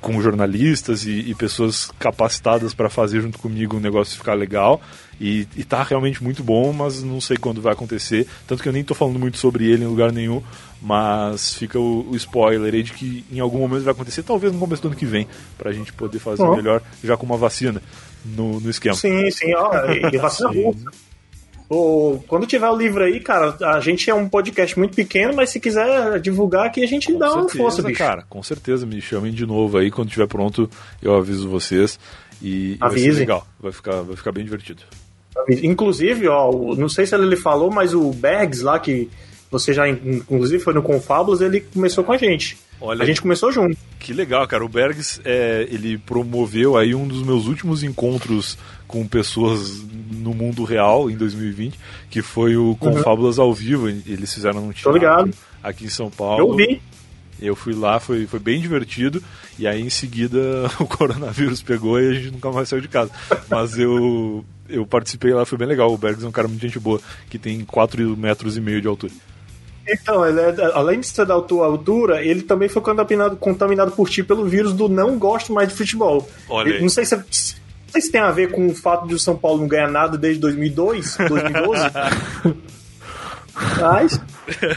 com 0.00 0.20
jornalistas 0.20 1.04
e, 1.04 1.30
e 1.30 1.34
pessoas 1.34 1.90
capacitadas 1.98 2.74
para 2.74 2.88
fazer 2.88 3.20
junto 3.20 3.38
comigo 3.38 3.76
o 3.76 3.80
negócio 3.80 4.16
ficar 4.16 4.34
legal. 4.34 4.80
E, 5.20 5.48
e 5.56 5.64
tá 5.64 5.82
realmente 5.82 6.22
muito 6.22 6.44
bom, 6.44 6.72
mas 6.72 7.02
não 7.02 7.20
sei 7.20 7.36
quando 7.36 7.60
vai 7.60 7.72
acontecer. 7.72 8.26
Tanto 8.46 8.62
que 8.62 8.68
eu 8.68 8.72
nem 8.72 8.84
tô 8.84 8.94
falando 8.94 9.18
muito 9.18 9.36
sobre 9.36 9.68
ele 9.68 9.84
em 9.84 9.88
lugar 9.88 10.12
nenhum. 10.12 10.42
Mas 10.80 11.54
fica 11.54 11.78
o, 11.78 12.08
o 12.08 12.16
spoiler 12.16 12.72
aí 12.72 12.84
de 12.84 12.92
que 12.92 13.24
em 13.32 13.40
algum 13.40 13.58
momento 13.58 13.82
vai 13.82 13.92
acontecer, 13.92 14.22
talvez 14.22 14.52
no 14.52 14.60
começo 14.60 14.80
do 14.80 14.88
ano 14.88 14.96
que 14.96 15.04
vem, 15.04 15.26
pra 15.56 15.72
gente 15.72 15.92
poder 15.92 16.20
fazer 16.20 16.48
melhor 16.50 16.80
já 17.02 17.16
com 17.16 17.26
uma 17.26 17.36
vacina 17.36 17.82
no, 18.24 18.60
no 18.60 18.70
esquema. 18.70 18.94
Sim, 18.94 19.28
sim, 19.30 19.52
ó. 19.54 19.72
E, 19.90 20.16
vacina 20.18 20.50
russa. 20.50 21.07
O, 21.70 22.18
quando 22.26 22.46
tiver 22.46 22.68
o 22.68 22.76
livro 22.76 23.04
aí, 23.04 23.20
cara, 23.20 23.54
a 23.60 23.80
gente 23.80 24.08
é 24.08 24.14
um 24.14 24.26
podcast 24.28 24.78
muito 24.78 24.94
pequeno, 24.94 25.34
mas 25.34 25.50
se 25.50 25.60
quiser 25.60 26.18
divulgar 26.18 26.66
aqui, 26.66 26.82
a 26.82 26.86
gente 26.86 27.12
Com 27.12 27.18
dá 27.18 27.26
uma 27.26 27.42
certeza, 27.42 27.58
força, 27.58 27.82
bicho. 27.82 27.98
cara. 27.98 28.24
Com 28.28 28.42
certeza, 28.42 28.86
me 28.86 29.00
chamem 29.02 29.32
de 29.32 29.44
novo 29.44 29.76
aí. 29.76 29.90
Quando 29.90 30.08
tiver 30.08 30.26
pronto, 30.26 30.68
eu 31.02 31.14
aviso 31.14 31.48
vocês. 31.48 31.98
E 32.40 32.76
vai 32.80 32.90
ser 32.90 32.96
Avise. 33.00 33.18
legal. 33.20 33.46
Vai 33.60 33.72
ficar, 33.72 34.00
vai 34.00 34.16
ficar 34.16 34.32
bem 34.32 34.44
divertido. 34.44 34.82
Inclusive, 35.62 36.26
ó, 36.28 36.50
não 36.74 36.88
sei 36.88 37.06
se 37.06 37.14
ele 37.14 37.36
falou, 37.36 37.70
mas 37.70 37.94
o 37.94 38.10
Bergs 38.12 38.62
lá, 38.62 38.78
que 38.78 39.08
você 39.50 39.72
já, 39.72 39.88
inclusive, 39.88 40.62
foi 40.62 40.74
no 40.74 40.82
Confábulos, 40.82 41.40
ele 41.40 41.60
começou 41.60 42.02
com 42.04 42.12
a 42.12 42.16
gente. 42.16 42.56
Olha 42.80 43.02
a 43.02 43.06
gente 43.06 43.20
começou 43.20 43.50
junto. 43.50 43.76
Que 43.98 44.12
legal, 44.12 44.46
cara. 44.46 44.64
O 44.64 44.68
Bergs, 44.68 45.20
é, 45.24 45.66
ele 45.70 45.98
promoveu 45.98 46.76
aí 46.76 46.94
um 46.94 47.08
dos 47.08 47.22
meus 47.22 47.46
últimos 47.46 47.82
encontros 47.82 48.56
com 48.88 49.06
pessoas 49.06 49.82
no 50.10 50.34
mundo 50.34 50.64
real 50.64 51.08
em 51.08 51.16
2020, 51.16 51.78
que 52.10 52.22
foi 52.22 52.56
o 52.56 52.74
Confábulas 52.80 53.38
ao 53.38 53.54
vivo. 53.54 53.88
Eles 53.88 54.34
fizeram 54.34 54.60
um 54.62 54.66
Uhum. 54.66 54.72
Teatro 54.72 55.30
aqui 55.62 55.84
em 55.84 55.88
São 55.90 56.10
Paulo. 56.10 56.40
Eu 56.40 56.56
vi. 56.56 56.82
Eu 57.40 57.54
fui 57.54 57.72
lá, 57.72 58.00
foi, 58.00 58.26
foi 58.26 58.40
bem 58.40 58.60
divertido, 58.60 59.22
e 59.56 59.64
aí 59.68 59.80
em 59.80 59.90
seguida 59.90 60.38
o 60.80 60.86
coronavírus 60.86 61.62
pegou 61.62 62.00
e 62.00 62.08
a 62.08 62.12
gente 62.14 62.32
nunca 62.32 62.50
mais 62.50 62.68
saiu 62.68 62.82
de 62.82 62.88
casa. 62.88 63.12
Mas 63.48 63.78
eu, 63.78 64.44
eu 64.68 64.84
participei 64.84 65.32
lá, 65.32 65.44
foi 65.44 65.56
bem 65.56 65.68
legal. 65.68 65.92
O 65.92 65.96
Bergs 65.96 66.24
é 66.24 66.28
um 66.28 66.32
cara 66.32 66.48
muito 66.48 66.60
gente 66.60 66.80
boa, 66.80 67.00
que 67.30 67.38
tem 67.38 67.64
4 67.64 68.16
metros 68.16 68.56
e 68.56 68.60
meio 68.60 68.80
de 68.80 68.88
altura. 68.88 69.12
Então, 69.86 70.26
ele 70.26 70.40
é- 70.40 70.72
além 70.74 70.98
de 71.00 71.06
ser 71.06 71.24
da 71.24 71.40
tua 71.40 71.64
altura, 71.66 72.22
ele 72.24 72.42
também 72.42 72.68
foi 72.68 72.82
contaminado, 72.82 73.36
contaminado 73.36 73.92
por 73.92 74.10
ti 74.10 74.22
pelo 74.24 74.44
vírus 74.44 74.72
do 74.74 74.88
não 74.88 75.16
gosto 75.16 75.52
mais 75.52 75.68
de 75.68 75.74
futebol. 75.74 76.28
Olha 76.48 76.74
aí. 76.74 76.82
Não 76.82 76.88
sei 76.88 77.04
se, 77.06 77.22
não 77.88 77.92
sei 77.92 78.02
se 78.02 78.12
tem 78.12 78.20
a 78.20 78.30
ver 78.30 78.50
com 78.50 78.66
o 78.66 78.74
fato 78.74 79.08
de 79.08 79.14
o 79.14 79.18
São 79.18 79.34
Paulo 79.34 79.62
não 79.62 79.68
ganhar 79.68 79.90
nada 79.90 80.18
desde 80.18 80.40
2002, 80.40 81.16
2012. 81.26 81.82
Mas, 83.80 84.20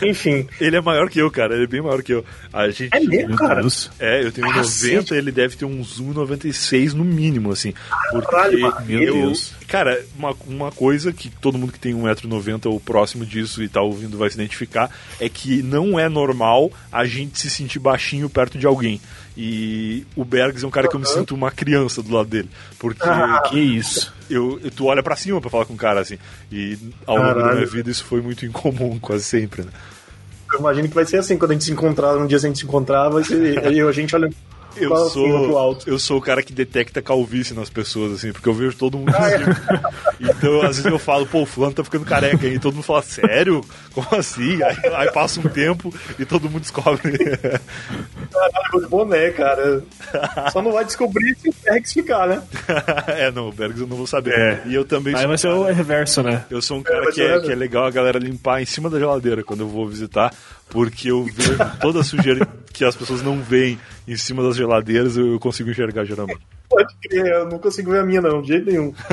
enfim. 0.02 0.48
Ele 0.60 0.76
é 0.76 0.82
maior 0.82 1.10
que 1.10 1.20
eu, 1.20 1.30
cara, 1.30 1.54
ele 1.54 1.66
é 1.66 1.68
bem 1.68 1.82
maior 1.82 2.02
que 2.02 2.14
eu. 2.14 2.26
A 2.52 2.70
gente, 2.70 2.90
É 2.92 3.00
mesmo, 3.00 3.36
cara? 3.36 3.62
É, 4.00 4.24
eu 4.24 4.32
tenho 4.32 4.50
Ah, 4.50 4.56
90, 4.58 5.16
ele 5.16 5.32
deve 5.32 5.56
ter 5.56 5.66
uns 5.66 6.02
1,96 6.02 6.94
no 6.94 7.04
mínimo, 7.04 7.52
assim. 7.52 7.74
Porque 8.12 8.32
Caralho. 8.32 8.74
Meu 8.86 9.02
eu, 9.02 9.14
Deus. 9.14 9.54
Cara, 9.68 10.04
uma, 10.18 10.36
uma 10.48 10.72
coisa 10.72 11.14
que 11.14 11.30
todo 11.30 11.58
mundo 11.58 11.74
que 11.74 11.80
tem 11.80 11.94
1,90m 11.94 12.66
ou 12.66 12.80
próximo 12.80 13.26
disso 13.26 13.62
e 13.62 13.70
tá 13.70 13.82
ouvindo 13.82 14.18
vai 14.18 14.30
se 14.30 14.36
identificar 14.36 14.90
é 15.20 15.30
que 15.30 15.62
não 15.62 16.00
é 16.00 16.10
normal 16.10 16.72
a 16.92 17.06
gente 17.06 17.40
se 17.40 17.50
sentir 17.50 17.80
baixinho 17.80 18.30
perto 18.30 18.58
de 18.58 18.66
alguém. 18.66 19.00
E 19.38 20.06
o 20.16 20.26
Bergs 20.26 20.64
é 20.64 20.68
um 20.68 20.72
cara 20.72 20.88
que 20.88 20.96
eu 20.96 21.00
me 21.00 21.06
sinto 21.08 21.34
uma 21.34 21.50
criança 21.52 22.02
do 22.04 22.14
lado 22.14 22.28
dele. 22.30 22.50
Porque 22.78 23.02
Que 23.50 23.60
isso. 23.60 24.14
eu, 24.30 24.60
eu- 24.64 24.72
tu 24.72 24.86
olha 24.86 25.02
pra 25.02 25.16
cima 25.16 25.40
pra 25.40 25.50
falar 25.50 25.66
com 25.66 25.74
o 25.74 25.78
cara, 25.78 26.02
assim. 26.02 26.18
E 26.52 26.78
ao 27.08 27.16
longo 27.16 27.28
da 27.30 27.34
Caralho. 27.36 27.56
minha 27.58 27.68
vida 27.68 27.90
isso 27.90 28.04
foi 28.04 28.22
muito 28.22 28.46
incomum, 28.46 28.98
quase 29.02 29.24
sempre, 29.24 29.64
né? 29.64 29.72
Eu 30.54 30.60
imagino 30.60 30.90
que 30.90 30.94
vai 30.96 31.06
ser 31.06 31.18
assim, 31.18 31.38
quando 31.38 31.52
a 31.52 31.54
gente 31.54 31.64
se 31.64 31.72
encontrar, 31.72 32.18
um 32.18 32.28
dia 32.28 32.38
a 32.38 32.42
gente 32.42 32.60
se 32.60 32.66
encontrar, 32.66 33.08
vai 33.08 33.24
ser 33.24 33.64
eu, 33.74 33.88
a 33.88 33.92
gente 33.94 34.14
olha 34.14 34.30
Eu 34.76 34.96
sou, 35.10 35.58
alto. 35.58 35.90
eu 35.90 36.00
sou 36.00 36.18
o 36.18 36.22
cara 36.22 36.42
que 36.44 36.54
detecta 36.54 37.02
calvície 37.02 37.54
nas 37.56 37.70
pessoas, 37.70 38.14
assim, 38.14 38.32
porque 38.32 38.48
eu 38.48 38.54
vejo 38.54 38.76
todo 38.78 38.98
mundo 38.98 39.10
assim. 39.16 39.44
Então, 40.20 40.62
às 40.62 40.78
vezes 40.78 40.86
eu 40.86 41.00
falo, 41.00 41.26
pô, 41.26 41.42
o 41.42 41.46
fulano 41.46 41.74
tá 41.74 41.84
ficando 41.84 42.06
careca, 42.06 42.48
e 42.48 42.60
todo 42.60 42.74
mundo 42.76 42.84
fala, 42.84 43.02
sério? 43.02 43.64
Como 43.94 44.08
assim? 44.12 44.62
Aí, 44.64 44.78
aí 44.96 45.12
passa 45.12 45.40
um 45.40 45.44
tempo 45.44 45.94
e 46.18 46.26
todo 46.26 46.50
mundo 46.50 46.62
descobre. 46.62 47.18
Caralho, 48.32 48.90
boné, 48.90 49.32
cara. 49.32 49.84
Só 50.52 50.62
não 50.62 50.72
vai 50.72 50.86
descobrir 50.86 51.36
se 51.36 51.50
o 51.50 51.54
Bergs 51.64 51.94
ficar, 51.94 52.28
né? 52.28 52.42
é, 53.08 53.32
não, 53.32 53.50
o 53.50 53.52
Bergs 53.52 53.82
eu 53.82 53.88
não 53.88 53.98
vou 53.98 54.08
saber. 54.08 54.34
É. 54.34 54.62
E 54.68 54.76
eu 54.76 54.86
também 54.86 55.14
Aí 55.16 55.22
sou. 55.22 55.28
vai 55.28 55.38
ser 55.38 55.48
o 55.50 55.64
reverso, 55.64 56.24
né? 56.24 56.46
Eu 56.50 56.62
sou 56.62 56.78
um 56.78 56.82
É, 56.82 56.84
cara 56.84 57.04
vai 57.04 57.12
que 57.14 57.22
é, 57.22 57.40
que 57.42 57.52
é 57.52 57.56
legal 57.56 57.86
a 57.86 57.92
galera 57.92 58.18
limpar 58.20 58.62
em 58.62 58.66
cima 58.66 58.90
da 58.90 59.00
geladeira 59.00 59.44
quando 59.44 59.62
eu 59.62 59.68
vou 59.68 59.88
visitar, 59.88 60.34
porque 60.72 61.12
eu 61.12 61.24
vejo 61.26 61.58
toda 61.80 62.00
a 62.00 62.04
sujeira 62.04 62.48
que 62.74 62.84
as 62.84 62.96
pessoas 62.96 63.22
não 63.22 63.40
veem 63.42 63.78
em 64.08 64.16
cima 64.16 64.42
das 64.42 64.56
geladeiras, 64.56 65.18
eu 65.18 65.38
consigo 65.40 65.70
enxergar 65.70 66.06
geralmente. 66.06 66.40
Pode 66.70 66.96
crer, 67.04 67.26
eu 67.28 67.50
não 67.50 67.60
consigo 67.60 67.92
ver 67.92 68.00
a 68.00 68.06
minha, 68.06 68.22
não, 68.22 68.42
de 68.42 68.48
jeito 68.48 68.66
nenhum. 68.72 68.94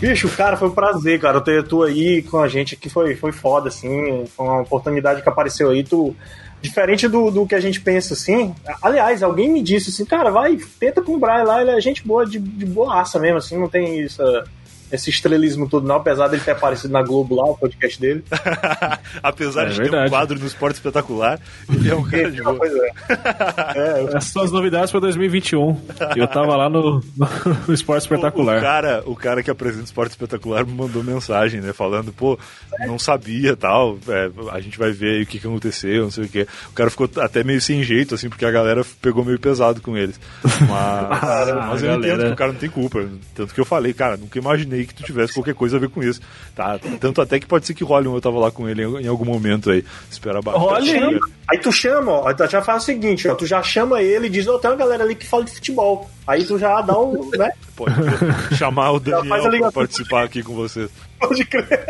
Bicho, 0.00 0.28
cara, 0.36 0.58
foi 0.58 0.68
um 0.68 0.72
prazer, 0.72 1.18
cara, 1.18 1.40
ter 1.40 1.62
tu 1.64 1.82
aí 1.82 2.22
com 2.22 2.38
a 2.38 2.48
gente 2.48 2.74
aqui, 2.74 2.90
foi, 2.90 3.14
foi 3.14 3.32
foda, 3.32 3.68
assim, 3.68 4.26
foi 4.26 4.46
uma 4.46 4.60
oportunidade 4.60 5.22
que 5.22 5.28
apareceu 5.28 5.70
aí, 5.70 5.82
tu... 5.82 6.14
Diferente 6.60 7.06
do, 7.06 7.30
do 7.30 7.46
que 7.46 7.54
a 7.54 7.60
gente 7.60 7.80
pensa, 7.80 8.14
assim, 8.14 8.54
aliás, 8.82 9.22
alguém 9.22 9.48
me 9.48 9.62
disse 9.62 9.90
assim, 9.90 10.04
cara, 10.04 10.30
vai, 10.30 10.56
tenta 10.80 11.02
com 11.02 11.14
o 11.14 11.18
Brian 11.18 11.44
lá, 11.44 11.60
ele 11.60 11.70
é 11.70 11.80
gente 11.80 12.04
boa, 12.04 12.26
de, 12.26 12.38
de 12.38 12.66
boaça 12.66 13.20
mesmo, 13.20 13.38
assim, 13.38 13.58
não 13.58 13.68
tem 13.68 14.00
isso, 14.00 14.22
esse 14.90 15.10
estrelismo 15.10 15.68
todo 15.68 15.86
não, 15.86 15.96
apesar 15.96 16.28
dele 16.28 16.42
ter 16.44 16.52
aparecido 16.52 16.92
na 16.92 17.02
Globo 17.02 17.34
lá, 17.36 17.44
o 17.44 17.56
podcast 17.56 18.00
dele. 18.00 18.24
Apesar 19.22 19.66
É 19.66 19.68
de 19.70 19.76
ter 19.76 19.82
verdade. 19.82 20.06
um 20.06 20.10
quadro 20.10 20.38
no 20.38 20.46
esporte 20.46 20.74
espetacular, 20.76 21.38
ele 21.68 21.90
é 21.90 21.94
um 21.94 22.02
cara 22.08 22.30
de 22.30 22.42
boa. 22.42 22.58
É. 22.66 22.92
É, 23.76 24.00
eu- 24.02 24.08
Essas 24.08 24.24
são 24.32 24.42
as 24.42 24.52
novidades 24.52 24.90
pra 24.90 25.00
2021. 25.00 25.80
Eu 26.16 26.26
tava 26.28 26.56
lá 26.56 26.68
no, 26.68 27.00
no, 27.16 27.28
no 27.68 27.74
Esporte 27.74 28.02
O 28.02 28.04
Espetacular. 28.04 28.60
cara, 28.60 29.02
o 29.06 29.14
cara 29.16 29.42
que 29.42 29.50
apresenta 29.50 29.82
o 29.82 29.86
Esporte 29.86 30.10
Espetacular 30.12 30.64
me 30.66 30.72
mandou 30.72 31.02
mensagem, 31.02 31.60
né? 31.60 31.72
Falando, 31.72 32.12
pô, 32.12 32.38
não 32.86 32.98
sabia 32.98 33.56
tal, 33.56 33.98
é, 34.08 34.30
a 34.52 34.60
gente 34.60 34.78
vai 34.78 34.92
ver 34.92 35.16
aí 35.16 35.22
o 35.22 35.26
que, 35.26 35.38
que 35.38 35.46
aconteceu, 35.46 36.04
não 36.04 36.10
sei 36.10 36.24
o 36.24 36.28
quê. 36.28 36.46
O 36.70 36.72
cara 36.72 36.90
ficou 36.90 37.08
até 37.18 37.42
meio 37.44 37.60
sem 37.60 37.82
jeito, 37.82 38.14
assim, 38.14 38.28
porque 38.28 38.44
a 38.44 38.50
galera 38.50 38.82
pegou 39.00 39.24
meio 39.24 39.38
pesado 39.38 39.80
com 39.80 39.96
eles. 39.96 40.18
Mas, 40.44 41.54
mas 41.68 41.82
eu 41.82 41.88
galera. 41.90 41.96
entendo 42.14 42.26
que 42.26 42.32
o 42.32 42.36
cara 42.36 42.52
não 42.52 42.58
tem 42.60 42.70
culpa. 42.70 43.04
Tanto 43.34 43.54
que 43.54 43.60
eu 43.60 43.64
falei, 43.64 43.92
cara, 43.92 44.16
nunca 44.16 44.38
imaginei 44.38 44.75
que 44.84 44.94
tu 44.94 45.02
tivesse 45.02 45.32
qualquer 45.32 45.54
coisa 45.54 45.76
a 45.76 45.80
ver 45.80 45.88
com 45.88 46.02
isso. 46.02 46.20
Tá? 46.54 46.78
Tanto 47.00 47.22
até 47.22 47.40
que 47.40 47.46
pode 47.46 47.66
ser 47.66 47.72
que 47.72 47.84
role 47.84 48.08
um 48.08 48.14
eu 48.14 48.20
tava 48.20 48.38
lá 48.38 48.50
com 48.50 48.68
ele 48.68 48.82
em 48.82 49.06
em 49.06 49.08
algum 49.08 49.24
momento 49.24 49.70
aí. 49.70 49.84
Espera 50.10 50.40
abaixo. 50.40 50.60
Olha 50.60 51.08
aí. 51.08 51.20
Aí 51.48 51.58
tu 51.58 51.72
chama, 51.72 52.12
ó, 52.12 52.32
tu 52.34 52.46
já 52.46 52.60
faz 52.60 52.82
o 52.82 52.86
seguinte, 52.86 53.28
ó, 53.28 53.34
tu 53.34 53.46
já 53.46 53.62
chama 53.62 54.02
ele 54.02 54.26
e 54.26 54.30
diz, 54.30 54.46
ó, 54.48 54.58
tem 54.58 54.70
uma 54.70 54.76
galera 54.76 55.04
ali 55.04 55.14
que 55.14 55.26
fala 55.26 55.44
de 55.44 55.52
futebol. 55.52 56.10
Aí 56.26 56.44
tu 56.44 56.58
já 56.58 56.80
dá 56.82 56.98
um, 56.98 57.30
né? 57.38 57.50
Pode 57.76 57.94
chamar 58.56 58.92
o 58.92 59.00
Daniel 59.00 59.60
pra 59.60 59.72
participar 59.72 60.24
aqui 60.24 60.42
com 60.42 60.54
vocês. 60.54 60.90
Pode 61.20 61.44
crer. 61.44 61.86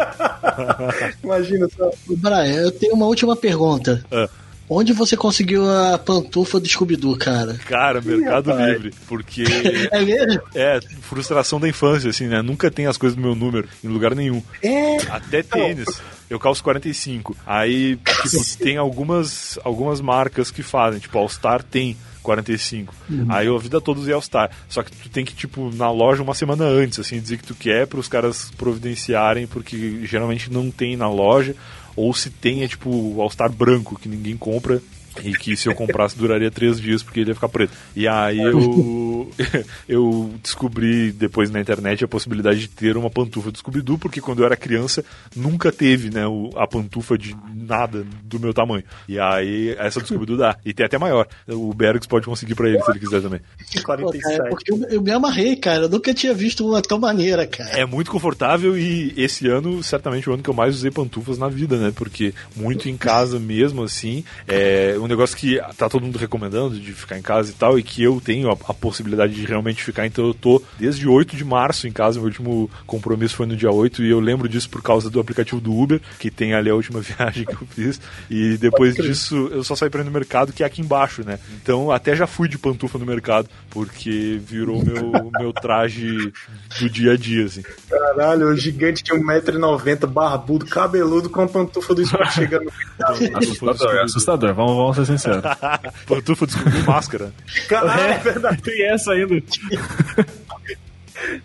Imagina 1.24 1.68
só. 1.76 1.90
Brian, 2.06 2.62
eu 2.62 2.70
tenho 2.70 2.94
uma 2.94 3.06
última 3.06 3.34
pergunta. 3.34 4.04
Ah. 4.12 4.28
Onde 4.68 4.92
você 4.92 5.16
conseguiu 5.16 5.68
a 5.70 5.96
pantufa 5.98 6.58
do 6.58 6.68
Scooby-Doo, 6.68 7.16
cara? 7.16 7.54
Cara, 7.66 8.00
Mercado 8.00 8.50
rapaz. 8.50 8.72
Livre. 8.72 8.94
Porque 9.06 9.44
É 9.92 10.04
mesmo? 10.04 10.42
É, 10.54 10.80
frustração 11.02 11.60
da 11.60 11.68
infância, 11.68 12.10
assim, 12.10 12.26
né? 12.26 12.42
Nunca 12.42 12.70
tem 12.70 12.86
as 12.86 12.96
coisas 12.96 13.16
do 13.16 13.22
meu 13.22 13.34
número 13.34 13.68
em 13.82 13.88
lugar 13.88 14.14
nenhum. 14.14 14.42
É. 14.62 14.96
Até 15.08 15.42
tênis. 15.42 16.00
Eu 16.28 16.40
calço 16.40 16.62
45. 16.64 17.36
Aí, 17.46 17.96
tipo, 18.22 18.44
tem 18.58 18.76
algumas, 18.76 19.58
algumas 19.64 20.00
marcas 20.00 20.50
que 20.50 20.62
fazem. 20.62 20.98
Tipo, 20.98 21.18
All 21.18 21.28
Star 21.28 21.62
tem 21.62 21.96
45. 22.26 22.92
Aí 23.28 23.46
eu 23.46 23.54
a 23.54 23.58
vida 23.60 23.80
toda 23.80 24.00
usei 24.00 24.12
All 24.12 24.20
Star. 24.20 24.50
Só 24.68 24.82
que 24.82 24.90
tu 24.90 25.08
tem 25.08 25.24
que, 25.24 25.32
tipo, 25.32 25.70
na 25.74 25.90
loja 25.92 26.24
uma 26.24 26.34
semana 26.34 26.64
antes, 26.64 26.98
assim, 26.98 27.20
dizer 27.20 27.36
que 27.36 27.44
tu 27.44 27.54
quer 27.54 27.86
para 27.86 28.00
os 28.00 28.08
caras 28.08 28.50
providenciarem, 28.58 29.46
porque 29.46 30.04
geralmente 30.04 30.52
não 30.52 30.70
tem 30.70 30.96
na 30.96 31.08
loja. 31.08 31.54
Ou 31.96 32.14
se 32.14 32.30
é 32.62 32.68
tipo 32.68 32.90
o 32.90 33.20
All 33.20 33.30
Star 33.30 33.50
branco, 33.50 33.98
que 33.98 34.08
ninguém 34.08 34.36
compra. 34.36 34.82
E 35.24 35.32
que 35.32 35.56
se 35.56 35.68
eu 35.68 35.74
comprasse 35.74 36.16
duraria 36.16 36.50
três 36.50 36.80
dias 36.80 37.02
porque 37.02 37.20
ele 37.20 37.30
ia 37.30 37.34
ficar 37.34 37.48
preto. 37.48 37.72
E 37.94 38.06
aí 38.08 38.38
eu, 38.38 39.30
eu 39.88 40.30
descobri 40.42 41.12
depois 41.12 41.50
na 41.50 41.60
internet 41.60 42.04
a 42.04 42.08
possibilidade 42.08 42.60
de 42.60 42.68
ter 42.68 42.96
uma 42.96 43.10
pantufa 43.10 43.50
do 43.50 43.58
Scooby-Doo, 43.58 43.98
porque 43.98 44.20
quando 44.20 44.40
eu 44.40 44.46
era 44.46 44.56
criança 44.56 45.04
nunca 45.34 45.70
teve 45.72 46.10
né, 46.10 46.26
o- 46.26 46.50
a 46.56 46.66
pantufa 46.66 47.16
de 47.16 47.36
nada 47.54 48.04
do 48.24 48.38
meu 48.40 48.52
tamanho. 48.52 48.84
E 49.08 49.18
aí 49.18 49.74
essa 49.78 50.00
do 50.00 50.06
Scooby-Doo 50.06 50.36
dá. 50.36 50.56
E 50.64 50.72
tem 50.72 50.86
até 50.86 50.98
maior. 50.98 51.26
O 51.48 51.72
Bergs 51.72 52.06
pode 52.08 52.26
conseguir 52.26 52.54
pra 52.54 52.68
ele 52.68 52.82
se 52.82 52.90
ele 52.90 53.00
quiser 53.00 53.22
também. 53.22 53.40
Pô, 53.74 53.82
cara, 53.82 54.02
47. 54.02 54.50
porque 54.50 54.72
eu, 54.72 54.82
eu 54.90 55.02
me 55.02 55.10
amarrei, 55.10 55.56
cara. 55.56 55.84
Eu 55.84 55.88
nunca 55.88 56.12
tinha 56.14 56.34
visto 56.34 56.66
uma 56.66 56.80
tão 56.82 56.98
maneira, 56.98 57.46
cara. 57.46 57.70
É 57.70 57.84
muito 57.86 58.10
confortável 58.10 58.76
e 58.78 59.12
esse 59.16 59.46
ano, 59.48 59.82
certamente, 59.82 60.28
o 60.28 60.32
ano 60.34 60.42
que 60.42 60.50
eu 60.50 60.54
mais 60.54 60.74
usei 60.74 60.90
pantufas 60.90 61.38
na 61.38 61.48
vida, 61.48 61.76
né? 61.76 61.92
Porque 61.94 62.34
muito 62.54 62.88
em 62.88 62.96
casa 62.96 63.38
mesmo, 63.38 63.82
assim. 63.82 64.24
É 64.46 64.96
um 65.06 65.08
negócio 65.08 65.36
que 65.36 65.60
tá 65.76 65.88
todo 65.88 66.04
mundo 66.04 66.18
recomendando 66.18 66.78
de 66.78 66.92
ficar 66.92 67.18
em 67.18 67.22
casa 67.22 67.50
e 67.50 67.54
tal, 67.54 67.78
e 67.78 67.82
que 67.82 68.02
eu 68.02 68.20
tenho 68.20 68.50
a, 68.50 68.52
a 68.52 68.74
possibilidade 68.74 69.34
de 69.34 69.44
realmente 69.44 69.82
ficar. 69.82 70.06
Então 70.06 70.26
eu 70.26 70.34
tô 70.34 70.62
desde 70.78 71.08
8 71.08 71.36
de 71.36 71.44
março 71.44 71.86
em 71.86 71.92
casa. 71.92 72.18
Meu 72.18 72.26
último 72.26 72.70
compromisso 72.86 73.36
foi 73.36 73.46
no 73.46 73.56
dia 73.56 73.70
8 73.70 74.02
e 74.02 74.10
eu 74.10 74.20
lembro 74.20 74.48
disso 74.48 74.68
por 74.68 74.82
causa 74.82 75.08
do 75.08 75.20
aplicativo 75.20 75.60
do 75.60 75.72
Uber, 75.72 76.00
que 76.18 76.30
tem 76.30 76.54
ali 76.54 76.70
a 76.70 76.74
última 76.74 77.00
viagem 77.00 77.44
que 77.44 77.54
eu 77.54 77.66
fiz. 77.70 78.00
E 78.30 78.56
depois 78.56 78.94
disso 78.94 79.48
eu 79.52 79.64
só 79.64 79.76
saí 79.76 79.90
pra 79.90 80.02
ir 80.02 80.04
no 80.04 80.10
mercado, 80.10 80.52
que 80.52 80.62
é 80.62 80.66
aqui 80.66 80.80
embaixo, 80.80 81.24
né? 81.24 81.38
Então 81.62 81.90
até 81.90 82.14
já 82.14 82.26
fui 82.26 82.48
de 82.48 82.58
pantufa 82.58 82.98
no 82.98 83.06
mercado, 83.06 83.48
porque 83.70 84.40
virou 84.44 84.84
meu, 84.84 85.30
meu 85.38 85.52
traje 85.52 86.32
do 86.80 86.90
dia 86.90 87.12
a 87.12 87.16
dia, 87.16 87.44
assim. 87.44 87.62
Caralho, 87.88 88.48
o 88.48 88.56
gigante 88.56 89.02
de 89.02 89.12
1,90m, 89.12 90.06
barbudo, 90.06 90.66
cabeludo, 90.66 91.30
com 91.30 91.42
a 91.42 91.48
pantufa 91.48 91.94
do 91.94 92.04
Scooby 92.04 92.32
chegando 92.32 92.64
no 92.64 93.38
Assustador, 93.38 93.96
assustador. 94.02 94.54
Vamos, 94.54 94.76
vamos 94.76 94.95
ser 94.96 95.06
sinceros. 95.06 95.42
Pantufa 96.06 96.46
descobriu 96.46 96.84
máscara. 96.84 97.32
Caralho, 97.68 98.14
é 98.14 98.18
verdade. 98.18 98.62
Tem 98.62 98.90
essa 98.90 99.12
ainda. 99.12 99.42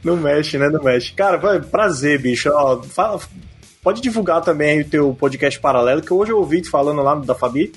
Não 0.04 0.18
mexe, 0.18 0.58
né? 0.58 0.70
Não 0.70 0.84
mexe. 0.84 1.14
Cara, 1.14 1.38
vai, 1.38 1.60
prazer, 1.62 2.20
bicho. 2.20 2.50
Ó, 2.54 2.82
fala, 2.84 3.20
pode 3.84 4.02
divulgar 4.02 4.42
também 4.42 4.72
aí 4.72 4.82
o 4.82 4.90
teu 4.90 5.14
podcast 5.14 5.60
paralelo, 5.60 6.02
que 6.02 6.14
hoje 6.14 6.32
eu 6.32 6.38
ouvi 6.38 6.62
te 6.62 6.70
falando 6.70 7.02
lá 7.02 7.16
da 7.16 7.36
Fabi, 7.36 7.72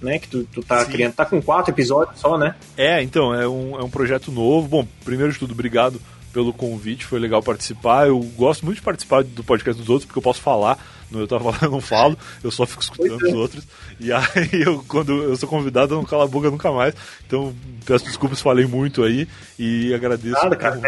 né? 0.00 0.18
Que 0.18 0.28
tu, 0.28 0.44
tu 0.44 0.62
tá 0.62 0.84
Sim. 0.84 0.92
criando. 0.92 1.14
Tá 1.14 1.24
com 1.24 1.40
quatro 1.40 1.72
episódios 1.72 2.20
só, 2.20 2.36
né? 2.36 2.54
É, 2.76 3.02
então, 3.02 3.34
é 3.34 3.48
um, 3.48 3.78
é 3.80 3.84
um 3.84 3.90
projeto 3.90 4.30
novo. 4.30 4.68
Bom, 4.68 4.86
primeiro 5.04 5.32
de 5.32 5.38
tudo, 5.38 5.52
obrigado 5.52 6.00
pelo 6.32 6.52
convite, 6.52 7.04
foi 7.04 7.18
legal 7.18 7.42
participar. 7.42 8.08
Eu 8.08 8.18
gosto 8.36 8.64
muito 8.64 8.76
de 8.76 8.82
participar 8.82 9.24
do 9.24 9.44
podcast 9.44 9.80
dos 9.80 9.88
outros, 9.88 10.06
porque 10.06 10.18
eu 10.18 10.22
posso 10.22 10.40
falar. 10.40 10.78
No 11.10 11.18
eu 11.18 11.26
tava 11.26 11.44
falando, 11.44 11.62
eu 11.64 11.70
não 11.72 11.80
falo, 11.80 12.16
eu 12.42 12.52
só 12.52 12.64
fico 12.64 12.82
escutando 12.82 13.26
é. 13.26 13.28
os 13.28 13.34
outros. 13.34 13.66
E 13.98 14.12
aí, 14.12 14.22
eu, 14.64 14.84
quando 14.86 15.12
eu 15.24 15.36
sou 15.36 15.48
convidado, 15.48 15.94
eu 15.94 15.98
não 15.98 16.04
calo 16.04 16.22
a 16.22 16.28
boca 16.28 16.50
nunca 16.50 16.70
mais. 16.70 16.94
Então, 17.26 17.52
peço 17.84 18.04
desculpas, 18.04 18.40
falei 18.40 18.64
muito 18.64 19.02
aí. 19.02 19.26
E 19.58 19.92
agradeço 19.92 20.34
Nada, 20.34 20.54
o 20.54 20.58
cara. 20.58 20.80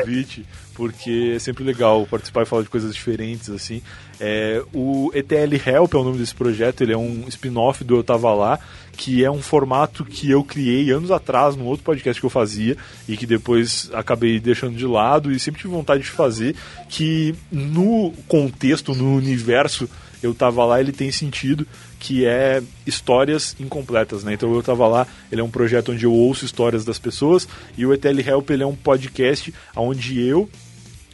Porque 0.74 1.34
é 1.36 1.38
sempre 1.38 1.64
legal 1.64 2.06
participar 2.06 2.42
e 2.42 2.46
falar 2.46 2.62
de 2.62 2.68
coisas 2.68 2.94
diferentes, 2.94 3.50
assim. 3.50 3.82
É, 4.20 4.62
o 4.72 5.10
ETL 5.14 5.54
Help 5.66 5.94
é 5.94 5.96
o 5.96 6.04
nome 6.04 6.18
desse 6.18 6.34
projeto, 6.34 6.82
ele 6.82 6.92
é 6.92 6.96
um 6.96 7.24
spin-off 7.28 7.82
do 7.82 7.96
Eu 7.96 8.04
Tava 8.04 8.32
Lá, 8.32 8.58
que 8.92 9.24
é 9.24 9.30
um 9.30 9.42
formato 9.42 10.04
que 10.04 10.30
eu 10.30 10.44
criei 10.44 10.90
anos 10.90 11.10
atrás 11.10 11.56
num 11.56 11.64
outro 11.64 11.84
podcast 11.84 12.20
que 12.20 12.26
eu 12.26 12.30
fazia 12.30 12.76
e 13.08 13.16
que 13.16 13.26
depois 13.26 13.90
acabei 13.92 14.38
deixando 14.38 14.76
de 14.76 14.86
lado 14.86 15.32
e 15.32 15.40
sempre 15.40 15.60
tive 15.60 15.72
vontade 15.72 16.02
de 16.02 16.10
fazer, 16.10 16.54
que 16.88 17.34
no 17.50 18.12
contexto, 18.28 18.94
no 18.94 19.16
universo 19.16 19.88
eu 20.22 20.32
tava 20.32 20.64
lá, 20.64 20.80
ele 20.80 20.92
tem 20.92 21.10
sentido, 21.10 21.66
que 22.02 22.26
é 22.26 22.60
histórias 22.84 23.54
incompletas, 23.60 24.24
né? 24.24 24.34
Então 24.34 24.52
eu 24.52 24.60
tava 24.60 24.88
lá, 24.88 25.06
ele 25.30 25.40
é 25.40 25.44
um 25.44 25.48
projeto 25.48 25.92
onde 25.92 26.04
eu 26.04 26.12
ouço 26.12 26.44
histórias 26.44 26.84
das 26.84 26.98
pessoas 26.98 27.46
e 27.78 27.86
o 27.86 27.94
ETL 27.94 28.18
Help 28.18 28.50
ele 28.50 28.64
é 28.64 28.66
um 28.66 28.74
podcast 28.74 29.54
onde 29.76 30.20
eu 30.20 30.50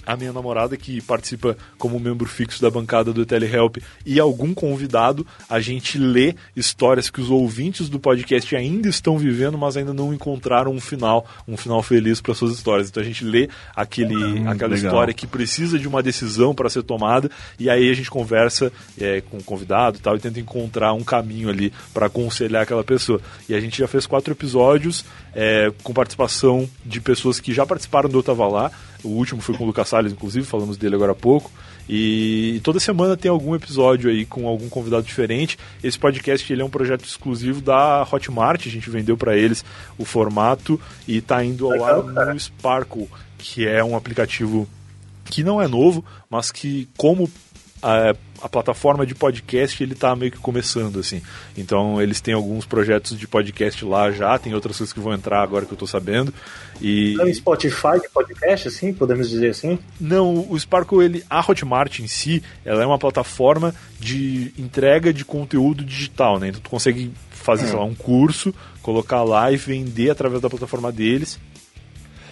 a 0.09 0.17
minha 0.17 0.33
namorada 0.33 0.75
que 0.75 1.03
participa 1.03 1.55
como 1.77 2.01
membro 2.01 2.27
fixo 2.27 2.63
da 2.63 2.71
bancada 2.71 3.13
do 3.13 3.27
Telehelp 3.27 3.77
e 4.07 4.19
algum 4.19 4.55
convidado, 4.55 5.27
a 5.51 5.61
gente 5.61 5.99
lê 5.99 6.35
histórias 6.57 7.11
que 7.11 7.21
os 7.21 7.29
ouvintes 7.31 7.91
do 7.91 8.01
podcast 8.01 8.57
ainda 8.57 8.89
estão 8.89 9.19
vivendo, 9.19 9.59
mas 9.59 9.77
ainda 9.77 9.93
não 9.93 10.15
encontraram 10.15 10.73
um 10.73 10.81
final, 10.81 11.27
um 11.47 11.59
final 11.59 11.83
feliz 11.83 12.23
para 12.23 12.33
suas 12.33 12.53
histórias. 12.53 12.89
Então 12.89 13.03
a 13.03 13.07
gente 13.07 13.23
lê 13.23 13.51
aquele, 13.77 14.15
Hum, 14.17 14.49
aquela 14.49 14.73
legal. 14.73 14.91
história 14.91 15.13
que 15.13 15.27
precisa 15.27 15.79
de 15.79 15.87
uma 15.87 16.03
decisão 16.03 16.55
para 16.55 16.71
ser 16.71 16.83
tomada 16.83 17.31
e 17.59 17.69
aí 17.69 17.91
a 17.91 17.95
gente 17.95 18.11
conversa 18.11 18.73
é, 18.99 19.21
com 19.21 19.37
o 19.37 19.45
convidado 19.45 19.99
e 19.99 20.01
tal 20.01 20.17
e 20.17 20.21
tenta 20.21 20.41
encontrar 20.41 20.95
um 20.95 21.05
caminho 21.05 21.51
ali 21.51 21.71
para 21.93 22.07
aconselhar 22.07 22.63
aquela 22.63 22.83
pessoa. 22.83 23.21
E 23.47 23.55
a 23.55 23.61
gente 23.61 23.79
já 23.79 23.87
fez 23.87 24.07
quatro 24.07 24.33
episódios 24.33 25.05
é, 25.35 25.73
com 25.83 25.93
participação 25.93 26.69
de 26.85 27.01
pessoas 27.01 27.41
que 27.41 27.53
já 27.53 27.67
participaram 27.67 28.09
do 28.09 28.19
Eu 28.19 28.23
Tava 28.23 28.47
Lá. 28.47 28.71
O 29.03 29.09
último 29.09 29.41
foi 29.41 29.57
com 29.57 29.65
o 29.65 29.67
Lucas 29.67 29.89
Salles, 29.89 30.13
inclusive, 30.13 30.45
falamos 30.45 30.77
dele 30.77 30.95
agora 30.95 31.13
há 31.13 31.15
pouco. 31.15 31.51
E 31.89 32.61
toda 32.63 32.79
semana 32.79 33.17
tem 33.17 33.31
algum 33.31 33.55
episódio 33.55 34.11
aí 34.11 34.27
com 34.27 34.47
algum 34.47 34.69
convidado 34.69 35.05
diferente. 35.05 35.59
Esse 35.83 35.99
podcast 35.99 36.53
ele 36.53 36.61
é 36.61 36.65
um 36.65 36.71
projeto 36.71 37.05
exclusivo 37.05 37.63
da 37.63 38.07
Hotmart, 38.11 38.67
a 38.67 38.71
gente 38.71 38.91
vendeu 38.91 39.17
para 39.17 39.37
eles 39.37 39.65
o 39.97 40.05
formato 40.05 40.79
e 41.07 41.21
tá 41.21 41.43
indo 41.43 41.73
ao 41.73 41.85
ar 41.85 42.03
no 42.35 42.39
Sparkle, 42.39 43.09
que 43.39 43.67
é 43.67 43.83
um 43.83 43.97
aplicativo 43.97 44.69
que 45.25 45.43
não 45.43 45.61
é 45.61 45.69
novo, 45.69 46.05
mas 46.29 46.51
que 46.51 46.89
como 46.97 47.31
a, 47.83 48.15
a 48.43 48.49
plataforma 48.49 49.07
de 49.07 49.15
podcast 49.15 49.83
ele 49.83 49.95
tá 49.95 50.15
meio 50.15 50.33
que 50.33 50.39
começando 50.39 50.99
assim. 50.99 51.23
Então 51.57 52.01
eles 52.01 52.21
têm 52.21 52.35
alguns 52.35 52.67
projetos 52.67 53.19
de 53.19 53.27
podcast 53.27 53.85
lá 53.85 54.11
já, 54.11 54.39
tem 54.39 54.55
outras 54.55 54.79
coisas 54.79 54.93
que 54.93 55.01
vão 55.01 55.13
entrar 55.13 55.43
agora 55.43 55.65
que 55.65 55.73
eu 55.73 55.79
tô 55.79 55.87
sabendo. 55.87 56.33
E 56.81 57.17
É 57.21 57.25
um 57.25 57.35
Spotify 57.35 58.01
de 58.01 58.09
podcast, 58.09 58.69
assim, 58.69 58.93
podemos 58.93 59.29
dizer 59.29 59.51
assim? 59.51 59.79
não, 60.01 60.47
o 60.49 60.59
Sparkle, 60.59 61.05
ele, 61.05 61.25
a 61.29 61.41
Hotmart 61.41 61.99
em 62.01 62.07
si, 62.07 62.43
ela 62.65 62.83
é 62.83 62.87
uma 62.87 62.99
plataforma 62.99 63.75
de 63.99 64.53
entrega 64.59 65.13
de 65.13 65.25
conteúdo 65.25 65.85
digital, 65.85 66.39
né? 66.39 66.49
Então 66.49 66.61
tu 66.61 66.71
consegue 66.71 67.11
fazer, 67.31 67.67
sei 67.67 67.77
lá, 67.77 67.85
um 67.85 67.95
curso, 67.95 68.55
colocar 68.83 69.23
lá 69.23 69.51
e 69.51 69.57
vender 69.57 70.11
através 70.11 70.41
da 70.41 70.51
plataforma 70.51 70.93
deles. 70.93 71.39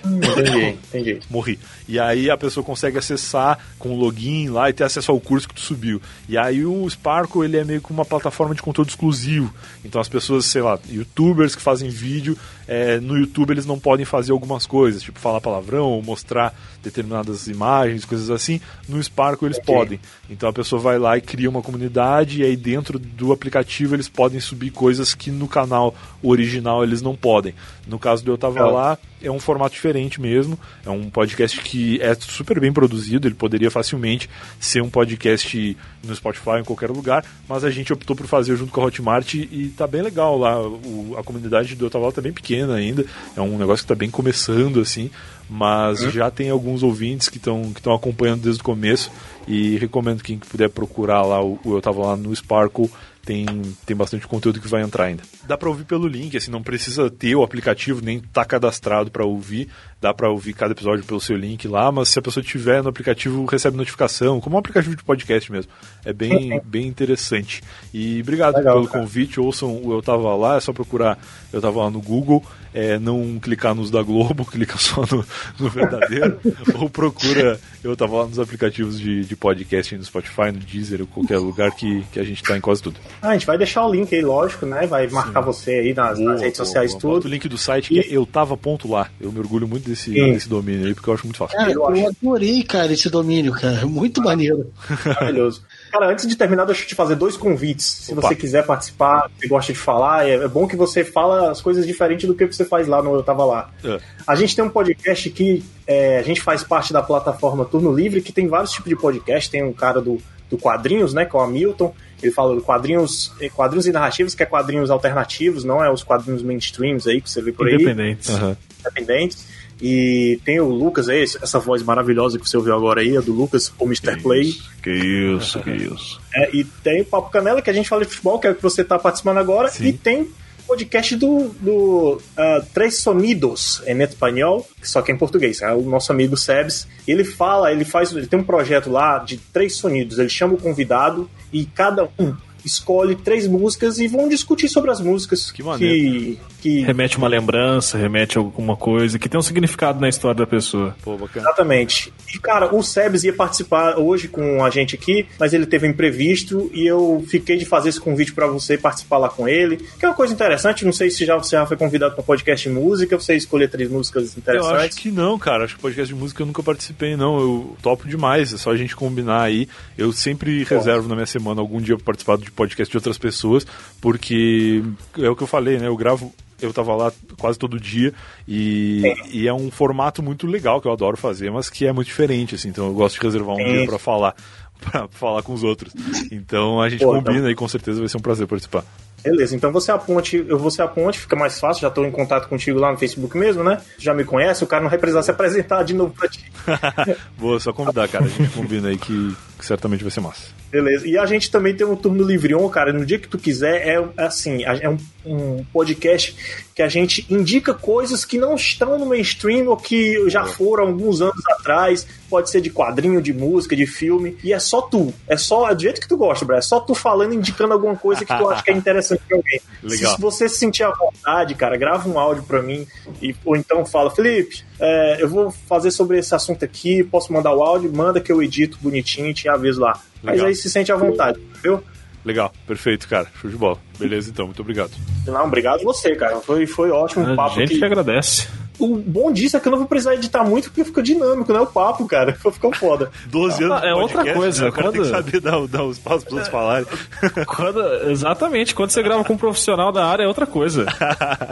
Entendi, 0.07 0.79
entendi. 0.89 1.21
Morri. 1.31 1.59
E 1.89 1.99
aí 1.99 2.31
a 2.31 2.37
pessoa 2.37 2.65
consegue 2.65 2.99
acessar 2.99 3.59
com 3.79 3.91
o 3.91 3.99
login 3.99 4.49
lá 4.49 4.69
e 4.71 4.73
ter 4.73 4.85
acesso 4.85 5.11
ao 5.13 5.21
curso 5.21 5.49
que 5.49 5.55
tu 5.55 5.61
subiu. 5.61 6.01
E 6.29 6.37
aí 6.37 6.65
o 6.65 6.89
Sparkle, 6.89 7.45
ele 7.45 7.57
é 7.57 7.65
meio 7.65 7.81
que 7.81 7.91
uma 7.91 8.05
plataforma 8.05 8.55
de 8.55 8.63
conteúdo 8.63 8.89
exclusivo. 8.89 9.53
Então 9.85 10.01
as 10.01 10.09
pessoas, 10.09 10.47
sei 10.47 10.63
lá, 10.63 10.79
youtubers 10.89 11.55
que 11.55 11.63
fazem 11.63 11.89
vídeo, 11.89 12.37
é, 12.67 12.99
no 12.99 13.17
YouTube 13.17 13.51
eles 13.51 13.67
não 13.67 13.79
podem 13.79 14.05
fazer 14.05 14.33
algumas 14.33 14.67
coisas, 14.67 15.03
tipo 15.03 15.19
falar 15.19 15.41
palavrão 15.41 15.85
ou 15.87 16.03
mostrar 16.03 16.55
determinadas 16.83 17.47
imagens, 17.47 18.05
coisas 18.05 18.31
assim. 18.31 18.61
No 18.89 19.03
Sparkle 19.03 19.49
eles 19.49 19.59
Ok. 19.59 19.75
podem. 19.75 20.01
Então 20.29 20.49
a 20.49 20.53
pessoa 20.53 20.81
vai 20.81 20.99
lá 20.99 21.17
e 21.17 21.21
cria 21.21 21.49
uma 21.51 21.63
comunidade 21.63 22.41
e 22.41 22.45
aí 22.45 22.57
dentro 22.57 22.99
do 22.99 23.33
aplicativo 23.33 23.95
eles 23.95 24.09
podem 24.09 24.41
subir 24.41 24.71
coisas 24.71 25.15
que 25.15 25.31
no 25.31 25.47
canal 25.49 25.95
original 26.23 26.83
eles 26.83 27.03
não 27.03 27.15
podem. 27.15 27.55
No 27.87 27.99
caso 27.99 28.25
do 28.25 28.33
Eu 28.33 28.39
Tava. 28.39 28.59
Lá, 28.71 28.99
é 29.23 29.31
um 29.31 29.39
formato 29.39 29.75
diferente 29.75 30.21
mesmo. 30.21 30.59
É 30.85 30.91
um 30.91 31.09
podcast 31.09 31.61
que 31.61 32.01
é 32.03 32.15
super 32.15 32.59
bem 32.59 32.73
produzido. 32.73 33.29
Ele 33.29 33.35
poderia 33.35 33.71
facilmente 33.71 34.29
ser 34.59 34.83
um 34.83 34.91
podcast 34.91 35.77
no 36.03 36.15
Spotify, 36.17 36.59
em 36.61 36.65
qualquer 36.65 36.91
lugar. 36.91 37.25
Mas 37.49 37.63
a 37.65 37.71
gente 37.71 37.93
optou 37.93 38.17
por 38.17 38.27
fazer 38.27 38.57
junto 38.57 38.73
com 38.73 38.81
a 38.81 38.85
Hotmart 38.87 39.35
e 39.35 39.73
tá 39.77 39.87
bem 39.87 40.03
legal 40.03 40.37
lá. 40.39 40.61
O- 40.61 41.15
a 41.17 41.23
comunidade 41.23 41.75
do 41.77 41.87
Eu 41.87 41.91
Tava 41.91 42.07
Lá 42.07 42.13
tá 42.13 42.21
bem 42.21 42.33
pequena 42.33 42.75
ainda. 42.75 43.05
É 43.37 43.41
um 43.41 43.57
negócio 43.57 43.85
que 43.85 43.89
tá 43.89 43.95
bem 43.95 44.11
começando, 44.11 44.81
assim. 44.81 45.11
Mas 45.49 46.01
já 46.13 46.29
tem 46.31 46.51
alguns 46.51 46.83
ouvintes 46.83 47.29
que 47.29 47.37
estão 47.39 47.73
que 47.73 47.89
acompanhando 47.89 48.43
desde 48.43 48.61
o 48.61 48.65
começo. 48.65 49.11
E 49.47 49.77
recomendo 49.77 50.23
quem 50.25 50.39
puder 50.39 50.69
procurar 50.69 51.23
lá 51.23 51.41
o, 51.41 51.59
o 51.65 51.75
Eu 51.77 51.81
Tava 51.81 52.05
Lá 52.05 52.17
no 52.17 52.35
Sparkle 52.35 52.91
tem, 53.27 53.45
tem 53.85 53.97
bastante 53.97 54.27
conteúdo 54.27 54.61
que 54.61 54.69
vai 54.69 54.83
entrar 54.83 55.07
ainda. 55.07 55.25
Dá 55.49 55.59
pra 55.59 55.69
ouvir 55.69 55.85
pelo 55.85 56.07
link, 56.07 56.37
assim, 56.37 56.51
não 56.51 56.63
precisa 56.63 57.11
ter 57.11 57.35
o 57.35 57.43
aplicativo, 57.43 58.01
nem 58.01 58.21
tá 58.21 58.45
cadastrado 58.45 59.11
pra 59.11 59.25
ouvir. 59.25 59.69
Dá 59.99 60.13
pra 60.13 60.31
ouvir 60.31 60.53
cada 60.53 60.73
episódio 60.73 61.05
pelo 61.05 61.21
seu 61.21 61.37
link 61.37 61.67
lá, 61.67 61.91
mas 61.91 62.11
se 62.11 62.19
a 62.19 62.23
pessoa 62.23 62.45
tiver 62.45 62.83
no 62.83 62.91
aplicativo, 62.91 63.45
recebe 63.47 63.79
notificação, 63.79 64.41
como 64.41 64.57
um 64.57 64.59
aplicativo 64.59 64.95
de 64.95 65.03
podcast 65.03 65.51
mesmo. 65.51 65.73
É 66.05 66.13
bem, 66.13 66.61
bem 66.65 66.87
interessante. 66.87 67.63
E 67.95 68.21
obrigado 68.21 68.57
Legal, 68.57 68.75
pelo 68.75 68.89
cara. 68.89 69.01
convite, 69.01 69.41
ouçam 69.41 69.75
o 69.83 69.93
Eu 69.93 70.03
Tava 70.03 70.35
Lá, 70.37 70.57
é 70.57 70.61
só 70.61 70.73
procurar 70.73 71.19
Eu 71.51 71.63
Tava 71.63 71.83
Lá 71.83 71.91
no 71.91 72.03
Google, 72.03 72.45
é, 72.75 72.99
não 72.99 73.39
clicar 73.41 73.75
nos 73.75 73.91
da 73.91 74.03
Globo, 74.03 74.45
clica 74.53 74.77
só 74.77 75.01
no, 75.11 75.25
no 75.59 75.71
verdadeiro, 75.71 76.39
ou 76.79 76.91
procura 76.91 77.59
Eu 77.83 77.97
Tava 77.97 78.19
Lá 78.19 78.27
nos 78.27 78.39
aplicativos 78.39 79.01
de, 79.01 79.25
de 79.25 79.35
podcast 79.35 79.97
no 79.97 80.05
Spotify, 80.05 80.53
no 80.53 80.59
Deezer, 80.59 81.01
ou 81.01 81.07
qualquer 81.07 81.39
lugar 81.39 81.71
que, 81.71 82.05
que 82.13 82.21
a 82.21 82.25
gente 82.25 82.43
tá 82.43 82.55
em 82.55 82.61
quase 82.61 82.83
tudo. 82.83 83.01
Ah, 83.23 83.31
a 83.31 83.33
gente 83.33 83.47
vai 83.47 83.57
deixar 83.57 83.87
o 83.87 83.91
link 83.91 84.15
aí, 84.15 84.21
lógico, 84.21 84.67
né? 84.67 84.87
Vai 84.87 85.09
marcar 85.09 85.41
você 85.41 85.71
aí 85.71 85.95
nas, 85.95 86.19
nas 86.19 86.43
redes 86.43 86.59
sociais 86.59 86.93
boa. 86.93 87.15
Tudo. 87.15 87.25
o 87.25 87.29
link 87.29 87.49
do 87.49 87.57
site 87.57 87.89
que 87.89 88.01
é 88.01 88.07
eu 88.11 88.27
tava 88.27 88.57
ponto 88.59 88.87
lá. 88.87 89.09
Eu 89.19 89.33
me 89.33 89.39
orgulho 89.39 89.67
muito 89.67 89.86
desse, 89.89 90.13
Sim. 90.13 90.33
desse 90.33 90.49
domínio 90.49 90.87
aí, 90.87 90.95
porque 90.95 91.09
eu 91.11 91.15
acho 91.15 91.25
muito 91.25 91.39
fácil. 91.39 91.57
Cara, 91.57 91.71
Eu 91.73 91.97
eu, 91.97 92.09
adorei, 92.09 92.63
cara, 92.63 92.93
esse 92.93 93.09
domínio, 93.09 93.53
cara. 93.53 93.87
Muito 93.87 94.21
maneiro. 94.23 94.73
Maravilhoso. 95.05 95.63
Cara, 95.91 96.11
antes 96.11 96.27
de 96.27 96.37
terminar, 96.37 96.65
deixa 96.65 96.83
eu 96.83 96.87
te 96.89 96.95
fazer 96.95 97.15
dois 97.15 97.37
convites. 97.37 97.87
Se 97.87 98.13
Opa. 98.13 98.23
você 98.29 98.35
quiser 98.35 98.65
participar, 98.67 99.31
se 99.41 99.47
gosta 99.49 99.73
de 99.73 99.79
falar, 99.79 100.29
é, 100.29 100.35
é 100.35 100.49
bom 100.49 100.67
que 100.67 100.77
você 100.77 101.05
fala 101.05 101.51
as 101.51 101.61
coisas 101.61 101.87
diferentes 101.87 102.27
do 102.27 102.35
que 102.35 102.45
você 102.47 102.65
faz 102.65 102.87
lá 102.87 103.03
no 103.03 103.15
Eu 103.15 103.23
Tava 103.23 103.45
Lá. 103.45 103.71
É. 103.85 103.99
A 104.27 104.35
gente 104.35 104.55
tem 104.55 104.65
um 104.65 104.69
podcast 104.71 105.31
que 105.31 105.65
é, 105.87 106.19
a 106.19 106.23
gente 106.23 106.41
faz 106.43 106.63
parte 106.63 106.93
da 106.93 107.03
plataforma 107.03 107.65
Turno 107.65 107.93
Livre, 107.95 108.21
que 108.21 108.33
tem 108.33 108.47
vários 108.49 108.73
tipos 108.73 108.89
de 108.89 108.97
podcast. 108.97 109.51
Tem 109.51 109.63
um 109.65 109.73
cara 109.73 110.01
do, 110.01 110.21
do 110.51 110.59
quadrinhos, 110.59 111.15
né, 111.15 111.25
que 111.25 111.35
é 111.35 111.39
o 111.39 111.43
Hamilton. 111.43 111.95
Ele 112.23 112.33
fala 112.33 112.57
de 112.57 112.63
quadrinhos, 112.63 113.31
eh, 113.41 113.51
quadrinhos 113.51 113.87
e 113.87 113.93
narrativos, 113.93 114.35
que 114.35 114.43
é 114.43 114.47
quadrinhos 114.47 114.91
alternativos, 114.91 115.65
não 115.65 115.85
é 115.85 115.93
os 115.93 116.03
quadrinhos 116.03 116.43
mainstreams 116.43 117.07
aí 117.07 117.21
que 117.21 117.31
você 117.31 117.43
vê 117.43 117.53
por 117.53 117.67
aí 117.67 117.75
Independentes. 117.75 118.31
Aham. 118.31 118.57
independentes. 118.81 119.47
E 119.81 120.41
tem 120.45 120.59
o 120.59 120.69
Lucas 120.69 121.09
aí, 121.09 121.23
essa 121.23 121.59
voz 121.59 121.83
maravilhosa 121.83 122.39
que 122.39 122.49
você 122.49 122.57
ouviu 122.57 122.75
agora 122.75 123.01
aí, 123.01 123.17
é 123.17 123.21
do 123.21 123.33
Lucas, 123.33 123.73
o 123.79 123.85
Mr. 123.85 124.21
Play. 124.23 124.55
Que 124.83 124.91
isso, 124.91 125.61
que 125.61 125.71
isso. 125.71 126.21
É, 126.35 126.51
e 126.55 126.65
tem 126.65 127.03
o 127.03 127.05
Papo 127.05 127.31
Canela, 127.31 127.61
que 127.61 127.71
a 127.71 127.73
gente 127.73 127.89
fala 127.89 128.05
de 128.05 128.11
futebol, 128.11 128.39
que 128.39 128.47
é 128.47 128.51
o 128.51 128.55
que 128.55 128.63
você 128.63 128.83
tá 128.83 128.99
participando 128.99 129.39
agora. 129.39 129.69
Sim. 129.69 129.87
E 129.87 129.93
tem 129.93 130.23
o 130.23 130.29
podcast 130.67 131.15
do, 131.17 131.49
do 131.61 132.21
ah, 132.37 132.63
Três 132.73 132.99
Sonidos 132.99 133.83
em 133.87 134.01
espanhol, 134.03 134.67
só 134.83 135.03
que 135.03 135.13
é 135.13 135.15
em 135.15 135.19
português. 135.19 135.61
É 135.61 135.73
o 135.73 135.83
nosso 135.83 136.11
amigo 136.11 136.37
Sebs. 136.37 136.89
Ele 137.07 137.25
fala, 137.25 137.71
ele 137.71 137.85
faz, 137.85 138.13
ele 138.13 138.27
tem 138.27 138.39
um 138.39 138.45
projeto 138.45 138.91
lá 138.91 139.19
de 139.19 139.37
três 139.37 139.77
sonidos. 139.77 140.19
Ele 140.19 140.31
chama 140.31 140.55
o 140.55 140.59
convidado 140.61 141.29
e 141.53 141.67
cada 141.67 142.09
um 142.19 142.35
escolhe 142.67 143.15
três 143.17 143.47
músicas 143.47 143.99
e 143.99 144.07
vão 144.09 144.29
discutir 144.29 144.69
sobre 144.69 144.91
as 144.91 145.01
músicas 145.01 145.51
Que 145.53 145.63
maneiro. 145.63 145.95
que, 145.95 146.39
que 146.61 146.81
Remete 146.83 147.17
uma 147.17 147.29
lembrança, 147.29 147.97
remete 147.97 148.37
alguma 148.37 148.77
coisa 148.77 149.19
que 149.19 149.29
tem 149.29 149.39
um 149.39 149.43
significado 149.43 150.01
na 150.01 150.09
história 150.09 150.37
da 150.37 150.47
pessoa. 150.47 150.95
Pô, 151.03 151.17
bacana. 151.17 151.47
Exatamente. 151.47 152.13
E, 152.35 152.39
cara, 152.39 152.75
o 152.75 152.83
Sebes 152.83 153.25
ia 153.25 153.33
participar 153.33 153.99
hoje 153.99 154.29
com 154.29 154.65
a 154.65 154.71
gente 154.71 154.95
aqui, 154.97 155.27
mas 155.39 155.55
ele 155.55 155.65
teve 155.67 155.87
um 155.87 155.91
imprevisto 155.91 156.71
e 156.75 156.87
eu 156.87 157.25
fiquei 157.29 157.57
de 157.57 157.65
fazer 157.65 157.91
esse 157.91 158.01
convite 158.01 158.33
pra 158.33 158.47
você 158.47 158.77
participar 158.77 159.19
lá 159.19 159.29
com 159.29 159.49
ele. 159.49 159.77
Que 159.99 160.05
é 160.05 160.09
uma 160.09 160.15
coisa 160.15 160.33
interessante, 160.35 160.85
não 160.85 160.93
sei 160.93 161.11
se 161.11 161.25
já, 161.25 161.37
você 161.37 161.57
já 161.57 161.65
foi 161.67 161.77
convidado 161.77 162.15
para 162.15 162.25
podcast 162.25 162.69
de 162.69 162.75
música, 162.75 163.19
você 163.19 163.35
escolher 163.37 163.69
três 163.71 163.89
músicas 163.89 164.25
Eu 164.25 164.29
acho 164.29 164.39
interessantes. 164.41 164.99
que 164.99 165.11
não, 165.11 165.39
cara. 165.39 165.65
Acho 165.65 165.77
que 165.77 165.81
podcast 165.83 166.13
de 166.13 166.19
música 166.21 166.43
eu 166.43 166.47
nunca 166.47 166.63
participei, 166.63 167.17
não. 167.17 167.39
Eu 167.39 167.77
topo 167.83 168.09
demais. 168.09 168.53
É 168.53 168.57
só 168.57 168.71
a 168.73 168.77
gente 168.77 168.97
combinar 168.97 169.43
aí. 169.43 169.69
Eu 169.97 170.13
sempre 170.13 170.65
reservo 170.65 171.09
na 171.09 171.15
minha 171.15 171.27
semana 171.27 171.61
algum 171.61 171.81
dia 171.81 171.97
pra 171.97 172.07
participar 172.07 172.37
de 172.39 172.51
podcast 172.57 172.91
de 172.91 172.97
outras 172.97 173.19
pessoas, 173.19 173.67
porque 174.01 174.83
é 175.19 175.29
o 175.29 175.37
que 175.37 175.43
eu 175.43 175.47
falei, 175.47 175.79
né? 175.79 175.87
Eu 175.87 175.97
gravo. 175.97 176.35
Eu 176.61 176.73
tava 176.73 176.97
lá 176.97 177.13
quase 177.39 177.59
todo 177.59 177.79
dia 177.79 178.15
e 178.49 179.03
e 179.31 179.47
é 179.47 179.53
um 179.53 179.71
formato 179.71 180.23
muito 180.23 180.47
legal 180.47 180.81
que 180.81 180.89
eu 180.89 180.93
adoro 180.93 181.17
fazer, 181.17 181.51
mas 181.51 181.69
que 181.69 181.87
é 181.87 181.93
muito 181.93 182.07
diferente, 182.07 182.55
assim. 182.55 182.71
Então 182.71 182.87
eu 182.87 182.95
gosto 182.95 183.21
de 183.21 183.27
reservar 183.27 183.55
um 183.55 183.59
Sim. 183.59 183.65
dia 183.65 183.87
pra 183.87 183.99
falar, 183.99 184.35
pra 184.81 185.07
falar 185.09 185.43
com 185.43 185.53
os 185.53 185.63
outros. 185.63 185.93
Então 186.33 186.81
a 186.81 186.89
gente 186.89 187.05
Pô, 187.05 187.13
combina 187.13 187.51
e 187.51 187.55
com 187.55 187.69
certeza 187.69 188.01
vai 188.01 188.09
ser 188.09 188.17
um 188.17 188.23
prazer 188.23 188.47
participar. 188.47 188.85
Beleza, 189.23 189.57
então 189.57 189.73
você 189.73 189.91
é 189.91 189.95
a 189.95 189.99
ponte, 189.99 190.45
eu 190.47 190.57
vou 190.57 190.71
ser 190.71 190.83
a 190.83 190.89
ponte, 190.89 191.19
fica 191.19 191.35
mais 191.35 191.59
fácil, 191.59 191.83
já 191.83 191.91
tô 191.91 192.05
em 192.05 192.13
contato 192.13 192.49
contigo 192.49 192.79
lá 192.79 192.93
no 192.93 192.99
Facebook 192.99 193.37
mesmo, 193.37 193.65
né? 193.65 193.81
Já 193.99 194.15
me 194.15 194.25
conhece, 194.25 194.63
o 194.63 194.69
cara 194.69 194.83
não 194.83 194.89
vai 194.89 195.01
precisar 195.01 195.23
se 195.23 195.31
apresentar 195.33 195.83
de 195.83 195.95
novo 195.95 196.15
pra 196.15 196.29
ti. 196.29 196.45
Boa, 197.37 197.59
só 197.59 197.73
convidar, 197.73 198.07
cara. 198.07 198.25
A 198.25 198.29
gente 198.29 198.51
combina 198.51 198.89
aí 198.89 198.97
que, 198.97 199.37
que 199.59 199.65
certamente 199.65 200.03
vai 200.03 200.11
ser 200.11 200.21
massa. 200.21 200.57
Beleza. 200.71 201.07
E 201.07 201.17
a 201.17 201.25
gente 201.25 201.51
também 201.51 201.75
tem 201.75 201.87
um 201.87 201.97
turno 201.97 202.25
Livreon, 202.25 202.69
cara. 202.69 202.93
No 202.93 203.07
dia 203.07 203.19
que 203.19 203.29
tu 203.29 203.39
quiser, 203.39 203.87
é 203.87 204.05
assim, 204.19 204.65
é 204.65 204.89
um, 204.89 204.99
um 205.25 205.65
podcast 205.73 206.37
que 206.75 206.83
a 206.83 206.89
gente 206.89 207.27
indica 207.31 207.73
coisas 207.73 208.25
que 208.25 208.37
não 208.37 208.55
estão 208.55 208.99
no 208.99 209.07
mainstream 209.07 209.69
ou 209.69 209.77
que 209.77 210.29
já 210.29 210.45
foram 210.45 210.89
alguns 210.89 211.23
anos 211.23 211.43
atrás. 211.59 212.07
Pode 212.29 212.51
ser 212.51 212.61
de 212.61 212.71
quadrinho, 212.71 213.23
de 213.23 213.33
música, 213.33 213.75
de 213.75 213.87
filme. 213.87 214.37
E 214.43 214.53
é 214.53 214.59
só 214.59 214.83
tu. 214.83 215.15
É 215.27 215.37
só 215.37 215.71
é 215.71 215.75
do 215.75 215.81
jeito 215.81 216.01
que 216.01 216.09
tu 216.09 216.17
gosta, 216.17 216.45
Brad. 216.45 216.59
É 216.59 216.63
só 216.63 216.81
tu 216.81 216.95
falando, 216.95 217.33
indicando 217.33 217.73
alguma 217.73 217.97
coisa 217.97 218.25
que 218.25 218.37
tu 218.37 218.49
acha 218.49 218.63
que 218.63 218.71
é 218.71 218.75
interessante 218.75 219.23
pra 219.27 219.39
alguém. 219.39 219.61
Legal. 219.83 220.15
Se 220.15 220.21
você 220.21 220.49
se 220.49 220.59
sentir 220.59 220.83
à 220.83 220.91
vontade, 220.91 221.55
cara, 221.55 221.77
grava 221.77 222.09
um 222.09 222.19
áudio 222.19 222.43
pra 222.43 222.61
mim. 222.61 222.87
E, 223.23 223.35
ou 223.45 223.57
então 223.57 223.87
fala, 223.87 224.11
Felipe, 224.11 224.65
é, 224.79 225.23
eu 225.23 225.29
vou 225.29 225.51
fazer 225.51 225.91
sobre 225.91 226.19
esse 226.19 226.35
assunto 226.35 226.65
aqui. 226.65 227.03
Posso 227.05 227.33
mandar 227.33 227.55
o 227.55 227.63
áudio? 227.63 227.93
Manda 227.95 228.21
que 228.21 228.31
eu 228.31 228.43
edito 228.43 228.79
bonitinho 228.81 229.29
e 229.29 229.35
te 229.35 229.49
aviso 229.49 229.81
lá. 229.81 229.99
Mas 230.23 230.35
Legal. 230.35 230.47
aí 230.49 230.55
se 230.55 230.69
sente 230.71 230.93
à 230.93 230.97
vontade, 230.97 231.41
viu? 231.63 231.83
Legal, 232.25 232.53
perfeito, 232.67 233.09
cara. 233.09 233.29
Show 233.41 233.49
de 233.49 233.57
bola. 233.57 233.79
Beleza, 233.99 234.31
então, 234.31 234.47
muito 234.47 234.61
obrigado. 234.61 234.91
Não, 235.27 235.45
obrigado 235.47 235.85
você, 235.85 236.17
cara. 236.17 236.37
Foi, 236.41 236.67
foi 236.67 236.91
ótimo 236.91 237.25
o 237.25 237.33
A 237.33 237.37
papo 237.37 237.55
gente 237.55 237.71
aqui. 237.71 237.79
que 237.79 237.85
agradece. 237.85 238.49
O 238.79 238.97
bom 238.97 239.33
disso 239.33 239.57
é 239.57 239.61
que 239.61 239.69
eu 239.69 239.71
não 239.73 239.79
vou 239.79 239.87
precisar 239.89 240.15
editar 240.15 240.45
muito 240.45 240.65
porque 240.71 240.85
fica 240.85 241.03
dinâmico, 241.03 241.53
né? 241.53 241.61
O 241.61 241.67
papo, 241.67 242.07
cara. 242.07 242.35
Ficou 242.53 242.73
foda. 242.75 243.11
12 243.27 243.65
anos 243.65 243.81
de 243.81 243.87
é 243.87 243.95
outra 243.95 244.17
podcast, 244.17 244.39
coisa, 244.39 244.63
né? 244.65 244.69
O 244.69 244.73
cara 244.73 244.93
tem 244.93 245.03
que 245.03 245.09
quando- 245.09 245.25
saber 245.25 245.41
dar, 245.41 245.67
dar 245.67 245.85
os 245.85 245.99
passos 245.99 246.25
pros 246.25 246.35
outros 246.35 246.51
falarem. 246.51 246.87
Quando- 247.47 248.11
exatamente, 248.11 248.75
quando 248.75 248.91
você 248.91 249.03
grava 249.03 249.25
com 249.25 249.33
um 249.35 249.37
profissional 249.39 249.91
da 249.93 250.05
área 250.07 250.25
é 250.25 250.27
outra 250.27 250.47
coisa. 250.47 250.87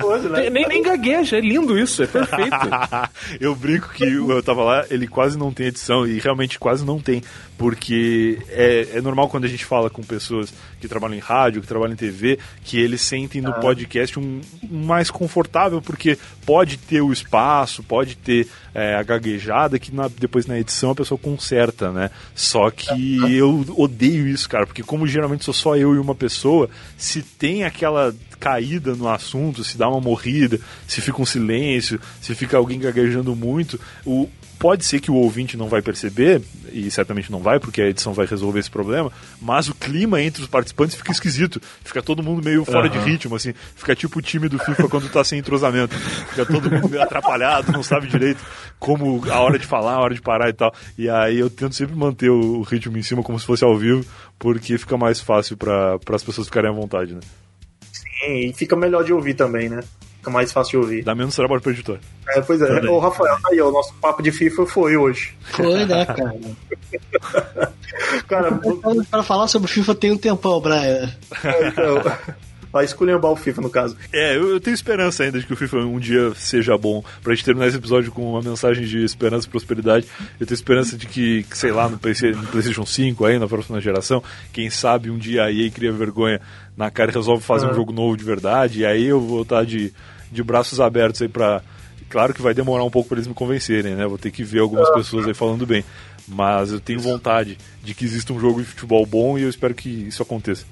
Coisa, 0.00 0.28
né? 0.28 0.50
nem, 0.50 0.66
nem, 0.66 0.82
gagueja, 0.82 1.36
é 1.36 1.40
lindo 1.40 1.78
isso, 1.78 2.02
é 2.02 2.06
perfeito. 2.06 2.56
eu 3.40 3.54
brinco 3.54 3.88
que 3.92 4.04
eu 4.04 4.42
tava 4.42 4.62
lá, 4.64 4.84
ele 4.90 5.06
quase 5.06 5.38
não 5.38 5.52
tem 5.52 5.66
edição, 5.66 6.06
e 6.06 6.18
realmente 6.18 6.58
quase 6.58 6.84
não 6.84 6.98
tem, 6.98 7.22
porque 7.56 8.38
é, 8.50 8.88
é 8.94 9.00
normal 9.00 9.28
quando 9.28 9.44
a 9.44 9.48
gente 9.48 9.64
fala 9.64 9.88
com 9.88 10.02
pessoas 10.02 10.52
que 10.80 10.88
trabalham 10.88 11.14
em 11.16 11.20
rádio, 11.20 11.60
que 11.62 11.66
trabalham 11.66 11.94
em 11.94 11.96
TV, 11.96 12.38
que 12.62 12.78
eles 12.78 13.00
sentem 13.00 13.40
no 13.40 13.52
podcast 13.54 14.18
um, 14.18 14.40
um 14.70 14.84
mais 14.84 15.10
confortável, 15.10 15.80
porque 15.80 16.18
pode 16.44 16.76
ter 16.76 17.00
o 17.00 17.12
espaço, 17.14 17.82
pode 17.82 18.14
ter 18.16 18.46
é, 18.74 18.94
a 18.96 19.02
gaguejada, 19.02 19.78
que 19.78 19.94
na- 19.94 20.10
depois 20.18 20.44
na 20.46 20.58
edição 20.58 20.90
a 20.90 20.94
pessoa 20.94 21.16
conserta, 21.16 21.90
né? 21.90 22.10
Só 22.34 22.70
que 22.70 23.16
eu 23.34 23.64
odeio 23.76 24.26
isso, 24.28 24.46
cara, 24.48 24.66
porque 24.66 24.82
como 24.82 25.06
geralmente 25.06 25.44
sou 25.44 25.54
só 25.54 25.76
eu 25.76 25.94
e 25.94 25.98
uma 25.98 26.14
pessoa, 26.14 26.68
se 26.98 27.22
tem 27.22 27.64
aquela 27.64 28.14
caída 28.38 28.94
no 28.94 29.08
assunto, 29.08 29.64
se 29.64 29.78
dá 29.78 29.88
uma 29.88 30.00
morrida, 30.00 30.60
se 30.86 31.00
fica 31.00 31.22
um 31.22 31.24
silêncio, 31.26 31.98
se 32.20 32.34
fica 32.34 32.56
alguém 32.58 32.78
gaguejando 32.78 33.34
muito, 33.34 33.80
o, 34.04 34.28
pode 34.58 34.84
ser 34.84 35.00
que 35.00 35.10
o 35.10 35.14
ouvinte 35.14 35.56
não 35.56 35.68
vai 35.68 35.82
perceber, 35.82 36.42
e 36.72 36.90
certamente 36.90 37.30
não 37.30 37.40
vai, 37.40 37.60
porque 37.60 37.80
a 37.80 37.88
edição 37.88 38.12
vai 38.12 38.26
resolver 38.26 38.60
esse 38.60 38.70
problema, 38.70 39.12
mas 39.40 39.68
o 39.68 39.74
clima 39.74 40.20
entre 40.20 40.42
os 40.42 40.48
participantes 40.48 40.96
fica 40.96 41.12
esquisito. 41.12 41.60
Fica 41.84 42.02
todo 42.02 42.22
mundo 42.22 42.44
meio 42.44 42.64
fora 42.64 42.88
de 42.88 42.98
ritmo, 42.98 43.36
assim. 43.36 43.54
Fica 43.76 43.94
tipo 43.94 44.18
o 44.18 44.22
time 44.22 44.48
do 44.48 44.58
FIFA 44.58 44.88
quando 44.88 45.08
tá 45.10 45.22
sem 45.22 45.38
entrosamento. 45.38 45.94
Fica 45.94 46.44
todo 46.46 46.70
mundo 46.70 46.88
meio 46.88 47.02
atrapalhado, 47.02 47.72
não 47.72 47.82
sabe 47.82 48.06
direito 48.06 48.44
como 48.78 49.22
a 49.30 49.40
hora 49.40 49.58
de 49.58 49.66
falar, 49.66 49.94
a 49.94 50.00
hora 50.00 50.14
de 50.14 50.20
parar 50.20 50.48
e 50.48 50.52
tal. 50.52 50.74
E 50.98 51.08
aí 51.08 51.38
eu 51.38 51.48
tento 51.48 51.74
sempre 51.74 51.94
manter 51.94 52.30
o, 52.30 52.62
ritmo 52.62 52.98
em 52.98 53.02
cima 53.02 53.22
como 53.22 53.38
se 53.38 53.46
fosse 53.46 53.64
ao 53.64 53.76
vivo, 53.76 54.04
porque 54.38 54.76
fica 54.78 54.96
mais 54.96 55.20
fácil 55.20 55.56
para 55.56 55.98
as 56.12 56.24
pessoas 56.24 56.48
ficarem 56.48 56.70
à 56.70 56.72
vontade, 56.72 57.14
né? 57.14 57.20
E 58.26 58.52
fica 58.54 58.74
melhor 58.74 59.04
de 59.04 59.12
ouvir 59.12 59.34
também, 59.34 59.68
né? 59.68 59.80
Fica 60.24 60.30
mais 60.30 60.50
fácil 60.52 60.70
de 60.70 60.76
ouvir. 60.78 61.04
Dá 61.04 61.14
menos 61.14 61.36
trabalho 61.36 61.60
pro 61.60 61.70
editor. 61.70 61.98
É, 62.30 62.40
pois 62.40 62.58
é. 62.62 62.66
Também. 62.66 62.88
Ô, 62.90 62.98
Rafael, 62.98 63.36
tá 63.42 63.48
aí, 63.52 63.60
ó, 63.60 63.68
o 63.68 63.72
nosso 63.72 63.92
papo 64.00 64.22
de 64.22 64.32
FIFA 64.32 64.64
foi 64.64 64.96
hoje. 64.96 65.34
Foi, 65.42 65.84
né, 65.84 66.06
cara? 66.06 66.34
Cara, 68.26 68.58
Pra 69.10 69.22
falar 69.22 69.48
sobre 69.48 69.70
FIFA 69.70 69.94
tem 69.94 70.12
um 70.12 70.16
tempão, 70.16 70.60
Brian. 70.60 71.12
então, 71.66 72.02
vai 72.72 72.84
esculhambar 72.84 73.30
o 73.30 73.36
FIFA, 73.36 73.60
no 73.62 73.70
caso. 73.70 73.96
É, 74.12 74.34
eu, 74.36 74.48
eu 74.48 74.60
tenho 74.60 74.74
esperança 74.74 75.22
ainda 75.24 75.38
de 75.38 75.46
que 75.46 75.52
o 75.52 75.56
FIFA 75.56 75.76
um 75.78 75.98
dia 75.98 76.32
seja 76.34 76.76
bom. 76.78 77.04
Pra 77.22 77.34
gente 77.34 77.44
terminar 77.44 77.66
esse 77.68 77.76
episódio 77.76 78.10
com 78.10 78.30
uma 78.30 78.40
mensagem 78.42 78.84
de 78.86 79.04
esperança 79.04 79.46
e 79.46 79.50
prosperidade. 79.50 80.06
Eu 80.40 80.46
tenho 80.46 80.54
esperança 80.56 80.96
de 80.96 81.06
que, 81.06 81.42
que, 81.44 81.56
sei 81.58 81.70
lá, 81.70 81.88
no, 81.88 81.98
PC, 81.98 82.30
no 82.32 82.46
PlayStation 82.46 82.86
5, 82.86 83.24
aí, 83.26 83.38
na 83.38 83.46
próxima 83.46 83.80
geração, 83.80 84.22
quem 84.52 84.70
sabe 84.70 85.10
um 85.10 85.18
dia 85.18 85.44
a 85.44 85.52
EA 85.52 85.70
cria 85.70 85.92
vergonha 85.92 86.40
na 86.76 86.90
cara 86.90 87.10
e 87.10 87.14
resolve 87.14 87.42
fazer 87.42 87.66
um 87.66 87.70
Ah. 87.70 87.74
jogo 87.74 87.92
novo 87.92 88.16
de 88.16 88.24
verdade. 88.24 88.80
E 88.80 88.86
aí 88.86 89.04
eu 89.04 89.20
vou 89.20 89.42
estar 89.42 89.64
de, 89.64 89.92
de 90.34 90.42
braços 90.42 90.80
abertos 90.80 91.22
aí 91.22 91.28
pra. 91.28 91.62
Claro 92.10 92.34
que 92.34 92.42
vai 92.42 92.52
demorar 92.54 92.84
um 92.84 92.90
pouco 92.90 93.08
pra 93.08 93.16
eles 93.16 93.26
me 93.26 93.34
convencerem, 93.34 93.94
né? 93.94 94.06
Vou 94.06 94.18
ter 94.18 94.30
que 94.30 94.44
ver 94.44 94.60
algumas 94.60 94.88
pessoas 94.90 95.26
aí 95.26 95.34
falando 95.34 95.66
bem. 95.66 95.82
Mas 96.28 96.70
eu 96.70 96.78
tenho 96.80 97.00
vontade 97.00 97.58
de 97.82 97.94
que 97.94 98.04
exista 98.04 98.32
um 98.32 98.38
jogo 98.40 98.60
de 98.60 98.66
futebol 98.68 99.04
bom 99.06 99.38
e 99.38 99.42
eu 99.42 99.48
espero 99.48 99.74
que 99.74 99.88
isso 99.88 100.22
aconteça. 100.22 100.64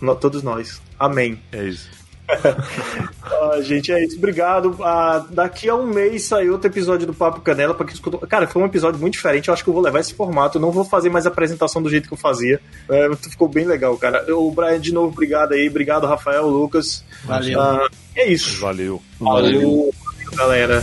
Nó- 0.00 0.14
Todos 0.14 0.42
nós. 0.42 0.80
Amém. 0.98 1.38
É 1.52 1.64
isso. 1.64 1.88
Ah, 3.30 3.60
gente, 3.60 3.92
é 3.92 4.04
isso. 4.04 4.16
Obrigado. 4.16 4.76
Ah, 4.82 5.24
daqui 5.30 5.68
a 5.68 5.74
um 5.74 5.86
mês 5.86 6.24
sai 6.24 6.48
outro 6.48 6.68
episódio 6.68 7.06
do 7.06 7.14
Papo 7.14 7.40
Canela. 7.40 7.74
Pra 7.74 7.86
quem 7.86 7.94
escutou. 7.94 8.18
Cara, 8.20 8.46
foi 8.46 8.62
um 8.62 8.66
episódio 8.66 8.98
muito 9.00 9.14
diferente. 9.14 9.48
Eu 9.48 9.54
acho 9.54 9.62
que 9.62 9.70
eu 9.70 9.74
vou 9.74 9.82
levar 9.82 10.00
esse 10.00 10.14
formato. 10.14 10.58
Eu 10.58 10.62
não 10.62 10.72
vou 10.72 10.84
fazer 10.84 11.10
mais 11.10 11.26
a 11.26 11.28
apresentação 11.28 11.82
do 11.82 11.90
jeito 11.90 12.08
que 12.08 12.14
eu 12.14 12.18
fazia. 12.18 12.60
É, 12.88 13.08
ficou 13.16 13.48
bem 13.48 13.64
legal, 13.66 13.96
cara. 13.96 14.24
O 14.34 14.50
Brian, 14.50 14.80
de 14.80 14.92
novo, 14.92 15.08
obrigado 15.08 15.52
aí. 15.52 15.68
Obrigado, 15.68 16.06
Rafael, 16.06 16.48
Lucas. 16.48 17.04
Valeu. 17.24 17.60
Ah, 17.60 17.86
é 18.16 18.32
isso. 18.32 18.60
Valeu. 18.60 19.02
Valeu, 19.20 19.94
galera. 20.34 20.82